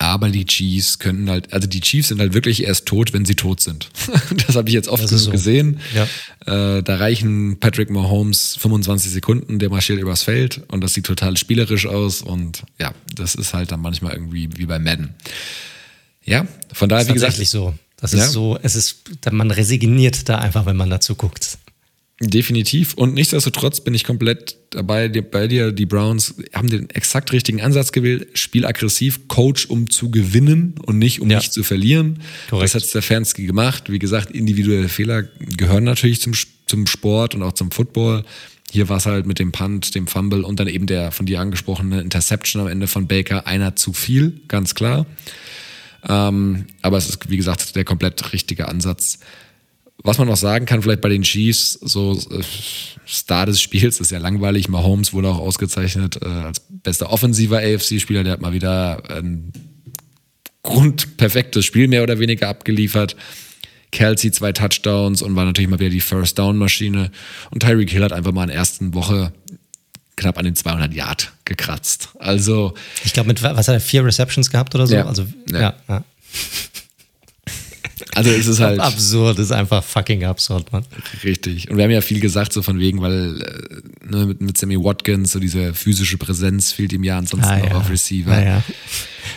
Aber 0.00 0.30
die 0.30 0.46
Chiefs 0.46 0.98
könnten 0.98 1.28
halt, 1.28 1.52
also 1.52 1.68
die 1.68 1.82
Chiefs 1.82 2.08
sind 2.08 2.20
halt 2.20 2.32
wirklich 2.32 2.64
erst 2.64 2.86
tot, 2.86 3.12
wenn 3.12 3.26
sie 3.26 3.34
tot 3.34 3.60
sind. 3.60 3.90
das 4.46 4.56
habe 4.56 4.66
ich 4.70 4.74
jetzt 4.74 4.88
oft 4.88 5.06
so. 5.06 5.30
gesehen. 5.30 5.78
Ja. 5.94 6.78
Äh, 6.78 6.82
da 6.82 6.96
reichen 6.96 7.60
Patrick 7.60 7.90
Mahomes 7.90 8.56
25 8.58 9.12
Sekunden, 9.12 9.58
der 9.58 9.68
marschiert 9.68 10.00
übers 10.00 10.22
Feld 10.22 10.62
und 10.68 10.80
das 10.80 10.94
sieht 10.94 11.04
total 11.04 11.36
spielerisch 11.36 11.84
aus 11.84 12.22
und 12.22 12.62
ja, 12.78 12.94
das 13.14 13.34
ist 13.34 13.52
halt 13.52 13.72
dann 13.72 13.82
manchmal 13.82 14.14
irgendwie 14.14 14.48
wie 14.56 14.64
bei 14.64 14.78
Madden. 14.78 15.10
Ja, 16.24 16.46
von 16.72 16.88
daher, 16.88 17.06
wie 17.06 17.12
gesagt. 17.12 17.32
Tatsächlich 17.32 17.50
so. 17.50 17.74
Das 17.98 18.14
ist 18.14 18.20
ja? 18.20 18.28
so, 18.28 18.58
es 18.62 18.76
ist, 18.76 19.02
man 19.30 19.50
resigniert 19.50 20.30
da 20.30 20.38
einfach, 20.38 20.64
wenn 20.64 20.78
man 20.78 20.88
dazu 20.88 21.14
guckt. 21.14 21.58
Definitiv. 22.22 22.92
Und 22.94 23.14
nichtsdestotrotz 23.14 23.80
bin 23.80 23.94
ich 23.94 24.04
komplett 24.04 24.56
dabei 24.68 25.08
bei 25.08 25.46
dir. 25.46 25.72
Die 25.72 25.86
Browns 25.86 26.34
haben 26.52 26.68
den 26.68 26.90
exakt 26.90 27.32
richtigen 27.32 27.62
Ansatz 27.62 27.92
gewählt. 27.92 28.28
Spiel 28.34 28.66
aggressiv, 28.66 29.26
Coach, 29.26 29.64
um 29.66 29.88
zu 29.88 30.10
gewinnen 30.10 30.74
und 30.84 30.98
nicht 30.98 31.22
um 31.22 31.30
ja. 31.30 31.38
nicht 31.38 31.50
zu 31.50 31.62
verlieren. 31.62 32.20
Korrekt. 32.50 32.74
Das 32.74 32.74
hat 32.74 32.88
Stefanski 32.88 33.46
gemacht. 33.46 33.90
Wie 33.90 33.98
gesagt, 33.98 34.32
individuelle 34.32 34.90
Fehler 34.90 35.22
gehören 35.22 35.84
natürlich 35.84 36.20
zum, 36.20 36.34
zum 36.66 36.86
Sport 36.86 37.34
und 37.34 37.42
auch 37.42 37.54
zum 37.54 37.70
Football. 37.70 38.24
Hier 38.70 38.90
war 38.90 38.98
es 38.98 39.06
halt 39.06 39.24
mit 39.24 39.38
dem 39.38 39.50
Punt, 39.50 39.94
dem 39.94 40.06
Fumble 40.06 40.44
und 40.44 40.60
dann 40.60 40.68
eben 40.68 40.86
der 40.86 41.12
von 41.12 41.24
dir 41.24 41.40
angesprochene 41.40 42.02
Interception 42.02 42.60
am 42.60 42.68
Ende 42.68 42.86
von 42.86 43.06
Baker 43.06 43.46
einer 43.46 43.76
zu 43.76 43.94
viel, 43.94 44.42
ganz 44.46 44.74
klar. 44.74 45.06
Ähm, 46.06 46.66
aber 46.82 46.98
es 46.98 47.08
ist, 47.08 47.30
wie 47.30 47.38
gesagt, 47.38 47.76
der 47.76 47.84
komplett 47.84 48.34
richtige 48.34 48.68
Ansatz. 48.68 49.20
Was 50.02 50.18
man 50.18 50.28
noch 50.28 50.36
sagen 50.36 50.66
kann, 50.66 50.82
vielleicht 50.82 51.00
bei 51.00 51.08
den 51.08 51.22
Chiefs, 51.22 51.74
so 51.74 52.12
äh, 52.30 52.42
Star 53.06 53.46
des 53.46 53.60
Spiels 53.60 54.00
ist 54.00 54.10
ja 54.10 54.18
langweilig. 54.18 54.68
Mahomes 54.68 55.12
wurde 55.12 55.28
auch 55.28 55.38
ausgezeichnet 55.38 56.18
äh, 56.22 56.26
als 56.26 56.60
bester 56.68 57.12
offensiver 57.12 57.58
AFC-Spieler. 57.58 58.24
Der 58.24 58.34
hat 58.34 58.40
mal 58.40 58.52
wieder 58.52 59.02
ein 59.10 59.52
grundperfektes 60.62 61.64
Spiel 61.64 61.88
mehr 61.88 62.02
oder 62.02 62.18
weniger 62.18 62.48
abgeliefert. 62.48 63.16
Kelsey 63.92 64.30
zwei 64.30 64.52
Touchdowns 64.52 65.20
und 65.22 65.34
war 65.34 65.44
natürlich 65.44 65.68
mal 65.68 65.80
wieder 65.80 65.90
die 65.90 66.00
First 66.00 66.38
Down 66.38 66.56
Maschine. 66.56 67.10
Und 67.50 67.60
Tyreek 67.60 67.90
Hill 67.90 68.04
hat 68.04 68.12
einfach 68.12 68.32
mal 68.32 68.44
in 68.44 68.48
der 68.48 68.56
ersten 68.56 68.94
Woche 68.94 69.32
knapp 70.16 70.38
an 70.38 70.44
den 70.44 70.54
200 70.54 70.92
Yard 70.94 71.32
gekratzt. 71.44 72.10
Also. 72.18 72.74
Ich 73.04 73.12
glaube, 73.12 73.28
mit 73.28 73.42
was 73.42 73.68
hat 73.68 73.74
er? 73.74 73.80
Vier 73.80 74.04
Receptions 74.04 74.50
gehabt 74.50 74.74
oder 74.74 74.86
so? 74.86 74.94
Ja. 74.94 75.06
Also, 75.06 75.26
Ja. 75.50 75.60
ja. 75.60 75.74
ja. 75.88 76.04
Also 78.14 78.30
es 78.30 78.46
ist 78.46 78.60
halt 78.60 78.80
absurd, 78.80 79.38
ist 79.38 79.52
einfach 79.52 79.84
fucking 79.84 80.24
absurd, 80.24 80.72
Mann. 80.72 80.84
richtig. 81.22 81.70
Und 81.70 81.76
wir 81.76 81.84
haben 81.84 81.90
ja 81.90 82.00
viel 82.00 82.20
gesagt, 82.20 82.52
so 82.52 82.62
von 82.62 82.78
wegen, 82.78 83.00
weil 83.00 83.40
äh, 83.40 84.10
ne, 84.10 84.26
mit, 84.26 84.40
mit 84.40 84.58
Sammy 84.58 84.76
Watkins, 84.76 85.32
so 85.32 85.38
diese 85.38 85.74
physische 85.74 86.18
Präsenz 86.18 86.72
fehlt 86.72 86.92
ihm 86.92 87.04
ja 87.04 87.18
ansonsten 87.18 87.48
Ah, 87.48 87.60
auch 87.60 87.66
ja. 87.70 87.74
auf 87.76 87.90
Receiver. 87.90 88.30
Naja. 88.30 88.62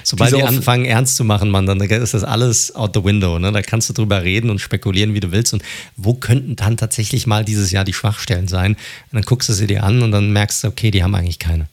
Sobald 0.04 0.32
Diese 0.32 0.42
die 0.42 0.48
anfangen, 0.48 0.86
ernst 0.86 1.16
zu 1.18 1.24
machen, 1.24 1.50
Mann, 1.50 1.66
dann 1.66 1.80
ist 1.80 2.14
das 2.14 2.24
alles 2.24 2.74
out 2.76 2.92
the 2.96 3.04
window. 3.04 3.38
Ne? 3.40 3.52
Da 3.52 3.62
kannst 3.62 3.90
du 3.90 3.94
drüber 3.94 4.24
reden 4.24 4.50
und 4.50 4.60
spekulieren, 4.60 5.14
wie 5.14 5.20
du 5.20 5.32
willst. 5.32 5.54
Und 5.54 5.62
wo 5.98 6.14
könnten 6.14 6.56
dann 6.56 6.78
tatsächlich 6.78 7.28
mal 7.28 7.46
dieses 7.46 7.72
Jahr 7.72 7.84
die 7.84 7.94
Schwachstellen 7.94 8.48
sein? 8.48 8.74
Und 8.74 8.80
dann 9.14 9.24
guckst 9.24 9.50
du 9.50 9.54
sie 9.54 9.68
dir 9.68 9.84
an 9.84 10.02
und 10.02 10.12
dann 10.12 10.32
merkst 10.34 10.64
du, 10.64 10.68
okay, 10.70 10.90
die 10.92 11.04
haben 11.04 11.14
eigentlich 11.16 11.40
keine. 11.40 11.68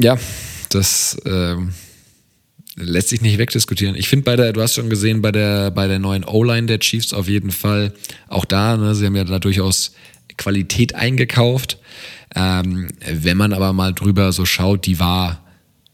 Ja, 0.00 0.16
das 0.70 1.16
ähm, 1.26 1.72
lässt 2.80 3.08
sich 3.08 3.20
nicht 3.20 3.38
wegdiskutieren. 3.38 3.94
Ich 3.94 4.08
finde 4.08 4.24
bei 4.24 4.36
der, 4.36 4.52
du 4.52 4.62
hast 4.62 4.74
schon 4.74 4.90
gesehen, 4.90 5.22
bei 5.22 5.32
der, 5.32 5.70
bei 5.70 5.86
der 5.86 5.98
neuen 5.98 6.24
O-Line 6.24 6.66
der 6.66 6.80
Chiefs 6.80 7.12
auf 7.12 7.28
jeden 7.28 7.50
Fall, 7.50 7.92
auch 8.28 8.44
da, 8.44 8.76
ne, 8.76 8.94
sie 8.94 9.06
haben 9.06 9.16
ja 9.16 9.24
da 9.24 9.38
durchaus 9.38 9.92
Qualität 10.36 10.94
eingekauft. 10.94 11.78
Ähm, 12.34 12.88
wenn 13.06 13.36
man 13.36 13.52
aber 13.52 13.72
mal 13.72 13.92
drüber 13.92 14.32
so 14.32 14.44
schaut, 14.44 14.86
die 14.86 14.98
war 14.98 15.44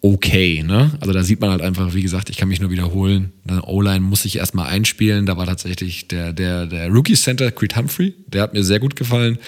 okay, 0.02 0.62
ne? 0.62 0.92
Also 1.00 1.12
da 1.12 1.22
sieht 1.22 1.40
man 1.40 1.50
halt 1.50 1.62
einfach, 1.62 1.94
wie 1.94 2.02
gesagt, 2.02 2.30
ich 2.30 2.36
kann 2.36 2.48
mich 2.48 2.60
nur 2.60 2.70
wiederholen. 2.70 3.32
Eine 3.46 3.62
O-Line 3.62 4.00
muss 4.00 4.22
sich 4.22 4.36
erstmal 4.36 4.68
einspielen. 4.68 5.26
Da 5.26 5.36
war 5.36 5.46
tatsächlich 5.46 6.06
der, 6.08 6.32
der, 6.32 6.66
der 6.66 6.88
Rookie 6.88 7.14
Center, 7.14 7.50
Creed 7.50 7.76
Humphrey, 7.76 8.14
der 8.26 8.42
hat 8.42 8.52
mir 8.52 8.62
sehr 8.62 8.78
gut 8.78 8.94
gefallen. 8.94 9.38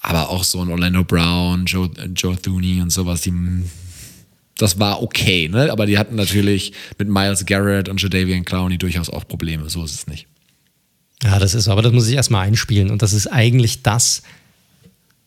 Aber 0.00 0.30
auch 0.30 0.44
so 0.44 0.62
ein 0.62 0.70
Orlando 0.70 1.04
Brown, 1.04 1.66
Joe, 1.66 1.90
Joe 2.14 2.40
Thuney 2.40 2.80
und 2.80 2.90
sowas, 2.90 3.20
die 3.20 3.34
das 4.60 4.78
war 4.78 5.02
okay, 5.02 5.48
ne? 5.48 5.70
Aber 5.72 5.86
die 5.86 5.98
hatten 5.98 6.16
natürlich 6.16 6.72
mit 6.98 7.08
Miles 7.08 7.46
Garrett 7.46 7.88
und 7.88 8.00
Jadavian 8.00 8.44
Clowney 8.44 8.78
durchaus 8.78 9.08
auch 9.08 9.26
Probleme. 9.26 9.68
So 9.70 9.84
ist 9.84 9.94
es 9.94 10.06
nicht. 10.06 10.26
Ja, 11.22 11.38
das 11.38 11.54
ist 11.54 11.64
so, 11.64 11.72
aber 11.72 11.82
das 11.82 11.92
muss 11.92 12.08
ich 12.08 12.14
erstmal 12.14 12.46
einspielen. 12.46 12.90
Und 12.90 13.02
das 13.02 13.12
ist 13.12 13.26
eigentlich 13.26 13.82
das, 13.82 14.22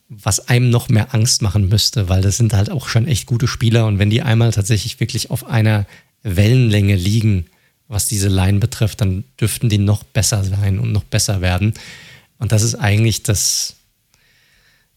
was 0.10 0.48
einem 0.48 0.70
noch 0.70 0.90
mehr 0.90 1.14
Angst 1.14 1.42
machen 1.42 1.70
müsste, 1.70 2.10
weil 2.10 2.22
das 2.22 2.38
sind 2.38 2.54
halt 2.54 2.70
auch 2.70 2.88
schon 2.88 3.08
echt 3.08 3.26
gute 3.26 3.48
Spieler. 3.48 3.86
Und 3.86 4.00
wenn 4.00 4.10
die 4.10 4.22
einmal 4.22 4.52
tatsächlich 4.52 5.00
wirklich 5.00 5.32
auf 5.32 5.46
einer 5.46 5.86
Wellenlänge 6.24 6.96
liegen, 6.96 7.46
was 7.88 8.06
diese 8.06 8.30
Line 8.30 8.60
betrifft, 8.60 9.02
dann 9.02 9.24
dürften 9.40 9.70
die 9.70 9.78
noch 9.78 10.04
besser 10.04 10.44
sein 10.44 10.80
und 10.80 10.92
noch 10.92 11.04
besser 11.04 11.42
werden. 11.42 11.74
Und 12.40 12.52
das 12.52 12.64
ist 12.64 12.76
eigentlich 12.76 13.24
das, 13.24 13.76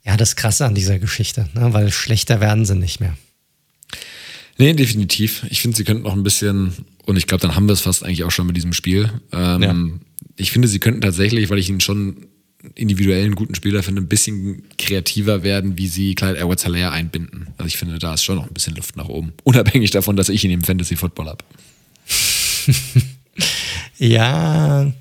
ja, 0.04 0.16
das 0.16 0.36
Krasse 0.36 0.64
an 0.64 0.74
dieser 0.74 0.98
Geschichte, 0.98 1.48
ne? 1.54 1.72
weil 1.72 1.92
schlechter 1.92 2.40
werden 2.40 2.64
sie 2.64 2.74
nicht 2.74 3.00
mehr. 3.00 3.16
Nee, 4.58 4.72
definitiv. 4.72 5.44
Ich 5.50 5.60
finde, 5.60 5.76
sie 5.76 5.84
könnten 5.84 6.04
noch 6.04 6.14
ein 6.14 6.22
bisschen, 6.22 6.72
und 7.04 7.16
ich 7.16 7.26
glaube, 7.26 7.42
dann 7.42 7.54
haben 7.54 7.66
wir 7.66 7.72
es 7.74 7.82
fast 7.82 8.04
eigentlich 8.04 8.24
auch 8.24 8.30
schon 8.30 8.46
mit 8.46 8.56
diesem 8.56 8.72
Spiel. 8.72 9.10
Ähm, 9.32 9.62
Ja. 9.62 9.74
Ich 10.38 10.52
finde, 10.52 10.68
sie 10.68 10.78
könnten 10.78 11.00
tatsächlich, 11.00 11.48
weil 11.48 11.58
ich 11.58 11.68
ihn 11.70 11.80
schon 11.80 12.26
individuell 12.74 13.24
einen 13.24 13.34
guten 13.36 13.54
Spieler 13.54 13.82
finde, 13.82 14.02
ein 14.02 14.08
bisschen 14.08 14.64
kreativer 14.76 15.42
werden, 15.42 15.78
wie 15.78 15.86
sie 15.86 16.14
Clyde 16.14 16.38
edwards 16.38 16.64
helaire 16.64 16.90
einbinden. 16.92 17.48
Also 17.58 17.68
ich 17.68 17.76
finde, 17.76 17.98
da 17.98 18.14
ist 18.14 18.24
schon 18.24 18.36
noch 18.36 18.46
ein 18.46 18.52
bisschen 18.52 18.74
Luft 18.74 18.96
nach 18.96 19.08
oben. 19.08 19.32
Unabhängig 19.44 19.92
davon, 19.92 20.16
dass 20.16 20.28
ich 20.28 20.44
ihn 20.44 20.50
im 20.50 20.62
Fantasy 20.62 20.96
Football 20.96 21.26
habe. 21.28 21.44
Ja. 23.98 24.92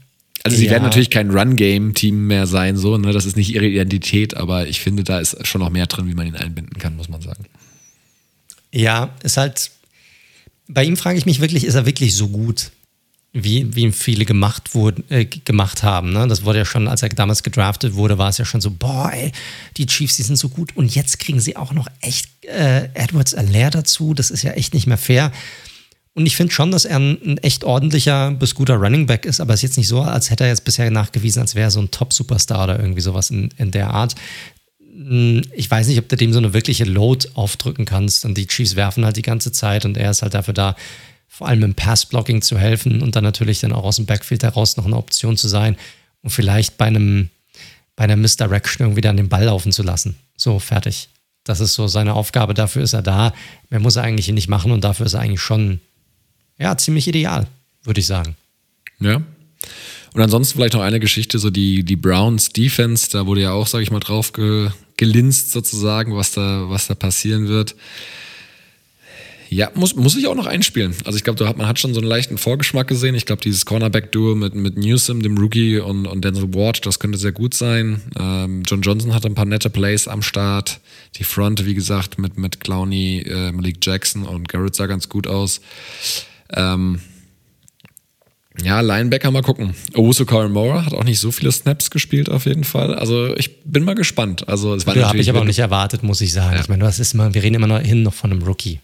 Also 0.44 0.58
sie 0.58 0.66
ja. 0.66 0.72
werden 0.72 0.84
natürlich 0.84 1.10
kein 1.10 1.32
Run-Game-Team 1.32 2.28
mehr 2.28 2.48
sein, 2.48 2.78
so, 2.78 2.98
ne? 2.98 3.12
Das 3.12 3.26
ist 3.26 3.36
nicht 3.36 3.54
ihre 3.54 3.66
Identität, 3.66 4.38
aber 4.38 4.68
ich 4.68 4.80
finde, 4.80 5.04
da 5.04 5.20
ist 5.20 5.46
schon 5.48 5.62
noch 5.62 5.70
mehr 5.70 5.88
drin, 5.88 6.08
wie 6.08 6.14
man 6.14 6.28
ihn 6.28 6.36
einbinden 6.36 6.78
kann, 6.78 6.96
muss 6.96 7.10
man 7.10 7.22
sagen. 7.22 7.46
Ja, 8.76 9.10
ist 9.24 9.38
halt. 9.38 9.72
Bei 10.68 10.84
ihm 10.84 10.98
frage 10.98 11.18
ich 11.18 11.26
mich 11.26 11.40
wirklich, 11.40 11.64
ist 11.64 11.76
er 11.76 11.86
wirklich 11.86 12.16
so 12.16 12.28
gut, 12.28 12.72
wie, 13.32 13.74
wie 13.76 13.84
ihm 13.84 13.94
viele 13.94 14.26
gemacht, 14.26 14.74
wurden, 14.74 15.04
äh, 15.10 15.26
gemacht 15.26 15.84
haben? 15.84 16.12
Ne? 16.12 16.28
Das 16.28 16.44
wurde 16.44 16.60
ja 16.60 16.66
schon, 16.66 16.88
als 16.88 17.04
er 17.04 17.10
damals 17.10 17.44
gedraftet 17.44 17.94
wurde, 17.94 18.18
war 18.18 18.30
es 18.30 18.38
ja 18.38 18.46
schon 18.46 18.62
so, 18.62 18.72
boah, 18.72 19.12
ey, 19.14 19.32
die 19.78 19.86
Chiefs, 19.86 20.18
die 20.18 20.24
sind 20.24 20.38
so 20.38 20.50
gut. 20.50 20.76
Und 20.76 20.94
jetzt 20.94 21.20
kriegen 21.20 21.40
sie 21.40 21.56
auch 21.56 21.72
noch 21.72 21.88
echt 22.02 22.28
äh, 22.46 22.90
Edwards 22.96 23.34
Allaire 23.34 23.70
dazu. 23.70 24.14
Das 24.14 24.32
ist 24.32 24.42
ja 24.42 24.52
echt 24.52 24.74
nicht 24.74 24.88
mehr 24.88 24.98
fair. 24.98 25.32
Und 26.14 26.26
ich 26.26 26.36
finde 26.36 26.54
schon, 26.54 26.72
dass 26.72 26.86
er 26.86 26.98
ein, 26.98 27.18
ein 27.24 27.38
echt 27.40 27.64
ordentlicher 27.64 28.32
bis 28.32 28.56
guter 28.56 28.76
Running 28.76 29.06
Back 29.06 29.26
ist, 29.26 29.40
aber 29.40 29.54
es 29.54 29.60
ist 29.60 29.70
jetzt 29.70 29.78
nicht 29.78 29.90
so, 29.90 30.02
als 30.02 30.32
hätte 30.32 30.46
er 30.46 30.50
jetzt 30.50 30.64
bisher 30.64 30.90
nachgewiesen, 30.90 31.42
als 31.42 31.56
wäre 31.56 31.68
er 31.68 31.72
so 31.72 31.82
ein 31.82 31.92
Top-Superstar 31.92 32.64
oder 32.64 32.80
irgendwie 32.80 33.02
sowas 33.02 33.30
in, 33.30 33.50
in 33.58 33.72
der 33.72 33.92
Art. 33.92 34.16
Hm, 34.96 35.42
Ich 35.54 35.70
weiß 35.70 35.88
nicht, 35.88 36.00
ob 36.00 36.08
du 36.08 36.16
dem 36.16 36.32
so 36.32 36.40
eine 36.40 36.54
wirkliche 36.54 36.86
Load 36.86 37.28
aufdrücken 37.34 37.86
kannst. 37.86 38.26
Und 38.26 38.38
die 38.38 38.48
Chiefs 38.48 38.76
werfen 38.76 39.06
halt 39.06 39.18
die 39.18 39.22
ganze 39.22 39.52
Zeit 39.52 39.86
und 39.86 39.98
er 39.98 40.12
ist 40.12 40.22
halt 40.22 40.34
dafür 40.34 40.54
da, 40.54 40.76
vor 41.28 41.48
allem 41.48 41.64
im 41.64 41.76
Pass-Blocking 41.76 42.42
zu 42.42 42.58
helfen 42.58 43.02
und 43.02 43.16
dann 43.16 43.24
natürlich 43.24 43.60
dann 43.60 43.74
auch 43.74 43.84
aus 43.84 43.98
dem 43.98 44.06
Backfield 44.06 44.44
heraus 44.44 44.78
noch 44.78 44.86
eine 44.86 44.96
Option 44.96 45.36
zu 45.36 45.50
sein 45.50 45.76
und 46.22 46.30
vielleicht 46.30 46.78
bei 46.78 46.86
einem 46.86 47.30
bei 47.96 48.04
einer 48.04 48.16
Misdirection 48.16 48.86
irgendwie 48.86 49.02
dann 49.02 49.18
den 49.18 49.30
Ball 49.30 49.46
laufen 49.46 49.72
zu 49.72 49.84
lassen. 49.84 50.16
So, 50.36 50.60
fertig. 50.60 51.10
Das 51.44 51.60
ist 51.60 51.74
so 51.74 51.88
seine 51.88 52.14
Aufgabe, 52.14 52.54
dafür 52.54 52.84
ist 52.84 52.94
er 52.94 53.02
da. 53.02 53.34
Mehr 53.70 53.80
muss 53.80 53.96
er 53.96 54.04
eigentlich 54.04 54.28
nicht 54.30 54.50
machen 54.50 54.72
und 54.72 54.84
dafür 54.84 55.06
ist 55.06 55.14
er 55.14 55.22
eigentlich 55.22 55.42
schon, 55.42 55.80
ja, 56.58 56.76
ziemlich 56.78 57.08
ideal, 57.08 57.48
würde 57.84 58.00
ich 58.00 58.08
sagen. 58.08 58.36
Ja. 59.00 59.22
Und 60.14 60.22
ansonsten 60.22 60.58
vielleicht 60.58 60.74
noch 60.74 60.82
eine 60.82 61.00
Geschichte, 61.00 61.40
so 61.40 61.50
die, 61.50 61.84
die 61.84 61.96
Browns 61.96 62.50
Defense, 62.50 63.10
da 63.12 63.26
wurde 63.26 63.42
ja 63.42 63.52
auch, 63.52 63.68
sage 63.68 63.84
ich 63.84 63.92
mal, 63.92 64.00
drauf 64.00 64.34
ge, 64.34 64.72
gelinst 64.98 65.52
sozusagen, 65.52 66.16
was 66.16 66.32
da, 66.32 66.70
was 66.70 66.88
da 66.88 66.96
passieren 66.96 67.48
wird. 67.48 67.76
Ja, 69.50 69.72
muss, 69.76 69.96
muss 69.96 70.18
ich 70.18 70.28
auch 70.28 70.36
noch 70.36 70.48
einspielen. 70.48 70.96
Also 71.06 71.18
ich 71.18 71.24
glaube, 71.24 71.44
man 71.56 71.68
hat 71.68 71.80
schon 71.80 71.94
so 71.94 72.00
einen 72.00 72.10
leichten 72.10 72.38
Vorgeschmack 72.38 72.88
gesehen. 72.88 73.16
Ich 73.16 73.26
glaube, 73.26 73.42
dieses 73.42 73.66
Cornerback-Duo 73.66 74.36
mit, 74.36 74.56
mit 74.56 74.78
Newsom, 74.78 75.22
dem 75.22 75.38
Rookie, 75.38 75.80
und, 75.80 76.08
und 76.08 76.26
Denzel 76.26 76.54
Ward, 76.54 76.86
das 76.86 77.00
könnte 77.00 77.18
sehr 77.18 77.32
gut 77.32 77.54
sein. 77.54 78.02
Ähm, 78.20 78.64
John 78.66 78.82
Johnson 78.82 79.14
hat 79.14 79.26
ein 79.26 79.36
paar 79.36 79.46
nette 79.46 79.70
Plays 79.70 80.08
am 80.08 80.24
Start. 80.24 80.80
Die 81.16 81.24
Front, 81.24 81.66
wie 81.66 81.76
gesagt, 81.76 82.18
mit, 82.18 82.38
mit 82.38 82.60
Clowney, 82.60 83.20
äh, 83.20 83.52
Malik 83.52 83.78
Jackson 83.82 84.24
und 84.24 84.50
Garrett 84.50 84.76
sah 84.76 84.88
ganz 84.88 85.10
gut 85.10 85.28
aus. 85.28 85.62
Ähm, 86.52 87.00
ja, 88.64 88.82
Linebacker 88.82 89.32
mal 89.32 89.42
gucken. 89.42 89.76
Owusu 89.94 90.26
Mora 90.50 90.86
hat 90.86 90.94
auch 90.94 91.04
nicht 91.04 91.20
so 91.20 91.32
viele 91.32 91.52
Snaps 91.52 91.92
gespielt 91.92 92.30
auf 92.30 92.46
jeden 92.46 92.64
Fall. 92.64 92.96
Also 92.96 93.36
ich 93.36 93.64
bin 93.64 93.84
mal 93.84 93.96
gespannt. 93.96 94.48
Also 94.48 94.74
es 94.76 94.88
war 94.88 94.96
Ja, 94.96 95.10
habe 95.10 95.18
ich 95.18 95.30
aber 95.30 95.42
auch 95.42 95.46
nicht 95.46 95.60
erwartet, 95.60 96.04
muss 96.04 96.22
ich 96.22 96.32
sagen. 96.32 96.56
Ja. 96.56 96.62
Ich 96.62 96.70
meine, 96.70 96.84
das 96.84 97.00
ist 97.00 97.14
immer, 97.14 97.34
wir 97.34 97.44
reden 97.44 97.56
immer 97.56 97.68
noch 97.68 97.82
hin 97.82 98.04
noch 98.04 98.14
von 98.14 98.32
einem 98.32 98.44
Rookie. 98.44 98.80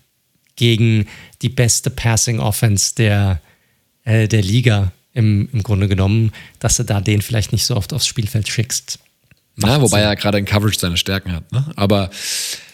Gegen 0.55 1.07
die 1.41 1.49
beste 1.49 1.89
Passing 1.89 2.39
Offense 2.39 2.95
der, 2.95 3.41
äh, 4.03 4.27
der 4.27 4.41
Liga 4.41 4.91
im, 5.13 5.49
im 5.53 5.63
Grunde 5.63 5.87
genommen, 5.87 6.31
dass 6.59 6.77
du 6.77 6.83
da 6.83 7.01
den 7.01 7.21
vielleicht 7.21 7.51
nicht 7.51 7.65
so 7.65 7.75
oft 7.75 7.93
aufs 7.93 8.07
Spielfeld 8.07 8.47
schickst. 8.47 8.99
Na, 9.55 9.81
wobei 9.81 10.01
er 10.01 10.15
gerade 10.15 10.37
in 10.37 10.45
Coverage 10.45 10.79
seine 10.79 10.97
Stärken 10.97 11.33
hat. 11.33 11.51
Ne? 11.51 11.65
Aber 11.75 12.09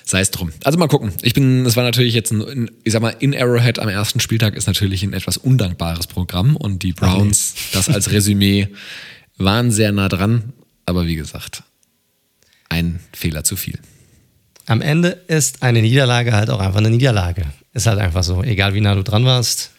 sei 0.07 0.21
es 0.21 0.31
drum. 0.31 0.51
Also 0.63 0.79
mal 0.79 0.87
gucken. 0.87 1.11
Ich 1.21 1.33
bin, 1.33 1.65
es 1.65 1.75
war 1.75 1.83
natürlich 1.83 2.13
jetzt 2.13 2.31
ein, 2.31 2.71
ich 2.83 2.93
sag 2.93 3.01
mal, 3.01 3.15
in 3.19 3.35
Arrowhead 3.35 3.79
am 3.79 3.89
ersten 3.89 4.19
Spieltag 4.19 4.55
ist 4.55 4.65
natürlich 4.65 5.03
ein 5.03 5.13
etwas 5.13 5.37
undankbares 5.37 6.07
Programm 6.07 6.55
und 6.55 6.81
die 6.81 6.93
Browns, 6.93 7.53
das 7.73 7.89
als 7.89 8.11
Resümee, 8.11 8.69
waren 9.37 9.69
sehr 9.69 9.91
nah 9.91 10.07
dran. 10.07 10.53
Aber 10.85 11.05
wie 11.05 11.15
gesagt, 11.15 11.63
ein 12.69 13.01
Fehler 13.11 13.43
zu 13.43 13.57
viel. 13.57 13.79
Am 14.65 14.81
Ende 14.81 15.09
ist 15.27 15.61
eine 15.61 15.81
Niederlage 15.81 16.31
halt 16.31 16.49
auch 16.49 16.59
einfach 16.59 16.79
eine 16.79 16.89
Niederlage. 16.89 17.45
Ist 17.73 17.87
halt 17.87 17.99
einfach 17.99 18.23
so, 18.23 18.43
egal 18.43 18.73
wie 18.73 18.81
nah 18.81 18.95
du 18.95 19.03
dran 19.03 19.25
warst. 19.25 19.71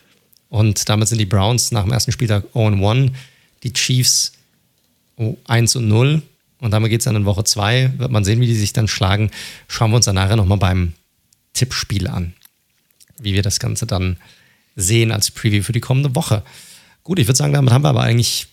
Und 0.50 0.88
damit 0.88 1.08
sind 1.08 1.18
die 1.18 1.26
Browns 1.26 1.72
nach 1.72 1.84
dem 1.84 1.92
ersten 1.92 2.12
Spieltag 2.12 2.44
0-1, 2.54 3.12
die 3.62 3.72
Chiefs 3.72 4.32
oh, 5.16 5.36
1 5.46 5.76
und 6.60 6.62
0. 6.62 6.66
Und 6.66 6.70
damit 6.70 6.90
geht 6.90 7.00
es 7.00 7.04
dann 7.04 7.16
in 7.16 7.24
Woche 7.24 7.44
2. 7.44 7.98
Wird 7.98 8.10
man 8.10 8.24
sehen, 8.24 8.40
wie 8.40 8.46
die 8.46 8.54
sich 8.54 8.72
dann 8.72 8.88
schlagen. 8.88 9.30
Schauen 9.68 9.90
wir 9.90 9.96
uns 9.96 10.06
dann 10.06 10.16
nachher 10.16 10.36
nochmal 10.36 10.58
beim 10.58 10.92
Tippspiel 11.52 12.08
an. 12.08 12.34
Wie 13.20 13.34
wir 13.34 13.42
das 13.42 13.58
Ganze 13.58 13.86
dann 13.86 14.16
sehen 14.76 15.12
als 15.12 15.30
Preview 15.30 15.62
für 15.62 15.72
die 15.72 15.80
kommende 15.80 16.14
Woche. 16.14 16.42
Gut, 17.02 17.18
ich 17.18 17.26
würde 17.26 17.36
sagen, 17.36 17.52
damit 17.52 17.72
haben 17.72 17.82
wir 17.82 17.88
aber 17.88 18.02
eigentlich 18.02 18.48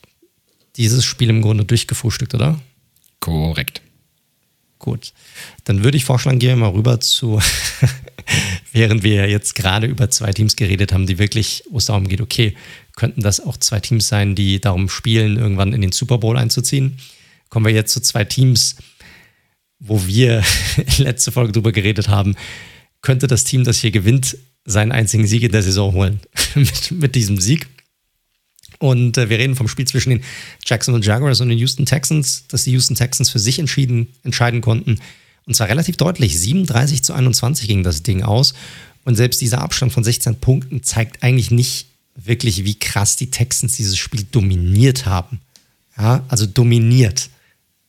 dieses 0.76 1.06
Spiel 1.06 1.30
im 1.30 1.42
Grunde 1.42 1.66
durchgefrühstückt, 1.66 2.34
oder? 2.34 2.60
Korrekt. 3.20 3.82
Gut, 4.80 5.14
dann 5.64 5.84
würde 5.84 5.98
ich 5.98 6.06
vorschlagen, 6.06 6.38
gehen 6.38 6.60
wir 6.60 6.68
mal 6.68 6.76
rüber 6.76 7.00
zu, 7.00 7.42
während 8.74 9.04
wir 9.04 9.30
jetzt 9.30 9.56
gerade 9.56 9.88
über 9.88 10.10
zwei 10.10 10.32
Teams 10.32 10.56
geredet 10.56 10.92
haben, 10.94 11.08
die 11.08 11.18
wirklich, 11.18 11.64
wo 11.70 11.78
es 11.78 11.86
darum 11.86 12.08
geht, 12.08 12.22
okay, 12.22 12.56
könnten 12.96 13.22
das 13.22 13.40
auch 13.40 13.58
zwei 13.58 13.80
Teams 13.80 14.08
sein, 14.08 14.36
die 14.36 14.60
darum 14.60 14.90
spielen, 14.90 15.38
irgendwann 15.38 15.74
in 15.74 15.82
den 15.82 15.92
Super 15.92 16.18
Bowl 16.18 16.38
einzuziehen? 16.38 16.98
Kommen 17.56 17.68
wir 17.68 17.74
jetzt 17.74 17.94
zu 17.94 18.02
zwei 18.02 18.26
Teams, 18.26 18.76
wo 19.80 20.06
wir 20.06 20.44
letzte 20.98 21.32
Folge 21.32 21.54
drüber 21.54 21.72
geredet 21.72 22.10
haben, 22.10 22.36
könnte 23.02 23.28
das 23.28 23.46
Team, 23.46 23.64
das 23.64 23.78
hier 23.80 23.92
gewinnt, 23.92 24.38
seinen 24.66 24.92
einzigen 24.92 25.26
Sieg 25.26 25.42
in 25.42 25.54
der 25.54 25.64
Saison 25.64 25.94
holen 25.94 26.20
mit, 26.56 26.92
mit 26.92 27.16
diesem 27.16 27.40
Sieg. 27.40 27.68
Und 28.80 29.18
äh, 29.18 29.30
wir 29.30 29.40
reden 29.40 29.56
vom 29.56 29.70
Spiel 29.70 29.88
zwischen 29.88 30.10
den 30.10 30.22
Jacksonville 30.66 31.06
Jaguars 31.06 31.40
und 31.40 31.48
den 31.48 31.58
Houston 31.58 31.86
Texans, 31.86 32.44
dass 32.50 32.66
die 32.66 32.72
Houston 32.72 32.96
Texans 32.96 33.30
für 33.30 33.40
sich 33.40 33.58
entschieden, 33.58 34.10
entscheiden 34.24 34.60
konnten. 34.60 35.00
Und 35.46 35.56
zwar 35.56 35.70
relativ 35.70 35.96
deutlich. 35.96 36.38
37 36.38 37.04
zu 37.04 37.14
21 37.14 37.70
ging 37.70 37.84
das 37.84 38.04
Ding 38.04 38.22
aus. 38.22 38.54
Und 39.06 39.16
selbst 39.16 39.40
dieser 39.40 39.62
Abstand 39.62 39.94
von 39.94 40.04
16 40.04 40.42
Punkten 40.42 40.84
zeigt 40.84 41.24
eigentlich 41.24 41.52
nicht 41.52 41.86
wirklich, 42.16 42.66
wie 42.66 42.76
krass 42.76 43.16
die 43.16 43.30
Texans 43.30 43.78
dieses 43.78 43.98
Spiel 43.98 44.26
dominiert 44.30 45.06
haben. 45.06 45.40
Ja, 45.98 46.22
also 46.28 46.46
dominiert. 46.46 47.30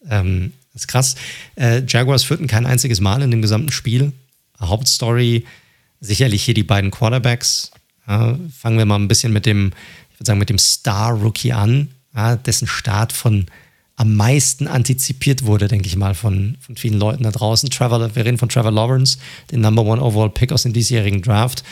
Ähm, 0.08 0.52
das 0.72 0.82
ist 0.82 0.88
krass. 0.88 1.14
Äh, 1.54 1.82
Jaguars 1.86 2.24
führten 2.24 2.46
kein 2.46 2.66
einziges 2.66 3.00
Mal 3.00 3.22
in 3.22 3.30
dem 3.30 3.42
gesamten 3.42 3.72
Spiel. 3.72 4.12
Hauptstory 4.60 5.44
sicherlich 6.00 6.44
hier 6.44 6.54
die 6.54 6.62
beiden 6.62 6.90
Quarterbacks. 6.90 7.70
Ja, 8.06 8.38
fangen 8.56 8.78
wir 8.78 8.84
mal 8.84 8.98
ein 8.98 9.08
bisschen 9.08 9.32
mit 9.32 9.46
dem, 9.46 9.72
ich 10.12 10.20
würde 10.20 10.26
sagen, 10.26 10.38
mit 10.38 10.50
dem 10.50 10.58
Star-Rookie 10.58 11.52
an, 11.52 11.88
ja, 12.14 12.36
dessen 12.36 12.68
Start 12.68 13.12
von 13.12 13.46
am 13.96 14.14
meisten 14.14 14.68
antizipiert 14.68 15.46
wurde, 15.46 15.68
denke 15.68 15.86
ich 15.86 15.96
mal, 15.96 16.14
von, 16.14 16.58
von 16.60 16.76
vielen 16.76 16.98
Leuten 16.98 17.22
da 17.22 17.30
draußen. 17.30 17.70
Trevor, 17.70 18.14
wir 18.14 18.24
reden 18.24 18.36
von 18.36 18.50
Trevor 18.50 18.70
Lawrence, 18.70 19.18
den 19.50 19.62
Number 19.62 19.82
One 19.82 20.02
Overall 20.02 20.30
Pick 20.30 20.52
aus 20.52 20.64
dem 20.64 20.74
diesjährigen 20.74 21.22
Draft. 21.22 21.64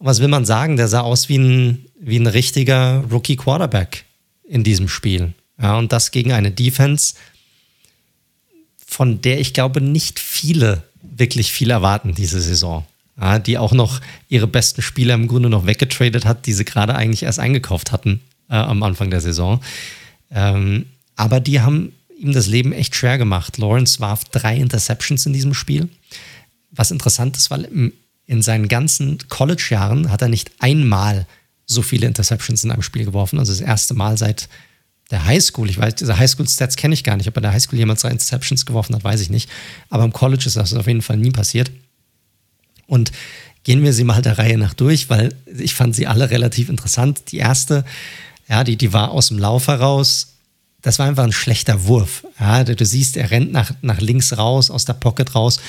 was 0.00 0.20
will 0.20 0.28
man 0.28 0.44
sagen? 0.44 0.76
Der 0.76 0.88
sah 0.88 1.00
aus 1.00 1.28
wie 1.28 1.38
ein, 1.38 1.86
wie 2.00 2.18
ein 2.18 2.26
richtiger 2.26 3.04
Rookie 3.10 3.36
Quarterback 3.36 4.04
in 4.42 4.64
diesem 4.64 4.88
Spiel. 4.88 5.34
Ja, 5.60 5.78
und 5.78 5.92
das 5.92 6.10
gegen 6.10 6.32
eine 6.32 6.50
Defense, 6.50 7.14
von 8.92 9.22
der 9.22 9.40
ich 9.40 9.54
glaube, 9.54 9.80
nicht 9.80 10.20
viele 10.20 10.82
wirklich 11.02 11.50
viel 11.50 11.70
erwarten 11.70 12.14
diese 12.14 12.40
Saison. 12.40 12.84
Ja, 13.18 13.38
die 13.38 13.58
auch 13.58 13.72
noch 13.72 14.00
ihre 14.28 14.46
besten 14.46 14.82
Spieler 14.82 15.14
im 15.14 15.28
Grunde 15.28 15.48
noch 15.48 15.66
weggetradet 15.66 16.24
hat, 16.24 16.46
die 16.46 16.52
sie 16.52 16.64
gerade 16.64 16.94
eigentlich 16.94 17.22
erst 17.22 17.38
eingekauft 17.38 17.92
hatten 17.92 18.20
äh, 18.48 18.54
am 18.54 18.82
Anfang 18.82 19.10
der 19.10 19.20
Saison. 19.20 19.60
Ähm, 20.30 20.86
aber 21.16 21.40
die 21.40 21.60
haben 21.60 21.92
ihm 22.18 22.32
das 22.32 22.46
Leben 22.46 22.72
echt 22.72 22.94
schwer 22.94 23.18
gemacht. 23.18 23.58
Lawrence 23.58 24.00
warf 24.00 24.24
drei 24.24 24.56
Interceptions 24.56 25.26
in 25.26 25.32
diesem 25.32 25.54
Spiel. 25.54 25.88
Was 26.70 26.90
interessant 26.90 27.36
ist, 27.36 27.50
weil 27.50 27.92
in 28.26 28.42
seinen 28.42 28.68
ganzen 28.68 29.18
College-Jahren 29.28 30.10
hat 30.10 30.22
er 30.22 30.28
nicht 30.28 30.50
einmal 30.58 31.26
so 31.66 31.82
viele 31.82 32.06
Interceptions 32.06 32.64
in 32.64 32.70
einem 32.70 32.82
Spiel 32.82 33.04
geworfen. 33.04 33.38
Also 33.38 33.52
das 33.52 33.60
erste 33.60 33.94
Mal 33.94 34.16
seit 34.16 34.48
der 35.12 35.24
Highschool. 35.24 35.70
Ich 35.70 35.78
weiß, 35.78 35.94
diese 35.94 36.18
Highschool-Stats 36.18 36.74
kenne 36.74 36.94
ich 36.94 37.04
gar 37.04 37.16
nicht. 37.16 37.28
Ob 37.28 37.36
er 37.36 37.42
der 37.42 37.52
Highschool 37.52 37.78
jemals 37.78 38.00
drei 38.02 38.10
Interceptions 38.10 38.66
geworfen 38.66 38.96
hat, 38.96 39.04
weiß 39.04 39.20
ich 39.20 39.30
nicht. 39.30 39.48
Aber 39.88 40.02
im 40.04 40.12
College 40.12 40.44
ist 40.46 40.56
das 40.56 40.74
auf 40.74 40.88
jeden 40.88 41.02
Fall 41.02 41.18
nie 41.18 41.30
passiert. 41.30 41.70
Und 42.86 43.12
gehen 43.62 43.84
wir 43.84 43.92
sie 43.92 44.02
mal 44.02 44.22
der 44.22 44.38
Reihe 44.38 44.58
nach 44.58 44.74
durch, 44.74 45.08
weil 45.08 45.34
ich 45.56 45.74
fand 45.74 45.94
sie 45.94 46.08
alle 46.08 46.30
relativ 46.30 46.68
interessant. 46.68 47.30
Die 47.30 47.38
erste, 47.38 47.84
ja, 48.48 48.64
die, 48.64 48.76
die 48.76 48.92
war 48.92 49.12
aus 49.12 49.28
dem 49.28 49.38
Lauf 49.38 49.68
heraus 49.68 50.32
das 50.82 50.98
war 50.98 51.06
einfach 51.06 51.24
ein 51.24 51.32
schlechter 51.32 51.84
Wurf. 51.84 52.26
Ja, 52.38 52.64
du, 52.64 52.74
du, 52.74 52.84
siehst, 52.84 53.16
er 53.16 53.30
rennt 53.30 53.52
nach, 53.52 53.72
nach 53.80 54.00
links 54.00 54.36
raus, 54.36 54.70
aus 54.70 54.84
der 54.84 54.94
Pocket 54.94 55.34
raus. 55.34 55.60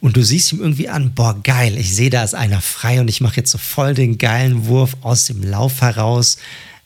Und 0.00 0.16
du 0.16 0.22
siehst 0.22 0.52
ihm 0.52 0.60
irgendwie 0.60 0.88
an, 0.88 1.12
boah, 1.12 1.36
geil, 1.42 1.76
ich 1.76 1.94
sehe, 1.94 2.10
da 2.10 2.22
ist 2.22 2.34
einer 2.34 2.60
frei 2.60 3.00
und 3.00 3.08
ich 3.08 3.20
mache 3.20 3.36
jetzt 3.36 3.50
so 3.50 3.58
voll 3.58 3.94
den 3.94 4.16
geilen 4.18 4.66
Wurf 4.66 4.96
aus 5.02 5.26
dem 5.26 5.42
Lauf 5.42 5.80
heraus. 5.80 6.38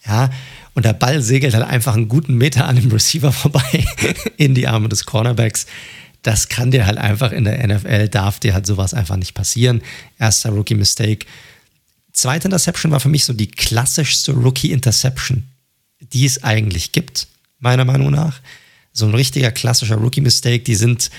Ja, 0.07 0.31
und 0.78 0.84
der 0.84 0.92
Ball 0.92 1.20
segelt 1.22 1.55
halt 1.55 1.66
einfach 1.66 1.96
einen 1.96 2.06
guten 2.06 2.36
Meter 2.36 2.68
an 2.68 2.76
dem 2.76 2.92
Receiver 2.92 3.32
vorbei 3.32 3.84
in 4.36 4.55
die 4.55 4.68
Arme 4.68 4.88
des 4.88 5.06
Cornerbacks. 5.06 5.66
Das 6.22 6.48
kann 6.48 6.70
dir 6.70 6.86
halt 6.86 6.98
einfach 6.98 7.32
in 7.32 7.42
der 7.42 7.66
NFL, 7.66 8.06
darf 8.06 8.38
dir 8.38 8.55
halt 8.55 8.64
sowas 8.64 8.94
einfach 8.94 9.16
nicht 9.16 9.34
passieren. 9.34 9.82
Erster 10.20 10.50
Rookie-Mistake. 10.50 11.26
Zweite 12.12 12.46
Interception 12.46 12.92
war 12.92 13.00
für 13.00 13.09
mich 13.09 13.24
so 13.24 13.32
die 13.32 13.50
klassischste 13.50 14.30
Rookie-Interception, 14.34 15.48
die 16.12 16.26
es 16.26 16.44
eigentlich 16.44 16.92
gibt 16.92 17.26
meiner 17.59 17.84
Meinung 17.84 18.12
nach. 18.12 18.38
So 18.92 19.06
ein 19.06 19.14
richtiger 19.16 19.50
klassischer 19.50 19.96
Rookie-Mistake. 19.96 20.62
Die 20.62 20.76
sind 20.76 21.10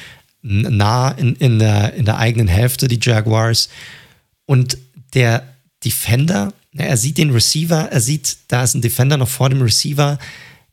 nah 0.41 1.11
in, 1.11 1.35
in, 1.35 1.59
der, 1.59 1.95
in 1.95 2.05
der 2.05 2.17
eigenen 2.17 2.47
Hälfte, 2.47 2.87
die 2.87 2.99
Jaguars. 3.01 3.67
Und 4.45 4.77
der 5.13 5.43
Defender, 5.83 6.53
er 6.73 6.97
sieht 6.97 7.17
den 7.17 7.31
Receiver, 7.31 7.89
er 7.91 8.01
sieht, 8.01 8.37
da 8.47 8.63
ist 8.63 8.75
ein 8.75 8.81
Defender 8.81 9.17
noch 9.17 9.29
vor 9.29 9.49
dem 9.49 9.61
Receiver. 9.61 10.19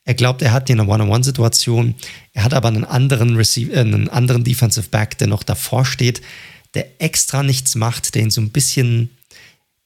Er 0.04 0.14
glaubt, 0.14 0.42
er 0.42 0.52
hat 0.52 0.68
den 0.68 0.76
in 0.76 0.80
einer 0.80 0.92
One-on-One-Situation. 0.92 1.94
Er 2.32 2.44
hat 2.44 2.54
aber 2.54 2.68
einen 2.68 2.84
anderen, 2.84 3.36
Receiver, 3.36 3.74
äh, 3.74 3.80
einen 3.80 4.08
anderen 4.08 4.44
Defensive 4.44 4.88
Back, 4.88 5.18
der 5.18 5.26
noch 5.26 5.42
davor 5.42 5.84
steht, 5.84 6.20
der 6.74 7.00
extra 7.02 7.42
nichts 7.42 7.74
macht, 7.74 8.14
der 8.14 8.22
ihn 8.22 8.30
so 8.30 8.40
ein 8.40 8.50
bisschen 8.50 9.10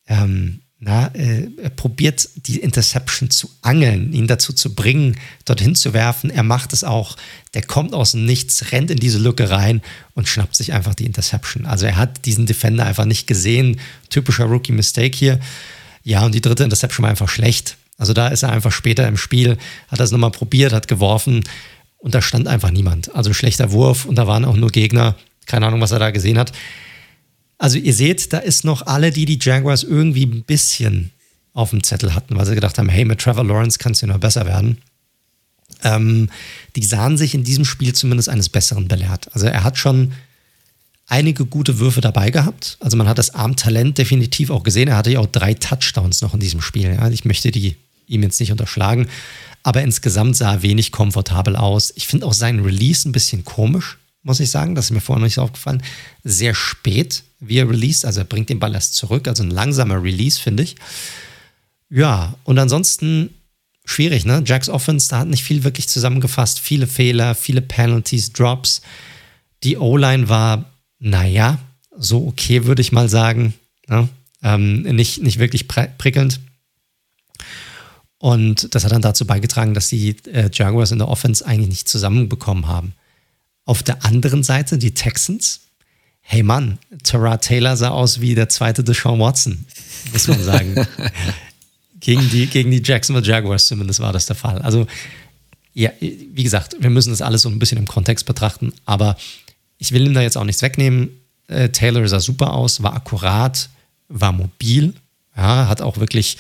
ähm, 0.09 0.61
na, 0.83 1.09
äh, 1.09 1.51
er 1.63 1.69
probiert 1.69 2.27
die 2.37 2.59
Interception 2.59 3.29
zu 3.29 3.51
angeln, 3.61 4.15
ihn 4.15 4.27
dazu 4.27 4.55
zu 4.55 4.75
bringen, 4.75 5.19
dorthin 5.45 5.75
zu 5.75 5.93
werfen. 5.93 6.31
Er 6.31 6.43
macht 6.43 6.73
es 6.73 6.85
auch. 6.85 7.19
Der 7.53 7.61
kommt 7.61 7.93
aus 7.93 8.13
dem 8.13 8.25
Nichts, 8.25 8.73
rennt 8.73 8.91
in 8.91 8.99
diese 8.99 9.19
Lücke 9.19 9.51
rein 9.51 9.83
und 10.15 10.27
schnappt 10.27 10.57
sich 10.57 10.73
einfach 10.73 10.95
die 10.95 11.05
Interception. 11.05 11.67
Also 11.67 11.85
er 11.85 11.97
hat 11.97 12.25
diesen 12.25 12.47
Defender 12.47 12.87
einfach 12.87 13.05
nicht 13.05 13.27
gesehen. 13.27 13.79
Typischer 14.09 14.47
Rookie-Mistake 14.47 15.17
hier. 15.17 15.39
Ja, 16.03 16.25
und 16.25 16.35
die 16.35 16.41
dritte 16.41 16.65
Interception 16.65 17.03
war 17.03 17.11
einfach 17.11 17.29
schlecht. 17.29 17.77
Also 17.99 18.15
da 18.15 18.29
ist 18.29 18.43
er 18.43 18.51
einfach 18.51 18.73
später 18.73 19.07
im 19.07 19.17
Spiel, 19.17 19.59
hat 19.89 20.01
das 20.01 20.11
nochmal 20.11 20.31
probiert, 20.31 20.73
hat 20.73 20.89
geworfen 20.89 21.45
und 21.99 22.15
da 22.15 22.23
stand 22.23 22.49
einfach 22.49 22.71
niemand. 22.71 23.15
Also 23.15 23.35
schlechter 23.35 23.73
Wurf 23.73 24.07
und 24.07 24.17
da 24.17 24.27
waren 24.27 24.45
auch 24.45 24.57
nur 24.57 24.71
Gegner. 24.71 25.17
Keine 25.47 25.67
Ahnung, 25.67 25.81
was 25.81 25.91
er 25.91 25.99
da 25.99 26.11
gesehen 26.11 26.39
hat. 26.39 26.53
Also 27.59 27.77
ihr 27.77 27.93
seht, 27.93 28.33
da 28.33 28.39
ist 28.39 28.65
noch 28.65 28.87
alle, 28.87 29.11
die 29.11 29.27
die 29.27 29.39
Jaguars 29.41 29.83
irgendwie 29.83 30.25
ein 30.25 30.45
bisschen 30.45 31.11
auf 31.53 31.71
dem 31.71 31.83
Zettel 31.83 32.15
hatten, 32.15 32.37
weil 32.37 32.47
sie 32.47 32.55
gedacht 32.55 32.79
haben, 32.79 32.89
hey, 32.89 33.05
mit 33.05 33.21
Trevor 33.21 33.45
Lawrence 33.45 33.79
kann 33.79 33.93
es 33.93 34.01
ja 34.01 34.09
noch 34.09 34.19
besser 34.19 34.47
werden. 34.47 34.79
Ähm, 35.83 36.31
die 36.75 36.85
sahen 36.85 37.19
sich 37.19 37.35
in 37.35 37.45
diesem 37.45 37.67
Spiel 37.67 37.95
zumindest 37.95 38.31
eines 38.31 38.49
Besseren 38.49 38.89
belehrt. 38.89 39.29
Also 39.35 39.47
er 39.47 39.63
hat 39.63 39.77
schon 39.77 40.13
einige 41.11 41.45
gute 41.45 41.79
Würfe 41.79 42.01
dabei 42.01 42.31
gehabt. 42.31 42.79
Also 42.81 42.97
man 42.97 43.09
hat 43.09 43.19
das 43.19 43.35
Armtalent 43.35 43.99
definitiv 43.99 44.49
auch 44.51 44.63
gesehen. 44.63 44.89
Er 44.89 44.97
hatte 44.97 45.11
ja 45.11 45.21
auch 45.21 45.27
drei 45.27 45.53
Touchdowns 45.53 46.23
noch 46.23 46.33
in 46.33 46.41
diesem 46.41 46.63
Spiel. 46.63 46.95
Ja. 46.95 47.09
Ich 47.11 47.27
möchte 47.27 47.51
die 47.51 47.77
ihm 48.07 48.23
jetzt 48.23 48.41
nicht 48.41 48.53
unterschlagen. 48.53 49.09
Aber 49.63 49.83
insgesamt 49.83 50.37
sah 50.37 50.55
er 50.55 50.63
wenig 50.63 50.91
komfortabel 50.91 51.57
aus. 51.57 51.93
Ich 51.95 52.07
finde 52.07 52.27
auch 52.27 52.33
seinen 52.33 52.65
Release 52.65 53.07
ein 53.07 53.13
bisschen 53.13 53.45
komisch 53.45 53.99
muss 54.23 54.41
ich 54.41 54.51
sagen. 54.51 54.75
Das 54.75 54.87
ist 54.87 54.91
mir 54.91 55.01
vorher 55.01 55.21
noch 55.21 55.27
nicht 55.27 55.35
so 55.35 55.43
aufgefallen. 55.43 55.83
Sehr 56.25 56.55
spät, 56.55 57.23
wie 57.39 57.59
er 57.59 57.69
released. 57.69 58.05
Also 58.05 58.21
er 58.21 58.25
bringt 58.25 58.49
den 58.49 58.61
Ball 58.61 58.75
erst 58.75 58.95
zurück. 58.95 59.29
Also 59.29 59.43
ein 59.43 59.51
langsamer 59.51 60.03
Release, 60.03 60.39
finde 60.39 60.63
ich. 60.63 60.77
Ja, 61.89 62.35
und 62.45 62.59
ansonsten 62.59 63.31
schwierig, 63.85 64.25
ne? 64.25 64.43
Jacks 64.47 64.69
Offense, 64.69 65.09
da 65.09 65.21
hat 65.21 65.29
nicht 65.29 65.43
viel 65.43 65.65
wirklich 65.65 65.89
zusammengefasst. 65.89 66.61
Viele 66.61 66.87
Fehler, 66.87 67.35
viele 67.35 67.63
Penalties, 67.63 68.33
Drops. 68.33 68.83
Die 69.63 69.77
O-Line 69.77 70.29
war, 70.29 70.70
naja, 71.01 71.59
so 71.97 72.27
okay, 72.27 72.67
würde 72.67 72.83
ich 72.83 72.93
mal 72.93 73.09
sagen. 73.09 73.55
Ne? 73.89 74.09
Ähm, 74.43 74.83
nicht, 74.83 75.23
nicht 75.23 75.39
wirklich 75.39 75.67
prickelnd. 75.67 76.41
Und 78.19 78.75
das 78.75 78.85
hat 78.85 78.93
dann 78.93 79.03
dazu 79.03 79.27
beigetragen, 79.27 79.75
dass 79.75 79.89
die 79.89 80.15
äh, 80.27 80.51
Jaguars 80.53 80.93
in 80.93 80.99
der 80.99 81.09
Offense 81.09 81.45
eigentlich 81.45 81.71
nicht 81.71 81.89
zusammenbekommen 81.89 82.69
haben. 82.69 82.93
Auf 83.65 83.83
der 83.83 84.05
anderen 84.05 84.43
Seite 84.43 84.79
die 84.79 84.93
Texans. 84.93 85.61
Hey 86.21 86.43
Mann, 86.43 86.79
Tara 87.03 87.39
Taylor 87.39 87.77
sah 87.77 87.89
aus 87.89 88.21
wie 88.21 88.35
der 88.35 88.49
zweite 88.49 88.85
Deshaun 88.85 89.19
Watson, 89.19 89.65
muss 90.13 90.29
man 90.29 90.43
sagen. 90.43 90.87
gegen, 92.01 92.29
die, 92.31 92.47
gegen 92.47 92.71
die 92.71 92.83
Jacksonville 92.85 93.27
Jaguars 93.27 93.67
zumindest 93.67 94.01
war 94.01 94.13
das 94.13 94.27
der 94.27 94.37
Fall. 94.37 94.61
Also, 94.61 94.87
ja, 95.73 95.91
wie 96.01 96.43
gesagt, 96.43 96.77
wir 96.79 96.91
müssen 96.91 97.11
das 97.11 97.23
alles 97.23 97.43
so 97.43 97.49
ein 97.49 97.59
bisschen 97.59 97.79
im 97.79 97.87
Kontext 97.87 98.27
betrachten, 98.27 98.73
aber 98.85 99.17
ich 99.81 99.91
will 99.91 100.07
ihm 100.07 100.15
da 100.15 100.21
jetzt 100.21 100.37
auch 100.37 100.45
nichts 100.45 100.63
wegnehmen. 100.63 101.09
Äh, 101.49 101.71
Taylor 101.71 102.07
sah 102.07 102.21
super 102.21 102.53
aus, 102.53 102.83
war 102.85 102.95
akkurat, 102.95 103.69
war 104.09 104.31
mobil, 104.31 104.95
ja, 105.37 105.67
hat 105.67 105.83
auch 105.83 105.99
wirklich 105.99 106.37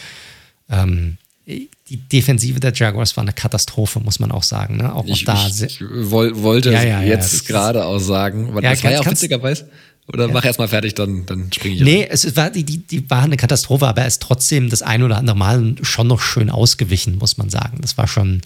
ähm, 0.69 1.17
die 1.47 1.97
Defensive 1.97 2.61
der 2.61 2.73
Jaguars 2.73 3.17
war 3.17 3.23
eine 3.23 3.33
Katastrophe, 3.33 3.99
muss 3.99 4.21
man 4.21 4.31
auch 4.31 4.45
sagen. 4.45 4.77
Ne? 4.77 4.95
Auch, 4.95 5.05
ich, 5.07 5.25
da 5.25 5.49
ich 5.49 5.81
wollte 5.81 6.71
ja, 6.71 6.85
ja, 6.85 7.03
jetzt 7.03 7.49
ja, 7.49 7.49
gerade 7.49 7.85
auch 7.85 7.99
sagen, 7.99 8.55
weil 8.55 8.63
das 8.63 8.85
war 8.85 8.93
ja 8.93 9.01
auch 9.01 9.07
witzigerweise. 9.07 9.69
Oder 10.07 10.27
ja. 10.27 10.33
mach 10.33 10.45
erstmal 10.45 10.69
fertig, 10.69 10.95
dann, 10.95 11.27
dann 11.27 11.53
springe 11.53 11.77
ich. 11.77 11.81
Nee, 11.83 12.03
rein. 12.03 12.09
es 12.11 12.37
war, 12.37 12.51
die, 12.51 12.65
die 12.65 13.11
war 13.11 13.23
eine 13.23 13.37
Katastrophe, 13.37 13.87
aber 13.87 14.03
er 14.03 14.07
ist 14.07 14.23
trotzdem 14.23 14.69
das 14.69 14.83
ein 14.83 15.03
oder 15.03 15.17
andere 15.17 15.37
Mal 15.37 15.77
schon 15.83 16.07
noch 16.07 16.21
schön 16.21 16.51
ausgewichen, 16.51 17.19
muss 17.19 17.37
man 17.39 17.51
sagen. 17.51 17.79
Das 17.81 17.97
war 17.99 18.07
schon, 18.07 18.43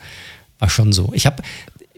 war 0.59 0.71
schon 0.71 0.93
so. 0.93 1.13
Ich 1.15 1.27
habe 1.27 1.43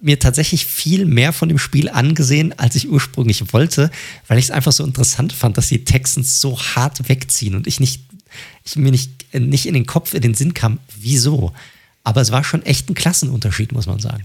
mir 0.00 0.18
tatsächlich 0.18 0.66
viel 0.66 1.06
mehr 1.06 1.32
von 1.32 1.48
dem 1.48 1.58
Spiel 1.58 1.88
angesehen, 1.88 2.52
als 2.58 2.76
ich 2.76 2.88
ursprünglich 2.88 3.52
wollte, 3.52 3.90
weil 4.28 4.38
ich 4.38 4.46
es 4.46 4.50
einfach 4.50 4.72
so 4.72 4.84
interessant 4.84 5.32
fand, 5.32 5.56
dass 5.56 5.68
die 5.68 5.84
Texans 5.84 6.40
so 6.40 6.60
hart 6.60 7.08
wegziehen 7.08 7.54
und 7.54 7.66
ich 7.66 7.80
nicht, 7.80 8.02
ich 8.64 8.76
mir 8.76 8.90
nicht 8.90 9.16
nicht 9.40 9.66
in 9.66 9.74
den 9.74 9.86
Kopf, 9.86 10.14
in 10.14 10.22
den 10.22 10.34
Sinn 10.34 10.54
kam, 10.54 10.78
wieso. 10.98 11.52
Aber 12.04 12.20
es 12.20 12.32
war 12.32 12.44
schon 12.44 12.62
echt 12.62 12.88
ein 12.88 12.94
Klassenunterschied, 12.94 13.72
muss 13.72 13.86
man 13.86 13.98
sagen. 13.98 14.24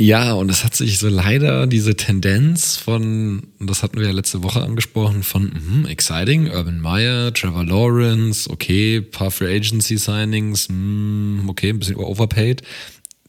Ja, 0.00 0.32
und 0.32 0.50
es 0.50 0.64
hat 0.64 0.74
sich 0.74 0.98
so 0.98 1.08
leider 1.08 1.66
diese 1.66 1.94
Tendenz 1.94 2.76
von, 2.76 3.48
das 3.60 3.82
hatten 3.82 3.98
wir 3.98 4.06
ja 4.06 4.12
letzte 4.12 4.42
Woche 4.42 4.62
angesprochen, 4.62 5.22
von 5.22 5.44
mm, 5.44 5.86
exciting, 5.86 6.50
Urban 6.50 6.80
Meyer, 6.80 7.32
Trevor 7.32 7.64
Lawrence, 7.64 8.50
okay, 8.50 9.00
paar 9.00 9.30
Free 9.30 9.54
Agency 9.54 9.98
Signings, 9.98 10.68
mm, 10.68 11.48
okay, 11.48 11.70
ein 11.70 11.78
bisschen 11.78 11.96
overpaid. 11.96 12.62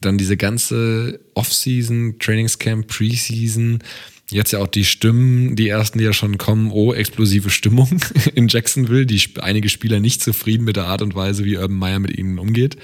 Dann 0.05 0.17
diese 0.17 0.37
ganze 0.37 1.19
Offseason, 1.33 2.17
Trainingscamp, 2.19 2.87
Preseason, 2.87 3.79
jetzt 4.29 4.51
ja 4.51 4.59
auch 4.59 4.67
die 4.67 4.85
Stimmen, 4.85 5.55
die 5.55 5.67
ersten, 5.67 5.99
die 5.99 6.05
ja 6.05 6.13
schon 6.13 6.37
kommen, 6.37 6.71
oh, 6.71 6.93
explosive 6.93 7.49
Stimmung 7.49 7.99
in 8.35 8.47
Jacksonville, 8.47 9.05
die 9.05 9.21
einige 9.39 9.69
Spieler 9.69 9.99
nicht 9.99 10.21
zufrieden 10.21 10.63
mit 10.65 10.75
der 10.75 10.85
Art 10.85 11.01
und 11.01 11.15
Weise, 11.15 11.45
wie 11.45 11.57
Urban 11.57 11.77
Meyer 11.77 11.99
mit 11.99 12.17
ihnen 12.17 12.39
umgeht. 12.39 12.77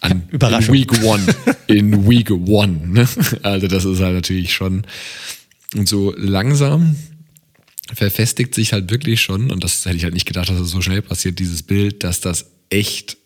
An 0.00 0.24
Überraschung. 0.30 0.74
In 0.74 0.80
Week 0.80 1.02
One. 1.04 1.22
In 1.66 2.08
Week 2.08 2.30
One. 2.30 2.88
Ne? 2.88 3.08
Also 3.42 3.68
das 3.68 3.84
ist 3.84 4.00
halt 4.00 4.14
natürlich 4.14 4.52
schon 4.52 4.86
und 5.74 5.88
so 5.88 6.14
langsam 6.16 6.96
verfestigt 7.92 8.54
sich 8.54 8.72
halt 8.72 8.90
wirklich 8.90 9.20
schon, 9.20 9.50
und 9.50 9.62
das 9.62 9.84
hätte 9.84 9.96
ich 9.96 10.04
halt 10.04 10.14
nicht 10.14 10.26
gedacht, 10.26 10.48
dass 10.48 10.56
es 10.56 10.62
das 10.62 10.70
so 10.70 10.80
schnell 10.80 11.02
passiert, 11.02 11.38
dieses 11.38 11.62
Bild, 11.62 12.02
dass 12.02 12.20
das 12.20 12.50
echt 12.70 13.18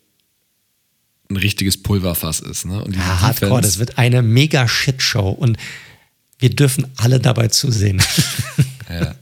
ein 1.29 1.37
richtiges 1.37 1.81
Pulverfass 1.81 2.39
ist. 2.39 2.65
Ne? 2.65 2.83
Und 2.83 2.95
ja, 2.95 3.21
Hardcore, 3.21 3.61
das 3.61 3.77
wird 3.79 3.97
eine 3.97 4.21
mega 4.21 4.67
Shitshow 4.67 5.29
und 5.29 5.57
wir 6.39 6.49
dürfen 6.49 6.87
alle 6.97 7.19
dabei 7.19 7.49
zusehen. 7.49 8.01
ja. 8.89 9.15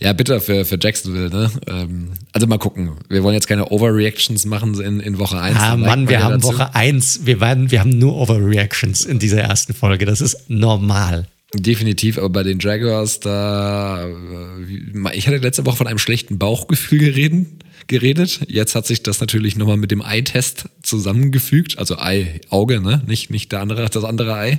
Ja, 0.00 0.14
bitter 0.14 0.40
für, 0.40 0.64
für 0.64 0.78
Jacksonville, 0.80 1.28
ne? 1.28 1.50
Ähm, 1.66 2.12
also 2.32 2.46
mal 2.46 2.56
gucken. 2.56 2.92
Wir 3.10 3.22
wollen 3.22 3.34
jetzt 3.34 3.46
keine 3.46 3.70
Overreactions 3.70 4.46
machen 4.46 4.80
in, 4.80 5.00
in 5.00 5.18
Woche 5.18 5.38
1. 5.38 5.58
Ah, 5.58 5.76
Mann, 5.76 6.08
wir 6.08 6.22
haben 6.22 6.40
dazu. 6.40 6.54
Woche 6.54 6.74
1. 6.74 7.26
Wir, 7.26 7.40
wir 7.40 7.80
haben 7.80 7.90
nur 7.90 8.16
Overreactions 8.16 9.04
in 9.04 9.18
dieser 9.18 9.42
ersten 9.42 9.74
Folge. 9.74 10.06
Das 10.06 10.22
ist 10.22 10.48
normal. 10.48 11.28
Definitiv, 11.52 12.16
aber 12.16 12.30
bei 12.30 12.42
den 12.42 12.58
Jaguars, 12.58 13.20
da. 13.20 14.06
Äh, 14.06 15.14
ich 15.14 15.26
hatte 15.26 15.36
letzte 15.36 15.66
Woche 15.66 15.76
von 15.76 15.86
einem 15.86 15.98
schlechten 15.98 16.38
Bauchgefühl 16.38 17.00
geredet 17.00 17.46
geredet. 17.86 18.40
Jetzt 18.48 18.74
hat 18.74 18.86
sich 18.86 19.02
das 19.02 19.20
natürlich 19.20 19.56
nochmal 19.56 19.76
mit 19.76 19.90
dem 19.90 20.00
Eye-Test 20.00 20.68
zusammengefügt. 20.82 21.78
Also 21.78 21.98
Ei, 21.98 22.40
Auge, 22.48 22.80
ne? 22.80 23.02
Nicht, 23.06 23.30
nicht 23.30 23.52
der 23.52 23.60
andere, 23.60 23.88
das 23.88 24.04
andere 24.04 24.34
Ei. 24.34 24.58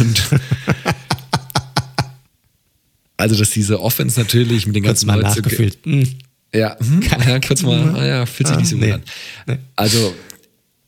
Und 0.00 0.22
also, 3.16 3.36
dass 3.36 3.50
diese 3.50 3.80
Offense 3.80 4.18
natürlich 4.18 4.66
mit 4.66 4.76
den 4.76 4.82
ganzen 4.82 5.08
Kurz 5.08 5.22
mal 5.22 5.28
nachgefühlt. 5.28 5.78
Hm. 5.84 6.08
Ja, 6.54 6.76
hm, 6.78 7.02
ja, 7.02 7.40
kurz 7.40 7.62
mal, 7.62 7.94
ah, 7.94 8.06
ja, 8.06 8.26
fühlt 8.26 8.46
sich 8.46 8.56
ah, 8.56 8.60
nicht 8.60 8.70
so 8.70 8.76
nee. 8.76 8.86
gut 8.86 8.94
an. 8.94 9.02
Nee. 9.46 9.58
Also, 9.76 10.14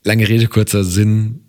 lange 0.03 0.27
Rede, 0.27 0.47
kurzer 0.47 0.83
Sinn. 0.83 1.41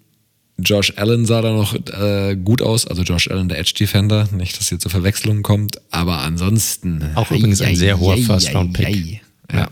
Josh 0.58 0.92
Allen 0.96 1.24
sah 1.24 1.40
da 1.40 1.50
noch 1.50 1.74
äh, 1.74 2.36
gut 2.36 2.60
aus, 2.60 2.86
also 2.86 3.02
Josh 3.02 3.28
Allen, 3.30 3.48
der 3.48 3.58
Edge 3.58 3.72
Defender, 3.78 4.28
nicht, 4.32 4.58
dass 4.58 4.68
hier 4.68 4.78
zur 4.78 4.90
Verwechslung 4.90 5.42
kommt, 5.42 5.80
aber 5.90 6.18
ansonsten. 6.18 7.10
Auch 7.14 7.30
übrigens 7.30 7.62
ein 7.62 7.74
sehr 7.74 7.98
hoher 7.98 8.18
First-Round-Pick. 8.18 9.22
Ja 9.52 9.70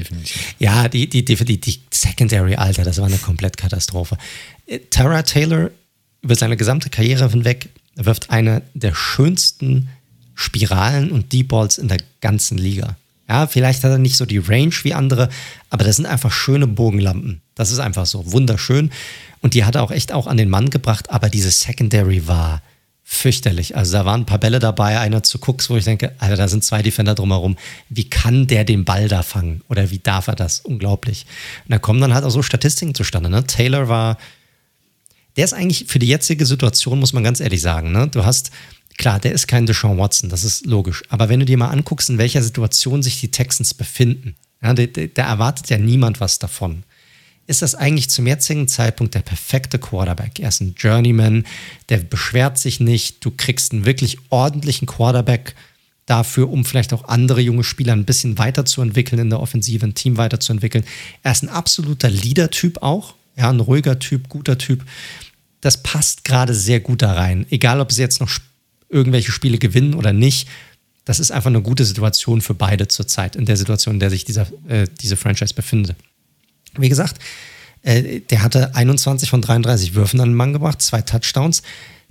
definitiv. 0.00 0.54
Ja, 0.58 0.88
die, 0.88 1.08
die, 1.08 1.24
die, 1.24 1.60
die 1.60 1.80
Secondary, 1.90 2.56
Alter, 2.56 2.84
das 2.84 2.98
war 2.98 3.06
eine 3.06 3.18
Komplettkatastrophe. 3.18 4.16
Äh, 4.66 4.80
Tara 4.90 5.22
Taylor 5.22 5.70
über 6.22 6.34
seine 6.34 6.56
gesamte 6.56 6.90
Karriere 6.90 7.28
hinweg 7.30 7.68
wirft 7.96 8.30
eine 8.30 8.62
der 8.74 8.94
schönsten 8.94 9.88
Spiralen 10.34 11.10
und 11.10 11.32
Deep 11.32 11.48
Balls 11.48 11.78
in 11.78 11.88
der 11.88 11.98
ganzen 12.20 12.58
Liga. 12.58 12.96
Ja, 13.28 13.46
vielleicht 13.46 13.84
hat 13.84 13.92
er 13.92 13.98
nicht 13.98 14.16
so 14.16 14.26
die 14.26 14.38
Range 14.38 14.74
wie 14.82 14.92
andere, 14.92 15.28
aber 15.68 15.84
das 15.84 15.96
sind 15.96 16.06
einfach 16.06 16.32
schöne 16.32 16.66
Bogenlampen. 16.66 17.42
Das 17.54 17.70
ist 17.70 17.78
einfach 17.78 18.06
so 18.06 18.32
wunderschön. 18.32 18.90
Und 19.40 19.54
die 19.54 19.64
hat 19.64 19.76
er 19.76 19.82
auch 19.82 19.92
echt 19.92 20.12
auch 20.12 20.26
an 20.26 20.36
den 20.36 20.50
Mann 20.50 20.70
gebracht, 20.70 21.10
aber 21.10 21.28
diese 21.28 21.50
Secondary 21.50 22.26
war 22.26 22.62
fürchterlich. 23.12 23.76
Also 23.76 23.94
da 23.94 24.04
waren 24.04 24.20
ein 24.20 24.26
paar 24.26 24.38
Bälle 24.38 24.60
dabei, 24.60 25.00
einer 25.00 25.24
zu 25.24 25.38
Cooks, 25.38 25.68
wo 25.68 25.76
ich 25.76 25.84
denke, 25.84 26.14
Alter, 26.18 26.36
da 26.36 26.46
sind 26.46 26.62
zwei 26.62 26.80
Defender 26.80 27.16
drumherum. 27.16 27.56
Wie 27.88 28.08
kann 28.08 28.46
der 28.46 28.62
den 28.62 28.84
Ball 28.84 29.08
da 29.08 29.24
fangen? 29.24 29.62
Oder 29.68 29.90
wie 29.90 29.98
darf 29.98 30.28
er 30.28 30.36
das? 30.36 30.60
Unglaublich. 30.60 31.26
Und 31.64 31.72
da 31.72 31.80
kommen 31.80 32.00
dann 32.00 32.14
halt 32.14 32.24
auch 32.24 32.30
so 32.30 32.40
Statistiken 32.40 32.94
zustande. 32.94 33.28
Ne? 33.28 33.44
Taylor 33.44 33.88
war, 33.88 34.16
der 35.36 35.44
ist 35.44 35.54
eigentlich 35.54 35.86
für 35.88 35.98
die 35.98 36.06
jetzige 36.06 36.46
Situation, 36.46 37.00
muss 37.00 37.12
man 37.12 37.24
ganz 37.24 37.40
ehrlich 37.40 37.60
sagen, 37.60 37.90
ne? 37.90 38.06
du 38.06 38.24
hast, 38.24 38.52
klar, 38.96 39.18
der 39.18 39.32
ist 39.32 39.48
kein 39.48 39.66
Deshaun 39.66 39.98
Watson, 39.98 40.30
das 40.30 40.44
ist 40.44 40.64
logisch. 40.64 41.02
Aber 41.08 41.28
wenn 41.28 41.40
du 41.40 41.46
dir 41.46 41.58
mal 41.58 41.70
anguckst, 41.70 42.10
in 42.10 42.18
welcher 42.18 42.44
Situation 42.44 43.02
sich 43.02 43.18
die 43.18 43.32
Texans 43.32 43.74
befinden, 43.74 44.36
ja, 44.62 44.72
da 44.72 45.26
erwartet 45.26 45.68
ja 45.68 45.78
niemand 45.78 46.20
was 46.20 46.38
davon 46.38 46.84
ist 47.46 47.62
das 47.62 47.74
eigentlich 47.74 48.10
zum 48.10 48.26
jetzigen 48.26 48.68
Zeitpunkt 48.68 49.14
der 49.14 49.22
perfekte 49.22 49.78
Quarterback. 49.78 50.38
Er 50.38 50.48
ist 50.48 50.60
ein 50.60 50.74
Journeyman, 50.76 51.44
der 51.88 51.98
beschwert 51.98 52.58
sich 52.58 52.80
nicht. 52.80 53.24
Du 53.24 53.32
kriegst 53.36 53.72
einen 53.72 53.86
wirklich 53.86 54.18
ordentlichen 54.30 54.86
Quarterback 54.86 55.54
dafür, 56.06 56.50
um 56.50 56.64
vielleicht 56.64 56.92
auch 56.92 57.04
andere 57.04 57.40
junge 57.40 57.64
Spieler 57.64 57.92
ein 57.92 58.04
bisschen 58.04 58.38
weiterzuentwickeln 58.38 59.20
in 59.20 59.30
der 59.30 59.40
Offensive, 59.40 59.84
ein 59.84 59.94
Team 59.94 60.16
weiterzuentwickeln. 60.16 60.84
Er 61.22 61.32
ist 61.32 61.42
ein 61.42 61.48
absoluter 61.48 62.10
Leader-Typ 62.10 62.82
auch. 62.82 63.14
Ja, 63.36 63.48
ein 63.50 63.60
ruhiger 63.60 63.98
Typ, 63.98 64.28
guter 64.28 64.58
Typ. 64.58 64.84
Das 65.60 65.82
passt 65.82 66.24
gerade 66.24 66.54
sehr 66.54 66.80
gut 66.80 67.02
da 67.02 67.12
rein. 67.12 67.46
Egal, 67.50 67.80
ob 67.80 67.92
sie 67.92 68.02
jetzt 68.02 68.20
noch 68.20 68.30
irgendwelche 68.88 69.32
Spiele 69.32 69.58
gewinnen 69.58 69.94
oder 69.94 70.12
nicht. 70.12 70.48
Das 71.04 71.20
ist 71.20 71.30
einfach 71.30 71.50
eine 71.50 71.62
gute 71.62 71.84
Situation 71.84 72.40
für 72.40 72.54
beide 72.54 72.88
zurzeit, 72.88 73.36
in 73.36 73.46
der 73.46 73.56
Situation, 73.56 73.94
in 73.94 74.00
der 74.00 74.10
sich 74.10 74.24
dieser, 74.24 74.46
äh, 74.68 74.86
diese 75.00 75.16
Franchise 75.16 75.54
befindet. 75.54 75.96
Wie 76.78 76.88
gesagt, 76.88 77.20
äh, 77.82 78.20
der 78.20 78.42
hatte 78.42 78.74
21 78.74 79.28
von 79.30 79.42
33 79.42 79.94
Würfen 79.94 80.20
an 80.20 80.30
den 80.30 80.36
Mann 80.36 80.52
gebracht, 80.52 80.82
zwei 80.82 81.02
Touchdowns. 81.02 81.62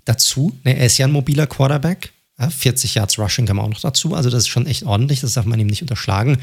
Dazu, 0.05 0.57
ne, 0.63 0.77
er 0.77 0.85
ist 0.85 0.97
ja 0.97 1.05
ein 1.05 1.11
mobiler 1.11 1.47
Quarterback, 1.47 2.11
ja, 2.39 2.49
40 2.49 2.95
Yards 2.95 3.19
Rushing 3.19 3.45
kam 3.45 3.59
auch 3.59 3.69
noch 3.69 3.81
dazu, 3.81 4.15
also 4.15 4.29
das 4.29 4.43
ist 4.43 4.47
schon 4.47 4.65
echt 4.65 4.83
ordentlich, 4.83 5.21
das 5.21 5.33
darf 5.33 5.45
man 5.45 5.59
ihm 5.59 5.67
nicht 5.67 5.81
unterschlagen. 5.81 6.37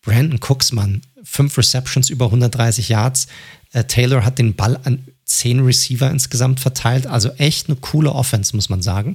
Brandon 0.00 0.40
Cooks, 0.40 0.72
Mann, 0.72 1.02
fünf 1.22 1.56
Receptions 1.58 2.10
über 2.10 2.26
130 2.26 2.88
Yards. 2.88 3.28
Äh, 3.72 3.84
Taylor 3.84 4.24
hat 4.24 4.38
den 4.38 4.54
Ball 4.54 4.78
an 4.84 5.04
zehn 5.24 5.60
Receiver 5.60 6.10
insgesamt 6.10 6.60
verteilt, 6.60 7.06
also 7.06 7.30
echt 7.38 7.68
eine 7.68 7.76
coole 7.76 8.12
Offense, 8.12 8.54
muss 8.56 8.68
man 8.68 8.82
sagen. 8.82 9.14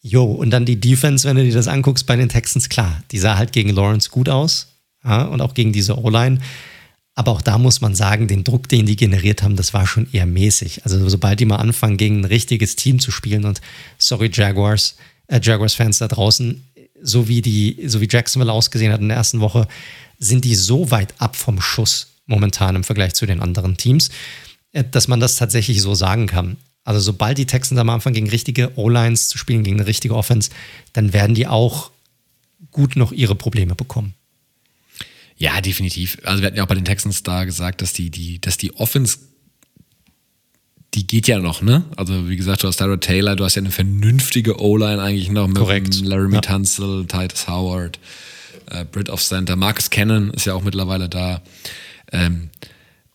Jo, 0.00 0.24
und 0.24 0.50
dann 0.50 0.64
die 0.64 0.80
Defense, 0.80 1.28
wenn 1.28 1.36
du 1.36 1.44
dir 1.44 1.52
das 1.52 1.68
anguckst 1.68 2.06
bei 2.06 2.16
den 2.16 2.28
Texans, 2.28 2.68
klar, 2.68 3.02
die 3.10 3.18
sah 3.18 3.36
halt 3.36 3.52
gegen 3.52 3.70
Lawrence 3.70 4.10
gut 4.10 4.28
aus 4.28 4.68
ja, 5.04 5.22
und 5.22 5.40
auch 5.40 5.54
gegen 5.54 5.72
diese 5.72 5.98
O-Line. 5.98 6.38
Aber 7.18 7.32
auch 7.32 7.42
da 7.42 7.58
muss 7.58 7.80
man 7.80 7.96
sagen, 7.96 8.28
den 8.28 8.44
Druck, 8.44 8.68
den 8.68 8.86
die 8.86 8.94
generiert 8.94 9.42
haben, 9.42 9.56
das 9.56 9.74
war 9.74 9.88
schon 9.88 10.06
eher 10.12 10.24
mäßig. 10.24 10.84
Also 10.84 11.08
sobald 11.08 11.40
die 11.40 11.46
mal 11.46 11.56
anfangen, 11.56 11.96
gegen 11.96 12.20
ein 12.20 12.24
richtiges 12.24 12.76
Team 12.76 13.00
zu 13.00 13.10
spielen 13.10 13.44
und 13.44 13.60
sorry 13.98 14.30
Jaguars, 14.32 14.94
äh, 15.26 15.40
Jaguars-Fans 15.42 15.98
da 15.98 16.06
draußen, 16.06 16.62
so 17.02 17.26
wie 17.26 17.42
die, 17.42 17.88
so 17.88 18.00
wie 18.00 18.06
Jacksonville 18.08 18.52
ausgesehen 18.52 18.92
hat 18.92 19.00
in 19.00 19.08
der 19.08 19.16
ersten 19.16 19.40
Woche, 19.40 19.66
sind 20.20 20.44
die 20.44 20.54
so 20.54 20.92
weit 20.92 21.12
ab 21.18 21.34
vom 21.34 21.60
Schuss 21.60 22.06
momentan 22.26 22.76
im 22.76 22.84
Vergleich 22.84 23.14
zu 23.14 23.26
den 23.26 23.40
anderen 23.40 23.76
Teams, 23.76 24.10
äh, 24.70 24.84
dass 24.88 25.08
man 25.08 25.18
das 25.18 25.34
tatsächlich 25.34 25.82
so 25.82 25.96
sagen 25.96 26.28
kann. 26.28 26.56
Also 26.84 27.00
sobald 27.00 27.36
die 27.36 27.46
Texans 27.46 27.80
am 27.80 27.90
Anfang 27.90 28.12
gegen 28.12 28.30
richtige 28.30 28.78
O-Lines 28.78 29.28
zu 29.28 29.38
spielen, 29.38 29.64
gegen 29.64 29.80
eine 29.80 29.88
richtige 29.88 30.14
Offense, 30.14 30.50
dann 30.92 31.12
werden 31.12 31.34
die 31.34 31.48
auch 31.48 31.90
gut 32.70 32.94
noch 32.94 33.10
ihre 33.10 33.34
Probleme 33.34 33.74
bekommen. 33.74 34.14
Ja, 35.38 35.60
definitiv. 35.60 36.18
Also 36.24 36.42
wir 36.42 36.48
hatten 36.48 36.56
ja 36.56 36.64
auch 36.64 36.68
bei 36.68 36.74
den 36.74 36.84
Texans 36.84 37.22
da 37.22 37.44
gesagt, 37.44 37.80
dass 37.80 37.92
die, 37.92 38.10
die, 38.10 38.40
dass 38.40 38.58
die 38.58 38.74
Offense, 38.74 39.18
die 40.94 41.06
geht 41.06 41.28
ja 41.28 41.38
noch, 41.38 41.62
ne? 41.62 41.84
Also 41.96 42.28
wie 42.28 42.36
gesagt, 42.36 42.64
du 42.64 42.68
hast 42.68 42.78
Tyrod 42.78 43.02
Taylor, 43.02 43.36
du 43.36 43.44
hast 43.44 43.54
ja 43.54 43.62
eine 43.62 43.70
vernünftige 43.70 44.60
O-Line 44.60 45.00
eigentlich 45.00 45.30
noch 45.30 45.46
mit. 45.46 45.56
Laramie 46.04 46.34
ja. 46.34 46.40
Tunzel, 46.40 47.06
Titus 47.06 47.46
Howard, 47.46 48.00
äh, 48.70 48.84
Britt 48.84 49.10
of 49.10 49.22
Center, 49.22 49.54
Marcus 49.54 49.90
Cannon 49.90 50.30
ist 50.30 50.44
ja 50.44 50.54
auch 50.54 50.62
mittlerweile 50.62 51.08
da. 51.08 51.40
Ähm, 52.10 52.50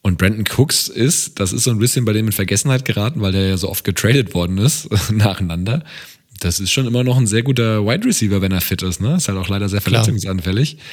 und 0.01 0.17
Brandon 0.17 0.45
Cooks 0.57 0.87
ist, 0.87 1.39
das 1.41 1.51
ist 1.51 1.63
so 1.63 1.71
ein 1.71 1.79
bisschen 1.79 2.05
bei 2.05 2.13
dem 2.13 2.27
in 2.27 2.31
Vergessenheit 2.31 2.85
geraten, 2.85 3.21
weil 3.21 3.33
der 3.33 3.47
ja 3.47 3.57
so 3.57 3.69
oft 3.69 3.83
getradet 3.83 4.33
worden 4.33 4.59
ist, 4.59 4.87
nacheinander. 5.11 5.83
Das 6.39 6.59
ist 6.59 6.71
schon 6.71 6.87
immer 6.87 7.03
noch 7.03 7.17
ein 7.17 7.27
sehr 7.27 7.43
guter 7.43 7.85
Wide 7.85 8.05
Receiver, 8.05 8.41
wenn 8.41 8.51
er 8.51 8.61
fit 8.61 8.81
ist, 8.81 9.01
ne? 9.01 9.15
Ist 9.15 9.27
halt 9.27 9.37
auch 9.37 9.49
leider 9.49 9.67
sehr 9.67 9.81
verletzungsanfällig. 9.81 10.77
Klar. 10.77 10.85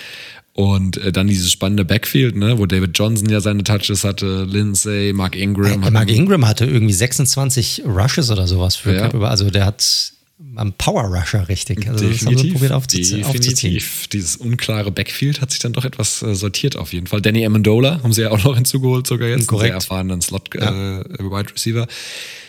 Und 0.52 0.96
äh, 0.96 1.12
dann 1.12 1.28
dieses 1.28 1.50
spannende 1.52 1.84
Backfield, 1.84 2.36
ne, 2.36 2.58
wo 2.58 2.66
David 2.66 2.98
Johnson 2.98 3.28
ja 3.28 3.40
seine 3.40 3.62
Touches 3.62 4.02
hatte, 4.02 4.44
Lindsay, 4.48 5.12
Mark 5.12 5.36
Ingram. 5.36 5.82
Äh, 5.82 5.90
Mark 5.90 6.10
Ingram 6.10 6.46
hatte 6.46 6.66
irgendwie 6.66 6.92
26 6.92 7.84
Rushes 7.86 8.30
oder 8.30 8.46
sowas 8.46 8.76
für 8.76 8.94
ja. 8.94 9.10
Also 9.10 9.50
der 9.50 9.64
hat 9.64 10.12
am 10.56 10.72
Power 10.72 11.04
Rusher 11.04 11.48
richtig. 11.48 11.88
Also 11.88 12.06
definitiv, 12.06 12.20
das 12.20 12.26
haben 12.26 12.44
wir 12.44 12.52
probiert 12.52 12.72
aufzuziehen. 12.72 13.22
Definitiv. 13.22 14.06
Dieses 14.08 14.36
unklare 14.36 14.90
Backfield 14.90 15.40
hat 15.40 15.50
sich 15.50 15.60
dann 15.60 15.72
doch 15.72 15.84
etwas 15.84 16.22
äh, 16.22 16.34
sortiert 16.34 16.76
auf 16.76 16.92
jeden 16.92 17.06
Fall. 17.06 17.22
Danny 17.22 17.44
Amendola 17.44 18.02
haben 18.02 18.12
sie 18.12 18.22
ja 18.22 18.30
auch 18.30 18.42
noch 18.42 18.54
hinzugeholt 18.56 19.06
sogar 19.06 19.28
jetzt. 19.28 19.46
Korrekt. 19.46 19.72
Einen 19.72 19.80
sehr 19.80 19.92
erfahrenen 19.92 20.20
Slot 20.20 20.50
ja. 20.54 21.00
äh, 21.00 21.04
Wide 21.18 21.52
Receiver. 21.54 21.86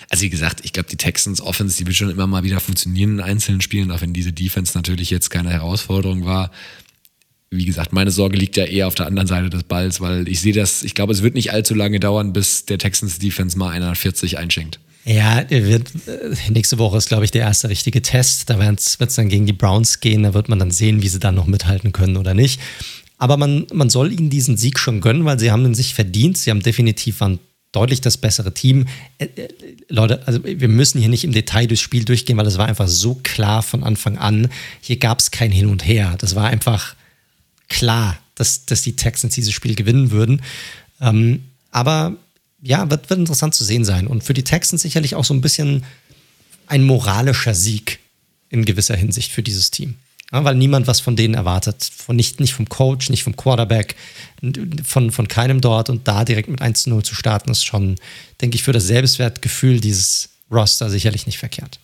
Also 0.10 0.24
wie 0.24 0.30
gesagt, 0.30 0.62
ich 0.64 0.74
glaube, 0.74 0.90
die 0.90 0.98
Texans 0.98 1.40
Offense, 1.40 1.78
die 1.78 1.86
wird 1.86 1.96
schon 1.96 2.10
immer 2.10 2.28
mal 2.28 2.44
wieder 2.44 2.60
funktionieren 2.60 3.14
in 3.14 3.22
einzelnen 3.22 3.62
Spielen, 3.62 3.92
auch 3.92 4.02
wenn 4.02 4.12
diese 4.12 4.34
Defense 4.34 4.78
natürlich 4.78 5.10
jetzt 5.10 5.30
keine 5.30 5.52
Herausforderung 5.52 6.26
war 6.26 6.52
wie 7.52 7.66
gesagt, 7.66 7.92
meine 7.92 8.12
Sorge 8.12 8.38
liegt 8.38 8.56
ja 8.56 8.64
eher 8.64 8.88
auf 8.88 8.96
der 8.96 9.08
anderen 9.08 9.28
Seite 9.28 9.50
des 9.50 9.64
Balls, 9.64 10.00
weil 10.00 10.28
ich 10.30 10.40
sehe 10.40 10.54
das, 10.54 10.84
ich 10.84 10.96
glaube, 10.96 11.12
es 11.12 11.22
wird 11.22 11.36
nicht 11.36 11.52
allzu 11.52 11.76
lange 11.76 12.00
dauern, 12.00 12.32
bis 12.32 12.66
der 12.66 12.78
Texans 12.78 13.20
Defense 13.20 13.58
mal 13.58 13.70
einer 13.70 13.94
40 13.94 14.38
einschenkt. 14.38 14.80
Ja, 15.04 15.44
wird, 15.50 15.92
äh, 16.08 16.52
nächste 16.52 16.78
Woche 16.78 16.98
ist, 16.98 17.10
glaube 17.10 17.26
ich, 17.26 17.32
der 17.32 17.42
erste 17.42 17.70
richtige 17.70 18.02
Test. 18.02 18.50
Da 18.50 18.60
wird 18.60 18.80
es 18.80 19.16
dann 19.16 19.30
gegen 19.30 19.46
die 19.46 19.54
Browns 19.54 20.00
gehen. 20.00 20.24
Da 20.24 20.34
wird 20.34 20.48
man 20.48 20.60
dann 20.60 20.72
sehen, 20.72 21.02
wie 21.02 21.08
sie 21.08 21.20
dann 21.20 21.36
noch 21.36 21.48
mithalten 21.48 21.92
können 21.92 22.18
oder 22.18 22.34
nicht. 22.34 22.62
Aber 23.18 23.36
man, 23.36 23.68
man 23.74 23.90
soll 23.90 24.12
ihnen 24.12 24.30
diesen 24.30 24.58
Sieg 24.58 24.80
schon 24.80 25.02
gönnen, 25.02 25.26
weil 25.26 25.40
sie 25.40 25.52
haben 25.52 25.66
ihn 25.66 25.74
sich 25.74 25.94
verdient. 25.94 26.38
Sie 26.38 26.52
haben 26.52 26.62
definitiv 26.62 27.22
ein 27.22 27.40
deutlich 27.72 28.02
das 28.02 28.18
bessere 28.18 28.54
Team. 28.54 28.86
Äh, 29.18 29.26
äh, 29.26 29.48
Leute, 29.90 30.26
also 30.28 30.40
wir 30.44 30.68
müssen 30.68 31.00
hier 31.00 31.10
nicht 31.10 31.24
im 31.24 31.32
Detail 31.32 31.68
durchs 31.68 31.82
Spiel 31.82 32.06
durchgehen, 32.06 32.38
weil 32.38 32.48
es 32.48 32.60
war 32.60 32.68
einfach 32.68 32.88
so 32.88 33.16
klar 33.24 33.64
von 33.64 33.84
Anfang 33.84 34.18
an. 34.18 34.50
Hier 34.82 34.98
gab 34.98 35.20
es 35.20 35.32
kein 35.32 35.52
Hin 35.52 35.68
und 35.68 35.86
Her. 35.86 36.16
Das 36.20 36.36
war 36.36 36.48
einfach 36.48 36.96
klar, 37.72 38.18
dass, 38.36 38.66
dass 38.66 38.82
die 38.82 38.96
Texans 38.96 39.34
dieses 39.34 39.54
Spiel 39.54 39.76
gewinnen 39.76 40.12
würden. 40.12 40.42
Ähm, 41.00 41.44
aber 41.72 42.16
ja, 42.62 42.90
wird, 42.90 43.10
wird 43.10 43.20
interessant 43.20 43.56
zu 43.56 43.64
sehen 43.64 43.86
sein. 43.86 44.08
Und 44.08 44.24
für 44.24 44.34
die 44.34 44.44
Texans 44.44 44.82
sicherlich 44.82 45.16
auch 45.16 45.26
so 45.26 45.34
ein 45.34 45.42
bisschen 45.42 45.84
ein 46.68 46.84
moralischer 46.84 47.56
Sieg 47.56 48.00
in 48.50 48.66
gewisser 48.66 48.96
Hinsicht 48.96 49.32
für 49.32 49.42
dieses 49.42 49.72
Team. 49.72 49.96
Ja, 50.32 50.44
weil 50.44 50.56
niemand 50.56 50.88
was 50.88 51.00
von 51.00 51.16
denen 51.16 51.34
erwartet. 51.34 51.84
Von 51.84 52.16
nicht, 52.16 52.40
nicht 52.40 52.54
vom 52.54 52.70
Coach, 52.70 53.10
nicht 53.10 53.24
vom 53.24 53.36
Quarterback, 53.36 53.96
von, 54.84 55.12
von 55.12 55.28
keinem 55.28 55.60
dort. 55.60 55.90
Und 55.90 56.08
da 56.08 56.24
direkt 56.24 56.50
mit 56.50 56.62
1-0 56.62 57.04
zu 57.04 57.16
starten, 57.16 57.52
ist 57.52 57.66
schon, 57.66 57.96
denke 58.42 58.56
ich, 58.56 58.64
für 58.64 58.74
das 58.74 58.86
Selbstwertgefühl 58.86 59.80
dieses 59.80 60.30
Roster 60.52 60.90
sicherlich 60.90 61.26
nicht 61.26 61.38
verkehrt. 61.38 61.80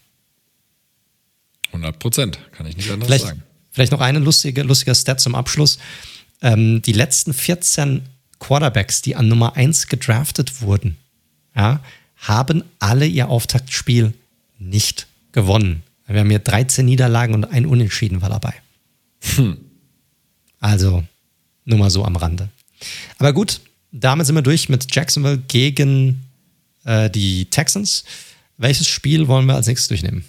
100 1.68 2.00
Prozent, 2.00 2.40
kann 2.52 2.66
ich 2.66 2.78
nicht 2.78 2.90
anders 2.90 3.08
vielleicht, 3.08 3.26
sagen. 3.26 3.44
Vielleicht 3.78 3.92
noch 3.92 4.02
eine 4.02 4.18
lustige, 4.18 4.64
lustiger 4.64 4.96
Stat 4.96 5.22
zum 5.22 5.36
Abschluss. 5.36 5.78
Ähm, 6.42 6.82
die 6.82 6.94
letzten 6.94 7.32
14 7.32 8.02
Quarterbacks, 8.40 9.04
die 9.04 9.16
an 9.16 9.28
Nummer 9.28 9.56
1 9.56 9.86
gedraftet 9.86 10.64
wurden, 10.64 10.98
ja, 11.56 11.80
haben 12.16 12.64
alle 12.80 13.06
ihr 13.06 13.30
Auftaktspiel 13.30 14.16
nicht 14.58 15.06
gewonnen. 15.32 15.84
Wir 16.08 16.22
haben 16.22 16.30
hier 16.32 16.40
13 16.40 16.88
Niederlagen 16.88 17.36
und 17.36 17.46
ein 17.46 17.68
Unentschieden 17.68 18.24
war 18.24 18.30
dabei. 18.30 18.56
Hm. 19.36 19.58
Also 20.60 21.04
nur 21.66 21.78
mal 21.78 21.92
so 21.92 22.04
am 22.04 22.16
Rande. 22.16 22.50
Aber 23.20 23.32
gut, 23.32 23.62
damit 23.92 24.26
sind 24.26 24.34
wir 24.34 24.42
durch 24.42 24.70
mit 24.70 24.88
Jacksonville 24.96 25.38
gegen 25.48 26.24
äh, 26.84 27.12
die 27.12 27.46
Texans. 27.46 28.06
Welches 28.58 28.88
Spiel 28.88 29.28
wollen 29.28 29.46
wir 29.46 29.54
als 29.54 29.68
nächstes 29.68 29.90
durchnehmen? 29.90 30.26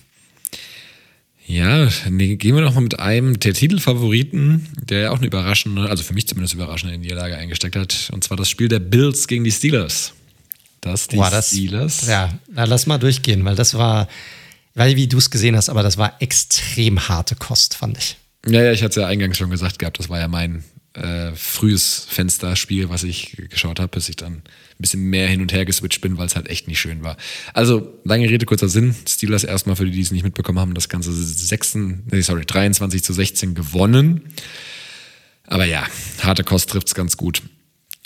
Ja, 1.49 1.89
nee, 2.11 2.37
gehen 2.37 2.55
wir 2.55 2.61
noch 2.61 2.75
mal 2.75 2.83
mit 2.83 3.01
einem 3.01 3.41
der 3.41 3.55
Titelfavoriten, 3.55 4.69
der 4.83 5.01
ja 5.01 5.11
auch 5.11 5.17
eine 5.17 5.27
überraschende, 5.27 5.89
also 5.89 6.03
für 6.03 6.13
mich 6.13 6.29
zumindest 6.29 6.53
überraschende 6.53 6.99
Niederlage 6.99 7.39
eingesteckt 7.39 7.75
hat. 7.75 8.11
Und 8.13 8.23
zwar 8.23 8.37
das 8.37 8.51
Spiel 8.51 8.69
der 8.69 8.81
Bills 8.81 9.27
gegen 9.27 9.45
die 9.45 9.51
Steelers. 9.51 10.13
Das 10.83 11.09
die 11.09 11.17
Boah, 11.17 11.31
das, 11.31 11.49
Steelers. 11.49 12.07
Ja, 12.07 12.39
na, 12.53 12.65
lass 12.65 12.87
mal 12.87 12.99
durchgehen, 12.99 13.47
weil 13.47 13.55
das 13.55 13.73
war, 13.73 14.09
nicht, 14.75 14.97
wie 14.97 15.09
du 15.09 15.17
es 15.17 15.31
gesehen 15.31 15.57
hast, 15.57 15.71
aber 15.71 15.83
das 15.83 15.97
war 15.97 16.21
extrem 16.21 17.09
harte 17.09 17.35
Kost, 17.35 17.75
fand 17.75 17.97
ich. 17.97 18.17
Ja, 18.47 18.63
ja, 18.63 18.73
ich 18.73 18.83
hatte 18.83 18.91
es 18.91 18.97
ja 18.97 19.07
eingangs 19.07 19.39
schon 19.39 19.49
gesagt 19.49 19.79
gehabt, 19.79 19.99
das 19.99 20.11
war 20.11 20.21
ja 20.21 20.29
mein 20.29 20.65
äh, 20.93 21.33
frühes 21.35 22.07
Fensterspiel, 22.11 22.91
was 22.91 23.05
ich 23.05 23.37
geschaut 23.49 23.81
habe, 23.81 23.89
bis 23.89 24.11
ich 24.11 24.17
dann 24.17 24.43
ein 24.79 24.83
bisschen 24.83 25.03
mehr 25.03 25.27
hin 25.27 25.41
und 25.41 25.53
her 25.53 25.65
geswitcht 25.65 26.01
bin, 26.01 26.19
weil 26.19 26.27
es 26.27 26.37
halt 26.37 26.49
echt 26.49 26.69
nicht 26.69 26.79
schön 26.79 27.03
war. 27.03 27.17
Also, 27.53 27.99
lange 28.05 28.29
Rede, 28.29 28.47
kurzer 28.47 28.69
Sinn. 28.69 28.95
Steelers 29.09 29.45
erstmal 29.45 29.77
für 29.77 29.85
die, 29.85 29.91
die 29.91 30.01
es 30.01 30.13
nicht 30.13 30.23
mitbekommen 30.23 30.59
haben, 30.59 30.75
das 30.75 30.89
Ganze 30.89 31.13
6, 31.13 31.75
nee, 31.75 32.21
sorry, 32.21 32.45
23 32.47 33.03
zu 33.03 33.13
16 33.13 33.55
gewonnen. 33.55 34.23
Aber 35.45 35.65
ja, 35.65 35.87
harte 36.23 36.45
Kost 36.45 36.71
trifft 36.71 36.89
es 36.89 36.95
ganz 36.95 37.17
gut. 37.17 37.43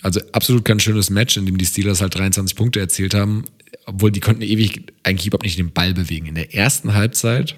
Also 0.01 0.21
absolut 0.33 0.65
kein 0.65 0.81
schönes 0.81 1.11
Match, 1.11 1.37
in 1.37 1.47
dem 1.47 1.59
die 1.59 1.67
Steelers 1.67 2.01
halt 2.01 2.15
23 2.15 2.57
Punkte 2.57 2.81
erzielt 2.81 3.15
haben, 3.15 3.45
obwohl 3.87 4.11
die 4.11 4.21
konnten 4.21 4.43
ewig 4.43 4.93
eigentlich 5.03 5.27
überhaupt 5.27 5.45
nicht 5.45 5.59
den 5.59 5.73
Ball 5.73 5.95
bewegen. 5.95 6.27
In 6.27 6.35
der 6.35 6.55
ersten 6.55 6.95
Halbzeit 6.95 7.57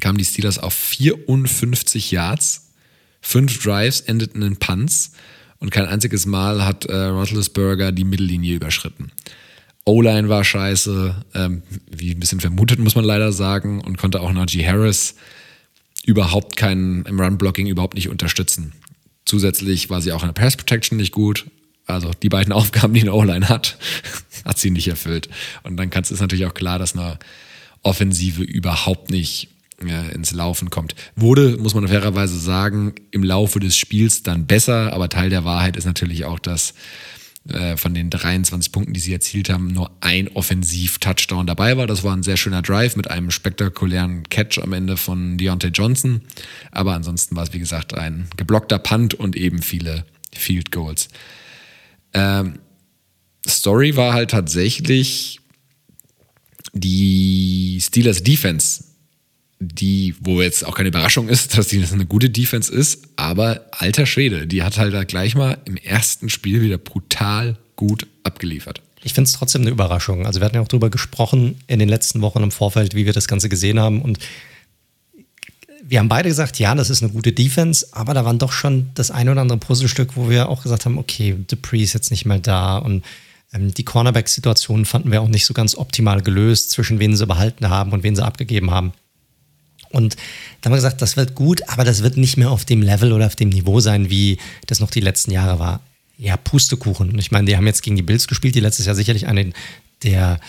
kamen 0.00 0.18
die 0.18 0.24
Steelers 0.24 0.58
auf 0.58 0.74
54 0.74 2.10
Yards 2.10 2.72
Fünf 3.22 3.62
Drives 3.62 4.00
endeten 4.00 4.42
in 4.42 4.56
Punts 4.56 5.12
und 5.62 5.70
kein 5.70 5.86
einziges 5.86 6.26
Mal 6.26 6.66
hat 6.66 6.86
äh, 6.86 6.94
Roethlisberger 6.94 7.92
die 7.92 8.02
Mittellinie 8.02 8.56
überschritten. 8.56 9.12
O-Line 9.84 10.28
war 10.28 10.42
scheiße, 10.42 11.14
ähm, 11.34 11.62
wie 11.88 12.10
ein 12.10 12.20
bisschen 12.20 12.40
vermutet, 12.40 12.80
muss 12.80 12.96
man 12.96 13.04
leider 13.04 13.32
sagen, 13.32 13.80
und 13.80 13.96
konnte 13.96 14.20
auch 14.20 14.32
Najee 14.32 14.66
Harris 14.66 15.14
überhaupt 16.04 16.56
keinen 16.56 17.04
im 17.06 17.20
Run-Blocking 17.20 17.68
überhaupt 17.68 17.94
nicht 17.94 18.08
unterstützen. 18.08 18.72
Zusätzlich 19.24 19.88
war 19.88 20.02
sie 20.02 20.10
auch 20.10 20.22
in 20.22 20.28
der 20.28 20.40
Pass 20.40 20.56
Protection 20.56 20.98
nicht 20.98 21.12
gut. 21.12 21.46
Also 21.86 22.10
die 22.22 22.28
beiden 22.28 22.52
Aufgaben, 22.52 22.92
die 22.92 23.02
eine 23.02 23.12
O-Line 23.12 23.48
hat, 23.48 23.78
hat 24.44 24.58
sie 24.58 24.70
nicht 24.70 24.88
erfüllt. 24.88 25.28
Und 25.62 25.76
dann 25.76 25.90
ist 25.90 26.20
natürlich 26.20 26.46
auch 26.46 26.54
klar, 26.54 26.80
dass 26.80 26.96
eine 26.96 27.20
Offensive 27.82 28.42
überhaupt 28.42 29.10
nicht 29.10 29.48
äh, 29.88 30.10
ins 30.10 30.32
Laufen 30.32 30.70
kommt. 30.70 30.94
Wurde, 31.16 31.56
muss 31.58 31.74
man 31.74 31.88
fairerweise 31.88 32.38
sagen, 32.38 32.94
im 33.10 33.22
Laufe 33.22 33.60
des 33.60 33.76
Spiels 33.76 34.22
dann 34.22 34.46
besser, 34.46 34.92
aber 34.92 35.08
Teil 35.08 35.30
der 35.30 35.44
Wahrheit 35.44 35.76
ist 35.76 35.84
natürlich 35.84 36.24
auch, 36.24 36.38
dass 36.38 36.74
äh, 37.48 37.76
von 37.76 37.92
den 37.92 38.08
23 38.08 38.70
Punkten, 38.70 38.92
die 38.92 39.00
sie 39.00 39.12
erzielt 39.12 39.50
haben, 39.50 39.66
nur 39.66 39.90
ein 40.00 40.28
Offensiv-Touchdown 40.28 41.46
dabei 41.46 41.76
war. 41.76 41.88
Das 41.88 42.04
war 42.04 42.14
ein 42.14 42.22
sehr 42.22 42.36
schöner 42.36 42.62
Drive 42.62 42.94
mit 42.94 43.10
einem 43.10 43.32
spektakulären 43.32 44.28
Catch 44.28 44.58
am 44.60 44.72
Ende 44.72 44.96
von 44.96 45.38
Deontay 45.38 45.70
Johnson. 45.70 46.20
Aber 46.70 46.94
ansonsten 46.94 47.34
war 47.34 47.42
es, 47.42 47.52
wie 47.52 47.58
gesagt, 47.58 47.94
ein 47.94 48.28
geblockter 48.36 48.78
Punt 48.78 49.14
und 49.14 49.34
eben 49.34 49.60
viele 49.60 50.04
Field 50.32 50.70
Goals. 50.70 51.08
Ähm, 52.14 52.60
Story 53.44 53.96
war 53.96 54.14
halt 54.14 54.30
tatsächlich 54.30 55.40
die 56.72 57.80
Steelers 57.82 58.22
Defense 58.22 58.84
die, 59.68 60.14
wo 60.20 60.42
jetzt 60.42 60.66
auch 60.66 60.74
keine 60.74 60.88
Überraschung 60.88 61.28
ist, 61.28 61.56
dass 61.56 61.68
die 61.68 61.84
eine 61.92 62.06
gute 62.06 62.30
Defense 62.30 62.72
ist, 62.72 63.02
aber 63.16 63.66
alter 63.72 64.06
Schwede, 64.06 64.46
die 64.46 64.62
hat 64.62 64.78
halt 64.78 65.08
gleich 65.08 65.34
mal 65.34 65.58
im 65.64 65.76
ersten 65.76 66.28
Spiel 66.28 66.62
wieder 66.62 66.78
brutal 66.78 67.56
gut 67.76 68.06
abgeliefert. 68.24 68.82
Ich 69.04 69.14
finde 69.14 69.28
es 69.28 69.32
trotzdem 69.32 69.62
eine 69.62 69.70
Überraschung. 69.70 70.26
Also 70.26 70.40
wir 70.40 70.44
hatten 70.44 70.54
ja 70.56 70.62
auch 70.62 70.68
darüber 70.68 70.90
gesprochen 70.90 71.56
in 71.66 71.78
den 71.78 71.88
letzten 71.88 72.20
Wochen 72.20 72.42
im 72.42 72.50
Vorfeld, 72.50 72.94
wie 72.94 73.06
wir 73.06 73.12
das 73.12 73.26
Ganze 73.28 73.48
gesehen 73.48 73.80
haben 73.80 74.02
und 74.02 74.18
wir 75.84 75.98
haben 75.98 76.08
beide 76.08 76.28
gesagt, 76.28 76.58
ja, 76.58 76.74
das 76.74 76.90
ist 76.90 77.02
eine 77.02 77.12
gute 77.12 77.32
Defense, 77.32 77.86
aber 77.92 78.14
da 78.14 78.24
waren 78.24 78.38
doch 78.38 78.52
schon 78.52 78.90
das 78.94 79.10
ein 79.10 79.28
oder 79.28 79.40
andere 79.40 79.58
Puzzlestück, 79.58 80.16
wo 80.16 80.30
wir 80.30 80.48
auch 80.48 80.62
gesagt 80.62 80.86
haben, 80.86 80.96
okay, 80.96 81.36
Dupree 81.48 81.82
ist 81.82 81.92
jetzt 81.92 82.10
nicht 82.10 82.24
mehr 82.24 82.38
da 82.38 82.78
und 82.78 83.04
ähm, 83.52 83.74
die 83.74 83.84
Cornerback-Situation 83.84 84.84
fanden 84.84 85.10
wir 85.10 85.20
auch 85.20 85.28
nicht 85.28 85.44
so 85.44 85.54
ganz 85.54 85.76
optimal 85.76 86.22
gelöst, 86.22 86.70
zwischen 86.70 86.98
wen 86.98 87.16
sie 87.16 87.26
behalten 87.26 87.68
haben 87.68 87.92
und 87.92 88.02
wen 88.02 88.16
sie 88.16 88.24
abgegeben 88.24 88.70
haben. 88.70 88.92
Und 89.92 90.16
da 90.60 90.66
haben 90.66 90.72
wir 90.72 90.76
gesagt, 90.76 91.02
das 91.02 91.16
wird 91.16 91.34
gut, 91.34 91.68
aber 91.68 91.84
das 91.84 92.02
wird 92.02 92.16
nicht 92.16 92.36
mehr 92.36 92.50
auf 92.50 92.64
dem 92.64 92.82
Level 92.82 93.12
oder 93.12 93.26
auf 93.26 93.36
dem 93.36 93.50
Niveau 93.50 93.80
sein, 93.80 94.10
wie 94.10 94.38
das 94.66 94.80
noch 94.80 94.90
die 94.90 95.00
letzten 95.00 95.30
Jahre 95.30 95.58
war. 95.58 95.80
Ja, 96.18 96.36
Pustekuchen. 96.36 97.10
Und 97.10 97.18
ich 97.18 97.30
meine, 97.30 97.46
die 97.46 97.56
haben 97.56 97.66
jetzt 97.66 97.82
gegen 97.82 97.96
die 97.96 98.02
Bills 98.02 98.28
gespielt, 98.28 98.54
die 98.54 98.60
letztes 98.60 98.86
Jahr 98.86 98.94
sicherlich 98.94 99.26
eine 99.26 99.52
der 100.02 100.40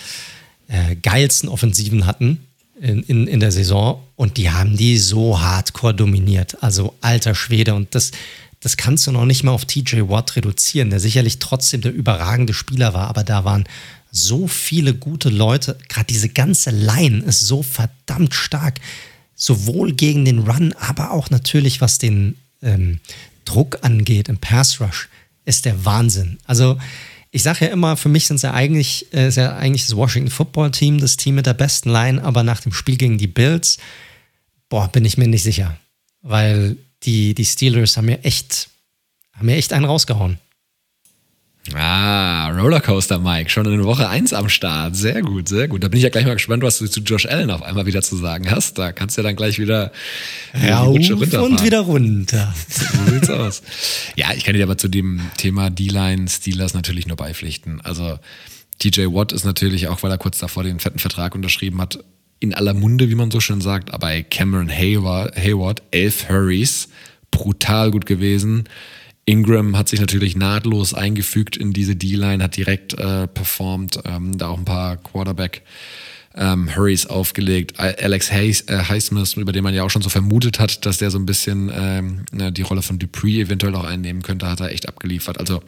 äh, 0.68 0.95
geilsten 0.95 1.49
Offensiven 1.49 2.06
hatten 2.06 2.40
in, 2.80 3.03
in, 3.03 3.28
in 3.28 3.40
der 3.40 3.52
Saison. 3.52 4.03
Und 4.15 4.38
die 4.38 4.52
haben 4.52 4.78
die 4.78 4.98
so 4.98 5.40
hardcore 5.40 5.94
dominiert. 5.94 6.61
Also 6.61 6.95
alter 7.02 7.36
Schwede. 7.36 7.74
Und 7.74 7.95
das, 7.95 8.11
das 8.60 8.78
kannst 8.78 9.07
du 9.07 9.11
noch 9.11 9.26
nicht 9.26 9.44
mal 9.44 9.52
auf 9.52 9.65
TJ 9.65 10.02
Watt 10.07 10.36
reduzieren, 10.36 10.90
der 10.90 10.99
sicherlich 10.99 11.40
trotzdem 11.40 11.82
der 11.82 11.94
überragende 11.94 12.53
Spieler 12.53 12.94
war, 12.94 13.07
aber 13.07 13.24
da 13.24 13.44
waren 13.45 13.65
so 14.11 14.48
viele 14.48 14.94
gute 14.94 15.30
Leute. 15.30 15.78
Gerade 15.90 16.06
diese 16.06 16.30
ganze 16.30 16.70
Line 16.70 17.24
ist 17.24 17.41
so 17.41 17.64
verdammt 17.64 18.36
stark 18.36 18.80
sowohl 19.44 19.91
gegen 19.91 20.24
den 20.24 20.40
Run, 20.40 20.74
aber 20.80 21.11
auch 21.11 21.30
natürlich, 21.30 21.82
was 21.82 21.98
den 21.98 22.38
ähm, 22.61 23.02
Druck 23.44 23.80
angeht 23.82 24.30
im 24.30 24.38
Pass 24.38 24.80
Rush, 24.80 25.10
ist 25.44 25.65
der 25.65 25.84
Wahnsinn. 25.84 26.38
Also 26.45 26.78
ich 27.30 27.44
sage 27.44 27.65
ja 27.65 27.72
immer, 27.72 27.98
für 27.98 28.07
mich 28.07 28.26
sind 28.26 28.40
sie 28.40 28.49
eigentlich, 28.49 29.14
äh, 29.14 29.28
ist 29.28 29.36
ja 29.36 29.57
eigentlich 29.57 29.86
das 29.86 29.98
Washington 29.98 30.32
Football 30.32 30.72
Team, 30.72 31.02
das 31.02 31.18
Team 31.18 31.36
mit 31.36 31.45
der 31.45 31.56
besten 31.56 31.90
Line, 31.90 32.24
aber 32.24 32.44
nach 32.44 32.61
dem 32.61 32.72
Spiel 32.72 32.95
gegen 32.95 33.18
die 33.18 33.28
Bills, 33.28 33.80
boah, 34.70 34.88
bin 34.88 35.03
ich 35.03 35.18
mir 35.18 35.28
nicht 35.28 35.44
sicher. 35.44 35.78
Weil 36.22 36.78
die, 37.03 37.34
die 37.34 37.44
Steelers 37.45 37.98
haben 37.98 38.06
mir 38.06 38.24
echt, 38.24 38.70
haben 39.34 39.48
mir 39.48 39.57
echt 39.57 39.74
einen 39.74 39.84
rausgehauen. 39.84 40.38
Ah, 41.72 42.49
Rollercoaster 42.49 43.19
Mike, 43.19 43.49
schon 43.49 43.65
in 43.68 43.85
Woche 43.85 44.10
1 44.10 44.34
am 44.34 44.49
Start. 44.49 44.98
Sehr 44.98 45.22
gut, 45.22 45.48
sehr 45.48 45.69
gut. 45.69 45.81
Da 45.81 45.88
bin 45.88 45.98
ich 45.98 46.03
ja 46.03 46.10
gleich 46.10 46.26
mal 46.26 46.34
gespannt, 46.34 46.61
was 46.61 46.77
du 46.80 46.88
zu 46.88 46.99
Josh 46.99 47.26
Allen 47.26 47.49
auf 47.49 47.64
einmal 47.64 47.85
wieder 47.85 48.02
zu 48.02 48.18
sagen 48.18 48.52
hast. 48.52 48.77
Da 48.77 48.91
kannst 48.91 49.18
du 49.18 49.22
ja 49.22 49.30
dann 49.30 49.38
gleich 49.38 49.60
wieder 49.60 49.94
Rauf 50.53 50.98
und 50.98 51.64
wieder 51.64 51.80
runter. 51.80 52.53
So 52.68 53.11
sieht's 53.14 53.30
aus. 53.30 53.61
Ja, 54.18 54.34
ich 54.35 54.44
kann 54.44 54.56
dir 54.56 54.64
aber 54.64 54.77
zu 54.77 54.90
dem 54.90 55.22
Thema 55.38 55.69
D-Line 55.69 56.27
Steelers 56.27 56.73
natürlich 56.73 57.07
nur 57.07 57.15
beipflichten. 57.15 57.80
Also 57.81 58.19
TJ 58.80 59.06
Watt 59.06 59.31
ist 59.31 59.45
natürlich 59.45 59.88
auch, 59.88 60.03
weil 60.03 60.11
er 60.11 60.18
kurz 60.18 60.40
davor 60.40 60.64
den 60.64 60.81
fetten 60.81 60.99
Vertrag 60.99 61.34
unterschrieben 61.34 61.80
hat, 61.80 62.03
in 62.40 62.53
aller 62.53 62.73
Munde, 62.73 63.10
wie 63.10 63.15
man 63.15 63.31
so 63.31 63.40
schön 63.40 63.61
sagt. 63.61 63.94
Aber 63.94 64.22
Cameron 64.23 64.69
Hayward, 64.69 65.38
Hayward 65.38 65.81
elf 65.91 66.27
Hurries, 66.27 66.90
brutal 67.31 67.91
gut 67.91 68.06
gewesen 68.06 68.65
Ingram 69.26 69.78
hat 69.78 69.90
sich 69.90 70.00
natürlich 70.00 70.36
nahtlos 70.36 70.94
eingefügt 70.94 71.56
in 71.56 71.72
diese 71.72 71.95
D-Line, 71.95 72.44
hat 72.44 72.58
direkt 72.58 72.94
äh, 72.94 73.28
performt, 73.28 74.00
ähm, 74.06 74.38
da 74.38 74.48
auch 74.50 74.58
ein 74.58 74.66
paar 74.66 74.98
Quarterback 74.98 75.62
ähm, 76.36 76.76
Hurries 76.76 77.06
aufgelegt. 77.06 77.80
Alex 77.80 78.32
Hayes, 78.32 78.62
äh, 78.62 78.84
Highsmith, 78.90 79.36
über 79.36 79.52
den 79.52 79.64
man 79.64 79.74
ja 79.74 79.84
auch 79.84 79.90
schon 79.90 80.02
so 80.02 80.10
vermutet 80.10 80.60
hat, 80.60 80.86
dass 80.86 80.98
der 80.98 81.12
so 81.12 81.20
ein 81.20 81.26
bisschen 81.26 81.72
ähm, 81.74 82.26
ne, 82.32 82.52
die 82.52 82.64
Rolle 82.64 82.82
von 82.82 83.00
Dupree 83.00 83.41
eventuell 83.41 83.76
auch 83.76 83.86
einnehmen 83.86 84.24
könnte, 84.24 84.48
hat 84.48 84.60
er 84.60 84.72
echt 84.72 84.88
abgeliefert. 84.88 85.40
Also 85.40 85.62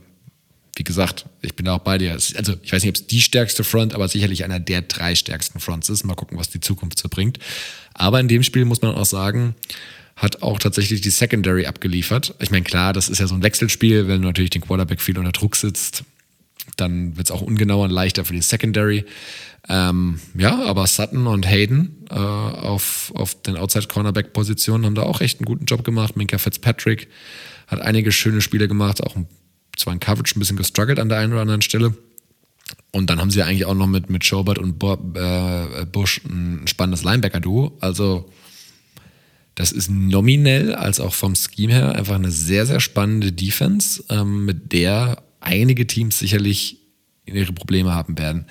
wie 0.75 0.83
gesagt, 0.83 1.25
ich 1.41 1.55
bin 1.55 1.65
da 1.65 1.75
auch 1.75 1.79
bei 1.79 1.97
dir. 1.97 2.11
Also 2.11 2.55
ich 2.61 2.73
weiß 2.73 2.83
nicht, 2.83 2.89
ob 2.89 2.95
es 2.95 3.07
die 3.07 3.21
stärkste 3.21 3.63
Front, 3.63 3.93
aber 3.93 4.09
sicherlich 4.09 4.43
einer 4.43 4.59
der 4.59 4.81
drei 4.81 5.15
stärksten 5.15 5.59
Fronts 5.59 5.87
ist. 5.87 6.03
Mal 6.03 6.15
gucken, 6.15 6.37
was 6.37 6.49
die 6.49 6.59
Zukunft 6.59 6.99
so 6.99 7.07
bringt. 7.07 7.39
Aber 7.93 8.19
in 8.19 8.27
dem 8.27 8.43
Spiel 8.43 8.65
muss 8.65 8.81
man 8.81 8.93
auch 8.93 9.05
sagen, 9.05 9.55
hat 10.15 10.41
auch 10.41 10.59
tatsächlich 10.59 11.01
die 11.01 11.09
Secondary 11.09 11.65
abgeliefert. 11.65 12.35
Ich 12.39 12.51
meine, 12.51 12.63
klar, 12.63 12.93
das 12.93 13.09
ist 13.09 13.19
ja 13.19 13.27
so 13.27 13.35
ein 13.35 13.43
Wechselspiel, 13.43 14.07
wenn 14.07 14.21
natürlich 14.21 14.51
den 14.51 14.61
Quarterback 14.61 15.01
viel 15.01 15.17
unter 15.17 15.33
Druck 15.33 15.55
sitzt, 15.55 16.03
dann 16.77 17.17
wird 17.17 17.27
es 17.27 17.31
auch 17.31 17.41
ungenauer 17.41 17.85
und 17.85 17.91
leichter 17.91 18.25
für 18.25 18.33
die 18.33 18.41
Secondary. 18.41 19.05
Ähm, 19.67 20.19
ja, 20.37 20.63
aber 20.63 20.87
Sutton 20.87 21.27
und 21.27 21.47
Hayden 21.47 22.05
äh, 22.09 22.13
auf, 22.13 23.11
auf 23.15 23.41
den 23.41 23.57
Outside-Cornerback-Positionen 23.57 24.85
haben 24.85 24.95
da 24.95 25.03
auch 25.03 25.21
echt 25.21 25.39
einen 25.39 25.45
guten 25.45 25.65
Job 25.65 25.83
gemacht. 25.83 26.15
Minka 26.15 26.37
Fitzpatrick 26.37 27.07
hat 27.67 27.81
einige 27.81 28.11
schöne 28.11 28.41
Spiele 28.41 28.67
gemacht, 28.67 29.03
auch 29.03 29.15
zwar 29.75 29.93
in 29.93 29.99
Coverage 29.99 30.37
ein 30.37 30.39
bisschen 30.39 30.57
gestruggelt 30.57 30.99
an 30.99 31.09
der 31.09 31.17
einen 31.17 31.33
oder 31.33 31.41
anderen 31.41 31.61
Stelle. 31.61 31.95
Und 32.91 33.09
dann 33.09 33.19
haben 33.19 33.31
sie 33.31 33.43
eigentlich 33.43 33.65
auch 33.65 33.73
noch 33.73 33.87
mit, 33.87 34.09
mit 34.09 34.23
Schobert 34.23 34.59
und 34.59 34.79
Bob, 34.79 35.17
äh, 35.17 35.85
Bush 35.91 36.21
ein 36.25 36.67
spannendes 36.67 37.03
Linebacker-Duo. 37.03 37.77
Also 37.81 38.31
das 39.55 39.71
ist 39.71 39.89
nominell 39.89 40.75
als 40.75 40.99
auch 40.99 41.13
vom 41.13 41.33
Scheme 41.35 41.73
her 41.73 41.95
einfach 41.95 42.15
eine 42.15 42.31
sehr, 42.31 42.65
sehr 42.65 42.81
spannende 42.81 43.31
Defense, 43.31 44.03
ähm, 44.09 44.45
mit 44.45 44.73
der 44.73 45.23
einige 45.39 45.87
Teams 45.87 46.19
sicherlich 46.19 46.77
ihre 47.25 47.53
Probleme 47.53 47.93
haben 47.93 48.17
werden. 48.17 48.45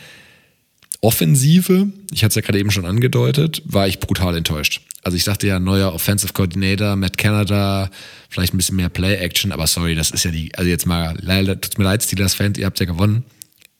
Offensive, 1.00 1.88
ich 2.10 2.24
hatte 2.24 2.30
es 2.30 2.34
ja 2.36 2.40
gerade 2.40 2.58
eben 2.58 2.70
schon 2.70 2.86
angedeutet, 2.86 3.62
war 3.66 3.86
ich 3.86 4.00
brutal 4.00 4.34
enttäuscht. 4.36 4.80
Also 5.02 5.18
ich 5.18 5.24
dachte 5.24 5.46
ja, 5.46 5.60
neuer 5.60 5.92
Offensive 5.92 6.32
Coordinator, 6.32 6.96
Matt 6.96 7.18
Canada, 7.18 7.90
vielleicht 8.30 8.54
ein 8.54 8.56
bisschen 8.56 8.76
mehr 8.76 8.88
Play-Action, 8.88 9.52
aber 9.52 9.66
sorry, 9.66 9.94
das 9.94 10.10
ist 10.10 10.24
ja 10.24 10.30
die, 10.30 10.54
also 10.54 10.70
jetzt 10.70 10.86
mal, 10.86 11.14
leider, 11.20 11.60
tut 11.60 11.76
mir 11.78 11.84
leid, 11.84 12.02
Steelers-Fans, 12.02 12.56
ihr 12.56 12.64
habt 12.64 12.80
ja 12.80 12.86
gewonnen. 12.86 13.24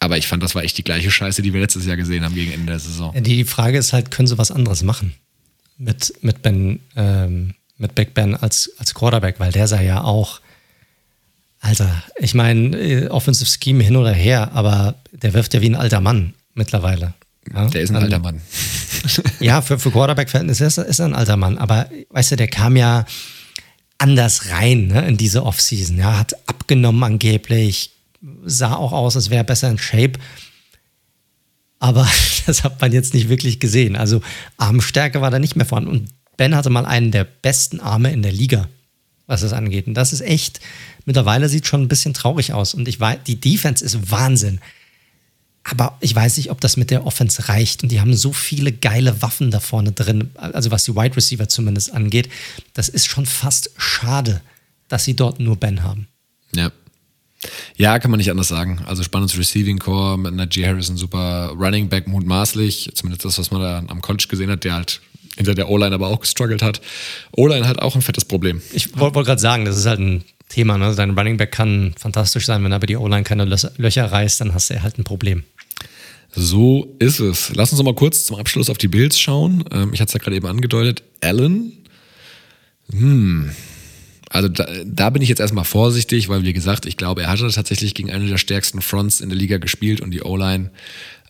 Aber 0.00 0.18
ich 0.18 0.26
fand, 0.26 0.42
das 0.42 0.54
war 0.54 0.62
echt 0.62 0.76
die 0.76 0.84
gleiche 0.84 1.10
Scheiße, 1.10 1.40
die 1.40 1.54
wir 1.54 1.62
letztes 1.62 1.86
Jahr 1.86 1.96
gesehen 1.96 2.24
haben 2.24 2.34
gegen 2.34 2.52
Ende 2.52 2.66
der 2.66 2.78
Saison. 2.78 3.14
Die 3.18 3.44
Frage 3.44 3.78
ist 3.78 3.94
halt, 3.94 4.10
können 4.10 4.28
sie 4.28 4.36
was 4.36 4.50
anderes 4.50 4.82
machen? 4.82 5.14
Mit, 5.76 6.12
mit 6.22 6.42
Ben, 6.42 6.80
ähm, 6.96 7.54
mit 7.76 7.94
Big 7.94 8.14
Ben 8.14 8.36
als, 8.36 8.70
als 8.78 8.94
Quarterback, 8.94 9.40
weil 9.40 9.52
der 9.52 9.66
sah 9.66 9.80
ja 9.80 10.02
auch, 10.02 10.40
Alter, 11.60 12.02
ich 12.18 12.34
meine, 12.34 12.76
äh, 12.76 13.08
Offensive 13.08 13.50
Scheme 13.50 13.82
hin 13.82 13.96
oder 13.96 14.12
her, 14.12 14.52
aber 14.52 14.96
der 15.12 15.32
wirft 15.34 15.54
ja 15.54 15.62
wie 15.62 15.70
ein 15.70 15.74
alter 15.74 16.00
Mann 16.00 16.34
mittlerweile. 16.54 17.14
Ja? 17.52 17.66
Der 17.68 17.80
ist 17.82 17.90
ein 17.90 17.96
alter 17.96 18.18
Mann. 18.18 18.40
ja, 19.40 19.62
für, 19.62 19.78
für 19.78 19.90
Quarterback-Verhältnisse 19.90 20.64
ist, 20.64 20.78
ist 20.78 20.98
er 20.98 21.06
ein 21.06 21.14
alter 21.14 21.36
Mann. 21.36 21.58
Aber 21.58 21.88
weißt 22.10 22.32
du, 22.32 22.36
der 22.36 22.48
kam 22.48 22.76
ja 22.76 23.04
anders 23.98 24.50
rein 24.50 24.88
ne, 24.88 25.06
in 25.06 25.16
diese 25.16 25.44
Offseason. 25.44 25.98
Ja, 25.98 26.18
hat 26.18 26.34
abgenommen 26.46 27.02
angeblich, 27.02 27.92
sah 28.44 28.74
auch 28.74 28.92
aus, 28.92 29.16
als 29.16 29.30
wäre 29.30 29.42
er 29.42 29.44
besser 29.44 29.70
in 29.70 29.78
Shape. 29.78 30.18
Aber 31.84 32.08
das 32.46 32.64
hat 32.64 32.80
man 32.80 32.92
jetzt 32.92 33.12
nicht 33.12 33.28
wirklich 33.28 33.60
gesehen. 33.60 33.94
Also 33.94 34.22
Armstärke 34.56 35.20
war 35.20 35.30
da 35.30 35.38
nicht 35.38 35.54
mehr 35.54 35.66
vorhanden. 35.66 35.90
Und 35.90 36.08
Ben 36.38 36.56
hatte 36.56 36.70
mal 36.70 36.86
einen 36.86 37.10
der 37.10 37.24
besten 37.24 37.78
Arme 37.78 38.10
in 38.10 38.22
der 38.22 38.32
Liga, 38.32 38.68
was 39.26 39.42
das 39.42 39.52
angeht. 39.52 39.86
Und 39.86 39.92
das 39.92 40.14
ist 40.14 40.22
echt, 40.22 40.60
mittlerweile 41.04 41.50
sieht 41.50 41.66
schon 41.66 41.82
ein 41.82 41.88
bisschen 41.88 42.14
traurig 42.14 42.54
aus. 42.54 42.72
Und 42.72 42.88
ich 42.88 42.98
weiß, 42.98 43.18
die 43.26 43.38
Defense 43.38 43.84
ist 43.84 44.10
Wahnsinn. 44.10 44.60
Aber 45.62 45.98
ich 46.00 46.14
weiß 46.14 46.38
nicht, 46.38 46.50
ob 46.50 46.58
das 46.62 46.78
mit 46.78 46.90
der 46.90 47.04
Offense 47.04 47.50
reicht. 47.50 47.82
Und 47.82 47.92
die 47.92 48.00
haben 48.00 48.14
so 48.14 48.32
viele 48.32 48.72
geile 48.72 49.20
Waffen 49.20 49.50
da 49.50 49.60
vorne 49.60 49.92
drin, 49.92 50.30
also 50.36 50.70
was 50.70 50.84
die 50.84 50.96
Wide 50.96 51.16
Receiver 51.16 51.50
zumindest 51.50 51.92
angeht. 51.92 52.30
Das 52.72 52.88
ist 52.88 53.08
schon 53.08 53.26
fast 53.26 53.70
schade, 53.76 54.40
dass 54.88 55.04
sie 55.04 55.16
dort 55.16 55.38
nur 55.38 55.56
Ben 55.56 55.82
haben. 55.82 56.08
Ja. 56.54 56.72
Ja, 57.76 57.98
kann 57.98 58.10
man 58.10 58.18
nicht 58.18 58.30
anders 58.30 58.48
sagen. 58.48 58.82
Also 58.86 59.02
spannendes 59.02 59.38
Receiving 59.38 59.78
Core 59.78 60.18
mit 60.18 60.34
Najee 60.34 60.66
Harrison, 60.66 60.96
super 60.96 61.52
Running 61.58 61.88
Back 61.88 62.06
mutmaßlich. 62.06 62.90
Zumindest 62.94 63.24
das, 63.24 63.38
was 63.38 63.50
man 63.50 63.60
da 63.60 63.82
am 63.86 64.00
College 64.00 64.26
gesehen 64.28 64.50
hat, 64.50 64.64
der 64.64 64.74
halt 64.74 65.00
hinter 65.36 65.54
der 65.54 65.68
O-Line 65.68 65.94
aber 65.94 66.08
auch 66.08 66.20
gestruggelt 66.20 66.62
hat. 66.62 66.80
O-Line 67.36 67.66
hat 67.66 67.80
auch 67.80 67.94
ein 67.94 68.02
fettes 68.02 68.24
Problem. 68.24 68.62
Ich 68.72 68.96
wollte 68.98 69.16
wollt 69.16 69.26
gerade 69.26 69.40
sagen, 69.40 69.64
das 69.64 69.76
ist 69.76 69.86
halt 69.86 70.00
ein 70.00 70.24
Thema. 70.48 70.78
Ne? 70.78 70.94
Dein 70.94 71.10
Running 71.10 71.36
Back 71.36 71.52
kann 71.52 71.94
fantastisch 71.98 72.46
sein, 72.46 72.62
wenn 72.64 72.72
aber 72.72 72.86
die 72.86 72.96
O-Line 72.96 73.24
keine 73.24 73.44
Löcher 73.44 74.12
reißt, 74.12 74.40
dann 74.40 74.54
hast 74.54 74.70
du 74.70 74.82
halt 74.82 74.98
ein 74.98 75.04
Problem. 75.04 75.44
So 76.36 76.96
ist 76.98 77.20
es. 77.20 77.52
Lass 77.54 77.70
uns 77.70 77.78
noch 77.78 77.84
mal 77.84 77.94
kurz 77.94 78.24
zum 78.24 78.36
Abschluss 78.36 78.68
auf 78.68 78.78
die 78.78 78.88
Bills 78.88 79.18
schauen. 79.18 79.64
Ähm, 79.70 79.90
ich 79.92 80.00
hatte 80.00 80.08
es 80.08 80.14
ja 80.14 80.18
gerade 80.18 80.36
eben 80.36 80.46
angedeutet. 80.46 81.02
Allen. 81.20 81.72
Hm. 82.90 83.50
Also 84.34 84.48
da, 84.48 84.66
da, 84.84 85.10
bin 85.10 85.22
ich 85.22 85.28
jetzt 85.28 85.38
erstmal 85.38 85.64
vorsichtig, 85.64 86.28
weil 86.28 86.42
wie 86.42 86.52
gesagt, 86.52 86.86
ich 86.86 86.96
glaube, 86.96 87.22
er 87.22 87.28
hatte 87.28 87.48
tatsächlich 87.48 87.94
gegen 87.94 88.10
eine 88.10 88.26
der 88.26 88.36
stärksten 88.36 88.82
Fronts 88.82 89.20
in 89.20 89.28
der 89.28 89.38
Liga 89.38 89.58
gespielt 89.58 90.00
und 90.00 90.10
die 90.10 90.22
O-Line 90.22 90.72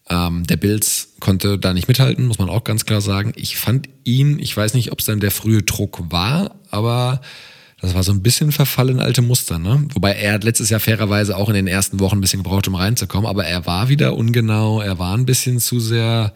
ähm, 0.09 0.47
der 0.47 0.57
Bills 0.57 1.09
konnte 1.21 1.59
da 1.59 1.75
nicht 1.75 1.87
mithalten, 1.87 2.27
muss 2.27 2.39
man 2.39 2.49
auch 2.49 2.65
ganz 2.65 2.87
klar 2.87 3.03
sagen. 3.03 3.35
Ich 3.37 3.59
fand 3.59 3.91
ihn, 4.05 4.39
ich 4.39 4.57
weiß 4.57 4.73
nicht, 4.73 4.91
ob 4.91 5.01
es 5.01 5.05
dann 5.05 5.21
der 5.21 5.33
frühe 5.33 5.63
Druck 5.63 6.11
war, 6.11 6.55
aber 6.71 7.21
das 7.83 7.93
war 7.93 8.03
so 8.03 8.13
ein 8.13 8.23
bisschen 8.23 8.53
Verfall 8.53 8.89
in 8.89 9.01
alte 9.01 9.21
Muster, 9.21 9.59
ne? 9.59 9.87
Wobei 9.93 10.13
er 10.13 10.33
hat 10.33 10.45
letztes 10.45 10.71
Jahr 10.71 10.81
fairerweise 10.81 11.37
auch 11.37 11.51
in 11.51 11.55
den 11.57 11.67
ersten 11.67 12.01
Wochen 12.01 12.17
ein 12.17 12.21
bisschen 12.23 12.43
gebraucht, 12.43 12.69
um 12.69 12.75
reinzukommen, 12.75 13.29
aber 13.29 13.45
er 13.45 13.67
war 13.67 13.91
wieder 13.91 14.17
ungenau, 14.17 14.81
er 14.81 14.99
war 14.99 15.15
ein 15.15 15.27
bisschen 15.27 15.61
zu 15.61 15.79
sehr, 15.79 16.33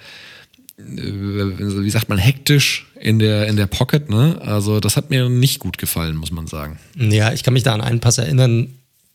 wie 0.78 1.90
sagt 1.90 2.08
man, 2.08 2.18
hektisch 2.18 2.86
in 3.00 3.18
der, 3.18 3.48
in 3.48 3.56
der 3.56 3.66
Pocket, 3.66 4.08
ne? 4.08 4.40
Also 4.40 4.78
das 4.78 4.96
hat 4.96 5.10
mir 5.10 5.28
nicht 5.28 5.58
gut 5.58 5.76
gefallen, 5.76 6.16
muss 6.16 6.30
man 6.30 6.46
sagen. 6.46 6.78
Ja, 6.96 7.32
ich 7.32 7.42
kann 7.42 7.54
mich 7.54 7.64
da 7.64 7.74
an 7.74 7.80
einen 7.80 8.00
Pass 8.00 8.18
erinnern, 8.18 8.74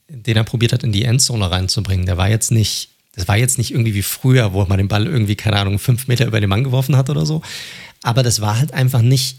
den 0.10 0.36
er 0.36 0.44
probiert 0.44 0.74
hat, 0.74 0.84
in 0.84 0.92
die 0.92 1.06
Endzone 1.06 1.50
reinzubringen. 1.50 2.06
Der 2.06 2.18
war 2.18 2.30
jetzt 2.30 2.52
nicht, 2.52 2.90
das 3.16 3.28
war 3.28 3.38
jetzt 3.38 3.58
nicht 3.58 3.72
irgendwie 3.72 3.94
wie 3.94 4.02
früher, 4.02 4.54
wo 4.54 4.66
man 4.66 4.78
den 4.78 4.90
Ball 4.90 5.08
irgendwie, 5.08 5.36
keine 5.36 5.58
Ahnung, 5.58 5.80
fünf 5.80 6.08
Meter 6.08 6.28
über 6.28 6.42
den 6.42 6.50
Mann 6.50 6.66
geworfen 6.66 6.98
hat 6.98 7.10
oder 7.10 7.26
so. 7.26 7.42
Aber 8.02 8.24
das 8.24 8.42
war 8.42 8.60
halt 8.60 8.74
einfach 8.74 9.02
nicht 9.02 9.38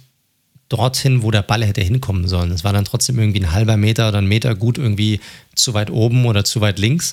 dorthin, 0.71 1.23
wo 1.23 1.31
der 1.31 1.43
Ball 1.43 1.65
hätte 1.65 1.83
hinkommen 1.83 2.27
sollen. 2.27 2.51
Es 2.51 2.65
war 2.65 2.73
dann 2.73 2.87
trotzdem 2.87 3.19
irgendwie 3.19 3.41
ein 3.41 3.53
halber 3.53 3.77
Meter 3.77 4.09
oder 4.09 4.19
ein 4.19 4.27
Meter 4.27 4.55
gut 4.55 4.79
irgendwie 4.79 5.21
zu 5.55 5.75
weit 5.75 5.91
oben 5.91 6.25
oder 6.25 6.45
zu 6.45 6.63
weit 6.63 6.79
links. 6.79 7.13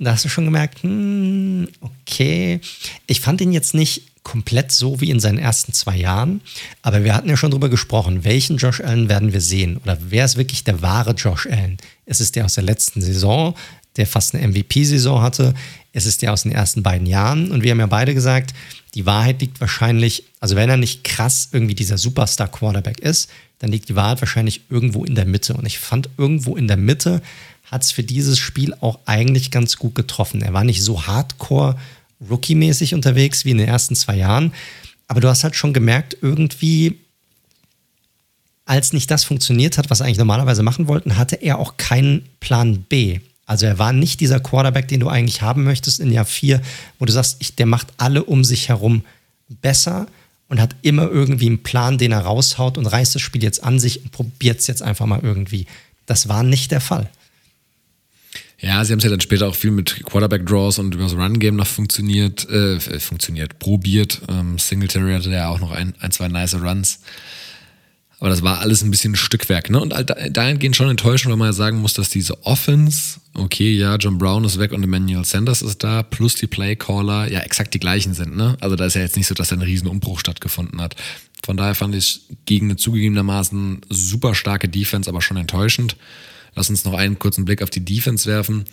da 0.00 0.12
hast 0.12 0.24
du 0.24 0.28
schon 0.28 0.44
gemerkt, 0.44 0.82
hm, 0.82 1.68
okay. 1.80 2.60
Ich 3.06 3.20
fand 3.20 3.40
ihn 3.40 3.52
jetzt 3.52 3.72
nicht 3.72 4.02
komplett 4.22 4.72
so 4.72 5.00
wie 5.00 5.10
in 5.10 5.20
seinen 5.20 5.38
ersten 5.38 5.72
zwei 5.72 5.96
Jahren, 5.96 6.40
aber 6.82 7.04
wir 7.04 7.14
hatten 7.14 7.28
ja 7.28 7.36
schon 7.36 7.50
drüber 7.50 7.68
gesprochen, 7.68 8.24
welchen 8.24 8.56
Josh 8.56 8.80
Allen 8.80 9.08
werden 9.08 9.32
wir 9.32 9.40
sehen 9.40 9.78
oder 9.78 9.98
wer 10.00 10.24
ist 10.24 10.36
wirklich 10.36 10.64
der 10.64 10.82
wahre 10.82 11.12
Josh 11.12 11.46
Allen? 11.46 11.78
Ist 12.06 12.20
es 12.20 12.32
der 12.32 12.44
aus 12.44 12.54
der 12.54 12.64
letzten 12.64 13.00
Saison, 13.00 13.54
der 13.96 14.06
fast 14.06 14.34
eine 14.34 14.46
MVP-Saison 14.48 15.20
hatte? 15.22 15.54
Ist 15.92 16.06
es 16.06 16.18
der 16.18 16.32
aus 16.32 16.42
den 16.42 16.52
ersten 16.52 16.82
beiden 16.82 17.06
Jahren? 17.06 17.50
Und 17.50 17.62
wir 17.62 17.70
haben 17.70 17.80
ja 17.80 17.86
beide 17.86 18.14
gesagt, 18.14 18.54
die 18.94 19.06
Wahrheit 19.06 19.40
liegt 19.40 19.60
wahrscheinlich, 19.60 20.24
also 20.40 20.56
wenn 20.56 20.70
er 20.70 20.76
nicht 20.76 21.04
krass 21.04 21.48
irgendwie 21.52 21.74
dieser 21.74 21.98
Superstar-Quarterback 21.98 23.00
ist, 23.00 23.28
dann 23.58 23.70
liegt 23.70 23.88
die 23.88 23.96
Wahrheit 23.96 24.20
wahrscheinlich 24.22 24.62
irgendwo 24.70 25.04
in 25.04 25.14
der 25.14 25.26
Mitte. 25.26 25.54
Und 25.54 25.66
ich 25.66 25.78
fand, 25.78 26.08
irgendwo 26.16 26.56
in 26.56 26.68
der 26.68 26.76
Mitte 26.76 27.20
hat 27.70 27.82
es 27.82 27.90
für 27.90 28.02
dieses 28.02 28.38
Spiel 28.38 28.74
auch 28.80 29.00
eigentlich 29.04 29.50
ganz 29.50 29.76
gut 29.76 29.94
getroffen. 29.94 30.42
Er 30.42 30.54
war 30.54 30.64
nicht 30.64 30.82
so 30.82 31.06
hardcore 31.06 31.76
Rookie-mäßig 32.28 32.94
unterwegs 32.94 33.44
wie 33.44 33.50
in 33.50 33.58
den 33.58 33.68
ersten 33.68 33.94
zwei 33.94 34.16
Jahren, 34.16 34.52
aber 35.06 35.20
du 35.20 35.28
hast 35.28 35.44
halt 35.44 35.56
schon 35.56 35.72
gemerkt, 35.72 36.16
irgendwie, 36.20 36.98
als 38.66 38.92
nicht 38.92 39.10
das 39.10 39.24
funktioniert 39.24 39.78
hat, 39.78 39.90
was 39.90 40.00
er 40.00 40.06
eigentlich 40.06 40.18
normalerweise 40.18 40.62
machen 40.62 40.88
wollten, 40.88 41.16
hatte 41.16 41.36
er 41.36 41.58
auch 41.58 41.76
keinen 41.78 42.28
Plan 42.40 42.82
B. 42.82 43.20
Also 43.46 43.64
er 43.64 43.78
war 43.78 43.94
nicht 43.94 44.20
dieser 44.20 44.40
Quarterback, 44.40 44.88
den 44.88 45.00
du 45.00 45.08
eigentlich 45.08 45.40
haben 45.40 45.64
möchtest 45.64 46.00
in 46.00 46.12
Jahr 46.12 46.26
4, 46.26 46.60
wo 46.98 47.06
du 47.06 47.12
sagst, 47.12 47.36
ich, 47.38 47.54
der 47.54 47.64
macht 47.64 47.88
alle 47.96 48.24
um 48.24 48.44
sich 48.44 48.68
herum 48.68 49.04
besser 49.62 50.06
und 50.48 50.60
hat 50.60 50.76
immer 50.82 51.08
irgendwie 51.08 51.46
einen 51.46 51.62
Plan, 51.62 51.96
den 51.96 52.12
er 52.12 52.20
raushaut 52.20 52.76
und 52.76 52.86
reißt 52.86 53.14
das 53.14 53.22
Spiel 53.22 53.42
jetzt 53.42 53.64
an 53.64 53.78
sich 53.78 54.02
und 54.02 54.12
probiert 54.12 54.60
es 54.60 54.66
jetzt 54.66 54.82
einfach 54.82 55.06
mal 55.06 55.20
irgendwie. 55.22 55.66
Das 56.04 56.28
war 56.28 56.42
nicht 56.42 56.70
der 56.70 56.82
Fall. 56.82 57.08
Ja, 58.60 58.84
sie 58.84 58.92
haben 58.92 58.98
es 58.98 59.04
ja 59.04 59.10
dann 59.10 59.20
später 59.20 59.46
auch 59.46 59.54
viel 59.54 59.70
mit 59.70 60.04
Quarterback-Draws 60.04 60.80
und 60.80 60.94
über 60.94 61.04
das 61.04 61.14
Run-Game 61.14 61.54
noch 61.54 61.66
funktioniert, 61.66 62.48
äh, 62.50 62.80
funktioniert, 62.98 63.58
probiert. 63.60 64.20
Ähm, 64.28 64.58
Singletary 64.58 65.12
hatte 65.12 65.30
ja 65.30 65.48
auch 65.48 65.60
noch 65.60 65.70
ein, 65.70 65.94
ein, 66.00 66.10
zwei 66.10 66.26
nice 66.26 66.54
Runs. 66.54 67.00
Aber 68.20 68.30
das 68.30 68.42
war 68.42 68.58
alles 68.58 68.82
ein 68.82 68.90
bisschen 68.90 69.14
Stückwerk, 69.14 69.70
ne? 69.70 69.80
Und 69.80 69.94
dahingehend 70.30 70.74
schon 70.74 70.90
enttäuschend, 70.90 71.30
weil 71.30 71.38
man 71.38 71.48
ja 71.48 71.52
sagen 71.52 71.78
muss, 71.78 71.94
dass 71.94 72.10
diese 72.10 72.44
Offense, 72.44 73.20
okay, 73.34 73.72
ja, 73.74 73.94
John 73.94 74.18
Brown 74.18 74.42
ist 74.42 74.58
weg 74.58 74.72
und 74.72 74.82
Emmanuel 74.82 75.24
Sanders 75.24 75.62
ist 75.62 75.84
da, 75.84 76.02
plus 76.02 76.34
die 76.34 76.48
Playcaller, 76.48 77.30
ja, 77.30 77.40
exakt 77.40 77.74
die 77.74 77.78
gleichen 77.78 78.14
sind, 78.14 78.36
ne? 78.36 78.56
Also 78.60 78.74
da 78.74 78.86
ist 78.86 78.94
ja 78.94 79.02
jetzt 79.02 79.16
nicht 79.16 79.28
so, 79.28 79.34
dass 79.34 79.50
da 79.50 79.56
ein 79.56 79.62
riesen 79.62 79.86
Umbruch 79.86 80.18
stattgefunden 80.18 80.80
hat. 80.80 80.96
Von 81.44 81.56
daher 81.56 81.76
fand 81.76 81.94
ich 81.94 82.22
gegen 82.44 82.66
eine 82.66 82.76
zugegebenermaßen 82.76 83.82
super 83.88 84.34
starke 84.34 84.68
Defense 84.68 85.08
aber 85.08 85.22
schon 85.22 85.36
enttäuschend. 85.36 85.94
Lass 86.54 86.70
uns 86.70 86.84
noch 86.84 86.94
einen 86.94 87.18
kurzen 87.18 87.44
Blick 87.44 87.62
auf 87.62 87.70
die 87.70 87.84
Defense 87.84 88.28
werfen, 88.28 88.64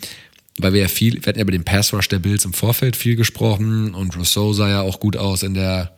weil 0.58 0.72
wir 0.72 0.82
ja 0.82 0.88
viel, 0.88 1.14
wir 1.14 1.26
hatten 1.26 1.38
ja 1.38 1.42
über 1.42 1.52
den 1.52 1.64
Pass 1.64 1.92
Rush 1.92 2.08
der 2.08 2.18
Bills 2.18 2.44
im 2.44 2.52
Vorfeld 2.52 2.96
viel 2.96 3.16
gesprochen 3.16 3.94
und 3.94 4.16
Rousseau 4.16 4.52
sah 4.52 4.68
ja 4.68 4.80
auch 4.80 5.00
gut 5.00 5.16
aus 5.16 5.42
in 5.42 5.54
der, 5.54 5.94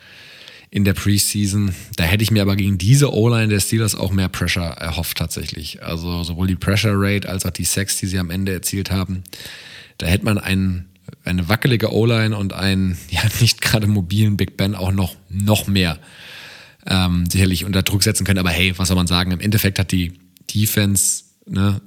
in 0.71 0.85
der 0.85 0.95
Preseason. 0.95 1.75
Da 1.97 2.05
hätte 2.05 2.23
ich 2.23 2.31
mir 2.31 2.43
aber 2.43 2.57
gegen 2.57 2.79
diese 2.79 3.13
O-Line 3.13 3.49
der 3.49 3.61
Steelers 3.61 3.95
auch 3.95 4.11
mehr 4.11 4.29
Pressure 4.29 4.65
erhofft 4.65 5.19
tatsächlich. 5.19 5.83
Also 5.83 6.25
sowohl 6.25 6.47
die 6.47 6.57
Pressure 6.57 6.95
Rate 6.95 7.29
als 7.29 7.47
auch 7.47 7.51
die 7.51 7.65
Sacks, 7.65 7.99
die 7.99 8.07
sie 8.07 8.19
am 8.19 8.31
Ende 8.31 8.53
erzielt 8.53 8.91
haben. 8.91 9.23
Da 9.99 10.07
hätte 10.07 10.25
man 10.25 10.39
einen, 10.39 10.89
eine 11.25 11.49
wackelige 11.49 11.93
O-Line 11.93 12.37
und 12.37 12.53
einen 12.53 12.99
ja 13.11 13.23
nicht 13.41 13.61
gerade 13.61 13.87
mobilen 13.87 14.37
Big 14.37 14.57
Ben 14.57 14.75
auch 14.75 14.93
noch, 14.93 15.15
noch 15.29 15.67
mehr 15.67 15.99
ähm, 16.87 17.27
sicherlich 17.31 17.65
unter 17.65 17.83
Druck 17.83 18.03
setzen 18.03 18.25
können. 18.25 18.39
Aber 18.39 18.51
hey, 18.51 18.77
was 18.77 18.89
soll 18.89 18.97
man 18.97 19.07
sagen? 19.07 19.31
Im 19.31 19.41
Endeffekt 19.41 19.79
hat 19.79 19.93
die 19.93 20.15
Defense 20.55 21.25
ne, 21.49 21.81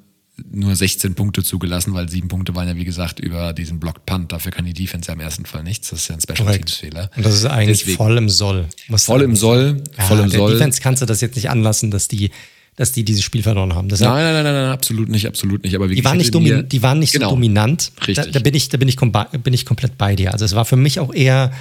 nur 0.50 0.76
16 0.76 1.16
Punkte 1.16 1.44
zugelassen, 1.44 1.94
weil 1.94 2.10
sieben 2.10 2.28
Punkte 2.28 2.56
waren 2.56 2.68
ja, 2.68 2.76
wie 2.76 2.86
gesagt, 2.86 3.20
über 3.20 3.54
diesen 3.54 3.80
Block 3.80 4.06
Punt. 4.06 4.32
Dafür 4.32 4.52
kann 4.52 4.66
die 4.66 4.74
Defense 4.74 5.08
ja 5.08 5.14
im 5.14 5.20
ersten 5.20 5.46
Fall 5.46 5.64
nichts. 5.64 5.90
Das 5.90 6.02
ist 6.02 6.08
ja 6.08 6.16
ein 6.16 6.22
Special 6.22 6.58
Teams 6.58 6.74
Fehler. 6.74 7.12
Und 7.16 7.26
das 7.26 7.36
ist 7.36 7.46
eigentlich 7.46 7.80
Deswegen, 7.80 7.98
voll 7.98 8.18
im 8.18 8.30
Soll. 8.30 8.68
Voll 8.96 9.22
im 9.22 9.36
Soll. 9.36 9.84
Ja, 9.98 10.04
voll 10.06 10.20
im 10.20 10.30
der 10.30 10.40
Soll. 10.40 10.54
Defense 10.54 10.82
kannst 10.82 11.02
du 11.02 11.06
das 11.06 11.22
jetzt 11.22 11.36
nicht 11.36 11.50
anlassen, 11.50 11.92
dass 11.92 12.08
die 12.08 12.32
dass 12.78 12.94
die 12.94 13.04
dieses 13.04 13.22
Spiel 13.22 13.44
verloren 13.44 13.76
haben. 13.76 13.90
Deshalb, 13.90 14.14
nein, 14.14 14.34
nein, 14.34 14.44
nein, 14.46 14.54
nein, 14.54 14.72
absolut 14.72 15.10
nicht, 15.10 15.28
absolut 15.28 15.64
nicht. 15.64 15.76
Aber 15.76 15.90
die, 15.90 16.04
waren 16.06 16.18
nicht 16.18 16.34
domin, 16.34 16.68
die 16.68 16.82
waren 16.82 17.00
nicht 17.00 17.12
genau, 17.12 17.30
so 17.30 17.36
dominant. 17.36 17.92
Richtig. 18.08 18.16
Da, 18.16 18.32
da, 18.32 18.40
bin 18.40 18.56
ich, 18.56 18.70
da 18.70 18.78
bin 18.78 18.88
ich, 18.88 18.96
bin 18.96 19.54
ich 19.54 19.66
komplett 19.66 19.98
bei 19.98 20.16
dir. 20.16 20.32
Also 20.32 20.46
es 20.46 20.56
war 20.56 20.64
für 20.64 20.78
mich 20.78 21.00
auch 21.00 21.14
eher 21.14 21.52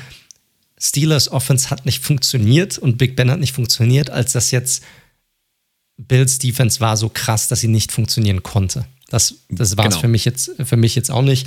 Steelers 0.78 1.30
Offense 1.30 1.68
hat 1.68 1.84
nicht 1.84 2.02
funktioniert 2.02 2.78
und 2.78 2.96
Big 2.96 3.16
Ben 3.16 3.30
hat 3.30 3.40
nicht 3.40 3.52
funktioniert, 3.54 4.08
als 4.08 4.32
dass 4.32 4.50
jetzt 4.50 4.82
Bills 6.08 6.38
Defense 6.38 6.80
war 6.80 6.96
so 6.96 7.08
krass, 7.08 7.48
dass 7.48 7.60
sie 7.60 7.68
nicht 7.68 7.92
funktionieren 7.92 8.42
konnte. 8.42 8.84
Das, 9.08 9.34
das 9.48 9.76
war 9.76 9.86
es 9.86 9.94
genau. 9.94 10.00
für 10.02 10.08
mich 10.08 10.24
jetzt 10.24 10.52
für 10.64 10.76
mich 10.76 10.94
jetzt 10.94 11.10
auch 11.10 11.22
nicht. 11.22 11.46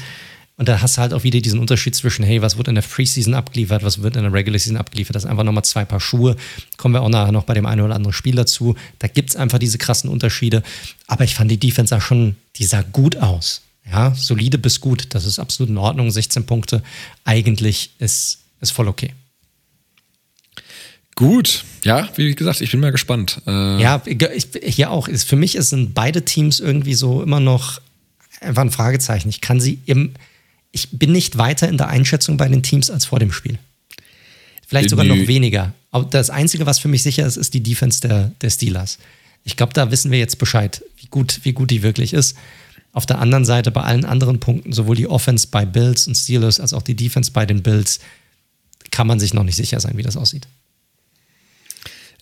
Und 0.56 0.70
da 0.70 0.82
hast 0.82 0.98
du 0.98 1.02
halt 1.02 1.14
auch 1.14 1.24
wieder 1.24 1.42
diesen 1.42 1.60
Unterschied 1.60 1.96
zwischen, 1.96 2.24
hey, 2.24 2.44
was 2.44 2.58
wird 2.58 2.68
in 2.68 2.76
der 2.76 2.84
Preseason 2.84 3.34
abgeliefert, 3.34 3.84
was 3.84 4.04
wird 4.04 4.16
in 4.16 4.22
der 4.22 4.32
Regular 4.32 4.60
Season 4.60 4.78
abgeliefert. 4.78 5.16
Das 5.16 5.24
ist 5.24 5.30
einfach 5.30 5.44
nochmal 5.44 5.64
zwei 5.64 5.84
Paar 5.84 6.00
Schuhe. 6.00 6.36
Kommen 6.78 6.94
wir 6.94 7.02
auch 7.02 7.10
nachher 7.10 7.32
noch 7.32 7.46
bei 7.46 7.56
dem 7.56 7.66
einen 7.66 7.82
oder 7.82 7.96
anderen 7.96 8.14
Spiel 8.14 8.36
dazu. 8.36 8.76
Da 9.00 9.08
gibt 9.08 9.32
es 9.32 9.36
einfach 9.36 9.58
diese 9.58 9.80
krassen 9.80 10.12
Unterschiede. 10.12 10.62
Aber 11.08 11.24
ich 11.24 11.34
fand 11.34 11.50
die 11.50 11.60
Defense 11.60 11.90
sah 11.90 12.00
schon, 12.00 12.36
die 12.58 12.66
sah 12.66 12.84
gut 12.84 13.18
aus. 13.18 13.62
Ja, 13.90 14.14
solide 14.16 14.60
bis 14.60 14.80
gut. 14.80 15.08
Das 15.10 15.26
ist 15.26 15.40
absolut 15.40 15.72
in 15.72 15.78
Ordnung. 15.78 16.12
16 16.12 16.46
Punkte 16.46 16.84
eigentlich 17.26 17.92
ist, 17.98 18.40
ist 18.62 18.72
voll 18.72 18.88
okay. 18.88 19.12
Gut, 21.16 21.64
ja, 21.84 22.10
wie 22.16 22.34
gesagt, 22.34 22.62
ich 22.62 22.72
bin 22.72 22.80
mal 22.80 22.92
gespannt. 22.92 23.42
Äh 23.46 23.82
ja, 23.82 24.02
ich, 24.06 24.48
hier 24.64 24.90
auch. 24.90 25.08
Ist, 25.08 25.28
für 25.28 25.36
mich 25.36 25.58
sind 25.60 25.94
beide 25.94 26.26
Teams 26.26 26.60
irgendwie 26.60 26.96
so 26.96 27.22
immer 27.22 27.40
noch 27.40 27.80
einfach 28.42 28.64
ein 28.64 28.72
Fragezeichen. 28.72 29.30
Ich 29.30 29.42
kann 29.42 29.60
sie 29.60 29.80
im, 29.86 30.14
ich 30.72 30.90
bin 30.92 31.12
nicht 31.12 31.38
weiter 31.38 31.70
in 31.70 31.78
der 31.78 31.88
Einschätzung 31.88 32.38
bei 32.38 32.48
den 32.48 32.64
Teams 32.64 32.90
als 32.90 33.06
vor 33.06 33.20
dem 33.20 33.32
Spiel. 33.32 33.60
Vielleicht 34.68 34.90
sogar 34.90 35.06
noch 35.06 35.28
weniger. 35.28 35.74
Aber 35.92 36.06
das 36.06 36.32
Einzige, 36.32 36.66
was 36.66 36.80
für 36.80 36.88
mich 36.88 37.04
sicher 37.04 37.26
ist, 37.28 37.38
ist 37.38 37.54
die 37.54 37.62
Defense 37.62 38.02
der, 38.02 38.32
der 38.42 38.50
Steelers. 38.50 38.98
Ich 39.44 39.56
glaube, 39.56 39.74
da 39.74 39.92
wissen 39.92 40.10
wir 40.10 40.18
jetzt 40.18 40.40
Bescheid, 40.40 40.84
wie 40.98 41.08
gut, 41.08 41.42
wie 41.44 41.54
gut 41.54 41.70
die 41.70 41.84
wirklich 41.84 42.14
ist. 42.14 42.36
Auf 42.92 43.06
der 43.06 43.20
anderen 43.20 43.46
Seite, 43.46 43.70
bei 43.70 43.82
allen 43.82 44.06
anderen 44.06 44.40
Punkten, 44.40 44.74
sowohl 44.74 44.96
die 44.96 45.08
Offense 45.08 45.48
bei 45.50 45.66
Bills 45.66 46.08
und 46.08 46.16
Steelers 46.16 46.60
als 46.60 46.74
auch 46.74 46.82
die 46.82 46.96
Defense 46.96 47.32
bei 47.32 47.46
den 47.46 47.62
Bills, 47.62 48.00
kann 48.90 49.06
man 49.06 49.20
sich 49.20 49.34
noch 49.34 49.44
nicht 49.44 49.56
sicher 49.56 49.80
sein, 49.80 49.98
wie 49.98 50.04
das 50.04 50.18
aussieht. 50.18 50.48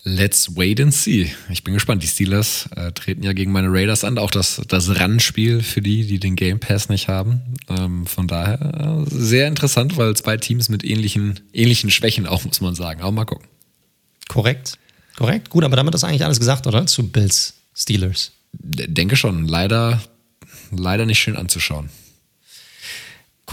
Let's 0.04 0.56
wait 0.56 0.80
and 0.80 0.92
see. 0.92 1.30
Ich 1.48 1.62
bin 1.62 1.74
gespannt. 1.74 2.02
Die 2.02 2.08
Steelers 2.08 2.68
äh, 2.74 2.90
treten 2.90 3.22
ja 3.22 3.32
gegen 3.32 3.52
meine 3.52 3.68
Raiders 3.70 4.02
an. 4.02 4.18
Auch 4.18 4.32
das, 4.32 4.60
das 4.66 4.88
Run-Spiel 5.00 5.62
für 5.62 5.80
die, 5.80 6.04
die 6.04 6.18
den 6.18 6.34
Game 6.34 6.58
Pass 6.58 6.88
nicht 6.88 7.06
haben. 7.06 7.40
Ähm, 7.68 8.04
von 8.06 8.26
daher 8.26 9.04
äh, 9.06 9.10
sehr 9.10 9.46
interessant, 9.46 9.96
weil 9.96 10.16
zwei 10.16 10.36
Teams 10.38 10.68
mit 10.68 10.82
ähnlichen, 10.82 11.38
ähnlichen 11.52 11.90
Schwächen 11.92 12.26
auch, 12.26 12.44
muss 12.44 12.60
man 12.60 12.74
sagen. 12.74 13.00
Auch 13.02 13.12
mal 13.12 13.26
gucken. 13.26 13.46
Korrekt. 14.28 14.76
Korrekt. 15.16 15.50
Gut, 15.50 15.62
aber 15.62 15.76
damit 15.76 15.94
ist 15.94 16.02
eigentlich 16.02 16.24
alles 16.24 16.40
gesagt, 16.40 16.66
oder? 16.66 16.84
Zu 16.86 17.08
Bills 17.08 17.54
Steelers. 17.72 18.32
D 18.52 18.88
denke 18.88 19.14
schon. 19.14 19.46
Leider, 19.46 20.02
leider 20.72 21.06
nicht 21.06 21.20
schön 21.20 21.36
anzuschauen. 21.36 21.90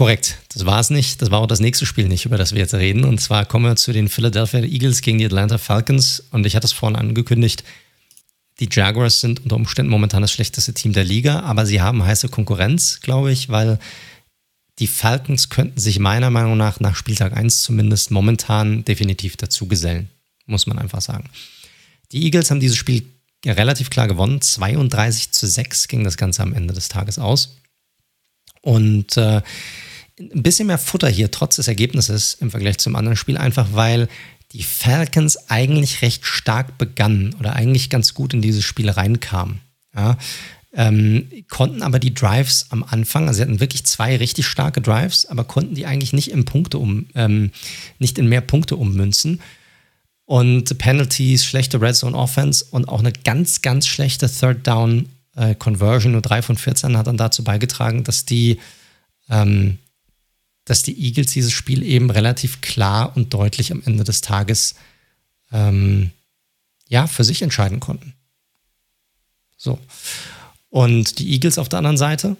Korrekt, 0.00 0.38
das 0.54 0.64
war 0.64 0.80
es 0.80 0.88
nicht. 0.88 1.20
Das 1.20 1.30
war 1.30 1.40
auch 1.40 1.46
das 1.46 1.60
nächste 1.60 1.84
Spiel 1.84 2.08
nicht, 2.08 2.24
über 2.24 2.38
das 2.38 2.52
wir 2.52 2.60
jetzt 2.60 2.72
reden. 2.72 3.04
Und 3.04 3.20
zwar 3.20 3.44
kommen 3.44 3.66
wir 3.66 3.76
zu 3.76 3.92
den 3.92 4.08
Philadelphia 4.08 4.60
Eagles 4.60 5.02
gegen 5.02 5.18
die 5.18 5.26
Atlanta 5.26 5.58
Falcons. 5.58 6.24
Und 6.30 6.46
ich 6.46 6.56
hatte 6.56 6.64
es 6.64 6.72
vorhin 6.72 6.96
angekündigt, 6.96 7.64
die 8.60 8.68
Jaguars 8.72 9.20
sind 9.20 9.42
unter 9.42 9.56
Umständen 9.56 9.90
momentan 9.90 10.22
das 10.22 10.32
schlechteste 10.32 10.72
Team 10.72 10.94
der 10.94 11.04
Liga, 11.04 11.40
aber 11.40 11.66
sie 11.66 11.82
haben 11.82 12.02
heiße 12.02 12.30
Konkurrenz, 12.30 13.00
glaube 13.02 13.30
ich, 13.30 13.50
weil 13.50 13.78
die 14.78 14.86
Falcons 14.86 15.50
könnten 15.50 15.78
sich 15.78 15.98
meiner 15.98 16.30
Meinung 16.30 16.56
nach 16.56 16.80
nach 16.80 16.96
Spieltag 16.96 17.36
1 17.36 17.62
zumindest 17.62 18.10
momentan 18.10 18.86
definitiv 18.86 19.36
dazu 19.36 19.68
gesellen, 19.68 20.08
muss 20.46 20.66
man 20.66 20.78
einfach 20.78 21.02
sagen. 21.02 21.28
Die 22.12 22.24
Eagles 22.24 22.50
haben 22.50 22.60
dieses 22.60 22.78
Spiel 22.78 23.02
relativ 23.44 23.90
klar 23.90 24.08
gewonnen. 24.08 24.40
32 24.40 25.32
zu 25.32 25.46
6 25.46 25.88
ging 25.88 26.04
das 26.04 26.16
Ganze 26.16 26.42
am 26.42 26.54
Ende 26.54 26.72
des 26.72 26.88
Tages 26.88 27.18
aus. 27.18 27.58
Und 28.62 29.16
äh, 29.16 29.42
ein 30.20 30.42
bisschen 30.42 30.66
mehr 30.66 30.78
Futter 30.78 31.08
hier, 31.08 31.30
trotz 31.30 31.56
des 31.56 31.68
Ergebnisses 31.68 32.34
im 32.34 32.50
Vergleich 32.50 32.78
zum 32.78 32.96
anderen 32.96 33.16
Spiel, 33.16 33.38
einfach 33.38 33.68
weil 33.72 34.08
die 34.52 34.62
Falcons 34.62 35.48
eigentlich 35.48 36.02
recht 36.02 36.26
stark 36.26 36.76
begannen 36.76 37.34
oder 37.38 37.54
eigentlich 37.54 37.88
ganz 37.88 38.14
gut 38.14 38.34
in 38.34 38.42
dieses 38.42 38.64
Spiel 38.64 38.90
reinkamen. 38.90 39.60
Ja, 39.94 40.18
ähm, 40.72 41.28
konnten 41.48 41.82
aber 41.82 41.98
die 41.98 42.14
Drives 42.14 42.66
am 42.70 42.84
Anfang, 42.84 43.26
also 43.26 43.38
sie 43.38 43.42
hatten 43.42 43.60
wirklich 43.60 43.84
zwei 43.84 44.16
richtig 44.16 44.46
starke 44.46 44.80
Drives, 44.80 45.26
aber 45.26 45.44
konnten 45.44 45.74
die 45.74 45.86
eigentlich 45.86 46.12
nicht 46.12 46.30
in 46.30 46.44
Punkte 46.44 46.78
um, 46.78 47.06
ähm, 47.14 47.50
nicht 47.98 48.18
in 48.18 48.28
mehr 48.28 48.40
Punkte 48.40 48.76
ummünzen. 48.76 49.40
Und 50.26 50.78
Penalties, 50.78 51.44
schlechte 51.44 51.80
Red 51.80 51.96
Zone 51.96 52.16
Offense 52.16 52.64
und 52.70 52.88
auch 52.88 53.00
eine 53.00 53.12
ganz, 53.12 53.62
ganz 53.62 53.88
schlechte 53.88 54.30
Third 54.30 54.64
Down 54.64 55.08
äh, 55.34 55.56
Conversion, 55.56 56.12
nur 56.12 56.22
3 56.22 56.42
von 56.42 56.56
14, 56.56 56.96
hat 56.96 57.08
dann 57.08 57.16
dazu 57.16 57.42
beigetragen, 57.42 58.04
dass 58.04 58.26
die 58.26 58.58
ähm, 59.28 59.78
dass 60.70 60.84
die 60.84 61.04
Eagles 61.04 61.32
dieses 61.32 61.50
Spiel 61.50 61.82
eben 61.82 62.10
relativ 62.10 62.60
klar 62.60 63.16
und 63.16 63.34
deutlich 63.34 63.72
am 63.72 63.82
Ende 63.84 64.04
des 64.04 64.20
Tages 64.20 64.76
ähm, 65.50 66.12
ja, 66.86 67.08
für 67.08 67.24
sich 67.24 67.42
entscheiden 67.42 67.80
konnten. 67.80 68.14
So. 69.56 69.80
Und 70.68 71.18
die 71.18 71.32
Eagles 71.32 71.58
auf 71.58 71.68
der 71.68 71.78
anderen 71.78 71.96
Seite, 71.96 72.36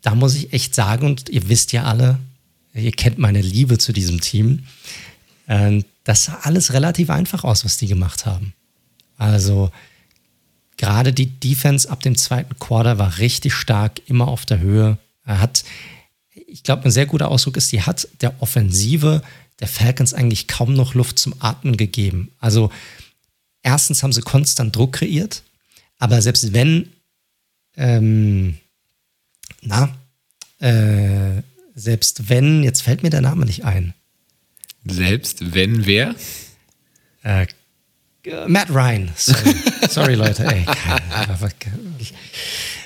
da 0.00 0.14
muss 0.14 0.34
ich 0.36 0.54
echt 0.54 0.74
sagen, 0.74 1.04
und 1.04 1.28
ihr 1.28 1.46
wisst 1.50 1.72
ja 1.72 1.84
alle, 1.84 2.18
ihr 2.72 2.92
kennt 2.92 3.18
meine 3.18 3.42
Liebe 3.42 3.76
zu 3.76 3.92
diesem 3.92 4.22
Team, 4.22 4.64
äh, 5.46 5.82
das 6.04 6.24
sah 6.24 6.38
alles 6.44 6.72
relativ 6.72 7.10
einfach 7.10 7.44
aus, 7.44 7.62
was 7.66 7.76
die 7.76 7.88
gemacht 7.88 8.24
haben. 8.24 8.54
Also 9.18 9.70
gerade 10.78 11.12
die 11.12 11.26
Defense 11.26 11.90
ab 11.90 12.00
dem 12.00 12.16
zweiten 12.16 12.58
Quarter 12.58 12.96
war 12.96 13.18
richtig 13.18 13.52
stark, 13.52 14.00
immer 14.06 14.28
auf 14.28 14.46
der 14.46 14.60
Höhe. 14.60 14.96
Er 15.26 15.40
hat 15.42 15.62
ich 16.54 16.62
glaube, 16.62 16.84
ein 16.84 16.92
sehr 16.92 17.06
guter 17.06 17.32
Ausdruck 17.32 17.56
ist, 17.56 17.72
die 17.72 17.82
hat 17.82 18.06
der 18.20 18.40
Offensive 18.40 19.22
der 19.58 19.66
Falcons 19.66 20.14
eigentlich 20.14 20.46
kaum 20.46 20.72
noch 20.74 20.94
Luft 20.94 21.18
zum 21.18 21.34
Atmen 21.40 21.76
gegeben. 21.76 22.30
Also 22.38 22.70
erstens 23.64 24.04
haben 24.04 24.12
sie 24.12 24.20
konstant 24.20 24.74
Druck 24.74 24.92
kreiert, 24.92 25.42
aber 25.98 26.22
selbst 26.22 26.52
wenn, 26.52 26.92
ähm, 27.76 28.56
na, 29.62 29.96
äh, 30.60 31.42
selbst 31.74 32.28
wenn, 32.28 32.62
jetzt 32.62 32.82
fällt 32.82 33.02
mir 33.02 33.10
der 33.10 33.20
Name 33.20 33.46
nicht 33.46 33.64
ein. 33.64 33.92
Selbst 34.84 35.54
wenn 35.54 35.86
wer? 35.86 36.14
Äh, 37.24 37.48
Matt 38.46 38.70
Ryan. 38.70 39.10
Sorry, 39.16 39.54
Sorry 39.90 40.14
Leute. 40.14 40.44
Ey. 40.44 40.64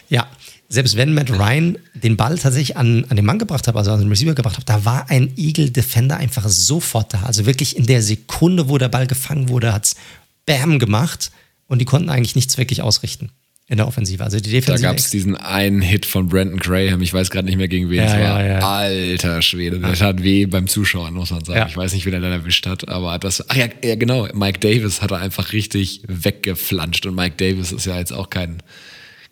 Ja, 0.08 0.26
selbst 0.68 0.96
wenn 0.96 1.14
Matt 1.14 1.30
Ryan 1.30 1.78
den 1.94 2.16
Ball 2.16 2.36
tatsächlich 2.38 2.76
an, 2.76 3.06
an 3.08 3.16
den 3.16 3.24
Mann 3.24 3.38
gebracht 3.38 3.66
hat, 3.66 3.74
also 3.74 3.90
an 3.90 4.00
den 4.00 4.08
Receiver 4.08 4.34
gebracht 4.34 4.58
hat, 4.58 4.68
da 4.68 4.84
war 4.84 5.08
ein 5.08 5.32
Eagle 5.36 5.70
Defender 5.70 6.18
einfach 6.18 6.46
sofort 6.48 7.14
da. 7.14 7.22
Also 7.22 7.46
wirklich 7.46 7.76
in 7.76 7.86
der 7.86 8.02
Sekunde, 8.02 8.68
wo 8.68 8.76
der 8.76 8.88
Ball 8.88 9.06
gefangen 9.06 9.48
wurde, 9.48 9.72
hat 9.72 9.86
es 9.86 9.96
Bam 10.44 10.78
gemacht 10.78 11.30
und 11.68 11.80
die 11.80 11.84
konnten 11.86 12.10
eigentlich 12.10 12.36
nichts 12.36 12.58
wirklich 12.58 12.82
ausrichten 12.82 13.30
in 13.68 13.76
der 13.76 13.86
Offensive. 13.86 14.24
Also 14.24 14.40
die 14.40 14.50
Defensive. 14.50 14.82
Da 14.82 14.88
gab 14.88 14.98
es 14.98 15.10
diesen 15.10 15.36
einen 15.36 15.82
Hit 15.82 16.06
von 16.06 16.28
Brandon 16.28 16.58
Graham, 16.58 17.02
ich 17.02 17.12
weiß 17.12 17.30
gerade 17.30 17.46
nicht 17.46 17.58
mehr 17.58 17.68
gegen 17.68 17.88
wen 17.88 17.98
ja, 17.98 18.04
es 18.04 18.12
war. 18.12 18.20
Ja, 18.20 18.46
ja. 18.46 18.58
Alter 18.60 19.42
Schwede, 19.42 19.78
das 19.78 20.00
hat 20.00 20.22
weh 20.22 20.46
beim 20.46 20.66
Zuschauen, 20.66 21.14
muss 21.14 21.30
man 21.30 21.44
sagen. 21.44 21.66
Ich 21.68 21.76
weiß 21.76 21.92
nicht, 21.92 22.04
wie 22.04 22.10
der 22.10 22.20
dann 22.20 22.32
erwischt 22.32 22.66
hat, 22.66 22.88
aber 22.88 23.18
das, 23.18 23.48
ach 23.48 23.56
ja, 23.56 23.68
ja, 23.84 23.96
genau, 23.96 24.28
Mike 24.34 24.58
Davis 24.60 25.02
hat 25.02 25.10
er 25.10 25.18
einfach 25.18 25.52
richtig 25.52 26.02
weggeflanscht 26.06 27.06
und 27.06 27.14
Mike 27.14 27.36
Davis 27.36 27.72
ist 27.72 27.86
ja 27.86 27.98
jetzt 27.98 28.12
auch 28.12 28.30
kein, 28.30 28.62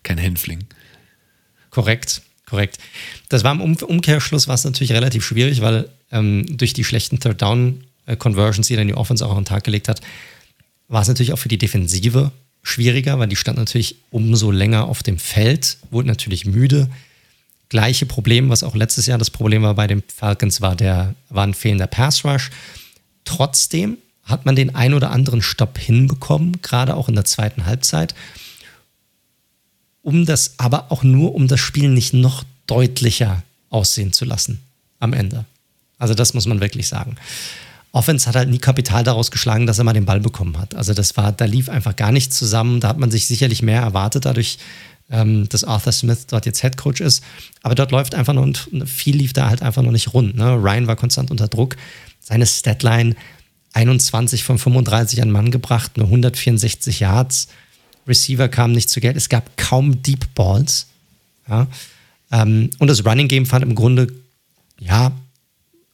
kein 0.03 0.19
Hänfling. 0.19 0.65
Korrekt, 1.77 2.23
korrekt. 2.47 2.79
Das 3.29 3.45
war 3.45 3.53
im 3.53 3.61
Umkehrschluss 3.61 4.49
war 4.49 4.59
natürlich 4.65 4.93
relativ 4.93 5.23
schwierig, 5.23 5.61
weil 5.61 5.91
ähm, 6.11 6.57
durch 6.57 6.73
die 6.73 6.85
schlechten 6.85 7.21
Third 7.21 7.43
Down 7.43 7.85
äh, 8.07 8.17
Conversions, 8.17 8.69
die 8.69 8.77
dann 8.77 8.87
die 8.87 8.95
Offense 8.95 9.27
auch 9.27 9.33
an 9.33 9.41
den 9.41 9.45
Tag 9.45 9.65
gelegt 9.65 9.91
hat, 9.91 10.01
war 10.89 11.03
es 11.03 11.09
natürlich 11.09 11.35
auch 11.35 11.39
für 11.39 11.51
die 11.51 11.59
Defensive 11.59 12.33
schwieriger, 12.63 13.19
weil 13.19 13.29
die 13.29 13.37
stand 13.37 13.59
natürlich 13.59 13.97
umso 14.11 14.51
länger 14.51 14.87
auf 14.87 15.03
dem 15.03 15.19
Feld, 15.19 15.77
wurde 15.91 16.09
natürlich 16.09 16.47
müde. 16.47 16.89
Gleiche 17.69 18.07
Problem, 18.07 18.49
was 18.49 18.63
auch 18.63 18.75
letztes 18.75 19.05
Jahr 19.05 19.19
das 19.19 19.29
Problem 19.29 19.63
war 19.63 19.75
bei 19.75 19.87
den 19.87 20.03
Falcons, 20.03 20.63
war, 20.63 20.77
der, 20.77 21.15
war 21.29 21.47
ein 21.47 21.53
fehlender 21.53 21.89
Pass 21.89 22.25
Rush. 22.25 22.49
Trotzdem 23.27 23.99
hat 24.23 24.47
man 24.47 24.57
den 24.57 24.75
ein 24.75 24.95
oder 24.95 25.11
anderen 25.11 25.43
Stopp 25.43 25.77
hinbekommen, 25.77 26.63
gerade 26.63 26.95
auch 26.95 27.11
in 27.11 27.17
der 27.17 27.27
zweiten 27.27 27.67
Halbzeit. 27.67 28.15
Um 30.07 30.25
das, 30.25 30.55
aber 30.59 30.93
auch 30.93 31.03
nur, 31.03 31.35
um 31.35 31.49
das 31.49 31.59
Spiel 31.59 31.89
nicht 31.89 32.15
noch 32.15 32.45
deutlicher 32.69 33.43
aussehen 33.71 34.13
zu 34.13 34.25
lassen 34.25 34.61
am 35.01 35.13
Ende. 35.13 35.47
Also 35.99 36.15
das 36.15 36.33
muss 36.33 36.47
man 36.47 36.61
wirklich 36.61 36.87
sagen. 36.87 37.17
Offense 37.91 38.29
hat 38.29 38.37
halt 38.37 38.49
nie 38.49 38.59
Kapital 38.59 39.03
daraus 39.03 39.33
geschlagen, 39.33 39.67
dass 39.67 39.79
er 39.79 39.85
mal 39.85 39.95
den 39.95 40.05
Ball 40.05 40.21
bekommen 40.21 40.59
hat. 40.59 40.77
Also 40.77 40.95
das 40.95 41.17
war, 41.17 41.33
da 41.33 41.45
lief 41.45 41.69
einfach 41.69 41.97
gar 41.97 42.13
nichts 42.13 42.39
zusammen. 42.39 42.79
Da 42.79 42.87
hat 42.87 42.99
man 42.99 43.11
sich 43.11 43.27
sicherlich 43.27 43.63
mehr 43.63 43.81
erwartet, 43.81 44.27
dadurch, 44.27 44.59
ähm, 45.11 45.49
dass 45.49 45.65
Arthur 45.65 45.91
Smith 45.91 46.29
dort 46.29 46.47
jetzt 46.47 46.61
Head 46.61 46.77
Coach 46.77 47.01
ist. 47.01 47.25
Aber 47.65 47.75
dort 47.75 47.91
läuft 47.91 48.15
einfach 48.15 48.33
noch, 48.33 48.47
viel 48.87 49.17
lief 49.17 49.33
da 49.33 49.51
halt 49.51 49.63
einfach 49.63 49.83
noch 49.83 49.91
nicht 49.91 50.15
rund. 50.15 50.37
Ne? 50.37 50.55
Ryan 50.55 50.87
war 50.87 50.95
konstant 50.95 51.33
unter 51.33 51.49
Druck. 51.49 51.75
Seine 52.21 52.47
Statline 52.47 53.17
21 53.73 54.45
von 54.45 54.61
35 54.61 55.21
an 55.21 55.33
Mann 55.33 55.51
gebracht, 55.51 55.97
nur 55.97 56.07
164 56.07 57.01
Yards. 57.01 57.49
Receiver 58.07 58.49
kamen 58.49 58.75
nicht 58.75 58.91
zu 58.91 59.01
Geld. 59.01 59.17
Es 59.17 59.29
gab 59.29 59.57
kaum 59.57 60.03
Deep 60.03 60.35
Balls. 60.35 60.87
Ja? 61.49 61.67
Ähm, 62.31 62.71
und 62.79 62.89
das 62.89 63.05
Running 63.05 63.29
Game 63.29 63.47
fand 63.47 63.65
im 63.65 63.75
Grunde, 63.75 64.09
ja, 64.79 65.13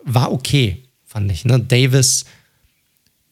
war 0.04 0.32
okay, 0.32 0.82
fand 1.06 1.30
ich. 1.30 1.44
Ne? 1.44 1.60
Davis 1.60 2.24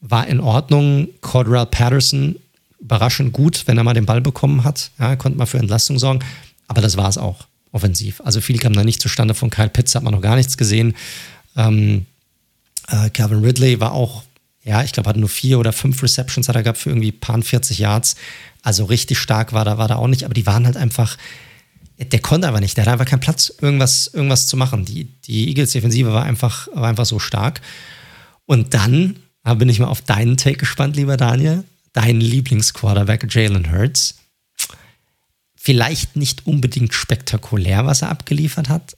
war 0.00 0.26
in 0.26 0.40
Ordnung. 0.40 1.08
Cordell 1.20 1.66
Patterson 1.66 2.36
überraschend 2.80 3.32
gut, 3.32 3.64
wenn 3.66 3.76
er 3.76 3.84
mal 3.84 3.94
den 3.94 4.06
Ball 4.06 4.20
bekommen 4.20 4.64
hat. 4.64 4.90
Ja, 4.98 5.16
konnte 5.16 5.38
mal 5.38 5.46
für 5.46 5.58
Entlastung 5.58 5.98
sorgen. 5.98 6.24
Aber 6.66 6.80
das 6.80 6.96
war 6.96 7.08
es 7.08 7.18
auch 7.18 7.46
offensiv. 7.72 8.20
Also 8.24 8.40
viel 8.40 8.58
kam 8.58 8.72
da 8.72 8.84
nicht 8.84 9.02
zustande. 9.02 9.34
Von 9.34 9.50
Kyle 9.50 9.68
Pitts 9.68 9.94
hat 9.94 10.02
man 10.02 10.14
noch 10.14 10.22
gar 10.22 10.36
nichts 10.36 10.56
gesehen. 10.56 10.94
Ähm, 11.56 12.06
äh, 12.88 13.10
Calvin 13.10 13.44
Ridley 13.44 13.80
war 13.80 13.92
auch, 13.92 14.24
ja, 14.62 14.82
ich 14.82 14.92
glaube, 14.92 15.08
hat 15.08 15.16
nur 15.16 15.28
vier 15.28 15.58
oder 15.58 15.72
fünf 15.72 16.02
Receptions 16.02 16.48
hat 16.48 16.56
er 16.56 16.62
gehabt 16.62 16.78
für 16.78 16.90
irgendwie 16.90 17.12
paar 17.12 17.40
40 17.40 17.78
Yards. 17.78 18.16
Also 18.62 18.84
richtig 18.84 19.18
stark 19.18 19.52
war 19.52 19.64
da, 19.64 19.78
war 19.78 19.88
da 19.88 19.96
auch 19.96 20.08
nicht. 20.08 20.24
Aber 20.24 20.34
die 20.34 20.46
waren 20.46 20.66
halt 20.66 20.76
einfach, 20.76 21.16
der 21.98 22.20
konnte 22.20 22.46
aber 22.46 22.60
nicht. 22.60 22.76
Der 22.76 22.84
hat 22.84 22.92
einfach 22.92 23.06
keinen 23.06 23.20
Platz, 23.20 23.52
irgendwas, 23.60 24.08
irgendwas 24.08 24.46
zu 24.46 24.56
machen. 24.56 24.84
Die, 24.84 25.04
die 25.04 25.48
Eagles-Defensive 25.48 26.12
war 26.12 26.24
einfach, 26.24 26.68
war 26.74 26.88
einfach 26.88 27.06
so 27.06 27.18
stark. 27.18 27.62
Und 28.44 28.74
dann 28.74 29.16
da 29.42 29.54
bin 29.54 29.68
ich 29.68 29.78
mal 29.78 29.88
auf 29.88 30.02
deinen 30.02 30.36
Take 30.36 30.58
gespannt, 30.58 30.96
lieber 30.96 31.16
Daniel. 31.16 31.64
Dein 31.92 32.20
Lieblingsquarterback 32.20 33.26
Jalen 33.34 33.72
Hurts. 33.72 34.16
Vielleicht 35.56 36.16
nicht 36.16 36.46
unbedingt 36.46 36.94
spektakulär, 36.94 37.84
was 37.84 38.02
er 38.02 38.10
abgeliefert 38.10 38.68
hat, 38.68 38.96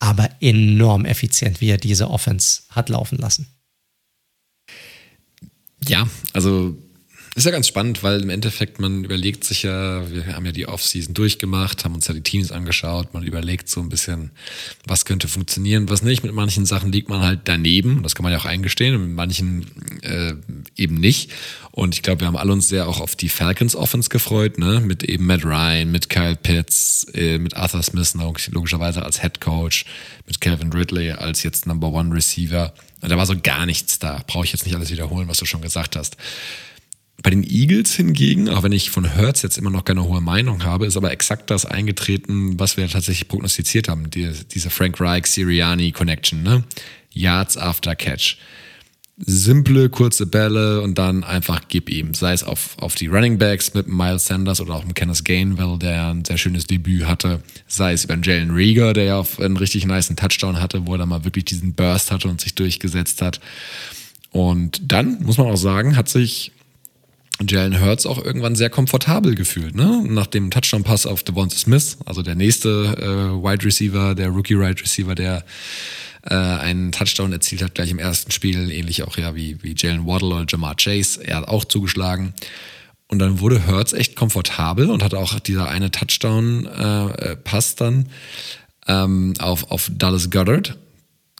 aber 0.00 0.30
enorm 0.40 1.04
effizient, 1.04 1.60
wie 1.60 1.68
er 1.68 1.78
diese 1.78 2.10
Offense 2.10 2.62
hat 2.70 2.88
laufen 2.88 3.18
lassen. 3.18 3.46
Ja, 5.88 6.06
also 6.32 6.76
ist 7.34 7.44
ja 7.46 7.50
ganz 7.50 7.66
spannend, 7.66 8.02
weil 8.02 8.20
im 8.22 8.28
Endeffekt 8.28 8.78
man 8.78 9.04
überlegt 9.04 9.44
sich 9.44 9.62
ja, 9.62 10.10
wir 10.10 10.26
haben 10.34 10.44
ja 10.44 10.52
die 10.52 10.68
Offseason 10.68 11.14
durchgemacht, 11.14 11.84
haben 11.84 11.94
uns 11.94 12.06
ja 12.06 12.12
die 12.12 12.20
Teams 12.20 12.52
angeschaut, 12.52 13.14
man 13.14 13.22
überlegt 13.22 13.70
so 13.70 13.80
ein 13.80 13.88
bisschen, 13.88 14.32
was 14.86 15.06
könnte 15.06 15.28
funktionieren, 15.28 15.88
was 15.88 16.02
nicht. 16.02 16.22
Mit 16.24 16.34
manchen 16.34 16.66
Sachen 16.66 16.92
liegt 16.92 17.08
man 17.08 17.22
halt 17.22 17.40
daneben, 17.44 18.02
das 18.02 18.14
kann 18.14 18.24
man 18.24 18.32
ja 18.32 18.38
auch 18.38 18.44
eingestehen, 18.44 19.00
mit 19.00 19.16
manchen 19.16 19.66
äh, 20.02 20.34
eben 20.76 20.96
nicht. 20.96 21.30
Und 21.70 21.94
ich 21.94 22.02
glaube, 22.02 22.20
wir 22.20 22.26
haben 22.26 22.36
alle 22.36 22.52
uns 22.52 22.68
sehr 22.68 22.86
auch 22.86 23.00
auf 23.00 23.16
die 23.16 23.30
Falcons 23.30 23.74
Offense 23.74 24.10
gefreut, 24.10 24.58
ne? 24.58 24.80
Mit 24.80 25.02
eben 25.02 25.24
Matt 25.24 25.42
Ryan, 25.42 25.90
mit 25.90 26.10
Kyle 26.10 26.36
Pitts, 26.36 27.06
äh, 27.14 27.38
mit 27.38 27.56
Arthur 27.56 27.82
Smith 27.82 28.14
logischerweise 28.50 29.02
als 29.02 29.22
Head 29.22 29.40
Coach, 29.40 29.86
mit 30.26 30.42
Calvin 30.42 30.70
Ridley 30.70 31.12
als 31.12 31.42
jetzt 31.42 31.66
Number 31.66 31.88
One 31.88 32.14
Receiver. 32.14 32.74
Und 33.00 33.10
da 33.10 33.16
war 33.16 33.24
so 33.24 33.34
gar 33.42 33.64
nichts 33.64 33.98
da. 33.98 34.22
Brauche 34.26 34.44
ich 34.44 34.52
jetzt 34.52 34.66
nicht 34.66 34.76
alles 34.76 34.90
wiederholen, 34.90 35.28
was 35.28 35.38
du 35.38 35.46
schon 35.46 35.62
gesagt 35.62 35.96
hast. 35.96 36.18
Bei 37.22 37.30
den 37.30 37.44
Eagles 37.44 37.94
hingegen, 37.94 38.48
auch 38.48 38.62
wenn 38.62 38.72
ich 38.72 38.90
von 38.90 39.04
Hertz 39.04 39.42
jetzt 39.42 39.58
immer 39.58 39.70
noch 39.70 39.84
keine 39.84 40.04
hohe 40.04 40.20
Meinung 40.20 40.64
habe, 40.64 40.86
ist 40.86 40.96
aber 40.96 41.12
exakt 41.12 41.50
das 41.50 41.64
eingetreten, 41.66 42.58
was 42.58 42.76
wir 42.76 42.88
tatsächlich 42.88 43.28
prognostiziert 43.28 43.88
haben. 43.88 44.10
Die, 44.10 44.30
diese 44.52 44.70
Frank 44.70 45.00
Reich 45.00 45.26
Siriani 45.26 45.92
Connection, 45.92 46.42
ne? 46.42 46.64
Yards 47.12 47.56
after 47.56 47.94
Catch. 47.94 48.38
Simple, 49.18 49.88
kurze 49.90 50.26
Bälle 50.26 50.80
und 50.80 50.98
dann 50.98 51.22
einfach 51.22 51.60
gib 51.68 51.90
ihm. 51.90 52.14
Sei 52.14 52.32
es 52.32 52.42
auf, 52.42 52.76
auf 52.78 52.94
die 52.94 53.06
Running 53.06 53.38
Backs 53.38 53.74
mit 53.74 53.86
Miles 53.86 54.26
Sanders 54.26 54.60
oder 54.60 54.74
auch 54.74 54.84
mit 54.84 54.96
Kenneth 54.96 55.24
Gainwell, 55.24 55.78
der 55.78 56.08
ein 56.08 56.24
sehr 56.24 56.38
schönes 56.38 56.66
Debüt 56.66 57.06
hatte. 57.06 57.42
Sei 57.68 57.92
es 57.92 58.04
über 58.04 58.18
Jalen 58.20 58.50
Rieger, 58.50 58.94
der 58.94 59.04
ja 59.04 59.18
auf 59.18 59.38
einen 59.38 59.58
richtig 59.58 59.86
nice 59.86 60.08
Touchdown 60.16 60.60
hatte, 60.60 60.86
wo 60.86 60.94
er 60.94 60.98
dann 60.98 61.10
mal 61.10 61.24
wirklich 61.24 61.44
diesen 61.44 61.74
Burst 61.74 62.10
hatte 62.10 62.26
und 62.26 62.40
sich 62.40 62.54
durchgesetzt 62.54 63.22
hat. 63.22 63.40
Und 64.30 64.80
dann, 64.90 65.22
muss 65.22 65.36
man 65.36 65.46
auch 65.46 65.56
sagen, 65.56 65.94
hat 65.94 66.08
sich 66.08 66.52
Jalen 67.48 67.80
Hurts 67.80 68.06
auch 68.06 68.22
irgendwann 68.22 68.54
sehr 68.54 68.70
komfortabel 68.70 69.34
gefühlt, 69.34 69.74
ne? 69.74 70.04
Nach 70.08 70.26
dem 70.26 70.50
Touchdown-Pass 70.50 71.06
auf 71.06 71.22
Devonta 71.22 71.56
Smith, 71.56 71.98
also 72.04 72.22
der 72.22 72.34
nächste 72.34 72.68
äh, 72.68 73.42
Wide 73.42 73.64
Receiver, 73.64 74.14
der 74.14 74.28
Rookie 74.28 74.58
Wide 74.58 74.80
Receiver, 74.80 75.14
der 75.14 75.44
äh, 76.22 76.34
einen 76.34 76.92
Touchdown 76.92 77.32
erzielt 77.32 77.62
hat, 77.62 77.74
gleich 77.74 77.90
im 77.90 77.98
ersten 77.98 78.30
Spiel, 78.30 78.70
ähnlich 78.70 79.02
auch 79.02 79.16
ja 79.18 79.34
wie, 79.34 79.62
wie 79.62 79.74
Jalen 79.76 80.06
Waddle 80.06 80.28
oder 80.28 80.46
Jamar 80.48 80.76
Chase. 80.76 81.24
Er 81.24 81.38
hat 81.38 81.48
auch 81.48 81.64
zugeschlagen. 81.64 82.34
Und 83.08 83.18
dann 83.18 83.40
wurde 83.40 83.66
Hurts 83.66 83.92
echt 83.92 84.16
komfortabel 84.16 84.88
und 84.88 85.02
hatte 85.02 85.18
auch 85.18 85.38
dieser 85.38 85.68
eine 85.68 85.90
Touchdown-Pass 85.90 87.72
äh, 87.72 87.76
dann 87.76 88.08
ähm, 88.86 89.34
auf, 89.38 89.70
auf 89.70 89.90
Dallas 89.92 90.30
Goddard. 90.30 90.78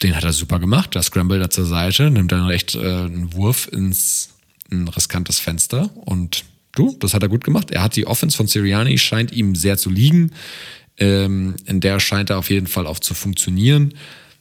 Den 0.03 0.17
hat 0.17 0.25
er 0.25 0.33
super 0.33 0.59
gemacht. 0.59 0.95
Der 0.95 1.03
scrambled 1.03 1.41
da 1.41 1.49
zur 1.49 1.65
Seite, 1.65 2.11
nimmt 2.11 2.33
dann 2.33 2.47
recht 2.47 2.75
äh, 2.75 2.81
einen 2.81 3.33
Wurf 3.35 3.69
ins 3.73 4.32
ein 4.73 4.89
riskantes 4.89 5.39
Fenster 5.39 5.91
und 5.95 6.45
du, 6.73 6.97
das 6.99 7.15
hat 7.15 7.23
er 7.23 7.29
gut 7.29 7.45
gemacht. 7.45 7.71
Er 7.71 7.83
hat 7.83 7.97
die 7.97 8.07
Offense 8.07 8.37
von 8.37 8.47
Siriani, 8.47 8.99
scheint 8.99 9.33
ihm 9.33 9.55
sehr 9.55 9.77
zu 9.77 9.91
liegen. 9.91 10.33
Ähm, 10.99 11.57
in 11.67 11.81
der 11.81 12.01
scheint 12.01 12.31
er 12.31 12.39
auf 12.39 12.51
jeden 12.51 12.67
Fall 12.67 12.87
auch 12.87 12.99
zu 12.99 13.15
funktionieren. 13.15 13.95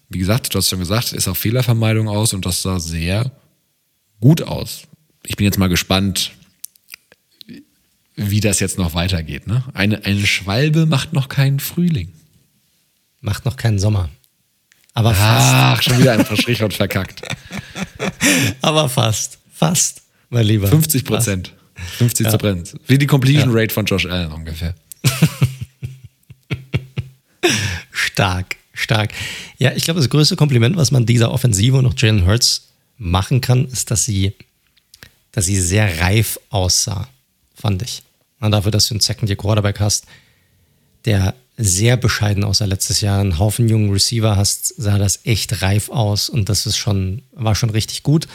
Wie 0.09 0.19
gesagt, 0.19 0.53
du 0.53 0.57
hast 0.57 0.69
schon 0.69 0.79
gesagt, 0.79 1.13
ist 1.13 1.27
auf 1.27 1.37
Fehlervermeidung 1.37 2.09
aus 2.09 2.33
und 2.33 2.45
das 2.45 2.61
sah 2.61 2.79
sehr 2.79 3.31
gut 4.19 4.41
aus. 4.41 4.83
Ich 5.25 5.35
bin 5.35 5.45
jetzt 5.45 5.57
mal 5.57 5.69
gespannt, 5.69 6.31
wie 8.15 8.39
das 8.39 8.59
jetzt 8.59 8.77
noch 8.77 8.93
weitergeht. 8.93 9.47
Ne? 9.47 9.63
Eine, 9.73 10.03
eine 10.03 10.25
Schwalbe 10.25 10.85
macht 10.85 11.13
noch 11.13 11.29
keinen 11.29 11.59
Frühling. 11.59 12.11
Macht 13.21 13.45
noch 13.45 13.55
keinen 13.55 13.79
Sommer. 13.79 14.09
Aber 14.93 15.13
fast. 15.13 15.53
Ach, 15.53 15.81
schon 15.81 15.99
wieder 15.99 16.13
ein 16.13 16.37
Sprichwort 16.37 16.73
verkackt. 16.73 17.21
Aber 18.61 18.89
fast. 18.89 19.39
Fast 19.53 20.00
mein 20.31 20.45
Lieber. 20.45 20.67
50 20.67 21.05
Prozent. 21.05 21.53
50 21.97 22.25
ja. 22.25 22.31
Prozent. 22.31 22.73
Wie 22.87 22.97
die 22.97 23.07
Completion 23.07 23.49
ja. 23.49 23.55
Rate 23.61 23.73
von 23.73 23.85
Josh 23.85 24.05
Allen 24.05 24.31
ungefähr. 24.31 24.73
stark, 27.91 28.55
stark. 28.73 29.11
Ja, 29.57 29.73
ich 29.73 29.83
glaube, 29.83 29.99
das 29.99 30.09
größte 30.09 30.35
Kompliment, 30.35 30.75
was 30.77 30.91
man 30.91 31.05
dieser 31.05 31.31
Offensive 31.31 31.77
und 31.77 31.85
auch 31.85 31.93
Jalen 31.95 32.25
Hurts 32.25 32.69
machen 32.97 33.41
kann, 33.41 33.65
ist, 33.65 33.91
dass 33.91 34.05
sie, 34.05 34.33
dass 35.31 35.45
sie 35.45 35.59
sehr 35.59 36.01
reif 36.01 36.39
aussah, 36.49 37.07
fand 37.55 37.81
ich. 37.81 38.03
Und 38.39 38.51
dafür, 38.51 38.71
dass 38.71 38.87
du 38.87 38.93
einen 38.93 39.01
Second-Year 39.01 39.37
Quarterback 39.37 39.79
hast, 39.79 40.05
der 41.05 41.35
sehr 41.57 41.97
bescheiden 41.97 42.43
aussah 42.43 42.65
letztes 42.65 43.01
Jahr, 43.01 43.19
einen 43.19 43.37
Haufen 43.37 43.69
jungen 43.69 43.91
Receiver 43.91 44.35
hast, 44.35 44.73
sah 44.77 44.97
das 44.97 45.25
echt 45.25 45.61
reif 45.61 45.89
aus 45.89 46.29
und 46.29 46.49
das 46.49 46.65
ist 46.65 46.77
schon, 46.77 47.21
war 47.33 47.55
schon 47.55 47.69
richtig 47.69 48.03
gut. 48.03 48.27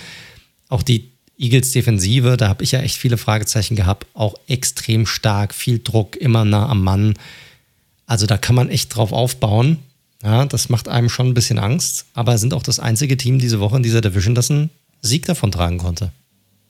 Auch 0.68 0.82
die 0.82 1.10
Eagles 1.38 1.72
Defensive, 1.72 2.36
da 2.36 2.48
habe 2.48 2.64
ich 2.64 2.72
ja 2.72 2.80
echt 2.80 2.96
viele 2.96 3.18
Fragezeichen 3.18 3.76
gehabt, 3.76 4.06
auch 4.14 4.34
extrem 4.46 5.06
stark, 5.06 5.54
viel 5.54 5.80
Druck, 5.82 6.16
immer 6.16 6.44
nah 6.44 6.68
am 6.68 6.82
Mann. 6.82 7.14
Also 8.06 8.26
da 8.26 8.38
kann 8.38 8.54
man 8.54 8.70
echt 8.70 8.94
drauf 8.96 9.12
aufbauen. 9.12 9.78
Ja, 10.22 10.46
das 10.46 10.70
macht 10.70 10.88
einem 10.88 11.10
schon 11.10 11.28
ein 11.28 11.34
bisschen 11.34 11.58
Angst, 11.58 12.06
aber 12.14 12.38
sind 12.38 12.54
auch 12.54 12.62
das 12.62 12.80
einzige 12.80 13.16
Team 13.16 13.38
diese 13.38 13.60
Woche 13.60 13.76
in 13.76 13.82
dieser 13.82 14.00
Division, 14.00 14.34
das 14.34 14.50
einen 14.50 14.70
Sieg 15.02 15.26
davon 15.26 15.52
tragen 15.52 15.78
konnte. 15.78 16.10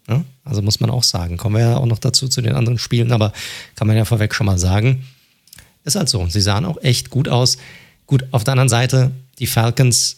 Ja, 0.09 0.24
also 0.44 0.62
muss 0.62 0.80
man 0.80 0.90
auch 0.90 1.05
sagen. 1.05 1.36
Kommen 1.36 1.56
wir 1.56 1.62
ja 1.62 1.76
auch 1.76 1.86
noch 1.86 1.98
dazu 1.98 2.28
zu 2.28 2.40
den 2.40 2.55
anderen 2.55 2.78
Spielen, 2.78 3.12
aber 3.12 3.32
kann 3.74 3.86
man 3.86 3.97
ja 3.97 4.05
vorweg 4.05 4.34
schon 4.34 4.47
mal 4.47 4.59
sagen. 4.59 5.05
Ist 5.84 5.97
halt 5.97 6.09
so. 6.09 6.26
Sie 6.26 6.40
sahen 6.40 6.64
auch 6.64 6.82
echt 6.82 7.10
gut 7.10 7.28
aus. 7.28 7.59
Gut, 8.06 8.24
auf 8.32 8.44
der 8.44 8.52
anderen 8.52 8.68
Seite, 8.68 9.12
die 9.38 9.47
Falcons 9.47 10.16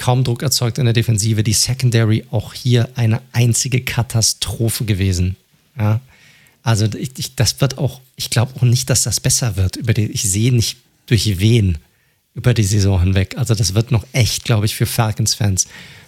kaum 0.00 0.24
Druck 0.24 0.42
erzeugt 0.42 0.78
in 0.78 0.86
der 0.86 0.94
Defensive. 0.94 1.42
Die 1.42 1.52
Secondary 1.52 2.24
auch 2.30 2.54
hier 2.54 2.88
eine 2.94 3.20
einzige 3.32 3.82
Katastrophe 3.82 4.86
gewesen. 4.86 5.36
Ja. 5.78 6.00
Also 6.62 6.86
ich, 6.86 7.10
ich, 7.18 7.34
das 7.34 7.60
wird 7.60 7.76
auch, 7.76 8.00
ich 8.16 8.30
glaube 8.30 8.52
auch 8.56 8.62
nicht, 8.62 8.88
dass 8.88 9.02
das 9.02 9.20
besser 9.20 9.56
wird. 9.56 9.76
Über 9.76 9.92
die, 9.92 10.06
ich 10.06 10.22
sehe 10.22 10.52
nicht 10.52 10.78
durch 11.04 11.38
wen 11.38 11.76
über 12.34 12.54
die 12.54 12.64
Saison 12.64 12.98
hinweg. 12.98 13.36
Also 13.36 13.54
das 13.54 13.74
wird 13.74 13.90
noch 13.90 14.06
echt, 14.12 14.44
glaube 14.44 14.64
ich, 14.64 14.74
für 14.74 14.86
Falcons-Fans 14.86 15.66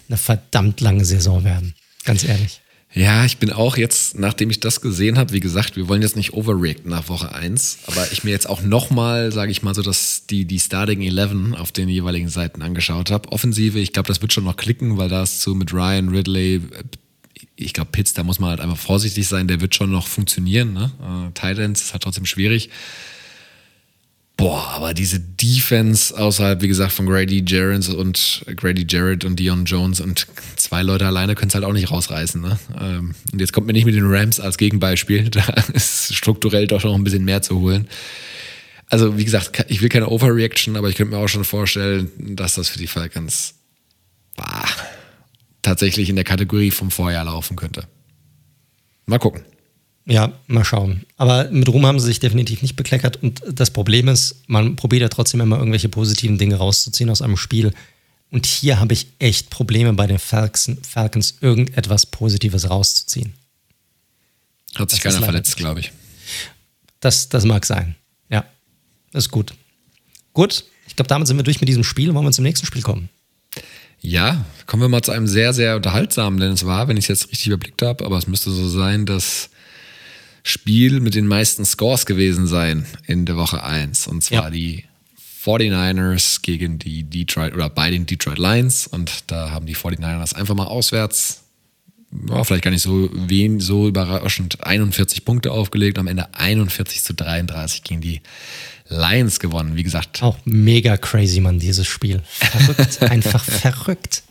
eine 0.09 0.16
verdammt 0.16 0.81
lange 0.81 1.05
Saison 1.05 1.44
werden. 1.44 1.74
Ganz 2.05 2.24
ehrlich. 2.24 2.61
Ja, 2.94 3.24
ich 3.24 3.39
bin 3.39 3.51
auch 3.51 3.78
jetzt, 3.78 4.19
nachdem 4.19 4.51
ich 4.51 4.60
das 4.60 4.82
gesehen 4.82 5.16
habe, 5.16 5.32
wie 5.32 5.40
gesagt, 5.40 5.77
wir 5.77 5.89
wollen 5.89 6.02
jetzt 6.02 6.16
nicht 6.16 6.35
overreacten 6.35 6.90
nach 6.90 7.09
Woche 7.09 7.35
1, 7.35 7.78
aber 7.86 8.12
ich 8.12 8.23
mir 8.23 8.32
jetzt 8.32 8.48
auch 8.48 8.62
nochmal, 8.62 9.32
sage 9.32 9.51
ich 9.51 9.62
mal 9.62 9.74
so, 9.74 9.81
dass 9.81 10.27
die, 10.27 10.44
die 10.44 10.59
Starting 10.59 11.01
11 11.01 11.59
auf 11.59 11.73
den 11.73 11.89
jeweiligen 11.89 12.28
Seiten 12.28 12.60
angeschaut 12.60 13.10
habe. 13.10 13.32
Offensive, 13.32 13.78
ich 13.78 13.94
glaube, 13.94 14.09
das 14.09 14.20
wird 14.20 14.35
schon 14.35 14.44
noch 14.44 14.56
klicken, 14.56 14.98
weil 14.98 15.09
da 15.09 15.23
ist 15.23 15.40
so 15.40 15.55
mit 15.55 15.73
Ryan, 15.73 16.10
Ridley, 16.10 16.60
ich 17.56 17.73
glaube, 17.73 17.90
Pitts, 17.93 18.12
da 18.12 18.24
muss 18.24 18.39
man 18.39 18.51
halt 18.51 18.60
einfach 18.60 18.77
vorsichtig 18.77 19.27
sein, 19.27 19.48
der 19.48 19.62
wird 19.62 19.74
schon 19.74 19.90
noch 19.90 20.06
funktionieren. 20.06 20.74
Ne? 20.74 20.90
Äh, 21.01 21.32
Titans 21.32 21.82
ist 21.82 21.93
halt 21.93 22.02
trotzdem 22.02 22.27
schwierig. 22.27 22.69
Boah, 24.43 24.70
aber 24.70 24.93
diese 24.93 25.20
Defense 25.20 26.19
außerhalb, 26.19 26.62
wie 26.62 26.69
gesagt, 26.69 26.90
von 26.90 27.06
Grady 27.06 27.44
Jarrett 27.47 27.89
und 27.90 28.44
Grady 28.56 28.85
Jarrett 28.89 29.24
und 29.24 29.36
Dion 29.39 29.66
Jones 29.66 30.01
und 30.01 30.27
zwei 30.56 30.82
Leute 30.82 31.06
alleine 31.06 31.36
können 31.36 31.48
es 31.48 31.55
halt 31.55 31.64
auch 31.64 31.73
nicht 31.73 31.93
rausreißen. 31.93 32.40
Ne? 32.40 32.59
Ähm, 32.81 33.14
und 33.32 33.39
jetzt 33.39 33.52
kommt 33.52 33.69
mir 33.69 33.73
nicht 33.73 33.85
mit 33.85 33.94
den 33.94 34.12
Rams 34.12 34.40
als 34.40 34.59
Gegenbeispiel. 34.59 35.31
Da 35.31 35.47
ist 35.73 36.16
strukturell 36.16 36.66
doch 36.66 36.82
noch 36.82 36.97
ein 36.97 37.05
bisschen 37.05 37.24
mehr 37.24 37.40
zu 37.40 37.60
holen. 37.60 37.89
Also, 38.89 39.16
wie 39.16 39.24
gesagt, 39.24 39.64
ich 39.69 39.81
will 39.81 39.89
keine 39.89 40.09
Overreaction, 40.09 40.77
aber 40.77 40.89
ich 40.89 40.97
könnte 40.97 41.14
mir 41.14 41.23
auch 41.23 41.28
schon 41.28 41.44
vorstellen, 41.44 42.10
dass 42.19 42.56
das 42.56 42.69
für 42.69 42.78
die 42.78 42.89
Falcons 42.89 43.55
bah, 44.36 44.66
tatsächlich 45.62 46.10
in 46.10 46.16
der 46.16 46.24
Kategorie 46.24 46.73
vom 46.73 46.90
Vorjahr 46.90 47.24
laufen 47.24 47.55
könnte. 47.55 47.85
Mal 49.06 49.19
gucken. 49.19 49.43
Ja, 50.04 50.32
mal 50.48 50.64
schauen. 50.64 51.04
Aber 51.16 51.48
mit 51.50 51.68
Ruhm 51.68 51.86
haben 51.86 52.00
sie 52.00 52.06
sich 52.06 52.18
definitiv 52.18 52.62
nicht 52.62 52.74
bekleckert. 52.74 53.22
Und 53.22 53.42
das 53.48 53.70
Problem 53.70 54.08
ist, 54.08 54.42
man 54.48 54.74
probiert 54.74 55.02
ja 55.02 55.08
trotzdem 55.08 55.40
immer 55.40 55.58
irgendwelche 55.58 55.88
positiven 55.88 56.38
Dinge 56.38 56.56
rauszuziehen 56.56 57.08
aus 57.08 57.22
einem 57.22 57.36
Spiel. 57.36 57.72
Und 58.30 58.46
hier 58.46 58.80
habe 58.80 58.94
ich 58.94 59.06
echt 59.18 59.50
Probleme 59.50 59.92
bei 59.92 60.06
den 60.06 60.18
Falcons, 60.18 60.72
Falcons 60.88 61.36
irgendetwas 61.40 62.06
Positives 62.06 62.68
rauszuziehen. 62.68 63.34
Hat 64.74 64.90
sich 64.90 65.00
das 65.00 65.14
keiner 65.14 65.24
verletzt, 65.24 65.56
glaube 65.56 65.80
ich. 65.80 65.92
Das, 67.00 67.28
das 67.28 67.44
mag 67.44 67.66
sein. 67.66 67.94
Ja, 68.30 68.44
ist 69.12 69.30
gut. 69.30 69.54
Gut, 70.32 70.64
ich 70.88 70.96
glaube, 70.96 71.08
damit 71.08 71.28
sind 71.28 71.36
wir 71.36 71.44
durch 71.44 71.60
mit 71.60 71.68
diesem 71.68 71.84
Spiel. 71.84 72.12
Wollen 72.14 72.24
wir 72.24 72.32
zum 72.32 72.44
nächsten 72.44 72.66
Spiel 72.66 72.82
kommen? 72.82 73.08
Ja, 74.00 74.44
kommen 74.66 74.82
wir 74.82 74.88
mal 74.88 75.02
zu 75.02 75.12
einem 75.12 75.28
sehr, 75.28 75.52
sehr 75.52 75.76
unterhaltsamen, 75.76 76.40
denn 76.40 76.52
es 76.52 76.66
war, 76.66 76.88
wenn 76.88 76.96
ich 76.96 77.04
es 77.04 77.08
jetzt 77.08 77.30
richtig 77.30 77.48
überblickt 77.48 77.82
habe, 77.82 78.04
aber 78.04 78.18
es 78.18 78.26
müsste 78.26 78.50
so 78.50 78.68
sein, 78.68 79.06
dass 79.06 79.50
Spiel 80.43 81.01
mit 81.01 81.14
den 81.14 81.27
meisten 81.27 81.64
Scores 81.64 82.06
gewesen 82.06 82.47
sein 82.47 82.86
in 83.06 83.27
der 83.27 83.36
Woche 83.36 83.62
1. 83.62 84.09
Und 84.09 84.23
zwar 84.23 84.44
ja. 84.44 84.51
die 84.51 84.85
49ers 85.44 86.43
gegen 86.43 86.78
die 86.78 87.05
Detroit 87.05 87.55
oder 87.55 87.69
bei 87.69 87.90
den 87.90 88.06
Detroit 88.06 88.39
Lions. 88.39 88.86
Und 88.86 89.24
da 89.28 89.51
haben 89.51 89.66
die 89.66 89.77
49ers 89.77 90.35
einfach 90.35 90.55
mal 90.55 90.66
auswärts, 90.66 91.43
ja, 92.28 92.44
vielleicht 92.44 92.64
gar 92.64 92.70
nicht 92.70 92.82
so 92.82 93.09
wen, 93.12 93.59
so 93.59 93.89
überraschend, 93.89 94.62
41 94.62 95.24
Punkte 95.24 95.51
aufgelegt. 95.52 95.98
Am 95.98 96.06
Ende 96.06 96.35
41 96.35 97.02
zu 97.02 97.14
33 97.14 97.82
gegen 97.82 98.01
die 98.01 98.20
Lions 98.89 99.40
gewonnen. 99.40 99.77
Wie 99.77 99.82
gesagt. 99.82 100.23
Auch 100.23 100.39
mega 100.44 100.97
crazy, 100.97 101.40
man, 101.40 101.59
dieses 101.59 101.86
Spiel. 101.86 102.20
Verrückt, 102.27 103.02
einfach 103.10 103.43
verrückt. 103.43 104.23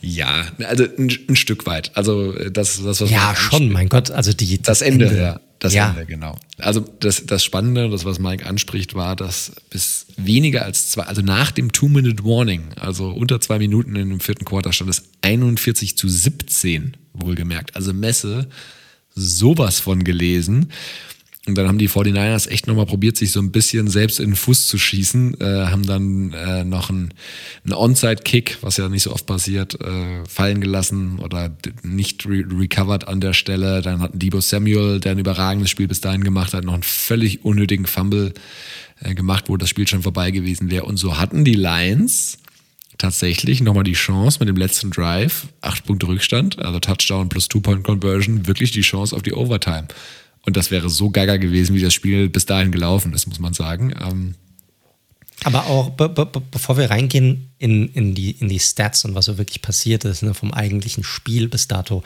Ja, 0.00 0.46
also 0.66 0.84
ein, 0.84 1.10
ein, 1.28 1.36
Stück 1.36 1.66
weit. 1.66 1.96
Also 1.96 2.32
das, 2.32 2.82
das 2.82 3.00
was 3.00 3.10
ja 3.10 3.34
schon, 3.36 3.70
mein 3.70 3.88
Gott, 3.88 4.10
also 4.10 4.32
die 4.32 4.58
das, 4.58 4.78
das 4.80 4.88
Ende, 4.88 5.06
Ende, 5.06 5.20
ja, 5.20 5.40
das 5.58 5.74
ja. 5.74 5.90
Ende 5.90 6.06
genau. 6.06 6.38
Also 6.58 6.80
das, 7.00 7.24
das 7.26 7.44
Spannende, 7.44 7.88
das 7.88 8.04
was 8.04 8.18
Mike 8.18 8.44
anspricht, 8.46 8.94
war, 8.94 9.14
dass 9.14 9.52
bis 9.70 10.06
weniger 10.16 10.64
als 10.64 10.90
zwei, 10.90 11.04
also 11.04 11.22
nach 11.22 11.52
dem 11.52 11.72
Two-Minute-Warning, 11.72 12.74
also 12.80 13.10
unter 13.10 13.40
zwei 13.40 13.58
Minuten 13.58 13.94
in 13.94 14.08
dem 14.08 14.20
vierten 14.20 14.44
Quarter 14.44 14.72
stand 14.72 14.90
es 14.90 15.04
41 15.22 15.96
zu 15.96 16.08
17 16.08 16.96
wohlgemerkt. 17.12 17.76
Also 17.76 17.92
Messe 17.92 18.48
sowas 19.14 19.78
von 19.78 20.04
gelesen. 20.04 20.72
Und 21.44 21.58
dann 21.58 21.66
haben 21.66 21.78
die 21.78 21.88
49ers 21.88 22.48
echt 22.48 22.68
nochmal 22.68 22.86
probiert, 22.86 23.16
sich 23.16 23.32
so 23.32 23.40
ein 23.40 23.50
bisschen 23.50 23.88
selbst 23.88 24.20
in 24.20 24.30
den 24.30 24.36
Fuß 24.36 24.68
zu 24.68 24.78
schießen, 24.78 25.40
äh, 25.40 25.66
haben 25.66 25.84
dann 25.84 26.32
äh, 26.32 26.62
noch 26.62 26.88
einen, 26.88 27.12
einen 27.64 27.74
Onside-Kick, 27.74 28.58
was 28.60 28.76
ja 28.76 28.88
nicht 28.88 29.02
so 29.02 29.12
oft 29.12 29.26
passiert, 29.26 29.80
äh, 29.80 30.24
fallen 30.28 30.60
gelassen 30.60 31.18
oder 31.18 31.50
nicht 31.82 32.26
re 32.26 32.44
recovered 32.48 33.08
an 33.08 33.20
der 33.20 33.32
Stelle. 33.32 33.82
Dann 33.82 33.98
hatten 34.00 34.20
Debo 34.20 34.40
Samuel, 34.40 35.00
der 35.00 35.12
ein 35.12 35.18
überragendes 35.18 35.68
Spiel 35.68 35.88
bis 35.88 36.00
dahin 36.00 36.22
gemacht 36.22 36.54
hat, 36.54 36.62
noch 36.62 36.74
einen 36.74 36.84
völlig 36.84 37.44
unnötigen 37.44 37.86
Fumble 37.86 38.34
äh, 39.00 39.14
gemacht, 39.14 39.48
wo 39.48 39.56
das 39.56 39.68
Spiel 39.68 39.88
schon 39.88 40.02
vorbei 40.02 40.30
gewesen 40.30 40.70
wäre. 40.70 40.84
Und 40.84 40.96
so 40.96 41.18
hatten 41.18 41.44
die 41.44 41.54
Lions 41.54 42.38
tatsächlich 42.98 43.60
nochmal 43.60 43.82
die 43.82 43.94
Chance 43.94 44.38
mit 44.38 44.48
dem 44.48 44.56
letzten 44.56 44.92
Drive, 44.92 45.48
acht 45.60 45.84
Punkte 45.86 46.06
Rückstand, 46.06 46.60
also 46.60 46.78
Touchdown 46.78 47.28
plus 47.28 47.48
Two-Point-Conversion, 47.48 48.46
wirklich 48.46 48.70
die 48.70 48.82
Chance 48.82 49.16
auf 49.16 49.22
die 49.22 49.32
Overtime. 49.32 49.88
Und 50.44 50.56
das 50.56 50.70
wäre 50.70 50.90
so 50.90 51.10
gaga 51.10 51.36
gewesen, 51.36 51.74
wie 51.76 51.80
das 51.80 51.94
Spiel 51.94 52.28
bis 52.28 52.46
dahin 52.46 52.72
gelaufen 52.72 53.12
ist, 53.12 53.26
muss 53.26 53.38
man 53.38 53.54
sagen. 53.54 53.94
Ähm 54.00 54.34
aber 55.44 55.66
auch, 55.66 55.90
be 55.90 56.08
be 56.08 56.26
bevor 56.26 56.76
wir 56.76 56.90
reingehen 56.90 57.50
in, 57.58 57.88
in, 57.88 58.14
die, 58.14 58.32
in 58.32 58.48
die 58.48 58.60
Stats 58.60 59.04
und 59.04 59.14
was 59.14 59.24
so 59.24 59.38
wirklich 59.38 59.60
passiert 59.60 60.04
ist, 60.04 60.22
ne, 60.22 60.34
vom 60.34 60.52
eigentlichen 60.52 61.02
Spiel 61.02 61.48
bis 61.48 61.66
dato, 61.66 62.02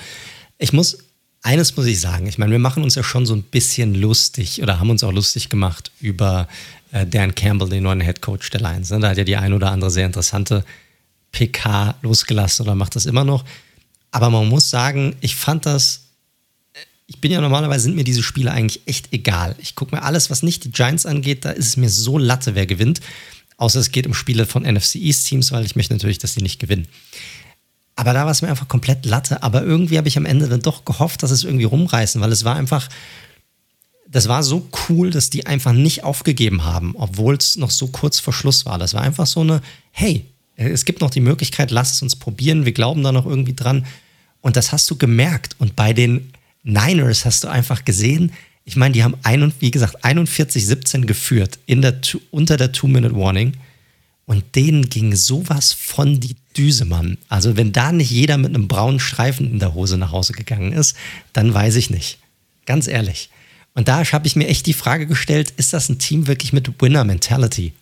ich 0.59 0.73
muss, 0.73 0.99
eines 1.43 1.77
muss 1.77 1.87
ich 1.87 2.01
sagen, 2.01 2.27
ich 2.27 2.39
meine, 2.39 2.53
wir 2.53 2.59
machen 2.59 2.83
uns 2.83 2.95
ja 2.95 3.03
schon 3.03 3.27
so 3.27 3.35
ein 3.35 3.43
bisschen 3.43 3.95
lustig 3.95 4.63
oder 4.63 4.81
haben 4.81 4.91
uns 4.91 5.05
auch 5.05 5.13
lustig 5.13 5.51
gemacht 5.51 5.91
über 6.01 6.49
äh, 6.93 7.07
Dan 7.07 7.35
Campbell, 7.35 7.69
den 7.69 7.83
neuen 7.83 8.01
Head 8.01 8.23
Coach 8.23 8.49
der 8.51 8.61
Lions. 8.61 8.91
Ne? 8.91 9.01
Da 9.01 9.11
hat 9.11 9.19
ja 9.19 9.25
die 9.25 9.37
ein 9.37 9.53
oder 9.53 9.71
andere 9.71 9.91
sehr 9.91 10.07
interessante 10.07 10.65
PK 11.33 11.95
losgelassen 12.01 12.65
oder 12.65 12.75
macht 12.75 12.97
das 12.97 13.05
immer 13.05 13.25
noch. 13.25 13.45
Aber 14.13 14.31
man 14.31 14.49
muss 14.49 14.71
sagen, 14.71 15.15
ich 15.21 15.37
fand 15.37 15.67
das 15.67 16.06
ich 17.07 17.21
bin 17.21 17.31
ja 17.31 17.41
normalerweise, 17.41 17.85
sind 17.85 17.97
mir 17.97 18.05
diese 18.05 18.23
Spiele 18.23 18.51
eigentlich 18.51 18.81
echt 18.87 19.13
egal. 19.13 19.55
Ich 19.61 19.75
gucke 19.75 19.95
mir 19.95 20.03
alles, 20.03 20.29
was 20.31 20.43
nicht 20.43 20.65
die 20.65 20.73
Giants 20.73 21.07
angeht, 21.07 21.45
da 21.45 21.51
ist 21.51 21.69
es 21.69 21.77
mir 21.77 21.89
so 21.89 22.19
latte, 22.19 22.55
wer 22.55 22.67
gewinnt. 22.67 23.01
Außer 23.59 23.79
es 23.79 23.93
geht 23.93 24.07
um 24.07 24.15
Spiele 24.15 24.45
von 24.45 24.65
NFC 24.65 24.97
East 24.97 25.27
Teams, 25.27 25.53
weil 25.53 25.65
ich 25.65 25.77
möchte 25.77 25.95
natürlich, 25.95 26.19
dass 26.19 26.35
sie 26.35 26.43
nicht 26.43 26.59
gewinnen. 26.59 26.89
Aber 27.95 28.13
da 28.13 28.25
war 28.25 28.33
es 28.33 28.43
mir 28.43 28.49
einfach 28.49 28.69
komplett 28.69 29.07
latte. 29.07 29.43
Aber 29.43 29.63
irgendwie 29.63 29.97
habe 29.97 30.09
ich 30.09 30.19
am 30.19 30.27
Ende 30.27 30.49
dann 30.49 30.61
doch 30.61 30.85
gehofft, 30.85 31.23
dass 31.23 31.31
es 31.31 31.45
irgendwie 31.45 31.65
rumreißen, 31.65 32.21
weil 32.21 32.33
es 32.33 32.45
war 32.45 32.57
einfach, 32.57 32.89
das 34.09 34.29
war 34.29 34.43
so 34.43 34.69
cool, 34.89 35.11
dass 35.11 35.31
die 35.31 35.47
einfach 35.47 35.73
nicht 35.73 36.05
aufgegeben 36.05 36.65
haben, 36.65 36.95
obwohl 36.97 37.37
es 37.37 37.57
noch 37.57 37.71
so 37.71 37.87
kurz 37.87 38.19
vor 38.19 38.35
Schluss 38.35 38.67
war. 38.67 38.79
Das 38.79 38.95
war 38.95 39.01
einfach 39.01 39.27
so 39.27 39.41
eine, 39.41 39.63
hey, 39.93 40.27
es 40.57 40.85
gibt 40.85 41.01
noch 41.01 41.11
die 41.11 41.21
Möglichkeit, 41.21 41.71
lass 41.71 41.93
es 41.93 42.03
uns 42.03 42.17
probieren, 42.17 42.65
wir 42.65 42.73
glauben 42.73 43.03
da 43.03 43.13
noch 43.13 43.27
irgendwie 43.27 43.55
dran. 43.55 43.87
Und 44.43 44.57
das 44.57 44.73
hast 44.73 44.91
du 44.91 44.97
gemerkt. 44.97 45.57
Und 45.59 45.77
bei 45.77 45.93
den 45.93 46.33
Niners 46.67 47.25
hast 47.25 47.45
du 47.45 47.49
einfach 47.49 47.85
gesehen, 47.85 48.33
ich 48.65 48.75
meine, 48.75 48.93
die 48.93 49.05
haben, 49.05 49.15
ein, 49.23 49.53
wie 49.61 49.71
gesagt, 49.71 50.05
41-17 50.05 51.07
geführt 51.07 51.61
in 51.67 51.83
der, 51.83 52.01
unter 52.33 52.57
der 52.57 52.73
Two-Minute-Warning. 52.73 53.53
Und 54.27 54.57
denen 54.57 54.91
ging 54.91 55.15
sowas 55.15 55.73
von 55.73 56.19
die 56.19 56.35
Düse, 56.57 56.85
Mann. 56.85 57.17
Also, 57.29 57.57
wenn 57.57 57.73
da 57.73 57.93
nicht 57.93 58.11
jeder 58.11 58.39
mit 58.39 58.53
einem 58.53 58.67
braunen 58.67 58.99
Streifen 58.99 59.49
in 59.49 59.61
der 59.61 59.75
Hose 59.75 59.97
nach 59.97 60.11
Hause 60.11 60.33
gegangen 60.33 60.73
ist, 60.73 60.97
dann 61.33 61.55
weiß 61.55 61.77
ich 61.77 61.91
nicht. 61.91 62.19
Ganz 62.67 62.89
ehrlich. 62.89 63.31
Und 63.75 63.87
da 63.87 64.05
habe 64.05 64.27
ich 64.27 64.35
mir 64.35 64.49
echt 64.49 64.67
die 64.67 64.73
Frage 64.73 65.07
gestellt: 65.07 65.53
Ist 65.57 65.73
das 65.73 65.89
ein 65.89 66.01
Team 66.01 66.27
wirklich 66.27 66.53
mit 66.53 66.83
Winner-Mentality? 66.83 67.73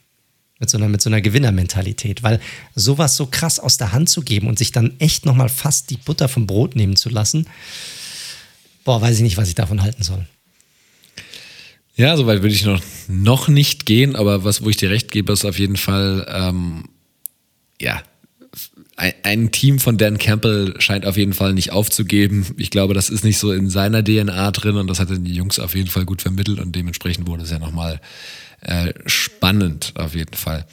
Mit 0.58 0.68
so 0.68 0.76
einer, 0.76 0.88
mit 0.88 1.00
so 1.00 1.08
einer 1.08 1.22
Gewinner-Mentalität? 1.22 2.22
Weil 2.22 2.40
sowas 2.74 3.16
so 3.16 3.24
krass 3.24 3.58
aus 3.58 3.78
der 3.78 3.92
Hand 3.92 4.10
zu 4.10 4.20
geben 4.20 4.46
und 4.46 4.58
sich 4.58 4.70
dann 4.70 4.92
echt 4.98 5.24
nochmal 5.24 5.48
fast 5.48 5.88
die 5.88 5.96
Butter 5.96 6.28
vom 6.28 6.46
Brot 6.46 6.76
nehmen 6.76 6.96
zu 6.96 7.08
lassen, 7.08 7.46
boah, 8.84 9.00
weiß 9.00 9.16
ich 9.16 9.22
nicht, 9.22 9.36
was 9.36 9.48
ich 9.48 9.54
davon 9.54 9.82
halten 9.82 10.02
soll. 10.02 10.26
Ja, 11.96 12.16
soweit 12.16 12.42
würde 12.42 12.54
ich 12.54 12.64
noch, 12.64 12.82
noch 13.08 13.48
nicht 13.48 13.86
gehen, 13.86 14.16
aber 14.16 14.44
was, 14.44 14.64
wo 14.64 14.68
ich 14.68 14.76
dir 14.76 14.90
recht 14.90 15.10
gebe, 15.10 15.32
ist 15.32 15.44
auf 15.44 15.58
jeden 15.58 15.76
Fall, 15.76 16.26
ähm, 16.28 16.84
ja, 17.80 18.02
ein, 18.96 19.12
ein, 19.22 19.52
Team 19.52 19.78
von 19.80 19.96
Dan 19.96 20.18
Campbell 20.18 20.74
scheint 20.78 21.06
auf 21.06 21.16
jeden 21.16 21.32
Fall 21.32 21.52
nicht 21.52 21.72
aufzugeben. 21.72 22.46
Ich 22.56 22.70
glaube, 22.70 22.94
das 22.94 23.10
ist 23.10 23.24
nicht 23.24 23.38
so 23.38 23.52
in 23.52 23.68
seiner 23.68 24.04
DNA 24.04 24.50
drin 24.52 24.76
und 24.76 24.88
das 24.88 25.00
hat 25.00 25.08
die 25.10 25.34
Jungs 25.34 25.58
auf 25.58 25.74
jeden 25.74 25.90
Fall 25.90 26.04
gut 26.04 26.22
vermittelt 26.22 26.60
und 26.60 26.74
dementsprechend 26.76 27.26
wurde 27.26 27.42
es 27.42 27.50
ja 27.50 27.58
nochmal 27.58 28.00
äh, 28.60 28.92
spannend 29.06 29.92
auf 29.96 30.14
jeden 30.14 30.34
Fall. 30.34 30.66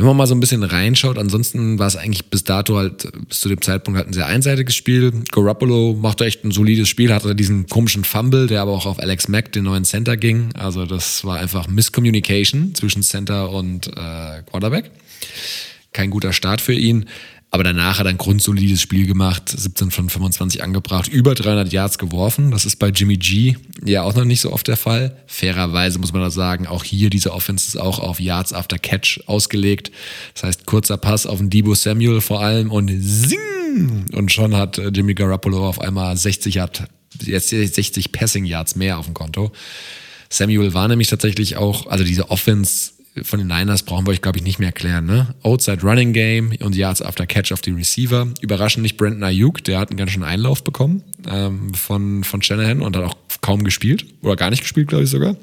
Wenn 0.00 0.06
man 0.06 0.16
mal 0.16 0.26
so 0.26 0.34
ein 0.34 0.40
bisschen 0.40 0.62
reinschaut, 0.62 1.18
ansonsten 1.18 1.78
war 1.78 1.86
es 1.86 1.94
eigentlich 1.94 2.30
bis 2.30 2.42
dato 2.42 2.78
halt, 2.78 3.06
bis 3.28 3.40
zu 3.40 3.50
dem 3.50 3.60
Zeitpunkt 3.60 3.98
halt 3.98 4.08
ein 4.08 4.14
sehr 4.14 4.24
einseitiges 4.24 4.74
Spiel. 4.74 5.12
Garoppolo 5.30 5.92
machte 5.92 6.24
echt 6.24 6.42
ein 6.42 6.52
solides 6.52 6.88
Spiel, 6.88 7.12
hatte 7.12 7.34
diesen 7.34 7.66
komischen 7.66 8.04
Fumble, 8.04 8.46
der 8.46 8.62
aber 8.62 8.72
auch 8.72 8.86
auf 8.86 8.98
Alex 8.98 9.28
Mack, 9.28 9.52
den 9.52 9.64
neuen 9.64 9.84
Center, 9.84 10.16
ging. 10.16 10.54
Also 10.54 10.86
das 10.86 11.22
war 11.26 11.38
einfach 11.38 11.68
Miscommunication 11.68 12.74
zwischen 12.74 13.02
Center 13.02 13.50
und 13.50 13.88
äh, 13.88 14.42
Quarterback. 14.48 14.90
Kein 15.92 16.08
guter 16.08 16.32
Start 16.32 16.62
für 16.62 16.72
ihn. 16.72 17.04
Aber 17.52 17.64
danach 17.64 17.98
hat 17.98 18.06
er 18.06 18.10
ein 18.10 18.18
grundsolides 18.18 18.80
Spiel 18.80 19.06
gemacht, 19.06 19.48
17 19.48 19.90
von 19.90 20.08
25 20.08 20.62
angebracht, 20.62 21.08
über 21.08 21.34
300 21.34 21.72
Yards 21.72 21.98
geworfen. 21.98 22.52
Das 22.52 22.64
ist 22.64 22.76
bei 22.76 22.90
Jimmy 22.90 23.16
G 23.16 23.56
ja 23.84 24.04
auch 24.04 24.14
noch 24.14 24.24
nicht 24.24 24.40
so 24.40 24.52
oft 24.52 24.68
der 24.68 24.76
Fall. 24.76 25.16
Fairerweise 25.26 25.98
muss 25.98 26.12
man 26.12 26.22
da 26.22 26.30
sagen, 26.30 26.68
auch 26.68 26.84
hier 26.84 27.10
diese 27.10 27.32
Offense 27.32 27.66
ist 27.66 27.76
auch 27.76 27.98
auf 27.98 28.20
Yards 28.20 28.52
after 28.52 28.78
Catch 28.78 29.22
ausgelegt. 29.26 29.90
Das 30.34 30.44
heißt, 30.44 30.66
kurzer 30.66 30.96
Pass 30.96 31.26
auf 31.26 31.38
den 31.38 31.50
Debo 31.50 31.74
Samuel 31.74 32.20
vor 32.20 32.40
allem 32.40 32.70
und 32.70 32.88
zing, 33.02 34.06
und 34.12 34.32
schon 34.32 34.56
hat 34.56 34.78
äh, 34.78 34.88
Jimmy 34.88 35.14
Garoppolo 35.14 35.68
auf 35.68 35.80
einmal 35.80 36.16
60 36.16 36.54
Yard, 36.54 36.84
jetzt 37.20 37.48
60 37.48 38.12
Passing 38.12 38.44
Yards 38.44 38.76
mehr 38.76 38.98
auf 38.98 39.06
dem 39.06 39.14
Konto. 39.14 39.50
Samuel 40.28 40.72
war 40.72 40.86
nämlich 40.86 41.08
tatsächlich 41.08 41.56
auch, 41.56 41.86
also 41.88 42.04
diese 42.04 42.30
Offense 42.30 42.92
von 43.22 43.38
den 43.38 43.48
Niners 43.48 43.82
brauchen 43.82 44.06
wir 44.06 44.12
euch, 44.12 44.22
glaube 44.22 44.38
ich, 44.38 44.44
nicht 44.44 44.58
mehr 44.58 44.68
erklären. 44.68 45.04
Ne? 45.04 45.34
Outside 45.42 45.82
Running 45.82 46.12
Game 46.12 46.52
und 46.60 46.76
Yards 46.76 47.02
after 47.02 47.26
Catch 47.26 47.52
auf 47.52 47.60
die 47.60 47.72
Receiver. 47.72 48.28
Überraschend 48.40 48.82
nicht 48.82 48.96
Brandon 48.96 49.24
Ayuk, 49.24 49.64
der 49.64 49.78
hat 49.78 49.90
einen 49.90 49.98
ganz 49.98 50.12
schönen 50.12 50.24
Einlauf 50.24 50.62
bekommen 50.62 51.02
ähm, 51.28 51.74
von, 51.74 52.24
von 52.24 52.42
Shanahan 52.42 52.82
und 52.82 52.96
hat 52.96 53.04
auch 53.04 53.16
kaum 53.40 53.64
gespielt 53.64 54.06
oder 54.22 54.36
gar 54.36 54.50
nicht 54.50 54.62
gespielt, 54.62 54.88
glaube 54.88 55.04
ich 55.04 55.10
sogar. 55.10 55.36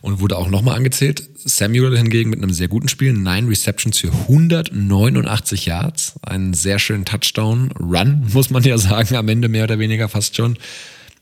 Und 0.00 0.20
wurde 0.20 0.36
auch 0.36 0.48
nochmal 0.48 0.76
angezählt. 0.76 1.28
Samuel 1.36 1.96
hingegen 1.96 2.30
mit 2.30 2.40
einem 2.40 2.52
sehr 2.52 2.68
guten 2.68 2.88
Spiel. 2.88 3.12
Nine 3.12 3.48
Receptions 3.48 3.98
für 3.98 4.12
189 4.12 5.66
Yards. 5.66 6.14
Einen 6.22 6.54
sehr 6.54 6.78
schönen 6.78 7.04
Touchdown-Run, 7.04 8.28
muss 8.32 8.50
man 8.50 8.62
ja 8.62 8.78
sagen, 8.78 9.16
am 9.16 9.28
Ende 9.28 9.48
mehr 9.48 9.64
oder 9.64 9.78
weniger 9.78 10.08
fast 10.08 10.36
schon. 10.36 10.56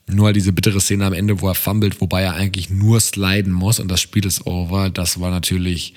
Nur 0.08 0.26
halt 0.26 0.36
diese 0.36 0.52
bittere 0.52 0.80
Szene 0.80 1.04
am 1.04 1.12
Ende, 1.12 1.40
wo 1.40 1.48
er 1.48 1.54
fummelt, 1.54 2.00
wobei 2.00 2.22
er 2.22 2.34
eigentlich 2.34 2.70
nur 2.70 3.00
sliden 3.00 3.52
muss 3.52 3.80
und 3.80 3.88
das 3.88 4.00
Spiel 4.00 4.24
ist 4.24 4.46
over. 4.46 4.88
Das 4.88 5.20
war 5.20 5.30
natürlich 5.30 5.94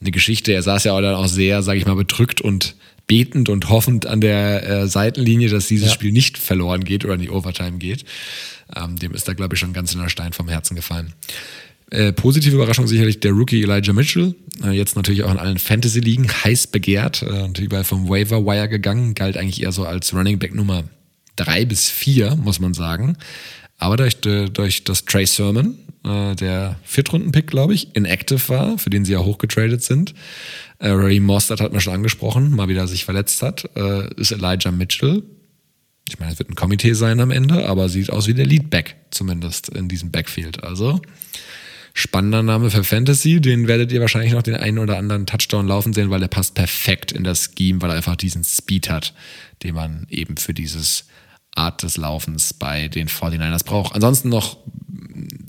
eine 0.00 0.10
Geschichte. 0.10 0.52
Er 0.52 0.62
saß 0.62 0.84
ja 0.84 0.92
auch 0.92 1.00
dann 1.00 1.14
auch 1.14 1.28
sehr, 1.28 1.62
sage 1.62 1.78
ich 1.78 1.86
mal, 1.86 1.94
bedrückt 1.94 2.40
und 2.40 2.74
betend 3.06 3.48
und 3.48 3.68
hoffend 3.68 4.06
an 4.06 4.20
der 4.20 4.68
äh, 4.68 4.88
Seitenlinie, 4.88 5.48
dass 5.48 5.68
dieses 5.68 5.88
ja. 5.88 5.94
Spiel 5.94 6.12
nicht 6.12 6.38
verloren 6.38 6.84
geht 6.84 7.04
oder 7.04 7.14
in 7.14 7.20
die 7.20 7.30
Overtime 7.30 7.78
geht. 7.78 8.04
Ähm, 8.74 8.98
dem 8.98 9.12
ist 9.12 9.28
da, 9.28 9.34
glaube 9.34 9.54
ich, 9.54 9.60
schon 9.60 9.72
ganz 9.72 9.94
in 9.94 10.00
der 10.00 10.08
Stein 10.08 10.32
vom 10.32 10.48
Herzen 10.48 10.74
gefallen. 10.74 11.12
Äh, 11.90 12.12
positive 12.12 12.56
Überraschung 12.56 12.86
sicherlich 12.86 13.20
der 13.20 13.32
Rookie 13.32 13.62
Elijah 13.62 13.92
Mitchell. 13.92 14.34
Äh, 14.64 14.70
jetzt 14.70 14.96
natürlich 14.96 15.22
auch 15.22 15.30
in 15.30 15.38
allen 15.38 15.58
Fantasy-Ligen 15.58 16.28
heiß 16.28 16.68
begehrt. 16.68 17.22
Äh, 17.22 17.62
überall 17.62 17.84
vom 17.84 18.08
Waiver 18.08 18.44
Wire 18.44 18.68
gegangen. 18.68 19.14
Galt 19.14 19.36
eigentlich 19.36 19.62
eher 19.62 19.72
so 19.72 19.84
als 19.84 20.14
Running 20.14 20.38
Back 20.38 20.54
Nummer 20.54 20.84
drei 21.36 21.64
bis 21.64 21.90
vier, 21.90 22.36
muss 22.36 22.60
man 22.60 22.74
sagen. 22.74 23.16
Aber 23.78 23.96
durch, 23.96 24.20
durch 24.20 24.84
das 24.84 25.04
Trey 25.04 25.26
Sermon, 25.26 25.78
äh, 26.04 26.34
der 26.36 26.76
Viertrunden-Pick, 26.84 27.48
glaube 27.48 27.74
ich, 27.74 27.94
inactive 27.96 28.48
war, 28.48 28.78
für 28.78 28.90
den 28.90 29.04
sie 29.04 29.12
ja 29.12 29.18
hochgetradet 29.18 29.82
sind. 29.82 30.14
Äh, 30.78 30.90
Ray 30.90 31.20
Mostert 31.20 31.60
hat 31.60 31.72
man 31.72 31.80
schon 31.80 31.94
angesprochen, 31.94 32.50
mal 32.50 32.68
wieder 32.68 32.86
sich 32.86 33.04
verletzt 33.04 33.42
hat, 33.42 33.68
äh, 33.76 34.12
ist 34.14 34.32
Elijah 34.32 34.70
Mitchell. 34.70 35.22
Ich 36.08 36.18
meine, 36.18 36.32
es 36.32 36.38
wird 36.38 36.50
ein 36.50 36.54
Komitee 36.54 36.92
sein 36.92 37.20
am 37.20 37.30
Ende, 37.30 37.66
aber 37.66 37.88
sieht 37.88 38.10
aus 38.10 38.26
wie 38.26 38.34
der 38.34 38.46
Leadback, 38.46 38.96
zumindest 39.10 39.70
in 39.70 39.88
diesem 39.88 40.10
Backfield. 40.10 40.62
Also 40.62 41.00
spannender 41.94 42.42
Name 42.42 42.70
für 42.70 42.84
Fantasy. 42.84 43.40
Den 43.40 43.66
werdet 43.68 43.90
ihr 43.90 44.00
wahrscheinlich 44.02 44.32
noch 44.32 44.42
den 44.42 44.56
einen 44.56 44.78
oder 44.78 44.98
anderen 44.98 45.24
Touchdown 45.24 45.66
laufen 45.66 45.94
sehen, 45.94 46.10
weil 46.10 46.20
der 46.20 46.28
passt 46.28 46.54
perfekt 46.54 47.12
in 47.12 47.24
das 47.24 47.50
Scheme, 47.56 47.80
weil 47.80 47.90
er 47.90 47.96
einfach 47.96 48.16
diesen 48.16 48.44
Speed 48.44 48.90
hat, 48.90 49.14
den 49.62 49.74
man 49.74 50.06
eben 50.10 50.36
für 50.36 50.52
dieses 50.52 51.06
Art 51.54 51.82
des 51.82 51.96
Laufens 51.96 52.52
bei 52.52 52.88
den 52.88 53.08
49ers 53.08 53.64
braucht. 53.64 53.94
Ansonsten 53.94 54.28
noch 54.28 54.58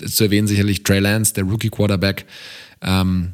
zu 0.06 0.26
erwähnen 0.26 0.48
sicherlich 0.48 0.84
Trey 0.84 0.99
Lance, 0.99 1.34
der 1.34 1.44
Rookie 1.45 1.69
Quarterback, 1.69 2.26
ähm, 2.82 3.34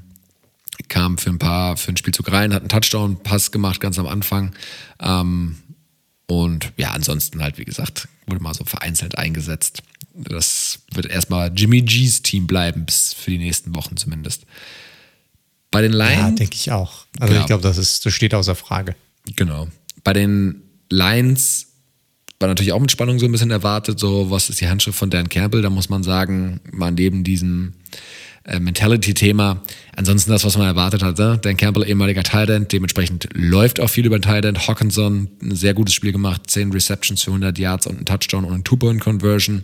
kam 0.88 1.18
für 1.18 1.30
ein 1.30 1.40
paar, 1.40 1.78
für 1.78 1.90
einen 1.90 1.98
Spielzug 1.98 2.32
rein, 2.32 2.54
hat 2.54 2.62
einen 2.62 2.70
Touchdown-Pass 2.70 3.52
gemacht 3.52 3.80
ganz 3.80 4.00
am 4.00 4.08
Anfang. 4.08 4.54
Ähm, 5.00 5.58
und 6.28 6.72
ja, 6.78 6.92
ansonsten 6.92 7.42
halt, 7.42 7.58
wie 7.58 7.66
gesagt, 7.66 8.08
wurde 8.26 8.42
mal 8.42 8.54
so 8.54 8.64
vereinzelt 8.64 9.18
eingesetzt. 9.18 9.84
Das 10.14 10.80
wird 10.94 11.08
erstmal 11.08 11.52
Jimmy 11.54 11.82
G's 11.82 12.22
Team 12.22 12.48
bleiben, 12.48 12.86
bis 12.86 13.14
für 13.14 13.32
die 13.32 13.38
nächsten 13.38 13.76
Wochen 13.76 13.98
zumindest. 13.98 14.46
Bei 15.72 15.82
den 15.82 15.94
Lions. 15.94 16.16
Ja, 16.16 16.32
denke 16.32 16.56
ich 16.56 16.72
auch. 16.72 17.06
Also 17.20 17.34
genau. 17.34 17.42
ich 17.42 17.48
glaube, 17.48 17.64
das, 17.64 17.78
ist, 17.78 18.06
das 18.06 18.14
steht 18.14 18.34
außer 18.34 18.56
Frage. 18.56 18.96
Genau. 19.36 19.68
Bei 20.04 20.14
den 20.14 20.62
Lions 20.90 21.71
war 22.42 22.48
natürlich 22.48 22.74
auch 22.74 22.80
mit 22.80 22.92
Spannung 22.92 23.20
so 23.20 23.26
ein 23.26 23.32
bisschen 23.32 23.52
erwartet, 23.52 24.00
so 24.00 24.32
was 24.32 24.50
ist 24.50 24.62
die 24.62 24.68
Handschrift 24.68 24.98
von 24.98 25.10
Dan 25.10 25.30
Campbell, 25.30 25.62
da 25.62 25.70
muss 25.70 25.90
man 25.90 26.04
sagen, 26.04 26.60
mal 26.72 26.92
neben 26.92 27.24
diesem 27.24 27.74
äh, 28.44 28.60
Mentality-Thema, 28.60 29.62
ansonsten 29.96 30.32
das, 30.32 30.44
was 30.44 30.58
man 30.58 30.68
erwartet 30.68 31.04
hat, 31.04 31.20
ne? 31.20 31.40
Dan 31.42 31.58
Campbell, 31.58 31.88
ehemaliger 31.88 32.24
Tight 32.24 32.72
dementsprechend 32.72 33.30
läuft 33.34 33.80
auch 33.80 33.90
viel 33.90 34.06
über 34.06 34.18
den 34.18 34.24
Tight 34.24 34.68
Hawkinson, 34.68 35.30
ein 35.42 35.56
sehr 35.56 35.74
gutes 35.74 35.94
Spiel 35.94 36.12
gemacht, 36.12 36.42
10 36.48 36.72
Receptions 36.72 37.22
für 37.22 37.32
100 37.32 37.58
Yards 37.60 37.88
und 37.88 38.00
ein 38.00 38.06
Touchdown 38.06 38.46
und 38.46 38.54
ein 38.54 38.64
Two-Point-Conversion 38.64 39.64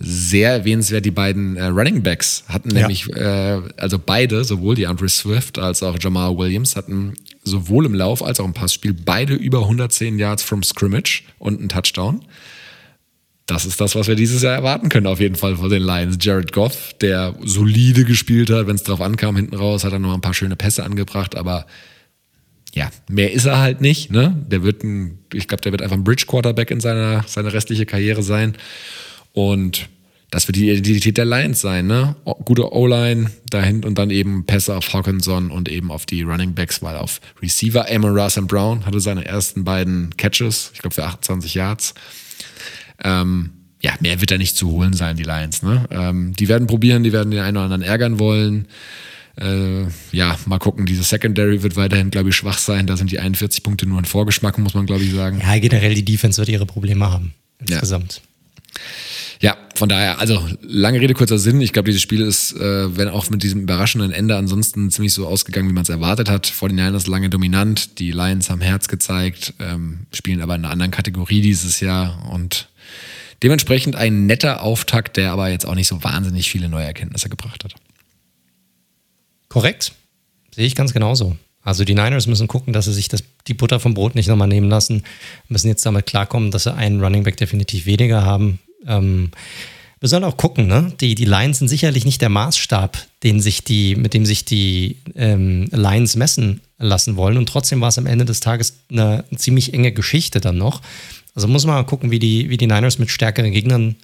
sehr 0.00 0.52
erwähnenswert, 0.52 1.04
die 1.04 1.10
beiden 1.10 1.56
äh, 1.56 1.66
Running 1.66 2.02
Backs 2.02 2.44
hatten 2.48 2.70
ja. 2.70 2.80
nämlich, 2.80 3.08
äh, 3.14 3.60
also 3.76 3.98
beide, 3.98 4.44
sowohl 4.44 4.74
die 4.74 4.86
Andre 4.86 5.08
Swift 5.08 5.58
als 5.58 5.82
auch 5.82 5.96
Jamal 6.00 6.36
Williams, 6.36 6.76
hatten 6.76 7.14
sowohl 7.48 7.86
im 7.86 7.94
Lauf 7.94 8.22
als 8.22 8.38
auch 8.40 8.44
im 8.44 8.54
Passspiel 8.54 8.94
beide 8.94 9.34
über 9.34 9.62
110 9.62 10.18
Yards 10.18 10.42
from 10.42 10.62
Scrimmage 10.62 11.24
und 11.38 11.58
einen 11.58 11.68
Touchdown. 11.68 12.24
Das 13.46 13.64
ist 13.64 13.80
das, 13.80 13.94
was 13.94 14.08
wir 14.08 14.14
dieses 14.14 14.42
Jahr 14.42 14.54
erwarten 14.54 14.90
können, 14.90 15.06
auf 15.06 15.20
jeden 15.20 15.34
Fall 15.34 15.56
von 15.56 15.70
den 15.70 15.82
Lions. 15.82 16.18
Jared 16.20 16.52
Goff, 16.52 16.92
der 17.00 17.34
solide 17.42 18.04
gespielt 18.04 18.50
hat, 18.50 18.66
wenn 18.66 18.76
es 18.76 18.82
drauf 18.82 19.00
ankam, 19.00 19.36
hinten 19.36 19.56
raus, 19.56 19.84
hat 19.84 19.92
er 19.92 19.98
noch 19.98 20.12
ein 20.12 20.20
paar 20.20 20.34
schöne 20.34 20.54
Pässe 20.54 20.84
angebracht, 20.84 21.34
aber 21.34 21.66
ja, 22.74 22.90
mehr 23.08 23.32
ist 23.32 23.46
er 23.46 23.58
halt 23.58 23.80
nicht. 23.80 24.10
Ne? 24.10 24.36
Der 24.46 24.62
wird 24.62 24.84
ein, 24.84 25.18
ich 25.32 25.48
glaube, 25.48 25.62
der 25.62 25.72
wird 25.72 25.82
einfach 25.82 25.96
ein 25.96 26.04
Bridge 26.04 26.26
Quarterback 26.26 26.70
in 26.70 26.80
seiner, 26.80 27.24
seiner 27.26 27.52
restliche 27.52 27.86
Karriere 27.86 28.22
sein. 28.22 28.56
Und 29.32 29.88
das 30.30 30.46
wird 30.46 30.56
die 30.56 30.70
Identität 30.70 31.16
der 31.16 31.24
Lions 31.24 31.60
sein, 31.60 31.86
ne? 31.86 32.14
Gute 32.44 32.72
O-Line 32.72 33.30
dahin 33.48 33.84
und 33.84 33.96
dann 33.98 34.10
eben 34.10 34.44
Pässe 34.44 34.76
auf 34.76 34.92
Hawkinson 34.92 35.50
und 35.50 35.70
eben 35.70 35.90
auf 35.90 36.04
die 36.04 36.22
Running 36.22 36.54
Backs, 36.54 36.82
weil 36.82 36.96
auf 36.96 37.20
Receiver 37.40 37.86
Amon 37.90 38.18
Russell 38.18 38.44
Brown 38.44 38.84
hatte 38.84 39.00
seine 39.00 39.24
ersten 39.24 39.64
beiden 39.64 40.14
Catches, 40.16 40.70
ich 40.74 40.80
glaube 40.80 40.94
für 40.94 41.04
28 41.04 41.54
Yards. 41.54 41.94
Ähm, 43.02 43.50
ja, 43.80 43.92
mehr 44.00 44.20
wird 44.20 44.30
da 44.30 44.36
nicht 44.36 44.56
zu 44.56 44.70
holen 44.70 44.92
sein, 44.92 45.16
die 45.16 45.22
Lions. 45.22 45.62
Ne? 45.62 45.86
Ähm, 45.90 46.34
die 46.34 46.48
werden 46.48 46.66
probieren, 46.66 47.04
die 47.04 47.12
werden 47.12 47.30
den 47.30 47.40
einen 47.40 47.56
oder 47.56 47.64
anderen 47.64 47.82
ärgern 47.82 48.18
wollen. 48.18 48.66
Äh, 49.36 49.84
ja, 50.10 50.36
mal 50.46 50.58
gucken, 50.58 50.84
diese 50.84 51.04
Secondary 51.04 51.62
wird 51.62 51.76
weiterhin, 51.76 52.10
glaube 52.10 52.30
ich, 52.30 52.36
schwach 52.36 52.58
sein. 52.58 52.86
Da 52.86 52.96
sind 52.96 53.12
die 53.12 53.20
41 53.20 53.62
Punkte 53.62 53.86
nur 53.86 53.98
ein 53.98 54.04
Vorgeschmack, 54.04 54.58
muss 54.58 54.74
man, 54.74 54.86
glaube 54.86 55.04
ich, 55.04 55.12
sagen. 55.12 55.40
Ja, 55.40 55.56
generell 55.58 55.94
die 55.94 56.04
Defense 56.04 56.38
wird 56.38 56.48
ihre 56.48 56.66
Probleme 56.66 57.08
haben. 57.08 57.34
Insgesamt. 57.60 58.16
Ja. 58.16 58.27
Ja, 59.40 59.56
von 59.76 59.88
daher, 59.88 60.18
also 60.18 60.44
lange 60.62 61.00
Rede, 61.00 61.14
kurzer 61.14 61.38
Sinn. 61.38 61.60
Ich 61.60 61.72
glaube, 61.72 61.86
dieses 61.86 62.02
Spiel 62.02 62.22
ist, 62.22 62.54
äh, 62.56 62.96
wenn 62.96 63.08
auch 63.08 63.30
mit 63.30 63.42
diesem 63.42 63.60
überraschenden 63.60 64.10
Ende 64.10 64.36
ansonsten 64.36 64.90
ziemlich 64.90 65.12
so 65.12 65.28
ausgegangen, 65.28 65.68
wie 65.68 65.72
man 65.72 65.84
es 65.84 65.88
erwartet 65.88 66.28
hat. 66.28 66.48
Vor 66.48 66.68
den 66.68 66.78
ist 66.94 67.06
lange 67.06 67.30
dominant. 67.30 68.00
Die 68.00 68.10
Lions 68.10 68.50
haben 68.50 68.60
Herz 68.60 68.88
gezeigt, 68.88 69.54
ähm, 69.60 70.06
spielen 70.12 70.40
aber 70.40 70.56
in 70.56 70.64
einer 70.64 70.72
anderen 70.72 70.90
Kategorie 70.90 71.40
dieses 71.40 71.78
Jahr 71.78 72.28
und 72.32 72.68
dementsprechend 73.44 73.94
ein 73.94 74.26
netter 74.26 74.62
Auftakt, 74.62 75.16
der 75.16 75.30
aber 75.30 75.50
jetzt 75.50 75.66
auch 75.66 75.76
nicht 75.76 75.88
so 75.88 76.02
wahnsinnig 76.02 76.50
viele 76.50 76.68
neue 76.68 76.86
Erkenntnisse 76.86 77.28
gebracht 77.28 77.62
hat. 77.62 77.74
Korrekt. 79.48 79.92
Sehe 80.54 80.66
ich 80.66 80.74
ganz 80.74 80.92
genauso. 80.92 81.36
Also 81.62 81.84
die 81.84 81.94
Niners 81.94 82.26
müssen 82.26 82.48
gucken, 82.48 82.72
dass 82.72 82.86
sie 82.86 82.92
sich 82.92 83.08
das, 83.08 83.22
die 83.46 83.54
Butter 83.54 83.78
vom 83.78 83.94
Brot 83.94 84.14
nicht 84.14 84.28
nochmal 84.28 84.48
nehmen 84.48 84.68
lassen, 84.68 85.04
müssen 85.48 85.68
jetzt 85.68 85.84
damit 85.86 86.06
klarkommen, 86.06 86.50
dass 86.50 86.64
sie 86.64 86.74
einen 86.74 87.00
Running 87.02 87.22
Back 87.22 87.36
definitiv 87.36 87.86
weniger 87.86 88.24
haben. 88.24 88.58
Ähm, 88.86 89.30
wir 90.00 90.08
sollen 90.08 90.24
auch 90.24 90.36
gucken, 90.36 90.68
ne? 90.68 90.92
Die, 91.00 91.14
die 91.14 91.24
Lines 91.24 91.58
sind 91.58 91.68
sicherlich 91.68 92.04
nicht 92.04 92.20
der 92.20 92.28
Maßstab, 92.28 92.96
den 93.24 93.40
sich 93.40 93.64
die, 93.64 93.96
mit 93.96 94.14
dem 94.14 94.24
sich 94.24 94.44
die 94.44 94.96
ähm, 95.16 95.68
Lines 95.72 96.14
messen 96.14 96.60
lassen 96.78 97.16
wollen. 97.16 97.36
Und 97.36 97.48
trotzdem 97.48 97.80
war 97.80 97.88
es 97.88 97.98
am 97.98 98.06
Ende 98.06 98.24
des 98.24 98.40
Tages 98.40 98.78
eine, 98.90 99.24
ziemlich 99.36 99.74
enge 99.74 99.92
Geschichte 99.92 100.40
dann 100.40 100.56
noch. 100.56 100.82
Also 101.34 101.48
muss 101.48 101.66
man 101.66 101.74
mal 101.74 101.84
gucken, 101.84 102.10
wie 102.10 102.20
die, 102.20 102.48
wie 102.48 102.56
die 102.56 102.66
Niners 102.66 102.98
mit 102.98 103.10
stärkeren 103.10 103.52
Gegnern 103.52 103.96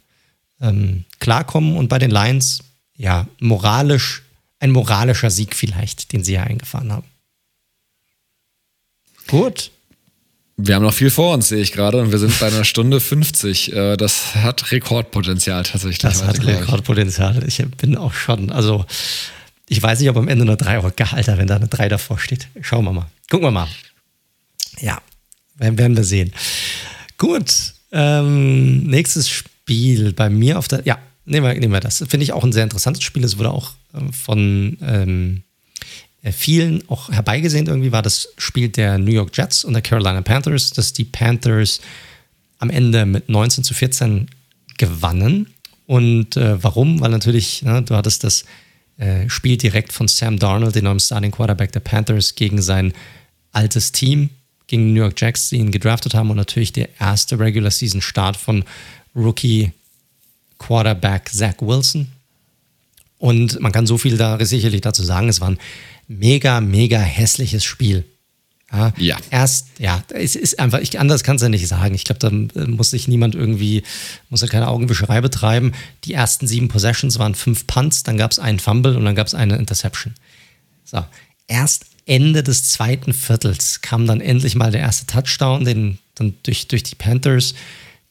ähm, 0.61 1.05
klarkommen. 1.21 1.77
Und 1.77 1.89
bei 1.89 1.99
den 1.99 2.11
Lions, 2.11 2.65
ja, 2.97 3.29
moralisch, 3.39 4.23
ein 4.59 4.73
moralischer 4.73 5.31
Sieg 5.31 5.55
vielleicht, 5.55 6.13
den 6.13 6.25
sie 6.25 6.35
ja 6.35 6.43
eingefahren 6.43 6.93
haben. 6.93 7.07
Gut. 9.29 9.71
Wir 10.57 10.77
haben 10.77 10.83
noch 10.83 10.95
viel 10.95 11.11
vor 11.11 11.35
uns, 11.35 11.49
sehe 11.49 11.61
ich 11.61 11.73
gerade, 11.73 12.01
und 12.01 12.13
wir 12.13 12.19
sind 12.19 12.39
bei 12.39 12.47
einer 12.47 12.65
Stunde 12.65 13.01
50. 13.01 13.73
Äh, 13.73 13.97
das 13.97 14.37
hat 14.37 14.71
Rekordpotenzial 14.71 15.65
tatsächlich. 15.65 15.99
Das 15.99 16.25
hat 16.25 16.45
Rekordpotenzial. 16.47 17.43
Ich 17.47 17.59
bin 17.77 17.97
auch 17.97 18.13
schon, 18.13 18.51
also 18.51 18.85
ich 19.69 19.83
weiß 19.83 19.99
nicht, 19.99 20.11
ob 20.11 20.17
am 20.17 20.29
Ende 20.29 20.45
eine 20.45 20.57
3 20.57 20.77
Euro 20.77 20.93
Gehalter, 20.95 21.39
wenn 21.39 21.49
da 21.49 21.57
eine 21.57 21.69
3 21.69 21.89
davor 21.89 22.19
steht. 22.19 22.49
Schauen 22.61 22.85
wir 22.85 22.93
mal. 22.93 23.07
Gucken 23.31 23.47
wir 23.47 23.51
mal. 23.51 23.69
Ja, 24.81 25.01
werden 25.57 25.97
wir 25.97 26.05
sehen. 26.05 26.33
Gut, 27.19 27.75
ähm, 27.91 28.85
nächstes 28.85 29.29
Spiel 29.29 30.13
bei 30.13 30.29
mir 30.29 30.59
auf 30.59 30.69
der, 30.69 30.83
ja, 30.85 30.99
nehmen 31.25 31.47
wir, 31.47 31.55
nehmen 31.55 31.73
wir 31.73 31.81
das. 31.81 31.99
Finde 31.99 32.25
ich 32.25 32.33
auch 32.33 32.45
ein 32.45 32.53
sehr 32.53 32.65
interessantes 32.65 33.03
Spiel. 33.03 33.25
Es 33.25 33.39
wurde 33.39 33.51
auch 33.51 33.73
äh, 33.93 34.13
von 34.13 34.77
ähm, 34.83 35.43
äh, 35.43 35.44
vielen 36.33 36.89
auch 36.89 37.11
herbeigesehnt 37.11 37.69
irgendwie 37.69 37.93
war 37.93 38.03
das 38.03 38.29
Spiel 38.39 38.69
der 38.69 38.99
New 38.99 39.13
York 39.13 39.37
Jets 39.37 39.65
und 39.65 39.75
der 39.75 39.83
Carolina 39.83 40.23
Panthers, 40.23 40.71
dass 40.71 40.93
die 40.93 41.05
Panthers 41.05 41.81
am 42.59 42.71
Ende 42.71 43.05
mit 43.05 43.29
19 43.29 43.65
zu 43.65 43.75
14 43.75 44.29
gewannen. 44.79 45.53
Und 45.87 46.37
äh, 46.37 46.63
warum? 46.63 47.01
Weil 47.01 47.11
natürlich, 47.11 47.63
ne, 47.63 47.83
du 47.83 47.95
hattest 47.95 48.25
das 48.25 48.45
äh, 48.97 49.29
Spiel 49.29 49.57
direkt 49.57 49.93
von 49.93 50.09
Sam 50.09 50.39
Darnold, 50.39 50.75
dem 50.75 50.85
neuen 50.85 51.01
Starting 51.01 51.31
Quarterback 51.31 51.73
der 51.73 51.81
Panthers, 51.81 52.35
gegen 52.35 52.63
sein 52.63 52.95
altes 53.53 53.93
Team 53.93 54.31
gegen 54.67 54.93
New 54.93 55.01
York 55.01 55.21
Jacks, 55.21 55.51
die 55.51 55.57
ihn 55.57 55.71
gedraftet 55.71 56.15
haben 56.15 56.31
und 56.31 56.37
natürlich 56.37 56.73
der 56.73 56.89
erste 56.99 57.39
Regular 57.39 57.71
Season 57.71 58.01
Start 58.01 58.37
von 58.37 58.65
Rookie 59.15 59.73
Quarterback 60.59 61.31
Zach 61.31 61.57
Wilson. 61.61 62.09
Und 63.19 63.61
man 63.61 63.73
kann 63.73 63.87
so 63.87 63.99
viel 63.99 64.17
da 64.17 64.43
sicherlich 64.45 64.81
dazu 64.81 65.03
sagen. 65.03 65.29
Es 65.29 65.41
war 65.41 65.51
ein 65.51 65.59
mega, 66.09 66.61
mega 66.61 66.99
hässliches 66.99 67.65
Spiel. 67.65 68.05
Ja. 68.73 68.93
ja. 68.97 69.17
Erst, 69.31 69.69
ja, 69.79 70.03
es 70.11 70.35
ist 70.35 70.59
einfach, 70.59 70.81
ich, 70.81 70.99
anders 70.99 71.23
kann 71.23 71.37
es 71.37 71.43
ja 71.43 71.49
nicht 71.49 71.69
sagen. 71.69 71.95
Ich 71.95 72.05
glaube, 72.05 72.19
da 72.19 72.29
äh, 72.29 72.67
muss 72.67 72.91
sich 72.91 73.07
niemand 73.07 73.35
irgendwie, 73.35 73.85
muss 74.31 74.41
ja 74.41 74.49
keine 74.49 74.69
Augenwischerei 74.69 75.21
betreiben. 75.21 75.73
Die 76.05 76.15
ersten 76.15 76.47
sieben 76.47 76.69
Possessions 76.69 77.19
waren 77.19 77.35
fünf 77.35 77.67
Punts, 77.67 78.03
dann 78.03 78.17
gab 78.17 78.33
es 78.33 78.39
einen 78.39 78.59
Fumble 78.59 78.97
und 78.97 79.05
dann 79.05 79.15
gab 79.15 79.27
es 79.27 79.35
eine 79.35 79.57
Interception. 79.57 80.15
So, 80.85 81.05
erst 81.47 81.87
Ende 82.07 82.43
des 82.43 82.69
zweiten 82.69 83.13
Viertels 83.13 83.81
kam 83.81 84.07
dann 84.07 84.21
endlich 84.21 84.57
mal 84.57 84.73
der 84.73 84.81
erste 84.81 85.07
Touchdown, 85.07 85.65
den 85.65 85.99
dann 86.17 86.35
durch, 86.43 86.69
durch 86.69 86.83
die 86.83 86.97
Panthers, 86.97 87.55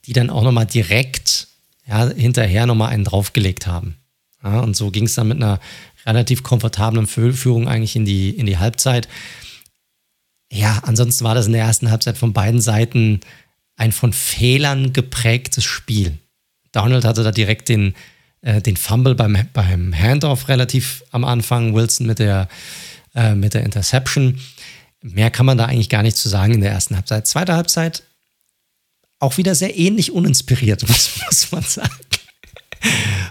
die 0.06 0.12
dann 0.12 0.30
auch 0.30 0.42
nochmal 0.42 0.66
direkt 0.66 1.48
ja, 1.86 2.08
hinterher 2.08 2.66
nochmal 2.66 2.90
einen 2.90 3.04
draufgelegt 3.04 3.66
haben. 3.66 3.96
Ja, 4.42 4.60
und 4.60 4.76
so 4.76 4.90
ging 4.90 5.04
es 5.04 5.14
dann 5.14 5.28
mit 5.28 5.38
einer 5.38 5.60
relativ 6.06 6.42
komfortablen 6.42 7.06
Führung 7.06 7.68
eigentlich 7.68 7.96
in 7.96 8.04
die, 8.04 8.30
in 8.30 8.46
die 8.46 8.58
Halbzeit. 8.58 9.08
Ja, 10.52 10.80
ansonsten 10.84 11.24
war 11.24 11.34
das 11.34 11.46
in 11.46 11.52
der 11.52 11.62
ersten 11.62 11.90
Halbzeit 11.90 12.18
von 12.18 12.32
beiden 12.32 12.60
Seiten 12.60 13.20
ein 13.76 13.92
von 13.92 14.12
Fehlern 14.12 14.92
geprägtes 14.92 15.64
Spiel. 15.64 16.18
Donald 16.72 17.04
hatte 17.04 17.22
da 17.22 17.32
direkt 17.32 17.68
den, 17.68 17.94
äh, 18.42 18.60
den 18.60 18.76
Fumble 18.76 19.14
beim, 19.14 19.36
beim 19.52 19.94
Handoff 19.94 20.48
relativ 20.48 21.04
am 21.10 21.24
Anfang, 21.24 21.74
Wilson 21.74 22.06
mit 22.06 22.18
der, 22.18 22.48
äh, 23.14 23.34
mit 23.34 23.54
der 23.54 23.64
Interception. 23.64 24.40
Mehr 25.00 25.30
kann 25.30 25.46
man 25.46 25.58
da 25.58 25.66
eigentlich 25.66 25.88
gar 25.88 26.02
nicht 26.02 26.16
zu 26.16 26.28
sagen 26.28 26.54
in 26.54 26.60
der 26.60 26.70
ersten 26.70 26.96
Halbzeit. 26.96 27.26
Zweite 27.26 27.54
Halbzeit 27.54 28.02
auch 29.18 29.36
wieder 29.36 29.54
sehr 29.54 29.76
ähnlich 29.76 30.12
uninspiriert, 30.12 30.82
muss, 30.88 31.10
muss 31.26 31.52
man 31.52 31.62
sagen. 31.62 31.94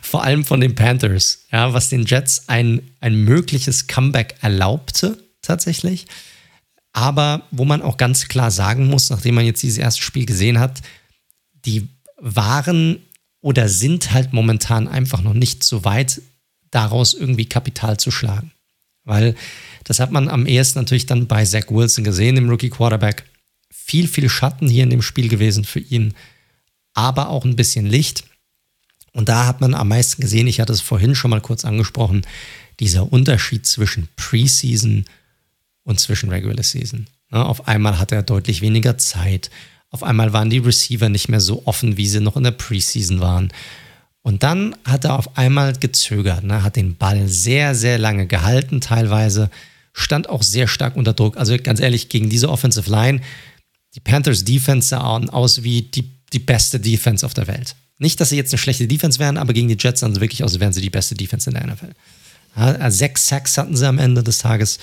Vor 0.01 0.23
allem 0.23 0.45
von 0.45 0.61
den 0.61 0.75
Panthers, 0.75 1.45
ja, 1.51 1.73
was 1.73 1.89
den 1.89 2.05
Jets 2.05 2.47
ein, 2.47 2.81
ein 2.99 3.15
mögliches 3.15 3.87
Comeback 3.87 4.35
erlaubte, 4.41 5.17
tatsächlich. 5.41 6.05
Aber 6.91 7.47
wo 7.51 7.65
man 7.65 7.81
auch 7.81 7.97
ganz 7.97 8.27
klar 8.27 8.51
sagen 8.51 8.87
muss, 8.87 9.09
nachdem 9.09 9.35
man 9.35 9.45
jetzt 9.45 9.63
dieses 9.63 9.79
erste 9.79 10.01
Spiel 10.01 10.25
gesehen 10.25 10.59
hat, 10.59 10.81
die 11.65 11.87
waren 12.17 12.97
oder 13.41 13.67
sind 13.67 14.13
halt 14.13 14.31
momentan 14.33 14.87
einfach 14.87 15.21
noch 15.21 15.33
nicht 15.33 15.63
so 15.63 15.83
weit, 15.83 16.21
daraus 16.71 17.13
irgendwie 17.13 17.45
Kapital 17.45 17.97
zu 17.97 18.09
schlagen. 18.11 18.51
Weil 19.03 19.35
das 19.83 19.99
hat 19.99 20.11
man 20.11 20.29
am 20.29 20.45
ehesten 20.45 20.79
natürlich 20.79 21.05
dann 21.05 21.27
bei 21.27 21.43
Zach 21.45 21.69
Wilson 21.69 22.03
gesehen, 22.03 22.35
dem 22.35 22.49
Rookie 22.49 22.69
Quarterback. 22.69 23.25
Viel, 23.69 24.07
viel 24.07 24.29
Schatten 24.29 24.67
hier 24.67 24.83
in 24.83 24.89
dem 24.89 25.01
Spiel 25.01 25.27
gewesen 25.27 25.65
für 25.65 25.79
ihn, 25.79 26.13
aber 26.93 27.29
auch 27.29 27.43
ein 27.43 27.55
bisschen 27.55 27.85
Licht. 27.85 28.23
Und 29.13 29.29
da 29.29 29.45
hat 29.45 29.61
man 29.61 29.75
am 29.75 29.87
meisten 29.87 30.21
gesehen, 30.21 30.47
ich 30.47 30.59
hatte 30.59 30.73
es 30.73 30.81
vorhin 30.81 31.15
schon 31.15 31.31
mal 31.31 31.41
kurz 31.41 31.65
angesprochen, 31.65 32.25
dieser 32.79 33.13
Unterschied 33.13 33.65
zwischen 33.65 34.09
Preseason 34.15 35.05
und 35.83 35.99
zwischen 35.99 36.29
Regular 36.29 36.63
Season. 36.63 37.07
Auf 37.29 37.67
einmal 37.67 37.99
hat 37.99 38.11
er 38.11 38.23
deutlich 38.23 38.61
weniger 38.61 38.97
Zeit. 38.97 39.49
Auf 39.89 40.03
einmal 40.03 40.33
waren 40.33 40.49
die 40.49 40.57
Receiver 40.57 41.09
nicht 41.09 41.29
mehr 41.29 41.39
so 41.39 41.65
offen, 41.65 41.97
wie 41.97 42.07
sie 42.07 42.19
noch 42.19 42.37
in 42.37 42.43
der 42.43 42.51
Preseason 42.51 43.19
waren. 43.19 43.51
Und 44.23 44.41
dann 44.41 44.75
hat 44.85 45.05
er 45.05 45.19
auf 45.19 45.37
einmal 45.37 45.73
gezögert, 45.73 46.43
ne, 46.43 46.63
hat 46.63 46.77
den 46.77 46.95
Ball 46.95 47.27
sehr, 47.27 47.75
sehr 47.75 47.97
lange 47.97 48.25
gehalten, 48.25 48.81
teilweise, 48.81 49.51
stand 49.91 50.29
auch 50.29 50.41
sehr 50.41 50.67
stark 50.67 50.95
unter 50.95 51.13
Druck. 51.13 51.37
Also 51.37 51.57
ganz 51.57 51.79
ehrlich, 51.79 52.09
gegen 52.09 52.29
diese 52.29 52.49
Offensive 52.49 52.89
Line, 52.89 53.21
die 53.93 53.99
Panthers 53.99 54.43
Defense 54.43 54.87
sahen 54.87 55.29
aus 55.29 55.63
wie 55.63 55.83
die, 55.83 56.09
die 56.31 56.39
beste 56.39 56.79
Defense 56.79 57.25
auf 57.25 57.33
der 57.33 57.47
Welt. 57.47 57.75
Nicht, 58.03 58.19
dass 58.19 58.29
sie 58.29 58.35
jetzt 58.35 58.51
eine 58.53 58.57
schlechte 58.57 58.85
Defense 58.85 59.17
wären, 59.17 59.37
aber 59.37 59.53
gegen 59.53 59.69
die 59.69 59.77
Jets 59.79 60.01
sahen 60.01 60.13
sie 60.13 60.19
wirklich 60.19 60.43
aus, 60.43 60.51
als 60.51 60.59
wären 60.59 60.73
sie 60.73 60.81
die 60.81 60.89
beste 60.89 61.15
Defense 61.15 61.49
in 61.49 61.53
der 61.53 61.65
NFL. 61.65 61.93
Ja, 62.57 62.91
sechs 62.91 63.27
Sacks 63.27 63.57
hatten 63.57 63.77
sie 63.77 63.87
am 63.87 63.97
Ende 63.97 64.23
des 64.23 64.39
Tages. 64.39 64.77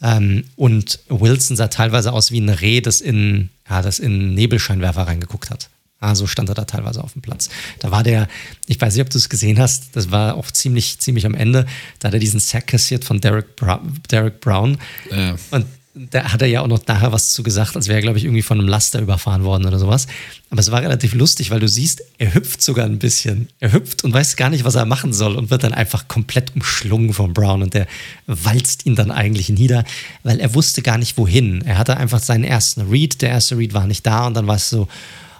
Ähm, 0.00 0.44
und 0.54 1.00
Wilson 1.08 1.56
sah 1.56 1.66
teilweise 1.66 2.12
aus 2.12 2.30
wie 2.30 2.40
ein 2.40 2.48
Reh, 2.48 2.80
das 2.80 3.00
in, 3.00 3.50
ja, 3.68 3.82
das 3.82 3.98
in 3.98 4.34
Nebelscheinwerfer 4.34 5.02
reingeguckt 5.02 5.50
hat. 5.50 5.68
Ah, 5.98 6.14
so 6.14 6.28
stand 6.28 6.48
er 6.48 6.54
da 6.54 6.64
teilweise 6.64 7.02
auf 7.02 7.14
dem 7.14 7.22
Platz. 7.22 7.50
Da 7.80 7.90
war 7.90 8.04
der, 8.04 8.28
ich 8.68 8.80
weiß 8.80 8.94
nicht, 8.94 9.02
ob 9.02 9.10
du 9.10 9.18
es 9.18 9.28
gesehen 9.28 9.58
hast, 9.58 9.96
das 9.96 10.12
war 10.12 10.36
auch 10.36 10.52
ziemlich, 10.52 11.00
ziemlich 11.00 11.26
am 11.26 11.34
Ende, 11.34 11.66
da 11.98 12.06
hat 12.06 12.14
er 12.14 12.20
diesen 12.20 12.38
Sack 12.38 12.68
kassiert 12.68 13.04
von 13.04 13.20
Derek, 13.20 13.56
Bra 13.56 13.82
Derek 14.12 14.40
Brown. 14.40 14.78
Ja. 15.10 15.34
Und 15.50 15.66
da 15.94 16.32
hat 16.32 16.40
er 16.40 16.48
ja 16.48 16.60
auch 16.60 16.68
noch 16.68 16.86
nachher 16.86 17.12
was 17.12 17.32
zu 17.32 17.42
gesagt, 17.42 17.74
als 17.74 17.88
wäre 17.88 17.98
er, 17.98 18.02
glaube 18.02 18.18
ich, 18.18 18.24
irgendwie 18.24 18.42
von 18.42 18.60
einem 18.60 18.68
Laster 18.68 19.00
überfahren 19.00 19.42
worden 19.42 19.66
oder 19.66 19.78
sowas. 19.78 20.06
Aber 20.48 20.60
es 20.60 20.70
war 20.70 20.82
relativ 20.82 21.14
lustig, 21.14 21.50
weil 21.50 21.58
du 21.58 21.68
siehst, 21.68 22.02
er 22.18 22.32
hüpft 22.32 22.62
sogar 22.62 22.86
ein 22.86 23.00
bisschen. 23.00 23.48
Er 23.58 23.72
hüpft 23.72 24.04
und 24.04 24.12
weiß 24.12 24.36
gar 24.36 24.50
nicht, 24.50 24.64
was 24.64 24.76
er 24.76 24.84
machen 24.84 25.12
soll 25.12 25.34
und 25.34 25.50
wird 25.50 25.64
dann 25.64 25.74
einfach 25.74 26.06
komplett 26.06 26.54
umschlungen 26.54 27.12
von 27.12 27.34
Brown 27.34 27.62
und 27.62 27.74
der 27.74 27.88
walzt 28.26 28.86
ihn 28.86 28.94
dann 28.94 29.10
eigentlich 29.10 29.48
nieder, 29.48 29.84
weil 30.22 30.38
er 30.38 30.54
wusste 30.54 30.82
gar 30.82 30.96
nicht, 30.96 31.18
wohin. 31.18 31.62
Er 31.62 31.76
hatte 31.76 31.96
einfach 31.96 32.20
seinen 32.20 32.44
ersten 32.44 32.82
Read, 32.82 33.20
der 33.20 33.30
erste 33.30 33.58
Read 33.58 33.74
war 33.74 33.88
nicht 33.88 34.06
da 34.06 34.28
und 34.28 34.34
dann 34.34 34.46
war 34.46 34.56
es 34.56 34.70
so, 34.70 34.86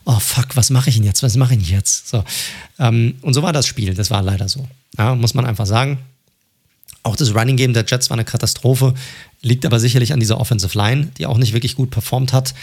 oh 0.04 0.18
fuck, 0.18 0.56
was 0.56 0.70
mache 0.70 0.90
ich 0.90 0.96
denn 0.96 1.04
jetzt? 1.04 1.22
Was 1.22 1.36
mache 1.36 1.54
ich 1.54 1.70
jetzt? 1.70 2.08
So. 2.08 2.24
Ähm, 2.80 3.14
und 3.22 3.34
so 3.34 3.42
war 3.42 3.52
das 3.52 3.68
Spiel, 3.68 3.94
das 3.94 4.10
war 4.10 4.22
leider 4.22 4.48
so. 4.48 4.66
Ja, 4.98 5.14
muss 5.14 5.34
man 5.34 5.46
einfach 5.46 5.66
sagen. 5.66 5.98
Auch 7.02 7.16
das 7.16 7.34
Running 7.34 7.56
Game 7.56 7.72
der 7.72 7.84
Jets 7.86 8.10
war 8.10 8.16
eine 8.16 8.24
Katastrophe, 8.24 8.94
liegt 9.40 9.64
aber 9.64 9.80
sicherlich 9.80 10.12
an 10.12 10.20
dieser 10.20 10.38
Offensive 10.38 10.76
Line, 10.76 11.10
die 11.18 11.26
auch 11.26 11.38
nicht 11.38 11.52
wirklich 11.52 11.76
gut 11.76 11.90
performt 11.90 12.32
hat, 12.32 12.54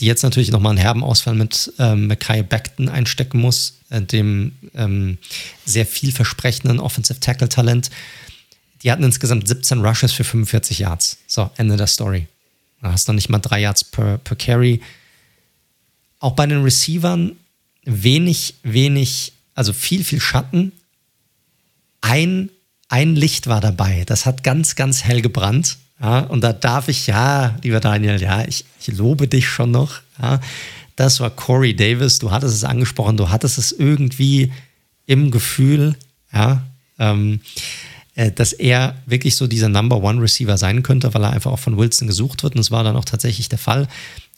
die 0.00 0.06
jetzt 0.06 0.22
natürlich 0.22 0.50
nochmal 0.50 0.70
einen 0.70 0.80
herben 0.80 1.04
Ausfall 1.04 1.34
mit 1.34 1.72
ähm, 1.78 2.06
Mackay 2.08 2.42
Beckton 2.42 2.88
einstecken 2.88 3.40
muss, 3.40 3.78
äh, 3.90 4.00
dem 4.00 4.52
ähm, 4.74 5.18
sehr 5.64 5.86
vielversprechenden 5.86 6.80
Offensive 6.80 7.20
Tackle 7.20 7.48
Talent. 7.48 7.90
Die 8.82 8.92
hatten 8.92 9.02
insgesamt 9.02 9.48
17 9.48 9.84
Rushes 9.84 10.12
für 10.12 10.24
45 10.24 10.80
Yards. 10.80 11.18
So, 11.26 11.50
Ende 11.56 11.76
der 11.76 11.88
Story. 11.88 12.26
Da 12.80 12.92
hast 12.92 13.08
du 13.08 13.12
noch 13.12 13.16
nicht 13.16 13.28
mal 13.28 13.38
drei 13.38 13.60
Yards 13.60 13.84
per, 13.84 14.18
per 14.18 14.36
Carry. 14.36 14.80
Auch 16.20 16.32
bei 16.32 16.46
den 16.46 16.62
Receivern 16.62 17.36
wenig, 17.84 18.54
wenig, 18.62 19.32
also 19.54 19.72
viel, 19.72 20.04
viel 20.04 20.20
Schatten. 20.20 20.72
Ein 22.00 22.50
ein 22.88 23.16
Licht 23.16 23.46
war 23.46 23.60
dabei. 23.60 24.04
Das 24.06 24.26
hat 24.26 24.42
ganz, 24.42 24.74
ganz 24.74 25.04
hell 25.04 25.22
gebrannt. 25.22 25.78
Ja, 26.00 26.20
und 26.20 26.42
da 26.42 26.52
darf 26.52 26.88
ich, 26.88 27.06
ja, 27.06 27.56
lieber 27.62 27.80
Daniel, 27.80 28.20
ja, 28.20 28.46
ich, 28.46 28.64
ich 28.80 28.96
lobe 28.96 29.28
dich 29.28 29.48
schon 29.48 29.70
noch. 29.70 30.00
Ja. 30.20 30.40
Das 30.96 31.20
war 31.20 31.30
Corey 31.30 31.74
Davis. 31.74 32.18
Du 32.18 32.30
hattest 32.30 32.54
es 32.54 32.64
angesprochen, 32.64 33.16
du 33.16 33.30
hattest 33.30 33.58
es 33.58 33.72
irgendwie 33.72 34.52
im 35.06 35.30
Gefühl, 35.30 35.96
ja, 36.32 36.62
ähm, 36.98 37.40
äh, 38.14 38.30
dass 38.30 38.52
er 38.52 38.96
wirklich 39.06 39.36
so 39.36 39.46
dieser 39.46 39.68
Number 39.68 40.02
One 40.02 40.20
Receiver 40.20 40.58
sein 40.58 40.82
könnte, 40.82 41.14
weil 41.14 41.22
er 41.24 41.30
einfach 41.30 41.52
auch 41.52 41.58
von 41.58 41.78
Wilson 41.78 42.08
gesucht 42.08 42.42
wird. 42.42 42.54
Und 42.54 42.58
das 42.58 42.70
war 42.70 42.84
dann 42.84 42.96
auch 42.96 43.04
tatsächlich 43.04 43.48
der 43.48 43.58
Fall. 43.58 43.88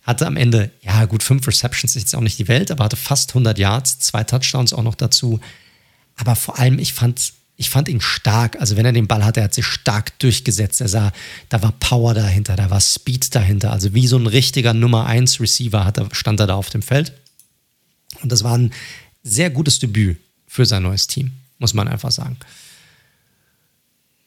Hatte 0.03 0.27
am 0.27 0.37
Ende, 0.37 0.71
ja, 0.83 1.05
gut, 1.05 1.23
fünf 1.23 1.47
Receptions 1.47 1.97
ist 1.97 2.03
jetzt 2.03 2.15
auch 2.15 2.21
nicht 2.21 2.39
die 2.39 2.49
Welt, 2.49 2.71
aber 2.71 2.85
hatte 2.85 2.97
fast 2.97 3.31
100 3.31 3.59
Yards, 3.59 3.99
zwei 3.99 4.25
Touchdowns 4.25 4.73
auch 4.73 4.83
noch 4.83 4.95
dazu. 4.95 5.41
Aber 6.17 6.37
vor 6.37 6.59
allem, 6.59 6.79
ich 6.79 6.93
fand 6.93 7.19
es 7.19 7.33
ich 7.61 7.69
fand 7.69 7.91
ihn 7.91 8.01
stark. 8.01 8.59
Also 8.59 8.79
wenn 8.79 8.87
er 8.87 8.93
den 8.93 9.07
Ball 9.07 9.23
hatte, 9.23 9.41
er 9.41 9.45
hat 9.45 9.53
sich 9.53 9.67
stark 9.67 10.19
durchgesetzt. 10.19 10.81
Er 10.81 10.89
sah, 10.89 11.13
da 11.51 11.63
war 11.63 11.73
Power 11.73 12.15
dahinter, 12.15 12.57
da 12.57 12.71
war 12.71 12.81
Speed 12.81 13.35
dahinter. 13.35 13.71
Also 13.71 13.93
wie 13.93 14.07
so 14.07 14.17
ein 14.17 14.27
richtiger 14.27 14.73
Nummer 14.73 15.05
1 15.05 15.41
Receiver 15.41 15.93
er, 15.95 16.09
stand 16.13 16.41
er 16.41 16.47
da 16.47 16.55
auf 16.55 16.71
dem 16.71 16.81
Feld. 16.81 17.13
Und 18.23 18.33
das 18.33 18.45
war 18.45 18.57
ein 18.57 18.73
sehr 19.23 19.51
gutes 19.51 19.79
Debüt 19.79 20.17
für 20.49 20.65
sein 20.65 20.85
neues 20.85 21.07
Team, 21.07 21.33
muss 21.59 21.75
man 21.75 21.87
einfach 21.87 22.11
sagen. 22.11 22.39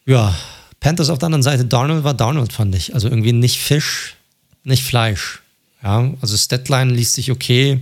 Ja, 0.06 0.32
Panthers 0.78 1.10
auf 1.10 1.18
der 1.18 1.26
anderen 1.26 1.42
Seite, 1.42 1.64
Darnold 1.64 2.04
war 2.04 2.14
Darnold, 2.14 2.52
fand 2.52 2.72
ich. 2.76 2.94
Also 2.94 3.08
irgendwie 3.08 3.32
nicht 3.32 3.58
Fisch, 3.58 4.14
nicht 4.62 4.84
Fleisch. 4.84 5.42
Ja, 5.82 6.08
also 6.20 6.36
Statline 6.36 6.92
liest 6.92 7.14
sich 7.14 7.32
okay. 7.32 7.80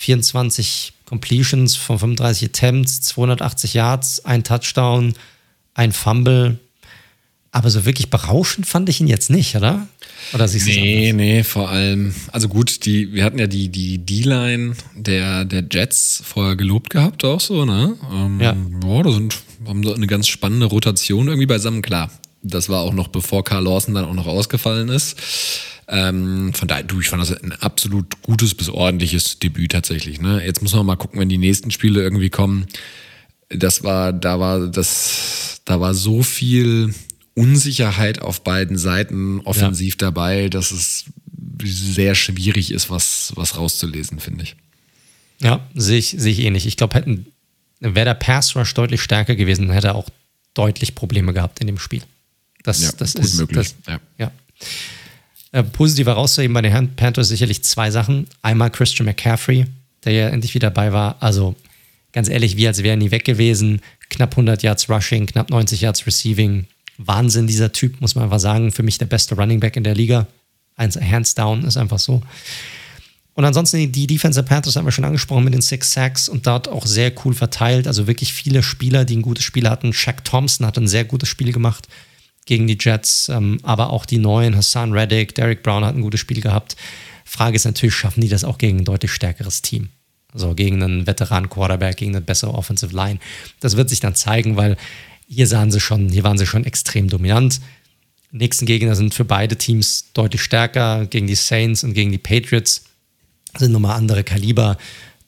24 0.00 0.94
Completions 1.04 1.76
von 1.76 1.98
35 1.98 2.48
Attempts, 2.48 3.02
280 3.02 3.74
Yards, 3.74 4.24
ein 4.24 4.44
Touchdown, 4.44 5.12
ein 5.74 5.92
Fumble. 5.92 6.58
Aber 7.52 7.68
so 7.68 7.84
wirklich 7.84 8.08
berauschend 8.08 8.66
fand 8.66 8.88
ich 8.88 9.02
ihn 9.02 9.08
jetzt 9.08 9.28
nicht, 9.28 9.56
oder? 9.56 9.88
Oder 10.32 10.48
siehst 10.48 10.68
du 10.68 10.70
Nee, 10.70 11.12
nee, 11.12 11.44
vor 11.44 11.68
allem, 11.68 12.14
also 12.32 12.48
gut, 12.48 12.86
die, 12.86 13.12
wir 13.12 13.24
hatten 13.24 13.38
ja 13.38 13.46
die, 13.46 13.68
die 13.68 13.98
D-Line 13.98 14.74
der, 14.94 15.44
der 15.44 15.64
Jets 15.70 16.22
vorher 16.24 16.56
gelobt 16.56 16.88
gehabt, 16.88 17.22
auch 17.24 17.40
so, 17.40 17.66
ne? 17.66 17.96
Ähm, 18.10 18.40
ja. 18.40 18.56
Boah, 18.80 19.02
da 19.02 19.12
sind, 19.12 19.36
haben 19.66 19.82
so 19.82 19.92
eine 19.92 20.06
ganz 20.06 20.28
spannende 20.28 20.66
Rotation 20.66 21.26
irgendwie 21.26 21.46
beisammen, 21.46 21.82
klar. 21.82 22.10
Das 22.42 22.70
war 22.70 22.80
auch 22.80 22.94
noch 22.94 23.08
bevor 23.08 23.44
Carl 23.44 23.64
Lawson 23.64 23.92
dann 23.92 24.06
auch 24.06 24.14
noch 24.14 24.26
ausgefallen 24.26 24.88
ist. 24.88 25.20
Ähm, 25.92 26.54
von 26.54 26.68
daher, 26.68 26.84
du, 26.84 27.00
ich 27.00 27.08
fand 27.08 27.20
das 27.20 27.32
ein 27.32 27.50
absolut 27.52 28.22
gutes 28.22 28.54
bis 28.54 28.68
ordentliches 28.68 29.40
Debüt 29.40 29.72
tatsächlich. 29.72 30.20
Ne? 30.20 30.40
Jetzt 30.44 30.62
muss 30.62 30.72
man 30.72 30.86
mal 30.86 30.94
gucken, 30.94 31.18
wenn 31.18 31.28
die 31.28 31.36
nächsten 31.36 31.72
Spiele 31.72 32.00
irgendwie 32.00 32.30
kommen. 32.30 32.66
Das 33.48 33.82
war, 33.82 34.12
da 34.12 34.38
war 34.38 34.68
das, 34.68 35.62
da 35.64 35.80
war 35.80 35.94
so 35.94 36.22
viel 36.22 36.94
Unsicherheit 37.34 38.22
auf 38.22 38.44
beiden 38.44 38.78
Seiten 38.78 39.40
offensiv 39.40 39.94
ja. 39.94 39.98
dabei, 39.98 40.48
dass 40.48 40.70
es 40.70 41.06
sehr 41.64 42.14
schwierig 42.14 42.70
ist, 42.70 42.88
was, 42.88 43.32
was 43.34 43.56
rauszulesen, 43.56 44.20
finde 44.20 44.44
ich. 44.44 44.56
Ja, 45.40 45.66
sehe 45.74 45.98
ich, 45.98 46.14
sehe 46.16 46.32
ich 46.32 46.38
ähnlich. 46.40 46.66
Ich 46.66 46.76
glaube, 46.76 46.94
hätten, 46.94 47.26
wäre 47.80 48.04
der 48.04 48.14
Pass 48.14 48.54
Rush 48.54 48.74
deutlich 48.74 49.02
stärker 49.02 49.34
gewesen, 49.34 49.70
hätte 49.70 49.88
er 49.88 49.94
auch 49.96 50.08
deutlich 50.54 50.94
Probleme 50.94 51.32
gehabt 51.32 51.58
in 51.58 51.66
dem 51.66 51.78
Spiel. 51.78 52.02
Das, 52.62 52.80
ja, 52.80 52.92
das 52.96 53.16
ist 53.16 53.34
möglich. 53.34 53.74
Das, 53.84 53.94
ja. 53.94 54.00
ja. 54.18 54.32
Äh, 55.52 55.64
positiv 55.64 56.06
herauszuheben 56.06 56.54
bei 56.54 56.62
den 56.62 56.94
Panthers 56.94 57.28
sicherlich 57.28 57.64
zwei 57.64 57.90
Sachen. 57.90 58.28
Einmal 58.40 58.70
Christian 58.70 59.06
McCaffrey, 59.06 59.66
der 60.04 60.12
ja 60.12 60.28
endlich 60.28 60.54
wieder 60.54 60.70
dabei 60.70 60.92
war. 60.92 61.16
Also 61.20 61.56
ganz 62.12 62.28
ehrlich, 62.28 62.56
wie 62.56 62.68
als 62.68 62.78
wäre 62.78 62.90
er 62.90 62.96
nie 62.96 63.10
weg 63.10 63.24
gewesen. 63.24 63.80
Knapp 64.10 64.32
100 64.32 64.62
Yards 64.62 64.88
Rushing, 64.88 65.26
knapp 65.26 65.50
90 65.50 65.80
Yards 65.80 66.06
Receiving. 66.06 66.66
Wahnsinn, 66.98 67.48
dieser 67.48 67.72
Typ, 67.72 68.00
muss 68.00 68.14
man 68.14 68.24
einfach 68.24 68.38
sagen. 68.38 68.70
Für 68.70 68.84
mich 68.84 68.98
der 68.98 69.06
beste 69.06 69.34
Running 69.34 69.58
Back 69.58 69.76
in 69.76 69.82
der 69.84 69.94
Liga. 69.94 70.28
Eins, 70.76 70.96
hands 70.96 71.34
down, 71.34 71.64
ist 71.64 71.76
einfach 71.76 71.98
so. 71.98 72.22
Und 73.34 73.44
ansonsten 73.44 73.90
die 73.90 74.06
Defensive 74.06 74.44
Panthers 74.44 74.76
haben 74.76 74.84
wir 74.84 74.92
schon 74.92 75.04
angesprochen 75.04 75.44
mit 75.44 75.54
den 75.54 75.62
Six 75.62 75.92
Sacks 75.92 76.28
und 76.28 76.46
dort 76.46 76.68
auch 76.68 76.86
sehr 76.86 77.12
cool 77.24 77.34
verteilt. 77.34 77.88
Also 77.88 78.06
wirklich 78.06 78.32
viele 78.32 78.62
Spieler, 78.62 79.04
die 79.04 79.16
ein 79.16 79.22
gutes 79.22 79.44
Spiel 79.44 79.68
hatten. 79.68 79.92
Shaq 79.92 80.24
Thompson 80.24 80.66
hat 80.66 80.78
ein 80.78 80.86
sehr 80.86 81.04
gutes 81.04 81.28
Spiel 81.28 81.52
gemacht 81.52 81.88
gegen 82.46 82.66
die 82.66 82.78
Jets, 82.80 83.28
ähm, 83.28 83.58
aber 83.62 83.90
auch 83.90 84.06
die 84.06 84.18
neuen, 84.18 84.56
Hassan 84.56 84.92
Reddick, 84.92 85.34
Derek 85.34 85.62
Brown 85.62 85.84
hat 85.84 85.94
ein 85.94 86.00
gutes 86.00 86.20
Spiel 86.20 86.40
gehabt. 86.40 86.76
Frage 87.24 87.56
ist 87.56 87.64
natürlich, 87.64 87.94
schaffen 87.94 88.22
die 88.22 88.28
das 88.28 88.44
auch 88.44 88.58
gegen 88.58 88.78
ein 88.78 88.84
deutlich 88.84 89.12
stärkeres 89.12 89.62
Team? 89.62 89.90
Also 90.32 90.54
gegen 90.54 90.82
einen 90.82 91.06
Veteran-Quarterback, 91.06 91.96
gegen 91.96 92.12
eine 92.12 92.20
bessere 92.20 92.54
Offensive 92.54 92.94
Line. 92.94 93.18
Das 93.60 93.76
wird 93.76 93.88
sich 93.88 94.00
dann 94.00 94.14
zeigen, 94.14 94.56
weil 94.56 94.76
hier 95.28 95.46
sahen 95.46 95.70
sie 95.70 95.80
schon, 95.80 96.08
hier 96.08 96.24
waren 96.24 96.38
sie 96.38 96.46
schon 96.46 96.64
extrem 96.64 97.08
dominant. 97.08 97.60
nächsten 98.32 98.66
Gegner 98.66 98.94
sind 98.96 99.14
für 99.14 99.24
beide 99.24 99.56
Teams 99.56 100.12
deutlich 100.12 100.42
stärker. 100.42 101.06
Gegen 101.06 101.26
die 101.26 101.34
Saints 101.34 101.84
und 101.84 101.94
gegen 101.94 102.10
die 102.10 102.18
Patriots 102.18 102.84
sind 103.56 103.72
nochmal 103.72 103.96
andere 103.96 104.24
Kaliber. 104.24 104.76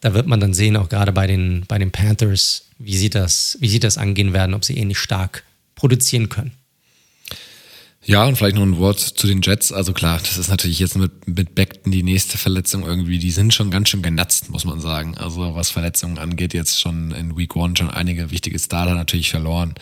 Da 0.01 0.14
wird 0.14 0.26
man 0.26 0.40
dann 0.40 0.55
sehen, 0.55 0.76
auch 0.76 0.89
gerade 0.89 1.12
bei 1.12 1.28
den, 1.28 1.64
bei 1.68 1.78
den 1.78 1.93
Panthers, 1.93 2.66
wie 2.78 2.97
sie, 2.97 3.10
das, 3.10 3.56
wie 3.60 3.68
sie 3.68 3.78
das 3.78 3.98
angehen 3.98 4.32
werden, 4.32 4.55
ob 4.55 4.64
sie 4.64 4.76
ähnlich 4.76 4.98
stark 4.98 5.44
produzieren 5.76 6.28
können. 6.28 6.52
Ja, 8.05 8.24
und 8.24 8.37
vielleicht 8.37 8.57
noch 8.57 8.65
ein 8.65 8.79
Wort 8.79 8.99
zu 8.99 9.29
den 9.29 9.43
Jets. 9.43 9.70
Also 9.70 9.93
klar, 9.93 10.19
das 10.19 10.37
ist 10.37 10.49
natürlich 10.49 10.81
jetzt 10.81 10.97
mit, 10.97 11.29
mit 11.29 11.55
Beckton 11.55 11.93
die 11.93 12.03
nächste 12.03 12.37
Verletzung 12.37 12.85
irgendwie. 12.85 13.20
Die 13.20 13.31
sind 13.31 13.55
schon 13.55 13.70
ganz 13.70 13.91
schön 13.91 14.03
genatzt, 14.03 14.51
muss 14.51 14.65
man 14.65 14.81
sagen. 14.81 15.16
Also 15.16 15.55
was 15.55 15.70
Verletzungen 15.70 16.19
angeht, 16.19 16.53
jetzt 16.53 16.81
schon 16.81 17.12
in 17.12 17.37
Week 17.37 17.55
One 17.55 17.77
schon 17.77 17.91
einige 17.91 18.33
wichtige 18.33 18.59
Starter 18.59 18.97
natürlich 18.97 19.31
verloren. 19.31 19.74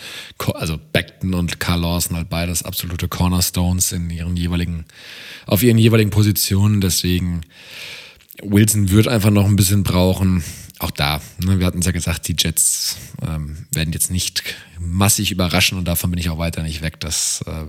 Also 0.53 0.79
Beckton 0.93 1.33
und 1.33 1.61
Carl 1.61 1.81
Lawson 1.81 2.15
halt 2.15 2.29
beides 2.29 2.63
absolute 2.63 3.09
Cornerstones 3.09 3.91
in 3.93 4.11
ihren 4.11 4.37
jeweiligen, 4.37 4.85
auf 5.47 5.63
ihren 5.63 5.79
jeweiligen 5.79 6.11
Positionen. 6.11 6.83
Deswegen 6.83 7.41
Wilson 8.43 8.91
wird 8.91 9.09
einfach 9.09 9.31
noch 9.31 9.47
ein 9.47 9.57
bisschen 9.57 9.83
brauchen 9.83 10.45
auch 10.81 10.91
da, 10.91 11.21
ne, 11.45 11.59
wir 11.59 11.67
hatten 11.67 11.81
es 11.81 11.87
ja 11.87 11.93
gesagt, 11.93 12.27
die 12.27 12.37
Jets 12.39 12.97
ähm, 13.23 13.67
werden 13.73 13.93
jetzt 13.93 14.11
nicht 14.11 14.43
massig 14.79 15.31
überraschen 15.31 15.79
und 15.79 15.85
davon 15.85 16.11
bin 16.11 16.19
ich 16.19 16.31
auch 16.31 16.39
weiter 16.39 16.63
nicht 16.63 16.83
weg. 16.83 16.99
Das 17.01 17.45
äh, 17.47 17.67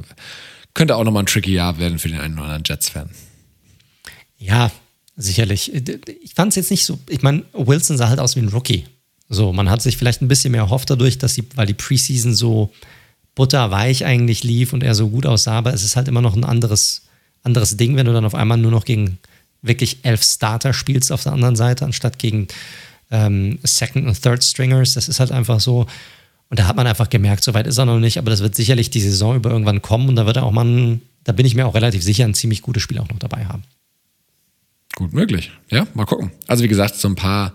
könnte 0.74 0.96
auch 0.96 1.04
nochmal 1.04 1.24
ein 1.24 1.28
tricky 1.28 1.54
Jahr 1.54 1.78
werden 1.78 2.00
für 2.00 2.08
den 2.08 2.20
einen 2.20 2.36
oder 2.36 2.46
anderen 2.46 2.64
Jets-Fan. 2.66 3.10
Ja, 4.38 4.72
sicherlich. 5.18 5.74
Ich 6.24 6.34
fand 6.36 6.52
es 6.52 6.56
jetzt 6.56 6.72
nicht 6.72 6.86
so, 6.86 7.00
ich 7.10 7.22
meine, 7.22 7.44
Wilson 7.54 7.98
sah 7.98 8.08
halt 8.08 8.20
aus 8.20 8.36
wie 8.38 8.40
ein 8.40 8.48
Rookie. 8.48 8.86
So, 9.28 9.52
man 9.52 9.70
hat 9.70 9.82
sich 9.82 9.98
vielleicht 9.98 10.22
ein 10.22 10.28
bisschen 10.28 10.52
mehr 10.52 10.62
erhofft 10.62 10.90
dadurch, 10.90 11.18
dass 11.18 11.36
sie, 11.36 11.44
weil 11.56 11.68
die 11.68 11.74
Preseason 11.74 12.34
so 12.34 12.74
butterweich 13.36 14.06
eigentlich 14.06 14.44
lief 14.44 14.74
und 14.74 14.84
er 14.84 14.96
so 14.96 15.10
gut 15.10 15.26
aussah, 15.26 15.58
aber 15.58 15.74
es 15.74 15.84
ist 15.84 15.96
halt 15.96 16.08
immer 16.08 16.22
noch 16.22 16.36
ein 16.36 16.44
anderes, 16.44 17.04
anderes 17.44 17.78
Ding, 17.78 17.96
wenn 17.96 18.06
du 18.06 18.14
dann 18.14 18.26
auf 18.26 18.36
einmal 18.36 18.58
nur 18.58 18.72
noch 18.72 18.86
gegen 18.86 19.20
wirklich 19.62 20.00
elf 20.04 20.24
Starter 20.24 20.74
spielst 20.74 21.12
auf 21.12 21.24
der 21.24 21.34
anderen 21.34 21.56
Seite, 21.56 21.86
anstatt 21.86 22.20
gegen 22.20 22.48
ähm, 23.12 23.60
Second- 23.64 24.08
und 24.08 24.22
Third-Stringers. 24.22 24.94
Das 24.96 25.08
ist 25.08 25.20
halt 25.20 25.32
einfach 25.32 25.60
so. 25.60 25.86
Und 26.50 26.60
da 26.60 26.68
hat 26.68 26.76
man 26.76 26.88
einfach 26.88 27.10
gemerkt, 27.10 27.44
soweit 27.44 27.68
ist 27.68 27.78
er 27.78 27.86
noch 27.86 28.00
nicht, 28.00 28.18
aber 28.18 28.30
das 28.30 28.42
wird 28.42 28.56
sicherlich 28.56 28.90
die 28.90 29.00
Saison 29.00 29.36
über 29.36 29.52
irgendwann 29.52 29.82
kommen 29.82 30.10
und 30.10 30.16
da 30.16 30.26
wird 30.26 30.38
er 30.38 30.44
auch 30.44 30.52
mal, 30.52 31.00
da 31.24 31.32
bin 31.32 31.46
ich 31.46 31.56
mir 31.56 31.66
auch 31.66 31.76
relativ 31.76 32.04
sicher, 32.04 32.26
ein 32.26 32.34
ziemlich 32.34 32.62
gutes 32.62 32.84
Spiel 32.84 33.00
auch 33.00 33.08
noch 33.08 33.20
dabei 33.20 33.46
haben. 33.46 33.64
Gut 34.96 35.14
möglich. 35.14 35.52
Ja, 35.70 35.88
mal 35.94 36.06
gucken. 36.06 36.32
Also 36.48 36.64
wie 36.64 36.68
gesagt, 36.68 36.96
so 36.96 37.08
ein 37.08 37.16
paar 37.16 37.54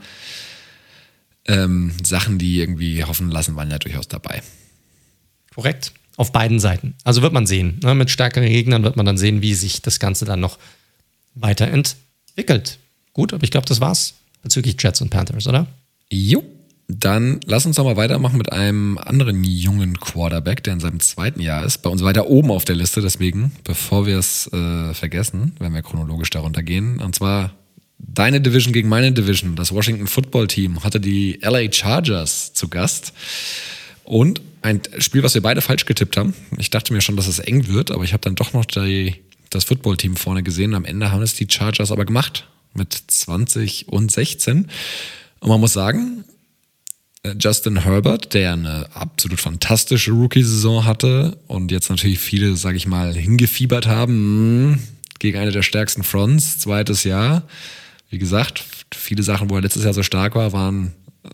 ähm, 1.46 1.92
Sachen, 2.02 2.38
die 2.38 2.58
irgendwie 2.58 3.04
hoffen 3.04 3.30
lassen, 3.30 3.54
waren 3.56 3.70
ja 3.70 3.78
durchaus 3.78 4.08
dabei. 4.08 4.42
Korrekt. 5.54 5.92
Auf 6.16 6.32
beiden 6.32 6.58
Seiten. 6.58 6.94
Also 7.04 7.20
wird 7.20 7.34
man 7.34 7.46
sehen. 7.46 7.78
Ne? 7.82 7.94
Mit 7.94 8.10
stärkeren 8.10 8.48
Gegnern 8.48 8.82
wird 8.82 8.96
man 8.96 9.04
dann 9.04 9.18
sehen, 9.18 9.42
wie 9.42 9.52
sich 9.52 9.82
das 9.82 10.00
Ganze 10.00 10.24
dann 10.24 10.40
noch 10.40 10.58
weiterentwickelt. 11.34 12.78
Gut, 13.12 13.34
aber 13.34 13.44
ich 13.44 13.50
glaube, 13.50 13.66
das 13.66 13.82
war's 13.82 14.14
bezüglich 14.46 14.76
Jets 14.78 15.00
und 15.00 15.10
Panthers, 15.10 15.48
oder? 15.48 15.66
Jo. 16.08 16.44
Dann 16.88 17.40
lass 17.46 17.66
uns 17.66 17.74
doch 17.74 17.84
mal 17.84 17.96
weitermachen 17.96 18.38
mit 18.38 18.52
einem 18.52 18.96
anderen 18.96 19.42
jungen 19.42 19.98
Quarterback, 19.98 20.62
der 20.62 20.74
in 20.74 20.80
seinem 20.80 21.00
zweiten 21.00 21.40
Jahr 21.40 21.64
ist. 21.64 21.78
Bei 21.78 21.90
uns 21.90 22.04
weiter 22.04 22.28
oben 22.28 22.52
auf 22.52 22.64
der 22.64 22.76
Liste, 22.76 23.00
deswegen, 23.00 23.50
bevor 23.64 24.06
wir 24.06 24.18
es 24.18 24.46
äh, 24.52 24.94
vergessen, 24.94 25.56
wenn 25.58 25.74
wir 25.74 25.82
chronologisch 25.82 26.30
darunter 26.30 26.62
gehen. 26.62 27.00
Und 27.00 27.16
zwar 27.16 27.50
deine 27.98 28.40
Division 28.40 28.72
gegen 28.72 28.88
meine 28.88 29.10
Division. 29.10 29.56
Das 29.56 29.74
Washington 29.74 30.06
Football 30.06 30.46
Team 30.46 30.84
hatte 30.84 31.00
die 31.00 31.40
LA 31.42 31.72
Chargers 31.72 32.52
zu 32.52 32.68
Gast. 32.68 33.12
Und 34.04 34.40
ein 34.62 34.80
Spiel, 34.98 35.24
was 35.24 35.34
wir 35.34 35.42
beide 35.42 35.62
falsch 35.62 35.86
getippt 35.86 36.16
haben. 36.16 36.34
Ich 36.56 36.70
dachte 36.70 36.92
mir 36.92 37.00
schon, 37.00 37.16
dass 37.16 37.26
es 37.26 37.40
eng 37.40 37.66
wird, 37.66 37.90
aber 37.90 38.04
ich 38.04 38.12
habe 38.12 38.20
dann 38.20 38.36
doch 38.36 38.52
noch 38.52 38.64
die, 38.64 39.16
das 39.50 39.64
Football-Team 39.64 40.14
vorne 40.14 40.44
gesehen. 40.44 40.74
Am 40.74 40.84
Ende 40.84 41.10
haben 41.10 41.22
es 41.22 41.34
die 41.34 41.48
Chargers 41.50 41.90
aber 41.90 42.04
gemacht 42.04 42.46
mit 42.76 42.92
20 42.92 43.88
und 43.88 44.10
16. 44.10 44.68
Und 45.40 45.48
man 45.48 45.60
muss 45.60 45.72
sagen, 45.72 46.24
äh, 47.22 47.34
Justin 47.38 47.82
Herbert, 47.84 48.34
der 48.34 48.52
eine 48.52 48.86
absolut 48.94 49.40
fantastische 49.40 50.12
Rookie-Saison 50.12 50.84
hatte 50.84 51.38
und 51.46 51.70
jetzt 51.70 51.90
natürlich 51.90 52.18
viele, 52.18 52.56
sage 52.56 52.76
ich 52.76 52.86
mal, 52.86 53.14
hingefiebert 53.14 53.86
haben 53.86 54.12
hm, 54.12 54.78
gegen 55.18 55.38
eine 55.38 55.52
der 55.52 55.62
stärksten 55.62 56.02
Fronts, 56.02 56.58
zweites 56.58 57.04
Jahr. 57.04 57.42
Wie 58.10 58.18
gesagt, 58.18 58.64
viele 58.94 59.22
Sachen, 59.22 59.50
wo 59.50 59.56
er 59.56 59.62
letztes 59.62 59.84
Jahr 59.84 59.94
so 59.94 60.02
stark 60.02 60.34
war, 60.34 60.52
waren, 60.52 60.92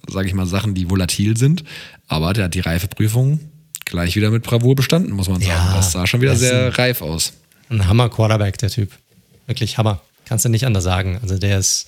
sage 0.09 0.28
ich 0.28 0.35
mal, 0.35 0.47
Sachen, 0.47 0.74
die 0.74 0.89
volatil 0.89 1.36
sind. 1.36 1.64
Aber 2.09 2.32
der 2.32 2.44
hat 2.44 2.55
die 2.55 2.60
Reifeprüfung 2.60 3.40
gleich 3.85 4.16
wieder 4.16 4.31
mit 4.31 4.43
Bravour 4.43 4.74
bestanden, 4.74 5.12
muss 5.12 5.28
man 5.28 5.40
sagen. 5.40 5.51
Ja, 5.51 5.74
das 5.74 5.93
sah 5.93 6.06
schon 6.06 6.20
wieder 6.20 6.36
sehr 6.36 6.77
reif 6.78 7.02
aus. 7.02 7.35
Ein 7.69 7.86
Hammer-Quarterback, 7.86 8.59
der 8.59 8.70
Typ. 8.70 8.90
Wirklich 9.47 9.78
Hammer. 9.78 10.01
Kannst 10.24 10.44
du 10.44 10.48
nicht 10.48 10.66
anders 10.66 10.84
sagen. 10.84 11.18
Also 11.22 11.38
der 11.38 11.58
ist, 11.58 11.86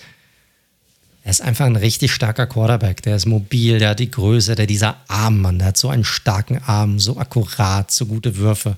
er 1.23 1.31
ist 1.31 1.41
einfach 1.41 1.67
ein 1.67 1.77
richtig 1.77 2.13
starker 2.13 2.47
Quarterback. 2.47 3.03
Der 3.03 3.17
ist 3.17 3.27
mobil, 3.27 3.79
der 3.79 3.91
hat 3.91 4.01
die 4.01 4.11
Größe, 4.11 4.55
der 4.55 4.67
dieser 4.67 4.97
Arm, 5.09 5.41
Mann, 5.41 5.59
der 5.59 5.69
hat 5.69 5.77
so 5.77 5.89
einen 5.89 6.05
starken 6.05 6.59
Arm, 6.59 6.99
so 6.99 7.19
akkurat, 7.19 7.91
so 7.91 8.07
gute 8.07 8.37
Würfe. 8.37 8.77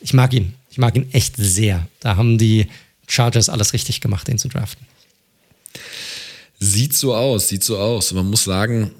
Ich 0.00 0.12
mag 0.12 0.32
ihn. 0.32 0.54
Ich 0.70 0.78
mag 0.78 0.96
ihn 0.96 1.12
echt 1.12 1.36
sehr. 1.36 1.86
Da 2.00 2.16
haben 2.16 2.38
die 2.38 2.66
Chargers 3.06 3.48
alles 3.48 3.72
richtig 3.72 4.00
gemacht, 4.00 4.28
den 4.28 4.38
zu 4.38 4.48
draften. 4.48 4.86
Sieht 6.58 6.94
so 6.94 7.14
aus, 7.14 7.48
sieht 7.48 7.62
so 7.64 7.78
aus. 7.78 8.12
Man 8.12 8.28
muss 8.28 8.44
sagen, 8.44 8.90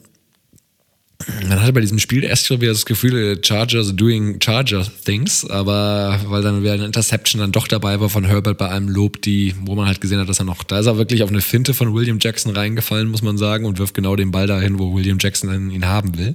man 1.48 1.60
hatte 1.60 1.72
bei 1.72 1.80
diesem 1.80 1.98
Spiel 1.98 2.24
erst 2.24 2.50
wieder 2.50 2.72
das 2.72 2.84
Gefühl, 2.84 3.40
Chargers 3.42 3.96
doing 3.96 4.38
Charger 4.40 4.86
things, 5.04 5.48
aber 5.48 6.20
weil 6.26 6.42
dann 6.42 6.62
wieder 6.62 6.74
eine 6.74 6.84
Interception 6.84 7.40
dann 7.40 7.52
doch 7.52 7.66
dabei 7.66 7.98
war 8.00 8.10
von 8.10 8.24
Herbert 8.24 8.58
bei 8.58 8.68
einem 8.68 8.88
Lob, 8.88 9.22
die, 9.22 9.54
wo 9.62 9.74
man 9.74 9.86
halt 9.86 10.00
gesehen 10.00 10.18
hat, 10.18 10.28
dass 10.28 10.40
er 10.40 10.44
noch, 10.44 10.62
da 10.62 10.78
ist 10.78 10.86
er 10.86 10.98
wirklich 10.98 11.22
auf 11.22 11.30
eine 11.30 11.40
Finte 11.40 11.72
von 11.72 11.94
William 11.94 12.18
Jackson 12.20 12.54
reingefallen, 12.54 13.08
muss 13.08 13.22
man 13.22 13.38
sagen, 13.38 13.64
und 13.64 13.78
wirft 13.78 13.94
genau 13.94 14.14
den 14.14 14.30
Ball 14.30 14.46
dahin, 14.46 14.78
wo 14.78 14.94
William 14.94 15.18
Jackson 15.18 15.70
ihn 15.70 15.86
haben 15.86 16.18
will. 16.18 16.34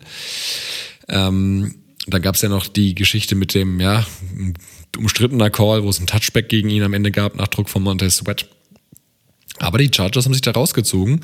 Ähm, 1.07 1.75
dann 2.07 2.21
gab 2.23 2.35
es 2.35 2.41
ja 2.41 2.49
noch 2.49 2.67
die 2.67 2.95
Geschichte 2.95 3.35
mit 3.35 3.53
dem, 3.53 3.79
ja, 3.79 4.05
umstrittener 4.97 5.51
Call, 5.51 5.83
wo 5.83 5.89
es 5.89 5.99
einen 5.99 6.07
Touchback 6.07 6.49
gegen 6.49 6.69
ihn 6.69 6.83
am 6.83 6.93
Ende 6.93 7.11
gab, 7.11 7.35
nach 7.35 7.47
Druck 7.47 7.69
von 7.69 7.83
Montez 7.83 8.17
Sweat. 8.17 8.47
Aber 9.59 9.77
die 9.77 9.91
Chargers 9.93 10.25
haben 10.25 10.33
sich 10.33 10.41
da 10.41 10.51
rausgezogen 10.51 11.21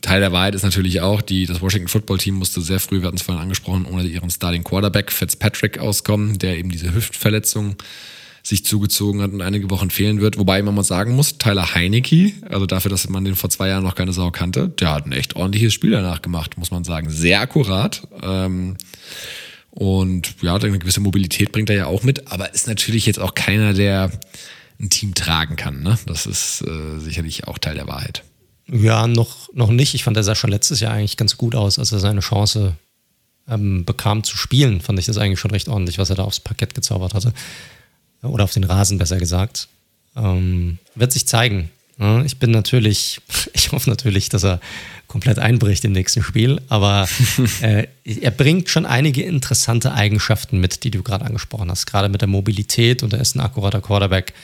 Teil 0.00 0.20
der 0.20 0.32
Wahrheit 0.32 0.54
ist 0.54 0.62
natürlich 0.62 1.00
auch, 1.00 1.22
die, 1.22 1.46
das 1.46 1.60
Washington 1.60 1.88
Football 1.88 2.18
Team 2.18 2.34
musste 2.36 2.60
sehr 2.60 2.80
früh, 2.80 3.00
wir 3.00 3.06
hatten 3.06 3.16
es 3.16 3.22
vorhin 3.22 3.42
angesprochen, 3.42 3.86
ohne 3.86 4.04
ihren 4.04 4.30
Starting 4.30 4.64
Quarterback 4.64 5.12
Fitzpatrick 5.12 5.78
auskommen, 5.78 6.38
der 6.38 6.58
eben 6.58 6.70
diese 6.70 6.94
Hüftverletzung 6.94 7.76
sich 8.42 8.64
zugezogen 8.64 9.20
hat 9.20 9.32
und 9.32 9.42
einige 9.42 9.70
Wochen 9.70 9.90
fehlen 9.90 10.20
wird. 10.20 10.38
Wobei 10.38 10.62
man 10.62 10.74
mal 10.74 10.82
sagen 10.82 11.14
muss, 11.14 11.38
Tyler 11.38 11.74
Heinecke, 11.74 12.32
also 12.48 12.66
dafür, 12.66 12.90
dass 12.90 13.08
man 13.08 13.24
den 13.24 13.34
vor 13.34 13.50
zwei 13.50 13.68
Jahren 13.68 13.84
noch 13.84 13.94
keine 13.94 14.12
Sau 14.12 14.30
kannte, 14.30 14.68
der 14.68 14.94
hat 14.94 15.06
ein 15.06 15.12
echt 15.12 15.36
ordentliches 15.36 15.74
Spiel 15.74 15.90
danach 15.90 16.22
gemacht, 16.22 16.56
muss 16.56 16.70
man 16.70 16.84
sagen. 16.84 17.10
Sehr 17.10 17.40
akkurat. 17.40 18.06
Ähm, 18.22 18.76
und 19.70 20.36
ja, 20.40 20.56
eine 20.56 20.78
gewisse 20.78 21.00
Mobilität 21.00 21.52
bringt 21.52 21.70
er 21.70 21.76
ja 21.76 21.86
auch 21.86 22.02
mit, 22.02 22.32
aber 22.32 22.54
ist 22.54 22.66
natürlich 22.66 23.06
jetzt 23.06 23.20
auch 23.20 23.34
keiner, 23.34 23.74
der 23.74 24.10
ein 24.80 24.90
Team 24.90 25.14
tragen 25.14 25.56
kann. 25.56 25.82
Ne? 25.82 25.98
Das 26.06 26.26
ist 26.26 26.62
äh, 26.62 26.98
sicherlich 26.98 27.46
auch 27.46 27.58
Teil 27.58 27.74
der 27.74 27.86
Wahrheit. 27.86 28.24
Ja, 28.70 29.06
noch, 29.06 29.52
noch 29.54 29.70
nicht. 29.70 29.94
Ich 29.94 30.04
fand, 30.04 30.16
er 30.16 30.24
sah 30.24 30.34
schon 30.34 30.50
letztes 30.50 30.80
Jahr 30.80 30.92
eigentlich 30.92 31.16
ganz 31.16 31.36
gut 31.36 31.54
aus, 31.54 31.78
als 31.78 31.92
er 31.92 32.00
seine 32.00 32.20
Chance 32.20 32.76
ähm, 33.48 33.84
bekam 33.84 34.24
zu 34.24 34.36
spielen. 34.36 34.80
Fand 34.80 34.98
ich 34.98 35.06
das 35.06 35.18
eigentlich 35.18 35.40
schon 35.40 35.50
recht 35.50 35.68
ordentlich, 35.68 35.98
was 35.98 36.10
er 36.10 36.16
da 36.16 36.24
aufs 36.24 36.40
Parkett 36.40 36.74
gezaubert 36.74 37.14
hatte. 37.14 37.32
Oder 38.22 38.44
auf 38.44 38.52
den 38.52 38.64
Rasen, 38.64 38.98
besser 38.98 39.18
gesagt. 39.18 39.68
Ähm, 40.16 40.78
wird 40.94 41.12
sich 41.12 41.26
zeigen. 41.26 41.70
Ja, 41.98 42.22
ich 42.22 42.38
bin 42.38 42.50
natürlich, 42.50 43.20
ich 43.54 43.72
hoffe 43.72 43.88
natürlich, 43.90 44.28
dass 44.28 44.44
er 44.44 44.60
komplett 45.06 45.38
einbricht 45.38 45.84
im 45.84 45.92
nächsten 45.92 46.22
Spiel, 46.22 46.60
aber 46.68 47.08
äh, 47.62 47.86
er 48.04 48.30
bringt 48.30 48.68
schon 48.68 48.84
einige 48.84 49.22
interessante 49.22 49.92
Eigenschaften 49.92 50.60
mit, 50.60 50.84
die 50.84 50.90
du 50.90 51.02
gerade 51.02 51.24
angesprochen 51.24 51.70
hast, 51.70 51.86
gerade 51.86 52.08
mit 52.08 52.20
der 52.20 52.28
Mobilität 52.28 53.02
und 53.02 53.14
er 53.14 53.20
ist 53.20 53.34
ein 53.34 53.40
akkurater 53.40 53.80
Quarterback. 53.80 54.34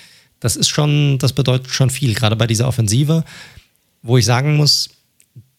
Das 0.40 0.56
ist 0.56 0.68
schon, 0.68 1.18
das 1.18 1.32
bedeutet 1.32 1.70
schon 1.70 1.90
viel, 1.90 2.14
gerade 2.14 2.36
bei 2.36 2.46
dieser 2.46 2.66
Offensive, 2.66 3.24
wo 4.05 4.18
ich 4.18 4.24
sagen 4.24 4.56
muss, 4.56 4.90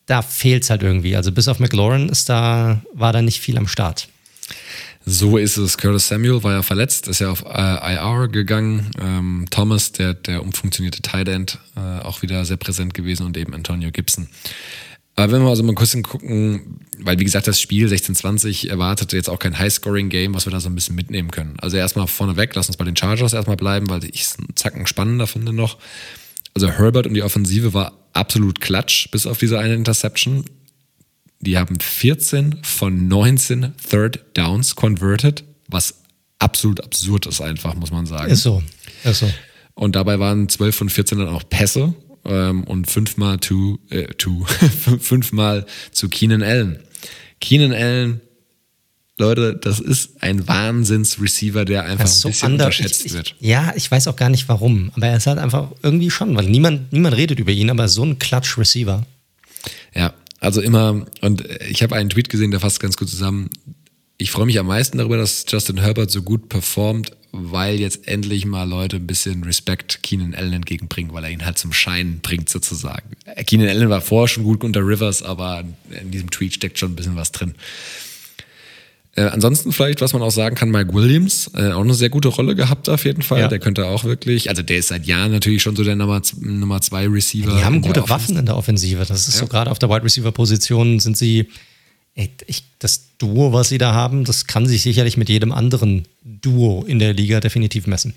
da 0.06 0.22
fehlt 0.22 0.64
es 0.64 0.70
halt 0.70 0.84
irgendwie. 0.84 1.16
Also 1.16 1.32
bis 1.32 1.48
auf 1.48 1.60
McLaurin 1.60 2.08
ist 2.08 2.30
da, 2.30 2.82
war 2.94 3.12
da 3.12 3.22
nicht 3.22 3.42
viel 3.42 3.58
am 3.58 3.68
Start. 3.68 4.08
So 5.06 5.38
ist 5.38 5.58
es. 5.58 5.78
Curtis 5.78 6.08
Samuel 6.08 6.44
war 6.44 6.54
ja 6.54 6.64
verletzt, 6.64 7.08
ist 7.08 7.20
ja 7.20 7.30
auf 7.30 7.44
äh, 7.44 7.96
IR 7.96 8.28
gegangen. 8.28 8.92
Ähm, 9.00 9.46
Thomas, 9.50 9.92
der, 9.92 10.14
der 10.14 10.42
umfunktionierte 10.42 11.02
Tight 11.02 11.28
End, 11.28 11.60
äh, 11.76 12.04
auch 12.04 12.22
wieder 12.22 12.46
sehr 12.46 12.58
präsent 12.58 12.94
gewesen 12.94 13.26
und 13.26 13.36
eben 13.38 13.54
Antonio 13.54 13.92
Gibson. 13.92 14.28
Aber 15.16 15.32
wenn 15.32 15.44
wir 15.44 15.50
also 15.50 15.64
mal 15.64 15.76
kurz 15.76 15.96
gucken, 16.04 16.82
weil 17.00 17.18
wie 17.20 17.24
gesagt, 17.24 17.48
das 17.48 17.62
Spiel 17.62 17.88
16-20 17.88 18.70
erwartete 18.70 19.16
jetzt 19.16 19.30
auch 19.30 19.40
kein 19.40 19.58
High-Scoring-Game, 19.58 20.34
was 20.34 20.46
wir 20.46 20.52
da 20.52 20.60
so 20.60 20.70
ein 20.70 20.76
bisschen 20.76 20.96
mitnehmen 20.96 21.32
können. 21.32 21.56
Also 21.62 21.78
erstmal 21.78 22.08
vorneweg, 22.08 22.54
lass 22.54 22.68
uns 22.68 22.78
bei 22.78 22.84
den 22.84 22.98
Chargers 22.98 23.34
erstmal 23.34 23.56
bleiben, 23.56 23.90
weil 23.90 24.04
ich 24.04 24.24
es 24.24 24.38
einen 24.38 24.56
Zacken 24.56 24.88
spannender 24.88 25.26
finde 25.26 25.54
noch. 25.54 25.78
Also 26.56 26.70
Herbert 26.70 27.06
und 27.06 27.14
die 27.14 27.22
Offensive 27.22 27.74
war 27.74 27.94
absolut 28.14 28.62
klatsch, 28.62 29.12
bis 29.12 29.28
auf 29.28 29.38
diese 29.38 29.60
eine 29.60 29.76
Interception. 29.76 30.46
Die 31.42 31.58
haben 31.58 31.80
14 31.80 32.64
von 32.64 33.08
19 33.08 33.74
Third 33.90 34.26
Downs 34.36 34.76
converted, 34.76 35.44
was 35.68 35.96
absolut 36.40 36.82
absurd 36.84 37.26
ist 37.26 37.42
einfach, 37.42 37.76
muss 37.76 37.92
man 37.92 38.06
sagen. 38.06 38.32
Ist 38.32 38.44
so, 38.44 38.64
ist 39.04 39.20
so. 39.20 39.30
Und 39.74 39.98
dabei 39.98 40.20
waren 40.20 40.48
12 40.48 40.76
von 40.76 40.90
14 40.90 41.20
dann 41.20 41.28
auch 41.28 41.44
Pässe 41.50 41.94
ähm, 42.24 42.64
und 42.64 42.90
fünfmal 42.90 43.38
to, 43.40 43.78
äh, 43.90 44.08
to 44.14 44.46
fünfmal 45.00 45.66
zu 45.92 46.08
Keenan 46.08 46.42
Allen. 46.42 46.80
Keenan 47.42 47.74
Allen, 47.74 48.22
Leute, 49.18 49.56
das 49.56 49.80
ist 49.80 50.22
ein 50.22 50.46
Wahnsinns-Receiver, 50.46 51.64
der 51.64 51.86
einfach 51.86 52.08
so 52.08 52.28
ein 52.28 52.32
bisschen 52.32 52.52
under, 52.52 52.66
unterschätzt 52.66 53.02
ich, 53.02 53.06
ich, 53.08 53.14
wird. 53.14 53.36
Ja, 53.40 53.74
ich 53.76 53.90
weiß 53.90 54.08
auch 54.10 54.18
gar 54.18 54.30
nicht 54.30 54.50
warum, 54.50 54.92
aber 54.96 55.08
er 55.08 55.18
ist 55.18 55.28
halt 55.28 55.38
einfach 55.38 55.72
irgendwie 55.84 56.12
schon, 56.12 56.36
weil 56.36 56.50
niemand, 56.50 56.92
niemand 56.92 57.16
redet 57.16 57.40
über 57.40 57.52
ihn, 57.52 57.70
aber 57.70 57.88
so 57.88 58.04
ein 58.04 58.20
Klatsch-Receiver. 58.20 59.06
Ja, 59.94 60.14
also 60.42 60.60
immer, 60.60 61.06
und 61.22 61.46
ich 61.70 61.82
habe 61.82 61.96
einen 61.96 62.10
Tweet 62.10 62.30
gesehen, 62.30 62.52
der 62.52 62.60
fasst 62.60 62.82
ganz 62.82 62.98
gut 62.98 63.10
zusammen. 63.10 63.50
Ich 64.18 64.32
freue 64.32 64.46
mich 64.46 64.60
am 64.60 64.68
meisten 64.68 64.98
darüber, 64.98 65.18
dass 65.18 65.46
Justin 65.48 65.78
Herbert 65.78 66.12
so 66.12 66.22
gut 66.22 66.50
performt, 66.50 67.12
weil 67.32 67.80
jetzt 67.80 68.08
endlich 68.08 68.46
mal 68.46 68.68
Leute 68.68 68.98
ein 68.98 69.08
bisschen 69.08 69.44
Respekt 69.44 70.04
Keenan 70.04 70.36
Allen 70.36 70.54
entgegenbringen, 70.54 71.14
weil 71.14 71.24
er 71.24 71.30
ihn 71.30 71.46
halt 71.46 71.58
zum 71.58 71.72
Schein 71.72 72.20
bringt 72.22 72.50
sozusagen. 72.50 73.12
Keenan 73.46 73.70
Allen 73.70 73.90
war 73.90 74.02
vorher 74.02 74.28
schon 74.28 74.44
gut 74.44 74.64
unter 74.64 74.82
Rivers, 74.82 75.24
aber 75.24 75.64
in 76.02 76.12
diesem 76.12 76.30
Tweet 76.32 76.54
steckt 76.54 76.80
schon 76.80 76.92
ein 76.92 76.96
bisschen 76.96 77.16
was 77.16 77.32
drin. 77.32 77.56
Äh, 79.18 79.24
ansonsten 79.24 79.72
vielleicht, 79.72 80.02
was 80.02 80.12
man 80.12 80.22
auch 80.22 80.32
sagen 80.32 80.56
kann, 80.56 80.70
Mike 80.70 80.94
Williams, 80.94 81.50
äh, 81.56 81.72
auch 81.72 81.82
eine 81.82 81.94
sehr 81.94 82.10
gute 82.10 82.28
Rolle 82.28 82.54
gehabt 82.54 82.90
auf 82.90 83.06
jeden 83.06 83.22
Fall. 83.22 83.40
Ja. 83.40 83.48
Der 83.48 83.60
könnte 83.60 83.88
auch 83.88 84.04
wirklich, 84.04 84.50
also 84.50 84.62
der 84.62 84.78
ist 84.78 84.90
seit 84.90 85.06
Jahren 85.06 85.32
natürlich 85.32 85.62
schon 85.62 85.76
so 85.76 85.86
der 85.86 85.96
Nummer, 85.96 86.22
Nummer 86.42 86.82
zwei 86.82 87.08
Receiver. 87.08 87.52
Ja, 87.52 87.58
die 87.58 87.64
haben 87.64 87.82
gute 87.82 88.10
Waffen 88.10 88.36
in 88.36 88.46
der 88.46 88.58
Offensive. 88.58 89.06
Das 89.06 89.30
ist 89.30 89.36
ja. 89.36 89.40
so 89.42 89.48
gerade 89.48 89.72
auf 89.72 89.80
der 89.80 89.90
Wide 89.90 90.04
Receiver 90.04 90.34
Position 90.34 91.00
sind 91.00 91.16
sie, 91.16 91.48
ey, 92.16 92.30
ich, 92.46 92.66
das 92.80 93.18
Duo, 93.18 93.54
was 93.54 93.70
sie 93.70 93.78
da 93.78 93.94
haben, 93.94 94.26
das 94.26 94.48
kann 94.48 94.68
sich 94.68 94.82
sicherlich 94.82 95.16
mit 95.16 95.30
jedem 95.30 95.54
anderen 95.54 96.06
Duo 96.22 96.84
in 96.86 97.00
der 97.00 97.14
Liga 97.14 97.40
definitiv 97.40 97.88
messen. 97.88 98.14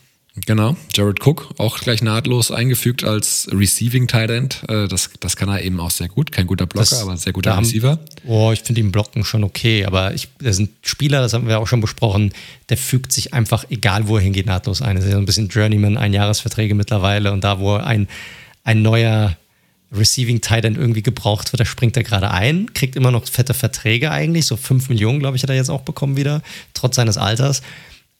Genau, 0.47 0.77
Jared 0.94 1.24
Cook 1.24 1.55
auch 1.59 1.78
gleich 1.78 2.02
nahtlos 2.02 2.51
eingefügt 2.51 3.05
als 3.05 3.48
Receiving 3.52 4.09
Tight 4.09 4.31
End. 4.31 4.62
Äh, 4.69 4.89
das, 4.89 5.10
das 5.20 5.36
kann 5.36 5.48
er 5.48 5.62
eben 5.62 5.81
auch 5.81 5.90
sehr 5.90 6.09
gut. 6.09 6.32
Kein 6.32 6.47
guter 6.47 6.66
Blocker, 6.66 6.90
das, 6.90 7.02
aber 7.02 7.16
sehr 7.16 7.32
guter 7.32 7.56
haben, 7.56 7.65
Receiver. 7.65 7.98
Oh, 8.27 8.51
ich 8.52 8.60
finde 8.60 8.81
ihn 8.81 8.93
blocken 8.93 9.24
schon 9.24 9.44
okay, 9.44 9.85
aber 9.85 10.15
ich, 10.15 10.28
das 10.40 10.56
sind 10.56 10.70
Spieler, 10.82 11.20
das 11.20 11.32
haben 11.32 11.48
wir 11.48 11.59
auch 11.59 11.66
schon 11.66 11.81
besprochen, 11.81 12.32
der 12.69 12.77
fügt 12.77 13.12
sich 13.12 13.35
einfach, 13.35 13.65
egal 13.70 14.09
wo 14.09 14.16
er 14.16 14.23
hingeht, 14.23 14.47
nahtlos 14.47 14.82
ein. 14.82 14.97
Das 14.97 15.05
ist 15.05 15.10
ja 15.10 15.16
so 15.16 15.23
ein 15.23 15.27
bisschen 15.27 15.48
Journeyman, 15.48 15.97
Einjahresverträge 15.97 16.74
mittlerweile 16.74 17.32
und 17.32 17.44
da, 17.44 17.59
wo 17.60 17.74
ein, 17.74 18.09
ein 18.65 18.82
neuer 18.82 19.36
Receiving 19.90 20.40
Tight 20.40 20.65
End 20.65 20.77
irgendwie 20.77 21.02
gebraucht 21.02 21.52
wird, 21.52 21.60
da 21.60 21.65
springt 21.65 21.97
er 21.97 22.02
gerade 22.02 22.31
ein, 22.31 22.73
kriegt 22.74 22.94
immer 22.97 23.10
noch 23.10 23.27
fette 23.27 23.55
Verträge 23.55 24.10
eigentlich, 24.10 24.47
so 24.47 24.56
5 24.56 24.90
Millionen, 24.90 25.19
glaube 25.19 25.36
ich, 25.36 25.43
hat 25.43 25.51
er 25.51 25.56
jetzt 25.56 25.70
auch 25.70 25.81
bekommen 25.82 26.16
wieder, 26.16 26.43
trotz 26.74 26.97
seines 26.97 27.16
Alters. 27.16 27.62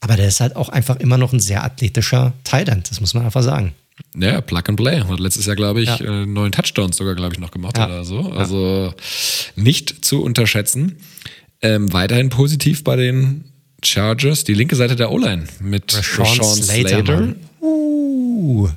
Aber 0.01 0.15
der 0.15 0.27
ist 0.27 0.39
halt 0.39 0.55
auch 0.55 0.69
einfach 0.69 0.97
immer 0.97 1.17
noch 1.17 1.33
ein 1.33 1.39
sehr 1.39 1.63
athletischer 1.63 2.33
End, 2.51 2.89
das 2.89 3.01
muss 3.01 3.13
man 3.13 3.25
einfach 3.25 3.43
sagen. 3.43 3.73
Ja, 4.15 4.41
Plug 4.41 4.63
and 4.67 4.77
Play. 4.77 5.01
Hat 5.01 5.19
letztes 5.19 5.45
Jahr, 5.45 5.55
glaube 5.55 5.81
ich, 5.81 5.89
ja. 5.89 5.99
äh, 5.99 6.25
neun 6.25 6.51
Touchdowns 6.51 6.97
sogar, 6.97 7.15
glaube 7.15 7.33
ich, 7.33 7.39
noch 7.39 7.51
gemacht 7.51 7.77
ja. 7.77 7.85
oder 7.85 8.05
so. 8.05 8.31
Also 8.31 8.93
ja. 8.95 9.61
nicht 9.61 10.05
zu 10.05 10.23
unterschätzen. 10.23 10.97
Ähm, 11.61 11.91
weiterhin 11.91 12.29
positiv 12.29 12.83
bei 12.85 12.95
den 12.95 13.43
Chargers, 13.83 14.45
die 14.45 14.53
linke 14.53 14.75
Seite 14.75 14.95
der 14.95 15.11
O-Line 15.11 15.45
mit 15.59 15.95
Rashawn, 15.95 16.25
Rashawn 16.25 16.63
Slater. 16.63 16.89
Slater. 16.89 17.35
Uh, 17.61 18.69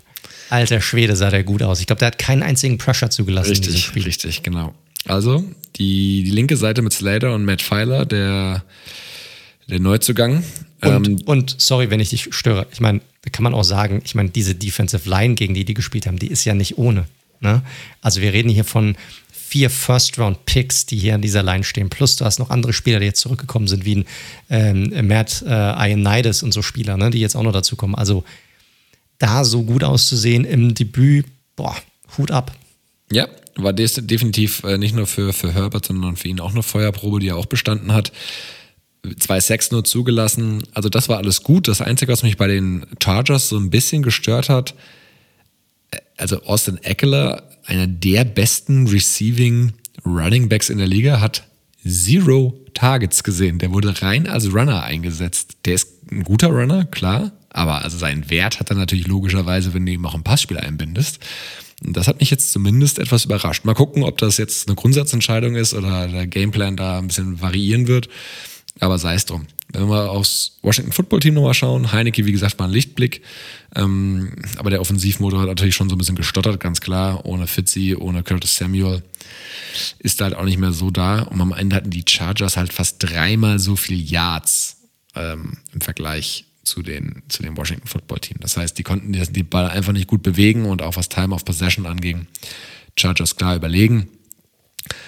alter 0.50 0.80
Schwede 0.80 1.16
sah 1.16 1.30
der 1.30 1.44
gut 1.44 1.62
aus. 1.62 1.80
Ich 1.80 1.86
glaube, 1.86 2.00
der 2.00 2.08
hat 2.08 2.18
keinen 2.18 2.42
einzigen 2.42 2.78
Pressure 2.78 3.10
zugelassen 3.10 3.50
richtig, 3.50 3.68
in 3.68 3.74
diesem 3.74 3.88
Spiel. 3.88 4.02
Richtig, 4.04 4.42
genau. 4.42 4.74
Also 5.06 5.44
die, 5.76 6.24
die 6.24 6.30
linke 6.30 6.56
Seite 6.56 6.82
mit 6.82 6.92
Slater 6.92 7.34
und 7.34 7.44
Matt 7.44 7.62
Pfeiler, 7.62 8.04
der, 8.06 8.64
der 9.68 9.80
Neuzugang. 9.80 10.42
Und, 10.82 11.08
ähm, 11.08 11.20
und 11.26 11.56
sorry, 11.58 11.90
wenn 11.90 12.00
ich 12.00 12.10
dich 12.10 12.28
störe. 12.34 12.66
Ich 12.72 12.80
meine, 12.80 13.00
da 13.22 13.30
kann 13.30 13.44
man 13.44 13.54
auch 13.54 13.62
sagen, 13.62 14.02
ich 14.04 14.14
meine, 14.14 14.30
diese 14.30 14.54
Defensive 14.54 15.08
Line, 15.08 15.34
gegen 15.34 15.54
die 15.54 15.64
die 15.64 15.74
gespielt 15.74 16.06
haben, 16.06 16.18
die 16.18 16.26
ist 16.26 16.44
ja 16.44 16.54
nicht 16.54 16.78
ohne. 16.78 17.06
Ne? 17.40 17.62
Also 18.00 18.20
wir 18.20 18.32
reden 18.32 18.48
hier 18.48 18.64
von 18.64 18.96
vier 19.30 19.70
First-Round-Picks, 19.70 20.86
die 20.86 20.96
hier 20.96 21.14
an 21.14 21.22
dieser 21.22 21.42
Line 21.42 21.62
stehen. 21.62 21.90
Plus 21.90 22.16
du 22.16 22.24
hast 22.24 22.38
noch 22.38 22.50
andere 22.50 22.72
Spieler, 22.72 23.00
die 23.00 23.06
jetzt 23.06 23.20
zurückgekommen 23.20 23.68
sind, 23.68 23.84
wie 23.84 23.96
ein 23.96 24.04
ähm, 24.50 25.06
Matt 25.06 25.44
äh, 25.46 25.50
Ioannidis 25.50 26.42
und 26.42 26.52
so 26.52 26.62
Spieler, 26.62 26.96
ne, 26.96 27.10
die 27.10 27.20
jetzt 27.20 27.36
auch 27.36 27.42
noch 27.42 27.52
dazu 27.52 27.76
kommen. 27.76 27.94
Also 27.94 28.24
da 29.18 29.44
so 29.44 29.62
gut 29.62 29.84
auszusehen 29.84 30.44
im 30.44 30.74
Debüt, 30.74 31.26
boah, 31.54 31.76
Hut 32.16 32.30
ab. 32.30 32.52
Ja, 33.12 33.28
war 33.56 33.72
definitiv 33.72 34.64
äh, 34.64 34.78
nicht 34.78 34.94
nur 34.94 35.06
für, 35.06 35.32
für 35.32 35.52
Herbert, 35.52 35.86
sondern 35.86 36.16
für 36.16 36.28
ihn 36.28 36.40
auch 36.40 36.52
eine 36.52 36.62
Feuerprobe, 36.62 37.20
die 37.20 37.28
er 37.28 37.36
auch 37.36 37.46
bestanden 37.46 37.92
hat 37.92 38.10
zwei 39.18 39.40
Sacks 39.40 39.70
nur 39.70 39.84
zugelassen. 39.84 40.62
Also 40.72 40.88
das 40.88 41.08
war 41.08 41.18
alles 41.18 41.42
gut. 41.42 41.68
Das 41.68 41.80
Einzige, 41.80 42.12
was 42.12 42.22
mich 42.22 42.36
bei 42.36 42.46
den 42.46 42.86
Chargers 43.02 43.48
so 43.48 43.58
ein 43.58 43.70
bisschen 43.70 44.02
gestört 44.02 44.48
hat, 44.48 44.74
also 46.16 46.42
Austin 46.44 46.78
Eckler, 46.78 47.42
einer 47.64 47.86
der 47.86 48.24
besten 48.24 48.86
Receiving 48.86 49.72
Running 50.04 50.48
Backs 50.48 50.70
in 50.70 50.78
der 50.78 50.86
Liga, 50.86 51.20
hat 51.20 51.44
zero 51.84 52.58
Targets 52.74 53.24
gesehen. 53.24 53.58
Der 53.58 53.72
wurde 53.72 54.02
rein 54.02 54.28
als 54.28 54.52
Runner 54.52 54.82
eingesetzt. 54.82 55.56
Der 55.64 55.74
ist 55.74 55.88
ein 56.10 56.22
guter 56.22 56.48
Runner, 56.48 56.84
klar, 56.84 57.32
aber 57.50 57.82
also 57.82 57.98
seinen 57.98 58.30
Wert 58.30 58.60
hat 58.60 58.70
er 58.70 58.76
natürlich 58.76 59.06
logischerweise, 59.06 59.74
wenn 59.74 59.84
du 59.84 59.92
ihm 59.92 60.06
auch 60.06 60.14
im 60.14 60.22
Passspiel 60.22 60.58
einbindest. 60.58 61.18
Und 61.84 61.96
das 61.96 62.06
hat 62.06 62.20
mich 62.20 62.30
jetzt 62.30 62.52
zumindest 62.52 62.98
etwas 63.00 63.24
überrascht. 63.24 63.64
Mal 63.64 63.74
gucken, 63.74 64.04
ob 64.04 64.18
das 64.18 64.36
jetzt 64.36 64.68
eine 64.68 64.76
Grundsatzentscheidung 64.76 65.56
ist 65.56 65.74
oder 65.74 66.06
der 66.06 66.28
Gameplan 66.28 66.76
da 66.76 66.98
ein 66.98 67.08
bisschen 67.08 67.40
variieren 67.40 67.88
wird. 67.88 68.08
Aber 68.80 68.98
sei 68.98 69.14
es 69.14 69.26
drum. 69.26 69.46
Wenn 69.72 69.88
wir 69.88 70.10
aufs 70.10 70.58
Washington 70.62 70.92
Football 70.92 71.20
Team 71.20 71.34
nochmal 71.34 71.54
schauen, 71.54 71.92
Heineke, 71.92 72.26
wie 72.26 72.32
gesagt, 72.32 72.58
war 72.58 72.68
ein 72.68 72.72
Lichtblick. 72.72 73.22
Ähm, 73.74 74.34
aber 74.58 74.70
der 74.70 74.80
Offensivmotor 74.80 75.40
hat 75.40 75.48
natürlich 75.48 75.74
schon 75.74 75.88
so 75.88 75.94
ein 75.94 75.98
bisschen 75.98 76.16
gestottert, 76.16 76.60
ganz 76.60 76.80
klar. 76.80 77.24
Ohne 77.24 77.46
Fitzy, 77.46 77.94
ohne 77.94 78.22
Curtis 78.22 78.56
Samuel 78.56 79.02
ist 79.98 80.20
halt 80.20 80.34
auch 80.34 80.44
nicht 80.44 80.58
mehr 80.58 80.72
so 80.72 80.90
da. 80.90 81.20
Und 81.20 81.40
am 81.40 81.52
Ende 81.52 81.76
hatten 81.76 81.90
die 81.90 82.04
Chargers 82.06 82.56
halt 82.56 82.72
fast 82.72 82.96
dreimal 82.98 83.58
so 83.58 83.76
viel 83.76 83.98
Yards 83.98 84.76
ähm, 85.14 85.58
im 85.72 85.80
Vergleich 85.80 86.44
zu 86.64 86.82
den, 86.82 87.22
zu 87.28 87.42
dem 87.42 87.56
Washington 87.56 87.88
Football 87.88 88.20
Team. 88.20 88.36
Das 88.40 88.56
heißt, 88.56 88.78
die 88.78 88.82
konnten 88.82 89.12
die 89.12 89.42
Ball 89.42 89.68
einfach 89.68 89.92
nicht 89.92 90.06
gut 90.06 90.22
bewegen 90.22 90.66
und 90.66 90.82
auch 90.82 90.96
was 90.96 91.08
Time 91.08 91.34
of 91.34 91.44
Possession 91.44 91.86
anging, 91.86 92.26
Chargers 92.96 93.36
klar 93.36 93.56
überlegen. 93.56 94.08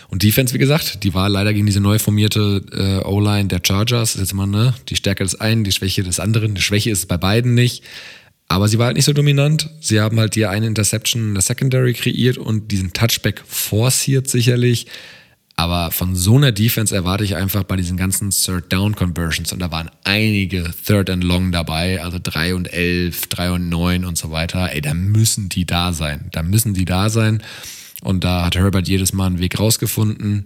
Und 0.08 0.22
Defense, 0.22 0.54
wie 0.54 0.58
gesagt, 0.58 1.04
die 1.04 1.14
war 1.14 1.28
leider 1.28 1.52
gegen 1.52 1.66
diese 1.66 1.80
neu 1.80 1.98
formierte 1.98 2.62
äh, 2.72 3.06
O-Line 3.06 3.48
der 3.48 3.60
Chargers. 3.64 4.12
Das 4.12 4.14
ist 4.16 4.20
jetzt 4.20 4.32
immer, 4.32 4.46
ne, 4.46 4.74
die 4.88 4.96
Stärke 4.96 5.24
des 5.24 5.40
einen, 5.40 5.64
die 5.64 5.72
Schwäche 5.72 6.02
des 6.02 6.20
anderen. 6.20 6.54
Die 6.54 6.62
Schwäche 6.62 6.90
ist 6.90 7.06
bei 7.06 7.16
beiden 7.16 7.54
nicht. 7.54 7.82
Aber 8.48 8.68
sie 8.68 8.78
war 8.78 8.86
halt 8.86 8.96
nicht 8.96 9.06
so 9.06 9.12
dominant. 9.12 9.70
Sie 9.80 10.00
haben 10.00 10.20
halt 10.20 10.34
die 10.34 10.46
eine 10.46 10.66
Interception 10.66 11.28
in 11.28 11.34
der 11.34 11.42
Secondary 11.42 11.94
kreiert 11.94 12.38
und 12.38 12.70
diesen 12.70 12.92
Touchback 12.92 13.42
forciert 13.46 14.28
sicherlich. 14.28 14.86
Aber 15.56 15.92
von 15.92 16.16
so 16.16 16.36
einer 16.36 16.50
Defense 16.50 16.94
erwarte 16.94 17.22
ich 17.22 17.36
einfach 17.36 17.62
bei 17.62 17.76
diesen 17.76 17.96
ganzen 17.96 18.30
Third 18.30 18.72
Down 18.72 18.96
Conversions 18.96 19.52
und 19.52 19.60
da 19.60 19.70
waren 19.70 19.88
einige 20.02 20.70
Third 20.84 21.10
and 21.10 21.22
Long 21.22 21.52
dabei, 21.52 22.02
also 22.02 22.18
3 22.20 22.56
und 22.56 22.72
11, 22.72 23.28
3 23.28 23.52
und 23.52 23.68
9 23.68 24.04
und 24.04 24.18
so 24.18 24.32
weiter. 24.32 24.72
Ey, 24.72 24.80
da 24.80 24.94
müssen 24.94 25.48
die 25.48 25.64
da 25.64 25.92
sein. 25.92 26.28
Da 26.32 26.42
müssen 26.42 26.74
die 26.74 26.84
da 26.84 27.08
sein. 27.08 27.40
Und 28.04 28.22
da 28.22 28.44
hat 28.44 28.54
Herbert 28.54 28.86
jedes 28.86 29.12
Mal 29.12 29.26
einen 29.26 29.38
Weg 29.40 29.58
rausgefunden. 29.58 30.44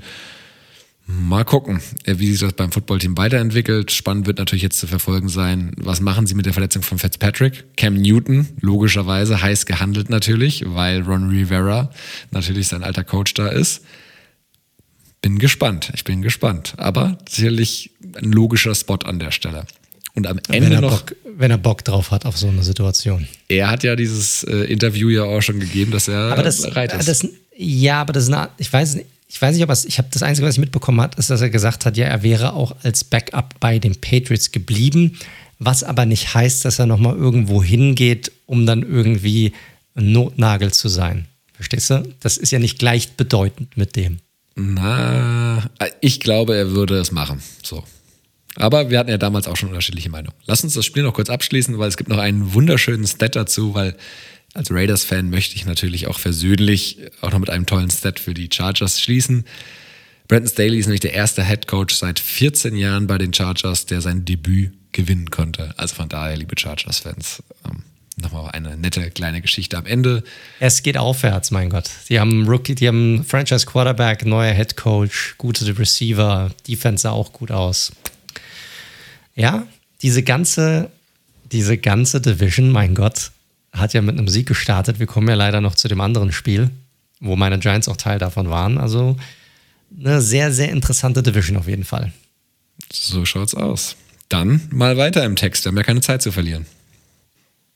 Mal 1.11 1.45
gucken, 1.45 1.81
äh, 2.05 2.19
wie 2.19 2.31
sich 2.31 2.41
das 2.41 2.53
beim 2.53 2.71
Footballteam 2.71 3.17
weiterentwickelt. 3.17 3.91
Spannend 3.91 4.27
wird 4.27 4.39
natürlich 4.39 4.63
jetzt 4.63 4.79
zu 4.79 4.87
verfolgen 4.87 5.31
sein, 5.31 5.73
was 5.77 6.01
machen 6.01 6.27
sie 6.27 6.35
mit 6.35 6.45
der 6.45 6.53
Verletzung 6.53 6.83
von 6.83 6.99
Fitzpatrick? 6.99 7.65
Cam 7.79 7.95
Newton, 7.95 8.47
logischerweise 8.61 9.41
heiß 9.41 9.65
gehandelt 9.65 10.11
natürlich, 10.11 10.65
weil 10.67 11.01
Ron 11.03 11.31
Rivera 11.31 11.91
natürlich 12.31 12.69
sein 12.69 12.85
alter 12.85 13.05
Coach 13.05 13.33
da 13.33 13.49
ist. 13.49 13.85
Bin 15.23 15.39
gespannt, 15.39 15.91
ich 15.95 16.05
bin 16.05 16.21
gespannt. 16.21 16.75
Aber 16.77 17.17
sicherlich 17.27 17.91
ein 18.15 18.31
logischer 18.31 18.75
Spot 18.75 18.99
an 19.05 19.19
der 19.19 19.31
Stelle. 19.31 19.67
Und 20.15 20.27
am 20.27 20.41
Ende 20.49 20.71
wenn 20.71 20.81
noch. 20.81 21.03
Bock, 21.03 21.17
wenn 21.37 21.51
er 21.51 21.59
Bock 21.59 21.85
drauf 21.85 22.11
hat 22.11 22.25
auf 22.27 22.37
so 22.37 22.49
eine 22.49 22.63
Situation. 22.63 23.29
Er 23.49 23.71
hat 23.71 23.85
ja 23.85 23.95
dieses 23.95 24.43
äh, 24.45 24.65
Interview 24.65 25.09
ja 25.09 25.25
auch 25.25 25.41
schon 25.41 25.61
gegeben, 25.61 25.93
dass 25.93 26.09
er 26.09 26.33
aber 26.33 26.43
das, 26.43 26.63
bereit 26.63 26.93
ist. 26.95 27.09
Das, 27.09 27.29
ja, 27.57 28.01
aber 28.01 28.13
das 28.13 28.25
ist 28.25 28.33
eine, 28.33 28.49
ich 28.59 28.73
weiß 28.73 28.97
nicht 28.97 29.07
ich 29.29 29.41
weiß 29.41 29.55
nicht, 29.55 29.63
ob 29.63 29.71
es, 29.71 29.85
ich 29.85 29.99
habe 29.99 30.09
das 30.11 30.23
Einzige, 30.23 30.47
was 30.47 30.55
ich 30.55 30.61
mitbekommen 30.61 31.01
habe, 31.03 31.19
ist, 31.19 31.29
dass 31.29 31.43
er 31.43 31.51
gesagt 31.51 31.85
hat, 31.85 31.97
ja, 31.97 32.07
er 32.07 32.23
wäre 32.23 32.55
auch 32.55 32.75
als 32.83 33.05
Backup 33.05 33.61
bei 33.61 33.79
den 33.79 33.95
Patriots 34.01 34.53
geblieben, 34.53 35.19
was 35.59 35.85
aber 35.85 36.07
nicht 36.07 36.35
heißt, 36.35 36.65
dass 36.65 36.79
er 36.79 36.87
nochmal 36.87 37.15
irgendwo 37.15 37.63
hingeht, 37.63 38.33
um 38.47 38.65
dann 38.65 38.83
irgendwie 38.83 39.53
ein 39.95 40.13
Notnagel 40.13 40.73
zu 40.73 40.89
sein. 40.89 41.27
Verstehst 41.53 41.91
du? 41.91 42.03
Das 42.21 42.39
ist 42.39 42.53
ja 42.53 42.59
nicht 42.59 42.79
gleichbedeutend 42.79 43.77
mit 43.77 43.97
dem. 43.97 44.21
Na, 44.55 45.69
ich 46.01 46.21
glaube, 46.21 46.57
er 46.57 46.71
würde 46.71 46.99
es 46.99 47.13
machen. 47.13 47.43
So. 47.63 47.85
Aber 48.59 48.91
wir 48.91 48.99
hatten 48.99 49.11
ja 49.11 49.19
damals 49.19 49.47
auch 49.47 49.57
schon 49.57 49.69
unterschiedliche 49.69 50.11
Meinungen. 50.11 50.37
Lass 50.47 50.65
uns 50.65 50.75
das 50.75 50.85
Spiel 50.85 51.05
noch 51.05 51.15
kurz 51.15 51.31
abschließen, 51.31 51.79
weil 51.79 51.89
es 51.89 51.97
gibt 51.97 52.11
noch 52.11 52.19
einen 52.19 52.55
wunderschönen 52.55 53.07
Stat 53.07 53.37
dazu, 53.37 53.75
weil 53.75 53.97
als 54.53 54.73
Raiders-Fan 54.73 55.31
möchte 55.31 55.55
ich 55.55 55.65
natürlich 55.65 56.09
auch 56.09 56.19
versöhnlich 56.19 56.99
auch 57.21 57.31
noch 57.31 57.39
mit 57.39 57.51
einem 57.51 57.67
tollen 57.67 57.91
Stat 57.91 58.19
für 58.19 58.35
die 58.35 58.51
Chargers 58.53 59.01
schließen. 59.01 59.45
Brandon 60.27 60.49
Staley 60.51 60.79
ist 60.79 60.87
nämlich 60.87 61.01
der 61.01 61.13
erste 61.13 61.45
Head 61.45 61.69
Coach 61.69 61.95
seit 61.95 62.19
14 62.19 62.77
Jahren 62.77 63.07
bei 63.07 63.17
den 63.17 63.33
Chargers, 63.33 63.87
der 63.87 64.01
sein 64.01 64.25
Debüt 64.25 64.73
gewinnen 64.91 65.31
konnte. 65.31 65.73
Also 65.77 65.95
von 65.95 66.09
daher, 66.09 66.37
liebe 66.37 66.59
Chargers-Fans, 66.59 67.45
ähm, 67.65 67.85
nochmal 68.21 68.51
eine 68.51 68.77
nette 68.77 69.09
kleine 69.13 69.41
Geschichte 69.41 69.79
am 69.79 69.87
Ende. 69.87 70.25
Es 70.59 70.83
geht 70.83 70.99
aufwärts, 70.99 71.53
mein 71.53 71.71
Gott. 71.71 71.89
Die 72.09 72.19
haben 72.19 72.49
Rookie, 72.49 72.75
die 72.75 72.89
haben 72.89 73.25
Franchise 73.25 73.67
Quarterback, 73.67 74.27
neuer 74.27 74.53
Head 74.53 74.77
Coach, 74.77 75.37
gute 75.39 75.79
Receiver, 75.79 76.51
Defense 76.67 77.03
sah 77.03 77.11
auch 77.11 77.33
gut 77.33 77.53
aus. 77.53 77.93
Ja, 79.39 79.67
diese 80.03 80.23
ganze, 80.23 80.91
diese 81.53 81.79
ganze 81.79 82.21
Division, 82.21 82.71
mein 82.71 82.95
Gott, 82.95 83.31
hat 83.73 83.95
ja 83.95 84.03
mit 84.03 84.19
einem 84.19 84.29
Sieg 84.29 84.49
gestartet. 84.49 84.99
Wir 84.99 85.07
kommen 85.07 85.29
ja 85.29 85.35
leider 85.35 85.61
noch 85.61 85.77
zu 85.77 85.87
dem 85.87 86.01
anderen 86.01 86.33
Spiel, 86.33 86.71
wo 87.21 87.37
meine 87.37 87.59
Giants 87.59 87.89
auch 87.89 87.97
Teil 87.97 88.19
davon 88.19 88.51
waren. 88.51 88.79
Also 88.79 89.17
eine 89.97 90.21
sehr, 90.21 90.53
sehr 90.53 90.71
interessante 90.71 91.23
Division 91.23 91.57
auf 91.57 91.69
jeden 91.69 91.85
Fall. 91.85 92.13
So 92.93 93.25
schaut's 93.25 93.55
aus. 93.55 93.97
Dann 94.29 94.69
mal 94.71 94.97
weiter 94.97 95.25
im 95.25 95.37
Text. 95.37 95.65
Wir 95.65 95.69
haben 95.71 95.77
ja 95.77 95.85
keine 95.85 96.01
Zeit 96.01 96.21
zu 96.21 96.33
verlieren. 96.33 96.67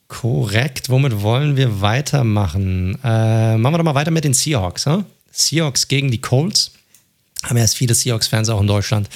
Korrekt. 0.09 0.89
Womit 0.89 1.21
wollen 1.21 1.55
wir 1.55 1.81
weitermachen? 1.81 2.99
Äh, 3.03 3.57
machen 3.57 3.73
wir 3.73 3.77
doch 3.77 3.85
mal 3.85 3.95
weiter 3.95 4.11
mit 4.11 4.25
den 4.25 4.33
Seahawks. 4.33 4.85
Huh? 4.85 5.03
Seahawks 5.31 5.87
gegen 5.87 6.11
die 6.11 6.21
Colts. 6.21 6.71
Haben 7.43 7.57
ja 7.57 7.63
erst 7.63 7.77
viele 7.77 7.95
Seahawks-Fans 7.95 8.49
auch 8.49 8.61
in 8.61 8.67
Deutschland. 8.67 9.09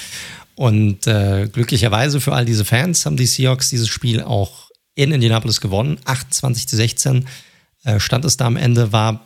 Und 0.58 1.06
äh, 1.06 1.48
glücklicherweise 1.52 2.20
für 2.20 2.32
all 2.32 2.44
diese 2.44 2.64
Fans 2.64 3.06
haben 3.06 3.16
die 3.16 3.26
Seahawks 3.26 3.70
dieses 3.70 3.86
Spiel 3.86 4.20
auch 4.22 4.72
in 4.96 5.12
Indianapolis 5.12 5.60
gewonnen. 5.60 6.00
28 6.04 6.66
zu 6.66 6.74
16 6.74 7.28
äh, 7.84 8.00
stand 8.00 8.24
es 8.24 8.38
da 8.38 8.46
am 8.46 8.56
Ende. 8.56 8.90
War, 8.90 9.24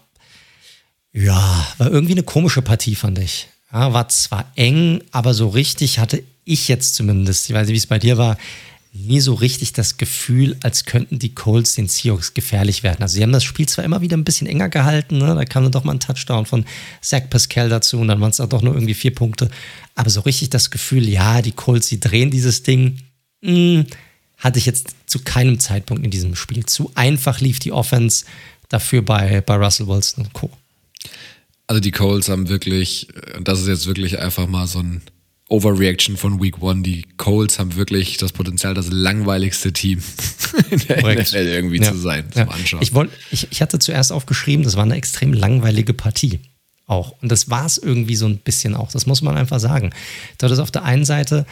ja, 1.14 1.66
war 1.78 1.90
irgendwie 1.90 2.12
eine 2.12 2.22
komische 2.22 2.60
Partie, 2.60 2.94
fand 2.94 3.18
ich. 3.18 3.48
Ja, 3.72 3.94
war 3.94 4.10
zwar 4.10 4.52
eng, 4.56 5.02
aber 5.10 5.32
so 5.32 5.48
richtig 5.48 5.98
hatte 5.98 6.22
ich 6.44 6.68
jetzt 6.68 6.96
zumindest, 6.96 7.48
ich 7.48 7.54
weiß 7.54 7.66
nicht, 7.66 7.72
wie 7.72 7.78
es 7.78 7.86
bei 7.86 7.98
dir 7.98 8.18
war, 8.18 8.36
nie 8.94 9.20
so 9.20 9.34
richtig 9.34 9.72
das 9.72 9.96
Gefühl, 9.96 10.56
als 10.62 10.84
könnten 10.84 11.18
die 11.18 11.34
Colts 11.34 11.74
den 11.74 11.88
Seahawks 11.88 12.34
gefährlich 12.34 12.82
werden. 12.82 13.02
Also 13.02 13.14
sie 13.14 13.22
haben 13.22 13.32
das 13.32 13.44
Spiel 13.44 13.66
zwar 13.66 13.84
immer 13.84 14.02
wieder 14.02 14.16
ein 14.16 14.24
bisschen 14.24 14.46
enger 14.46 14.68
gehalten, 14.68 15.18
ne? 15.18 15.34
da 15.34 15.44
kam 15.46 15.62
dann 15.62 15.72
doch 15.72 15.84
mal 15.84 15.92
ein 15.92 16.00
Touchdown 16.00 16.44
von 16.44 16.66
Zach 17.00 17.22
Pascal 17.30 17.70
dazu 17.70 17.98
und 17.98 18.08
dann 18.08 18.20
waren 18.20 18.30
es 18.30 18.40
auch 18.40 18.48
doch 18.48 18.60
nur 18.60 18.74
irgendwie 18.74 18.94
vier 18.94 19.14
Punkte. 19.14 19.50
Aber 19.94 20.10
so 20.10 20.20
richtig 20.20 20.50
das 20.50 20.70
Gefühl, 20.70 21.08
ja, 21.08 21.40
die 21.40 21.52
Colts, 21.52 21.88
sie 21.88 22.00
drehen 22.00 22.30
dieses 22.30 22.62
Ding, 22.62 22.98
mh, 23.40 23.50
hm, 23.50 23.86
hatte 24.36 24.58
ich 24.58 24.66
jetzt 24.66 24.94
zu 25.06 25.20
keinem 25.20 25.58
Zeitpunkt 25.58 26.04
in 26.04 26.10
diesem 26.10 26.34
Spiel. 26.34 26.66
Zu 26.66 26.90
einfach 26.94 27.40
lief 27.40 27.60
die 27.60 27.72
Offense 27.72 28.24
dafür 28.68 29.02
bei, 29.02 29.40
bei 29.40 29.54
Russell 29.54 29.86
Wilson 29.86 30.24
und 30.24 30.32
Co. 30.32 30.50
Also 31.66 31.80
die 31.80 31.92
Coles 31.92 32.28
haben 32.28 32.48
wirklich, 32.48 33.08
und 33.36 33.48
das 33.48 33.60
ist 33.60 33.68
jetzt 33.68 33.86
wirklich 33.86 34.18
einfach 34.18 34.46
mal 34.48 34.66
so 34.66 34.80
ein 34.80 35.00
Overreaction 35.52 36.16
von 36.16 36.42
Week 36.42 36.60
One. 36.62 36.82
Die 36.82 37.04
Coles 37.18 37.58
haben 37.58 37.76
wirklich 37.76 38.16
das 38.16 38.32
Potenzial, 38.32 38.72
das 38.74 38.88
langweiligste 38.90 39.72
Team 39.72 40.02
in 40.70 40.78
der 40.78 41.02
Korrekt. 41.02 41.28
NFL 41.28 41.46
irgendwie 41.46 41.80
ja. 41.80 41.92
zu 41.92 41.98
sein, 41.98 42.24
zum 42.32 42.42
ja. 42.42 42.48
Anschauen. 42.48 42.82
Ich, 42.82 42.94
wollt, 42.94 43.10
ich, 43.30 43.48
ich 43.50 43.60
hatte 43.60 43.78
zuerst 43.78 44.12
aufgeschrieben, 44.12 44.64
das 44.64 44.76
war 44.76 44.84
eine 44.84 44.96
extrem 44.96 45.32
langweilige 45.32 45.92
Partie 45.92 46.40
auch. 46.86 47.14
Und 47.20 47.30
das 47.30 47.50
war 47.50 47.66
es 47.66 47.78
irgendwie 47.78 48.16
so 48.16 48.26
ein 48.26 48.38
bisschen 48.38 48.74
auch. 48.74 48.90
Das 48.90 49.06
muss 49.06 49.22
man 49.22 49.36
einfach 49.36 49.60
sagen. 49.60 49.90
Du 50.38 50.46
hattest 50.46 50.60
auf 50.60 50.70
der 50.70 50.84
einen 50.84 51.04
Seite 51.04 51.46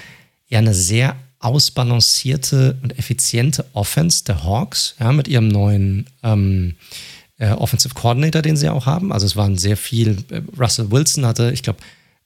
ja 0.49 0.59
eine 0.59 0.75
sehr 0.75 1.17
ausbalancierte 1.39 2.79
und 2.83 2.99
effiziente 2.99 3.67
Offense 3.75 4.25
der 4.25 4.45
Hawks, 4.45 4.95
ja, 4.99 5.13
mit 5.13 5.29
ihrem 5.29 5.49
neuen 5.49 6.07
ähm, 6.23 6.75
äh, 7.39 7.51
Offensive 7.51 7.95
Coordinator, 7.95 8.43
den 8.43 8.57
sie 8.57 8.69
auch 8.69 8.87
haben. 8.87 9.13
Also 9.13 9.27
es 9.27 9.37
waren 9.37 9.57
sehr 9.57 9.77
viel, 9.77 10.25
äh, 10.31 10.43
Russell 10.59 10.91
Wilson 10.91 11.25
hatte, 11.27 11.51
ich 11.53 11.63
glaube, 11.63 11.81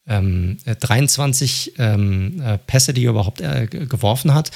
ähm, 0.07 0.59
23 0.65 1.79
äh, 1.79 1.95
ähm, 1.95 2.41
äh, 2.41 2.59
Pässe, 2.59 2.93
die 2.93 3.05
er 3.05 3.11
überhaupt 3.11 3.41
äh, 3.41 3.67
geworfen 3.67 4.35
hat. 4.35 4.51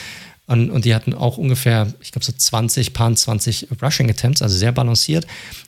Und, 0.47 0.71
und, 0.71 0.87
die 0.87 0.95
hatten 0.95 1.13
auch 1.13 1.37
ungefähr, 1.37 1.93
ich 2.01 2.13
glaube, 2.13 2.25
so 2.25 2.33
20, 2.33 2.95
paar 2.95 3.15
20 3.15 3.69
Rushing 3.83 4.09
Attempts, 4.09 4.41
also 4.41 4.57
sehr 4.57 4.73
balanciert. 4.73 5.27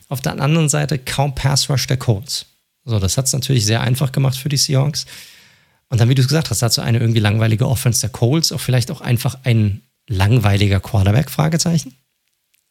Auf 0.09 0.21
der 0.21 0.39
anderen 0.41 0.69
Seite 0.69 0.97
kaum 0.97 1.35
Pass 1.35 1.69
Rush 1.69 1.85
der 1.85 1.97
Colts. 1.97 2.47
So, 2.83 2.97
das 2.97 3.15
hat 3.17 3.27
es 3.27 3.33
natürlich 3.33 3.65
sehr 3.65 3.81
einfach 3.81 4.11
gemacht 4.11 4.35
für 4.35 4.49
die 4.49 4.57
Seahawks. 4.57 5.05
Und 5.89 5.99
dann, 5.99 6.09
wie 6.09 6.15
du 6.15 6.21
es 6.21 6.27
gesagt 6.27 6.49
hast, 6.49 6.61
dazu 6.61 6.81
eine 6.81 6.99
irgendwie 6.99 7.19
langweilige 7.19 7.67
Offense 7.67 8.01
der 8.01 8.09
Colts, 8.09 8.51
auch 8.51 8.59
vielleicht 8.59 8.89
auch 8.89 9.01
einfach 9.01 9.37
ein 9.43 9.81
langweiliger 10.07 10.79
Quarterback, 10.79 11.29
Fragezeichen. 11.29 11.93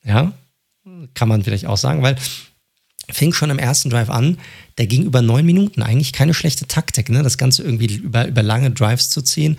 Ja, 0.04 0.32
kann 1.14 1.28
man 1.28 1.44
vielleicht 1.44 1.66
auch 1.66 1.76
sagen, 1.76 2.02
weil 2.02 2.16
fing 3.12 3.32
schon 3.32 3.50
im 3.50 3.58
ersten 3.58 3.90
Drive 3.90 4.10
an, 4.10 4.38
der 4.78 4.86
ging 4.86 5.04
über 5.04 5.22
neun 5.22 5.46
Minuten, 5.46 5.82
eigentlich 5.82 6.12
keine 6.12 6.34
schlechte 6.34 6.66
Taktik, 6.66 7.08
ne? 7.08 7.22
das 7.22 7.38
Ganze 7.38 7.62
irgendwie 7.62 7.94
über, 7.96 8.26
über 8.26 8.42
lange 8.42 8.70
Drives 8.70 9.10
zu 9.10 9.22
ziehen. 9.22 9.58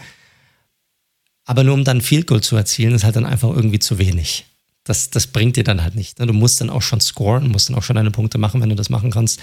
Aber 1.45 1.63
nur 1.63 1.73
um 1.73 1.83
dann 1.83 2.01
Field 2.01 2.27
Goal 2.27 2.41
zu 2.41 2.55
erzielen, 2.55 2.93
ist 2.93 3.03
halt 3.03 3.15
dann 3.15 3.25
einfach 3.25 3.49
irgendwie 3.49 3.79
zu 3.79 3.97
wenig 3.97 4.45
das, 4.83 5.11
das 5.11 5.27
bringt 5.27 5.57
dir 5.57 5.63
dann 5.63 5.83
halt 5.83 5.95
nicht. 5.95 6.19
Ne? 6.19 6.25
Du 6.25 6.33
musst 6.33 6.59
dann 6.59 6.69
auch 6.69 6.81
schon 6.81 7.01
scoren, 7.01 7.49
musst 7.49 7.69
dann 7.69 7.75
auch 7.75 7.83
schon 7.83 7.95
deine 7.95 8.11
Punkte 8.11 8.37
machen, 8.37 8.61
wenn 8.61 8.69
du 8.69 8.75
das 8.75 8.89
machen 8.89 9.11
kannst. 9.11 9.39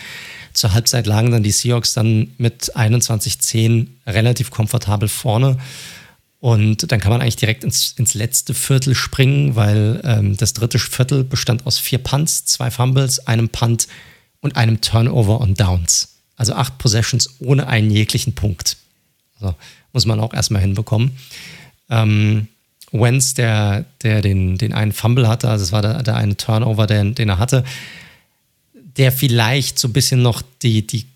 Zur 0.53 0.73
Halbzeit 0.73 1.07
lagen 1.07 1.31
dann 1.31 1.43
die 1.43 1.53
Seahawks 1.53 1.95
dann 1.95 2.33
mit 2.39 2.75
21-10 2.75 3.87
relativ 4.07 4.51
komfortabel 4.51 5.09
vorne. 5.09 5.59
Und 6.41 6.93
dann 6.93 7.01
kann 7.01 7.11
man 7.11 7.21
eigentlich 7.21 7.37
direkt 7.37 7.65
ins, 7.65 7.95
ins 7.97 8.15
letzte 8.15 8.55
Viertel 8.55 8.95
springen, 8.95 9.57
weil 9.57 10.01
ähm, 10.05 10.37
das 10.37 10.53
dritte 10.53 10.79
Viertel 10.79 11.25
bestand 11.25 11.67
aus 11.67 11.79
vier 11.79 11.99
Punts, 11.99 12.45
zwei 12.45 12.71
Fumbles, 12.71 13.27
einem 13.27 13.49
Punt 13.49 13.89
und 14.41 14.57
einem 14.57 14.81
Turnover 14.81 15.41
und 15.41 15.59
Downs. 15.59 16.17
Also 16.37 16.55
acht 16.55 16.79
Possessions 16.79 17.41
ohne 17.41 17.67
einen 17.67 17.91
jeglichen 17.91 18.35
Punkt. 18.35 18.77
Also 19.41 19.57
muss 19.93 20.07
man 20.07 20.21
auch 20.21 20.33
erstmal 20.33 20.63
hinbekommen. 20.63 21.13
Ähm, 21.91 22.47
Wentz, 22.93 23.35
der, 23.35 23.85
der 24.03 24.23
den, 24.23 24.57
den 24.57 24.73
einen 24.73 24.93
Fumble 24.93 25.29
hatte, 25.29 25.49
also 25.49 25.65
es 25.65 25.73
war 25.73 25.83
der, 25.83 26.03
der 26.03 26.17
eine 26.17 26.37
Turnover, 26.37 26.87
den, 26.87 27.15
den 27.15 27.29
er 27.29 27.39
hatte, 27.39 27.65
der 28.97 29.13
vielleicht 29.13 29.79
so 29.79 29.89
ein 29.89 29.93
bisschen 29.93 30.23
noch 30.23 30.43
die, 30.63 30.87
die 30.87 31.07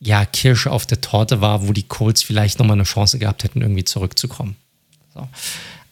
ja, 0.00 0.24
Kirsche 0.24 0.70
auf 0.70 0.86
der 0.86 1.00
Torte 1.00 1.40
war, 1.40 1.66
wo 1.66 1.72
die 1.72 1.82
Colts 1.82 2.22
vielleicht 2.22 2.58
nochmal 2.58 2.76
eine 2.76 2.84
Chance 2.84 3.18
gehabt 3.18 3.44
hätten, 3.44 3.62
irgendwie 3.62 3.84
zurückzukommen. 3.84 4.56
So. 5.14 5.28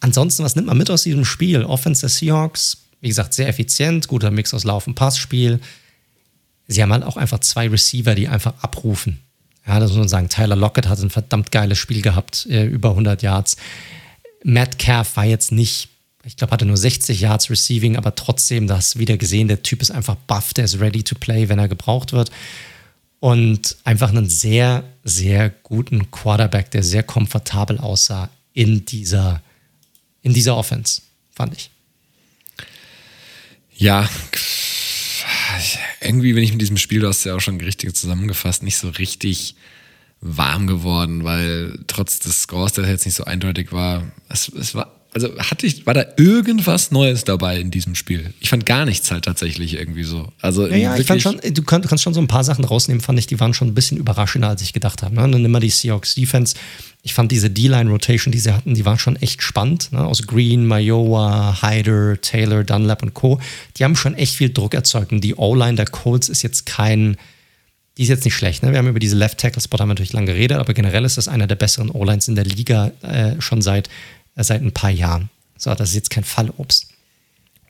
Ansonsten, 0.00 0.44
was 0.44 0.54
nimmt 0.54 0.68
man 0.68 0.78
mit 0.78 0.90
aus 0.90 1.02
diesem 1.02 1.24
Spiel? 1.24 1.64
Offense 1.64 2.02
der 2.02 2.10
Seahawks, 2.10 2.78
wie 3.00 3.08
gesagt, 3.08 3.34
sehr 3.34 3.48
effizient, 3.48 4.08
guter 4.08 4.30
Mix 4.30 4.54
aus 4.54 4.64
Lauf- 4.64 4.86
und 4.86 4.94
Passspiel. 4.94 5.60
Sie 6.68 6.82
haben 6.82 6.92
halt 6.92 7.04
auch 7.04 7.16
einfach 7.16 7.40
zwei 7.40 7.68
Receiver, 7.68 8.14
die 8.14 8.28
einfach 8.28 8.54
abrufen. 8.62 9.18
Ja, 9.66 9.80
das 9.80 9.90
muss 9.90 9.98
man 9.98 10.08
sagen. 10.08 10.28
Tyler 10.28 10.56
Lockett 10.56 10.86
hat 10.86 11.00
ein 11.00 11.10
verdammt 11.10 11.50
geiles 11.50 11.78
Spiel 11.78 12.02
gehabt, 12.02 12.46
äh, 12.46 12.64
über 12.64 12.90
100 12.90 13.22
Yards. 13.22 13.56
Metcalf 14.44 15.16
war 15.16 15.24
jetzt 15.24 15.50
nicht, 15.50 15.88
ich 16.24 16.36
glaube, 16.36 16.52
hatte 16.52 16.66
nur 16.66 16.76
60 16.76 17.20
Yards 17.20 17.50
Receiving, 17.50 17.96
aber 17.96 18.14
trotzdem, 18.14 18.68
das 18.68 18.98
wieder 18.98 19.16
gesehen, 19.16 19.48
der 19.48 19.62
Typ 19.62 19.82
ist 19.82 19.90
einfach 19.90 20.14
buff, 20.14 20.54
der 20.54 20.66
ist 20.66 20.78
ready 20.78 21.02
to 21.02 21.16
play, 21.16 21.48
wenn 21.48 21.58
er 21.58 21.68
gebraucht 21.68 22.12
wird. 22.12 22.30
Und 23.20 23.76
einfach 23.84 24.10
einen 24.10 24.28
sehr, 24.28 24.84
sehr 25.02 25.50
guten 25.50 26.10
Quarterback, 26.10 26.70
der 26.70 26.82
sehr 26.82 27.02
komfortabel 27.02 27.78
aussah 27.78 28.30
in 28.52 28.84
dieser, 28.84 29.42
in 30.22 30.34
dieser 30.34 30.56
Offense, 30.56 31.02
fand 31.32 31.54
ich. 31.54 31.70
Ja, 33.76 34.08
irgendwie, 36.00 36.34
wenn 36.34 36.42
ich 36.42 36.52
mit 36.52 36.60
diesem 36.60 36.76
Spiel, 36.76 37.00
du 37.00 37.08
hast 37.08 37.24
ja 37.24 37.34
auch 37.34 37.40
schon 37.40 37.60
richtig 37.60 37.94
zusammengefasst, 37.94 38.62
nicht 38.62 38.76
so 38.76 38.88
richtig 38.88 39.56
warm 40.20 40.66
geworden, 40.66 41.24
weil 41.24 41.78
trotz 41.86 42.20
des 42.20 42.42
Scores, 42.42 42.72
der 42.72 42.88
jetzt 42.88 43.04
nicht 43.04 43.14
so 43.14 43.24
eindeutig 43.24 43.72
war, 43.72 44.10
es, 44.28 44.48
es 44.48 44.74
war 44.74 44.92
also 45.16 45.34
hatte 45.38 45.66
ich, 45.66 45.86
war 45.86 45.94
da 45.94 46.04
irgendwas 46.18 46.90
Neues 46.90 47.24
dabei 47.24 47.58
in 47.58 47.70
diesem 47.70 47.94
Spiel? 47.94 48.34
Ich 48.38 48.50
fand 48.50 48.66
gar 48.66 48.84
nichts 48.84 49.10
halt 49.10 49.24
tatsächlich 49.24 49.72
irgendwie 49.72 50.04
so. 50.04 50.30
Also 50.42 50.66
ja, 50.66 50.76
ja 50.76 50.96
ich 50.98 51.06
fand 51.06 51.22
schon, 51.22 51.40
du 51.42 51.62
kannst, 51.62 51.88
kannst, 51.88 52.04
schon 52.04 52.12
so 52.12 52.20
ein 52.20 52.28
paar 52.28 52.44
Sachen 52.44 52.66
rausnehmen, 52.66 53.00
fand 53.00 53.18
ich, 53.18 53.26
die 53.26 53.40
waren 53.40 53.54
schon 53.54 53.68
ein 53.68 53.74
bisschen 53.74 53.96
überraschender, 53.96 54.50
als 54.50 54.60
ich 54.60 54.74
gedacht 54.74 55.02
habe. 55.02 55.14
Ne? 55.14 55.22
Dann 55.22 55.40
nimm 55.40 55.50
mal 55.50 55.60
die 55.60 55.70
Seahawks 55.70 56.16
Defense. 56.16 56.54
Ich 57.02 57.14
fand 57.14 57.32
diese 57.32 57.48
D-Line-Rotation, 57.48 58.30
die 58.30 58.38
sie 58.38 58.52
hatten, 58.52 58.74
die 58.74 58.84
war 58.84 58.98
schon 58.98 59.16
echt 59.16 59.42
spannend. 59.42 59.90
Ne? 59.90 60.04
Aus 60.04 60.26
Green, 60.26 60.66
Mayowa, 60.66 61.62
Hyder, 61.62 62.20
Taylor, 62.20 62.62
Dunlap 62.62 63.02
und 63.02 63.14
Co. 63.14 63.40
Die 63.78 63.84
haben 63.84 63.96
schon 63.96 64.16
echt 64.16 64.34
viel 64.34 64.50
Druck 64.50 64.74
erzeugt. 64.74 65.12
Und 65.12 65.22
die 65.22 65.34
O-Line 65.34 65.76
der 65.76 65.86
Colts 65.86 66.28
ist 66.28 66.42
jetzt 66.42 66.66
kein, 66.66 67.16
die 67.96 68.02
ist 68.02 68.10
jetzt 68.10 68.26
nicht 68.26 68.34
schlecht. 68.34 68.62
Ne? 68.62 68.72
Wir 68.72 68.78
haben 68.78 68.88
über 68.88 68.98
diese 68.98 69.16
Left 69.16 69.38
Tackle 69.38 69.62
Spot 69.62 69.78
haben 69.78 69.88
natürlich 69.88 70.12
lange 70.12 70.26
geredet, 70.26 70.58
aber 70.58 70.74
generell 70.74 71.06
ist 71.06 71.16
das 71.16 71.26
einer 71.26 71.46
der 71.46 71.56
besseren 71.56 71.90
O-Lines 71.90 72.28
in 72.28 72.34
der 72.34 72.44
Liga 72.44 72.92
äh, 73.00 73.40
schon 73.40 73.62
seit 73.62 73.88
seit 74.44 74.62
ein 74.62 74.72
paar 74.72 74.90
Jahren. 74.90 75.30
So, 75.56 75.74
das 75.74 75.90
ist 75.90 75.94
jetzt 75.94 76.10
kein 76.10 76.24
Fallobst. 76.24 76.88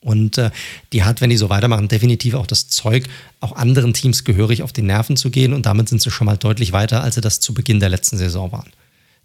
Und 0.02 0.38
äh, 0.38 0.50
die 0.92 1.02
hat, 1.02 1.20
wenn 1.20 1.30
die 1.30 1.36
so 1.36 1.48
weitermachen, 1.48 1.88
definitiv 1.88 2.34
auch 2.34 2.46
das 2.46 2.68
Zeug, 2.68 3.08
auch 3.40 3.56
anderen 3.56 3.92
Teams 3.92 4.24
gehörig 4.24 4.62
auf 4.62 4.72
die 4.72 4.82
Nerven 4.82 5.16
zu 5.16 5.30
gehen. 5.30 5.52
Und 5.52 5.66
damit 5.66 5.88
sind 5.88 6.00
sie 6.00 6.10
schon 6.10 6.26
mal 6.26 6.36
deutlich 6.36 6.72
weiter, 6.72 7.02
als 7.02 7.16
sie 7.16 7.20
das 7.20 7.40
zu 7.40 7.54
Beginn 7.54 7.80
der 7.80 7.88
letzten 7.88 8.16
Saison 8.16 8.52
waren. 8.52 8.70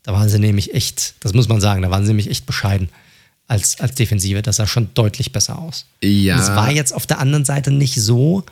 Da 0.04 0.14
waren 0.14 0.30
sie 0.30 0.40
nämlich 0.40 0.74
echt, 0.74 1.16
das 1.20 1.34
muss 1.34 1.48
man 1.48 1.62
sagen, 1.62 1.84
da 1.84 1.92
waren 1.92 2.04
sie 2.04 2.10
nämlich 2.10 2.30
echt 2.30 2.48
bescheiden 2.48 2.90
als, 3.48 3.80
als 3.80 3.94
Defensive. 3.94 4.42
Das 4.42 4.56
sah 4.56 4.66
schon 4.66 4.90
deutlich 4.94 5.32
besser 5.32 5.60
aus. 5.60 5.86
Ja. 6.02 6.42
es 6.42 6.50
war 6.50 6.72
jetzt 6.72 6.94
auf 6.94 7.06
der 7.06 7.20
anderen 7.20 7.46
Seite 7.46 7.70
nicht 7.70 8.02
so, 8.02 8.44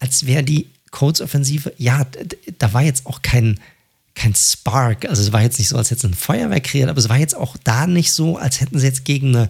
als 0.00 0.26
wäre 0.26 0.42
die 0.42 0.66
Codes-Offensive, 0.90 1.72
ja, 1.76 2.06
da 2.58 2.72
war 2.72 2.82
jetzt 2.82 3.06
auch 3.06 3.22
kein, 3.22 3.60
kein 4.18 4.34
Spark. 4.34 5.08
Also 5.08 5.22
es 5.22 5.32
war 5.32 5.42
jetzt 5.42 5.58
nicht 5.58 5.68
so, 5.68 5.76
als 5.76 5.90
hätten 5.90 6.00
sie 6.00 6.08
ein 6.08 6.14
Feuerwerk 6.14 6.64
kreiert, 6.64 6.90
aber 6.90 6.98
es 6.98 7.08
war 7.08 7.18
jetzt 7.18 7.36
auch 7.36 7.56
da 7.64 7.86
nicht 7.86 8.12
so, 8.12 8.36
als 8.36 8.60
hätten 8.60 8.78
sie 8.78 8.86
jetzt 8.86 9.04
gegen 9.04 9.34
eine 9.34 9.48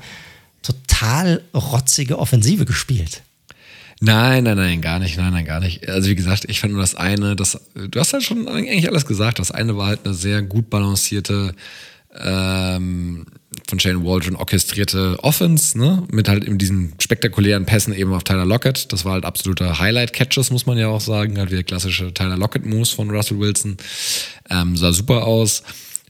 total 0.63 1.43
rotzige 1.55 2.19
Offensive 2.19 2.65
gespielt. 2.65 3.23
Nein, 4.01 4.45
nein, 4.45 4.57
nein, 4.57 4.81
gar 4.81 5.01
nicht, 5.01 5.17
nein, 5.17 5.33
nein, 5.33 5.45
gar 5.45 5.59
nicht. 5.59 5.89
Also 5.89 6.09
wie 6.09 6.15
gesagt, 6.15 6.45
ich 6.49 6.61
fand 6.61 6.73
nur 6.73 6.83
das 6.83 6.95
eine, 6.95 7.35
das, 7.35 7.61
du 7.75 7.99
hast 7.99 8.13
halt 8.13 8.23
schon 8.23 8.47
eigentlich 8.47 8.89
alles 8.89 9.07
gesagt. 9.07 9.41
Das 9.41 9.51
eine 9.51 9.77
war 9.77 9.89
halt 9.89 10.05
eine 10.05 10.15
sehr 10.15 10.43
gut 10.43 10.71
balancierte 10.71 11.55
ähm, 12.17 13.27
von 13.69 13.79
Shane 13.79 14.03
Waldron 14.03 14.35
orchestrierte 14.35 15.19
Offense, 15.23 15.79
ne? 15.79 16.03
Mit 16.11 16.29
halt 16.29 16.45
eben 16.45 16.57
diesen 16.57 16.95
spektakulären 16.99 17.67
Pässen 17.67 17.93
eben 17.93 18.15
auf 18.15 18.25
Tyler 18.25 18.47
Lockett. 18.47 18.91
Das 18.93 19.05
war 19.05 19.13
halt 19.13 19.27
absoluter 19.27 19.79
Highlight-Catches, 19.79 20.51
muss 20.51 20.65
man 20.65 20.79
ja 20.79 20.89
auch 20.89 21.03
sagen. 21.03 21.39
Halt 21.39 21.51
wie 21.51 21.57
der 21.57 21.65
klassische 21.65 22.15
Tyler 22.15 22.39
Lockett-Moves 22.39 22.91
von 22.91 23.11
Russell 23.11 23.39
Wilson. 23.39 23.77
Ähm, 24.49 24.75
sah 24.77 24.93
super 24.93 25.27
aus. 25.27 25.63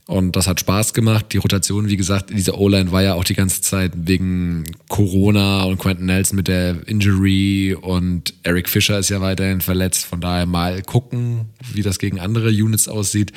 Und 0.09 0.35
das 0.35 0.47
hat 0.47 0.59
Spaß 0.61 0.93
gemacht. 0.93 1.27
Die 1.33 1.37
Rotation, 1.37 1.89
wie 1.89 1.97
gesagt, 1.97 2.31
diese 2.31 2.57
O-Line 2.57 2.91
war 2.91 3.03
ja 3.03 3.13
auch 3.13 3.23
die 3.23 3.35
ganze 3.35 3.61
Zeit 3.61 3.91
wegen 3.95 4.63
Corona 4.87 5.65
und 5.65 5.77
Quentin 5.77 6.07
Nelson 6.07 6.35
mit 6.35 6.47
der 6.47 6.87
Injury 6.87 7.77
und 7.79 8.33
Eric 8.41 8.69
Fischer 8.69 8.97
ist 8.97 9.09
ja 9.09 9.21
weiterhin 9.21 9.61
verletzt. 9.61 10.05
Von 10.05 10.19
daher 10.19 10.47
mal 10.47 10.81
gucken, 10.81 11.49
wie 11.73 11.83
das 11.83 11.99
gegen 11.99 12.19
andere 12.19 12.49
Units 12.49 12.87
aussieht. 12.87 13.33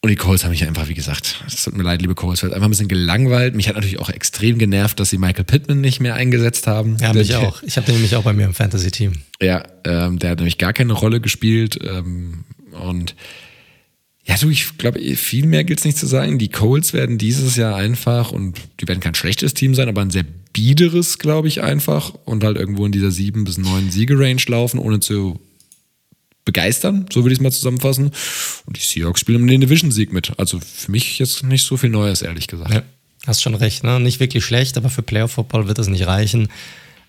Und 0.00 0.10
die 0.10 0.16
Coles 0.16 0.44
haben 0.44 0.52
mich 0.52 0.64
einfach, 0.64 0.88
wie 0.88 0.94
gesagt, 0.94 1.42
es 1.46 1.64
tut 1.64 1.76
mir 1.76 1.82
leid, 1.82 2.00
liebe 2.00 2.14
Coles, 2.14 2.44
einfach 2.44 2.62
ein 2.62 2.70
bisschen 2.70 2.86
gelangweilt. 2.86 3.56
Mich 3.56 3.68
hat 3.68 3.74
natürlich 3.74 3.98
auch 3.98 4.10
extrem 4.10 4.56
genervt, 4.56 5.00
dass 5.00 5.10
sie 5.10 5.18
Michael 5.18 5.44
Pittman 5.44 5.80
nicht 5.80 5.98
mehr 5.98 6.14
eingesetzt 6.14 6.68
haben. 6.68 6.96
Ja, 7.00 7.12
mich 7.12 7.34
auch. 7.34 7.64
Ich 7.64 7.76
habe 7.76 7.86
den 7.86 7.96
nämlich 7.96 8.14
auch 8.14 8.22
bei 8.22 8.32
mir 8.32 8.44
im 8.44 8.54
Fantasy-Team. 8.54 9.14
Ja, 9.42 9.64
ähm, 9.84 10.20
der 10.20 10.30
hat 10.30 10.38
nämlich 10.38 10.56
gar 10.56 10.72
keine 10.72 10.92
Rolle 10.92 11.20
gespielt. 11.20 11.80
Ähm, 11.82 12.44
und 12.80 13.16
ja, 14.24 14.36
du, 14.36 14.50
ich 14.50 14.78
glaube, 14.78 15.00
viel 15.16 15.46
mehr 15.46 15.64
gilt 15.64 15.80
es 15.80 15.84
nicht 15.84 15.98
zu 15.98 16.06
sagen. 16.06 16.38
Die 16.38 16.50
Coles 16.50 16.92
werden 16.92 17.18
dieses 17.18 17.56
Jahr 17.56 17.74
einfach, 17.74 18.30
und 18.30 18.56
die 18.78 18.86
werden 18.86 19.00
kein 19.00 19.16
schlechtes 19.16 19.52
Team 19.52 19.74
sein, 19.74 19.88
aber 19.88 20.02
ein 20.02 20.10
sehr 20.10 20.26
biederes, 20.52 21.18
glaube 21.18 21.48
ich, 21.48 21.62
einfach. 21.62 22.14
Und 22.24 22.44
halt 22.44 22.56
irgendwo 22.56 22.86
in 22.86 22.92
dieser 22.92 23.10
sieben 23.10 23.42
bis 23.42 23.58
neun 23.58 23.90
Siege-Range 23.90 24.42
laufen, 24.46 24.78
ohne 24.78 25.00
zu 25.00 25.40
begeistern, 26.48 27.04
so 27.12 27.24
würde 27.24 27.34
ich 27.34 27.40
es 27.40 27.42
mal 27.42 27.52
zusammenfassen. 27.52 28.10
Und 28.64 28.76
die 28.76 28.80
Seahawks 28.80 29.20
spielen 29.20 29.42
um 29.42 29.46
den 29.46 29.60
Division-Sieg 29.60 30.14
mit. 30.14 30.32
Also 30.38 30.58
für 30.60 30.90
mich 30.90 31.18
jetzt 31.18 31.44
nicht 31.44 31.62
so 31.62 31.76
viel 31.76 31.90
Neues, 31.90 32.22
ehrlich 32.22 32.46
gesagt. 32.46 32.72
Ja, 32.72 32.82
hast 33.26 33.42
schon 33.42 33.54
recht, 33.54 33.84
ne? 33.84 34.00
Nicht 34.00 34.18
wirklich 34.18 34.46
schlecht, 34.46 34.78
aber 34.78 34.88
für 34.88 35.02
Playoff-Football 35.02 35.68
wird 35.68 35.76
das 35.76 35.88
nicht 35.88 36.06
reichen. 36.06 36.48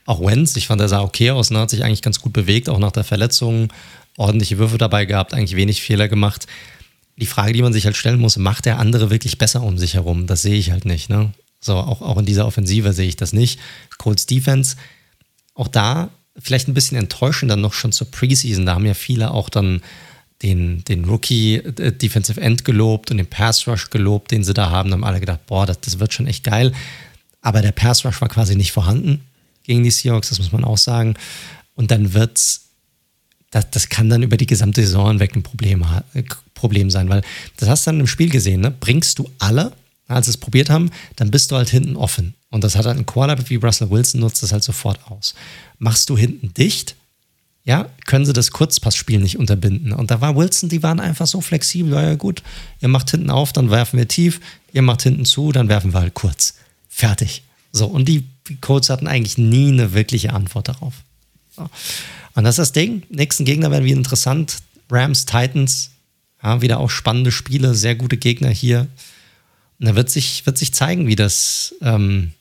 Auch 0.05 0.19
Wenz, 0.19 0.57
ich 0.57 0.67
fand, 0.67 0.81
er 0.81 0.89
sah 0.89 1.01
okay 1.01 1.31
aus, 1.31 1.51
ne? 1.51 1.59
hat 1.59 1.69
sich 1.69 1.85
eigentlich 1.85 2.01
ganz 2.01 2.19
gut 2.19 2.33
bewegt, 2.33 2.67
auch 2.67 2.79
nach 2.79 2.91
der 2.91 3.05
Verletzung. 3.05 3.71
Ordentliche 4.17 4.57
Würfe 4.57 4.77
dabei 4.77 5.05
gehabt, 5.05 5.33
eigentlich 5.33 5.55
wenig 5.55 5.81
Fehler 5.81 6.09
gemacht. 6.09 6.45
Die 7.15 7.25
Frage, 7.25 7.53
die 7.53 7.61
man 7.61 7.71
sich 7.71 7.85
halt 7.85 7.95
stellen 7.95 8.19
muss, 8.19 8.35
macht 8.35 8.65
der 8.65 8.77
andere 8.77 9.09
wirklich 9.09 9.37
besser 9.37 9.63
um 9.63 9.77
sich 9.77 9.93
herum? 9.93 10.27
Das 10.27 10.41
sehe 10.41 10.57
ich 10.57 10.71
halt 10.71 10.83
nicht. 10.83 11.09
Ne? 11.09 11.31
So, 11.61 11.75
auch, 11.75 12.01
auch 12.01 12.17
in 12.17 12.25
dieser 12.25 12.45
Offensive 12.45 12.91
sehe 12.91 13.07
ich 13.07 13.15
das 13.15 13.31
nicht. 13.31 13.59
Colts 13.97 14.25
Defense, 14.25 14.75
auch 15.53 15.69
da 15.69 16.09
vielleicht 16.41 16.67
ein 16.67 16.73
bisschen 16.73 16.97
enttäuschend 16.97 17.51
dann 17.51 17.61
noch 17.61 17.73
schon 17.73 17.91
zur 17.91 18.09
Preseason. 18.09 18.65
Da 18.65 18.75
haben 18.75 18.85
ja 18.85 18.93
viele 18.93 19.31
auch 19.31 19.49
dann 19.49 19.81
den, 20.41 20.83
den 20.85 21.05
Rookie 21.05 21.55
äh, 21.55 21.91
Defensive 21.91 22.39
End 22.39 22.63
gelobt 22.65 23.11
und 23.11 23.17
den 23.17 23.27
Pass 23.27 23.67
Rush 23.67 23.89
gelobt, 23.89 24.31
den 24.31 24.43
sie 24.43 24.53
da 24.53 24.69
haben. 24.69 24.89
Da 24.89 24.95
haben 24.95 25.03
alle 25.03 25.19
gedacht, 25.19 25.45
boah, 25.47 25.65
das, 25.65 25.81
das 25.81 25.99
wird 25.99 26.13
schon 26.13 26.27
echt 26.27 26.43
geil. 26.43 26.71
Aber 27.41 27.61
der 27.61 27.71
Pass 27.71 28.05
Rush 28.05 28.21
war 28.21 28.29
quasi 28.29 28.55
nicht 28.55 28.71
vorhanden 28.71 29.21
gegen 29.63 29.83
die 29.83 29.91
Seahawks, 29.91 30.29
das 30.29 30.39
muss 30.39 30.51
man 30.51 30.63
auch 30.63 30.77
sagen. 30.77 31.15
Und 31.75 31.91
dann 31.91 32.13
wird's, 32.13 32.69
das, 33.51 33.69
das 33.69 33.89
kann 33.89 34.09
dann 34.09 34.23
über 34.23 34.37
die 34.37 34.45
gesamte 34.45 34.81
Saison 34.81 35.09
hinweg 35.09 35.35
ein 35.35 35.43
Problem, 35.43 35.85
äh, 36.13 36.23
Problem 36.53 36.89
sein, 36.89 37.09
weil 37.09 37.21
das 37.57 37.69
hast 37.69 37.85
du 37.85 37.91
dann 37.91 37.99
im 37.99 38.07
Spiel 38.07 38.29
gesehen, 38.29 38.61
ne? 38.61 38.71
Bringst 38.71 39.19
du 39.19 39.29
alle, 39.39 39.73
als 40.07 40.25
sie 40.25 40.31
es 40.31 40.37
probiert 40.37 40.69
haben, 40.69 40.91
dann 41.15 41.31
bist 41.31 41.51
du 41.51 41.55
halt 41.55 41.69
hinten 41.69 41.95
offen. 41.95 42.33
Und 42.51 42.63
das 42.63 42.75
hat 42.75 42.85
halt 42.85 42.97
ein 42.97 43.05
Quarterback 43.05 43.49
wie 43.49 43.55
Russell 43.55 43.91
Wilson 43.91 44.21
nutzt 44.21 44.41
das 44.41 44.51
halt 44.51 44.63
sofort 44.63 44.99
aus 45.11 45.35
machst 45.79 46.09
du 46.09 46.17
hinten 46.17 46.53
dicht, 46.53 46.95
ja, 47.63 47.89
können 48.05 48.25
sie 48.25 48.33
das 48.33 48.51
Kurzpassspiel 48.51 49.19
nicht 49.19 49.37
unterbinden. 49.37 49.93
Und 49.93 50.11
da 50.11 50.21
war 50.21 50.35
Wilson, 50.35 50.69
die 50.69 50.83
waren 50.83 50.99
einfach 50.99 51.27
so 51.27 51.41
flexibel, 51.41 51.93
ja, 51.93 52.01
ja 52.03 52.15
gut, 52.15 52.43
ihr 52.81 52.87
macht 52.87 53.09
hinten 53.09 53.29
auf, 53.29 53.53
dann 53.53 53.71
werfen 53.71 53.97
wir 53.97 54.07
tief, 54.07 54.39
ihr 54.71 54.81
macht 54.81 55.01
hinten 55.01 55.25
zu, 55.25 55.51
dann 55.51 55.69
werfen 55.69 55.93
wir 55.93 56.01
halt 56.01 56.13
kurz. 56.13 56.55
Fertig. 56.87 57.43
So, 57.71 57.85
und 57.85 58.05
die 58.05 58.25
Colts 58.61 58.89
hatten 58.89 59.07
eigentlich 59.07 59.37
nie 59.37 59.69
eine 59.69 59.93
wirkliche 59.93 60.33
Antwort 60.33 60.67
darauf. 60.67 60.93
So. 61.55 61.69
Und 62.35 62.43
das 62.43 62.55
ist 62.55 62.59
das 62.59 62.71
Ding. 62.71 63.03
Nächsten 63.09 63.45
Gegner 63.45 63.71
werden 63.71 63.85
wieder 63.85 63.97
interessant. 63.97 64.57
Rams, 64.89 65.25
Titans, 65.25 65.91
ja, 66.41 66.61
wieder 66.61 66.79
auch 66.79 66.89
spannende 66.89 67.31
Spiele, 67.31 67.75
sehr 67.75 67.95
gute 67.95 68.17
Gegner 68.17 68.49
hier. 68.49 68.87
Und 69.79 69.87
da 69.87 69.95
wird 69.95 70.09
sich, 70.09 70.45
wird 70.45 70.57
sich 70.57 70.73
zeigen, 70.73 71.05
wie 71.05 71.15
das, 71.15 71.75
ähm, 71.81 72.31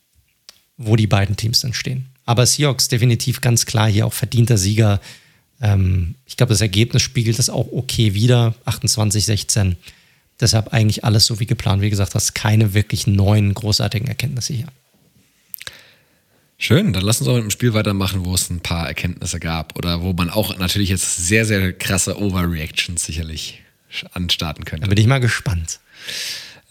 wo 0.78 0.96
die 0.96 1.06
beiden 1.06 1.36
Teams 1.36 1.60
dann 1.60 1.74
stehen. 1.74 2.06
Aber 2.24 2.46
Seahawks 2.46 2.88
definitiv 2.88 3.40
ganz 3.40 3.66
klar 3.66 3.90
hier 3.90 4.06
auch 4.06 4.12
verdienter 4.12 4.56
Sieger. 4.56 5.00
Ähm, 5.60 6.14
ich 6.24 6.36
glaube, 6.36 6.50
das 6.50 6.60
Ergebnis 6.60 7.02
spiegelt 7.02 7.38
das 7.38 7.50
auch 7.50 7.68
okay 7.72 8.14
wieder. 8.14 8.54
28, 8.64 9.24
16. 9.24 9.76
Deshalb 10.40 10.72
eigentlich 10.72 11.04
alles 11.04 11.26
so 11.26 11.40
wie 11.40 11.46
geplant. 11.46 11.82
Wie 11.82 11.90
gesagt, 11.90 12.14
hast 12.14 12.34
keine 12.34 12.74
wirklich 12.74 13.06
neuen, 13.06 13.52
großartigen 13.54 14.06
Erkenntnisse 14.06 14.54
hier. 14.54 14.66
Schön, 16.58 16.92
dann 16.92 17.02
lass 17.02 17.20
uns 17.20 17.28
auch 17.28 17.34
mit 17.34 17.44
dem 17.44 17.50
Spiel 17.50 17.72
weitermachen, 17.72 18.24
wo 18.24 18.34
es 18.34 18.50
ein 18.50 18.60
paar 18.60 18.88
Erkenntnisse 18.88 19.38
gab 19.38 19.78
oder 19.78 20.02
wo 20.02 20.12
man 20.12 20.28
auch 20.28 20.58
natürlich 20.58 20.88
jetzt 20.88 21.16
sehr, 21.16 21.44
sehr 21.44 21.72
krasse 21.72 22.20
Overreactions 22.20 23.04
sicherlich 23.04 23.62
anstarten 24.12 24.64
könnte. 24.64 24.82
Da 24.82 24.88
bin 24.88 24.98
ich 24.98 25.06
mal 25.06 25.20
gespannt. 25.20 25.78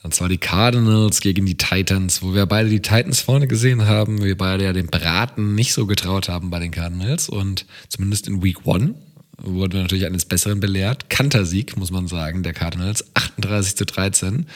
Und 0.03 0.13
zwar 0.13 0.29
die 0.29 0.37
Cardinals 0.37 1.21
gegen 1.21 1.45
die 1.45 1.57
Titans, 1.57 2.21
wo 2.21 2.33
wir 2.33 2.45
beide 2.45 2.69
die 2.69 2.81
Titans 2.81 3.19
vorne 3.19 3.47
gesehen 3.47 3.87
haben, 3.87 4.23
wir 4.23 4.37
beide 4.37 4.63
ja 4.63 4.73
dem 4.73 4.87
Braten 4.87 5.55
nicht 5.55 5.73
so 5.73 5.85
getraut 5.85 6.29
haben 6.29 6.49
bei 6.49 6.59
den 6.59 6.71
Cardinals 6.71 7.29
und 7.29 7.65
zumindest 7.89 8.27
in 8.27 8.43
Week 8.43 8.65
One 8.65 8.95
wurde 9.37 9.77
natürlich 9.77 10.05
eines 10.05 10.25
Besseren 10.25 10.59
belehrt. 10.59 11.09
Kantersieg, 11.09 11.77
muss 11.77 11.91
man 11.91 12.07
sagen, 12.07 12.43
der 12.43 12.53
Cardinals, 12.53 13.05
38 13.13 13.75
zu 13.75 13.85
13. 13.85 14.47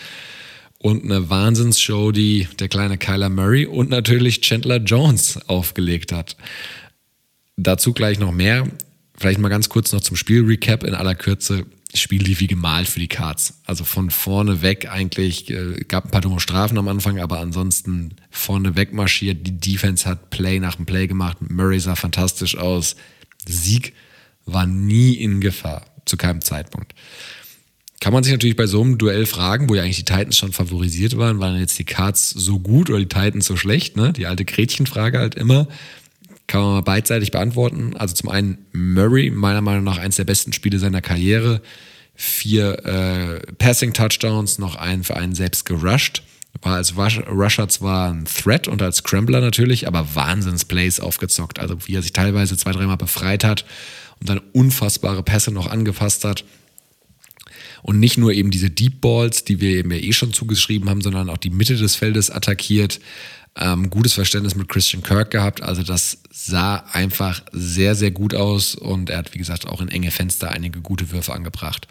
Und 0.80 1.04
eine 1.04 1.30
Wahnsinnsshow, 1.30 2.12
die 2.12 2.48
der 2.60 2.68
kleine 2.68 2.98
Kyler 2.98 3.30
Murray 3.30 3.68
und 3.68 3.90
natürlich 3.90 4.42
Chandler 4.42 4.78
Jones 4.78 5.40
aufgelegt 5.48 6.12
hat. 6.12 6.36
Dazu 7.56 7.94
gleich 7.94 8.18
noch 8.18 8.32
mehr. 8.32 8.68
Vielleicht 9.16 9.40
mal 9.40 9.50
ganz 9.50 9.70
kurz 9.70 9.92
noch 9.92 10.02
zum 10.02 10.18
Spiel-Recap 10.18 10.84
in 10.84 10.96
aller 10.96 11.14
Kürze. 11.14 11.68
Spiel 11.94 12.24
lief 12.24 12.40
wie 12.40 12.48
gemalt 12.48 12.88
für 12.88 13.00
die 13.00 13.08
Cards. 13.08 13.60
Also 13.66 13.84
von 13.84 14.12
vorne 14.12 14.62
weg 14.62 14.90
eigentlich, 14.90 15.50
äh, 15.50 15.84
gab 15.88 16.06
ein 16.06 16.12
paar 16.12 16.22
dumme 16.22 16.40
Strafen 16.40 16.78
am 16.78 16.88
Anfang, 16.88 17.20
aber 17.20 17.40
ansonsten 17.40 18.16
vorne 18.30 18.76
weg 18.76 18.94
marschiert. 18.94 19.46
Die 19.46 19.60
Defense 19.60 20.08
hat 20.08 20.30
Play 20.30 20.60
nach 20.60 20.76
dem 20.76 20.86
Play 20.86 21.08
gemacht. 21.08 21.38
Murray 21.42 21.80
sah 21.80 21.96
fantastisch 21.96 22.58
aus. 22.58 22.96
Sieg 23.46 23.94
war 24.46 24.66
nie 24.66 25.14
in 25.14 25.42
Gefahr, 25.42 25.86
zu 26.06 26.18
keinem 26.18 26.42
Zeitpunkt. 26.42 26.94
Kann 28.00 28.14
man 28.14 28.24
sich 28.24 28.32
natürlich 28.32 28.56
bei 28.56 28.66
so 28.66 28.82
einem 28.82 28.98
Duell 28.98 29.28
fragen, 29.28 29.70
wo 29.70 29.76
ja 29.76 29.84
eigentlich 29.84 29.98
die 29.98 30.06
Titans 30.06 30.36
schon 30.36 30.54
favorisiert 30.54 31.18
waren, 31.18 31.40
waren 31.40 31.60
jetzt 31.60 31.78
die 31.78 31.84
Cards 31.84 32.32
so 32.32 32.58
gut 32.58 32.90
oder 32.90 32.98
die 32.98 33.08
Titans 33.08 33.46
so 33.46 33.56
schlecht, 33.56 33.96
ne? 33.96 34.12
Die 34.12 34.26
alte 34.26 34.44
Gretchenfrage 34.44 35.20
halt 35.20 35.36
immer. 35.36 35.68
Kann 36.52 36.64
man 36.64 36.74
mal 36.74 36.82
beidseitig 36.82 37.32
beantworten. 37.32 37.96
Also 37.96 38.14
zum 38.14 38.28
einen 38.28 38.66
Murray, 38.74 39.32
meiner 39.32 39.62
Meinung 39.62 39.86
nach 39.86 39.98
eines 39.98 40.18
der 40.18 40.26
besten 40.26 40.52
Spiele 40.52 40.80
seiner 40.80 41.00
Karriere. 41.00 41.62
Vier 42.14 42.86
äh, 42.86 43.54
Passing-Touchdowns, 43.54 44.60
noch 44.60 44.76
einen 44.76 45.06
für 45.06 45.16
einen 45.16 45.34
selbst 45.34 45.66
gerusht. 45.66 46.24
War 46.62 46.76
als 46.76 46.96
Rusher 46.98 47.70
zwar 47.70 48.12
ein 48.12 48.26
Threat 48.26 48.68
und 48.68 48.82
als 48.82 48.98
Scrambler 48.98 49.40
natürlich, 49.40 49.88
aber 49.88 50.14
Wahnsinns-Plays 50.14 51.00
aufgezockt. 51.00 51.58
Also 51.58 51.78
wie 51.88 51.96
er 51.96 52.02
sich 52.02 52.12
teilweise 52.12 52.58
zwei, 52.58 52.74
dreimal 52.74 52.98
befreit 52.98 53.46
hat 53.46 53.64
und 54.20 54.28
dann 54.28 54.42
unfassbare 54.52 55.24
Pässe 55.24 55.52
noch 55.52 55.68
angefasst 55.68 56.26
hat. 56.26 56.44
Und 57.84 58.00
nicht 58.00 58.18
nur 58.18 58.32
eben 58.34 58.52
diese 58.52 58.70
Deep 58.70 59.02
Balls, 59.02 59.44
die 59.44 59.60
wir 59.60 59.78
eben 59.78 59.92
ja 59.92 59.98
eh 59.98 60.14
schon 60.14 60.34
zugeschrieben 60.34 60.90
haben, 60.90 61.02
sondern 61.02 61.30
auch 61.30 61.38
die 61.38 61.50
Mitte 61.50 61.76
des 61.76 61.96
Feldes 61.96 62.30
attackiert. 62.30 63.00
Ähm, 63.58 63.90
gutes 63.90 64.14
Verständnis 64.14 64.56
mit 64.56 64.70
Christian 64.70 65.04
Kirk 65.04 65.32
gehabt. 65.32 65.62
Also 65.62 65.84
das 65.84 66.20
sah 66.32 66.78
einfach 66.92 67.44
sehr, 67.52 67.96
sehr 67.96 68.12
gut 68.12 68.34
aus 68.34 68.76
und 68.76 69.10
er 69.10 69.18
hat, 69.18 69.34
wie 69.34 69.40
gesagt, 69.40 69.68
auch 69.68 69.82
in 69.82 69.90
enge 69.90 70.12
Fenster 70.12 70.52
einige 70.52 70.80
gute 70.82 71.12
Würfe 71.12 71.34
angebracht. 71.34 71.88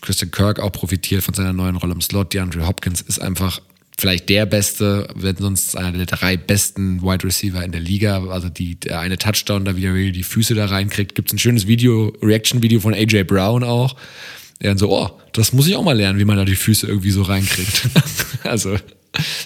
Christian 0.00 0.30
Kirk 0.30 0.60
auch 0.60 0.70
profitiert 0.70 1.22
von 1.22 1.34
seiner 1.34 1.52
neuen 1.52 1.76
Rolle 1.76 1.94
im 1.94 2.00
Slot. 2.00 2.32
DeAndre 2.34 2.66
Hopkins 2.66 3.00
ist 3.00 3.20
einfach 3.20 3.60
vielleicht 3.98 4.28
der 4.28 4.46
beste, 4.46 5.08
wenn 5.14 5.36
sonst 5.36 5.76
einer 5.76 5.92
der 5.92 6.06
drei 6.06 6.36
besten 6.36 7.02
Wide 7.02 7.24
Receiver 7.24 7.64
in 7.64 7.72
der 7.72 7.80
Liga. 7.80 8.26
Also 8.28 8.48
die, 8.48 8.76
der 8.76 9.00
eine 9.00 9.18
Touchdown 9.18 9.64
da 9.64 9.76
wieder 9.76 9.92
die 9.94 10.22
Füße 10.22 10.54
da 10.54 10.66
reinkriegt. 10.66 11.14
Gibt 11.14 11.28
es 11.28 11.34
ein 11.34 11.38
schönes 11.38 11.66
Video, 11.66 12.12
Reaction-Video 12.22 12.80
von 12.80 12.94
AJ 12.94 13.24
Brown 13.24 13.62
auch. 13.62 13.96
Dann 14.68 14.78
so, 14.78 14.90
oh, 14.90 15.10
das 15.32 15.52
muss 15.52 15.66
ich 15.66 15.76
auch 15.76 15.82
mal 15.82 15.96
lernen, 15.96 16.18
wie 16.18 16.24
man 16.24 16.36
da 16.36 16.44
die 16.44 16.56
Füße 16.56 16.86
irgendwie 16.86 17.10
so 17.10 17.22
reinkriegt. 17.22 17.88
also 18.44 18.76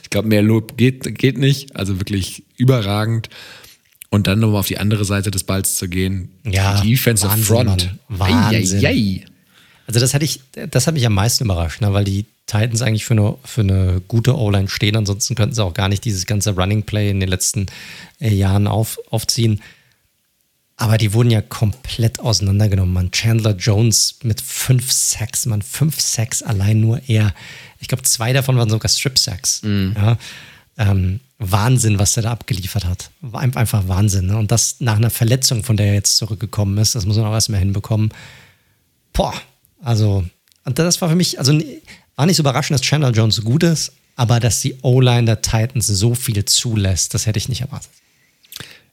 ich 0.02 0.10
glaube, 0.10 0.28
mehr 0.28 0.42
Lob 0.42 0.76
geht, 0.76 1.18
geht 1.18 1.38
nicht. 1.38 1.76
Also 1.76 2.00
wirklich 2.00 2.44
überragend. 2.56 3.28
Und 4.10 4.26
dann 4.26 4.38
nochmal 4.38 4.60
auf 4.60 4.66
die 4.66 4.78
andere 4.78 5.04
Seite 5.04 5.30
des 5.30 5.44
Balls 5.44 5.76
zu 5.76 5.88
gehen. 5.88 6.30
Ja, 6.44 6.80
Defensive 6.80 7.30
Wahnsinn, 7.30 7.44
Front. 7.44 7.98
Mann. 8.08 8.18
Wahnsinn. 8.18 8.84
Ei, 8.84 8.88
ei, 8.88 8.92
ei. 8.92 9.24
Also 9.86 10.00
das 10.00 10.14
hatte 10.14 10.24
ich, 10.24 10.40
das 10.70 10.86
hat 10.86 10.94
mich 10.94 11.06
am 11.06 11.14
meisten 11.14 11.44
überrascht, 11.44 11.80
ne? 11.80 11.92
weil 11.92 12.04
die 12.04 12.26
Titans 12.46 12.80
eigentlich 12.82 13.04
für 13.04 13.14
eine, 13.14 13.36
für 13.44 13.62
eine 13.62 14.00
gute 14.06 14.36
O-Line 14.36 14.68
stehen. 14.68 14.96
Ansonsten 14.96 15.34
könnten 15.34 15.54
sie 15.54 15.64
auch 15.64 15.74
gar 15.74 15.88
nicht 15.88 16.04
dieses 16.04 16.26
ganze 16.26 16.52
Running 16.52 16.82
Play 16.84 17.10
in 17.10 17.20
den 17.20 17.28
letzten 17.28 17.66
äh, 18.20 18.32
Jahren 18.32 18.66
auf, 18.66 18.98
aufziehen. 19.10 19.60
Aber 20.80 20.96
die 20.96 21.12
wurden 21.12 21.30
ja 21.30 21.42
komplett 21.42 22.20
auseinandergenommen, 22.20 22.94
man. 22.94 23.10
Chandler 23.10 23.56
Jones 23.56 24.20
mit 24.22 24.40
fünf 24.40 24.92
Sacks, 24.92 25.44
man. 25.44 25.60
Fünf 25.60 26.00
Sacks 26.00 26.40
allein 26.40 26.80
nur 26.80 27.00
er. 27.08 27.34
Ich 27.80 27.88
glaube, 27.88 28.04
zwei 28.04 28.32
davon 28.32 28.56
waren 28.56 28.70
sogar 28.70 28.88
Strip-Sacks. 28.88 29.62
Mhm. 29.64 29.94
Ja. 29.96 30.16
Ähm, 30.78 31.18
Wahnsinn, 31.38 31.98
was 31.98 32.14
der 32.14 32.22
da 32.22 32.30
abgeliefert 32.30 32.84
hat. 32.84 33.10
War 33.20 33.40
einfach 33.40 33.88
Wahnsinn. 33.88 34.26
Ne? 34.26 34.36
Und 34.36 34.52
das 34.52 34.76
nach 34.78 34.96
einer 34.96 35.10
Verletzung, 35.10 35.64
von 35.64 35.76
der 35.76 35.86
er 35.86 35.94
jetzt 35.94 36.16
zurückgekommen 36.16 36.78
ist, 36.78 36.94
das 36.94 37.06
muss 37.06 37.16
man 37.16 37.26
auch 37.26 37.32
erstmal 37.32 37.58
hinbekommen. 37.58 38.14
Boah, 39.12 39.34
also, 39.82 40.24
das 40.64 41.00
war 41.00 41.08
für 41.08 41.16
mich, 41.16 41.40
also 41.40 41.60
war 42.14 42.26
nicht 42.26 42.36
so 42.36 42.42
überraschend, 42.42 42.78
dass 42.78 42.86
Chandler 42.86 43.10
Jones 43.10 43.34
so 43.34 43.42
gut 43.42 43.64
ist, 43.64 43.92
aber 44.14 44.38
dass 44.38 44.60
die 44.60 44.76
O-Line 44.82 45.24
der 45.24 45.42
Titans 45.42 45.88
so 45.88 46.14
viel 46.14 46.44
zulässt, 46.44 47.14
das 47.14 47.26
hätte 47.26 47.38
ich 47.38 47.48
nicht 47.48 47.62
erwartet. 47.62 47.90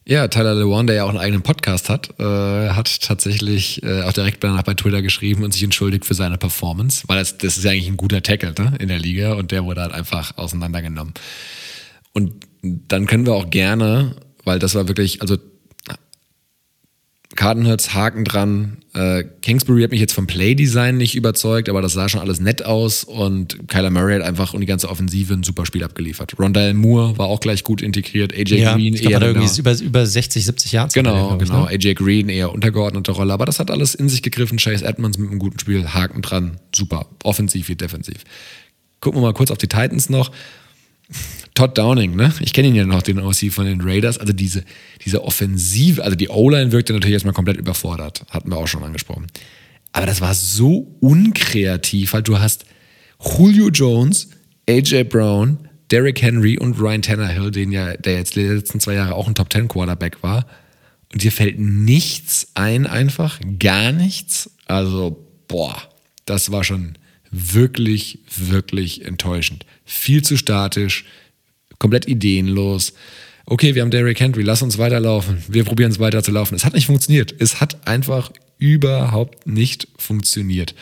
Ja, 0.08 0.28
Tyler 0.28 0.54
Lewan, 0.54 0.86
der 0.86 0.94
ja 0.94 1.04
auch 1.04 1.08
einen 1.08 1.18
eigenen 1.18 1.42
Podcast 1.42 1.88
hat, 1.88 2.10
äh, 2.20 2.22
hat 2.22 3.00
tatsächlich 3.02 3.82
äh, 3.82 4.02
auch 4.02 4.12
direkt 4.12 4.44
danach 4.44 4.62
bei 4.62 4.74
Twitter 4.74 5.02
geschrieben 5.02 5.42
und 5.42 5.52
sich 5.52 5.64
entschuldigt 5.64 6.04
für 6.04 6.14
seine 6.14 6.38
Performance, 6.38 7.02
weil 7.08 7.18
das, 7.18 7.38
das 7.38 7.58
ist 7.58 7.64
ja 7.64 7.72
eigentlich 7.72 7.88
ein 7.88 7.96
guter 7.96 8.22
Tackle 8.22 8.54
ne, 8.56 8.74
in 8.78 8.86
der 8.86 9.00
Liga 9.00 9.32
und 9.32 9.50
der 9.50 9.64
wurde 9.64 9.82
halt 9.82 9.92
einfach 9.92 10.38
auseinandergenommen. 10.38 11.12
Und 12.12 12.46
dann 12.62 13.06
können 13.06 13.26
wir 13.26 13.34
auch 13.34 13.50
gerne, 13.50 14.14
weil 14.44 14.60
das 14.60 14.76
war 14.76 14.86
wirklich, 14.86 15.22
also 15.22 15.38
Cardinals 17.36 17.94
Haken 17.94 18.24
dran. 18.24 18.78
Äh, 18.94 19.24
Kingsbury 19.42 19.82
hat 19.82 19.90
mich 19.90 20.00
jetzt 20.00 20.14
vom 20.14 20.26
Playdesign 20.26 20.96
nicht 20.96 21.14
überzeugt, 21.14 21.68
aber 21.68 21.82
das 21.82 21.92
sah 21.92 22.08
schon 22.08 22.20
alles 22.20 22.40
nett 22.40 22.64
aus 22.64 23.04
und 23.04 23.68
Kyler 23.68 23.90
Murray 23.90 24.18
hat 24.18 24.22
einfach 24.22 24.54
und 24.54 24.60
die 24.60 24.66
ganze 24.66 24.88
Offensive 24.88 25.32
ein 25.32 25.42
super 25.42 25.66
Spiel 25.66 25.84
abgeliefert. 25.84 26.38
Rondell 26.38 26.74
Moore 26.74 27.16
war 27.18 27.26
auch 27.26 27.40
gleich 27.40 27.62
gut 27.62 27.82
integriert. 27.82 28.34
AJ 28.34 28.56
ja, 28.56 28.74
Green 28.74 28.94
ich 28.94 29.02
glaub, 29.02 29.12
eher 29.12 29.20
hat 29.20 29.26
irgendwie 29.26 29.60
über, 29.60 29.78
über 29.78 30.06
60, 30.06 30.44
70 30.44 30.72
Jahre. 30.72 30.88
Genau, 30.92 31.34
ich, 31.34 31.46
genau. 31.46 31.64
Ne? 31.64 31.68
AJ 31.68 31.94
Green 31.94 32.28
eher 32.28 32.52
untergeordnete 32.52 33.12
Rolle, 33.12 33.32
aber 33.32 33.44
das 33.44 33.60
hat 33.60 33.70
alles 33.70 33.94
in 33.94 34.08
sich 34.08 34.22
gegriffen. 34.22 34.58
Chase 34.58 34.84
Edmonds 34.84 35.18
mit 35.18 35.30
einem 35.30 35.38
guten 35.38 35.58
Spiel, 35.58 35.86
Haken 35.86 36.22
dran, 36.22 36.58
super, 36.74 37.06
offensiv 37.22 37.68
wie 37.68 37.76
defensiv. 37.76 38.24
Gucken 39.00 39.20
wir 39.20 39.26
mal 39.26 39.34
kurz 39.34 39.50
auf 39.50 39.58
die 39.58 39.68
Titans 39.68 40.08
noch. 40.08 40.32
Todd 41.54 41.78
Downing, 41.78 42.16
ne? 42.16 42.34
Ich 42.40 42.52
kenne 42.52 42.68
ihn 42.68 42.74
ja 42.74 42.84
noch, 42.84 43.02
den 43.02 43.18
OC 43.18 43.50
von 43.50 43.66
den 43.66 43.80
Raiders. 43.80 44.18
Also 44.18 44.32
diese, 44.32 44.64
diese 45.04 45.24
Offensive, 45.24 46.02
also 46.04 46.16
die 46.16 46.28
O-Line 46.28 46.72
wirkte 46.72 46.92
natürlich 46.92 47.14
erstmal 47.14 47.34
komplett 47.34 47.56
überfordert. 47.56 48.24
Hatten 48.30 48.50
wir 48.50 48.56
auch 48.56 48.66
schon 48.66 48.82
angesprochen. 48.82 49.26
Aber 49.92 50.06
das 50.06 50.20
war 50.20 50.34
so 50.34 50.96
unkreativ, 51.00 52.12
weil 52.12 52.22
du 52.22 52.38
hast 52.38 52.66
Julio 53.38 53.70
Jones, 53.70 54.28
AJ 54.68 55.04
Brown, 55.04 55.58
Derrick 55.90 56.20
Henry 56.20 56.58
und 56.58 56.78
Ryan 56.78 57.02
Tannehill, 57.02 57.50
den 57.50 57.72
ja, 57.72 57.96
der 57.96 58.16
jetzt 58.16 58.36
die 58.36 58.42
letzten 58.42 58.80
zwei 58.80 58.94
Jahre 58.94 59.14
auch 59.14 59.28
ein 59.28 59.34
Top 59.34 59.48
Ten 59.48 59.68
Quarterback 59.68 60.22
war. 60.22 60.46
Und 61.12 61.22
dir 61.22 61.32
fällt 61.32 61.58
nichts 61.58 62.48
ein, 62.54 62.86
einfach 62.86 63.40
gar 63.58 63.92
nichts. 63.92 64.50
Also, 64.66 65.24
boah, 65.48 65.80
das 66.26 66.50
war 66.50 66.64
schon 66.64 66.98
wirklich, 67.30 68.18
wirklich 68.36 69.04
enttäuschend. 69.04 69.64
Viel 69.86 70.22
zu 70.22 70.36
statisch, 70.36 71.04
komplett 71.78 72.06
ideenlos. 72.06 72.92
Okay, 73.46 73.74
wir 73.74 73.82
haben 73.82 73.90
Derrick 73.90 74.20
Henry, 74.20 74.42
lass 74.42 74.62
uns 74.62 74.76
weiterlaufen. 74.76 75.42
Wir 75.48 75.64
probieren 75.64 75.92
es 75.92 76.00
weiter 76.00 76.22
zu 76.22 76.32
laufen. 76.32 76.56
Es 76.56 76.64
hat 76.64 76.74
nicht 76.74 76.86
funktioniert. 76.86 77.34
Es 77.38 77.60
hat 77.60 77.86
einfach 77.86 78.32
überhaupt 78.58 79.46
nicht 79.46 79.86
funktioniert. 79.96 80.74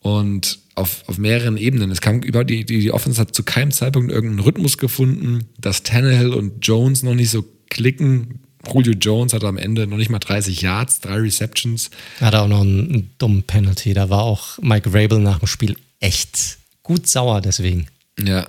Und 0.00 0.58
auf, 0.74 1.04
auf 1.06 1.18
mehreren 1.18 1.56
Ebenen. 1.56 1.90
Es 1.90 2.00
kam 2.00 2.22
über 2.22 2.44
die, 2.44 2.64
die, 2.64 2.80
die 2.80 2.92
Offense 2.92 3.20
hat 3.20 3.34
zu 3.34 3.42
keinem 3.42 3.70
Zeitpunkt 3.70 4.10
irgendeinen 4.10 4.40
Rhythmus 4.40 4.78
gefunden, 4.78 5.44
dass 5.58 5.82
Tannehill 5.82 6.32
und 6.32 6.66
Jones 6.66 7.02
noch 7.02 7.14
nicht 7.14 7.30
so 7.30 7.44
klicken. 7.68 8.40
Julio 8.72 8.92
Jones 8.92 9.32
hatte 9.32 9.48
am 9.48 9.58
Ende 9.58 9.86
noch 9.86 9.96
nicht 9.96 10.10
mal 10.10 10.18
30 10.18 10.62
Yards, 10.62 11.00
drei 11.00 11.16
Receptions. 11.16 11.90
Hat 12.20 12.34
auch 12.34 12.48
noch 12.48 12.62
einen, 12.62 12.88
einen 12.88 13.10
dummen 13.18 13.42
Penalty. 13.42 13.92
Da 13.92 14.08
war 14.08 14.22
auch 14.22 14.58
Mike 14.60 14.94
Rabel 14.94 15.18
nach 15.18 15.40
dem 15.40 15.48
Spiel 15.48 15.76
echt 16.00 16.58
gut 16.82 17.06
sauer 17.06 17.40
deswegen. 17.40 17.86
Ja. 18.18 18.48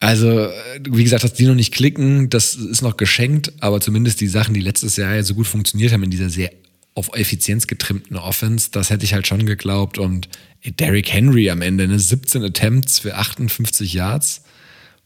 Also, 0.00 0.50
wie 0.82 1.02
gesagt, 1.02 1.24
dass 1.24 1.32
die 1.32 1.46
noch 1.46 1.54
nicht 1.54 1.72
klicken, 1.72 2.28
das 2.28 2.54
ist 2.54 2.82
noch 2.82 2.96
geschenkt, 2.96 3.52
aber 3.60 3.80
zumindest 3.80 4.20
die 4.20 4.28
Sachen, 4.28 4.52
die 4.52 4.60
letztes 4.60 4.96
Jahr 4.96 5.14
ja 5.14 5.22
so 5.22 5.34
gut 5.34 5.46
funktioniert 5.46 5.92
haben 5.92 6.02
in 6.02 6.10
dieser 6.10 6.28
sehr 6.28 6.50
auf 6.94 7.10
Effizienz 7.14 7.66
getrimmten 7.66 8.16
Offense, 8.16 8.68
das 8.70 8.90
hätte 8.90 9.04
ich 9.04 9.14
halt 9.14 9.26
schon 9.26 9.46
geglaubt. 9.46 9.98
Und 9.98 10.28
Derrick 10.64 11.12
Henry 11.12 11.50
am 11.50 11.62
Ende, 11.62 11.88
ne, 11.88 11.98
17 11.98 12.44
Attempts 12.44 13.00
für 13.00 13.16
58 13.16 13.94
Yards. 13.94 14.42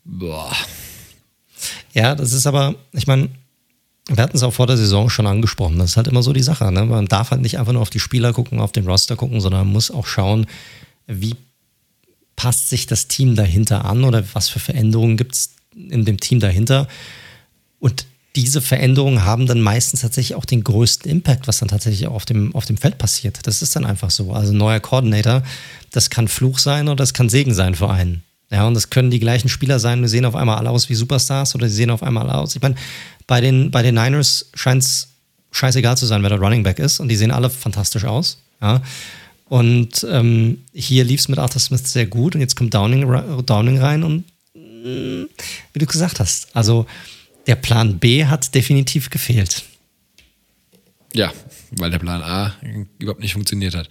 Boah. 0.05 0.55
Ja, 1.93 2.15
das 2.15 2.33
ist 2.33 2.47
aber, 2.47 2.75
ich 2.93 3.07
meine, 3.07 3.31
wir 4.09 4.23
hatten 4.23 4.37
es 4.37 4.43
auch 4.43 4.53
vor 4.55 4.67
der 4.67 4.77
Saison 4.77 5.11
schon 5.11 5.27
angesprochen. 5.27 5.79
Das 5.79 5.91
ist 5.91 5.97
halt 5.97 6.09
immer 6.09 6.23
so 6.23 6.33
die 6.33 6.43
Sache. 6.43 6.71
Ne? 6.73 6.85
Man 6.85 7.07
darf 7.07 7.31
halt 7.31 7.43
nicht 7.43 7.59
einfach 7.59 7.73
nur 7.73 7.83
auf 7.83 7.91
die 7.91 8.01
Spieler 8.01 8.33
gucken, 8.33 8.61
auf 8.61 8.73
den 8.73 8.87
Roster 8.87 9.17
gucken, 9.17 9.41
sondern 9.41 9.67
man 9.67 9.73
muss 9.73 9.91
auch 9.91 10.07
schauen, 10.07 10.47
wie 11.07 11.37
passt 12.39 12.69
sich 12.69 12.87
das 12.87 13.09
Team 13.09 13.35
dahinter 13.35 13.85
an 13.85 14.05
oder 14.05 14.23
was 14.33 14.49
für 14.49 14.61
Veränderungen 14.61 15.17
gibt 15.17 15.35
es 15.35 15.51
in 15.75 16.05
dem 16.05 16.21
Team 16.21 16.39
dahinter. 16.39 16.87
Und 17.81 18.07
diese 18.37 18.61
Veränderungen 18.61 19.25
haben 19.25 19.47
dann 19.47 19.61
meistens 19.61 20.03
tatsächlich 20.03 20.37
auch 20.37 20.45
den 20.45 20.63
größten 20.63 21.11
Impact, 21.11 21.49
was 21.49 21.59
dann 21.59 21.69
tatsächlich 21.69 22.07
auch 22.07 22.15
auf 22.15 22.27
dem, 22.27 22.55
auf 22.55 22.65
dem 22.65 22.77
Feld 22.77 22.97
passiert. 22.97 23.41
Das 23.49 23.61
ist 23.61 23.75
dann 23.75 23.85
einfach 23.85 24.13
so. 24.13 24.33
Also 24.33 24.53
neuer 24.53 24.79
Coordinator, 24.79 25.43
das 25.91 26.11
kann 26.11 26.29
Fluch 26.29 26.61
sein 26.61 26.87
oder 26.87 26.95
das 26.95 27.13
kann 27.13 27.29
Segen 27.29 27.55
sein 27.55 27.75
für 27.75 27.91
einen. 27.91 28.23
Ja, 28.53 28.69
und 28.69 28.75
das 28.75 28.89
können 28.89 29.11
die 29.11 29.19
gleichen 29.19 29.49
Spieler 29.49 29.81
sein. 29.81 30.01
Wir 30.01 30.09
sehen 30.09 30.25
auf 30.25 30.37
einmal 30.37 30.59
alle 30.59 30.71
aus 30.71 30.89
wie 30.89 30.95
Superstars 30.95 31.57
oder 31.57 31.69
sie 31.69 31.75
sehen 31.75 31.91
auf 31.91 32.05
einmal 32.05 32.31
alle 32.31 32.39
aus. 32.39 32.55
Ich 32.55 32.63
meine, 32.63 32.77
bei 33.27 33.41
den, 33.41 33.73
bei 33.73 33.83
den 33.83 33.97
Niners 33.97 34.49
scheint 34.55 34.85
es 34.85 35.09
scheißegal 35.51 35.97
zu 35.97 36.07
sein, 36.07 36.23
wer 36.23 36.31
der 36.31 36.39
Running 36.39 36.63
Back 36.63 36.79
ist. 36.79 37.01
Und 37.01 37.09
die 37.09 37.17
sehen 37.17 37.33
alle 37.33 37.51
fantastisch 37.51 38.05
aus. 38.05 38.39
Ja. 38.63 38.81
Und 39.49 40.07
ähm, 40.11 40.65
hier 40.75 41.05
lief 41.05 41.21
es 41.21 41.29
mit 41.29 41.39
Arthur 41.39 41.61
Smith 41.61 41.91
sehr 41.91 42.07
gut. 42.07 42.35
Und 42.35 42.41
jetzt 42.41 42.57
kommt 42.57 42.75
Downing, 42.75 43.45
Downing 43.47 43.79
rein 43.79 44.05
und 44.05 44.25
mh, 44.55 45.27
wie 45.73 45.79
du 45.79 45.87
gesagt 45.87 46.21
hast, 46.21 46.55
also 46.55 46.87
der 47.47 47.57
Plan 47.57 47.99
B 47.99 48.27
hat 48.27 48.55
definitiv 48.55 49.09
gefehlt. 49.11 49.65
Ja, 51.15 51.33
weil 51.71 51.91
der 51.91 51.99
Plan 51.99 52.23
A 52.23 52.55
überhaupt 52.99 53.21
nicht 53.21 53.33
funktioniert 53.33 53.75
hat. 53.75 53.89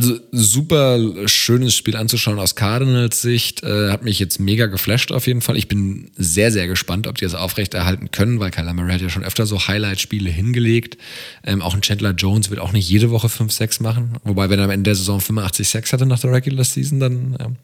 Also 0.00 0.18
super 0.32 1.28
schönes 1.28 1.76
Spiel 1.76 1.94
anzuschauen 1.94 2.38
aus 2.38 2.54
Cardinals 2.54 3.20
Sicht. 3.20 3.62
Äh, 3.62 3.90
hat 3.90 4.02
mich 4.02 4.18
jetzt 4.18 4.40
mega 4.40 4.64
geflasht 4.64 5.12
auf 5.12 5.26
jeden 5.26 5.42
Fall. 5.42 5.58
Ich 5.58 5.68
bin 5.68 6.10
sehr, 6.16 6.50
sehr 6.50 6.66
gespannt, 6.66 7.06
ob 7.06 7.18
die 7.18 7.24
das 7.24 7.34
aufrechterhalten 7.34 8.10
können, 8.10 8.40
weil 8.40 8.50
Kyler 8.50 8.72
Murray 8.72 8.92
hat 8.92 9.02
ja 9.02 9.10
schon 9.10 9.24
öfter 9.24 9.44
so 9.44 9.66
Highlight-Spiele 9.68 10.30
hingelegt. 10.30 10.96
Ähm, 11.44 11.60
auch 11.60 11.74
ein 11.74 11.82
Chandler 11.82 12.12
Jones 12.12 12.48
wird 12.48 12.60
auch 12.60 12.72
nicht 12.72 12.88
jede 12.88 13.10
Woche 13.10 13.26
5-6 13.26 13.82
machen. 13.82 14.16
Wobei, 14.24 14.48
wenn 14.48 14.58
er 14.58 14.64
am 14.64 14.70
Ende 14.70 14.84
der 14.84 14.94
Saison 14.94 15.20
85 15.20 15.68
6 15.68 15.92
hatte 15.92 16.06
nach 16.06 16.20
der 16.20 16.32
Regular 16.32 16.64
Season, 16.64 16.98
dann 16.98 17.36
ähm, 17.38 17.56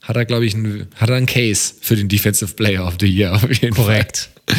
hat 0.00 0.16
er, 0.16 0.24
glaube 0.24 0.46
ich, 0.46 0.54
ein, 0.54 0.86
hat 0.96 1.10
er 1.10 1.16
einen 1.16 1.26
Case 1.26 1.74
für 1.82 1.94
den 1.94 2.08
Defensive 2.08 2.54
Player 2.54 2.86
of 2.86 2.94
the 3.00 3.06
Year 3.06 3.34
auf 3.34 3.52
jeden 3.60 3.74
Korrekt. 3.74 4.30
Fall. 4.46 4.58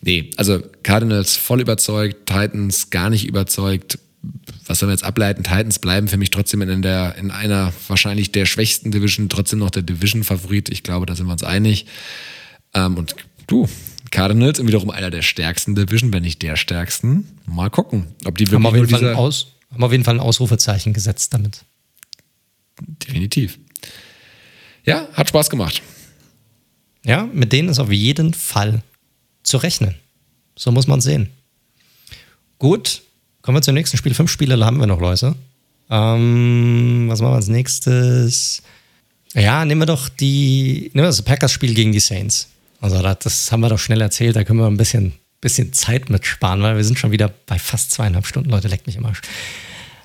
nee, 0.00 0.30
also 0.36 0.62
Cardinals 0.82 1.36
voll 1.36 1.60
überzeugt, 1.60 2.26
Titans 2.26 2.88
gar 2.88 3.10
nicht 3.10 3.26
überzeugt. 3.26 3.98
Was 4.66 4.78
sollen 4.78 4.90
wir 4.90 4.94
jetzt 4.94 5.04
ableiten? 5.04 5.44
Titans 5.44 5.78
bleiben 5.78 6.08
für 6.08 6.16
mich 6.16 6.30
trotzdem 6.30 6.60
in, 6.62 6.82
der, 6.82 7.14
in 7.16 7.30
einer 7.30 7.72
wahrscheinlich 7.86 8.32
der 8.32 8.46
schwächsten 8.46 8.90
Division, 8.90 9.28
trotzdem 9.28 9.60
noch 9.60 9.70
der 9.70 9.82
Division-Favorit. 9.82 10.68
Ich 10.68 10.82
glaube, 10.82 11.06
da 11.06 11.14
sind 11.14 11.26
wir 11.26 11.32
uns 11.32 11.44
einig. 11.44 11.86
Ähm, 12.74 12.96
und 12.96 13.14
du, 13.46 13.68
Cardinals 14.10 14.58
und 14.60 14.66
wiederum 14.66 14.90
einer 14.90 15.10
der 15.10 15.22
stärksten 15.22 15.74
Division, 15.74 16.12
wenn 16.12 16.22
nicht 16.22 16.42
der 16.42 16.56
stärksten. 16.56 17.38
Mal 17.46 17.70
gucken, 17.70 18.06
ob 18.24 18.36
die 18.36 18.50
wirklich 18.50 18.54
haben 18.54 18.66
auf 18.66 18.74
jeden, 18.74 18.88
Fall, 18.88 19.14
Aus, 19.14 19.54
haben 19.72 19.84
auf 19.84 19.92
jeden 19.92 20.04
Fall 20.04 20.14
ein 20.14 20.20
Ausrufezeichen 20.20 20.92
gesetzt 20.92 21.34
damit. 21.34 21.64
Definitiv. 22.80 23.58
Ja, 24.84 25.08
hat 25.12 25.28
Spaß 25.28 25.50
gemacht. 25.50 25.82
Ja, 27.04 27.28
mit 27.32 27.52
denen 27.52 27.68
ist 27.68 27.78
auf 27.78 27.90
jeden 27.90 28.34
Fall 28.34 28.82
zu 29.42 29.58
rechnen. 29.58 29.94
So 30.56 30.72
muss 30.72 30.86
man 30.86 31.00
sehen. 31.00 31.30
Gut, 32.58 33.02
kommen 33.48 33.56
wir 33.56 33.62
zum 33.62 33.72
nächsten 33.72 33.96
Spiel. 33.96 34.12
Fünf 34.12 34.30
Spiele 34.30 34.62
haben 34.62 34.78
wir 34.78 34.86
noch, 34.86 35.00
Leute. 35.00 35.34
Ähm, 35.88 37.06
was 37.08 37.22
machen 37.22 37.32
wir 37.32 37.36
als 37.36 37.48
nächstes? 37.48 38.62
Ja, 39.32 39.64
nehmen 39.64 39.80
wir 39.80 39.86
doch 39.86 40.10
die, 40.10 40.90
nehmen 40.92 41.04
wir 41.04 41.08
das 41.08 41.22
Packers-Spiel 41.22 41.72
gegen 41.72 41.92
die 41.92 41.98
Saints. 41.98 42.48
Also 42.82 43.00
das 43.00 43.50
haben 43.50 43.60
wir 43.60 43.70
doch 43.70 43.78
schnell 43.78 44.02
erzählt, 44.02 44.36
da 44.36 44.44
können 44.44 44.58
wir 44.58 44.66
ein 44.66 44.76
bisschen, 44.76 45.14
bisschen 45.40 45.72
Zeit 45.72 46.10
mitsparen, 46.10 46.60
weil 46.60 46.76
wir 46.76 46.84
sind 46.84 46.98
schon 46.98 47.10
wieder 47.10 47.32
bei 47.46 47.58
fast 47.58 47.90
zweieinhalb 47.92 48.26
Stunden. 48.26 48.50
Leute, 48.50 48.68
leckt 48.68 48.86
mich 48.86 48.96
im 48.96 49.06
Arsch. 49.06 49.22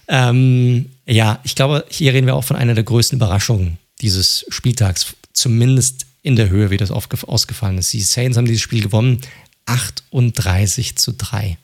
Ähm, 0.07 0.91
ja, 1.05 1.41
ich 1.43 1.55
glaube, 1.55 1.83
hier 1.89 2.13
reden 2.13 2.27
wir 2.27 2.35
auch 2.35 2.45
von 2.45 2.55
einer 2.55 2.75
der 2.75 2.85
größten 2.85 3.17
Überraschungen 3.17 3.77
dieses 3.99 4.45
Spieltags, 4.47 5.17
zumindest 5.33 6.05
in 6.21 6.37
der 6.37 6.47
Höhe, 6.47 6.69
wie 6.69 6.77
das 6.77 6.91
ausgefallen 6.91 7.77
ist. 7.77 7.91
Die 7.91 7.99
Saints 7.99 8.37
haben 8.37 8.45
dieses 8.45 8.61
Spiel 8.61 8.83
gewonnen, 8.83 9.19
38 9.65 10.95
zu 10.95 11.11
3. 11.11 11.57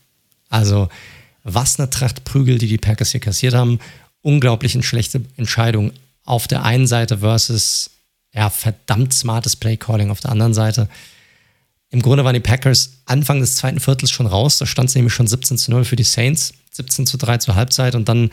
Also, 0.49 0.89
was 1.43 1.79
eine 1.79 1.89
Tracht 1.89 2.23
Prügel, 2.23 2.57
die 2.57 2.67
die 2.67 2.77
Packers 2.77 3.11
hier 3.11 3.21
kassiert 3.21 3.53
haben. 3.53 3.79
Unglaublich 4.21 4.73
eine 4.73 4.83
schlechte 4.83 5.21
Entscheidung 5.37 5.91
auf 6.25 6.47
der 6.47 6.63
einen 6.63 6.87
Seite 6.87 7.19
versus 7.19 7.91
ja, 8.33 8.49
verdammt 8.49 9.13
smartes 9.13 9.55
Playcalling 9.55 10.11
auf 10.11 10.19
der 10.19 10.31
anderen 10.31 10.53
Seite. 10.53 10.87
Im 11.89 12.01
Grunde 12.01 12.23
waren 12.23 12.35
die 12.35 12.39
Packers 12.39 13.01
Anfang 13.05 13.39
des 13.39 13.55
zweiten 13.55 13.79
Viertels 13.79 14.11
schon 14.11 14.27
raus. 14.27 14.59
Da 14.59 14.65
stand 14.65 14.89
es 14.89 14.95
nämlich 14.95 15.13
schon 15.13 15.27
17 15.27 15.57
zu 15.57 15.71
0 15.71 15.85
für 15.85 15.95
die 15.95 16.03
Saints, 16.03 16.53
17 16.71 17.07
zu 17.07 17.17
3 17.17 17.39
zur 17.39 17.55
Halbzeit 17.55 17.95
und 17.95 18.07
dann 18.07 18.29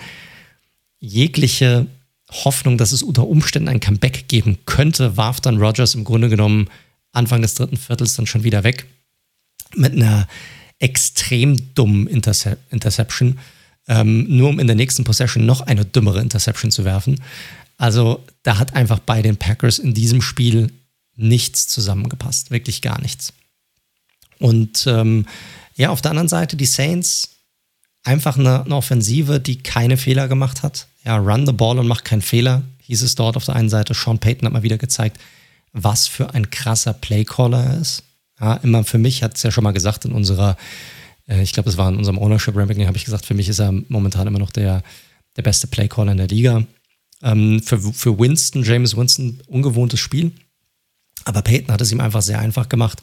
jegliche 0.98 1.86
Hoffnung, 2.30 2.76
dass 2.76 2.92
es 2.92 3.02
unter 3.02 3.26
Umständen 3.26 3.68
ein 3.68 3.80
Comeback 3.80 4.28
geben 4.28 4.58
könnte, 4.66 5.16
warf 5.16 5.40
dann 5.40 5.58
Rogers 5.58 5.94
im 5.94 6.04
Grunde 6.04 6.28
genommen 6.28 6.68
Anfang 7.12 7.40
des 7.40 7.54
dritten 7.54 7.76
Viertels 7.76 8.14
dann 8.16 8.26
schon 8.26 8.44
wieder 8.44 8.64
weg 8.64 8.86
mit 9.74 9.92
einer 9.92 10.28
extrem 10.78 11.74
dummen 11.74 12.06
Intercep 12.06 12.58
Interception, 12.70 13.38
ähm, 13.88 14.26
nur 14.28 14.50
um 14.50 14.58
in 14.58 14.66
der 14.66 14.76
nächsten 14.76 15.04
Possession 15.04 15.46
noch 15.46 15.62
eine 15.62 15.84
dümmere 15.84 16.20
Interception 16.20 16.70
zu 16.70 16.84
werfen. 16.84 17.22
Also 17.78 18.24
da 18.42 18.58
hat 18.58 18.74
einfach 18.74 18.98
bei 18.98 19.22
den 19.22 19.36
Packers 19.36 19.78
in 19.78 19.94
diesem 19.94 20.22
Spiel 20.22 20.72
nichts 21.14 21.68
zusammengepasst, 21.68 22.50
wirklich 22.50 22.82
gar 22.82 23.00
nichts. 23.00 23.32
Und 24.38 24.86
ähm, 24.86 25.26
ja, 25.76 25.90
auf 25.90 26.02
der 26.02 26.10
anderen 26.10 26.28
Seite 26.28 26.56
die 26.56 26.66
Saints, 26.66 27.36
einfach 28.06 28.38
eine, 28.38 28.64
eine, 28.64 28.76
Offensive, 28.76 29.40
die 29.40 29.58
keine 29.62 29.96
Fehler 29.96 30.28
gemacht 30.28 30.62
hat. 30.62 30.86
Ja, 31.04 31.16
run 31.16 31.46
the 31.46 31.52
ball 31.52 31.78
und 31.78 31.88
macht 31.88 32.04
keinen 32.04 32.22
Fehler, 32.22 32.62
hieß 32.82 33.02
es 33.02 33.14
dort 33.14 33.36
auf 33.36 33.44
der 33.44 33.56
einen 33.56 33.68
Seite. 33.68 33.94
Sean 33.94 34.18
Payton 34.18 34.46
hat 34.46 34.52
mal 34.52 34.62
wieder 34.62 34.78
gezeigt, 34.78 35.18
was 35.72 36.06
für 36.06 36.32
ein 36.32 36.50
krasser 36.50 36.92
Playcaller 36.92 37.64
er 37.64 37.80
ist. 37.80 38.04
Ja, 38.40 38.54
immer 38.54 38.84
für 38.84 38.98
mich 38.98 39.22
hat 39.22 39.36
es 39.36 39.42
ja 39.42 39.50
schon 39.50 39.64
mal 39.64 39.72
gesagt 39.72 40.04
in 40.04 40.12
unserer, 40.12 40.56
äh, 41.28 41.42
ich 41.42 41.52
glaube, 41.52 41.68
es 41.68 41.76
war 41.76 41.88
in 41.88 41.96
unserem 41.96 42.18
Ownership 42.18 42.56
Ranking, 42.56 42.86
habe 42.86 42.96
ich 42.96 43.04
gesagt, 43.04 43.26
für 43.26 43.34
mich 43.34 43.48
ist 43.48 43.58
er 43.58 43.72
momentan 43.72 44.26
immer 44.26 44.38
noch 44.38 44.50
der, 44.50 44.82
der 45.36 45.42
beste 45.42 45.66
Playcaller 45.66 46.12
in 46.12 46.18
der 46.18 46.28
Liga. 46.28 46.64
Ähm, 47.22 47.62
für, 47.62 47.80
für 47.80 48.18
Winston, 48.18 48.62
James 48.62 48.96
Winston, 48.96 49.40
ungewohntes 49.46 50.00
Spiel. 50.00 50.32
Aber 51.24 51.42
Peyton 51.42 51.72
hat 51.72 51.80
es 51.80 51.92
ihm 51.92 52.00
einfach 52.00 52.22
sehr 52.22 52.38
einfach 52.38 52.68
gemacht. 52.68 53.00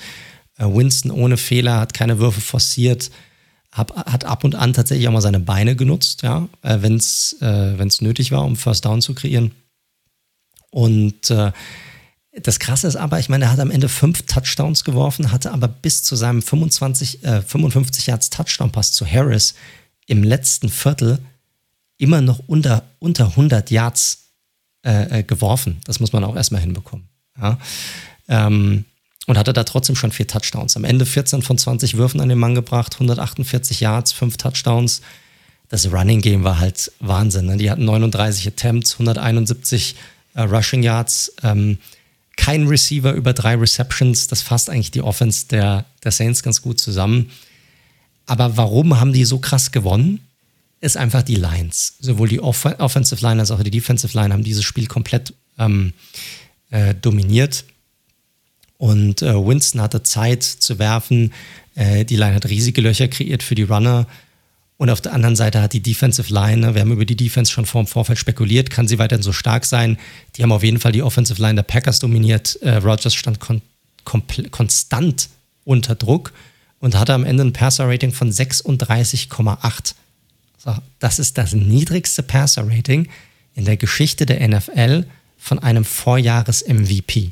Äh, 0.57 0.65
Winston 0.65 1.11
ohne 1.11 1.37
Fehler, 1.37 1.79
hat 1.79 1.93
keine 1.93 2.19
Würfe 2.19 2.41
forciert, 2.41 3.09
hab, 3.71 3.95
hat 3.95 4.25
ab 4.25 4.43
und 4.43 4.55
an 4.55 4.73
tatsächlich 4.73 5.07
auch 5.07 5.11
mal 5.11 5.21
seine 5.21 5.39
Beine 5.39 5.75
genutzt, 5.75 6.21
ja, 6.21 6.47
äh, 6.61 6.77
wenn 6.81 6.95
es 6.95 7.37
äh, 7.41 7.75
nötig 8.01 8.31
war, 8.31 8.45
um 8.45 8.55
First 8.55 8.85
Down 8.85 9.01
zu 9.01 9.15
kreieren. 9.15 9.51
Und 10.69 11.31
äh, 11.31 11.51
das 12.41 12.59
Krasse 12.59 12.87
ist 12.87 12.95
aber, 12.95 13.19
ich 13.19 13.29
meine, 13.29 13.45
er 13.45 13.51
hat 13.51 13.59
am 13.59 13.69
Ende 13.69 13.89
fünf 13.89 14.23
Touchdowns 14.23 14.83
geworfen, 14.83 15.31
hatte 15.31 15.51
aber 15.51 15.67
bis 15.67 16.03
zu 16.03 16.15
seinem 16.15 16.41
25, 16.41 17.23
äh, 17.23 17.41
55 17.41 18.07
Yards 18.07 18.29
Touchdown-Pass 18.31 18.93
zu 18.93 19.05
Harris 19.05 19.53
im 20.07 20.23
letzten 20.23 20.69
Viertel 20.69 21.19
immer 21.97 22.21
noch 22.21 22.39
unter, 22.47 22.83
unter 22.99 23.27
100 23.27 23.69
Yards 23.69 24.29
äh, 24.83 25.19
äh, 25.19 25.23
geworfen. 25.23 25.79
Das 25.85 25.99
muss 25.99 26.11
man 26.11 26.23
auch 26.23 26.35
erstmal 26.35 26.61
hinbekommen. 26.61 27.07
Ja? 27.39 27.59
Ähm, 28.27 28.85
und 29.27 29.37
hatte 29.37 29.53
da 29.53 29.63
trotzdem 29.63 29.95
schon 29.95 30.11
vier 30.11 30.27
Touchdowns. 30.27 30.75
Am 30.75 30.83
Ende 30.83 31.05
14 31.05 31.43
von 31.43 31.57
20 31.57 31.95
Würfen 31.95 32.19
an 32.19 32.29
den 32.29 32.39
Mann 32.39 32.55
gebracht, 32.55 32.95
148 32.95 33.79
Yards, 33.79 34.11
fünf 34.11 34.37
Touchdowns. 34.37 35.01
Das 35.69 35.91
Running 35.91 36.21
Game 36.21 36.43
war 36.43 36.59
halt 36.59 36.91
Wahnsinn. 36.99 37.45
Ne? 37.45 37.57
Die 37.57 37.71
hatten 37.71 37.85
39 37.85 38.47
Attempts, 38.47 38.93
171 38.93 39.95
äh, 40.33 40.41
Rushing 40.41 40.83
Yards, 40.83 41.33
ähm, 41.43 41.77
kein 42.37 42.67
Receiver 42.67 43.13
über 43.13 43.33
drei 43.33 43.55
Receptions. 43.55 44.27
Das 44.27 44.41
fasst 44.41 44.69
eigentlich 44.69 44.91
die 44.91 45.01
Offense 45.01 45.47
der, 45.47 45.85
der 46.03 46.11
Saints 46.11 46.43
ganz 46.43 46.61
gut 46.61 46.79
zusammen. 46.79 47.29
Aber 48.25 48.57
warum 48.57 48.99
haben 48.99 49.13
die 49.13 49.25
so 49.25 49.39
krass 49.39 49.71
gewonnen? 49.71 50.19
ist 50.83 50.97
einfach 50.97 51.23
die 51.23 51.35
Lines. 51.35 51.95
Sowohl 52.01 52.27
die 52.27 52.41
Off 52.41 52.65
Offensive 52.65 53.25
Line 53.25 53.39
als 53.39 53.51
auch 53.51 53.63
die 53.63 53.71
Defensive 53.71 54.17
Line 54.17 54.33
haben 54.33 54.43
dieses 54.43 54.65
Spiel 54.65 54.87
komplett 54.87 55.33
ähm, 55.57 55.93
äh, 56.71 56.93
dominiert. 56.93 57.63
Und 58.77 59.21
äh, 59.21 59.33
Winston 59.33 59.79
hatte 59.81 60.03
Zeit 60.03 60.43
zu 60.43 60.79
werfen. 60.79 61.31
Äh, 61.75 62.03
die 62.03 62.17
Line 62.17 62.35
hat 62.35 62.49
riesige 62.49 62.81
Löcher 62.81 63.07
kreiert 63.07 63.43
für 63.43 63.55
die 63.55 63.63
Runner. 63.63 64.07
Und 64.83 64.89
auf 64.89 64.99
der 64.99 65.13
anderen 65.13 65.37
Seite 65.37 65.61
hat 65.61 65.71
die 65.71 65.79
Defensive 65.79 66.33
Line, 66.33 66.75
wir 66.75 66.81
haben 66.81 66.91
über 66.91 67.05
die 67.05 67.15
Defense 67.15 67.49
schon 67.49 67.65
vor 67.65 67.81
dem 67.81 67.87
Vorfeld 67.87 68.19
spekuliert, 68.19 68.69
kann 68.69 68.85
sie 68.85 68.99
weiterhin 68.99 69.23
so 69.23 69.31
stark 69.31 69.63
sein? 69.63 69.97
Die 70.35 70.43
haben 70.43 70.51
auf 70.51 70.61
jeden 70.61 70.77
Fall 70.77 70.91
die 70.91 71.01
Offensive 71.01 71.41
Line 71.41 71.55
der 71.55 71.63
Packers 71.63 71.99
dominiert. 71.99 72.57
Äh, 72.57 72.75
Rogers 72.79 73.15
stand 73.15 73.39
kon 73.39 73.61
konstant 74.03 75.29
unter 75.63 75.95
Druck 75.95 76.33
und 76.81 76.99
hatte 76.99 77.13
am 77.13 77.23
Ende 77.23 77.45
ein 77.45 77.53
Passer-Rating 77.53 78.11
von 78.11 78.29
36,8. 78.29 79.93
So, 80.57 80.75
das 80.99 81.17
ist 81.17 81.37
das 81.37 81.53
niedrigste 81.53 82.21
Passer-Rating 82.21 83.07
in 83.55 83.63
der 83.63 83.77
Geschichte 83.77 84.25
der 84.25 84.45
NFL 84.45 85.05
von 85.37 85.59
einem 85.59 85.85
Vorjahres-MVP. 85.85 87.31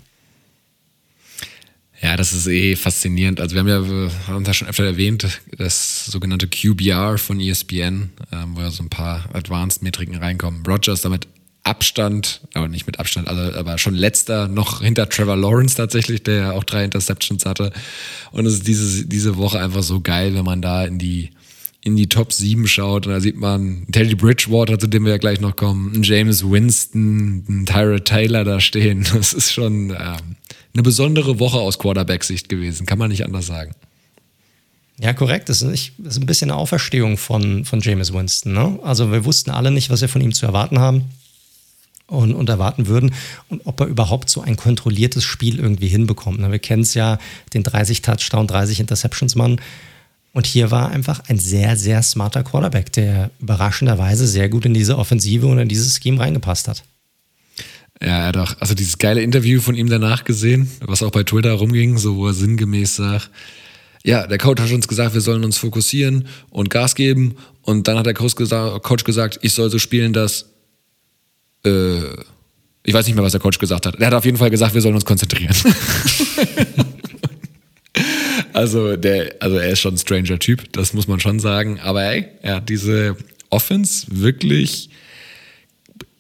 Ja, 2.02 2.18
das 2.18 2.34
ist 2.34 2.48
eh 2.48 2.76
faszinierend. 2.76 3.40
Also 3.40 3.56
wir 3.56 3.60
haben 3.60 3.68
ja, 3.68 4.28
haben 4.28 4.44
das 4.44 4.56
schon 4.56 4.68
öfter 4.68 4.84
erwähnt, 4.84 5.42
das 5.56 6.06
sogenannte 6.08 6.48
QBR 6.48 7.20
von 7.20 7.40
ESPN, 7.40 8.10
ähm, 8.32 8.56
wo 8.56 8.62
ja 8.62 8.72
so 8.72 8.82
ein 8.82 8.90
paar 8.90 9.30
Advanced-Metriken 9.34 10.16
reinkommen. 10.16 10.66
Rogers 10.66 11.02
damit 11.02 11.28
Abstand, 11.64 12.42
aber 12.56 12.68
nicht 12.68 12.88
mit 12.88 13.00
Abstand, 13.00 13.28
also, 13.28 13.56
aber 13.56 13.78
schon 13.78 13.94
letzter, 13.94 14.48
noch 14.48 14.82
hinter 14.82 15.08
Trevor 15.08 15.38
Lawrence 15.38 15.76
tatsächlich, 15.76 16.24
der 16.24 16.36
ja 16.36 16.52
auch 16.54 16.64
drei 16.64 16.84
Interceptions 16.84 17.46
hatte. 17.46 17.72
Und 18.32 18.48
es 18.48 18.54
ist 18.54 18.68
diese, 18.68 19.06
diese 19.06 19.38
Woche 19.38 19.60
einfach 19.60 19.84
so 19.84 20.02
geil, 20.02 20.34
wenn 20.34 20.46
man 20.46 20.64
da 20.64 20.86
in 20.86 20.98
die 20.98 21.30
in 21.84 21.96
die 21.96 22.08
Top 22.08 22.32
7 22.32 22.68
schaut, 22.68 23.08
und 23.08 23.14
da 23.14 23.20
sieht 23.20 23.38
man 23.38 23.88
Teddy 23.92 24.14
Bridgewater, 24.14 24.78
zu 24.78 24.86
dem 24.86 25.04
wir 25.04 25.14
ja 25.14 25.18
gleich 25.18 25.42
noch 25.42 25.56
kommen, 25.56 26.04
James 26.04 26.44
Winston, 26.48 27.66
Tyra 27.66 27.98
Taylor 28.00 28.44
da 28.44 28.60
stehen. 28.60 29.04
Das 29.14 29.34
ist 29.34 29.52
schon 29.52 29.90
ähm, 29.90 30.36
eine 30.74 30.84
besondere 30.84 31.40
Woche 31.40 31.60
aus 31.60 31.80
Quarterback-Sicht 31.80 32.50
gewesen, 32.50 32.86
kann 32.86 32.98
man 32.98 33.10
nicht 33.10 33.26
anders 33.26 33.48
sagen. 33.48 33.74
Ja, 35.02 35.14
korrekt. 35.14 35.50
Das 35.50 35.64
ist, 35.64 35.94
ein 36.00 36.26
bisschen 36.28 36.52
eine 36.52 36.60
Auferstehung 36.60 37.18
von, 37.18 37.66
von 37.66 37.80
James 37.82 38.14
Winston. 38.14 38.54
Ne? 38.54 38.80
Also 38.84 39.12
wir 39.12 39.26
wussten 39.26 39.50
alle 39.50 39.72
nicht, 39.72 39.90
was 39.90 40.02
wir 40.02 40.10
von 40.10 40.22
ihm 40.22 40.32
zu 40.32 40.46
erwarten 40.46 40.78
haben 40.78 41.06
und, 42.06 42.36
und 42.36 42.50
erwarten 42.50 42.86
würden 42.86 43.14
und 43.50 43.66
ob 43.66 43.80
er 43.80 43.88
überhaupt 43.88 44.30
so 44.30 44.42
ein 44.42 44.58
kontrolliertes 44.58 45.24
Spiel 45.24 45.60
irgendwie 45.60 45.88
hinbekommt. 45.88 46.40
Ne? 46.40 46.52
Wir 46.52 46.60
kennen 46.60 46.84
es 46.84 46.94
ja, 46.94 47.18
den 47.54 47.64
30 47.64 48.04
Touchdown, 48.04 48.46
30 48.46 48.80
Interceptions 48.80 49.36
Mann. 49.36 49.60
Und 50.34 50.46
hier 50.46 50.72
war 50.72 50.92
einfach 50.92 51.22
ein 51.28 51.40
sehr, 51.40 51.76
sehr 51.78 52.04
smarter 52.04 52.44
Quarterback, 52.44 52.92
der 52.94 53.32
überraschenderweise 53.40 54.28
sehr 54.28 54.50
gut 54.50 54.66
in 54.66 54.74
diese 54.74 54.98
Offensive 54.98 55.48
und 55.48 55.58
in 55.58 55.68
dieses 55.68 55.98
Scheme 55.98 56.20
reingepasst 56.20 56.68
hat. 56.68 56.84
Ja, 58.02 58.08
er 58.08 58.26
hat 58.28 58.38
auch, 58.38 58.56
also 58.60 58.74
dieses 58.74 58.98
geile 58.98 59.22
Interview 59.22 59.62
von 59.62 59.76
ihm 59.76 59.90
danach 59.90 60.24
gesehen, 60.24 60.70
was 60.82 61.04
auch 61.04 61.12
bei 61.12 61.24
Twitter 61.24 61.54
rumging, 61.54 61.98
so 61.98 62.16
wo 62.16 62.28
er 62.28 62.34
sinngemäß 62.34 62.96
sagt, 62.96 63.30
ja, 64.04 64.26
der 64.26 64.40
Coach 64.40 64.62
hat 64.62 64.72
uns 64.72 64.88
gesagt, 64.88 65.14
wir 65.14 65.22
sollen 65.22 65.44
uns 65.44 65.60
fokussieren 65.60 66.28
und 66.50 66.72
Gas 66.72 66.96
geben. 66.96 67.36
Und 67.62 67.88
dann 67.88 68.00
hat 68.00 68.08
der 68.08 68.16
Coach 68.16 68.34
gesagt, 68.34 68.82
Coach 68.82 69.04
gesagt 69.04 69.40
ich 69.44 69.54
soll 69.54 69.70
so 69.70 69.78
spielen, 69.78 70.12
dass 70.12 70.50
äh, 71.64 72.02
ich 72.84 72.96
weiß 72.96 73.06
nicht 73.06 73.14
mehr, 73.14 73.24
was 73.24 73.34
der 73.34 73.42
Coach 73.42 73.60
gesagt 73.60 73.86
hat. 73.86 73.96
Er 74.00 74.08
hat 74.08 74.14
auf 74.16 74.26
jeden 74.26 74.38
Fall 74.38 74.50
gesagt, 74.50 74.74
wir 74.74 74.82
sollen 74.82 74.96
uns 74.96 75.06
konzentrieren. 75.06 75.56
Also, 78.54 78.98
der, 78.98 79.36
also 79.40 79.58
er 79.58 79.70
ist 79.70 79.80
schon 79.80 79.96
ein 79.96 79.98
stranger 79.98 80.38
Typ, 80.40 80.72
das 80.74 80.94
muss 80.94 81.08
man 81.08 81.20
schon 81.20 81.40
sagen. 81.40 81.80
Aber 81.80 82.04
ey, 82.04 82.28
er 82.42 82.56
hat 82.56 82.70
diese 82.70 83.16
Offense 83.50 84.06
wirklich 84.10 84.90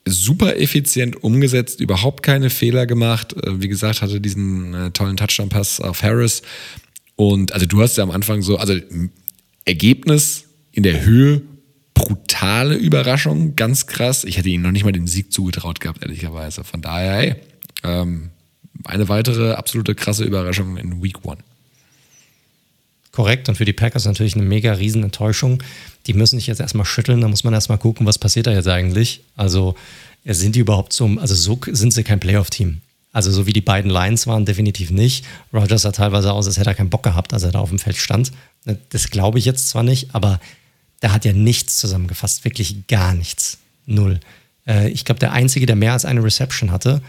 super 0.05 0.57
effizient 0.57 1.23
umgesetzt, 1.23 1.79
überhaupt 1.79 2.23
keine 2.23 2.49
Fehler 2.49 2.85
gemacht. 2.85 3.33
Äh, 3.33 3.61
wie 3.61 3.67
gesagt, 3.67 4.01
hatte 4.01 4.21
diesen 4.21 4.73
äh, 4.73 4.91
tollen 4.91 5.17
Touchdown-Pass 5.17 5.79
auf 5.81 6.03
Harris. 6.03 6.41
Und 7.15 7.53
also 7.53 7.65
du 7.65 7.81
hast 7.81 7.97
ja 7.97 8.03
am 8.03 8.11
Anfang 8.11 8.41
so, 8.41 8.57
also 8.57 8.73
Ergebnis 9.65 10.45
in 10.71 10.83
der 10.83 11.05
Höhe, 11.05 11.41
brutale 11.93 12.75
Überraschung, 12.75 13.55
ganz 13.55 13.85
krass. 13.85 14.23
Ich 14.23 14.37
hätte 14.37 14.49
ihm 14.49 14.61
noch 14.61 14.71
nicht 14.71 14.83
mal 14.83 14.91
den 14.91 15.07
Sieg 15.07 15.31
zugetraut 15.31 15.79
gehabt, 15.79 16.01
ehrlicherweise. 16.01 16.63
Von 16.63 16.81
daher, 16.81 17.13
hey, 17.13 17.35
ähm, 17.83 18.31
eine 18.85 19.09
weitere 19.09 19.51
absolute 19.51 19.93
krasse 19.93 20.23
Überraschung 20.23 20.77
in 20.77 21.03
Week 21.03 21.23
One. 21.23 21.43
Korrekt, 23.11 23.49
und 23.49 23.55
für 23.55 23.65
die 23.65 23.73
Packers 23.73 24.05
natürlich 24.05 24.35
eine 24.35 24.43
mega 24.43 24.73
riesen 24.73 25.03
Enttäuschung. 25.03 25.61
Die 26.07 26.13
müssen 26.13 26.37
sich 26.37 26.47
jetzt 26.47 26.61
erstmal 26.61 26.85
schütteln, 26.85 27.21
da 27.21 27.27
muss 27.27 27.43
man 27.43 27.53
erstmal 27.53 27.77
gucken, 27.77 28.05
was 28.05 28.17
passiert 28.17 28.47
da 28.47 28.53
jetzt 28.53 28.67
eigentlich. 28.67 29.21
Also 29.35 29.75
sind 30.25 30.55
die 30.55 30.59
überhaupt 30.59 30.93
so, 30.93 31.07
also 31.19 31.35
so 31.35 31.59
sind 31.71 31.93
sie 31.93 32.03
kein 32.03 32.19
Playoff-Team. 32.19 32.81
Also 33.13 33.31
so 33.31 33.45
wie 33.45 33.53
die 33.53 33.61
beiden 33.61 33.91
Lions 33.91 34.25
waren, 34.27 34.45
definitiv 34.45 34.91
nicht. 34.91 35.25
Rogers 35.53 35.81
sah 35.81 35.91
teilweise 35.91 36.31
aus, 36.31 36.47
als 36.47 36.57
hätte 36.57 36.69
er 36.69 36.75
keinen 36.75 36.89
Bock 36.89 37.03
gehabt, 37.03 37.33
als 37.33 37.43
er 37.43 37.51
da 37.51 37.59
auf 37.59 37.69
dem 37.69 37.79
Feld 37.79 37.97
stand. 37.97 38.31
Das 38.89 39.09
glaube 39.09 39.39
ich 39.39 39.45
jetzt 39.45 39.67
zwar 39.67 39.83
nicht, 39.83 40.15
aber 40.15 40.39
der 41.01 41.11
hat 41.11 41.25
ja 41.25 41.33
nichts 41.33 41.77
zusammengefasst, 41.77 42.45
wirklich 42.45 42.87
gar 42.87 43.13
nichts. 43.13 43.57
Null. 43.85 44.19
Äh, 44.65 44.89
ich 44.89 45.03
glaube, 45.03 45.19
der 45.19 45.33
Einzige, 45.33 45.65
der 45.65 45.75
mehr 45.75 45.93
als 45.93 46.05
eine 46.05 46.23
Reception 46.23 46.71
hatte, 46.71 47.01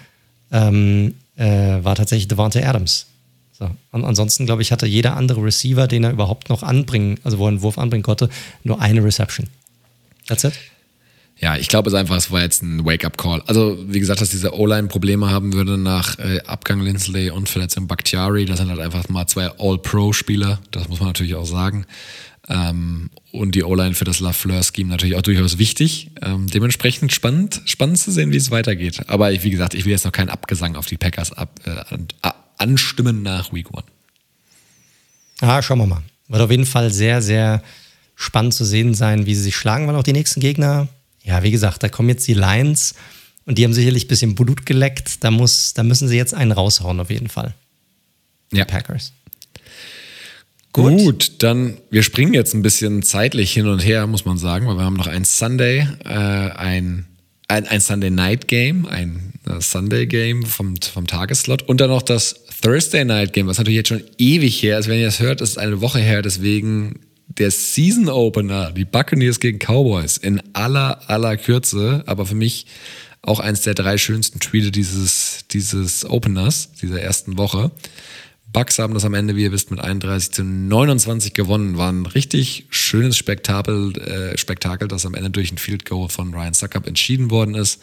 ähm, 0.51 1.15
äh, 1.37 1.47
war 1.47 1.95
tatsächlich 1.95 2.29
Devontae 2.29 2.65
Adams. 2.65 3.07
So. 3.53 3.71
Und 3.93 4.05
ansonsten, 4.05 4.47
glaube 4.47 4.63
ich, 4.63 4.73
hatte 4.73 4.87
jeder 4.87 5.17
andere 5.17 5.45
Receiver, 5.45 5.87
den 5.87 6.05
er 6.05 6.11
überhaupt 6.11 6.49
noch 6.49 6.63
anbringen, 6.63 7.19
also 7.23 7.39
wo 7.39 7.45
er 7.45 7.49
einen 7.49 7.63
Wurf 7.63 7.79
anbringen 7.79 8.03
konnte, 8.03 8.29
nur 8.65 8.81
eine 8.81 9.05
Reception. 9.05 9.49
That's 10.27 10.45
it. 10.45 10.55
Ja, 11.43 11.57
ich 11.57 11.67
glaube 11.67 11.91
es 11.91 11.95
einfach, 11.95 12.17
es 12.17 12.31
war 12.31 12.41
jetzt 12.41 12.63
ein 12.63 12.85
Wake-up-Call. 12.85 13.43
Also, 13.47 13.77
wie 13.89 13.99
gesagt, 13.99 14.21
dass 14.21 14.31
diese 14.31 14.55
O-Line 14.55 14.87
Probleme 14.87 15.29
haben 15.29 15.53
würde 15.53 15.77
nach 15.77 16.17
äh, 16.21 16.41
Abgang 16.47 16.81
Lindsley 16.81 17.31
und 17.31 17.49
Verletzung 17.49 17.89
Bakhtiari. 17.89 18.45
Das 18.45 18.59
sind 18.59 18.71
halt 18.71 18.79
einfach 18.79 19.09
mal 19.09 19.27
zwei 19.27 19.51
All-Pro-Spieler. 19.59 20.61
Das 20.71 20.89
muss 20.89 21.01
man 21.01 21.09
natürlich 21.09 21.35
auch 21.35 21.45
sagen. 21.45 21.85
Ähm, 22.49 23.11
und 23.33 23.57
die 23.57 23.65
O-Line 23.65 23.95
für 23.95 24.05
das 24.05 24.21
Lafleur-Scheme 24.21 24.89
natürlich 24.89 25.17
auch 25.17 25.23
durchaus 25.23 25.59
wichtig. 25.59 26.11
Ähm, 26.23 26.47
dementsprechend 26.47 27.13
spannend, 27.13 27.63
spannend 27.65 27.99
zu 27.99 28.13
sehen, 28.13 28.33
wie 28.33 28.37
es 28.37 28.53
weitergeht. 28.53 29.09
Aber 29.09 29.33
ich, 29.33 29.43
wie 29.43 29.51
gesagt, 29.51 29.75
ich 29.75 29.85
will 29.85 29.93
jetzt 29.93 30.05
noch 30.05 30.13
keinen 30.13 30.31
Abgesang 30.31 30.77
auf 30.77 30.87
die 30.87 30.97
Packers 30.97 31.33
ab, 31.33 31.59
äh, 31.65 31.97
anstimmen 32.59 33.23
nach 33.23 33.53
Week 33.53 33.71
One. 33.73 33.85
Ah, 35.41 35.61
schauen 35.63 35.79
wir 35.79 35.87
mal. 35.87 36.03
Wird 36.29 36.43
auf 36.43 36.51
jeden 36.51 36.67
Fall 36.67 36.93
sehr, 36.93 37.21
sehr 37.21 37.63
spannend 38.15 38.55
zu 38.55 38.65
sehen 38.65 38.95
sein, 38.95 39.27
wie 39.27 39.35
sie 39.35 39.43
sich 39.43 39.57
schlagen, 39.57 39.87
weil 39.87 39.97
auch 39.97 40.03
die 40.03 40.13
nächsten 40.13 40.41
Gegner, 40.41 40.89
ja, 41.25 41.43
wie 41.43 41.51
gesagt, 41.51 41.83
da 41.83 41.89
kommen 41.89 42.09
jetzt 42.09 42.27
die 42.29 42.35
Lions 42.35 42.95
und 43.45 43.59
die 43.59 43.65
haben 43.65 43.75
sicherlich 43.75 44.05
ein 44.05 44.09
bisschen 44.09 44.35
Blut 44.35 44.67
geleckt. 44.67 45.25
Da, 45.25 45.31
muss, 45.31 45.75
da 45.75 45.83
müssen 45.83 46.09
sie 46.09 46.17
jetzt 46.17 46.35
einen 46.35 46.53
raushauen, 46.53 47.01
auf 47.01 47.11
jeden 47.11 47.29
Fall. 47.29 47.55
Ja. 48.53 48.65
Packers. 48.65 49.13
Gut. 50.73 50.99
Gut. 50.99 51.43
dann 51.43 51.77
wir 51.91 52.03
springen 52.03 52.33
jetzt 52.33 52.55
ein 52.55 52.63
bisschen 52.63 53.03
zeitlich 53.03 53.53
hin 53.53 53.67
und 53.67 53.81
her, 53.81 54.07
muss 54.07 54.25
man 54.25 54.39
sagen, 54.39 54.67
weil 54.67 54.77
wir 54.77 54.85
haben 54.85 54.97
noch 54.97 55.07
ein 55.07 55.25
Sunday, 55.25 55.87
äh, 56.05 56.09
ein, 56.09 57.07
ein, 57.49 57.67
ein 57.67 57.81
Sunday 57.81 58.11
Night 58.11 58.49
Game, 58.49 58.87
ein 58.87 59.35
äh, 59.47 59.61
Sunday 59.61 60.07
Game 60.07 60.45
vom, 60.45 60.77
vom 60.77 61.07
Tagesslot 61.07 61.63
und 61.63 61.81
dann 61.81 61.91
noch 61.91 62.03
das 62.03 62.42
Thursday 62.63 63.05
Night 63.05 63.33
Game, 63.33 63.49
was 63.49 63.59
natürlich 63.59 63.77
jetzt 63.77 63.89
schon 63.89 64.05
ewig 64.19 64.63
her 64.63 64.79
ist. 64.79 64.89
Wenn 64.89 64.99
ihr 64.99 65.07
das 65.07 65.21
hört, 65.21 65.41
ist 65.41 65.51
es 65.51 65.59
eine 65.59 65.81
Woche 65.81 65.99
her, 65.99 66.23
deswegen 66.23 67.01
der 67.27 67.51
Season 67.51 68.09
Opener, 68.09 68.71
die 68.71 68.85
Buccaneers 68.85 69.41
gegen 69.41 69.59
Cowboys 69.59 70.17
in 70.17 70.41
aller, 70.55 71.11
aller 71.11 71.37
Kürze, 71.37 72.05
aber 72.07 72.25
für 72.25 72.35
mich 72.35 72.67
auch 73.21 73.41
eins 73.41 73.63
der 73.63 73.75
drei 73.75 73.99
schönsten 73.99 74.41
Tweets 74.41 74.71
dieses, 74.73 75.45
dieses 75.51 76.09
Openers, 76.09 76.73
dieser 76.81 77.01
ersten 77.01 77.37
Woche. 77.37 77.71
Bucks 78.53 78.79
haben 78.79 78.95
das 78.95 79.05
am 79.05 79.15
Ende, 79.15 79.35
wie 79.35 79.45
ihr 79.45 79.53
wisst, 79.53 79.71
mit 79.71 79.81
31 79.81 80.33
zu 80.33 80.45
29 80.45 81.33
gewonnen. 81.33 81.79
War 81.79 81.91
ein 81.91 82.05
richtig 82.05 82.67
schönes 82.69 83.17
Spektakel, 83.17 83.97
äh, 83.97 84.37
Spektakel, 84.37 84.89
das 84.89 85.07
am 85.07 85.15
Ende 85.15 85.31
durch 85.31 85.51
ein 85.53 85.59
Field 85.59 85.87
Goal 85.87 86.09
von 86.09 86.35
Ryan 86.35 86.53
Suckup 86.53 86.87
entschieden 86.87 87.31
worden 87.31 87.55
ist. 87.55 87.81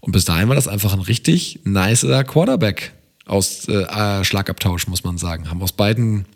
Und 0.00 0.12
bis 0.12 0.24
dahin 0.24 0.48
war 0.48 0.54
das 0.56 0.68
einfach 0.68 0.94
ein 0.94 1.00
richtig 1.00 1.60
nicer 1.64 2.24
Quarterback 2.24 2.92
aus 3.30 3.68
äh, 3.68 3.82
äh, 3.82 4.24
Schlagabtausch, 4.24 4.88
muss 4.88 5.04
man 5.04 5.16
sagen. 5.16 5.48
Haben 5.48 5.62
aus 5.62 5.72
beiden, 5.72 6.26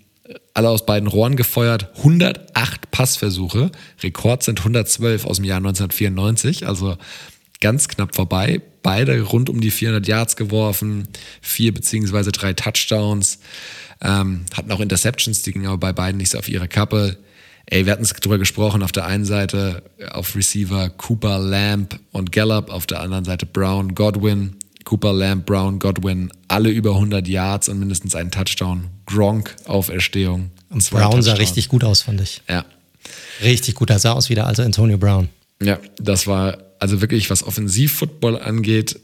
alle 0.54 0.68
aus 0.68 0.86
beiden 0.86 1.08
Rohren 1.08 1.36
gefeuert. 1.36 1.90
108 1.98 2.90
Passversuche. 2.90 3.72
Rekord 4.02 4.44
sind 4.44 4.60
112 4.60 5.26
aus 5.26 5.36
dem 5.36 5.44
Jahr 5.44 5.58
1994. 5.58 6.66
Also 6.68 6.96
ganz 7.60 7.88
knapp 7.88 8.14
vorbei. 8.14 8.60
Beide 8.82 9.20
rund 9.22 9.50
um 9.50 9.60
die 9.60 9.72
400 9.72 10.06
Yards 10.06 10.36
geworfen. 10.36 11.08
Vier 11.40 11.74
beziehungsweise 11.74 12.30
drei 12.30 12.52
Touchdowns. 12.52 13.40
Ähm, 14.00 14.44
hatten 14.54 14.70
auch 14.70 14.80
Interceptions, 14.80 15.42
die 15.42 15.52
gingen 15.52 15.66
aber 15.66 15.78
bei 15.78 15.92
beiden 15.92 16.18
nicht 16.18 16.30
so 16.30 16.38
auf 16.38 16.48
ihre 16.48 16.68
Kappe. 16.68 17.16
Ey, 17.66 17.86
wir 17.86 17.92
hatten 17.92 18.02
es 18.02 18.12
drüber 18.12 18.38
gesprochen, 18.38 18.82
auf 18.82 18.92
der 18.92 19.06
einen 19.06 19.24
Seite 19.24 19.82
auf 20.10 20.36
Receiver 20.36 20.90
Cooper, 20.90 21.38
Lamb 21.38 21.98
und 22.12 22.30
Gallup, 22.30 22.70
auf 22.70 22.86
der 22.86 23.00
anderen 23.00 23.24
Seite 23.24 23.46
Brown, 23.46 23.94
Godwin. 23.94 24.56
Cooper, 24.84 25.12
Lamb, 25.12 25.46
Brown, 25.46 25.78
Godwin, 25.78 26.30
alle 26.48 26.70
über 26.70 26.90
100 26.90 27.26
Yards 27.26 27.68
und 27.68 27.78
mindestens 27.78 28.14
einen 28.14 28.30
Touchdown. 28.30 28.88
Gronk 29.06 29.54
auf 29.64 29.88
Erstehung. 29.88 30.50
Und 30.70 30.88
Brown 30.90 31.02
Touchdowns. 31.02 31.24
sah 31.24 31.32
richtig 31.34 31.68
gut 31.68 31.84
aus, 31.84 32.02
fand 32.02 32.20
ich. 32.20 32.42
Ja. 32.48 32.64
Richtig 33.42 33.74
gut. 33.74 33.90
Er 33.90 33.98
sah 33.98 34.12
aus 34.12 34.30
wie 34.30 34.34
der 34.34 34.46
alte 34.46 34.64
Antonio 34.64 34.98
Brown. 34.98 35.28
Ja, 35.62 35.78
das 35.98 36.26
war 36.26 36.58
also 36.78 37.00
wirklich, 37.00 37.30
was 37.30 37.42
Offensiv-Football 37.42 38.38
angeht, 38.38 38.98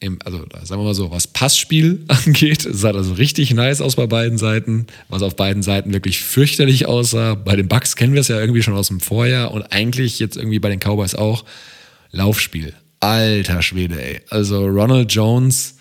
im, 0.00 0.18
also 0.24 0.44
sagen 0.64 0.80
wir 0.80 0.84
mal 0.84 0.94
so, 0.94 1.10
was 1.10 1.26
Passspiel 1.26 2.04
angeht, 2.08 2.66
sah 2.68 2.92
das 2.92 3.16
richtig 3.16 3.54
nice 3.54 3.80
aus 3.80 3.96
bei 3.96 4.06
beiden 4.06 4.38
Seiten. 4.38 4.86
Was 5.08 5.22
auf 5.22 5.36
beiden 5.36 5.62
Seiten 5.62 5.92
wirklich 5.92 6.20
fürchterlich 6.20 6.86
aussah. 6.86 7.34
Bei 7.34 7.56
den 7.56 7.68
Bucks 7.68 7.96
kennen 7.96 8.12
wir 8.12 8.20
es 8.20 8.28
ja 8.28 8.38
irgendwie 8.38 8.62
schon 8.62 8.74
aus 8.74 8.88
dem 8.88 9.00
Vorjahr 9.00 9.52
und 9.52 9.62
eigentlich 9.62 10.18
jetzt 10.18 10.36
irgendwie 10.36 10.58
bei 10.58 10.68
den 10.68 10.80
Cowboys 10.80 11.14
auch. 11.14 11.44
Laufspiel. 12.10 12.74
Alter 13.00 13.62
Schwede, 13.62 14.02
ey. 14.02 14.20
Also 14.30 14.66
Ronald 14.66 15.12
Jones 15.12 15.76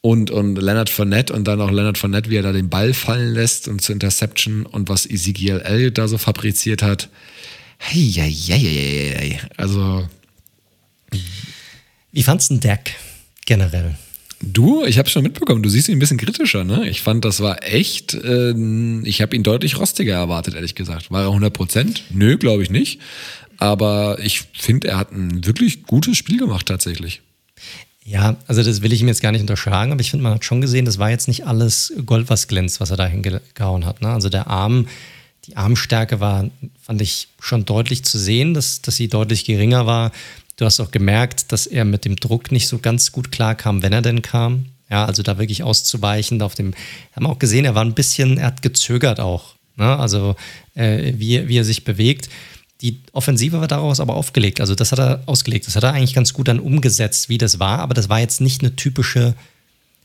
und, 0.00 0.30
und 0.30 0.56
Leonard 0.56 0.90
Fournette 0.90 1.32
und 1.32 1.48
dann 1.48 1.60
auch 1.60 1.70
Leonard 1.70 1.96
Fournette, 1.96 2.30
wie 2.30 2.36
er 2.36 2.42
da 2.42 2.52
den 2.52 2.68
Ball 2.68 2.92
fallen 2.92 3.32
lässt 3.32 3.68
und 3.68 3.80
zur 3.80 3.94
Interception 3.94 4.66
und 4.66 4.88
was 4.88 5.06
Ezekiel 5.06 5.62
Elliott 5.64 5.96
da 5.96 6.08
so 6.08 6.18
fabriziert 6.18 6.82
hat. 6.82 7.08
Hey, 7.78 8.12
hey, 8.14 8.32
hey, 8.32 9.14
hey, 9.16 9.40
Also. 9.56 10.06
Wie 12.12 12.22
fandst 12.22 12.50
du 12.50 12.54
den 12.54 12.60
Deck 12.60 12.94
generell? 13.46 13.96
Du, 14.42 14.84
ich 14.84 14.98
habe 14.98 15.08
schon 15.08 15.22
mitbekommen, 15.22 15.62
du 15.62 15.70
siehst 15.70 15.88
ihn 15.88 15.96
ein 15.96 16.00
bisschen 16.00 16.18
kritischer, 16.18 16.64
ne? 16.64 16.86
Ich 16.88 17.00
fand, 17.00 17.24
das 17.24 17.40
war 17.40 17.62
echt, 17.62 18.12
äh, 18.14 18.52
ich 19.04 19.22
habe 19.22 19.34
ihn 19.34 19.42
deutlich 19.42 19.78
rostiger 19.78 20.14
erwartet, 20.14 20.54
ehrlich 20.54 20.74
gesagt. 20.74 21.10
War 21.10 21.22
er 21.22 21.28
100 21.28 21.52
Prozent? 21.52 22.02
Nö, 22.10 22.36
glaube 22.36 22.62
ich 22.62 22.70
nicht. 22.70 23.00
Aber 23.64 24.18
ich 24.22 24.42
finde, 24.52 24.88
er 24.88 24.98
hat 24.98 25.10
ein 25.10 25.46
wirklich 25.46 25.84
gutes 25.84 26.18
Spiel 26.18 26.38
gemacht 26.38 26.66
tatsächlich. 26.66 27.22
Ja, 28.04 28.36
also 28.46 28.62
das 28.62 28.82
will 28.82 28.92
ich 28.92 29.00
ihm 29.00 29.08
jetzt 29.08 29.22
gar 29.22 29.32
nicht 29.32 29.40
unterschlagen, 29.40 29.90
aber 29.90 30.02
ich 30.02 30.10
finde, 30.10 30.22
man 30.22 30.34
hat 30.34 30.44
schon 30.44 30.60
gesehen, 30.60 30.84
das 30.84 30.98
war 30.98 31.08
jetzt 31.08 31.28
nicht 31.28 31.46
alles 31.46 31.94
Gold, 32.04 32.28
was 32.28 32.46
glänzt, 32.46 32.78
was 32.82 32.90
er 32.90 32.98
da 32.98 33.06
hingehauen 33.06 33.86
hat. 33.86 34.02
Ne? 34.02 34.08
Also 34.10 34.28
der 34.28 34.48
Arm, 34.48 34.86
die 35.46 35.56
Armstärke 35.56 36.20
war, 36.20 36.50
fand 36.82 37.00
ich 37.00 37.28
schon 37.40 37.64
deutlich 37.64 38.04
zu 38.04 38.18
sehen, 38.18 38.52
dass, 38.52 38.82
dass 38.82 38.96
sie 38.96 39.08
deutlich 39.08 39.46
geringer 39.46 39.86
war. 39.86 40.12
Du 40.58 40.66
hast 40.66 40.78
auch 40.80 40.90
gemerkt, 40.90 41.50
dass 41.50 41.66
er 41.66 41.86
mit 41.86 42.04
dem 42.04 42.16
Druck 42.16 42.52
nicht 42.52 42.68
so 42.68 42.78
ganz 42.80 43.12
gut 43.12 43.32
klar 43.32 43.54
kam, 43.54 43.82
wenn 43.82 43.94
er 43.94 44.02
denn 44.02 44.20
kam. 44.20 44.66
Ja, 44.90 45.06
also 45.06 45.22
da 45.22 45.38
wirklich 45.38 45.62
auszuweichen. 45.62 46.42
Auf 46.42 46.54
dem, 46.54 46.74
haben 47.16 47.26
auch 47.26 47.38
gesehen, 47.38 47.64
er 47.64 47.74
war 47.74 47.84
ein 47.84 47.94
bisschen, 47.94 48.36
er 48.36 48.48
hat 48.48 48.60
gezögert 48.60 49.20
auch. 49.20 49.54
Ne? 49.76 49.98
Also 49.98 50.36
äh, 50.74 51.14
wie, 51.16 51.48
wie 51.48 51.56
er 51.56 51.64
sich 51.64 51.84
bewegt. 51.84 52.28
Die 52.80 53.00
Offensive 53.12 53.60
war 53.60 53.68
daraus 53.68 54.00
aber 54.00 54.14
aufgelegt. 54.14 54.60
Also 54.60 54.74
das 54.74 54.92
hat 54.92 54.98
er 54.98 55.22
ausgelegt. 55.26 55.66
Das 55.66 55.76
hat 55.76 55.84
er 55.84 55.92
eigentlich 55.92 56.14
ganz 56.14 56.32
gut 56.32 56.48
dann 56.48 56.60
umgesetzt, 56.60 57.28
wie 57.28 57.38
das 57.38 57.58
war. 57.58 57.78
Aber 57.78 57.94
das 57.94 58.08
war 58.08 58.20
jetzt 58.20 58.40
nicht 58.40 58.62
eine 58.62 58.76
typische, 58.76 59.34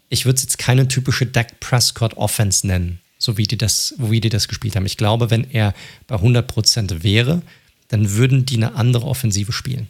ich 0.09 0.25
würde 0.25 0.38
es 0.38 0.43
jetzt 0.43 0.57
keine 0.57 0.88
typische 0.88 1.25
Dak 1.25 1.59
Prescott 1.59 2.15
Offense 2.15 2.65
nennen, 2.65 2.99
so 3.17 3.38
wie 3.38 3.43
die 3.43 3.57
das, 3.57 3.95
wie 3.98 4.22
die 4.22 4.30
das 4.30 4.48
gespielt 4.48 4.75
haben. 4.75 4.85
Ich 4.85 4.98
glaube, 4.98 5.30
wenn 5.30 5.49
er 5.49 5.73
bei 6.07 6.15
100% 6.15 7.03
wäre, 7.03 7.41
dann 7.89 8.11
würden 8.11 8.45
die 8.45 8.57
eine 8.57 8.75
andere 8.75 9.06
Offensive 9.07 9.51
spielen. 9.51 9.88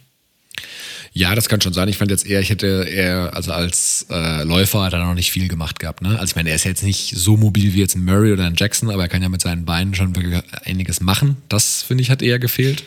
Ja, 1.12 1.34
das 1.34 1.48
kann 1.48 1.60
schon 1.60 1.72
sein. 1.72 1.88
Ich 1.88 1.98
fand 1.98 2.10
jetzt 2.10 2.24
eher, 2.24 2.40
ich 2.40 2.50
hätte 2.50 2.86
eher, 2.88 3.34
also 3.34 3.52
als 3.52 4.06
äh, 4.10 4.44
Läufer 4.44 4.82
hat 4.82 4.92
er 4.92 5.04
noch 5.04 5.14
nicht 5.14 5.32
viel 5.32 5.48
gemacht 5.48 5.80
gehabt. 5.80 6.02
Ne? 6.02 6.10
Also 6.10 6.30
ich 6.30 6.36
meine, 6.36 6.50
er 6.50 6.56
ist 6.56 6.64
jetzt 6.64 6.84
nicht 6.84 7.14
so 7.16 7.36
mobil 7.36 7.74
wie 7.74 7.80
jetzt 7.80 7.96
ein 7.96 8.04
Murray 8.04 8.32
oder 8.32 8.46
ein 8.46 8.54
Jackson, 8.56 8.90
aber 8.90 9.02
er 9.02 9.08
kann 9.08 9.22
ja 9.22 9.28
mit 9.28 9.42
seinen 9.42 9.64
Beinen 9.64 9.94
schon 9.94 10.14
wirklich 10.14 10.40
einiges 10.64 11.00
machen. 11.00 11.36
Das, 11.48 11.82
finde 11.82 12.02
ich, 12.02 12.10
hat 12.10 12.22
eher 12.22 12.38
gefehlt. 12.38 12.84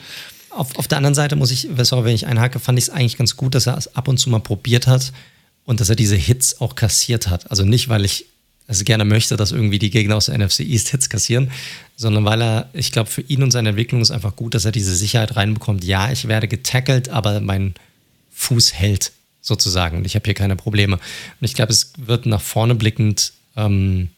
Auf, 0.51 0.77
auf 0.77 0.87
der 0.87 0.99
anderen 0.99 1.15
Seite 1.15 1.35
muss 1.35 1.51
ich, 1.51 1.67
sorry, 1.81 2.05
wenn 2.05 2.15
ich 2.15 2.25
einhake, 2.25 2.59
fand 2.59 2.77
ich 2.77 2.85
es 2.85 2.89
eigentlich 2.89 3.17
ganz 3.17 3.35
gut, 3.35 3.55
dass 3.55 3.67
er 3.67 3.77
es 3.77 3.93
ab 3.95 4.07
und 4.07 4.17
zu 4.17 4.29
mal 4.29 4.39
probiert 4.39 4.87
hat 4.87 5.11
und 5.65 5.81
dass 5.81 5.89
er 5.89 5.95
diese 5.95 6.15
Hits 6.15 6.61
auch 6.61 6.75
kassiert 6.75 7.27
hat. 7.27 7.51
Also 7.51 7.65
nicht, 7.65 7.89
weil 7.89 8.05
ich 8.05 8.27
es 8.67 8.85
gerne 8.85 9.03
möchte, 9.03 9.35
dass 9.35 9.51
irgendwie 9.51 9.79
die 9.79 9.89
Gegner 9.89 10.15
aus 10.15 10.27
der 10.27 10.37
NFC 10.37 10.61
East 10.61 10.89
Hits 10.89 11.09
kassieren, 11.09 11.51
sondern 11.97 12.23
weil 12.23 12.41
er, 12.41 12.69
ich 12.71 12.93
glaube, 12.93 13.09
für 13.09 13.21
ihn 13.21 13.43
und 13.43 13.51
seine 13.51 13.69
Entwicklung 13.69 14.01
ist 14.01 14.11
einfach 14.11 14.37
gut, 14.37 14.53
dass 14.53 14.63
er 14.63 14.71
diese 14.71 14.95
Sicherheit 14.95 15.35
reinbekommt. 15.35 15.83
Ja, 15.83 16.11
ich 16.11 16.27
werde 16.29 16.47
getackelt, 16.47 17.09
aber 17.09 17.41
mein 17.41 17.73
Fuß 18.43 18.73
hält 18.73 19.11
sozusagen 19.41 19.97
und 19.97 20.05
ich 20.05 20.15
habe 20.15 20.25
hier 20.25 20.33
keine 20.33 20.55
Probleme. 20.55 20.95
Und 20.95 21.45
ich 21.45 21.53
glaube, 21.53 21.71
es 21.71 21.93
wird 21.97 22.25
nach 22.25 22.41
vorne 22.41 22.75
blickend 22.75 23.33
ähm, 23.55 24.09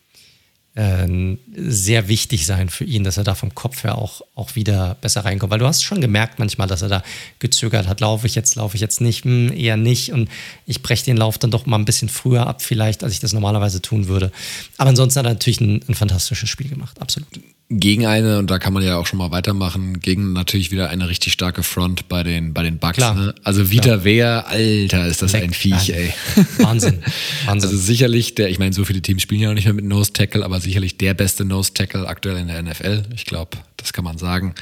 äh, 0.75 1.37
sehr 1.55 2.07
wichtig 2.07 2.45
sein 2.45 2.69
für 2.69 2.83
ihn, 2.83 3.03
dass 3.03 3.17
er 3.17 3.23
da 3.23 3.33
vom 3.33 3.55
Kopf 3.55 3.83
her 3.83 3.97
auch, 3.97 4.21
auch 4.35 4.55
wieder 4.55 4.97
besser 5.01 5.25
reinkommt. 5.25 5.51
Weil 5.51 5.59
du 5.59 5.67
hast 5.67 5.83
schon 5.83 6.01
gemerkt 6.01 6.37
manchmal, 6.37 6.67
dass 6.67 6.81
er 6.81 6.89
da 6.89 7.03
gezögert 7.39 7.87
hat, 7.87 8.01
laufe 8.01 8.27
ich 8.27 8.35
jetzt, 8.35 8.55
laufe 8.55 8.75
ich 8.75 8.81
jetzt 8.81 9.01
nicht, 9.01 9.25
hm, 9.25 9.51
eher 9.51 9.77
nicht. 9.77 10.11
Und 10.11 10.29
ich 10.65 10.81
breche 10.81 11.05
den 11.05 11.17
Lauf 11.17 11.37
dann 11.37 11.51
doch 11.51 11.65
mal 11.65 11.77
ein 11.77 11.85
bisschen 11.85 12.09
früher 12.09 12.45
ab, 12.45 12.61
vielleicht, 12.61 13.03
als 13.03 13.13
ich 13.13 13.19
das 13.19 13.33
normalerweise 13.33 13.81
tun 13.81 14.07
würde. 14.07 14.31
Aber 14.77 14.89
ansonsten 14.89 15.19
hat 15.19 15.25
er 15.25 15.33
natürlich 15.33 15.61
ein, 15.61 15.81
ein 15.87 15.95
fantastisches 15.95 16.49
Spiel 16.49 16.69
gemacht, 16.69 17.01
absolut 17.01 17.27
gegen 17.69 18.06
eine, 18.06 18.38
und 18.38 18.52
da 18.52 18.60
kann 18.60 18.74
man 18.74 18.84
ja 18.84 18.98
auch 18.98 19.08
schon 19.08 19.18
mal 19.18 19.32
weitermachen, 19.32 20.00
gegen 20.00 20.34
natürlich 20.34 20.72
wieder 20.72 20.90
eine 20.90 21.10
richtig 21.10 21.34
starke 21.34 21.64
Front 21.64 22.08
bei 22.08 22.22
den, 22.22 22.53
bei 22.53 22.61
den 22.61 22.77
Bucks. 22.77 23.00
Ne? 23.00 23.34
Also 23.44 23.72
Vita 23.72 24.03
Wehr, 24.03 24.45
Alter, 24.48 25.08
ist 25.08 25.24
das 25.24 25.34
Weg, 25.34 25.44
ein 25.44 25.53
Viech, 25.53 25.90
ey. 25.90 26.14
Wahnsinn. 26.60 27.02
Wahnsinn. 27.45 27.69
Also 27.69 27.76
sicherlich 27.76 28.35
der, 28.35 28.50
ich 28.50 28.60
meine, 28.60 28.74
so 28.74 28.85
viele 28.85 29.02
Teams 29.02 29.24
spielen 29.24 29.42
ja 29.42 29.50
auch 29.50 29.56
nicht 29.56 29.66
mehr 29.66 29.74
mit 29.74 29.85
Nose 29.85 30.14
Tackle, 30.14 30.45
aber 30.45 30.60
sicherlich 30.60 30.98
der 30.98 31.16
beste 31.16 31.44
Nose 31.44 31.74
Tackle 31.74 32.08
aktuell 32.08 32.38
in 32.38 32.48
der 32.48 32.61
NFL. 32.61 33.03
Ich 33.16 33.26
glaube, 33.26 33.58
das 33.77 33.94
kann 33.94 34.03
man 34.03 34.19
sagen. 34.19 34.53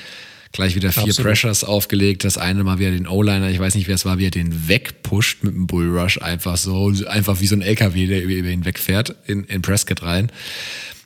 Gleich 0.54 0.76
wieder 0.76 0.92
vier 0.92 1.06
Absolut. 1.06 1.32
Pressures 1.32 1.64
aufgelegt. 1.64 2.24
Das 2.24 2.38
eine 2.38 2.64
mal 2.64 2.78
wieder 2.78 2.92
den 2.92 3.08
O-Liner, 3.08 3.50
ich 3.50 3.60
weiß 3.60 3.74
nicht, 3.74 3.88
wer 3.88 3.96
es 3.96 4.06
war, 4.06 4.20
wie 4.20 4.28
er 4.28 4.32
den 4.32 4.68
wegpusht 4.68 5.44
mit 5.44 5.56
dem 5.56 5.66
Bullrush. 5.66 6.20
Einfach 6.20 6.58
so, 6.58 6.94
einfach 7.08 7.42
wie 7.42 7.48
so 7.48 7.56
ein 7.56 7.64
LKW, 7.64 8.06
der 8.06 8.24
über 8.24 8.50
ihn 8.50 8.64
wegfährt, 8.64 9.16
in, 9.26 9.46
in 9.46 9.64
Prescott 9.64 10.04
rein. 10.04 10.32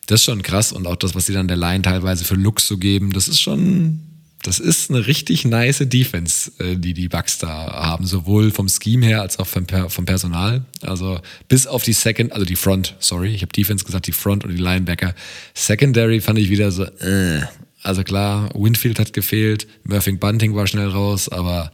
Das 0.08 0.22
ist 0.22 0.26
schon 0.26 0.42
krass 0.42 0.72
und 0.72 0.88
auch 0.88 0.96
das, 0.96 1.16
was 1.16 1.26
sie 1.26 1.34
dann 1.34 1.50
der 1.50 1.58
Line 1.58 1.82
teilweise 1.82 2.24
für 2.24 2.36
Looks 2.36 2.68
so 2.68 2.78
geben, 2.78 3.12
das 3.12 3.28
ist 3.28 3.42
schon, 3.42 4.00
das 4.42 4.58
ist 4.58 4.90
eine 4.90 5.06
richtig 5.06 5.44
nice 5.44 5.84
Defense, 5.84 6.52
äh, 6.60 6.78
die 6.78 6.94
die 6.94 7.10
Bucks 7.10 7.40
da 7.40 7.50
haben, 7.50 8.06
sowohl 8.06 8.52
vom 8.52 8.70
Scheme 8.70 9.06
her 9.06 9.22
als 9.22 9.38
auch 9.38 9.48
vom, 9.48 9.68
vom 9.90 10.06
Personal. 10.06 10.64
Also 10.82 11.20
bis 11.50 11.68
auf 11.68 11.84
die 11.84 11.92
Second, 11.92 12.32
also 12.32 12.46
die 12.46 12.56
Front, 12.56 12.96
sorry, 13.00 13.36
ich 13.36 13.42
habe 13.42 13.52
Defense 13.52 13.84
gesagt, 13.84 14.08
die 14.08 14.14
Front 14.14 14.46
und 14.46 14.52
die 14.52 14.62
Linebacker. 14.62 15.14
Secondary 15.54 16.22
fand 16.22 16.40
ich 16.40 16.50
wieder 16.50 16.72
so, 16.72 16.86
äh. 16.86 17.42
also 17.84 18.04
klar, 18.04 18.50
Winfield 18.56 19.00
hat 19.00 19.12
gefehlt, 19.12 19.68
Murphy 19.84 20.14
Bunting 20.14 20.56
war 20.56 20.68
schnell 20.68 20.88
raus, 20.88 21.28
aber 21.28 21.74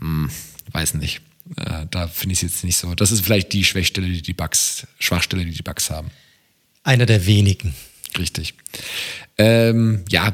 mh, 0.00 0.06
hm, 0.06 0.30
weiß 0.72 0.94
nicht. 0.94 1.20
Äh, 1.56 1.84
da 1.90 2.08
finde 2.08 2.32
ich 2.32 2.38
es 2.38 2.50
jetzt 2.50 2.64
nicht 2.64 2.78
so. 2.78 2.94
Das 2.94 3.12
ist 3.12 3.22
vielleicht 3.22 3.52
die 3.52 3.64
Schwächstelle, 3.64 4.08
die 4.08 4.22
die 4.22 4.32
Bucks, 4.32 4.86
Schwachstelle, 4.98 5.44
die 5.44 5.50
die 5.50 5.62
Bucks 5.62 5.90
haben. 5.90 6.10
Einer 6.82 7.06
der 7.06 7.26
wenigen. 7.26 7.74
Richtig. 8.18 8.54
Ähm, 9.38 10.04
ja, 10.10 10.32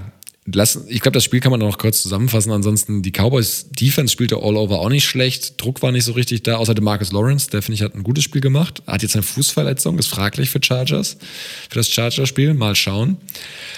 lass, 0.55 0.79
ich 0.89 1.01
glaube, 1.01 1.15
das 1.15 1.25
Spiel 1.25 1.41
kann 1.41 1.51
man 1.51 1.61
noch 1.61 1.79
kurz 1.79 2.03
zusammenfassen. 2.03 2.53
Ansonsten, 2.53 3.03
die 3.03 3.13
Cowboys 3.13 3.67
Defense 3.71 4.13
spielte 4.13 4.37
all 4.37 4.57
over 4.57 4.81
auch 4.81 4.89
nicht 4.89 5.07
schlecht. 5.07 5.61
Druck 5.61 5.83
war 5.83 5.93
nicht 5.93 6.05
so 6.05 6.13
richtig 6.13 6.43
da, 6.43 6.57
außer 6.57 6.75
der 6.75 6.83
Marcus 6.83 7.13
Lawrence, 7.13 7.51
der 7.51 7.63
finde 7.63 7.75
ich 7.77 7.83
hat 7.83 7.95
ein 7.95 8.03
gutes 8.03 8.25
Spiel 8.25 8.41
gemacht. 8.41 8.83
Hat 8.87 9.03
jetzt 9.03 9.15
eine 9.15 9.23
Fußverletzung, 9.23 9.99
ist 9.99 10.09
fraglich 10.09 10.51
für 10.51 10.61
Chargers, 10.63 11.19
für 11.69 11.79
das 11.79 11.89
Chargers-Spiel. 11.89 12.55
Mal 12.55 12.75
schauen. 12.75 13.19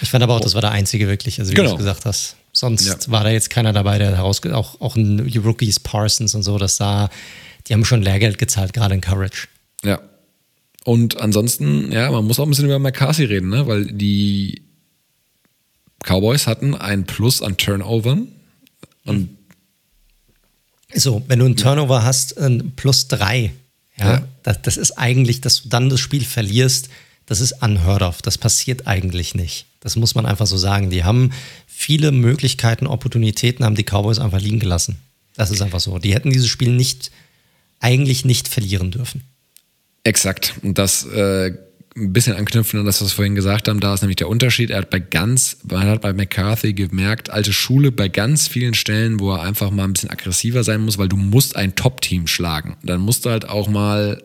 Ich 0.00 0.10
fand 0.10 0.22
aber 0.22 0.36
auch, 0.36 0.40
das 0.40 0.54
war 0.54 0.60
der 0.60 0.70
einzige 0.70 1.08
wirklich, 1.08 1.38
also 1.40 1.52
wie 1.52 1.56
genau. 1.56 1.72
du 1.72 1.76
gesagt 1.78 2.04
hast. 2.04 2.36
Sonst 2.52 2.86
ja. 2.86 2.96
war 3.06 3.24
da 3.24 3.30
jetzt 3.30 3.50
keiner 3.50 3.72
dabei, 3.72 3.98
der 3.98 4.16
heraus, 4.16 4.42
auch, 4.46 4.80
auch 4.80 4.96
ein 4.96 5.20
Rookies 5.44 5.78
Parsons 5.78 6.34
und 6.34 6.42
so, 6.42 6.58
das 6.58 6.76
sah, 6.76 7.08
die 7.68 7.74
haben 7.74 7.84
schon 7.84 8.02
Lehrgeld 8.02 8.38
gezahlt, 8.38 8.72
gerade 8.72 8.94
in 8.94 9.00
Coverage. 9.00 9.46
Ja, 9.84 10.00
und 10.84 11.20
ansonsten, 11.20 11.92
ja, 11.92 12.10
man 12.10 12.24
muss 12.24 12.38
auch 12.38 12.44
ein 12.44 12.50
bisschen 12.50 12.64
über 12.64 12.78
McCarthy 12.78 13.24
reden, 13.24 13.50
ne? 13.50 13.66
weil 13.66 13.86
die 13.86 14.62
Cowboys 16.02 16.46
hatten 16.46 16.74
ein 16.74 17.04
Plus 17.04 17.42
an 17.42 17.56
Turnovern. 17.56 18.28
Und 19.04 19.36
so, 20.94 21.22
wenn 21.28 21.38
du 21.38 21.44
einen 21.44 21.56
Turnover 21.56 22.02
hast, 22.02 22.38
ein 22.38 22.72
Plus 22.76 23.08
drei, 23.08 23.52
ja, 23.98 24.12
ja. 24.14 24.28
Das, 24.42 24.62
das, 24.62 24.76
ist 24.78 24.92
eigentlich, 24.92 25.42
dass 25.42 25.62
du 25.62 25.68
dann 25.68 25.90
das 25.90 26.00
Spiel 26.00 26.24
verlierst, 26.24 26.88
das 27.26 27.40
ist 27.40 27.62
unheard 27.62 28.02
of. 28.02 28.22
Das 28.22 28.38
passiert 28.38 28.86
eigentlich 28.86 29.34
nicht. 29.34 29.66
Das 29.80 29.96
muss 29.96 30.14
man 30.14 30.24
einfach 30.24 30.46
so 30.46 30.56
sagen. 30.56 30.90
Die 30.90 31.04
haben 31.04 31.32
viele 31.66 32.10
Möglichkeiten, 32.10 32.86
Opportunitäten, 32.86 33.64
haben 33.64 33.76
die 33.76 33.84
Cowboys 33.84 34.18
einfach 34.18 34.40
liegen 34.40 34.58
gelassen. 34.58 34.96
Das 35.36 35.50
ist 35.50 35.60
einfach 35.60 35.80
so. 35.80 35.98
Die 35.98 36.14
hätten 36.14 36.30
dieses 36.30 36.48
Spiel 36.48 36.70
nicht, 36.70 37.10
eigentlich 37.78 38.24
nicht 38.24 38.48
verlieren 38.48 38.90
dürfen. 38.90 39.22
Exakt. 40.04 40.54
Und 40.62 40.78
das 40.78 41.04
äh, 41.06 41.52
ein 41.96 42.12
bisschen 42.12 42.36
anknüpfen 42.36 42.78
an 42.78 42.86
das, 42.86 43.02
was 43.02 43.10
wir 43.10 43.16
vorhin 43.16 43.34
gesagt 43.34 43.68
haben, 43.68 43.80
da 43.80 43.92
ist 43.94 44.02
nämlich 44.02 44.16
der 44.16 44.28
Unterschied. 44.28 44.70
Er 44.70 44.78
hat 44.78 44.90
bei 44.90 45.00
ganz, 45.00 45.58
man 45.68 45.86
hat 45.88 46.00
bei 46.00 46.12
McCarthy 46.12 46.72
gemerkt, 46.72 47.30
alte 47.30 47.52
Schule 47.52 47.92
bei 47.92 48.08
ganz 48.08 48.48
vielen 48.48 48.74
Stellen, 48.74 49.20
wo 49.20 49.32
er 49.32 49.42
einfach 49.42 49.70
mal 49.70 49.84
ein 49.84 49.92
bisschen 49.92 50.10
aggressiver 50.10 50.64
sein 50.64 50.82
muss, 50.82 50.98
weil 50.98 51.08
du 51.08 51.16
musst 51.16 51.56
ein 51.56 51.74
Top-Team 51.74 52.26
schlagen. 52.26 52.76
Dann 52.82 53.00
musst 53.00 53.24
du 53.24 53.30
halt 53.30 53.48
auch 53.48 53.68
mal 53.68 54.22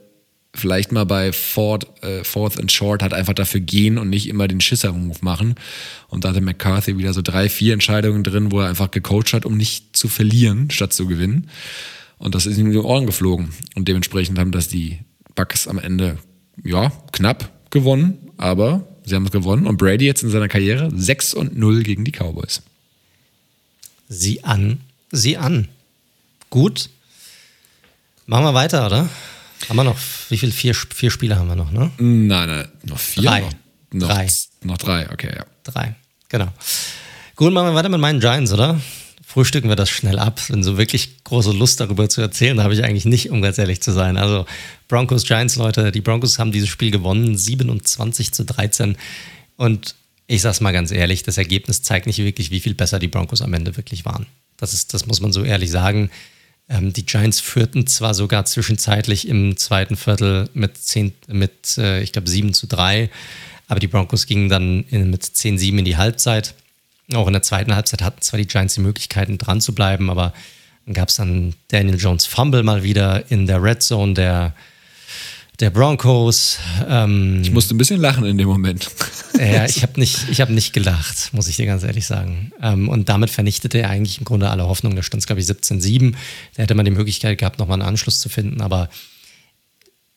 vielleicht 0.53 0.91
mal 0.93 1.05
bei 1.05 1.33
Fourth, 1.33 1.85
äh, 2.01 2.23
Fourth 2.23 2.59
and 2.59 2.71
Short 2.71 3.01
halt 3.01 3.13
einfach 3.13 3.33
dafür 3.33 3.59
gehen 3.59 3.97
und 3.97 4.09
nicht 4.09 4.29
immer 4.29 4.47
den 4.47 4.61
Schisser-Move 4.61 5.19
machen. 5.21 5.55
Und 6.07 6.23
da 6.23 6.29
hatte 6.29 6.39
McCarthy 6.39 6.97
wieder 6.97 7.13
so 7.13 7.21
drei, 7.21 7.49
vier 7.49 7.73
Entscheidungen 7.73 8.23
drin, 8.23 8.51
wo 8.51 8.61
er 8.61 8.69
einfach 8.69 8.91
gecoacht 8.91 9.33
hat, 9.33 9.45
um 9.45 9.57
nicht 9.57 9.97
zu 9.97 10.07
verlieren, 10.07 10.71
statt 10.71 10.93
zu 10.93 11.07
gewinnen. 11.07 11.49
Und 12.17 12.35
das 12.35 12.45
ist 12.45 12.57
ihm 12.57 12.67
in 12.67 12.71
die 12.71 12.77
Ohren 12.77 13.05
geflogen. 13.05 13.49
Und 13.75 13.89
dementsprechend 13.89 14.39
haben 14.39 14.51
das 14.51 14.69
die 14.69 14.99
Bucks 15.35 15.67
am 15.67 15.79
Ende, 15.79 16.17
ja, 16.63 16.91
knapp 17.11 17.51
gewonnen, 17.69 18.31
aber 18.37 18.87
sie 19.03 19.15
haben 19.15 19.25
es 19.25 19.31
gewonnen. 19.31 19.67
Und 19.67 19.77
Brady 19.77 20.05
jetzt 20.05 20.23
in 20.23 20.29
seiner 20.29 20.47
Karriere 20.47 20.89
6 20.93 21.33
und 21.33 21.57
0 21.57 21.83
gegen 21.83 22.03
die 22.05 22.11
Cowboys. 22.11 22.61
Sieh 24.07 24.43
an, 24.43 24.79
sieh 25.11 25.37
an. 25.37 25.67
Gut. 26.49 26.89
Machen 28.27 28.45
wir 28.45 28.53
weiter, 28.53 28.85
oder? 28.85 29.09
Haben 29.69 29.77
wir 29.77 29.83
noch, 29.83 29.97
wie 30.29 30.37
viele? 30.37 30.51
Vier, 30.51 30.73
vier 30.73 31.11
Spiele 31.11 31.37
haben 31.37 31.47
wir 31.47 31.55
noch, 31.55 31.71
ne? 31.71 31.91
Nein, 31.97 32.47
nein, 32.47 32.67
noch 32.83 32.99
vier. 32.99 33.23
Drei. 33.23 33.41
Noch, 33.41 33.51
noch 33.91 34.07
drei. 34.07 34.27
Noch 34.63 34.77
drei, 34.77 35.11
okay, 35.11 35.31
ja. 35.35 35.45
Drei, 35.63 35.95
genau. 36.29 36.49
Gut, 37.35 37.51
machen 37.51 37.67
wir 37.67 37.75
weiter 37.75 37.89
mit 37.89 37.99
meinen 37.99 38.19
Giants, 38.19 38.51
oder? 38.51 38.79
Frühstücken 39.25 39.69
wir 39.69 39.75
das 39.75 39.89
schnell 39.89 40.19
ab. 40.19 40.39
Denn 40.49 40.63
so 40.63 40.77
wirklich 40.77 41.23
große 41.23 41.51
Lust 41.51 41.79
darüber 41.79 42.07
zu 42.07 42.21
erzählen, 42.21 42.61
habe 42.61 42.73
ich 42.73 42.83
eigentlich 42.83 43.05
nicht, 43.05 43.31
um 43.31 43.41
ganz 43.41 43.57
ehrlich 43.57 43.81
zu 43.81 43.91
sein. 43.91 44.17
Also 44.17 44.45
Broncos 44.87 45.25
Giants, 45.25 45.55
Leute, 45.55 45.91
die 45.91 46.01
Broncos 46.01 46.39
haben 46.39 46.51
dieses 46.51 46.69
Spiel 46.69 46.91
gewonnen, 46.91 47.37
27 47.37 48.31
zu 48.31 48.45
13. 48.45 48.97
Und 49.57 49.95
ich 50.27 50.41
sage 50.41 50.53
es 50.53 50.61
mal 50.61 50.71
ganz 50.71 50.91
ehrlich, 50.91 51.23
das 51.23 51.37
Ergebnis 51.37 51.81
zeigt 51.81 52.07
nicht 52.07 52.19
wirklich, 52.19 52.51
wie 52.51 52.59
viel 52.59 52.75
besser 52.75 52.99
die 52.99 53.07
Broncos 53.07 53.41
am 53.41 53.53
Ende 53.53 53.75
wirklich 53.77 54.05
waren. 54.05 54.25
Das, 54.57 54.73
ist, 54.73 54.93
das 54.93 55.05
muss 55.05 55.21
man 55.21 55.31
so 55.33 55.43
ehrlich 55.43 55.71
sagen. 55.71 56.09
Ähm, 56.69 56.93
die 56.93 57.05
Giants 57.05 57.39
führten 57.39 57.87
zwar 57.87 58.13
sogar 58.13 58.45
zwischenzeitlich 58.45 59.27
im 59.27 59.57
zweiten 59.57 59.95
Viertel 59.95 60.49
mit, 60.53 60.77
10, 60.77 61.13
mit 61.27 61.77
äh, 61.77 62.01
ich 62.01 62.11
glaube, 62.11 62.29
7 62.29 62.53
zu 62.53 62.67
3, 62.67 63.09
aber 63.67 63.79
die 63.79 63.87
Broncos 63.87 64.25
gingen 64.25 64.49
dann 64.49 64.83
in, 64.89 65.09
mit 65.09 65.23
10-7 65.23 65.79
in 65.79 65.85
die 65.85 65.97
Halbzeit. 65.97 66.55
Auch 67.13 67.27
in 67.27 67.33
der 67.33 67.43
zweiten 67.43 67.75
Halbzeit 67.75 68.01
hatten 68.01 68.21
zwar 68.21 68.39
die 68.39 68.47
Giants 68.47 68.75
die 68.75 68.81
Möglichkeiten, 68.81 69.37
dran 69.37 69.61
zu 69.61 69.75
bleiben, 69.75 70.09
aber 70.09 70.33
dann 70.85 70.93
gab 70.93 71.09
es 71.09 71.15
dann 71.15 71.53
Daniel 71.69 71.97
Jones 71.99 72.25
Fumble 72.25 72.63
mal 72.63 72.83
wieder 72.83 73.29
in 73.29 73.47
der 73.47 73.61
Red 73.61 73.83
Zone 73.83 74.13
der, 74.13 74.53
der 75.59 75.69
Broncos. 75.69 76.59
Ähm, 76.87 77.41
ich 77.43 77.51
musste 77.51 77.75
ein 77.75 77.77
bisschen 77.77 77.99
lachen 77.99 78.25
in 78.25 78.37
dem 78.37 78.47
Moment. 78.47 78.89
Ja, 79.37 79.65
ich 79.65 79.83
habe 79.83 79.99
nicht, 79.99 80.39
hab 80.39 80.49
nicht 80.49 80.71
gelacht, 80.71 81.33
muss 81.33 81.49
ich 81.49 81.57
dir 81.57 81.65
ganz 81.65 81.83
ehrlich 81.83 82.05
sagen. 82.05 82.53
Ähm, 82.61 82.87
und 82.87 83.09
damit 83.09 83.29
vernichtete 83.29 83.79
er 83.79 83.89
eigentlich 83.89 84.19
im 84.19 84.23
Grunde 84.23 84.49
alle 84.49 84.65
Hoffnung. 84.65 84.95
Da 84.95 85.03
stand 85.03 85.19
es, 85.19 85.27
glaube 85.27 85.41
ich, 85.41 85.47
17-7. 85.47 86.13
Da 86.55 86.63
hätte 86.63 86.73
man 86.73 86.85
die 86.85 86.91
Möglichkeit 86.91 87.37
gehabt, 87.37 87.59
nochmal 87.59 87.81
einen 87.81 87.89
Anschluss 87.89 88.19
zu 88.19 88.29
finden, 88.29 88.61
aber 88.61 88.87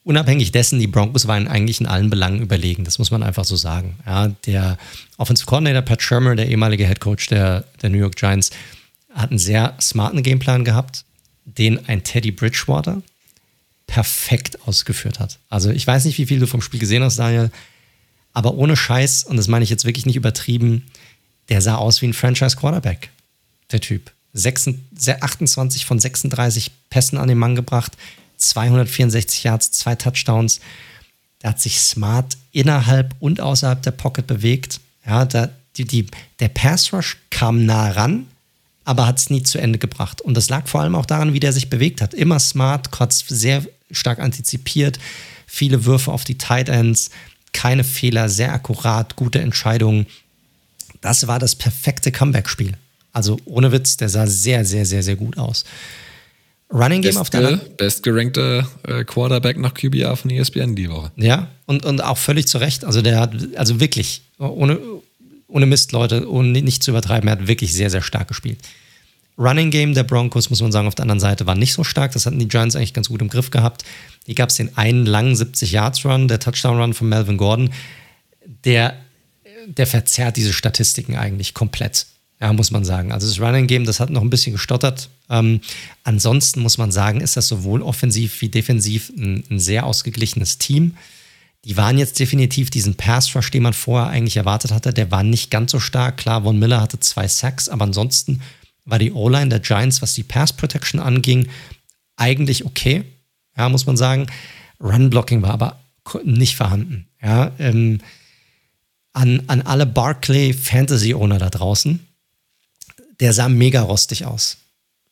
unabhängig 0.04 0.52
dessen, 0.52 0.78
die 0.78 0.86
Broncos 0.86 1.26
waren 1.26 1.48
eigentlich 1.48 1.80
in 1.80 1.86
allen 1.86 2.10
Belangen 2.10 2.40
überlegen. 2.40 2.84
Das 2.84 2.98
muss 2.98 3.10
man 3.10 3.22
einfach 3.22 3.44
so 3.44 3.56
sagen. 3.56 3.98
Ja, 4.06 4.28
der 4.46 4.78
Offensive 5.16 5.46
Coordinator 5.46 5.82
Pat 5.82 6.02
Shermer, 6.02 6.34
der 6.34 6.48
ehemalige 6.48 6.86
Head 6.86 7.00
Coach 7.00 7.26
der, 7.26 7.64
der 7.82 7.90
New 7.90 7.98
York 7.98 8.16
Giants, 8.16 8.50
hat 9.12 9.30
einen 9.30 9.38
sehr 9.38 9.74
smarten 9.80 10.22
Gameplan 10.22 10.64
gehabt, 10.64 11.04
den 11.44 11.86
ein 11.88 12.04
Teddy 12.04 12.30
Bridgewater 12.30 13.02
perfekt 13.86 14.58
ausgeführt 14.66 15.18
hat. 15.18 15.38
Also 15.48 15.70
ich 15.70 15.86
weiß 15.86 16.04
nicht, 16.04 16.18
wie 16.18 16.26
viel 16.26 16.38
du 16.38 16.46
vom 16.46 16.62
Spiel 16.62 16.80
gesehen 16.80 17.02
hast, 17.02 17.18
Daniel, 17.18 17.50
aber 18.32 18.54
ohne 18.54 18.76
Scheiß, 18.76 19.24
und 19.24 19.36
das 19.36 19.48
meine 19.48 19.64
ich 19.64 19.70
jetzt 19.70 19.84
wirklich 19.84 20.06
nicht 20.06 20.16
übertrieben, 20.16 20.86
der 21.48 21.60
sah 21.60 21.76
aus 21.76 22.02
wie 22.02 22.06
ein 22.06 22.14
Franchise 22.14 22.56
Quarterback, 22.56 23.10
der 23.72 23.80
Typ. 23.80 24.12
28 24.36 25.86
von 25.86 25.98
36 25.98 26.70
Pässen 26.90 27.18
an 27.18 27.28
den 27.28 27.38
Mann 27.38 27.54
gebracht, 27.54 27.96
264 28.38 29.44
Yards, 29.44 29.70
zwei 29.72 29.94
Touchdowns. 29.94 30.60
Der 31.42 31.50
hat 31.50 31.60
sich 31.60 31.80
smart 31.80 32.36
innerhalb 32.52 33.14
und 33.20 33.40
außerhalb 33.40 33.82
der 33.82 33.92
Pocket 33.92 34.26
bewegt. 34.26 34.80
Ja, 35.06 35.24
da, 35.24 35.50
die, 35.76 35.84
die, 35.84 36.06
der 36.40 36.48
Pass 36.48 36.92
Rush 36.92 37.16
kam 37.30 37.64
nah 37.64 37.90
ran, 37.90 38.26
aber 38.84 39.06
hat 39.06 39.18
es 39.18 39.30
nie 39.30 39.42
zu 39.42 39.58
Ende 39.58 39.78
gebracht. 39.78 40.20
Und 40.20 40.34
das 40.34 40.48
lag 40.48 40.66
vor 40.66 40.80
allem 40.80 40.94
auch 40.94 41.06
daran, 41.06 41.34
wie 41.34 41.40
der 41.40 41.52
sich 41.52 41.70
bewegt 41.70 42.00
hat. 42.00 42.14
Immer 42.14 42.40
smart, 42.40 42.90
kurz 42.90 43.24
sehr 43.28 43.64
stark 43.90 44.18
antizipiert, 44.18 44.98
viele 45.46 45.84
Würfe 45.84 46.12
auf 46.12 46.24
die 46.24 46.38
Tight 46.38 46.68
Ends, 46.68 47.10
keine 47.52 47.84
Fehler, 47.84 48.28
sehr 48.28 48.52
akkurat, 48.52 49.16
gute 49.16 49.40
Entscheidungen. 49.40 50.06
Das 51.00 51.26
war 51.26 51.38
das 51.38 51.54
perfekte 51.54 52.12
Comeback-Spiel. 52.12 52.74
Also 53.12 53.38
ohne 53.44 53.72
Witz, 53.72 53.96
der 53.96 54.08
sah 54.08 54.26
sehr, 54.26 54.64
sehr, 54.64 54.84
sehr, 54.84 55.02
sehr 55.02 55.16
gut 55.16 55.38
aus. 55.38 55.64
Running 56.70 57.00
Game 57.00 57.14
Beste, 57.14 57.20
auf 57.20 57.30
der 57.30 57.56
Bestgerankte 57.76 58.66
äh, 58.86 59.04
Quarterback 59.04 59.58
nach 59.58 59.72
QBR 59.72 60.16
von 60.16 60.30
ESPN 60.30 60.76
die 60.76 60.90
Woche. 60.90 61.10
Ja, 61.16 61.48
und, 61.66 61.86
und 61.86 62.02
auch 62.02 62.18
völlig 62.18 62.46
zu 62.46 62.58
Recht. 62.58 62.84
Also 62.84 63.00
der 63.00 63.20
hat, 63.20 63.34
also 63.56 63.80
wirklich, 63.80 64.22
ohne, 64.38 64.78
ohne 65.46 65.66
Mist, 65.66 65.92
Leute, 65.92 66.30
ohne 66.30 66.50
nicht 66.60 66.82
zu 66.82 66.90
übertreiben, 66.90 67.28
er 67.28 67.32
hat 67.32 67.48
wirklich 67.48 67.72
sehr, 67.72 67.88
sehr 67.88 68.02
stark 68.02 68.28
gespielt. 68.28 68.58
Running 69.38 69.70
Game 69.70 69.94
der 69.94 70.02
Broncos, 70.02 70.50
muss 70.50 70.60
man 70.60 70.72
sagen, 70.72 70.88
auf 70.88 70.96
der 70.96 71.04
anderen 71.04 71.20
Seite 71.20 71.46
war 71.46 71.54
nicht 71.54 71.72
so 71.72 71.84
stark. 71.84 72.12
Das 72.12 72.26
hatten 72.26 72.40
die 72.40 72.48
Giants 72.48 72.74
eigentlich 72.74 72.92
ganz 72.92 73.08
gut 73.08 73.22
im 73.22 73.28
Griff 73.28 73.50
gehabt. 73.50 73.84
Hier 74.26 74.34
gab 74.34 74.50
es 74.50 74.56
den 74.56 74.76
einen 74.76 75.06
langen 75.06 75.34
70-Yards-Run, 75.34 76.28
der 76.28 76.40
Touchdown-Run 76.40 76.92
von 76.92 77.08
Melvin 77.08 77.36
Gordon. 77.36 77.70
Der, 78.64 78.94
der 79.66 79.86
verzerrt 79.86 80.36
diese 80.36 80.52
Statistiken 80.52 81.16
eigentlich 81.16 81.54
komplett. 81.54 82.06
Ja, 82.40 82.52
muss 82.52 82.70
man 82.70 82.84
sagen. 82.84 83.12
Also 83.12 83.26
das 83.26 83.40
Running 83.40 83.66
Game, 83.66 83.84
das 83.84 83.98
hat 83.98 84.10
noch 84.10 84.22
ein 84.22 84.30
bisschen 84.30 84.52
gestottert. 84.52 85.08
Ähm, 85.28 85.60
ansonsten 86.04 86.60
muss 86.60 86.78
man 86.78 86.92
sagen, 86.92 87.20
ist 87.20 87.36
das 87.36 87.48
sowohl 87.48 87.82
offensiv 87.82 88.40
wie 88.40 88.48
defensiv 88.48 89.10
ein, 89.16 89.42
ein 89.50 89.58
sehr 89.58 89.84
ausgeglichenes 89.84 90.58
Team. 90.58 90.96
Die 91.64 91.76
waren 91.76 91.98
jetzt 91.98 92.20
definitiv 92.20 92.70
diesen 92.70 92.94
Pass 92.94 93.34
Rush, 93.34 93.50
den 93.50 93.64
man 93.64 93.72
vorher 93.72 94.10
eigentlich 94.10 94.36
erwartet 94.36 94.70
hatte, 94.70 94.92
der 94.92 95.10
war 95.10 95.24
nicht 95.24 95.50
ganz 95.50 95.72
so 95.72 95.80
stark. 95.80 96.16
Klar, 96.16 96.44
Von 96.44 96.58
Miller 96.58 96.80
hatte 96.80 97.00
zwei 97.00 97.26
Sacks, 97.26 97.68
aber 97.68 97.84
ansonsten 97.84 98.40
war 98.84 99.00
die 99.00 99.12
O-Line 99.12 99.48
der 99.48 99.58
Giants, 99.58 100.00
was 100.00 100.14
die 100.14 100.22
Pass 100.22 100.52
Protection 100.52 101.00
anging, 101.00 101.48
eigentlich 102.16 102.64
okay. 102.64 103.04
Ja, 103.56 103.68
muss 103.68 103.86
man 103.86 103.96
sagen. 103.96 104.28
Run 104.80 105.10
Blocking 105.10 105.42
war 105.42 105.50
aber 105.50 105.80
nicht 106.24 106.56
vorhanden. 106.56 107.08
Ja, 107.20 107.50
ähm, 107.58 108.00
an, 109.12 109.42
an 109.48 109.62
alle 109.62 109.84
Barclay 109.84 110.52
Fantasy 110.52 111.12
Owner 111.12 111.38
da 111.38 111.50
draußen 111.50 112.07
der 113.20 113.32
sah 113.32 113.48
mega 113.48 113.82
rostig 113.82 114.26
aus. 114.26 114.58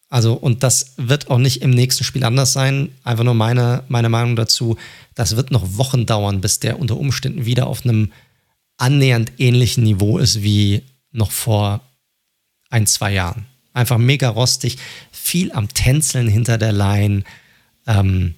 Also, 0.08 0.34
und 0.34 0.62
das 0.62 0.94
wird 0.96 1.30
auch 1.30 1.38
nicht 1.38 1.62
im 1.62 1.70
nächsten 1.70 2.04
Spiel 2.04 2.24
anders 2.24 2.52
sein. 2.52 2.90
Einfach 3.02 3.24
nur 3.24 3.34
meine, 3.34 3.82
meine 3.88 4.08
Meinung 4.08 4.36
dazu. 4.36 4.76
Das 5.14 5.36
wird 5.36 5.50
noch 5.50 5.76
Wochen 5.76 6.06
dauern, 6.06 6.40
bis 6.40 6.60
der 6.60 6.78
unter 6.78 6.96
Umständen 6.96 7.44
wieder 7.44 7.66
auf 7.66 7.84
einem 7.84 8.12
annähernd 8.76 9.32
ähnlichen 9.38 9.82
Niveau 9.82 10.18
ist 10.18 10.42
wie 10.42 10.82
noch 11.10 11.30
vor 11.30 11.80
ein, 12.70 12.86
zwei 12.86 13.12
Jahren. 13.12 13.46
Einfach 13.72 13.98
mega 13.98 14.28
rostig, 14.28 14.78
viel 15.10 15.50
am 15.52 15.68
Tänzeln 15.68 16.28
hinter 16.28 16.56
der 16.56 16.72
Line. 16.72 17.24
Ähm, 17.86 18.34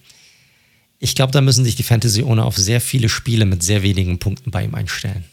ich 0.99 1.15
glaube, 1.15 1.33
da 1.33 1.41
müssen 1.41 1.65
sich 1.65 1.77
die 1.77 1.83
Fantasy-Owner 1.83 2.45
auf 2.45 2.57
sehr 2.57 2.81
viele 2.81 3.09
Spiele 3.09 3.45
mit 3.45 3.63
sehr 3.63 3.83
wenigen 3.83 4.19
Punkten 4.19 4.51
bei 4.51 4.65
ihm 4.65 4.75
einstellen. 4.75 5.25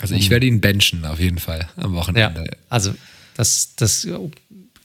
Also 0.00 0.14
ich 0.14 0.30
werde 0.30 0.46
ihn 0.46 0.60
benchen, 0.60 1.04
auf 1.04 1.20
jeden 1.20 1.38
Fall, 1.38 1.68
am 1.76 1.92
Wochenende. 1.92 2.40
Ja, 2.40 2.56
also 2.70 2.94
das, 3.36 3.74
das 3.76 4.06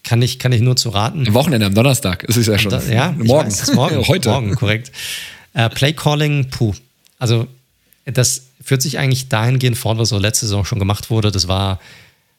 kann 0.04 0.22
ich, 0.22 0.40
kann 0.40 0.52
ich 0.52 0.62
nur 0.62 0.76
zu 0.76 0.90
raten. 0.90 1.28
Am 1.28 1.34
Wochenende, 1.34 1.66
am 1.66 1.74
Donnerstag. 1.74 2.26
Es 2.28 2.38
ist 2.38 2.48
ja 2.48 2.58
schon. 2.58 2.72
Da, 2.72 2.82
ja, 2.84 3.12
morgen. 3.12 3.50
Weiß, 3.50 3.74
morgen. 3.74 3.98
Heute. 4.08 4.30
Morgen, 4.30 4.56
korrekt. 4.56 4.92
Äh, 5.54 5.70
Play 5.70 5.94
Calling, 5.94 6.50
puh. 6.50 6.74
Also, 7.20 7.48
das 8.06 8.44
führt 8.64 8.82
sich 8.82 8.98
eigentlich 9.00 9.28
dahingehend 9.28 9.78
fort, 9.78 9.98
was 9.98 10.10
so 10.10 10.18
letzte 10.18 10.46
Saison 10.46 10.64
schon 10.64 10.80
gemacht 10.80 11.10
wurde. 11.10 11.32
Das 11.32 11.48
war, 11.48 11.80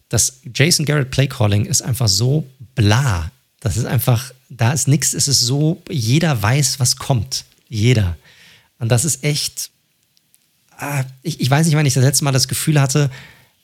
das 0.08 0.40
Jason 0.54 0.86
Garrett 0.86 1.10
Play 1.10 1.26
Calling 1.26 1.66
ist 1.66 1.82
einfach 1.82 2.08
so 2.08 2.46
bla. 2.74 3.30
Das 3.60 3.76
ist 3.76 3.84
einfach, 3.84 4.32
da 4.48 4.72
ist 4.72 4.88
nichts. 4.88 5.12
Es 5.12 5.28
ist 5.28 5.40
so, 5.40 5.82
jeder 5.90 6.40
weiß, 6.40 6.80
was 6.80 6.96
kommt. 6.96 7.44
Jeder. 7.68 8.16
Und 8.78 8.88
das 8.88 9.04
ist 9.04 9.24
echt. 9.24 9.70
Äh, 10.80 11.04
ich, 11.22 11.40
ich 11.40 11.50
weiß 11.50 11.66
nicht, 11.66 11.76
wann 11.76 11.84
ich 11.84 11.94
das 11.94 12.04
letzte 12.04 12.24
Mal 12.24 12.32
das 12.32 12.48
Gefühl 12.48 12.80
hatte, 12.80 13.10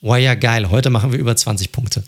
oh 0.01 0.15
ja, 0.15 0.35
geil, 0.35 0.69
heute 0.69 0.91
machen 0.91 1.11
wir 1.11 1.17
über 1.17 1.35
20 1.35 1.71
Punkte. 1.71 2.03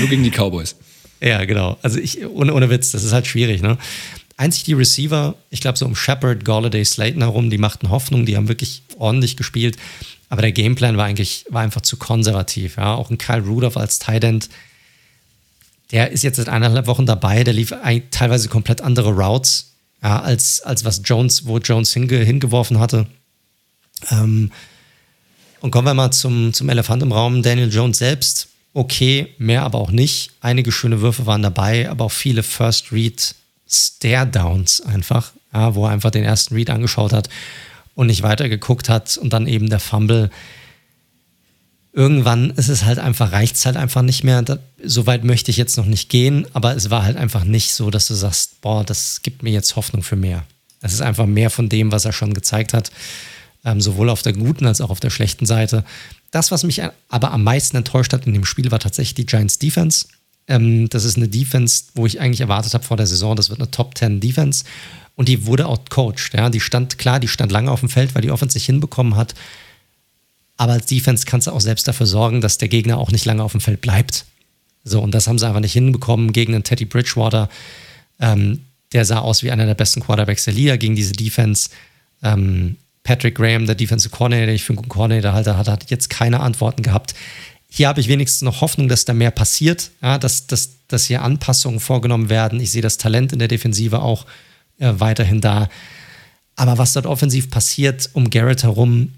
Nur 0.00 0.08
gegen 0.08 0.22
die 0.22 0.30
Cowboys. 0.30 0.76
Ja, 1.20 1.44
genau. 1.44 1.78
Also 1.82 1.98
ich, 1.98 2.26
ohne, 2.26 2.52
ohne 2.52 2.70
Witz, 2.70 2.90
das 2.90 3.04
ist 3.04 3.12
halt 3.12 3.26
schwierig, 3.26 3.62
ne? 3.62 3.78
Einzig 4.36 4.64
die 4.64 4.72
Receiver, 4.72 5.36
ich 5.50 5.60
glaube 5.60 5.78
so 5.78 5.84
um 5.86 5.94
Shepard, 5.94 6.44
Galladay, 6.44 6.84
Slayton 6.84 7.22
herum, 7.22 7.50
die 7.50 7.58
machten 7.58 7.90
Hoffnung, 7.90 8.26
die 8.26 8.36
haben 8.36 8.48
wirklich 8.48 8.82
ordentlich 8.98 9.36
gespielt. 9.36 9.76
Aber 10.30 10.42
der 10.42 10.52
Gameplan 10.52 10.96
war 10.96 11.04
eigentlich, 11.04 11.44
war 11.50 11.62
einfach 11.62 11.82
zu 11.82 11.96
konservativ. 11.96 12.76
Ja? 12.76 12.94
Auch 12.94 13.10
ein 13.10 13.18
Kyle 13.18 13.42
Rudolph 13.42 13.76
als 13.76 13.98
Tight 13.98 14.24
End, 14.24 14.48
der 15.92 16.10
ist 16.10 16.24
jetzt 16.24 16.36
seit 16.36 16.48
eineinhalb 16.48 16.86
Wochen 16.86 17.06
dabei, 17.06 17.44
der 17.44 17.52
lief 17.54 17.74
teilweise 18.10 18.48
komplett 18.48 18.80
andere 18.80 19.10
Routes, 19.10 19.74
ja, 20.02 20.20
als, 20.20 20.60
als 20.62 20.84
was 20.84 21.02
Jones, 21.04 21.46
wo 21.46 21.58
Jones 21.58 21.92
hinge, 21.92 22.16
hingeworfen 22.16 22.80
hatte. 22.80 23.06
Ähm, 24.10 24.50
und 25.60 25.70
kommen 25.70 25.86
wir 25.86 25.94
mal 25.94 26.10
zum, 26.10 26.52
zum 26.54 26.68
Elefant 26.70 27.02
im 27.02 27.12
Raum. 27.12 27.42
Daniel 27.42 27.72
Jones 27.72 27.98
selbst, 27.98 28.48
okay, 28.74 29.34
mehr 29.38 29.62
aber 29.62 29.78
auch 29.78 29.90
nicht. 29.90 30.32
Einige 30.40 30.72
schöne 30.72 31.00
Würfe 31.00 31.26
waren 31.26 31.42
dabei, 31.42 31.88
aber 31.90 32.06
auch 32.06 32.12
viele 32.12 32.42
First 32.42 32.92
Read 32.92 33.34
Stare 33.68 34.26
Downs 34.26 34.82
einfach, 34.82 35.32
ja, 35.52 35.74
wo 35.74 35.86
er 35.86 35.92
einfach 35.92 36.10
den 36.10 36.24
ersten 36.24 36.54
Read 36.54 36.70
angeschaut 36.70 37.12
hat 37.12 37.28
und 37.94 38.06
nicht 38.06 38.22
weiter 38.22 38.48
geguckt 38.48 38.88
hat 38.88 39.16
und 39.16 39.32
dann 39.32 39.46
eben 39.46 39.70
der 39.70 39.80
Fumble. 39.80 40.30
Irgendwann 41.94 42.50
ist 42.50 42.68
es 42.68 42.84
halt 42.84 42.98
einfach, 42.98 43.32
reicht 43.32 43.56
es 43.56 43.66
halt 43.66 43.76
einfach 43.76 44.02
nicht 44.02 44.24
mehr. 44.24 44.42
Da, 44.42 44.58
so 44.82 45.06
weit 45.06 45.24
möchte 45.24 45.50
ich 45.50 45.56
jetzt 45.58 45.76
noch 45.76 45.86
nicht 45.86 46.08
gehen, 46.08 46.46
aber 46.54 46.74
es 46.74 46.90
war 46.90 47.02
halt 47.02 47.16
einfach 47.16 47.44
nicht 47.44 47.74
so, 47.74 47.90
dass 47.90 48.08
du 48.08 48.14
sagst, 48.14 48.60
boah, 48.62 48.84
das 48.84 49.20
gibt 49.22 49.42
mir 49.42 49.50
jetzt 49.50 49.76
Hoffnung 49.76 50.02
für 50.02 50.16
mehr. 50.16 50.44
Es 50.80 50.92
ist 50.92 51.02
einfach 51.02 51.26
mehr 51.26 51.50
von 51.50 51.68
dem, 51.68 51.92
was 51.92 52.04
er 52.04 52.12
schon 52.12 52.34
gezeigt 52.34 52.72
hat 52.72 52.90
ähm, 53.64 53.80
sowohl 53.80 54.10
auf 54.10 54.22
der 54.22 54.32
guten 54.32 54.66
als 54.66 54.80
auch 54.80 54.90
auf 54.90 55.00
der 55.00 55.10
schlechten 55.10 55.46
Seite. 55.46 55.84
Das, 56.30 56.50
was 56.50 56.64
mich 56.64 56.82
aber 57.08 57.30
am 57.30 57.44
meisten 57.44 57.76
enttäuscht 57.76 58.12
hat 58.12 58.26
in 58.26 58.32
dem 58.32 58.44
Spiel, 58.44 58.70
war 58.70 58.80
tatsächlich 58.80 59.14
die 59.14 59.26
Giants 59.26 59.58
Defense. 59.58 60.06
Ähm, 60.48 60.88
das 60.88 61.04
ist 61.04 61.16
eine 61.16 61.28
Defense, 61.28 61.84
wo 61.94 62.06
ich 62.06 62.20
eigentlich 62.20 62.40
erwartet 62.40 62.74
habe 62.74 62.84
vor 62.84 62.96
der 62.96 63.06
Saison, 63.06 63.36
das 63.36 63.50
wird 63.50 63.60
eine 63.60 63.70
Top 63.70 63.96
10 63.96 64.20
Defense. 64.20 64.64
Und 65.14 65.28
die 65.28 65.46
wurde 65.46 65.66
outcoached. 65.66 66.34
Ja? 66.34 66.48
Die 66.50 66.60
stand, 66.60 66.98
klar, 66.98 67.20
die 67.20 67.28
stand 67.28 67.52
lange 67.52 67.70
auf 67.70 67.80
dem 67.80 67.88
Feld, 67.88 68.14
weil 68.14 68.22
die 68.22 68.30
Offense 68.30 68.54
sich 68.54 68.64
hinbekommen 68.64 69.16
hat. 69.16 69.34
Aber 70.56 70.72
als 70.72 70.86
Defense 70.86 71.26
kannst 71.26 71.46
du 71.46 71.52
auch 71.52 71.60
selbst 71.60 71.86
dafür 71.86 72.06
sorgen, 72.06 72.40
dass 72.40 72.58
der 72.58 72.68
Gegner 72.68 72.98
auch 72.98 73.10
nicht 73.10 73.24
lange 73.24 73.42
auf 73.42 73.52
dem 73.52 73.60
Feld 73.60 73.80
bleibt. 73.80 74.24
So, 74.84 75.00
und 75.00 75.12
das 75.12 75.26
haben 75.26 75.38
sie 75.38 75.46
einfach 75.46 75.60
nicht 75.60 75.72
hinbekommen 75.72 76.32
gegen 76.32 76.52
den 76.52 76.64
Teddy 76.64 76.86
Bridgewater. 76.86 77.48
Ähm, 78.18 78.60
der 78.92 79.04
sah 79.04 79.18
aus 79.18 79.42
wie 79.42 79.50
einer 79.50 79.66
der 79.66 79.74
besten 79.74 80.00
Quarterbacks 80.00 80.44
der 80.44 80.54
Liga 80.54 80.76
gegen 80.76 80.96
diese 80.96 81.12
Defense. 81.12 81.70
Ähm, 82.22 82.76
Patrick 83.02 83.34
Graham, 83.34 83.66
der 83.66 83.74
Defensive 83.74 84.10
Coordinator, 84.10 84.46
den 84.46 84.54
ich 84.56 84.64
für 84.64 84.70
einen 84.70 84.76
guten 84.76 84.88
Coordinator 84.88 85.32
halte, 85.32 85.56
hat, 85.56 85.68
hat 85.68 85.90
jetzt 85.90 86.10
keine 86.10 86.40
Antworten 86.40 86.82
gehabt. 86.82 87.14
Hier 87.68 87.88
habe 87.88 88.00
ich 88.00 88.08
wenigstens 88.08 88.42
noch 88.42 88.60
Hoffnung, 88.60 88.88
dass 88.88 89.04
da 89.04 89.14
mehr 89.14 89.30
passiert, 89.30 89.90
ja, 90.02 90.18
dass, 90.18 90.46
dass, 90.46 90.86
dass 90.88 91.06
hier 91.06 91.22
Anpassungen 91.22 91.80
vorgenommen 91.80 92.28
werden. 92.28 92.60
Ich 92.60 92.70
sehe 92.70 92.82
das 92.82 92.98
Talent 92.98 93.32
in 93.32 93.38
der 93.38 93.48
Defensive 93.48 94.00
auch 94.00 94.26
äh, 94.78 94.92
weiterhin 94.98 95.40
da. 95.40 95.68
Aber 96.54 96.78
was 96.78 96.92
dort 96.92 97.06
offensiv 97.06 97.50
passiert 97.50 98.10
um 98.12 98.30
Garrett 98.30 98.62
herum, 98.62 99.14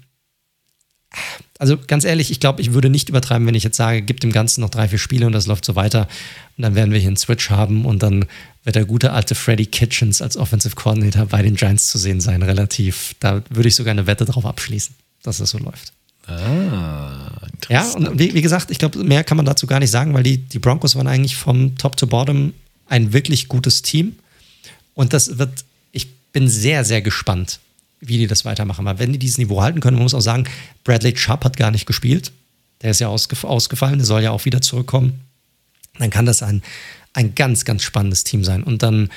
also 1.59 1.77
ganz 1.77 2.03
ehrlich, 2.03 2.31
ich 2.31 2.39
glaube, 2.39 2.61
ich 2.61 2.73
würde 2.73 2.89
nicht 2.89 3.09
übertreiben, 3.09 3.47
wenn 3.47 3.55
ich 3.55 3.63
jetzt 3.63 3.77
sage, 3.77 4.01
gibt 4.01 4.23
dem 4.23 4.31
Ganzen 4.31 4.61
noch 4.61 4.69
drei, 4.69 4.87
vier 4.87 4.99
Spiele 4.99 5.25
und 5.25 5.31
das 5.31 5.47
läuft 5.47 5.65
so 5.65 5.75
weiter. 5.75 6.07
Und 6.57 6.63
dann 6.63 6.75
werden 6.75 6.91
wir 6.91 6.99
hier 6.99 7.07
einen 7.07 7.17
Switch 7.17 7.49
haben 7.49 7.85
und 7.85 8.03
dann 8.03 8.25
wird 8.65 8.75
der 8.75 8.85
gute 8.85 9.13
alte 9.13 9.35
Freddy 9.35 9.67
Kitchens 9.67 10.21
als 10.21 10.35
Offensive 10.35 10.75
Coordinator 10.75 11.27
bei 11.27 11.41
den 11.41 11.55
Giants 11.55 11.87
zu 11.87 11.97
sehen 11.97 12.19
sein, 12.19 12.41
relativ. 12.41 13.15
Da 13.19 13.43
würde 13.49 13.69
ich 13.69 13.75
sogar 13.75 13.91
eine 13.91 14.07
Wette 14.07 14.25
drauf 14.25 14.45
abschließen, 14.45 14.93
dass 15.23 15.37
das 15.37 15.51
so 15.51 15.59
läuft. 15.59 15.93
Ah. 16.27 17.29
Ja, 17.69 17.83
und 17.91 18.17
wie, 18.17 18.33
wie 18.33 18.41
gesagt, 18.41 18.71
ich 18.71 18.79
glaube, 18.79 19.03
mehr 19.03 19.23
kann 19.23 19.37
man 19.37 19.45
dazu 19.45 19.67
gar 19.67 19.79
nicht 19.79 19.91
sagen, 19.91 20.15
weil 20.15 20.23
die, 20.23 20.37
die 20.37 20.57
Broncos 20.57 20.95
waren 20.95 21.07
eigentlich 21.07 21.35
vom 21.35 21.77
Top 21.77 21.95
to 21.95 22.07
Bottom 22.07 22.53
ein 22.87 23.13
wirklich 23.13 23.47
gutes 23.47 23.83
Team. 23.83 24.15
Und 24.95 25.13
das 25.13 25.37
wird, 25.37 25.63
ich 25.91 26.11
bin 26.31 26.49
sehr, 26.49 26.83
sehr 26.83 27.03
gespannt, 27.03 27.59
wie 27.99 28.17
die 28.17 28.27
das 28.27 28.45
weitermachen. 28.45 28.83
Weil 28.85 28.97
wenn 28.97 29.13
die 29.13 29.19
dieses 29.19 29.37
Niveau 29.37 29.61
halten 29.61 29.79
können, 29.79 29.97
man 29.97 30.03
muss 30.03 30.15
auch 30.15 30.21
sagen, 30.21 30.45
Bradley 30.83 31.13
Chubb 31.13 31.45
hat 31.45 31.57
gar 31.57 31.69
nicht 31.69 31.85
gespielt. 31.85 32.31
Der 32.81 32.91
ist 32.91 32.99
ja 32.99 33.07
ausgef 33.07 33.43
ausgefallen, 33.43 33.99
der 33.99 34.05
soll 34.05 34.23
ja 34.23 34.31
auch 34.31 34.45
wieder 34.45 34.61
zurückkommen. 34.61 35.21
Dann 35.99 36.09
kann 36.09 36.25
das 36.25 36.43
ein, 36.43 36.61
ein 37.13 37.35
ganz, 37.35 37.65
ganz 37.65 37.83
spannendes 37.83 38.23
Team 38.23 38.43
sein. 38.43 38.63
Und 38.63 38.83
dann 38.83 39.09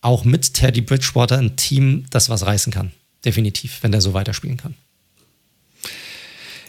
auch 0.00 0.24
mit 0.24 0.54
Teddy 0.54 0.80
Bridgewater 0.80 1.38
ein 1.38 1.56
Team, 1.56 2.06
das 2.10 2.28
was 2.28 2.44
reißen 2.44 2.72
kann. 2.72 2.92
Definitiv, 3.24 3.78
wenn 3.82 3.92
der 3.92 4.00
so 4.00 4.14
weiterspielen 4.14 4.56
kann. 4.56 4.74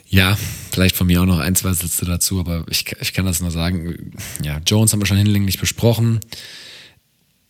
Ja, 0.07 0.37
vielleicht 0.69 0.95
von 0.95 1.07
mir 1.07 1.21
auch 1.21 1.25
noch 1.25 1.39
ein, 1.39 1.55
zwei 1.55 1.73
Sätze 1.73 2.05
dazu, 2.05 2.39
aber 2.39 2.65
ich, 2.69 2.85
ich 3.01 3.13
kann 3.13 3.25
das 3.25 3.41
nur 3.41 3.49
sagen. 3.49 4.13
Ja, 4.43 4.61
Jones 4.63 4.93
haben 4.93 5.01
wir 5.01 5.07
schon 5.07 5.17
hinlänglich 5.17 5.59
besprochen. 5.59 6.19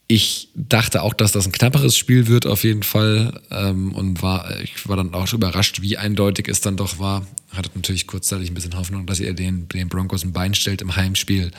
Ich 0.08 0.48
dachte 0.56 1.02
auch, 1.02 1.14
dass 1.14 1.34
das 1.34 1.46
ein 1.46 1.52
knapperes 1.52 1.98
Spiel 1.98 2.28
wird, 2.28 2.46
auf 2.46 2.64
jeden 2.64 2.84
Fall. 2.84 3.42
Ähm, 3.52 3.94
und 3.94 4.22
war, 4.22 4.62
ich 4.62 4.88
war 4.88 4.96
dann 4.96 5.14
auch 5.14 5.34
überrascht, 5.34 5.82
wie 5.82 5.98
eindeutig 5.98 6.48
es 6.48 6.62
dann 6.62 6.78
doch 6.78 7.00
war. 7.00 7.28
Hatte 7.50 7.70
natürlich 7.76 8.08
kurzzeitig 8.08 8.50
ein 8.50 8.54
bisschen 8.54 8.78
Hoffnung, 8.78 9.08
dass 9.08 9.20
ihr 9.20 9.34
den, 9.34 9.68
den 9.68 9.90
Broncos 9.90 10.24
ein 10.24 10.32
Bein 10.32 10.54
stellt 10.54 10.82
im 10.82 10.96
Heimspiel. 10.96 11.52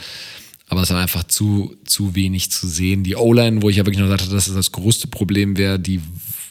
Aber 0.68 0.82
es 0.82 0.90
war 0.90 1.00
einfach 1.00 1.24
zu, 1.24 1.76
zu 1.84 2.14
wenig 2.14 2.50
zu 2.50 2.66
sehen. 2.66 3.04
Die 3.04 3.16
O-Line, 3.16 3.62
wo 3.62 3.68
ich 3.68 3.76
ja 3.76 3.84
wirklich 3.84 4.00
noch 4.00 4.08
dachte, 4.08 4.30
dass 4.30 4.46
das 4.46 4.54
das 4.54 4.72
größte 4.72 5.08
Problem 5.08 5.56
wäre, 5.56 5.78
die 5.78 6.00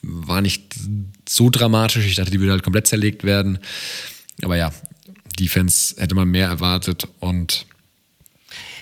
war 0.04 0.42
nicht 0.42 0.76
so 1.28 1.50
dramatisch. 1.50 2.06
Ich 2.06 2.16
dachte, 2.16 2.32
die 2.32 2.40
würde 2.40 2.52
halt 2.52 2.64
komplett 2.64 2.88
zerlegt 2.88 3.24
werden. 3.24 3.58
Aber 4.44 4.56
ja, 4.56 4.72
Defense 5.40 5.96
hätte 6.00 6.16
man 6.16 6.28
mehr 6.28 6.48
erwartet 6.48 7.08
und 7.20 7.66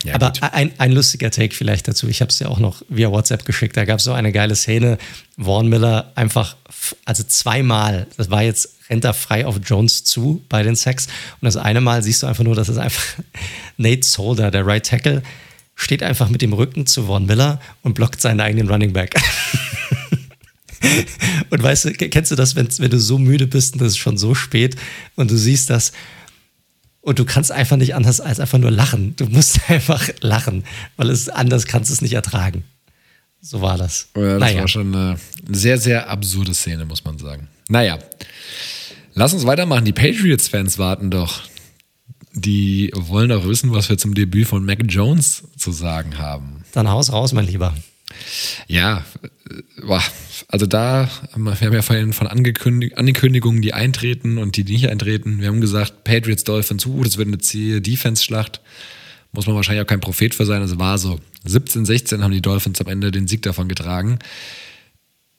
ja, 0.04 0.16
Aber 0.16 0.34
ein, 0.54 0.72
ein 0.80 0.92
lustiger 0.92 1.32
Take 1.32 1.56
vielleicht 1.56 1.88
dazu. 1.88 2.08
Ich 2.08 2.22
habe 2.22 2.30
es 2.30 2.40
ja 2.40 2.48
auch 2.48 2.60
noch 2.60 2.82
via 2.90 3.12
WhatsApp 3.12 3.46
geschickt. 3.46 3.78
Da 3.78 3.86
gab 3.86 4.00
es 4.00 4.06
so 4.06 4.14
eine 4.14 4.32
geile 4.32 4.56
Szene. 4.56 4.98
Vaughn 5.38 5.68
Miller 5.68 6.12
einfach, 6.16 6.56
also 7.06 7.24
zweimal, 7.24 8.08
das 8.18 8.30
war 8.30 8.44
jetzt, 8.44 8.76
rennt 8.90 9.06
er 9.06 9.14
frei 9.14 9.46
auf 9.46 9.60
Jones 9.64 10.04
zu 10.04 10.44
bei 10.50 10.64
den 10.64 10.76
Sacks. 10.76 11.08
Und 11.40 11.46
das 11.46 11.58
eine 11.58 11.82
Mal 11.82 12.04
siehst 12.04 12.24
du 12.24 12.28
einfach 12.28 12.44
nur, 12.44 12.56
dass 12.56 12.70
es 12.70 12.78
einfach 12.78 13.04
Nate 13.78 14.04
Solder, 14.04 14.52
der 14.52 14.66
Right 14.66 14.86
Tackle, 14.86 15.22
steht 15.76 16.04
einfach 16.04 16.30
mit 16.30 16.42
dem 16.42 16.54
Rücken 16.54 16.86
zu 16.86 17.06
Vaughn 17.06 17.26
Miller 17.26 17.60
und 17.82 17.94
blockt 17.94 18.22
seinen 18.22 18.40
eigenen 18.40 18.70
Running 18.70 18.94
Back. 18.94 19.16
und 21.50 21.62
weißt 21.62 21.86
du, 21.86 21.94
kennst 21.94 22.32
du 22.32 22.36
das, 22.36 22.56
wenn, 22.56 22.68
wenn 22.80 22.92
du 22.92 23.00
so 23.00 23.18
müde 23.18 23.48
bist 23.48 23.76
und 23.76 23.82
es 23.82 23.94
ist 23.94 23.98
schon 23.98 24.18
so 24.18 24.36
spät 24.36 24.76
und 25.16 25.32
du 25.32 25.38
siehst 25.38 25.70
das 25.70 25.92
und 27.02 27.20
du 27.20 27.26
kannst 27.26 27.52
einfach 27.52 27.78
nicht 27.78 27.96
anders 27.96 28.22
als 28.22 28.40
einfach 28.40 28.60
nur 28.60 28.72
lachen. 28.72 29.16
Du 29.16 29.26
musst 29.26 29.60
einfach 29.70 30.08
lachen, 30.22 30.64
weil 30.98 31.10
es 31.10 31.30
anders 31.30 31.66
kannst 31.66 31.90
du 31.90 31.94
es 31.94 32.02
nicht 32.02 32.14
ertragen. 32.14 32.64
So 33.42 33.62
war 33.62 33.78
das. 33.78 34.10
Ja, 34.16 34.38
das 34.38 34.40
naja. 34.40 34.62
war 34.62 34.68
schon 34.68 34.96
eine 34.96 35.18
sehr, 35.50 35.80
sehr 35.80 36.10
absurde 36.10 36.54
Szene, 36.54 36.86
muss 36.86 37.04
man 37.04 37.18
sagen. 37.18 37.48
Naja, 37.70 37.98
lass 39.16 39.34
uns 39.34 39.48
weitermachen. 39.48 39.86
Die 39.86 39.94
Patriots-Fans 39.94 40.78
warten 40.78 41.10
doch. 41.10 41.42
Die 42.34 42.92
wollen 42.96 43.30
doch 43.30 43.46
wissen, 43.46 43.74
was 43.74 43.90
wir 43.90 43.98
zum 43.98 44.14
Debüt 44.14 44.48
von 44.48 44.64
Mac 44.64 44.80
Jones 44.88 45.44
zu 45.58 45.72
sagen 45.72 46.20
haben. 46.20 46.64
Dann 46.72 46.88
haus 46.88 47.12
raus, 47.12 47.34
mein 47.34 47.48
Lieber. 47.48 47.74
Ja, 48.68 49.06
äh, 49.52 50.00
also 50.48 50.66
da, 50.66 51.10
wir 51.36 51.54
haben 51.54 51.74
ja 51.74 51.82
vorhin 51.82 52.14
von 52.14 52.28
Angekündig 52.28 52.98
Ankündigungen, 52.98 53.62
die 53.62 53.74
eintreten 53.74 54.38
und 54.38 54.58
die, 54.58 54.64
nicht 54.64 54.90
eintreten. 54.90 55.40
Wir 55.40 55.48
haben 55.48 55.62
gesagt, 55.62 56.04
Patriots 56.04 56.44
Dolphins, 56.44 56.86
uh, 56.86 57.04
das 57.04 57.18
wird 57.18 57.28
eine 57.28 57.38
zähe 57.38 57.82
Defense-Schlacht. 57.82 58.62
Muss 59.32 59.48
man 59.48 59.56
wahrscheinlich 59.56 59.84
auch 59.84 59.88
kein 59.88 60.02
Prophet 60.02 60.36
für 60.36 60.46
sein. 60.46 60.62
Es 60.62 60.78
war 60.78 60.98
so. 60.98 61.20
17, 61.46 61.86
16 61.86 62.24
haben 62.24 62.32
die 62.32 62.42
Dolphins 62.42 62.82
am 62.82 62.88
Ende 62.88 63.12
den 63.12 63.28
Sieg 63.28 63.42
davon 63.42 63.68
getragen. 63.68 64.20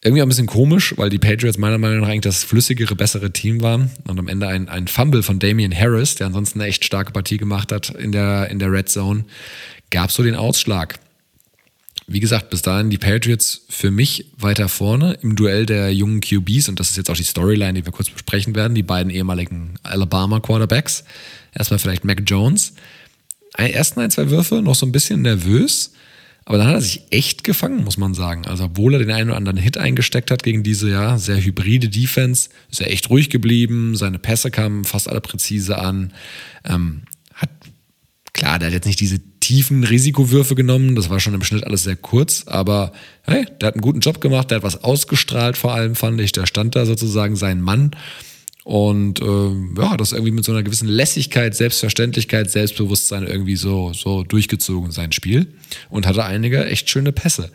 Irgendwie 0.05 0.23
auch 0.23 0.27
ein 0.27 0.31
bisschen 0.31 0.47
komisch, 0.47 0.95
weil 0.97 1.11
die 1.11 1.19
Patriots 1.19 1.59
meiner 1.59 1.79
Meinung 1.79 2.01
nach 2.01 2.09
eigentlich 2.09 2.23
das 2.23 2.43
flüssigere, 2.43 2.97
bessere 2.97 3.33
Team 3.33 3.61
waren. 3.61 3.91
Und 4.09 4.19
am 4.19 4.27
Ende 4.27 4.49
ein, 4.49 4.69
ein 4.69 4.89
Fumble 4.89 5.23
von 5.23 5.39
Damian 5.39 5.73
Harris, 5.73 6.17
der 6.17 6.27
ansonsten 6.27 6.61
eine 6.61 6.69
echt 6.71 6.85
starke 6.85 7.13
Partie 7.13 7.37
gemacht 7.37 7.71
hat 7.71 7.91
in 7.91 8.11
der, 8.11 8.51
in 8.51 8.59
der 8.59 8.73
Red 8.73 8.89
Zone, 8.89 9.25
gab 9.91 10.11
so 10.11 10.25
den 10.25 10.35
Ausschlag 10.35 10.99
wie 12.07 12.21
gesagt, 12.21 12.51
bis 12.51 12.63
dahin 12.63 12.91
die 12.91 12.99
Patriots 12.99 13.65
für 13.69 13.91
mich 13.91 14.27
weiter 14.37 14.69
vorne 14.69 15.15
im 15.23 15.37
Duell 15.37 15.67
der 15.67 15.95
jungen 15.95 16.21
QBs 16.21 16.69
und 16.69 16.81
das 16.81 16.91
ist 16.91 16.97
jetzt 16.97 17.11
auch 17.11 17.17
die 17.17 17.23
Storyline, 17.23 17.75
die 17.75 17.85
wir 17.85 17.93
kurz 17.93 18.11
besprechen 18.11 18.55
werden, 18.55 18.75
die 18.75 18.83
beiden 18.83 19.11
ehemaligen 19.11 19.75
Alabama 19.83 20.41
Quarterbacks. 20.41 21.05
Erstmal 21.55 21.79
vielleicht 21.79 22.05
Mac 22.05 22.23
Jones. 22.27 22.75
Ersten 23.57 24.01
ein, 24.01 24.11
zwei 24.11 24.31
Würfe 24.31 24.63
noch 24.63 24.75
so 24.75 24.87
ein 24.87 24.93
bisschen 24.93 25.23
nervös, 25.23 25.93
aber 26.45 26.59
dann 26.59 26.67
hat 26.67 26.75
er 26.75 26.81
sich 26.81 27.03
echt 27.11 27.45
gefangen, 27.45 27.85
muss 27.85 27.99
man 27.99 28.15
sagen. 28.15 28.47
Also, 28.47 28.65
obwohl 28.65 28.95
er 28.95 28.99
den 28.99 29.11
einen 29.11 29.31
oder 29.31 29.37
anderen 29.37 29.59
Hit 29.59 29.79
eingesteckt 29.79 30.31
hat 30.31 30.43
gegen 30.43 30.63
diese 30.63 30.91
ja 30.91 31.19
sehr 31.19 31.43
hybride 31.43 31.89
Defense, 31.89 32.49
ist 32.71 32.81
er 32.81 32.91
echt 32.91 33.11
ruhig 33.11 33.31
geblieben. 33.31 33.95
Seine 33.95 34.19
Pässe 34.19 34.51
kamen 34.51 34.85
fast 34.85 35.09
alle 35.09 35.21
präzise 35.21 35.79
an. 35.79 36.13
Ähm, 36.65 37.03
hat 37.35 37.51
klar, 38.33 38.59
der 38.59 38.69
hat 38.69 38.75
jetzt 38.75 38.87
nicht 38.87 39.01
diese 39.01 39.21
tiefen 39.53 39.85
Risikowürfe 39.85 40.55
genommen. 40.55 40.95
Das 40.97 41.11
war 41.11 41.21
schon 41.21 41.35
im 41.35 41.43
Schnitt 41.43 41.65
alles 41.65 41.83
sehr 41.83 41.97
kurz, 41.97 42.45
aber 42.47 42.93
hey, 43.25 43.45
der 43.61 43.67
hat 43.67 43.75
einen 43.75 43.83
guten 43.83 44.01
Job 44.01 44.19
gemacht, 44.19 44.51
der 44.51 44.57
hat 44.57 44.63
was 44.63 44.83
ausgestrahlt, 44.83 45.59
vor 45.59 45.75
allem 45.75 45.95
fand 45.95 46.19
ich. 46.23 46.33
Der 46.33 46.47
stand 46.47 46.75
da 46.75 46.87
sozusagen 46.87 47.37
sein 47.37 47.61
Mann. 47.61 47.91
Und 48.65 49.21
äh, 49.21 49.81
ja, 49.81 49.97
das 49.99 50.13
irgendwie 50.13 50.31
mit 50.31 50.45
so 50.47 50.53
einer 50.53 50.63
gewissen 50.63 50.89
Lässigkeit, 50.89 51.55
Selbstverständlichkeit, 51.55 52.51
Selbstbewusstsein 52.51 53.27
irgendwie 53.27 53.57
so, 53.57 53.93
so 53.93 54.23
durchgezogen, 54.23 54.91
sein 54.91 55.13
Spiel. 55.13 55.49
Und 55.91 56.07
hatte 56.07 56.25
einige 56.25 56.65
echt 56.65 56.89
schöne 56.89 57.13
Pässe. 57.13 57.51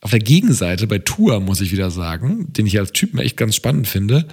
Auf 0.00 0.10
der 0.10 0.18
Gegenseite 0.18 0.88
bei 0.88 0.98
Tour 0.98 1.38
muss 1.38 1.60
ich 1.60 1.70
wieder 1.70 1.92
sagen, 1.92 2.52
den 2.52 2.66
ich 2.66 2.76
als 2.80 2.90
Typen 2.90 3.20
echt 3.20 3.36
ganz 3.36 3.54
spannend 3.54 3.86
finde, 3.86 4.26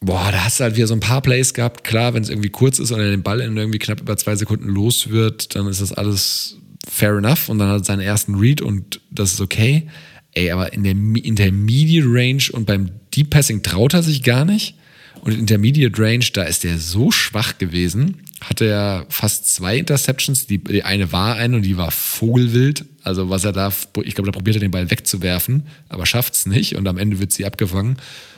boah, 0.00 0.30
da 0.30 0.44
hast 0.44 0.60
du 0.60 0.64
halt 0.64 0.76
wieder 0.76 0.86
so 0.86 0.94
ein 0.94 1.00
paar 1.00 1.22
Plays 1.22 1.54
gehabt. 1.54 1.84
Klar, 1.84 2.14
wenn 2.14 2.22
es 2.22 2.28
irgendwie 2.28 2.50
kurz 2.50 2.78
ist 2.78 2.90
und 2.90 3.00
er 3.00 3.10
den 3.10 3.22
Ball 3.22 3.40
in 3.40 3.56
irgendwie 3.56 3.78
knapp 3.78 4.00
über 4.00 4.16
zwei 4.16 4.36
Sekunden 4.36 4.68
los 4.68 5.10
wird, 5.10 5.54
dann 5.54 5.66
ist 5.66 5.80
das 5.80 5.92
alles 5.92 6.58
fair 6.88 7.16
enough 7.16 7.48
und 7.48 7.58
dann 7.58 7.68
hat 7.68 7.80
er 7.80 7.84
seinen 7.84 8.00
ersten 8.00 8.36
Read 8.36 8.60
und 8.60 9.00
das 9.10 9.32
ist 9.32 9.40
okay. 9.40 9.88
Ey, 10.32 10.50
aber 10.50 10.72
in 10.72 10.84
der 10.84 10.92
Intermediate 10.92 12.06
Range 12.06 12.42
und 12.52 12.66
beim 12.66 12.90
Deep 13.14 13.30
Passing 13.30 13.62
traut 13.62 13.94
er 13.94 14.02
sich 14.02 14.22
gar 14.22 14.44
nicht. 14.44 14.76
Und 15.22 15.32
in 15.32 15.40
Intermediate 15.40 16.00
Range, 16.00 16.24
da 16.34 16.42
ist 16.42 16.64
er 16.64 16.78
so 16.78 17.10
schwach 17.10 17.56
gewesen, 17.58 18.18
hatte 18.42 18.66
er 18.66 19.06
fast 19.08 19.52
zwei 19.52 19.78
Interceptions. 19.78 20.46
Die, 20.46 20.58
die 20.62 20.84
eine 20.84 21.10
war 21.10 21.36
eine 21.36 21.56
und 21.56 21.62
die 21.62 21.78
war 21.78 21.90
vogelwild. 21.90 22.84
Also 23.02 23.30
was 23.30 23.44
er 23.44 23.52
da, 23.52 23.72
ich 24.04 24.14
glaube, 24.14 24.30
da 24.30 24.32
probiert 24.32 24.56
er 24.56 24.60
den 24.60 24.70
Ball 24.70 24.90
wegzuwerfen, 24.90 25.66
aber 25.88 26.04
schafft 26.04 26.34
es 26.34 26.46
nicht 26.46 26.76
und 26.76 26.86
am 26.86 26.98
Ende 26.98 27.18
wird 27.18 27.32
sie 27.32 27.46
abgefangen 27.46 27.96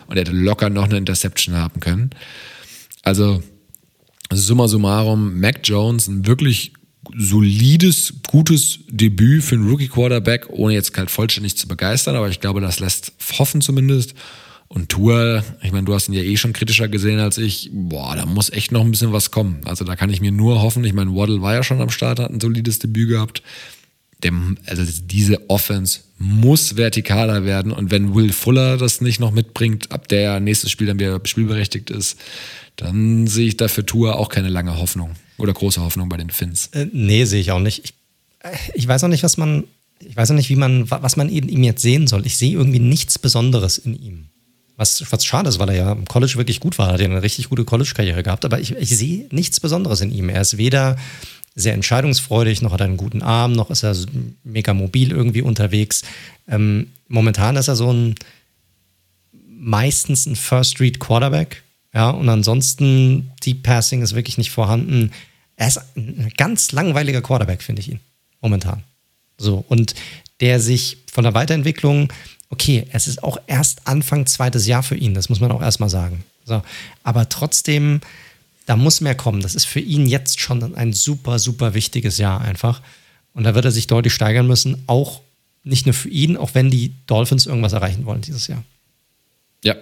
und 0.08 0.16
er 0.16 0.20
hätte 0.20 0.32
locker 0.32 0.70
noch 0.70 0.84
eine 0.84 0.96
Interception 0.96 1.54
haben 1.54 1.80
können. 1.80 2.10
Also, 3.02 3.42
summa 4.32 4.66
summarum, 4.66 5.38
Mac 5.38 5.60
Jones, 5.62 6.08
ein 6.08 6.26
wirklich 6.26 6.72
solides, 7.16 8.14
gutes 8.26 8.80
Debüt 8.88 9.44
für 9.44 9.54
einen 9.54 9.68
Rookie-Quarterback, 9.68 10.48
ohne 10.50 10.74
jetzt 10.74 10.96
halt 10.96 11.10
vollständig 11.10 11.56
zu 11.56 11.68
begeistern, 11.68 12.16
aber 12.16 12.28
ich 12.28 12.40
glaube, 12.40 12.60
das 12.60 12.80
lässt 12.80 13.12
hoffen 13.38 13.60
zumindest. 13.60 14.14
Und 14.66 14.90
Tour, 14.90 15.42
ich 15.62 15.72
meine, 15.72 15.86
du 15.86 15.94
hast 15.94 16.08
ihn 16.08 16.14
ja 16.14 16.20
eh 16.20 16.36
schon 16.36 16.52
kritischer 16.52 16.88
gesehen 16.88 17.20
als 17.20 17.38
ich. 17.38 17.70
Boah, 17.72 18.16
da 18.16 18.26
muss 18.26 18.50
echt 18.50 18.70
noch 18.70 18.82
ein 18.82 18.90
bisschen 18.90 19.14
was 19.14 19.30
kommen. 19.30 19.62
Also 19.64 19.86
da 19.86 19.96
kann 19.96 20.10
ich 20.10 20.20
mir 20.20 20.30
nur 20.30 20.60
hoffen. 20.60 20.84
Ich 20.84 20.92
meine, 20.92 21.14
Waddle 21.14 21.40
war 21.40 21.54
ja 21.54 21.62
schon 21.62 21.80
am 21.80 21.88
Start, 21.88 22.18
hat 22.18 22.30
ein 22.30 22.40
solides 22.40 22.78
Debüt 22.78 23.08
gehabt 23.08 23.42
dem, 24.24 24.58
also 24.66 24.82
diese 25.04 25.48
Offense 25.48 26.00
muss 26.18 26.72
vertikaler 26.72 27.44
werden. 27.44 27.72
Und 27.72 27.90
wenn 27.90 28.14
Will 28.14 28.32
Fuller 28.32 28.76
das 28.76 29.00
nicht 29.00 29.20
noch 29.20 29.30
mitbringt, 29.30 29.92
ab 29.92 30.08
der 30.08 30.40
nächstes 30.40 30.70
Spiel 30.70 30.88
dann 30.88 30.98
wieder 30.98 31.20
spielberechtigt 31.24 31.90
ist, 31.90 32.18
dann 32.76 33.26
sehe 33.26 33.48
ich 33.48 33.56
dafür 33.56 33.86
Tour 33.86 34.16
auch 34.16 34.28
keine 34.28 34.48
lange 34.48 34.78
Hoffnung 34.78 35.12
oder 35.36 35.52
große 35.52 35.80
Hoffnung 35.80 36.08
bei 36.08 36.16
den 36.16 36.30
Finns. 36.30 36.68
Äh, 36.68 36.86
nee, 36.92 37.24
sehe 37.24 37.40
ich 37.40 37.52
auch 37.52 37.60
nicht. 37.60 37.84
Ich, 37.84 37.94
äh, 38.40 38.56
ich 38.74 38.86
weiß 38.86 39.04
auch 39.04 39.08
nicht, 39.08 39.22
was 39.22 39.36
man, 39.36 39.64
ich 40.00 40.16
weiß 40.16 40.30
auch 40.30 40.36
nicht, 40.36 40.48
wie 40.48 40.56
man, 40.56 40.90
was 40.90 41.16
man 41.16 41.28
in 41.28 41.48
ihm 41.48 41.62
jetzt 41.62 41.82
sehen 41.82 42.06
soll. 42.06 42.26
Ich 42.26 42.36
sehe 42.36 42.52
irgendwie 42.52 42.80
nichts 42.80 43.18
Besonderes 43.18 43.78
in 43.78 44.00
ihm. 44.00 44.26
Was, 44.76 45.04
was 45.10 45.24
schade 45.24 45.48
ist, 45.48 45.58
weil 45.58 45.70
er 45.70 45.74
ja 45.74 45.92
im 45.92 46.04
College 46.04 46.34
wirklich 46.36 46.60
gut 46.60 46.78
war. 46.78 46.92
Hat 46.92 47.00
ja 47.00 47.06
eine 47.06 47.22
richtig 47.22 47.48
gute 47.48 47.64
College-Karriere 47.64 48.22
gehabt, 48.22 48.44
aber 48.44 48.60
ich, 48.60 48.76
ich 48.76 48.96
sehe 48.96 49.26
nichts 49.32 49.58
Besonderes 49.58 50.00
in 50.00 50.12
ihm. 50.12 50.28
Er 50.28 50.40
ist 50.40 50.56
weder 50.56 50.96
sehr 51.58 51.74
entscheidungsfreudig, 51.74 52.62
noch 52.62 52.72
hat 52.72 52.80
er 52.80 52.86
einen 52.86 52.96
guten 52.96 53.22
Arm, 53.22 53.52
noch 53.52 53.70
ist 53.70 53.82
er 53.82 53.96
mega 54.44 54.74
mobil 54.74 55.10
irgendwie 55.10 55.42
unterwegs. 55.42 56.02
Ähm, 56.46 56.92
momentan 57.08 57.56
ist 57.56 57.68
er 57.68 57.76
so 57.76 57.92
ein 57.92 58.14
meistens 59.60 60.26
ein 60.26 60.36
First 60.36 60.72
Street 60.72 61.00
Quarterback, 61.00 61.62
ja, 61.92 62.10
und 62.10 62.28
ansonsten 62.28 63.32
Deep 63.44 63.64
Passing 63.64 64.02
ist 64.02 64.14
wirklich 64.14 64.38
nicht 64.38 64.50
vorhanden. 64.50 65.10
Er 65.56 65.66
ist 65.66 65.80
ein 65.96 66.32
ganz 66.36 66.70
langweiliger 66.70 67.22
Quarterback, 67.22 67.62
finde 67.62 67.80
ich 67.80 67.90
ihn 67.90 68.00
momentan. 68.40 68.84
So 69.36 69.64
und 69.68 69.94
der 70.40 70.60
sich 70.60 70.98
von 71.10 71.24
der 71.24 71.34
Weiterentwicklung, 71.34 72.12
okay, 72.50 72.86
es 72.92 73.08
ist 73.08 73.24
auch 73.24 73.38
erst 73.48 73.88
Anfang 73.88 74.26
zweites 74.26 74.68
Jahr 74.68 74.84
für 74.84 74.96
ihn, 74.96 75.14
das 75.14 75.28
muss 75.28 75.40
man 75.40 75.50
auch 75.50 75.62
erstmal 75.62 75.90
sagen. 75.90 76.22
So, 76.44 76.62
aber 77.02 77.28
trotzdem 77.28 78.00
da 78.68 78.76
muss 78.76 79.00
mehr 79.00 79.14
kommen. 79.14 79.40
Das 79.40 79.54
ist 79.54 79.64
für 79.64 79.80
ihn 79.80 80.06
jetzt 80.06 80.40
schon 80.40 80.74
ein 80.74 80.92
super, 80.92 81.38
super 81.38 81.72
wichtiges 81.72 82.18
Jahr 82.18 82.42
einfach. 82.42 82.82
Und 83.32 83.44
da 83.44 83.54
wird 83.54 83.64
er 83.64 83.70
sich 83.70 83.86
deutlich 83.86 84.12
steigern 84.12 84.46
müssen, 84.46 84.82
auch 84.86 85.22
nicht 85.64 85.86
nur 85.86 85.94
für 85.94 86.10
ihn, 86.10 86.36
auch 86.36 86.54
wenn 86.54 86.70
die 86.70 86.92
Dolphins 87.06 87.46
irgendwas 87.46 87.72
erreichen 87.72 88.04
wollen 88.04 88.20
dieses 88.20 88.46
Jahr. 88.46 88.62
Ja, 89.64 89.74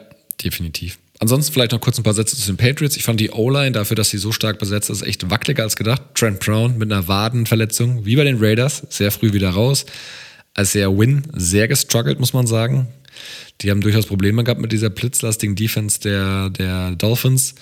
definitiv. 0.43 0.99
Ansonsten 1.19 1.53
vielleicht 1.53 1.73
noch 1.73 1.81
kurz 1.81 1.99
ein 1.99 2.05
paar 2.05 2.15
Sätze 2.15 2.37
zu 2.37 2.47
den 2.47 2.59
Patriots. 2.59 2.97
Ich 2.97 3.03
fand 3.03 3.19
die 3.19 3.31
O-Line 3.31 3.73
dafür, 3.73 3.97
dass 3.97 4.11
sie 4.11 4.19
so 4.19 4.31
stark 4.31 4.61
besetzt 4.61 4.89
ist, 4.89 5.03
echt 5.03 5.31
wackeliger 5.31 5.65
als 5.65 5.75
gedacht. 5.75 6.03
Trent 6.15 6.39
Brown 6.39 6.79
mit 6.79 6.93
einer 6.93 7.09
Wadenverletzung, 7.09 8.05
wie 8.05 8.15
bei 8.15 8.23
den 8.23 8.39
Raiders, 8.39 8.85
sehr 8.89 9.11
früh 9.11 9.33
wieder 9.33 9.51
raus. 9.51 9.85
Als 10.55 10.77
er 10.77 10.97
Win 10.97 11.25
sehr 11.35 11.67
gestruggelt, 11.67 12.21
muss 12.21 12.33
man 12.33 12.47
sagen. 12.47 12.87
Die 13.63 13.71
haben 13.73 13.81
durchaus 13.81 14.07
Probleme 14.07 14.45
gehabt 14.45 14.61
mit 14.61 14.71
dieser 14.71 14.91
blitzlastigen 14.91 15.57
Defense 15.57 15.99
der, 15.99 16.51
der 16.51 16.93
Dolphins. 16.93 17.57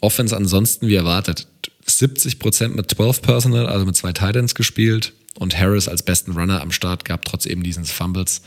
Offense 0.00 0.36
ansonsten 0.36 0.88
wie 0.88 0.94
erwartet. 0.94 1.46
70% 1.86 2.68
mit 2.68 2.90
12 2.90 3.22
Personal, 3.22 3.66
also 3.66 3.84
mit 3.84 3.96
zwei 3.96 4.12
Titans 4.12 4.54
gespielt 4.54 5.12
und 5.34 5.58
Harris 5.58 5.88
als 5.88 6.02
besten 6.02 6.32
Runner 6.32 6.60
am 6.60 6.72
Start 6.72 7.04
gab, 7.04 7.24
trotz 7.24 7.46
eben 7.46 7.62
dieses 7.62 7.90
Fumbles. 7.90 8.42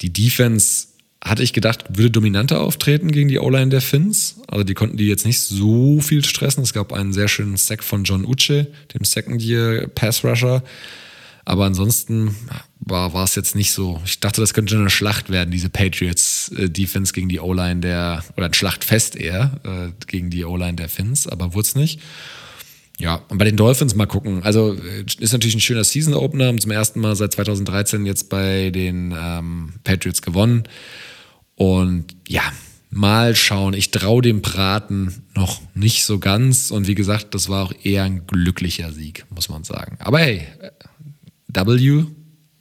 Die 0.00 0.12
Defense 0.12 0.88
hatte 1.24 1.42
ich 1.42 1.52
gedacht, 1.52 1.84
würde 1.88 2.10
dominanter 2.10 2.60
auftreten 2.60 3.10
gegen 3.10 3.28
die 3.28 3.38
O-Line 3.38 3.70
der 3.70 3.80
Finns. 3.80 4.36
Also 4.46 4.62
die 4.62 4.74
konnten 4.74 4.98
die 4.98 5.06
jetzt 5.06 5.24
nicht 5.24 5.40
so 5.40 6.00
viel 6.00 6.24
stressen. 6.24 6.62
Es 6.62 6.74
gab 6.74 6.92
einen 6.92 7.14
sehr 7.14 7.28
schönen 7.28 7.56
Sack 7.56 7.82
von 7.82 8.04
John 8.04 8.26
Uche, 8.26 8.66
dem 8.92 9.04
Second-Year 9.04 9.88
Pass 9.88 10.22
Rusher. 10.22 10.62
Aber 11.44 11.66
ansonsten 11.66 12.34
war, 12.80 13.12
es 13.24 13.34
jetzt 13.34 13.54
nicht 13.54 13.72
so. 13.72 14.00
Ich 14.04 14.20
dachte, 14.20 14.40
das 14.40 14.54
könnte 14.54 14.76
eine 14.76 14.90
Schlacht 14.90 15.30
werden, 15.30 15.50
diese 15.50 15.68
Patriots-Defense 15.68 17.10
äh, 17.10 17.14
gegen 17.14 17.28
die 17.28 17.40
O-Line 17.40 17.80
der, 17.80 18.24
oder 18.36 18.46
ein 18.46 18.54
Schlachtfest 18.54 19.16
eher, 19.16 19.60
äh, 19.64 19.92
gegen 20.06 20.30
die 20.30 20.44
O-Line 20.44 20.74
der 20.74 20.88
Finns, 20.88 21.26
aber 21.26 21.54
wurde 21.54 21.66
es 21.66 21.74
nicht. 21.74 22.00
Ja, 22.98 23.22
und 23.28 23.38
bei 23.38 23.44
den 23.44 23.56
Dolphins 23.56 23.94
mal 23.94 24.06
gucken. 24.06 24.42
Also 24.42 24.74
äh, 24.74 25.04
ist 25.18 25.32
natürlich 25.32 25.56
ein 25.56 25.60
schöner 25.60 25.84
Season-Opener. 25.84 26.56
Zum 26.58 26.70
ersten 26.70 27.00
Mal 27.00 27.16
seit 27.16 27.32
2013 27.32 28.06
jetzt 28.06 28.28
bei 28.28 28.70
den 28.70 29.12
ähm, 29.18 29.74
Patriots 29.82 30.22
gewonnen. 30.22 30.64
Und 31.56 32.14
ja, 32.28 32.42
mal 32.90 33.34
schauen. 33.34 33.74
Ich 33.74 33.90
traue 33.90 34.22
dem 34.22 34.42
Braten 34.42 35.24
noch 35.34 35.60
nicht 35.74 36.04
so 36.04 36.20
ganz. 36.20 36.70
Und 36.70 36.86
wie 36.86 36.94
gesagt, 36.94 37.34
das 37.34 37.48
war 37.48 37.64
auch 37.64 37.72
eher 37.82 38.04
ein 38.04 38.26
glücklicher 38.26 38.92
Sieg, 38.92 39.26
muss 39.30 39.48
man 39.48 39.64
sagen. 39.64 39.96
Aber 39.98 40.20
hey, 40.20 40.46
W 41.54 42.04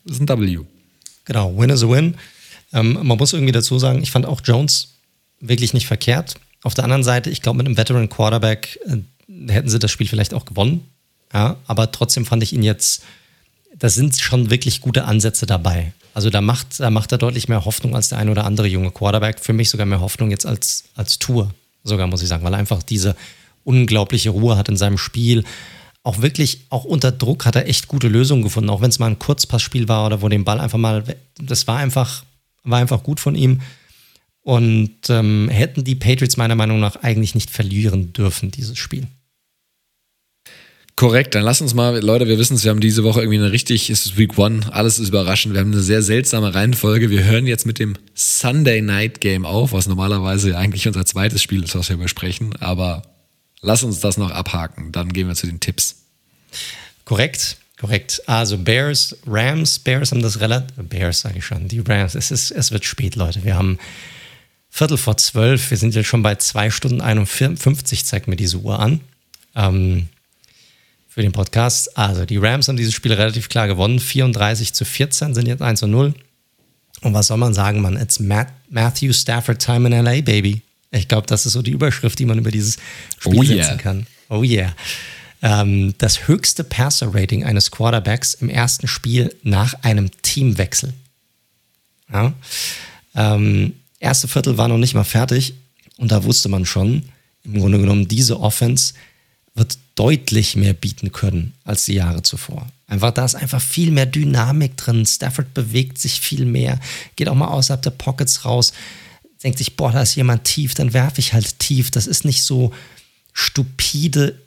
ist 0.06 0.20
ein 0.20 0.28
W. 0.28 0.60
Genau, 1.26 1.58
Win 1.58 1.70
is 1.70 1.84
a 1.84 1.90
Win. 1.90 2.16
Ähm, 2.74 3.00
man 3.04 3.18
muss 3.18 3.34
irgendwie 3.34 3.52
dazu 3.52 3.80
sagen, 3.80 4.02
ich 4.02 4.12
fand 4.12 4.26
auch 4.26 4.42
Jones 4.44 4.96
wirklich 5.40 5.74
nicht 5.74 5.88
verkehrt. 5.88 6.36
Auf 6.64 6.74
der 6.74 6.84
anderen 6.84 7.04
Seite, 7.04 7.30
ich 7.30 7.42
glaube, 7.42 7.58
mit 7.58 7.68
einem 7.68 7.78
Veteran 7.78 8.10
Quarterback 8.10 8.80
äh, 8.86 9.52
hätten 9.52 9.70
sie 9.70 9.80
das 9.80 9.92
Spiel 9.92 10.08
vielleicht 10.08 10.34
auch 10.34 10.46
gewonnen. 10.46 10.88
Ja, 11.34 11.58
aber 11.66 11.92
trotzdem 11.92 12.26
fand 12.26 12.44
ich 12.44 12.54
ihn 12.54 12.64
jetzt, 12.64 13.04
da 13.78 13.90
sind 13.90 14.20
schon 14.20 14.50
wirklich 14.50 14.82
gute 14.82 15.06
Ansätze 15.06 15.46
dabei. 15.46 15.94
Also 16.14 16.30
da 16.30 16.42
macht, 16.42 16.80
da 16.80 16.92
macht 16.92 17.12
er 17.12 17.18
deutlich 17.18 17.48
mehr 17.48 17.66
Hoffnung 17.66 17.96
als 17.96 18.10
der 18.10 18.20
ein 18.20 18.30
oder 18.30 18.46
andere 18.46 18.68
junge 18.68 18.92
Quarterback. 18.92 19.40
Für 19.40 19.54
mich 19.54 19.70
sogar 19.70 19.88
mehr 19.88 20.00
Hoffnung 20.00 20.30
jetzt 20.30 20.46
als, 20.46 20.84
als 20.96 21.18
Tour, 21.18 21.52
sogar 21.84 22.06
muss 22.06 22.22
ich 22.22 22.28
sagen, 22.28 22.44
weil 22.44 22.54
er 22.54 22.60
einfach 22.60 22.84
diese 22.84 23.16
unglaubliche 23.64 24.30
Ruhe 24.30 24.58
hat 24.58 24.70
in 24.70 24.78
seinem 24.78 25.00
Spiel. 25.00 25.44
Auch 26.04 26.22
wirklich, 26.22 26.66
auch 26.70 26.84
unter 26.84 27.12
Druck 27.12 27.46
hat 27.46 27.56
er 27.56 27.68
echt 27.68 27.88
gute 27.88 28.10
Lösungen 28.10 28.44
gefunden, 28.44 28.70
auch 28.70 28.82
wenn 28.82 28.90
es 28.90 29.00
mal 29.00 29.08
ein 29.08 29.20
Kurzpassspiel 29.20 29.88
war 29.88 30.06
oder 30.06 30.22
wo 30.22 30.28
den 30.28 30.44
Ball 30.44 30.60
einfach 30.60 30.78
mal, 30.78 31.04
das 31.42 31.66
war 31.68 31.78
einfach, 31.78 32.26
war 32.64 32.80
einfach 32.80 33.04
gut 33.04 33.22
von 33.22 33.36
ihm. 33.36 33.62
Und 34.42 35.10
ähm, 35.10 35.48
hätten 35.48 35.86
die 35.86 35.96
Patriots 35.96 36.36
meiner 36.36 36.56
Meinung 36.56 36.82
nach 36.82 36.98
eigentlich 36.98 37.34
nicht 37.34 37.50
verlieren 37.50 38.12
dürfen, 38.12 38.52
dieses 38.52 38.78
Spiel. 38.78 39.08
Korrekt, 40.98 41.34
dann 41.34 41.44
lass 41.44 41.60
uns 41.60 41.74
mal, 41.74 42.00
Leute, 42.04 42.28
wir 42.28 42.38
wissen 42.38 42.56
es, 42.56 42.64
wir 42.64 42.70
haben 42.70 42.82
diese 42.82 43.04
Woche 43.04 43.22
irgendwie 43.22 43.40
eine 43.40 43.52
richtig, 43.52 43.90
es 43.90 44.06
ist 44.06 44.18
Week 44.18 44.38
One, 44.38 44.62
alles 44.72 45.00
ist 45.00 45.08
überraschend. 45.08 45.54
Wir 45.54 45.62
haben 45.62 45.72
eine 45.72 45.82
sehr 45.82 46.04
seltsame 46.04 46.54
Reihenfolge. 46.54 47.10
Wir 47.10 47.24
hören 47.24 47.48
jetzt 47.48 47.66
mit 47.66 47.80
dem 47.80 47.96
Sunday 48.14 48.82
Night 48.82 49.20
Game 49.20 49.46
auf, 49.46 49.72
was 49.72 49.88
normalerweise 49.88 50.56
eigentlich 50.58 50.86
unser 50.86 51.06
zweites 51.06 51.42
Spiel 51.42 51.64
ist, 51.64 51.76
was 51.76 51.90
wir 51.90 51.98
besprechen. 51.98 52.54
Aber 52.60 53.13
lass 53.64 53.82
uns 53.82 54.00
das 54.00 54.18
noch 54.18 54.30
abhaken, 54.30 54.92
dann 54.92 55.12
gehen 55.12 55.28
wir 55.28 55.36
zu 55.36 55.48
den 55.48 55.60
Tipps. 55.60 56.04
Korrekt, 57.06 57.58
korrekt. 57.80 58.22
Also 58.28 58.60
Bears, 58.60 59.18
Rams, 59.26 59.80
Bears 59.80 60.12
haben 60.12 60.22
das 60.22 60.40
relativ, 60.40 60.76
Bears 60.78 61.22
sage 61.22 61.40
ich 61.40 61.46
schon, 61.46 61.68
die 61.68 61.80
Rams, 61.80 62.14
es, 62.14 62.30
ist, 62.30 62.52
es 62.52 62.72
wird 62.72 62.86
spät, 62.86 63.16
Leute. 63.16 63.44
Wir 63.44 63.56
haben 63.56 63.80
Viertel 64.70 64.98
vor 64.98 65.18
zwölf, 65.18 65.72
wir 65.72 65.78
sind 65.78 65.96
jetzt 65.96 66.08
schon 66.08 66.24
bei 66.24 66.36
zwei 66.36 66.70
Stunden 66.70 67.02
51, 67.02 68.06
zeigt 68.06 68.28
mir 68.28 68.36
diese 68.36 68.58
Uhr 68.58 68.80
an. 68.80 69.02
Ähm, 69.56 70.08
für 71.14 71.22
den 71.22 71.32
Podcast. 71.32 71.96
Also, 71.96 72.26
die 72.26 72.38
Rams 72.38 72.68
haben 72.68 72.76
dieses 72.76 72.96
Spiel 72.96 73.14
relativ 73.14 73.48
klar 73.48 73.68
gewonnen. 73.68 74.00
34 74.00 74.74
zu 74.74 74.84
14 74.84 75.36
sind 75.36 75.48
jetzt 75.48 75.62
1 75.62 75.80
zu 75.80 75.86
0. 75.86 76.16
Und 77.02 77.14
was 77.14 77.28
soll 77.28 77.38
man 77.38 77.54
sagen, 77.54 77.82
man? 77.82 77.98
It's 77.98 78.20
Matt, 78.20 78.48
Matthew 78.70 79.14
Stafford 79.14 79.62
Time 79.62 79.88
in 79.88 80.06
LA, 80.06 80.22
baby. 80.22 80.64
Ich 80.94 81.08
glaube, 81.08 81.28
das 81.28 81.46
ist 81.46 81.54
so 81.54 81.62
die 81.62 81.72
Überschrift, 81.72 82.20
die 82.20 82.26
man 82.26 82.38
über 82.38 82.52
dieses 82.52 82.78
Spiel 83.20 83.40
oh 83.40 83.44
setzen 83.44 83.78
kann. 83.78 84.08
Oh 84.30 84.44
yeah. 84.44 84.74
Ähm, 85.42 85.96
das 85.98 86.28
höchste 86.28 86.64
Passer-Rating 86.64 87.44
eines 87.44 87.72
Quarterbacks 87.72 88.34
im 88.36 88.50
ersten 88.50 88.88
Spiel 88.88 89.36
nach 89.44 89.74
einem 89.82 90.10
Teamwechsel. 90.22 90.94
Ja. 92.12 92.34
Ähm, 93.16 93.74
erste 94.00 94.28
Viertel 94.28 94.58
war 94.58 94.68
noch 94.68 94.78
nicht 94.78 94.94
mal 94.94 95.04
fertig 95.04 95.54
und 95.98 96.12
da 96.12 96.24
wusste 96.24 96.48
man 96.48 96.66
schon, 96.66 97.04
im 97.44 97.60
Grunde 97.60 97.80
genommen, 97.80 98.08
diese 98.08 98.40
Offense 98.40 98.94
wird 99.56 99.78
deutlich 99.96 100.56
mehr 100.56 100.74
bieten 100.74 101.12
können 101.12 101.54
als 101.64 101.86
die 101.86 101.94
Jahre 101.94 102.24
zuvor. 102.24 102.68
Einfach, 102.88 103.12
da 103.12 103.26
ist 103.26 103.36
einfach 103.36 103.62
viel 103.62 103.92
mehr 103.92 104.06
Dynamik 104.06 104.78
drin. 104.78 105.06
Stafford 105.06 105.54
bewegt 105.54 105.98
sich 105.98 106.22
viel 106.22 106.46
mehr, 106.46 106.80
geht 107.16 107.28
auch 107.28 107.36
mal 107.36 107.48
außerhalb 107.48 107.82
der 107.82 107.92
Pockets 107.92 108.46
raus, 108.46 108.74
denkt 109.44 109.58
sich, 109.58 109.76
boah, 109.76 109.92
da 109.92 110.02
ist 110.02 110.16
jemand 110.16 110.46
tief, 110.46 110.74
dann 110.74 110.94
werfe 110.94 111.20
ich 111.20 111.34
halt 111.34 111.60
tief. 111.60 111.92
Das 111.92 112.08
ist 112.08 112.26
nicht 112.26 112.44
so 112.44 112.74
stupide 113.34 114.40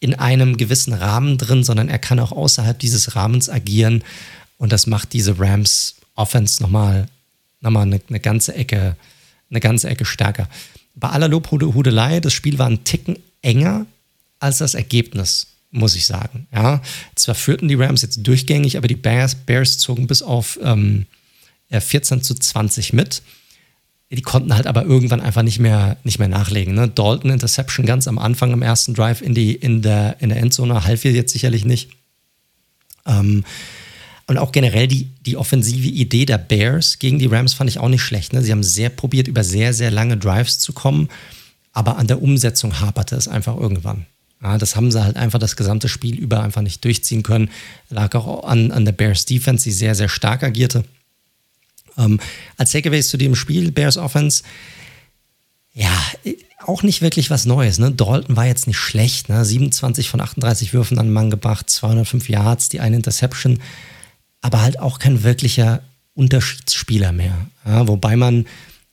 in 0.00 0.14
einem 0.14 0.56
gewissen 0.56 0.94
Rahmen 0.94 1.36
drin, 1.36 1.62
sondern 1.62 1.88
er 1.88 1.98
kann 1.98 2.18
auch 2.18 2.32
außerhalb 2.32 2.78
dieses 2.78 3.14
Rahmens 3.14 3.50
agieren. 3.50 4.02
Und 4.56 4.72
das 4.72 4.86
macht 4.86 5.12
diese 5.12 5.38
Rams 5.38 5.96
Offense 6.14 6.62
nochmal, 6.62 7.06
nochmal 7.60 7.82
eine, 7.82 8.00
eine 8.08 8.20
ganze 8.20 8.54
Ecke, 8.54 8.96
eine 9.50 9.60
ganze 9.60 9.88
Ecke 9.88 10.04
stärker. 10.04 10.48
Bei 10.94 11.10
aller 11.10 11.28
Lobhudelei, 11.28 12.20
das 12.20 12.32
Spiel 12.32 12.58
war 12.58 12.66
ein 12.66 12.84
Ticken 12.84 13.18
enger, 13.42 13.86
als 14.38 14.58
das 14.58 14.74
Ergebnis, 14.74 15.48
muss 15.70 15.94
ich 15.94 16.06
sagen. 16.06 16.46
Ja, 16.52 16.82
zwar 17.14 17.34
führten 17.34 17.68
die 17.68 17.74
Rams 17.74 18.02
jetzt 18.02 18.26
durchgängig, 18.26 18.76
aber 18.76 18.88
die 18.88 18.96
Bears, 18.96 19.34
Bears 19.34 19.78
zogen 19.78 20.06
bis 20.06 20.22
auf 20.22 20.58
ähm, 20.62 21.06
14 21.70 22.22
zu 22.22 22.34
20 22.34 22.92
mit. 22.92 23.22
Die 24.12 24.22
konnten 24.22 24.54
halt 24.54 24.66
aber 24.66 24.84
irgendwann 24.84 25.20
einfach 25.20 25.42
nicht 25.42 25.60
mehr, 25.60 25.96
nicht 26.02 26.18
mehr 26.18 26.28
nachlegen. 26.28 26.74
Ne? 26.74 26.88
Dalton 26.88 27.30
Interception 27.30 27.86
ganz 27.86 28.08
am 28.08 28.18
Anfang 28.18 28.52
im 28.52 28.62
ersten 28.62 28.92
Drive 28.92 29.22
in, 29.22 29.34
die, 29.34 29.54
in, 29.54 29.82
der, 29.82 30.16
in 30.20 30.30
der 30.30 30.38
Endzone 30.38 30.84
half 30.84 31.04
ihr 31.04 31.12
jetzt 31.12 31.32
sicherlich 31.32 31.64
nicht. 31.64 31.90
Ähm, 33.06 33.44
und 34.26 34.38
auch 34.38 34.52
generell 34.52 34.88
die, 34.88 35.08
die 35.26 35.36
offensive 35.36 35.88
Idee 35.88 36.24
der 36.24 36.38
Bears 36.38 36.98
gegen 36.98 37.18
die 37.18 37.26
Rams 37.26 37.54
fand 37.54 37.70
ich 37.70 37.78
auch 37.78 37.88
nicht 37.88 38.02
schlecht. 38.02 38.32
Ne? 38.32 38.42
Sie 38.42 38.52
haben 38.52 38.62
sehr 38.62 38.88
probiert, 38.88 39.28
über 39.28 39.44
sehr, 39.44 39.72
sehr 39.74 39.90
lange 39.90 40.16
Drives 40.16 40.58
zu 40.58 40.72
kommen, 40.72 41.08
aber 41.72 41.96
an 41.96 42.06
der 42.06 42.22
Umsetzung 42.22 42.80
haperte 42.80 43.16
es 43.16 43.28
einfach 43.28 43.56
irgendwann. 43.56 44.06
Ja, 44.42 44.56
das 44.56 44.74
haben 44.74 44.90
sie 44.90 45.02
halt 45.02 45.16
einfach 45.16 45.38
das 45.38 45.56
gesamte 45.56 45.88
Spiel 45.88 46.16
über 46.16 46.42
einfach 46.42 46.62
nicht 46.62 46.84
durchziehen 46.84 47.22
können. 47.22 47.50
Lag 47.90 48.14
auch 48.14 48.44
an, 48.44 48.70
an 48.72 48.84
der 48.84 48.92
Bears 48.92 49.26
Defense, 49.26 49.64
die 49.64 49.72
sehr, 49.72 49.94
sehr 49.94 50.08
stark 50.08 50.42
agierte. 50.42 50.84
Ähm, 51.98 52.20
als 52.56 52.72
Takeaways 52.72 53.08
zu 53.08 53.16
dem 53.16 53.34
Spiel, 53.34 53.72
Bears 53.72 53.96
Offense, 53.96 54.42
ja, 55.72 55.90
auch 56.66 56.82
nicht 56.82 57.00
wirklich 57.02 57.30
was 57.30 57.46
Neues. 57.46 57.78
Ne? 57.78 57.90
Dalton 57.92 58.36
war 58.36 58.46
jetzt 58.46 58.66
nicht 58.66 58.78
schlecht. 58.78 59.28
Ne? 59.28 59.44
27 59.44 60.10
von 60.10 60.20
38 60.20 60.72
Würfen 60.72 60.98
an 60.98 61.06
den 61.06 61.12
Mann 61.12 61.30
gebracht, 61.30 61.70
205 61.70 62.28
Yards, 62.28 62.68
die 62.68 62.80
eine 62.80 62.96
Interception, 62.96 63.60
aber 64.40 64.62
halt 64.62 64.78
auch 64.78 64.98
kein 64.98 65.22
wirklicher 65.22 65.82
Unterschiedsspieler 66.14 67.12
mehr. 67.12 67.46
Ja, 67.64 67.88
wobei 67.88 68.16
man, 68.16 68.46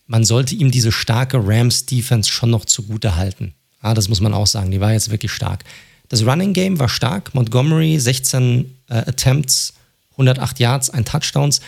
man 0.06 0.24
sollte 0.24 0.56
ihm 0.56 0.72
diese 0.72 0.92
starke 0.92 1.40
Rams-Defense 1.43 2.30
schon 2.30 2.51
noch 2.51 2.66
zugute 2.66 3.16
halten. 3.16 3.53
Ah, 3.82 3.93
das 3.93 4.08
muss 4.08 4.22
man 4.22 4.34
auch 4.34 4.48
sagen. 4.48 4.72
Die 4.72 4.80
war 4.80 4.93
jetzt 4.93 5.11
wirklich 5.11 5.32
stark. 5.32 5.64
Das 6.09 6.26
Running 6.26 6.53
Game 6.53 6.80
war 6.80 6.90
stark. 6.90 7.34
Montgomery 7.34 8.00
16 8.00 8.74
äh, 8.88 8.93
Attempts, 8.93 9.74
108 10.11 10.59
Yards, 10.59 10.90
ein 10.90 11.06
Touchdowns. 11.06 11.61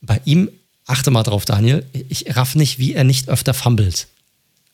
Bei 0.00 0.20
ihm, 0.24 0.50
achte 0.86 1.10
mal 1.10 1.22
drauf, 1.22 1.44
Daniel, 1.44 1.84
ich 2.08 2.36
raff 2.36 2.54
nicht, 2.54 2.78
wie 2.78 2.94
er 2.94 3.04
nicht 3.04 3.28
öfter 3.28 3.54
fummelt. 3.54 4.06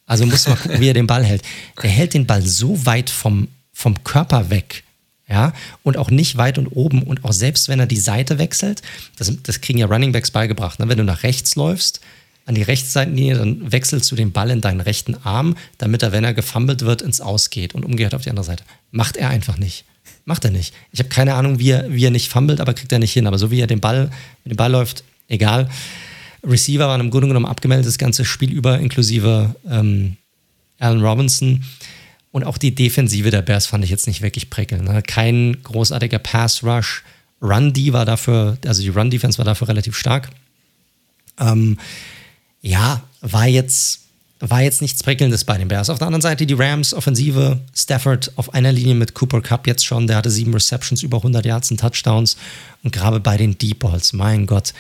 Also 0.06 0.24
muss 0.24 0.46
man 0.46 0.58
gucken, 0.58 0.80
wie 0.80 0.88
er 0.88 0.94
den 0.94 1.06
Ball 1.06 1.24
hält. 1.24 1.42
Er 1.82 1.90
hält 1.90 2.14
den 2.14 2.26
Ball 2.26 2.42
so 2.42 2.86
weit 2.86 3.10
vom, 3.10 3.48
vom 3.72 4.04
Körper 4.04 4.50
weg, 4.50 4.84
ja, 5.28 5.52
und 5.82 5.96
auch 5.96 6.10
nicht 6.10 6.36
weit 6.36 6.58
und 6.58 6.68
oben. 6.68 7.02
Und 7.02 7.24
auch 7.24 7.32
selbst 7.32 7.68
wenn 7.68 7.80
er 7.80 7.86
die 7.86 7.96
Seite 7.96 8.38
wechselt, 8.38 8.82
das, 9.16 9.32
das 9.42 9.60
kriegen 9.60 9.78
ja 9.80 9.86
Running 9.86 10.12
Backs 10.12 10.30
beigebracht, 10.30 10.78
ne? 10.78 10.88
wenn 10.88 10.98
du 10.98 11.04
nach 11.04 11.24
rechts 11.24 11.56
läufst, 11.56 12.00
an 12.46 12.54
die 12.54 12.62
Rechtsseitenlinie, 12.62 13.34
dann 13.36 13.72
wechselst 13.72 14.10
du 14.10 14.14
den 14.14 14.30
Ball 14.30 14.50
in 14.50 14.60
deinen 14.60 14.80
rechten 14.80 15.16
Arm, 15.16 15.56
damit 15.78 16.04
er, 16.04 16.12
wenn 16.12 16.22
er 16.22 16.32
gefummelt 16.32 16.82
wird, 16.82 17.02
ins 17.02 17.20
Aus 17.20 17.50
geht 17.50 17.74
und 17.74 17.84
umgekehrt 17.84 18.14
auf 18.14 18.22
die 18.22 18.30
andere 18.30 18.44
Seite. 18.44 18.62
Macht 18.92 19.16
er 19.16 19.30
einfach 19.30 19.58
nicht. 19.58 19.84
Macht 20.24 20.44
er 20.44 20.52
nicht. 20.52 20.72
Ich 20.92 21.00
habe 21.00 21.08
keine 21.08 21.34
Ahnung, 21.34 21.58
wie 21.58 21.70
er, 21.70 21.92
wie 21.92 22.04
er 22.04 22.12
nicht 22.12 22.30
fummelt, 22.30 22.60
aber 22.60 22.72
kriegt 22.72 22.92
er 22.92 23.00
nicht 23.00 23.12
hin. 23.12 23.26
Aber 23.26 23.38
so 23.38 23.50
wie 23.50 23.60
er 23.60 23.66
den 23.66 23.80
Ball, 23.80 24.10
mit 24.44 24.52
dem 24.52 24.56
Ball 24.56 24.70
läuft, 24.70 25.02
egal. 25.28 25.68
Receiver 26.44 26.86
waren 26.86 27.00
im 27.00 27.10
Grunde 27.10 27.28
genommen 27.28 27.46
abgemeldet, 27.46 27.86
das 27.86 27.98
ganze 27.98 28.24
Spiel 28.24 28.52
über, 28.52 28.78
inklusive 28.78 29.54
ähm, 29.68 30.16
Allen 30.78 31.02
Robinson. 31.02 31.64
Und 32.30 32.44
auch 32.44 32.58
die 32.58 32.74
Defensive 32.74 33.30
der 33.30 33.42
Bears 33.42 33.66
fand 33.66 33.82
ich 33.84 33.90
jetzt 33.90 34.06
nicht 34.06 34.22
wirklich 34.22 34.50
prickelnd. 34.50 34.84
Ne? 34.84 35.02
Kein 35.02 35.56
großartiger 35.62 36.18
Pass-Rush. 36.18 37.02
Run-D 37.40 37.92
war 37.92 38.04
dafür, 38.04 38.58
also 38.66 38.82
die 38.82 38.88
Run-Defense 38.88 39.38
war 39.38 39.44
dafür 39.44 39.68
relativ 39.68 39.96
stark. 39.96 40.30
Ähm, 41.38 41.78
ja, 42.60 43.02
war 43.20 43.46
jetzt, 43.46 44.00
war 44.40 44.62
jetzt 44.62 44.82
nichts 44.82 45.02
Prickelndes 45.02 45.44
bei 45.44 45.56
den 45.56 45.68
Bears. 45.68 45.90
Auf 45.90 45.98
der 45.98 46.08
anderen 46.08 46.22
Seite 46.22 46.46
die 46.46 46.54
Rams, 46.54 46.94
Offensive, 46.94 47.60
Stafford 47.74 48.32
auf 48.36 48.54
einer 48.54 48.72
Linie 48.72 48.94
mit 48.94 49.14
Cooper 49.14 49.40
Cup 49.40 49.66
jetzt 49.66 49.84
schon. 49.86 50.06
Der 50.06 50.16
hatte 50.16 50.30
sieben 50.30 50.52
Receptions, 50.52 51.02
über 51.02 51.18
100 51.18 51.44
Yards 51.44 51.70
und 51.70 51.80
Touchdowns. 51.80 52.36
Und 52.82 52.92
gerade 52.92 53.20
bei 53.20 53.36
den 53.36 53.56
Deep 53.56 53.80
Balls, 53.80 54.12
mein 54.12 54.46
Gott, 54.46 54.74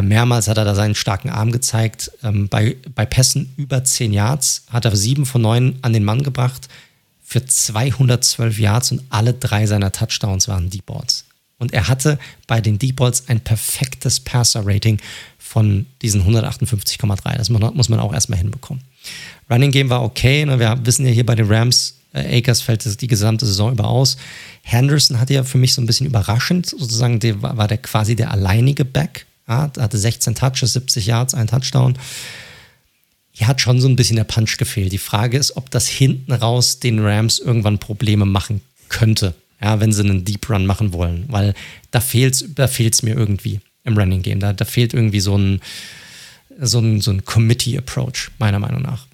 mehrmals 0.00 0.48
hat 0.48 0.56
er 0.56 0.64
da 0.64 0.74
seinen 0.74 0.94
starken 0.94 1.28
Arm 1.28 1.52
gezeigt. 1.52 2.10
Ähm, 2.22 2.48
bei, 2.48 2.76
bei 2.94 3.04
Pässen 3.04 3.52
über 3.56 3.84
10 3.84 4.12
Yards 4.12 4.64
hat 4.70 4.84
er 4.86 4.96
sieben 4.96 5.26
von 5.26 5.42
neun 5.42 5.78
an 5.82 5.92
den 5.92 6.04
Mann 6.04 6.22
gebracht 6.22 6.68
für 7.32 7.44
212 7.44 8.58
Yards 8.58 8.92
und 8.92 9.02
alle 9.10 9.34
drei 9.34 9.66
seiner 9.66 9.90
Touchdowns 9.90 10.48
waren 10.48 10.70
Deep 10.70 10.86
Balls. 10.86 11.24
Und 11.58 11.72
er 11.72 11.88
hatte 11.88 12.18
bei 12.46 12.60
den 12.60 12.78
Deep 12.78 12.96
Balls 12.96 13.28
ein 13.28 13.40
perfektes 13.40 14.20
Passer-Rating 14.20 14.98
von 15.38 15.86
diesen 16.02 16.22
158,3. 16.22 17.36
Das 17.36 17.50
muss 17.50 17.88
man 17.88 18.00
auch 18.00 18.12
erstmal 18.12 18.38
hinbekommen. 18.38 18.82
Running 19.50 19.70
Game 19.70 19.90
war 19.90 20.02
okay. 20.02 20.44
Ne? 20.44 20.58
Wir 20.58 20.78
wissen 20.84 21.06
ja 21.06 21.12
hier 21.12 21.26
bei 21.26 21.34
den 21.34 21.46
Rams, 21.46 21.96
äh, 22.12 22.38
Akers 22.38 22.60
fällt 22.60 23.00
die 23.00 23.06
gesamte 23.06 23.46
Saison 23.46 23.72
über 23.72 23.86
aus. 23.86 24.16
Henderson 24.62 25.20
hatte 25.20 25.34
ja 25.34 25.44
für 25.44 25.58
mich 25.58 25.74
so 25.74 25.80
ein 25.80 25.86
bisschen 25.86 26.06
überraschend, 26.06 26.66
sozusagen, 26.66 27.20
der 27.20 27.40
war 27.42 27.68
der 27.68 27.78
quasi 27.78 28.16
der 28.16 28.30
alleinige 28.30 28.84
Back. 28.84 29.26
Hatte 29.46 29.98
16 29.98 30.34
Touches, 30.34 30.72
70 30.72 31.06
Yards, 31.06 31.34
ein 31.34 31.46
Touchdown. 31.46 31.98
Hier 33.32 33.48
hat 33.48 33.60
schon 33.60 33.80
so 33.80 33.88
ein 33.88 33.96
bisschen 33.96 34.16
der 34.16 34.24
Punch 34.24 34.56
gefehlt. 34.58 34.92
Die 34.92 34.98
Frage 34.98 35.38
ist, 35.38 35.56
ob 35.56 35.70
das 35.70 35.88
hinten 35.88 36.32
raus 36.32 36.80
den 36.80 37.00
Rams 37.00 37.38
irgendwann 37.38 37.78
Probleme 37.78 38.26
machen 38.26 38.60
könnte, 38.88 39.34
ja, 39.60 39.80
wenn 39.80 39.92
sie 39.92 40.02
einen 40.02 40.24
Deep 40.24 40.48
Run 40.50 40.66
machen 40.66 40.92
wollen. 40.92 41.24
Weil 41.28 41.54
da 41.90 42.00
fehlt 42.00 42.34
es 42.34 42.44
da 42.54 42.68
fehlt's 42.68 43.02
mir 43.02 43.14
irgendwie 43.14 43.60
im 43.84 43.96
Running 43.96 44.22
Game. 44.22 44.38
Da, 44.38 44.52
da 44.52 44.64
fehlt 44.64 44.94
irgendwie 44.94 45.20
so 45.20 45.36
ein, 45.36 45.60
so 46.60 46.78
ein, 46.78 47.00
so 47.00 47.10
ein 47.10 47.24
Committee-Approach, 47.24 48.30
meiner 48.38 48.58
Meinung 48.58 48.82
nach. 48.82 49.06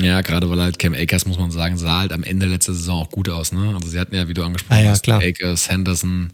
Ja, 0.00 0.20
gerade 0.20 0.50
weil 0.50 0.60
halt 0.60 0.78
Cam 0.78 0.94
Akers, 0.94 1.26
muss 1.26 1.38
man 1.38 1.50
sagen, 1.50 1.78
sah 1.78 2.00
halt 2.00 2.12
am 2.12 2.22
Ende 2.22 2.46
letzter 2.46 2.74
Saison 2.74 3.02
auch 3.02 3.10
gut 3.10 3.28
aus. 3.28 3.52
Ne? 3.52 3.74
Also 3.74 3.88
sie 3.88 3.98
hatten 3.98 4.14
ja, 4.14 4.28
wie 4.28 4.34
du 4.34 4.44
angesprochen 4.44 4.78
ah, 4.78 4.82
ja, 4.82 4.90
hast, 4.90 5.02
klar. 5.02 5.22
Akers, 5.22 5.70
Henderson 5.70 6.30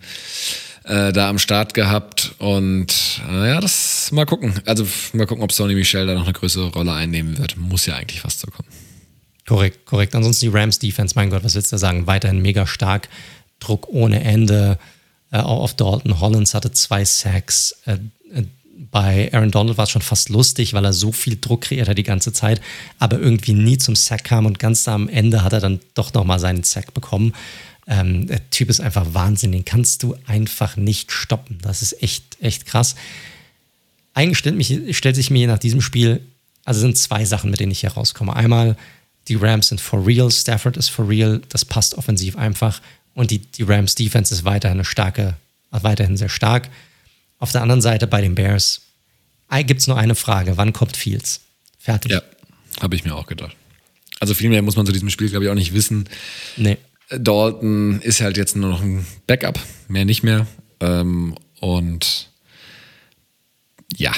äh, 0.85 1.13
da 1.13 1.29
am 1.29 1.39
Start 1.39 1.75
gehabt. 1.75 2.35
Und 2.39 3.21
äh, 3.29 3.49
ja, 3.49 3.61
das 3.61 4.11
mal 4.13 4.27
gucken. 4.27 4.61
Also 4.67 4.87
mal 5.13 5.27
gucken, 5.27 5.45
ob 5.45 5.53
Sony 5.53 5.75
Michel 5.75 6.07
da 6.07 6.15
noch 6.15 6.25
eine 6.25 6.33
größere 6.33 6.73
Rolle 6.73 6.93
einnehmen 6.93 7.39
wird. 7.39 7.57
Muss 7.57 7.87
ja 7.87 7.97
eigentlich 7.97 8.21
fast 8.21 8.41
so 8.41 8.49
kommen. 8.49 8.69
Korrekt, 9.47 9.87
korrekt. 9.87 10.15
Ansonsten 10.15 10.47
die 10.47 10.57
Rams-Defense, 10.57 11.15
mein 11.17 11.31
Gott, 11.31 11.45
was 11.45 11.55
willst 11.55 11.73
du 11.73 11.75
da 11.75 11.79
sagen? 11.79 12.07
Weiterhin 12.07 12.43
mega 12.43 12.67
stark. 12.67 13.09
Druck 13.61 13.89
ohne 13.89 14.23
Ende. 14.23 14.79
Äh, 15.31 15.39
auch 15.39 15.63
auf 15.63 15.75
Dalton. 15.75 16.21
Hollins 16.21 16.55
hatte 16.55 16.73
zwei 16.73 17.05
Sacks. 17.05 17.77
Äh, 17.87 17.99
äh 18.35 18.45
bei 18.91 19.33
Aaron 19.33 19.51
Donald 19.51 19.79
war 19.79 19.85
es 19.85 19.91
schon 19.91 20.03
fast 20.03 20.29
lustig, 20.29 20.75
weil 20.75 20.85
er 20.85 20.93
so 20.93 21.13
viel 21.13 21.39
Druck 21.41 21.63
kreiert 21.63 21.89
hat 21.89 21.97
die 21.97 22.03
ganze 22.03 22.33
Zeit, 22.33 22.61
aber 22.99 23.19
irgendwie 23.19 23.55
nie 23.55 23.79
zum 23.79 23.97
Sack 23.97 24.25
kam 24.25 24.45
und 24.45 24.59
ganz 24.59 24.87
am 24.87 25.09
Ende 25.09 25.43
hat 25.43 25.55
er 25.55 25.61
dann 25.61 25.81
doch 25.95 26.13
nochmal 26.13 26.39
seinen 26.39 26.63
Sack 26.63 26.93
bekommen. 26.93 27.33
Ähm, 27.87 28.27
der 28.27 28.49
Typ 28.51 28.71
ist 28.71 28.81
einfach 28.81 29.07
Wahnsinn, 29.13 29.53
den 29.53 29.65
kannst 29.65 30.03
du 30.03 30.17
einfach 30.27 30.77
nicht 30.77 31.13
stoppen. 31.13 31.59
Das 31.63 31.83
ist 31.83 32.03
echt, 32.03 32.41
echt 32.41 32.67
krass. 32.67 32.95
Eigentlich 34.15 34.39
stellt, 34.39 34.57
mich, 34.57 34.97
stellt 34.97 35.17
sich 35.17 35.31
mir 35.31 35.47
nach 35.47 35.59
diesem 35.59 35.81
Spiel, 35.81 36.21
also 36.65 36.81
sind 36.81 36.97
zwei 36.97 37.25
Sachen, 37.25 37.51
mit 37.51 37.61
denen 37.61 37.73
ich 37.73 37.81
hier 37.81 37.93
rauskomme. 37.93 38.37
Einmal, 38.37 38.77
die 39.29 39.35
Rams 39.35 39.69
sind 39.69 39.81
for 39.81 40.07
real, 40.07 40.31
Stafford 40.31 40.77
ist 40.77 40.91
for 40.91 41.09
real, 41.09 41.41
das 41.49 41.65
passt 41.65 41.95
offensiv 41.95 42.37
einfach 42.37 42.81
und 43.15 43.31
die, 43.31 43.39
die 43.39 43.63
Rams 43.63 43.95
Defense 43.95 44.35
ist 44.35 44.45
weiterhin 44.45 44.79
eine 44.79 44.85
starke, 44.85 45.37
weiterhin 45.71 46.17
sehr 46.17 46.29
stark. 46.29 46.69
Auf 47.39 47.53
der 47.53 47.63
anderen 47.63 47.83
Seite 47.83 48.07
bei 48.07 48.21
den 48.21 48.35
Bears 48.35 48.83
gibt 49.67 49.81
es 49.81 49.87
nur 49.87 49.97
eine 49.99 50.15
Frage: 50.15 50.57
Wann 50.57 50.73
kommt 50.73 50.97
Fields? 50.97 51.41
Fertig. 51.79 52.13
Ja, 52.13 52.23
habe 52.81 52.95
ich 52.95 53.05
mir 53.05 53.15
auch 53.15 53.27
gedacht. 53.27 53.57
Also 54.21 54.35
viel 54.35 54.49
mehr 54.49 54.63
muss 54.63 54.77
man 54.77 54.87
zu 54.87 54.93
diesem 54.93 55.11
Spiel, 55.11 55.29
glaube 55.29 55.45
ich, 55.45 55.51
auch 55.51 55.57
nicht 55.57 55.75
wissen. 55.75 56.09
Nee. 56.57 56.79
Dalton 57.19 58.01
ist 58.01 58.21
halt 58.21 58.37
jetzt 58.37 58.57
nur 58.57 58.71
noch 58.71 58.83
ein 58.83 59.07
Backup, 59.27 59.59
mehr 59.89 60.05
nicht 60.05 60.23
mehr. 60.23 60.47
Ähm, 60.81 61.35
und 61.61 62.31
ja, 63.97 64.13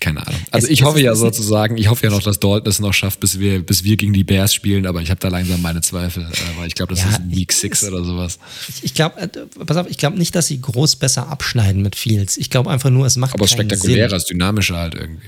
keine 0.00 0.26
Ahnung. 0.26 0.40
Also 0.50 0.66
es, 0.66 0.72
ich 0.72 0.84
hoffe 0.84 1.00
ja 1.00 1.14
sozusagen, 1.14 1.76
ich 1.76 1.88
hoffe 1.88 2.06
ja 2.06 2.10
noch, 2.10 2.22
dass 2.22 2.38
Dalton 2.38 2.68
es 2.68 2.78
noch 2.78 2.94
schafft, 2.94 3.20
bis 3.20 3.38
wir, 3.38 3.60
bis 3.60 3.84
wir 3.84 3.96
gegen 3.96 4.12
die 4.12 4.24
Bears 4.24 4.54
spielen, 4.54 4.86
aber 4.86 5.02
ich 5.02 5.10
habe 5.10 5.20
da 5.20 5.28
langsam 5.28 5.60
meine 5.60 5.80
Zweifel, 5.80 6.22
äh, 6.22 6.58
weil 6.58 6.68
ich 6.68 6.74
glaube, 6.74 6.94
das 6.94 7.02
ja, 7.02 7.10
ist 7.10 7.20
Week 7.30 7.52
6 7.52 7.84
oder 7.84 8.04
sowas. 8.04 8.38
Ich, 8.68 8.84
ich 8.84 8.94
glaube, 8.94 9.20
äh, 9.20 9.28
pass 9.28 9.76
auf, 9.76 9.88
ich 9.88 9.98
glaube 9.98 10.16
nicht, 10.16 10.34
dass 10.34 10.46
sie 10.46 10.60
groß 10.60 10.96
besser 10.96 11.28
abschneiden 11.28 11.82
mit 11.82 11.96
Fields. 11.96 12.36
Ich 12.36 12.50
glaube 12.50 12.70
einfach 12.70 12.90
nur, 12.90 13.06
es 13.06 13.16
macht 13.16 13.34
Aber 13.34 13.44
es 13.44 13.50
spektakulärer, 13.50 14.16
es 14.16 14.26
dynamischer 14.26 14.76
halt 14.76 14.94
irgendwie. 14.94 15.26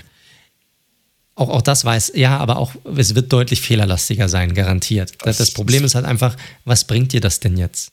Auch, 1.41 1.49
auch 1.49 1.63
das 1.63 1.87
weiß, 1.87 2.13
ja, 2.17 2.37
aber 2.37 2.59
auch, 2.59 2.75
es 2.97 3.15
wird 3.15 3.33
deutlich 3.33 3.63
fehlerlastiger 3.63 4.29
sein, 4.29 4.53
garantiert. 4.53 5.15
Das, 5.25 5.39
das 5.39 5.53
Problem 5.53 5.85
ist 5.85 5.95
halt 5.95 6.05
einfach, 6.05 6.37
was 6.67 6.87
bringt 6.87 7.15
dir 7.15 7.23
das 7.23 7.41
denn 7.41 7.57
jetzt? 7.57 7.93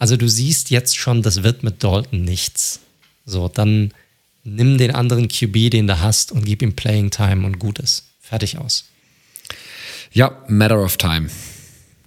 Also 0.00 0.16
du 0.16 0.28
siehst 0.28 0.70
jetzt 0.70 0.96
schon, 0.96 1.22
das 1.22 1.44
wird 1.44 1.62
mit 1.62 1.84
Dalton 1.84 2.24
nichts. 2.24 2.80
So, 3.24 3.46
dann 3.46 3.94
nimm 4.42 4.78
den 4.78 4.92
anderen 4.92 5.28
QB, 5.28 5.70
den 5.70 5.86
du 5.86 6.00
hast, 6.00 6.32
und 6.32 6.44
gib 6.44 6.60
ihm 6.60 6.74
Playing 6.74 7.12
Time 7.12 7.46
und 7.46 7.60
Gutes. 7.60 8.02
Fertig 8.20 8.58
aus. 8.58 8.86
Ja, 10.10 10.36
matter 10.48 10.82
of 10.82 10.96
time. 10.96 11.28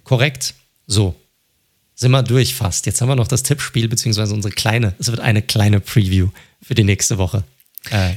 Korrekt. 0.04 0.52
So. 0.86 1.14
Sind 1.94 2.10
wir 2.10 2.22
durch 2.22 2.54
fast. 2.54 2.84
Jetzt 2.84 3.00
haben 3.00 3.08
wir 3.08 3.16
noch 3.16 3.28
das 3.28 3.42
Tippspiel, 3.42 3.88
beziehungsweise 3.88 4.34
unsere 4.34 4.52
kleine, 4.52 4.94
es 4.98 5.08
wird 5.08 5.20
eine 5.20 5.40
kleine 5.40 5.80
Preview 5.80 6.28
für 6.60 6.74
die 6.74 6.84
nächste 6.84 7.16
Woche 7.16 7.44
äh, 7.90 8.16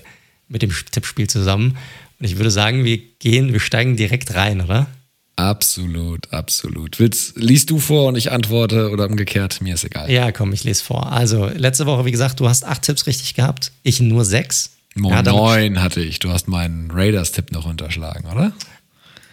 mit 0.49 0.61
dem 0.61 0.73
Tippspiel 0.91 1.29
zusammen. 1.29 1.77
Und 2.19 2.25
ich 2.25 2.37
würde 2.37 2.51
sagen, 2.51 2.83
wir 2.83 2.97
gehen, 3.19 3.53
wir 3.53 3.59
steigen 3.59 3.95
direkt 3.95 4.33
rein, 4.35 4.61
oder? 4.61 4.87
Absolut, 5.35 6.31
absolut. 6.31 6.99
Willst, 6.99 7.35
liest 7.35 7.69
du 7.69 7.79
vor 7.79 8.07
und 8.07 8.15
ich 8.15 8.31
antworte 8.31 8.89
oder 8.89 9.05
umgekehrt? 9.05 9.61
Mir 9.61 9.73
ist 9.73 9.83
egal. 9.83 10.09
Ja, 10.09 10.31
komm, 10.31 10.53
ich 10.53 10.63
lese 10.63 10.83
vor. 10.83 11.11
Also, 11.11 11.47
letzte 11.47 11.85
Woche, 11.85 12.05
wie 12.05 12.11
gesagt, 12.11 12.39
du 12.39 12.47
hast 12.47 12.63
acht 12.63 12.83
Tipps 12.83 13.05
richtig 13.05 13.33
gehabt. 13.33 13.73
Ich 13.83 13.99
nur 13.99 14.23
sechs. 14.23 14.71
Ja, 14.95 15.21
neun 15.23 15.81
hatte 15.81 15.99
ich. 15.99 16.19
Du 16.19 16.29
hast 16.29 16.47
meinen 16.47 16.89
Raiders-Tipp 16.89 17.51
noch 17.51 17.65
unterschlagen, 17.65 18.29
oder? 18.31 18.53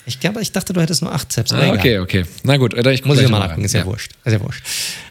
Ich 0.04 0.18
glaube, 0.18 0.42
ich 0.42 0.50
dachte, 0.50 0.72
du 0.72 0.80
hättest 0.80 1.02
nur 1.02 1.12
acht 1.12 1.28
Tipps. 1.28 1.52
Ah, 1.52 1.72
okay, 1.72 2.00
okay. 2.00 2.24
Na 2.42 2.56
gut, 2.56 2.74
ich 2.74 3.04
muss 3.04 3.20
ich 3.20 3.28
mal 3.28 3.38
nachgucken. 3.38 3.64
Ist 3.64 3.74
ja, 3.74 3.80
ja 3.80 3.86
wurscht. 3.86 4.10
Ist 4.24 4.32
ja 4.32 4.40
wurscht. 4.40 4.64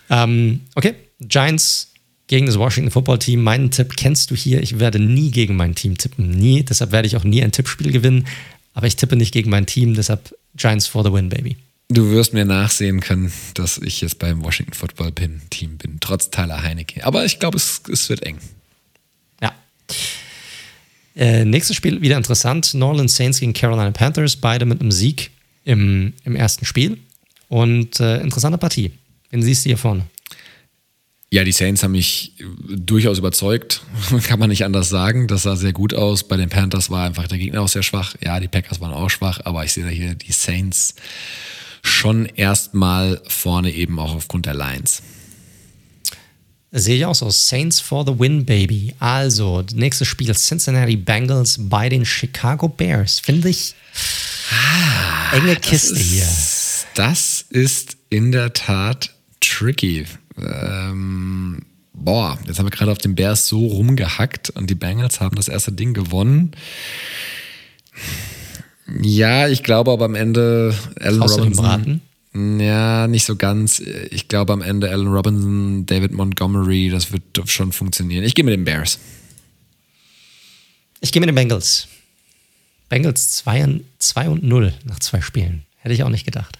Ähm, 0.09 0.61
okay, 0.75 0.95
Giants 1.21 1.90
gegen 2.31 2.45
das 2.45 2.57
Washington 2.57 2.91
Football 2.91 3.19
Team. 3.19 3.43
Meinen 3.43 3.71
Tipp 3.71 3.97
kennst 3.97 4.31
du 4.31 4.35
hier. 4.35 4.63
Ich 4.63 4.79
werde 4.79 4.99
nie 4.99 5.31
gegen 5.31 5.57
mein 5.57 5.75
Team 5.75 5.97
tippen. 5.97 6.29
Nie. 6.29 6.63
Deshalb 6.63 6.93
werde 6.93 7.05
ich 7.05 7.17
auch 7.17 7.25
nie 7.25 7.43
ein 7.43 7.51
Tippspiel 7.51 7.91
gewinnen. 7.91 8.25
Aber 8.73 8.87
ich 8.87 8.95
tippe 8.95 9.17
nicht 9.17 9.33
gegen 9.33 9.49
mein 9.49 9.65
Team. 9.65 9.95
Deshalb 9.95 10.33
Giants 10.55 10.87
for 10.87 11.03
the 11.03 11.11
win, 11.11 11.27
baby. 11.27 11.57
Du 11.89 12.09
wirst 12.11 12.33
mir 12.33 12.45
nachsehen 12.45 13.01
können, 13.01 13.33
dass 13.55 13.79
ich 13.79 13.99
jetzt 13.99 14.17
beim 14.17 14.45
Washington 14.45 14.73
Football 14.73 15.11
Team 15.49 15.77
bin, 15.77 15.97
trotz 15.99 16.29
Tyler 16.29 16.63
Heinecke. 16.63 17.05
Aber 17.05 17.25
ich 17.25 17.37
glaube, 17.37 17.57
es, 17.57 17.81
es 17.91 18.07
wird 18.07 18.23
eng. 18.23 18.37
Ja. 19.41 19.53
Äh, 21.17 21.43
nächstes 21.43 21.75
Spiel 21.75 22.01
wieder 22.01 22.15
interessant. 22.15 22.73
New 22.73 22.85
Orleans 22.85 23.13
Saints 23.13 23.41
gegen 23.41 23.51
Carolina 23.51 23.91
Panthers, 23.91 24.37
beide 24.37 24.65
mit 24.65 24.79
einem 24.79 24.93
Sieg 24.93 25.31
im, 25.65 26.13
im 26.23 26.37
ersten 26.37 26.63
Spiel. 26.63 26.97
Und 27.49 27.99
äh, 27.99 28.21
interessante 28.21 28.57
Partie. 28.57 28.91
Wen 29.31 29.43
siehst 29.43 29.65
du 29.65 29.69
hier 29.71 29.77
vorne? 29.77 30.05
Ja, 31.33 31.45
die 31.45 31.53
Saints 31.53 31.81
haben 31.81 31.93
mich 31.93 32.33
durchaus 32.67 33.17
überzeugt, 33.17 33.83
kann 34.27 34.37
man 34.37 34.49
nicht 34.49 34.65
anders 34.65 34.89
sagen. 34.89 35.27
Das 35.27 35.43
sah 35.43 35.55
sehr 35.55 35.71
gut 35.71 35.93
aus. 35.93 36.27
Bei 36.27 36.35
den 36.35 36.49
Panthers 36.49 36.89
war 36.89 37.05
einfach 37.05 37.27
der 37.27 37.37
Gegner 37.37 37.61
auch 37.61 37.69
sehr 37.69 37.83
schwach. 37.83 38.15
Ja, 38.21 38.41
die 38.41 38.49
Packers 38.49 38.81
waren 38.81 38.91
auch 38.91 39.09
schwach, 39.09 39.39
aber 39.45 39.63
ich 39.63 39.71
sehe 39.71 39.85
da 39.85 39.89
hier 39.89 40.13
die 40.13 40.33
Saints 40.33 40.95
schon 41.83 42.25
erstmal 42.25 43.21
vorne 43.27 43.71
eben 43.71 43.97
auch 43.97 44.13
aufgrund 44.13 44.45
der 44.45 44.55
Lines. 44.55 45.03
Sehe 46.73 46.97
ich 46.97 47.05
auch 47.05 47.15
so. 47.15 47.29
Saints 47.29 47.79
for 47.79 48.05
the 48.05 48.19
win, 48.19 48.45
baby. 48.45 48.93
Also, 48.99 49.63
nächstes 49.73 50.09
Spiel 50.09 50.33
Cincinnati 50.35 50.97
Bengals 50.97 51.57
bei 51.59 51.87
den 51.87 52.05
Chicago 52.05 52.67
Bears. 52.67 53.21
Finde 53.21 53.47
ich 53.47 53.73
ah, 54.51 55.37
enge 55.37 55.55
Kiste 55.55 55.93
ist, 55.93 56.01
hier. 56.01 56.27
Das 56.95 57.45
ist 57.49 57.95
in 58.09 58.33
der 58.33 58.51
Tat 58.51 59.13
tricky. 59.39 60.05
Ähm, 60.37 61.61
boah, 61.93 62.37
jetzt 62.47 62.59
haben 62.59 62.65
wir 62.65 62.71
gerade 62.71 62.91
auf 62.91 62.97
den 62.97 63.15
Bears 63.15 63.47
so 63.47 63.65
rumgehackt 63.65 64.49
und 64.51 64.69
die 64.69 64.75
Bengals 64.75 65.19
haben 65.19 65.35
das 65.35 65.47
erste 65.47 65.71
Ding 65.71 65.93
gewonnen. 65.93 66.51
Ja, 69.01 69.47
ich 69.47 69.63
glaube 69.63 69.91
aber 69.91 70.05
am 70.05 70.15
Ende 70.15 70.75
Allen 70.99 71.19
Traust 71.19 71.39
Robinson. 71.39 72.01
Ja, 72.33 73.07
nicht 73.07 73.25
so 73.25 73.35
ganz. 73.35 73.79
Ich 73.79 74.27
glaube 74.27 74.53
am 74.53 74.61
Ende 74.61 74.89
Allen 74.89 75.07
Robinson, 75.07 75.85
David 75.85 76.13
Montgomery, 76.13 76.89
das 76.89 77.11
wird 77.11 77.23
schon 77.49 77.71
funktionieren. 77.71 78.23
Ich 78.23 78.35
gehe 78.35 78.45
mit 78.45 78.53
den 78.53 78.63
Bears. 78.63 78.99
Ich 81.01 81.11
gehe 81.11 81.19
mit 81.19 81.27
den 81.27 81.35
Bengals. 81.35 81.87
Bengals 82.89 83.31
2 83.31 83.63
und, 83.63 83.85
2 83.99 84.29
und 84.29 84.43
0 84.43 84.73
nach 84.85 84.99
zwei 84.99 85.21
Spielen. 85.21 85.63
Hätte 85.77 85.95
ich 85.95 86.03
auch 86.03 86.09
nicht 86.09 86.25
gedacht. 86.25 86.59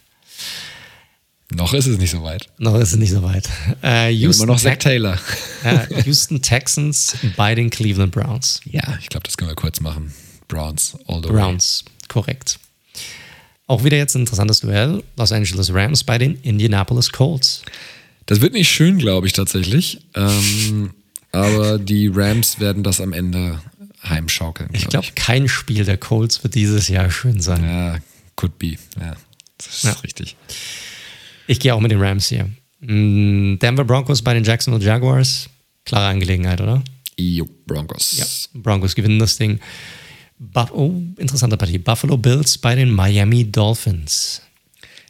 Noch 1.53 1.73
ist 1.73 1.85
es 1.85 1.97
nicht 1.97 2.11
so 2.11 2.23
weit. 2.23 2.47
Noch 2.57 2.75
ist 2.75 2.93
es 2.93 2.97
nicht 2.97 3.11
so 3.11 3.23
weit. 3.23 3.49
Äh, 3.83 4.11
Houston 4.11 4.43
immer 4.43 4.53
noch 4.53 4.59
Zach 4.59 4.77
Taylor. 4.77 5.17
ja, 5.63 5.87
Houston 6.05 6.41
Texans 6.41 7.15
bei 7.35 7.55
den 7.55 7.69
Cleveland 7.69 8.11
Browns. 8.11 8.61
Ja, 8.65 8.97
ich 9.01 9.09
glaube, 9.09 9.25
das 9.25 9.37
können 9.37 9.49
wir 9.49 9.55
kurz 9.55 9.79
machen. 9.79 10.13
Browns, 10.47 10.97
all 11.07 11.21
the 11.21 11.29
Browns, 11.29 11.83
way. 11.85 12.07
korrekt. 12.07 12.59
Auch 13.67 13.83
wieder 13.83 13.97
jetzt 13.97 14.15
ein 14.15 14.21
interessantes 14.21 14.59
Duell. 14.59 15.03
Los 15.17 15.31
Angeles 15.31 15.73
Rams 15.73 16.03
bei 16.03 16.17
den 16.17 16.39
Indianapolis 16.41 17.11
Colts. 17.11 17.63
Das 18.25 18.41
wird 18.41 18.53
nicht 18.53 18.69
schön, 18.69 18.97
glaube 18.97 19.27
ich 19.27 19.33
tatsächlich. 19.33 20.01
Ähm, 20.15 20.91
aber 21.31 21.79
die 21.79 22.07
Rams 22.07 22.59
werden 22.59 22.83
das 22.83 23.01
am 23.01 23.13
Ende 23.13 23.61
heimschaukeln. 24.03 24.69
Glaub 24.69 24.81
ich 24.81 24.89
glaube, 24.89 25.07
kein 25.15 25.47
Spiel 25.47 25.85
der 25.85 25.97
Colts 25.97 26.43
wird 26.43 26.55
dieses 26.55 26.87
Jahr 26.87 27.09
schön 27.11 27.41
sein. 27.41 27.63
Ja, 27.63 27.97
could 28.35 28.57
be. 28.59 28.75
Ja, 28.99 29.15
das 29.57 29.67
ist 29.67 29.83
ja. 29.83 29.91
richtig. 30.03 30.35
Ich 31.51 31.59
gehe 31.59 31.75
auch 31.75 31.81
mit 31.81 31.91
den 31.91 32.01
Rams 32.01 32.29
hier. 32.29 32.49
Mm, 32.79 33.59
Denver 33.59 33.83
Broncos 33.83 34.21
bei 34.21 34.33
den 34.33 34.45
Jacksonville 34.45 34.85
Jaguars. 34.85 35.49
klare 35.83 36.07
Angelegenheit, 36.07 36.61
oder? 36.61 36.81
Jo, 37.17 37.45
Broncos. 37.67 38.15
Ja, 38.17 38.25
Broncos 38.61 38.95
gewinnen 38.95 39.19
das 39.19 39.35
Ding. 39.35 39.59
Buff 40.39 40.71
oh, 40.71 40.93
interessante 41.17 41.57
Partie. 41.57 41.77
Buffalo 41.77 42.15
Bills 42.15 42.57
bei 42.57 42.75
den 42.75 42.89
Miami 42.89 43.51
Dolphins. 43.51 44.41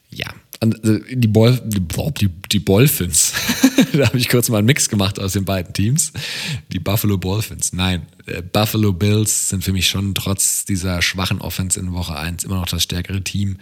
Ja, 0.09 0.33
also 0.61 0.99
die, 1.11 1.27
Bol 1.27 1.59
die, 1.65 1.81
die, 2.19 2.29
die 2.51 2.63
Dolphins. 2.63 3.33
da 3.93 4.05
habe 4.05 4.17
ich 4.19 4.29
kurz 4.29 4.47
mal 4.49 4.59
einen 4.59 4.67
Mix 4.67 4.89
gemacht 4.89 5.19
aus 5.19 5.33
den 5.33 5.43
beiden 5.43 5.73
Teams. 5.73 6.13
Die 6.71 6.77
Buffalo 6.77 7.17
Dolphins. 7.17 7.73
Nein, 7.73 8.05
äh, 8.27 8.43
Buffalo 8.43 8.93
Bills 8.93 9.49
sind 9.49 9.63
für 9.63 9.73
mich 9.73 9.89
schon 9.89 10.13
trotz 10.13 10.63
dieser 10.65 11.01
schwachen 11.01 11.41
Offense 11.41 11.79
in 11.79 11.91
Woche 11.93 12.15
1 12.15 12.43
immer 12.43 12.57
noch 12.57 12.67
das 12.67 12.83
stärkere 12.83 13.23
Team. 13.23 13.57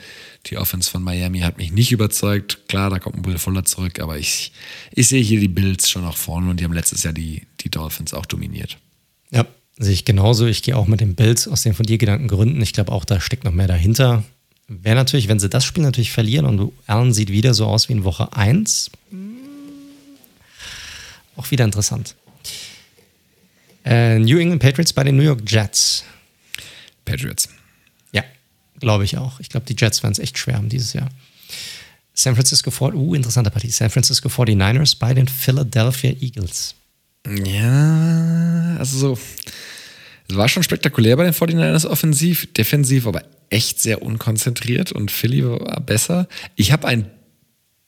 Die 0.48 0.58
Offense 0.58 0.92
von 0.92 1.02
Miami 1.02 1.40
hat 1.40 1.58
mich 1.58 1.72
nicht 1.72 1.94
überzeugt. 1.94 2.68
Klar, 2.68 2.90
da 2.90 3.00
kommt 3.00 3.16
ein 3.16 3.26
Will 3.26 3.38
Fuller 3.38 3.64
zurück, 3.64 4.02
aber 4.02 4.18
ich, 4.18 4.52
ich 4.92 5.08
sehe 5.08 5.24
hier 5.24 5.40
die 5.40 5.48
Bills 5.48 5.90
schon 5.90 6.04
noch 6.04 6.18
vorne 6.18 6.50
und 6.50 6.60
die 6.60 6.66
haben 6.66 6.74
letztes 6.74 7.04
Jahr 7.04 7.14
die, 7.14 7.44
die 7.62 7.70
Dolphins 7.70 8.14
auch 8.14 8.26
dominiert. 8.26 8.78
Ja, 9.32 9.46
sehe 9.78 9.94
ich 9.94 10.04
genauso. 10.04 10.48
Ich 10.48 10.64
gehe 10.64 10.76
auch 10.76 10.88
mit 10.88 11.00
den 11.00 11.16
Bills 11.16 11.48
aus 11.48 11.64
den 11.64 11.74
von 11.74 11.86
dir 11.86 11.98
genannten 11.98 12.28
Gründen. 12.28 12.62
Ich 12.62 12.74
glaube 12.74 12.92
auch, 12.92 13.06
da 13.06 13.22
steckt 13.22 13.46
noch 13.46 13.54
mehr 13.54 13.68
dahinter. 13.68 14.26
Wäre 14.70 14.96
natürlich, 14.96 15.28
wenn 15.28 15.40
sie 15.40 15.50
das 15.50 15.66
Spiel 15.66 15.82
natürlich 15.82 16.12
verlieren 16.12 16.46
und 16.46 16.72
Allen 16.86 17.12
sieht 17.12 17.32
wieder 17.32 17.56
so 17.56 17.66
aus 17.66 17.90
wie 17.90 17.94
in 17.94 18.04
Woche 18.04 18.32
1, 18.34 18.92
auch 21.36 21.50
wieder 21.50 21.66
interessant. 21.66 22.16
Äh, 23.84 24.20
New 24.20 24.38
England 24.38 24.62
Patriots 24.62 24.94
bei 24.94 25.04
den 25.04 25.18
New 25.18 25.24
York 25.24 25.42
Jets. 25.48 26.04
Patriots. 27.04 27.50
Ja, 28.12 28.24
glaube 28.80 29.06
ich 29.06 29.18
auch. 29.18 29.40
Ich 29.40 29.50
glaube, 29.50 29.66
die 29.66 29.76
Jets 29.76 30.04
werden 30.04 30.14
es 30.14 30.20
echt 30.20 30.38
schwer 30.38 30.58
haben 30.58 30.70
dieses 30.70 30.94
Jahr. 30.94 31.10
San 32.14 32.36
Francisco 32.36 32.70
40, 32.70 33.00
uh, 33.00 33.16
interessante 33.16 33.50
Partie. 33.50 33.72
San 33.72 33.90
Francisco 33.90 34.30
49ers 34.30 35.00
bei 35.00 35.16
den 35.16 35.28
Philadelphia 35.28 36.12
Eagles. 36.20 36.76
Ja, 37.26 38.76
also 38.78 38.98
so. 38.98 39.20
Es 40.28 40.36
war 40.36 40.48
schon 40.48 40.62
spektakulär 40.62 41.18
bei 41.18 41.24
den 41.24 41.34
49ers 41.34 41.88
offensiv, 41.88 42.54
defensiv, 42.54 43.08
aber 43.08 43.24
echt 43.50 43.82
sehr 43.82 44.02
unkonzentriert 44.02 44.92
und 44.92 45.12
Philly 45.12 45.46
war 45.46 45.80
besser. 45.82 46.28
Ich 46.56 46.72
habe 46.72 46.88
ein 46.88 47.10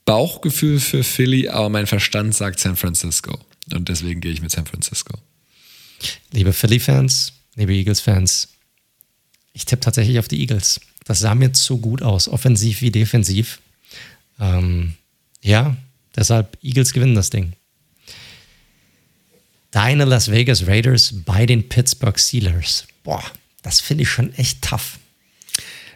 Bauchgefühl 0.05 0.79
für 0.79 1.03
Philly, 1.03 1.47
aber 1.47 1.69
mein 1.69 1.87
Verstand 1.87 2.35
sagt 2.35 2.59
San 2.59 2.75
Francisco. 2.75 3.39
Und 3.71 3.89
deswegen 3.89 4.21
gehe 4.21 4.31
ich 4.31 4.41
mit 4.41 4.51
San 4.51 4.65
Francisco. 4.65 5.17
Liebe 6.31 6.53
Philly-Fans, 6.53 7.33
liebe 7.55 7.73
Eagles-Fans, 7.73 8.49
ich 9.53 9.65
tippe 9.65 9.81
tatsächlich 9.81 10.19
auf 10.19 10.27
die 10.27 10.39
Eagles. 10.39 10.81
Das 11.05 11.19
sah 11.19 11.35
mir 11.35 11.53
zu 11.53 11.77
gut 11.77 12.01
aus, 12.01 12.27
offensiv 12.27 12.81
wie 12.81 12.91
defensiv. 12.91 13.59
Ähm, 14.39 14.95
ja, 15.41 15.75
deshalb 16.15 16.57
Eagles 16.63 16.93
gewinnen 16.93 17.15
das 17.15 17.29
Ding. 17.29 17.53
Deine 19.71 20.05
Las 20.05 20.29
Vegas 20.29 20.67
Raiders 20.67 21.13
bei 21.25 21.45
den 21.45 21.69
Pittsburgh 21.69 22.19
Steelers. 22.19 22.85
Boah, 23.03 23.23
das 23.61 23.79
finde 23.79 24.03
ich 24.03 24.09
schon 24.09 24.33
echt 24.33 24.61
tough. 24.61 24.99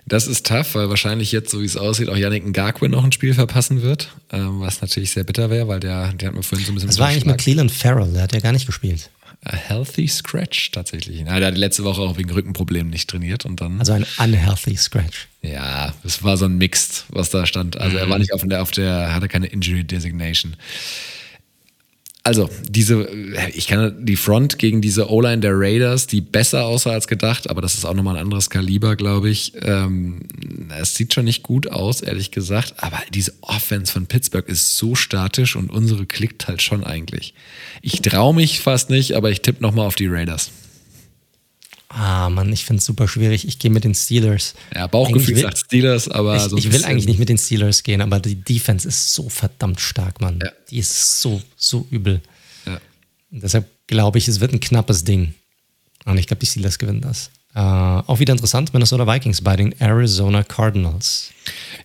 Das 0.08 0.27
ist 0.27 0.45
tough, 0.45 0.75
weil 0.75 0.90
wahrscheinlich 0.90 1.32
jetzt, 1.32 1.50
so 1.50 1.61
wie 1.61 1.66
es 1.66 1.77
aussieht, 1.77 2.09
auch 2.09 2.17
Yannick 2.17 2.45
Ngakwe 2.45 2.90
noch 2.90 3.03
ein 3.03 3.11
Spiel 3.11 3.34
verpassen 3.34 3.82
wird, 3.82 4.09
ähm, 4.32 4.61
was 4.61 4.82
natürlich 4.82 5.11
sehr 5.11 5.24
bitter 5.24 5.50
wäre, 5.50 5.67
weil 5.67 5.80
der, 5.80 6.14
der 6.14 6.27
hat 6.27 6.35
mir 6.35 6.43
vorhin 6.43 6.66
so 6.66 6.72
ein 6.72 6.75
bisschen. 6.75 6.90
Das 6.90 7.00
war 7.00 7.08
eigentlich 7.08 7.25
mit 7.25 7.40
Cleland 7.40 7.72
Farrell, 7.72 8.14
der 8.14 8.24
hat 8.24 8.34
ja 8.34 8.40
gar 8.40 8.51
nicht 8.51 8.67
gespielt. 8.67 9.09
A 9.43 9.56
healthy 9.56 10.08
Scratch 10.08 10.72
tatsächlich. 10.72 11.22
Na, 11.24 11.38
der 11.40 11.50
hat 11.50 11.58
letzte 11.58 11.84
Woche 11.84 12.01
auch 12.01 12.17
wegen 12.17 12.32
Rückenproblemen 12.32 12.90
nicht 12.90 13.09
trainiert 13.09 13.45
und 13.45 13.61
dann. 13.61 13.80
Also 13.80 13.93
ein 13.93 14.06
unhealthy 14.17 14.75
Scratch. 14.75 15.27
Ja, 15.42 15.93
das 16.03 16.24
war 16.24 16.38
so 16.38 16.45
ein 16.45 16.58
Mixed, 16.58 17.06
was 17.09 17.30
da 17.30 17.45
stand. 17.45 17.77
Also 17.77 17.98
mhm. 17.98 18.03
er 18.03 18.09
war 18.09 18.19
nicht 18.19 18.34
auf 18.34 18.42
der, 18.43 18.61
auf 18.61 18.72
der, 18.72 19.14
hatte 19.14 19.27
keine 19.27 19.48
Injury 19.48 19.84
Designation. 19.84 20.56
Also, 22.27 22.49
diese, 22.67 23.07
ich 23.53 23.67
kann 23.67 24.03
die 24.03 24.15
Front 24.15 24.57
gegen 24.57 24.81
diese 24.81 25.11
O-Line 25.11 25.41
der 25.41 25.51
Raiders, 25.53 26.07
die 26.07 26.21
besser 26.21 26.65
aussah 26.65 26.89
als 26.89 27.07
gedacht, 27.07 27.51
aber 27.51 27.61
das 27.61 27.75
ist 27.75 27.85
auch 27.85 27.93
nochmal 27.93 28.15
ein 28.15 28.23
anderes 28.23 28.49
Kaliber, 28.49 28.95
glaube 28.95 29.29
ich. 29.29 29.53
Ähm, 29.61 30.21
es 30.81 30.95
sieht 30.95 31.13
schon 31.13 31.25
nicht 31.25 31.43
gut 31.43 31.67
aus, 31.67 32.01
ehrlich 32.01 32.31
gesagt, 32.31 32.73
aber 32.77 32.99
diese 33.13 33.31
Offense 33.41 33.93
von 33.93 34.07
Pittsburgh 34.07 34.49
ist 34.49 34.75
so 34.75 34.95
statisch 34.95 35.55
und 35.55 35.69
unsere 35.69 36.07
klickt 36.07 36.47
halt 36.47 36.63
schon 36.63 36.83
eigentlich. 36.83 37.35
Ich 37.83 38.01
traue 38.01 38.33
mich 38.33 38.59
fast 38.59 38.89
nicht, 38.89 39.13
aber 39.13 39.29
ich 39.29 39.43
tippe 39.43 39.61
nochmal 39.61 39.85
auf 39.85 39.95
die 39.95 40.07
Raiders. 40.07 40.49
Ah, 41.98 42.30
Mann, 42.30 42.51
ich 42.51 42.65
finde 42.65 42.80
es 42.80 42.85
super 42.85 43.07
schwierig. 43.07 43.48
Ich 43.48 43.57
gehe 43.57 43.72
mit 43.72 43.85
den 43.85 43.95
Steelers. 43.95 44.53
Ja, 44.74 44.85
Bauchgefühl 44.85 45.38
sagt 45.38 45.57
Steelers, 45.57 46.09
aber 46.09 46.35
ich, 46.35 46.41
so 46.41 46.57
ich 46.57 46.69
will 46.74 46.83
eigentlich 46.83 47.07
nicht 47.07 47.19
mit 47.19 47.30
den 47.30 47.38
Steelers 47.38 47.83
gehen, 47.83 48.01
aber 48.01 48.19
die 48.19 48.35
Defense 48.35 48.85
ist 48.85 49.14
so 49.14 49.30
verdammt 49.30 49.80
stark, 49.80 50.19
Mann. 50.19 50.40
Ja. 50.43 50.51
Die 50.69 50.80
ist 50.80 51.22
so, 51.22 51.41
so 51.56 51.88
übel. 51.91 52.19
Ja. 52.65 52.82
Und 53.32 53.43
deshalb 53.43 53.69
glaube 53.88 54.17
ich, 54.17 54.27
es 54.27 54.41
wird 54.41 54.51
ein 54.51 54.59
knappes 54.59 55.06
Ding. 55.06 55.35
Und 56.03 56.17
ich 56.17 56.27
glaube, 56.27 56.41
die 56.41 56.48
Steelers 56.48 56.77
gewinnen 56.80 56.99
das. 56.99 57.30
Äh, 57.56 57.59
auch 57.59 58.19
wieder 58.19 58.34
interessant, 58.34 58.74
Minnesota 58.74 59.08
Vikings 59.08 59.42
bei 59.42 59.56
den 59.56 59.74
Arizona 59.80 60.43
Cardinals. 60.43 61.32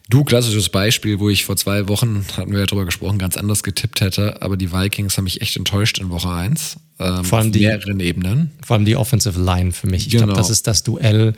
Du, 0.09 0.25
klassisches 0.25 0.69
Beispiel, 0.69 1.21
wo 1.21 1.31
ich 1.31 1.45
vor 1.45 1.57
zwei 1.57 1.87
Wochen, 1.89 2.27
hatten 2.37 2.51
wir 2.51 2.59
ja 2.61 2.67
drüber 2.67 2.85
gesprochen, 2.85 3.19
ganz 3.19 3.37
anders 3.37 3.63
getippt 3.63 4.01
hätte, 4.01 4.43
aber 4.43 4.57
die 4.57 4.73
Vikings 4.73 5.17
haben 5.17 5.25
mich 5.25 5.41
echt 5.41 5.57
enttäuscht 5.57 5.99
in 5.99 6.11
Woche 6.11 6.29
1. 6.29 6.77
Ähm, 6.99 7.25
vor 7.25 7.39
allem 7.39 7.53
die, 7.53 7.61
mehreren 7.61 8.01
Ebenen. 8.01 8.51
Vor 8.67 8.75
allem 8.77 8.85
die 8.85 8.97
Offensive 8.97 9.41
Line 9.41 9.71
für 9.73 9.87
mich. 9.87 10.07
Ich 10.07 10.13
Genau. 10.13 10.25
glaube, 10.25 10.39
das 10.39 10.51
ist 10.51 10.67
das 10.67 10.83
Duell, 10.83 11.35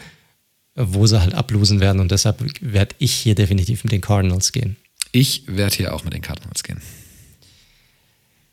wo 0.74 1.06
sie 1.06 1.20
halt 1.20 1.34
ablosen 1.34 1.80
werden 1.80 2.00
und 2.00 2.10
deshalb 2.10 2.42
werde 2.62 2.94
ich 2.98 3.12
hier 3.12 3.34
definitiv 3.34 3.84
mit 3.84 3.92
den 3.92 4.00
Cardinals 4.00 4.52
gehen. 4.52 4.76
Ich 5.12 5.42
werde 5.46 5.76
hier 5.76 5.94
auch 5.94 6.04
mit 6.04 6.14
den 6.14 6.22
Cardinals 6.22 6.62
gehen. 6.62 6.80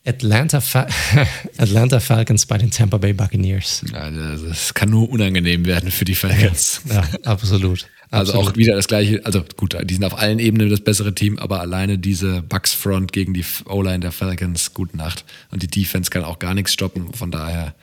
Atlanta, 0.06 0.62
Fa 0.62 0.88
Atlanta 1.58 2.00
Falcons 2.00 2.46
bei 2.46 2.58
den 2.58 2.72
Tampa 2.72 2.98
Bay 2.98 3.14
Buccaneers. 3.14 3.84
Also, 3.94 4.48
das 4.48 4.74
kann 4.74 4.90
nur 4.90 5.10
unangenehm 5.10 5.66
werden 5.66 5.92
für 5.92 6.06
die 6.06 6.16
Falcons. 6.16 6.82
Ja, 6.90 7.04
absolut. 7.26 7.86
Also 8.12 8.34
absolut. 8.34 8.54
auch 8.54 8.58
wieder 8.58 8.76
das 8.76 8.88
gleiche, 8.88 9.24
also 9.24 9.44
gut, 9.56 9.78
die 9.84 9.94
sind 9.94 10.04
auf 10.04 10.18
allen 10.18 10.40
Ebenen 10.40 10.70
das 10.70 10.82
bessere 10.82 11.14
Team, 11.14 11.38
aber 11.38 11.62
alleine 11.62 12.00
diese 12.00 12.42
Bucks 12.42 12.74
Front 12.74 13.14
gegen 13.14 13.36
die 13.36 13.46
O-Line 13.66 14.00
der 14.00 14.12
Falcons, 14.12 14.74
gute 14.74 14.98
Nacht. 14.98 15.26
Und 15.52 15.62
die 15.62 15.68
Defense 15.68 16.10
kann 16.10 16.24
auch 16.24 16.40
gar 16.40 16.56
nichts 16.56 16.74
stoppen, 16.74 17.14
von 17.14 17.30
daher 17.30 17.76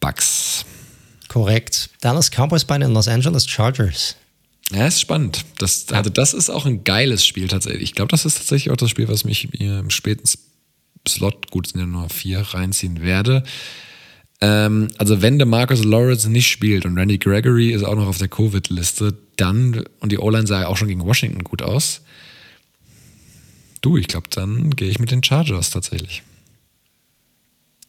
Bucks. 0.00 0.64
Korrekt. 1.28 1.90
Dallas 2.00 2.30
Cowboys 2.30 2.64
bei 2.64 2.78
den 2.78 2.92
Los 2.92 3.08
Angeles 3.08 3.46
Chargers. 3.46 4.16
Ja, 4.72 4.86
ist 4.86 5.00
spannend. 5.00 5.44
Das, 5.58 5.86
also 5.90 6.08
das 6.08 6.32
ist 6.32 6.48
auch 6.48 6.64
ein 6.64 6.82
geiles 6.82 7.24
Spiel 7.26 7.48
tatsächlich. 7.48 7.82
Ich 7.82 7.94
glaube, 7.94 8.08
das 8.08 8.24
ist 8.24 8.38
tatsächlich 8.38 8.72
auch 8.72 8.76
das 8.76 8.90
Spiel, 8.90 9.08
was 9.08 9.24
mich 9.24 9.50
mir 9.58 9.80
im 9.80 9.90
späten 9.90 10.26
Slot, 11.08 11.50
gut, 11.50 11.68
sind 11.68 11.80
ja 11.80 11.86
nur 11.86 12.08
vier, 12.08 12.40
reinziehen 12.40 13.02
werde. 13.02 13.42
Ähm, 14.40 14.88
also 14.98 15.22
wenn 15.22 15.38
der 15.38 15.46
Marcus 15.46 15.84
Lawrence 15.84 16.30
nicht 16.30 16.48
spielt 16.48 16.84
und 16.84 16.98
Randy 16.98 17.18
Gregory 17.18 17.70
ist 17.70 17.84
auch 17.84 17.94
noch 17.94 18.06
auf 18.06 18.18
der 18.18 18.28
Covid-Liste, 18.28 19.16
dann, 19.36 19.84
und 20.00 20.12
die 20.12 20.18
O-Line 20.18 20.46
sah 20.46 20.62
ja 20.62 20.68
auch 20.68 20.76
schon 20.76 20.88
gegen 20.88 21.04
Washington 21.04 21.44
gut 21.44 21.62
aus, 21.62 22.02
du, 23.80 23.96
ich 23.96 24.08
glaube, 24.08 24.28
dann 24.30 24.70
gehe 24.70 24.88
ich 24.88 24.98
mit 24.98 25.10
den 25.10 25.22
Chargers 25.22 25.70
tatsächlich. 25.70 26.22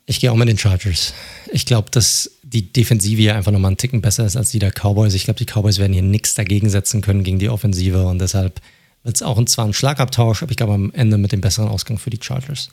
Ich 0.10 0.22
gehe 0.22 0.32
auch 0.32 0.38
mit 0.38 0.48
den 0.48 0.58
Chargers. 0.58 1.14
Ich 1.52 1.66
glaube, 1.66 1.92
dass 1.92 2.32
die 2.42 2.72
Defensive 2.72 3.22
hier 3.22 3.36
einfach 3.36 3.52
nochmal 3.52 3.72
einen 3.72 3.78
Ticken 3.78 4.00
besser 4.00 4.26
ist 4.26 4.38
als 4.38 4.52
die 4.52 4.60
der 4.60 4.72
Cowboys. 4.72 5.14
Ich 5.14 5.26
glaube, 5.26 5.38
die 5.38 5.46
Cowboys 5.46 5.80
werden 5.80 5.92
hier 5.92 6.02
nichts 6.02 6.34
dagegen 6.34 6.70
setzen 6.70 7.02
können 7.02 7.24
gegen 7.24 7.40
die 7.40 7.50
Offensive 7.50 8.06
und 8.06 8.20
deshalb 8.20 8.62
wird 9.04 9.18
es 9.18 9.22
auch 9.22 9.38
ein, 9.38 9.48
zwar 9.48 9.66
ein 9.66 9.74
Schlagabtausch, 9.74 10.44
aber 10.44 10.52
ich 10.52 10.58
glaube 10.58 10.74
am 10.74 10.92
Ende 10.92 11.18
mit 11.18 11.34
dem 11.34 11.42
besseren 11.42 11.68
Ausgang 11.68 11.98
für 11.98 12.10
die 12.10 12.20
Chargers. 12.22 12.70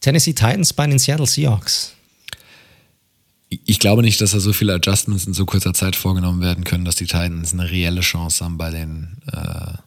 Tennessee 0.00 0.32
Titans 0.32 0.72
bei 0.72 0.86
den 0.86 0.98
Seattle 0.98 1.26
Seahawks. 1.26 1.94
Ich 3.50 3.78
glaube 3.78 4.02
nicht, 4.02 4.20
dass 4.20 4.32
da 4.32 4.40
so 4.40 4.52
viele 4.52 4.74
Adjustments 4.74 5.26
in 5.26 5.32
so 5.32 5.46
kurzer 5.46 5.72
Zeit 5.72 5.96
vorgenommen 5.96 6.42
werden 6.42 6.64
können, 6.64 6.84
dass 6.84 6.96
die 6.96 7.06
Titans 7.06 7.52
eine 7.52 7.70
reelle 7.70 8.02
Chance 8.02 8.44
haben 8.44 8.58
bei 8.58 8.70
den. 8.70 9.16
Äh, 9.32 9.78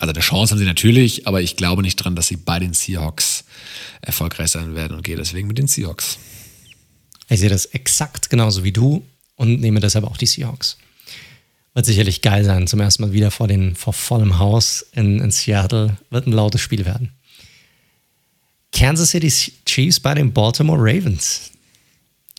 also 0.00 0.12
eine 0.12 0.20
Chance 0.20 0.52
haben 0.52 0.60
sie 0.60 0.64
natürlich, 0.64 1.26
aber 1.26 1.42
ich 1.42 1.56
glaube 1.56 1.82
nicht 1.82 1.96
dran, 1.96 2.14
dass 2.14 2.28
sie 2.28 2.36
bei 2.36 2.60
den 2.60 2.72
Seahawks 2.72 3.44
erfolgreich 4.00 4.52
sein 4.52 4.76
werden 4.76 4.96
und 4.96 5.02
gehe 5.02 5.16
deswegen 5.16 5.48
mit 5.48 5.58
den 5.58 5.66
Seahawks. 5.66 6.18
Ich 7.28 7.40
sehe 7.40 7.48
das 7.48 7.64
exakt 7.66 8.30
genauso 8.30 8.62
wie 8.62 8.70
du 8.70 9.04
und 9.34 9.60
nehme 9.60 9.80
deshalb 9.80 10.04
auch 10.04 10.16
die 10.16 10.26
Seahawks. 10.26 10.78
Wird 11.74 11.84
sicherlich 11.86 12.22
geil 12.22 12.44
sein, 12.44 12.68
zum 12.68 12.80
ersten 12.80 13.02
Mal 13.02 13.12
wieder 13.12 13.30
vor, 13.30 13.48
den, 13.48 13.74
vor 13.74 13.92
vollem 13.92 14.38
Haus 14.38 14.86
in, 14.92 15.20
in 15.20 15.30
Seattle. 15.32 15.96
Wird 16.10 16.26
ein 16.26 16.32
lautes 16.32 16.60
Spiel 16.60 16.84
werden. 16.84 17.12
Kansas 18.72 19.10
City 19.10 19.30
Chiefs 19.64 20.00
bei 20.00 20.14
den 20.14 20.32
Baltimore 20.32 20.78
Ravens. 20.80 21.50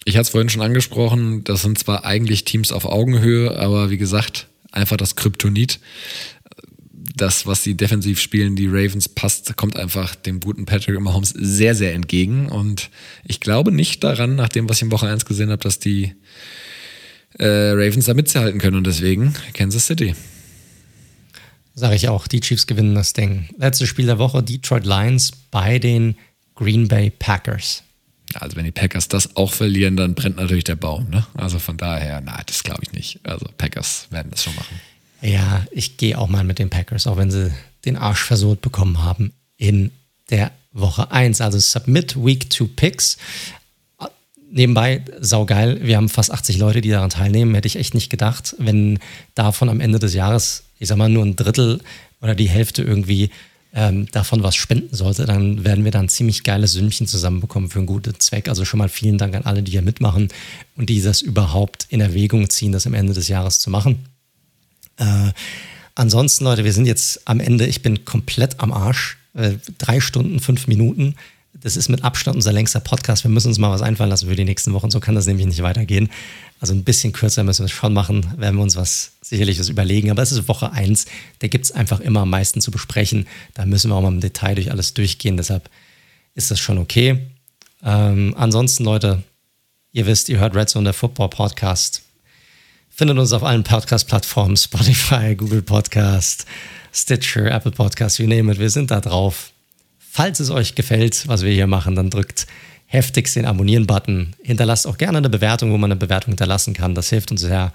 Ich 0.05 0.15
hatte 0.15 0.23
es 0.23 0.29
vorhin 0.29 0.49
schon 0.49 0.61
angesprochen, 0.61 1.43
das 1.43 1.61
sind 1.61 1.77
zwar 1.77 2.05
eigentlich 2.05 2.45
Teams 2.45 2.71
auf 2.71 2.85
Augenhöhe, 2.85 3.57
aber 3.57 3.89
wie 3.89 3.97
gesagt, 3.97 4.47
einfach 4.71 4.97
das 4.97 5.15
Kryptonit. 5.15 5.79
Das, 7.15 7.45
was 7.45 7.63
sie 7.63 7.75
defensiv 7.75 8.21
spielen, 8.21 8.55
die 8.55 8.67
Ravens, 8.67 9.09
passt, 9.09 9.57
kommt 9.57 9.77
einfach 9.77 10.15
dem 10.15 10.39
guten 10.39 10.65
Patrick 10.65 10.99
Mahomes 10.99 11.29
sehr, 11.29 11.75
sehr 11.75 11.93
entgegen. 11.93 12.47
Und 12.47 12.89
ich 13.25 13.41
glaube 13.41 13.71
nicht 13.73 14.03
daran, 14.03 14.35
nach 14.35 14.47
dem, 14.47 14.69
was 14.69 14.77
ich 14.77 14.83
in 14.83 14.91
Woche 14.91 15.07
1 15.07 15.25
gesehen 15.25 15.49
habe, 15.49 15.61
dass 15.61 15.79
die 15.79 16.13
äh, 17.37 17.71
Ravens 17.71 18.05
da 18.05 18.13
mitzuhalten 18.13 18.59
können. 18.59 18.77
Und 18.77 18.87
deswegen 18.87 19.33
Kansas 19.53 19.87
City. 19.87 20.15
Sage 21.75 21.95
ich 21.95 22.09
auch, 22.09 22.27
die 22.27 22.41
Chiefs 22.41 22.67
gewinnen 22.67 22.95
das 22.95 23.13
Ding. 23.13 23.49
Letztes 23.57 23.87
Spiel 23.87 24.05
der 24.05 24.19
Woche, 24.19 24.43
Detroit 24.43 24.85
Lions 24.85 25.31
bei 25.51 25.79
den 25.79 26.15
Green 26.55 26.87
Bay 26.87 27.09
Packers. 27.09 27.83
Also 28.33 28.55
wenn 28.57 28.65
die 28.65 28.71
Packers 28.71 29.07
das 29.07 29.35
auch 29.35 29.53
verlieren, 29.53 29.97
dann 29.97 30.13
brennt 30.13 30.35
natürlich 30.35 30.65
der 30.65 30.75
Baum. 30.75 31.09
Ne? 31.09 31.25
Also 31.35 31.57
von 31.57 31.77
daher, 31.77 32.21
nein, 32.21 32.43
das 32.45 32.63
glaube 32.63 32.83
ich 32.83 32.91
nicht. 32.91 33.19
Also 33.23 33.47
Packers 33.57 34.07
werden 34.11 34.29
das 34.31 34.43
schon 34.43 34.55
machen. 34.55 34.79
Ja, 35.21 35.65
ich 35.71 35.97
gehe 35.97 36.17
auch 36.17 36.27
mal 36.27 36.43
mit 36.43 36.59
den 36.59 36.69
Packers, 36.69 37.07
auch 37.07 37.17
wenn 37.17 37.31
sie 37.31 37.51
den 37.85 37.97
Arsch 37.97 38.23
versohlt 38.23 38.61
bekommen 38.61 39.03
haben 39.03 39.33
in 39.57 39.91
der 40.29 40.51
Woche 40.71 41.11
1. 41.11 41.41
Also 41.41 41.59
Submit 41.59 42.23
Week 42.23 42.51
2 42.51 42.65
Picks. 42.75 43.17
Nebenbei, 44.51 45.03
saugeil, 45.19 45.79
wir 45.83 45.97
haben 45.97 46.09
fast 46.09 46.31
80 46.31 46.57
Leute, 46.57 46.81
die 46.81 46.89
daran 46.89 47.11
teilnehmen. 47.11 47.53
Hätte 47.53 47.67
ich 47.67 47.75
echt 47.75 47.93
nicht 47.93 48.09
gedacht, 48.09 48.55
wenn 48.57 48.99
davon 49.35 49.69
am 49.69 49.79
Ende 49.79 49.99
des 49.99 50.13
Jahres, 50.13 50.63
ich 50.79 50.87
sag 50.87 50.97
mal, 50.97 51.09
nur 51.09 51.25
ein 51.25 51.35
Drittel 51.35 51.81
oder 52.21 52.35
die 52.35 52.49
Hälfte 52.49 52.81
irgendwie 52.83 53.29
ähm, 53.73 54.07
davon 54.11 54.41
was 54.41 54.55
spenden 54.55 54.95
sollte, 54.95 55.25
dann 55.25 55.63
werden 55.63 55.83
wir 55.83 55.91
dann 55.91 56.09
ziemlich 56.09 56.43
geiles 56.43 56.73
Sümmchen 56.73 57.05
zusammenbekommen 57.05 57.69
für 57.69 57.79
einen 57.79 57.85
guten 57.85 58.19
Zweck. 58.19 58.49
Also 58.49 58.65
schon 58.65 58.79
mal 58.79 58.89
vielen 58.89 59.17
Dank 59.17 59.35
an 59.35 59.43
alle, 59.43 59.61
die 59.61 59.71
hier 59.71 59.81
mitmachen 59.81 60.29
und 60.75 60.89
die 60.89 61.01
das 61.01 61.21
überhaupt 61.21 61.85
in 61.89 62.01
Erwägung 62.01 62.49
ziehen, 62.49 62.71
das 62.71 62.87
am 62.87 62.93
Ende 62.93 63.13
des 63.13 63.27
Jahres 63.27 63.59
zu 63.59 63.69
machen. 63.69 64.05
Äh, 64.97 65.31
ansonsten, 65.95 66.45
Leute, 66.45 66.63
wir 66.63 66.73
sind 66.73 66.87
jetzt 66.87 67.27
am 67.27 67.39
Ende. 67.39 67.67
Ich 67.67 67.81
bin 67.81 68.05
komplett 68.05 68.59
am 68.59 68.73
Arsch. 68.73 69.17
Äh, 69.35 69.53
drei 69.77 69.99
Stunden, 69.99 70.39
fünf 70.39 70.67
Minuten. 70.67 71.15
Das 71.53 71.75
ist 71.75 71.89
mit 71.89 72.03
Abstand 72.03 72.35
unser 72.35 72.53
längster 72.53 72.79
Podcast. 72.79 73.23
Wir 73.23 73.31
müssen 73.31 73.47
uns 73.47 73.57
mal 73.57 73.71
was 73.71 73.81
einfallen 73.81 74.09
lassen 74.09 74.29
für 74.29 74.35
die 74.35 74.45
nächsten 74.45 74.73
Wochen. 74.73 74.91
So 74.91 74.99
kann 74.99 75.15
das 75.15 75.25
nämlich 75.25 75.45
nicht 75.47 75.61
weitergehen. 75.61 76.09
Also 76.59 76.73
ein 76.73 76.83
bisschen 76.83 77.11
kürzer 77.11 77.43
müssen 77.43 77.61
wir 77.61 77.65
es 77.65 77.71
schon 77.71 77.93
machen. 77.93 78.33
Werden 78.37 78.55
wir 78.55 78.63
uns 78.63 78.75
was 78.75 79.13
sicherlich 79.21 79.59
was 79.59 79.67
überlegen. 79.67 80.11
Aber 80.11 80.21
es 80.21 80.31
ist 80.31 80.47
Woche 80.47 80.71
1. 80.71 81.05
Da 81.39 81.47
gibt 81.47 81.65
es 81.65 81.71
einfach 81.71 81.99
immer 81.99 82.21
am 82.21 82.29
meisten 82.29 82.61
zu 82.61 82.71
besprechen. 82.71 83.27
Da 83.55 83.65
müssen 83.65 83.89
wir 83.89 83.95
auch 83.95 84.01
mal 84.01 84.09
im 84.09 84.21
Detail 84.21 84.55
durch 84.55 84.71
alles 84.71 84.93
durchgehen. 84.93 85.37
Deshalb 85.37 85.69
ist 86.35 86.51
das 86.51 86.59
schon 86.59 86.77
okay. 86.77 87.27
Ähm, 87.83 88.35
ansonsten, 88.37 88.83
Leute, 88.83 89.23
ihr 89.91 90.05
wisst, 90.05 90.29
ihr 90.29 90.39
hört 90.39 90.55
Red 90.55 90.69
Zone, 90.69 90.85
der 90.85 90.93
Football 90.93 91.29
Podcast. 91.29 92.03
Findet 92.89 93.17
uns 93.17 93.31
auf 93.33 93.43
allen 93.43 93.63
Podcast-Plattformen, 93.63 94.57
Spotify, 94.57 95.35
Google 95.35 95.61
Podcast, 95.61 96.45
Stitcher, 96.93 97.49
Apple 97.51 97.71
Podcast, 97.71 98.19
you 98.19 98.27
name 98.27 98.51
it. 98.51 98.59
Wir 98.59 98.69
sind 98.69 98.91
da 98.91 98.99
drauf. 98.99 99.51
Falls 100.11 100.39
es 100.39 100.49
euch 100.49 100.73
gefällt, 100.75 101.27
was 101.27 101.43
wir 101.43 101.53
hier 101.53 101.67
machen, 101.67 101.95
dann 101.95 102.09
drückt 102.09 102.47
heftigst 102.87 103.35
den 103.35 103.45
Abonnieren-Button. 103.45 104.35
Hinterlasst 104.41 104.87
auch 104.87 104.97
gerne 104.97 105.19
eine 105.19 105.29
Bewertung, 105.29 105.71
wo 105.71 105.77
man 105.77 105.91
eine 105.91 105.99
Bewertung 105.99 106.31
hinterlassen 106.31 106.73
kann. 106.73 106.95
Das 106.95 107.09
hilft 107.09 107.29
uns 107.29 107.41
sehr 107.41 107.71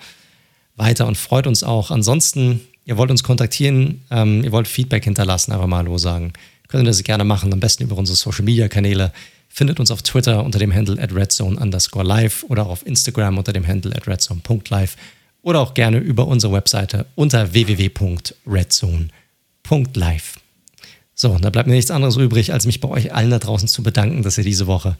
weiter 0.75 1.07
und 1.07 1.17
freut 1.17 1.47
uns 1.47 1.63
auch. 1.63 1.93
Ansonsten, 1.93 2.61
ihr 2.85 2.97
wollt 2.97 3.13
uns 3.13 3.23
kontaktieren, 3.23 4.03
ähm, 4.11 4.43
ihr 4.43 4.51
wollt 4.51 4.67
Feedback 4.67 5.05
hinterlassen, 5.05 5.53
einfach 5.53 5.69
mal 5.69 5.77
Hallo 5.79 5.97
sagen. 5.99 6.33
Könnt 6.67 6.83
ihr 6.83 6.89
das 6.89 7.05
gerne 7.05 7.23
machen, 7.23 7.53
am 7.53 7.61
besten 7.61 7.85
über 7.85 7.97
unsere 7.97 8.17
Social-Media-Kanäle. 8.17 9.13
Findet 9.49 9.79
uns 9.79 9.93
auf 9.93 10.03
Twitter 10.03 10.45
unter 10.45 10.59
dem 10.59 10.75
Handle 10.75 11.01
at 11.01 11.15
redzone 11.15 11.57
underscore 11.61 12.05
live 12.05 12.45
oder 12.49 12.67
auf 12.67 12.85
Instagram 12.85 13.39
unter 13.39 13.53
dem 13.53 13.65
Handle 13.65 13.95
at 13.95 14.09
redzone.live 14.09 14.97
oder 15.43 15.61
auch 15.61 15.75
gerne 15.75 15.99
über 15.99 16.27
unsere 16.27 16.53
Webseite 16.53 17.07
unter 17.15 17.53
www.redzone.live. 17.53 20.44
So, 21.15 21.39
da 21.39 21.51
bleibt 21.51 21.69
mir 21.69 21.75
nichts 21.75 21.91
anderes 21.91 22.17
übrig, 22.17 22.53
als 22.53 22.67
mich 22.67 22.81
bei 22.81 22.89
euch 22.89 23.15
allen 23.15 23.31
da 23.31 23.39
draußen 23.39 23.69
zu 23.69 23.83
bedanken, 23.83 24.23
dass 24.23 24.37
ihr 24.39 24.45
diese 24.45 24.67
Woche 24.67 24.97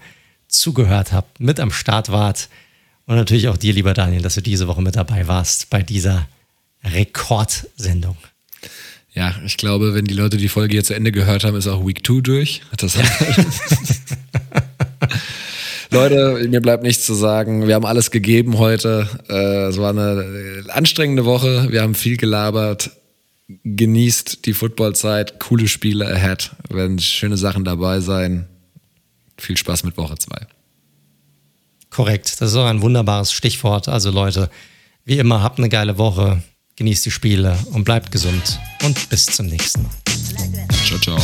zugehört 0.49 1.13
habt, 1.13 1.41
mit 1.41 1.59
am 1.59 1.73
Start 1.73 2.13
wart. 2.13 2.49
Und 3.07 3.17
natürlich 3.17 3.49
auch 3.49 3.57
dir, 3.57 3.73
lieber 3.73 3.95
Daniel, 3.95 4.23
dass 4.23 4.35
du 4.35 4.41
diese 4.41 4.69
Woche 4.69 4.83
mit 4.83 4.97
dabei 4.97 5.27
warst 5.27 5.71
bei 5.71 5.83
dieser 5.83 6.29
Rekordsendung. 6.85 8.17
Ja, 9.13 9.35
ich 9.45 9.57
glaube, 9.57 9.95
wenn 9.95 10.05
die 10.07 10.15
Leute 10.15 10.37
die 10.37 10.49
Folge 10.49 10.73
hier 10.73 10.85
zu 10.85 10.95
Ende 10.95 11.13
gehört 11.13 11.45
haben, 11.45 11.57
ist 11.57 11.69
auch 11.69 11.87
Week 11.87 12.05
2 12.05 12.21
durch. 12.21 12.63
Das 12.77 12.97
Leute, 15.91 16.49
mir 16.49 16.61
bleibt 16.61 16.83
nichts 16.83 17.07
zu 17.07 17.15
sagen. 17.15 17.69
Wir 17.69 17.77
haben 17.77 17.87
alles 17.87 18.11
gegeben 18.11 18.59
heute. 18.59 19.09
Äh, 19.29 19.69
es 19.69 19.79
war 19.79 19.91
eine 19.91 20.65
anstrengende 20.69 21.25
Woche. 21.25 21.69
Wir 21.71 21.83
haben 21.83 21.95
viel 21.95 22.17
gelabert. 22.17 22.91
Genießt 23.49 24.47
die 24.47 24.55
Footballzeit. 24.55 25.39
Coole 25.39 25.69
Spiele 25.69 26.07
ahead. 26.07 26.51
Werden 26.71 26.99
schöne 26.99 27.37
Sachen 27.37 27.65
dabei 27.65 28.01
sein. 28.01 28.49
Viel 29.39 29.57
Spaß 29.57 29.85
mit 29.85 29.97
Woche 29.97 30.17
2. 30.17 30.47
Korrekt. 31.91 32.41
Das 32.41 32.51
ist 32.51 32.57
auch 32.57 32.67
ein 32.67 32.83
wunderbares 32.83 33.33
Stichwort. 33.33 33.89
Also 33.89 34.11
Leute, 34.11 34.51
wie 35.05 35.19
immer, 35.19 35.43
habt 35.43 35.59
eine 35.59 35.69
geile 35.69 35.99
Woche 35.99 36.43
genießt 36.77 37.07
die 37.07 37.11
Spiele 37.11 37.57
und 37.73 37.85
bleibt 37.85 38.11
gesund 38.11 38.59
und 38.83 39.09
bis 39.09 39.27
zum 39.27 39.47
nächsten 39.47 39.83
Mal. 39.83 39.93
Ciao, 40.85 40.99
ciao. 40.99 41.19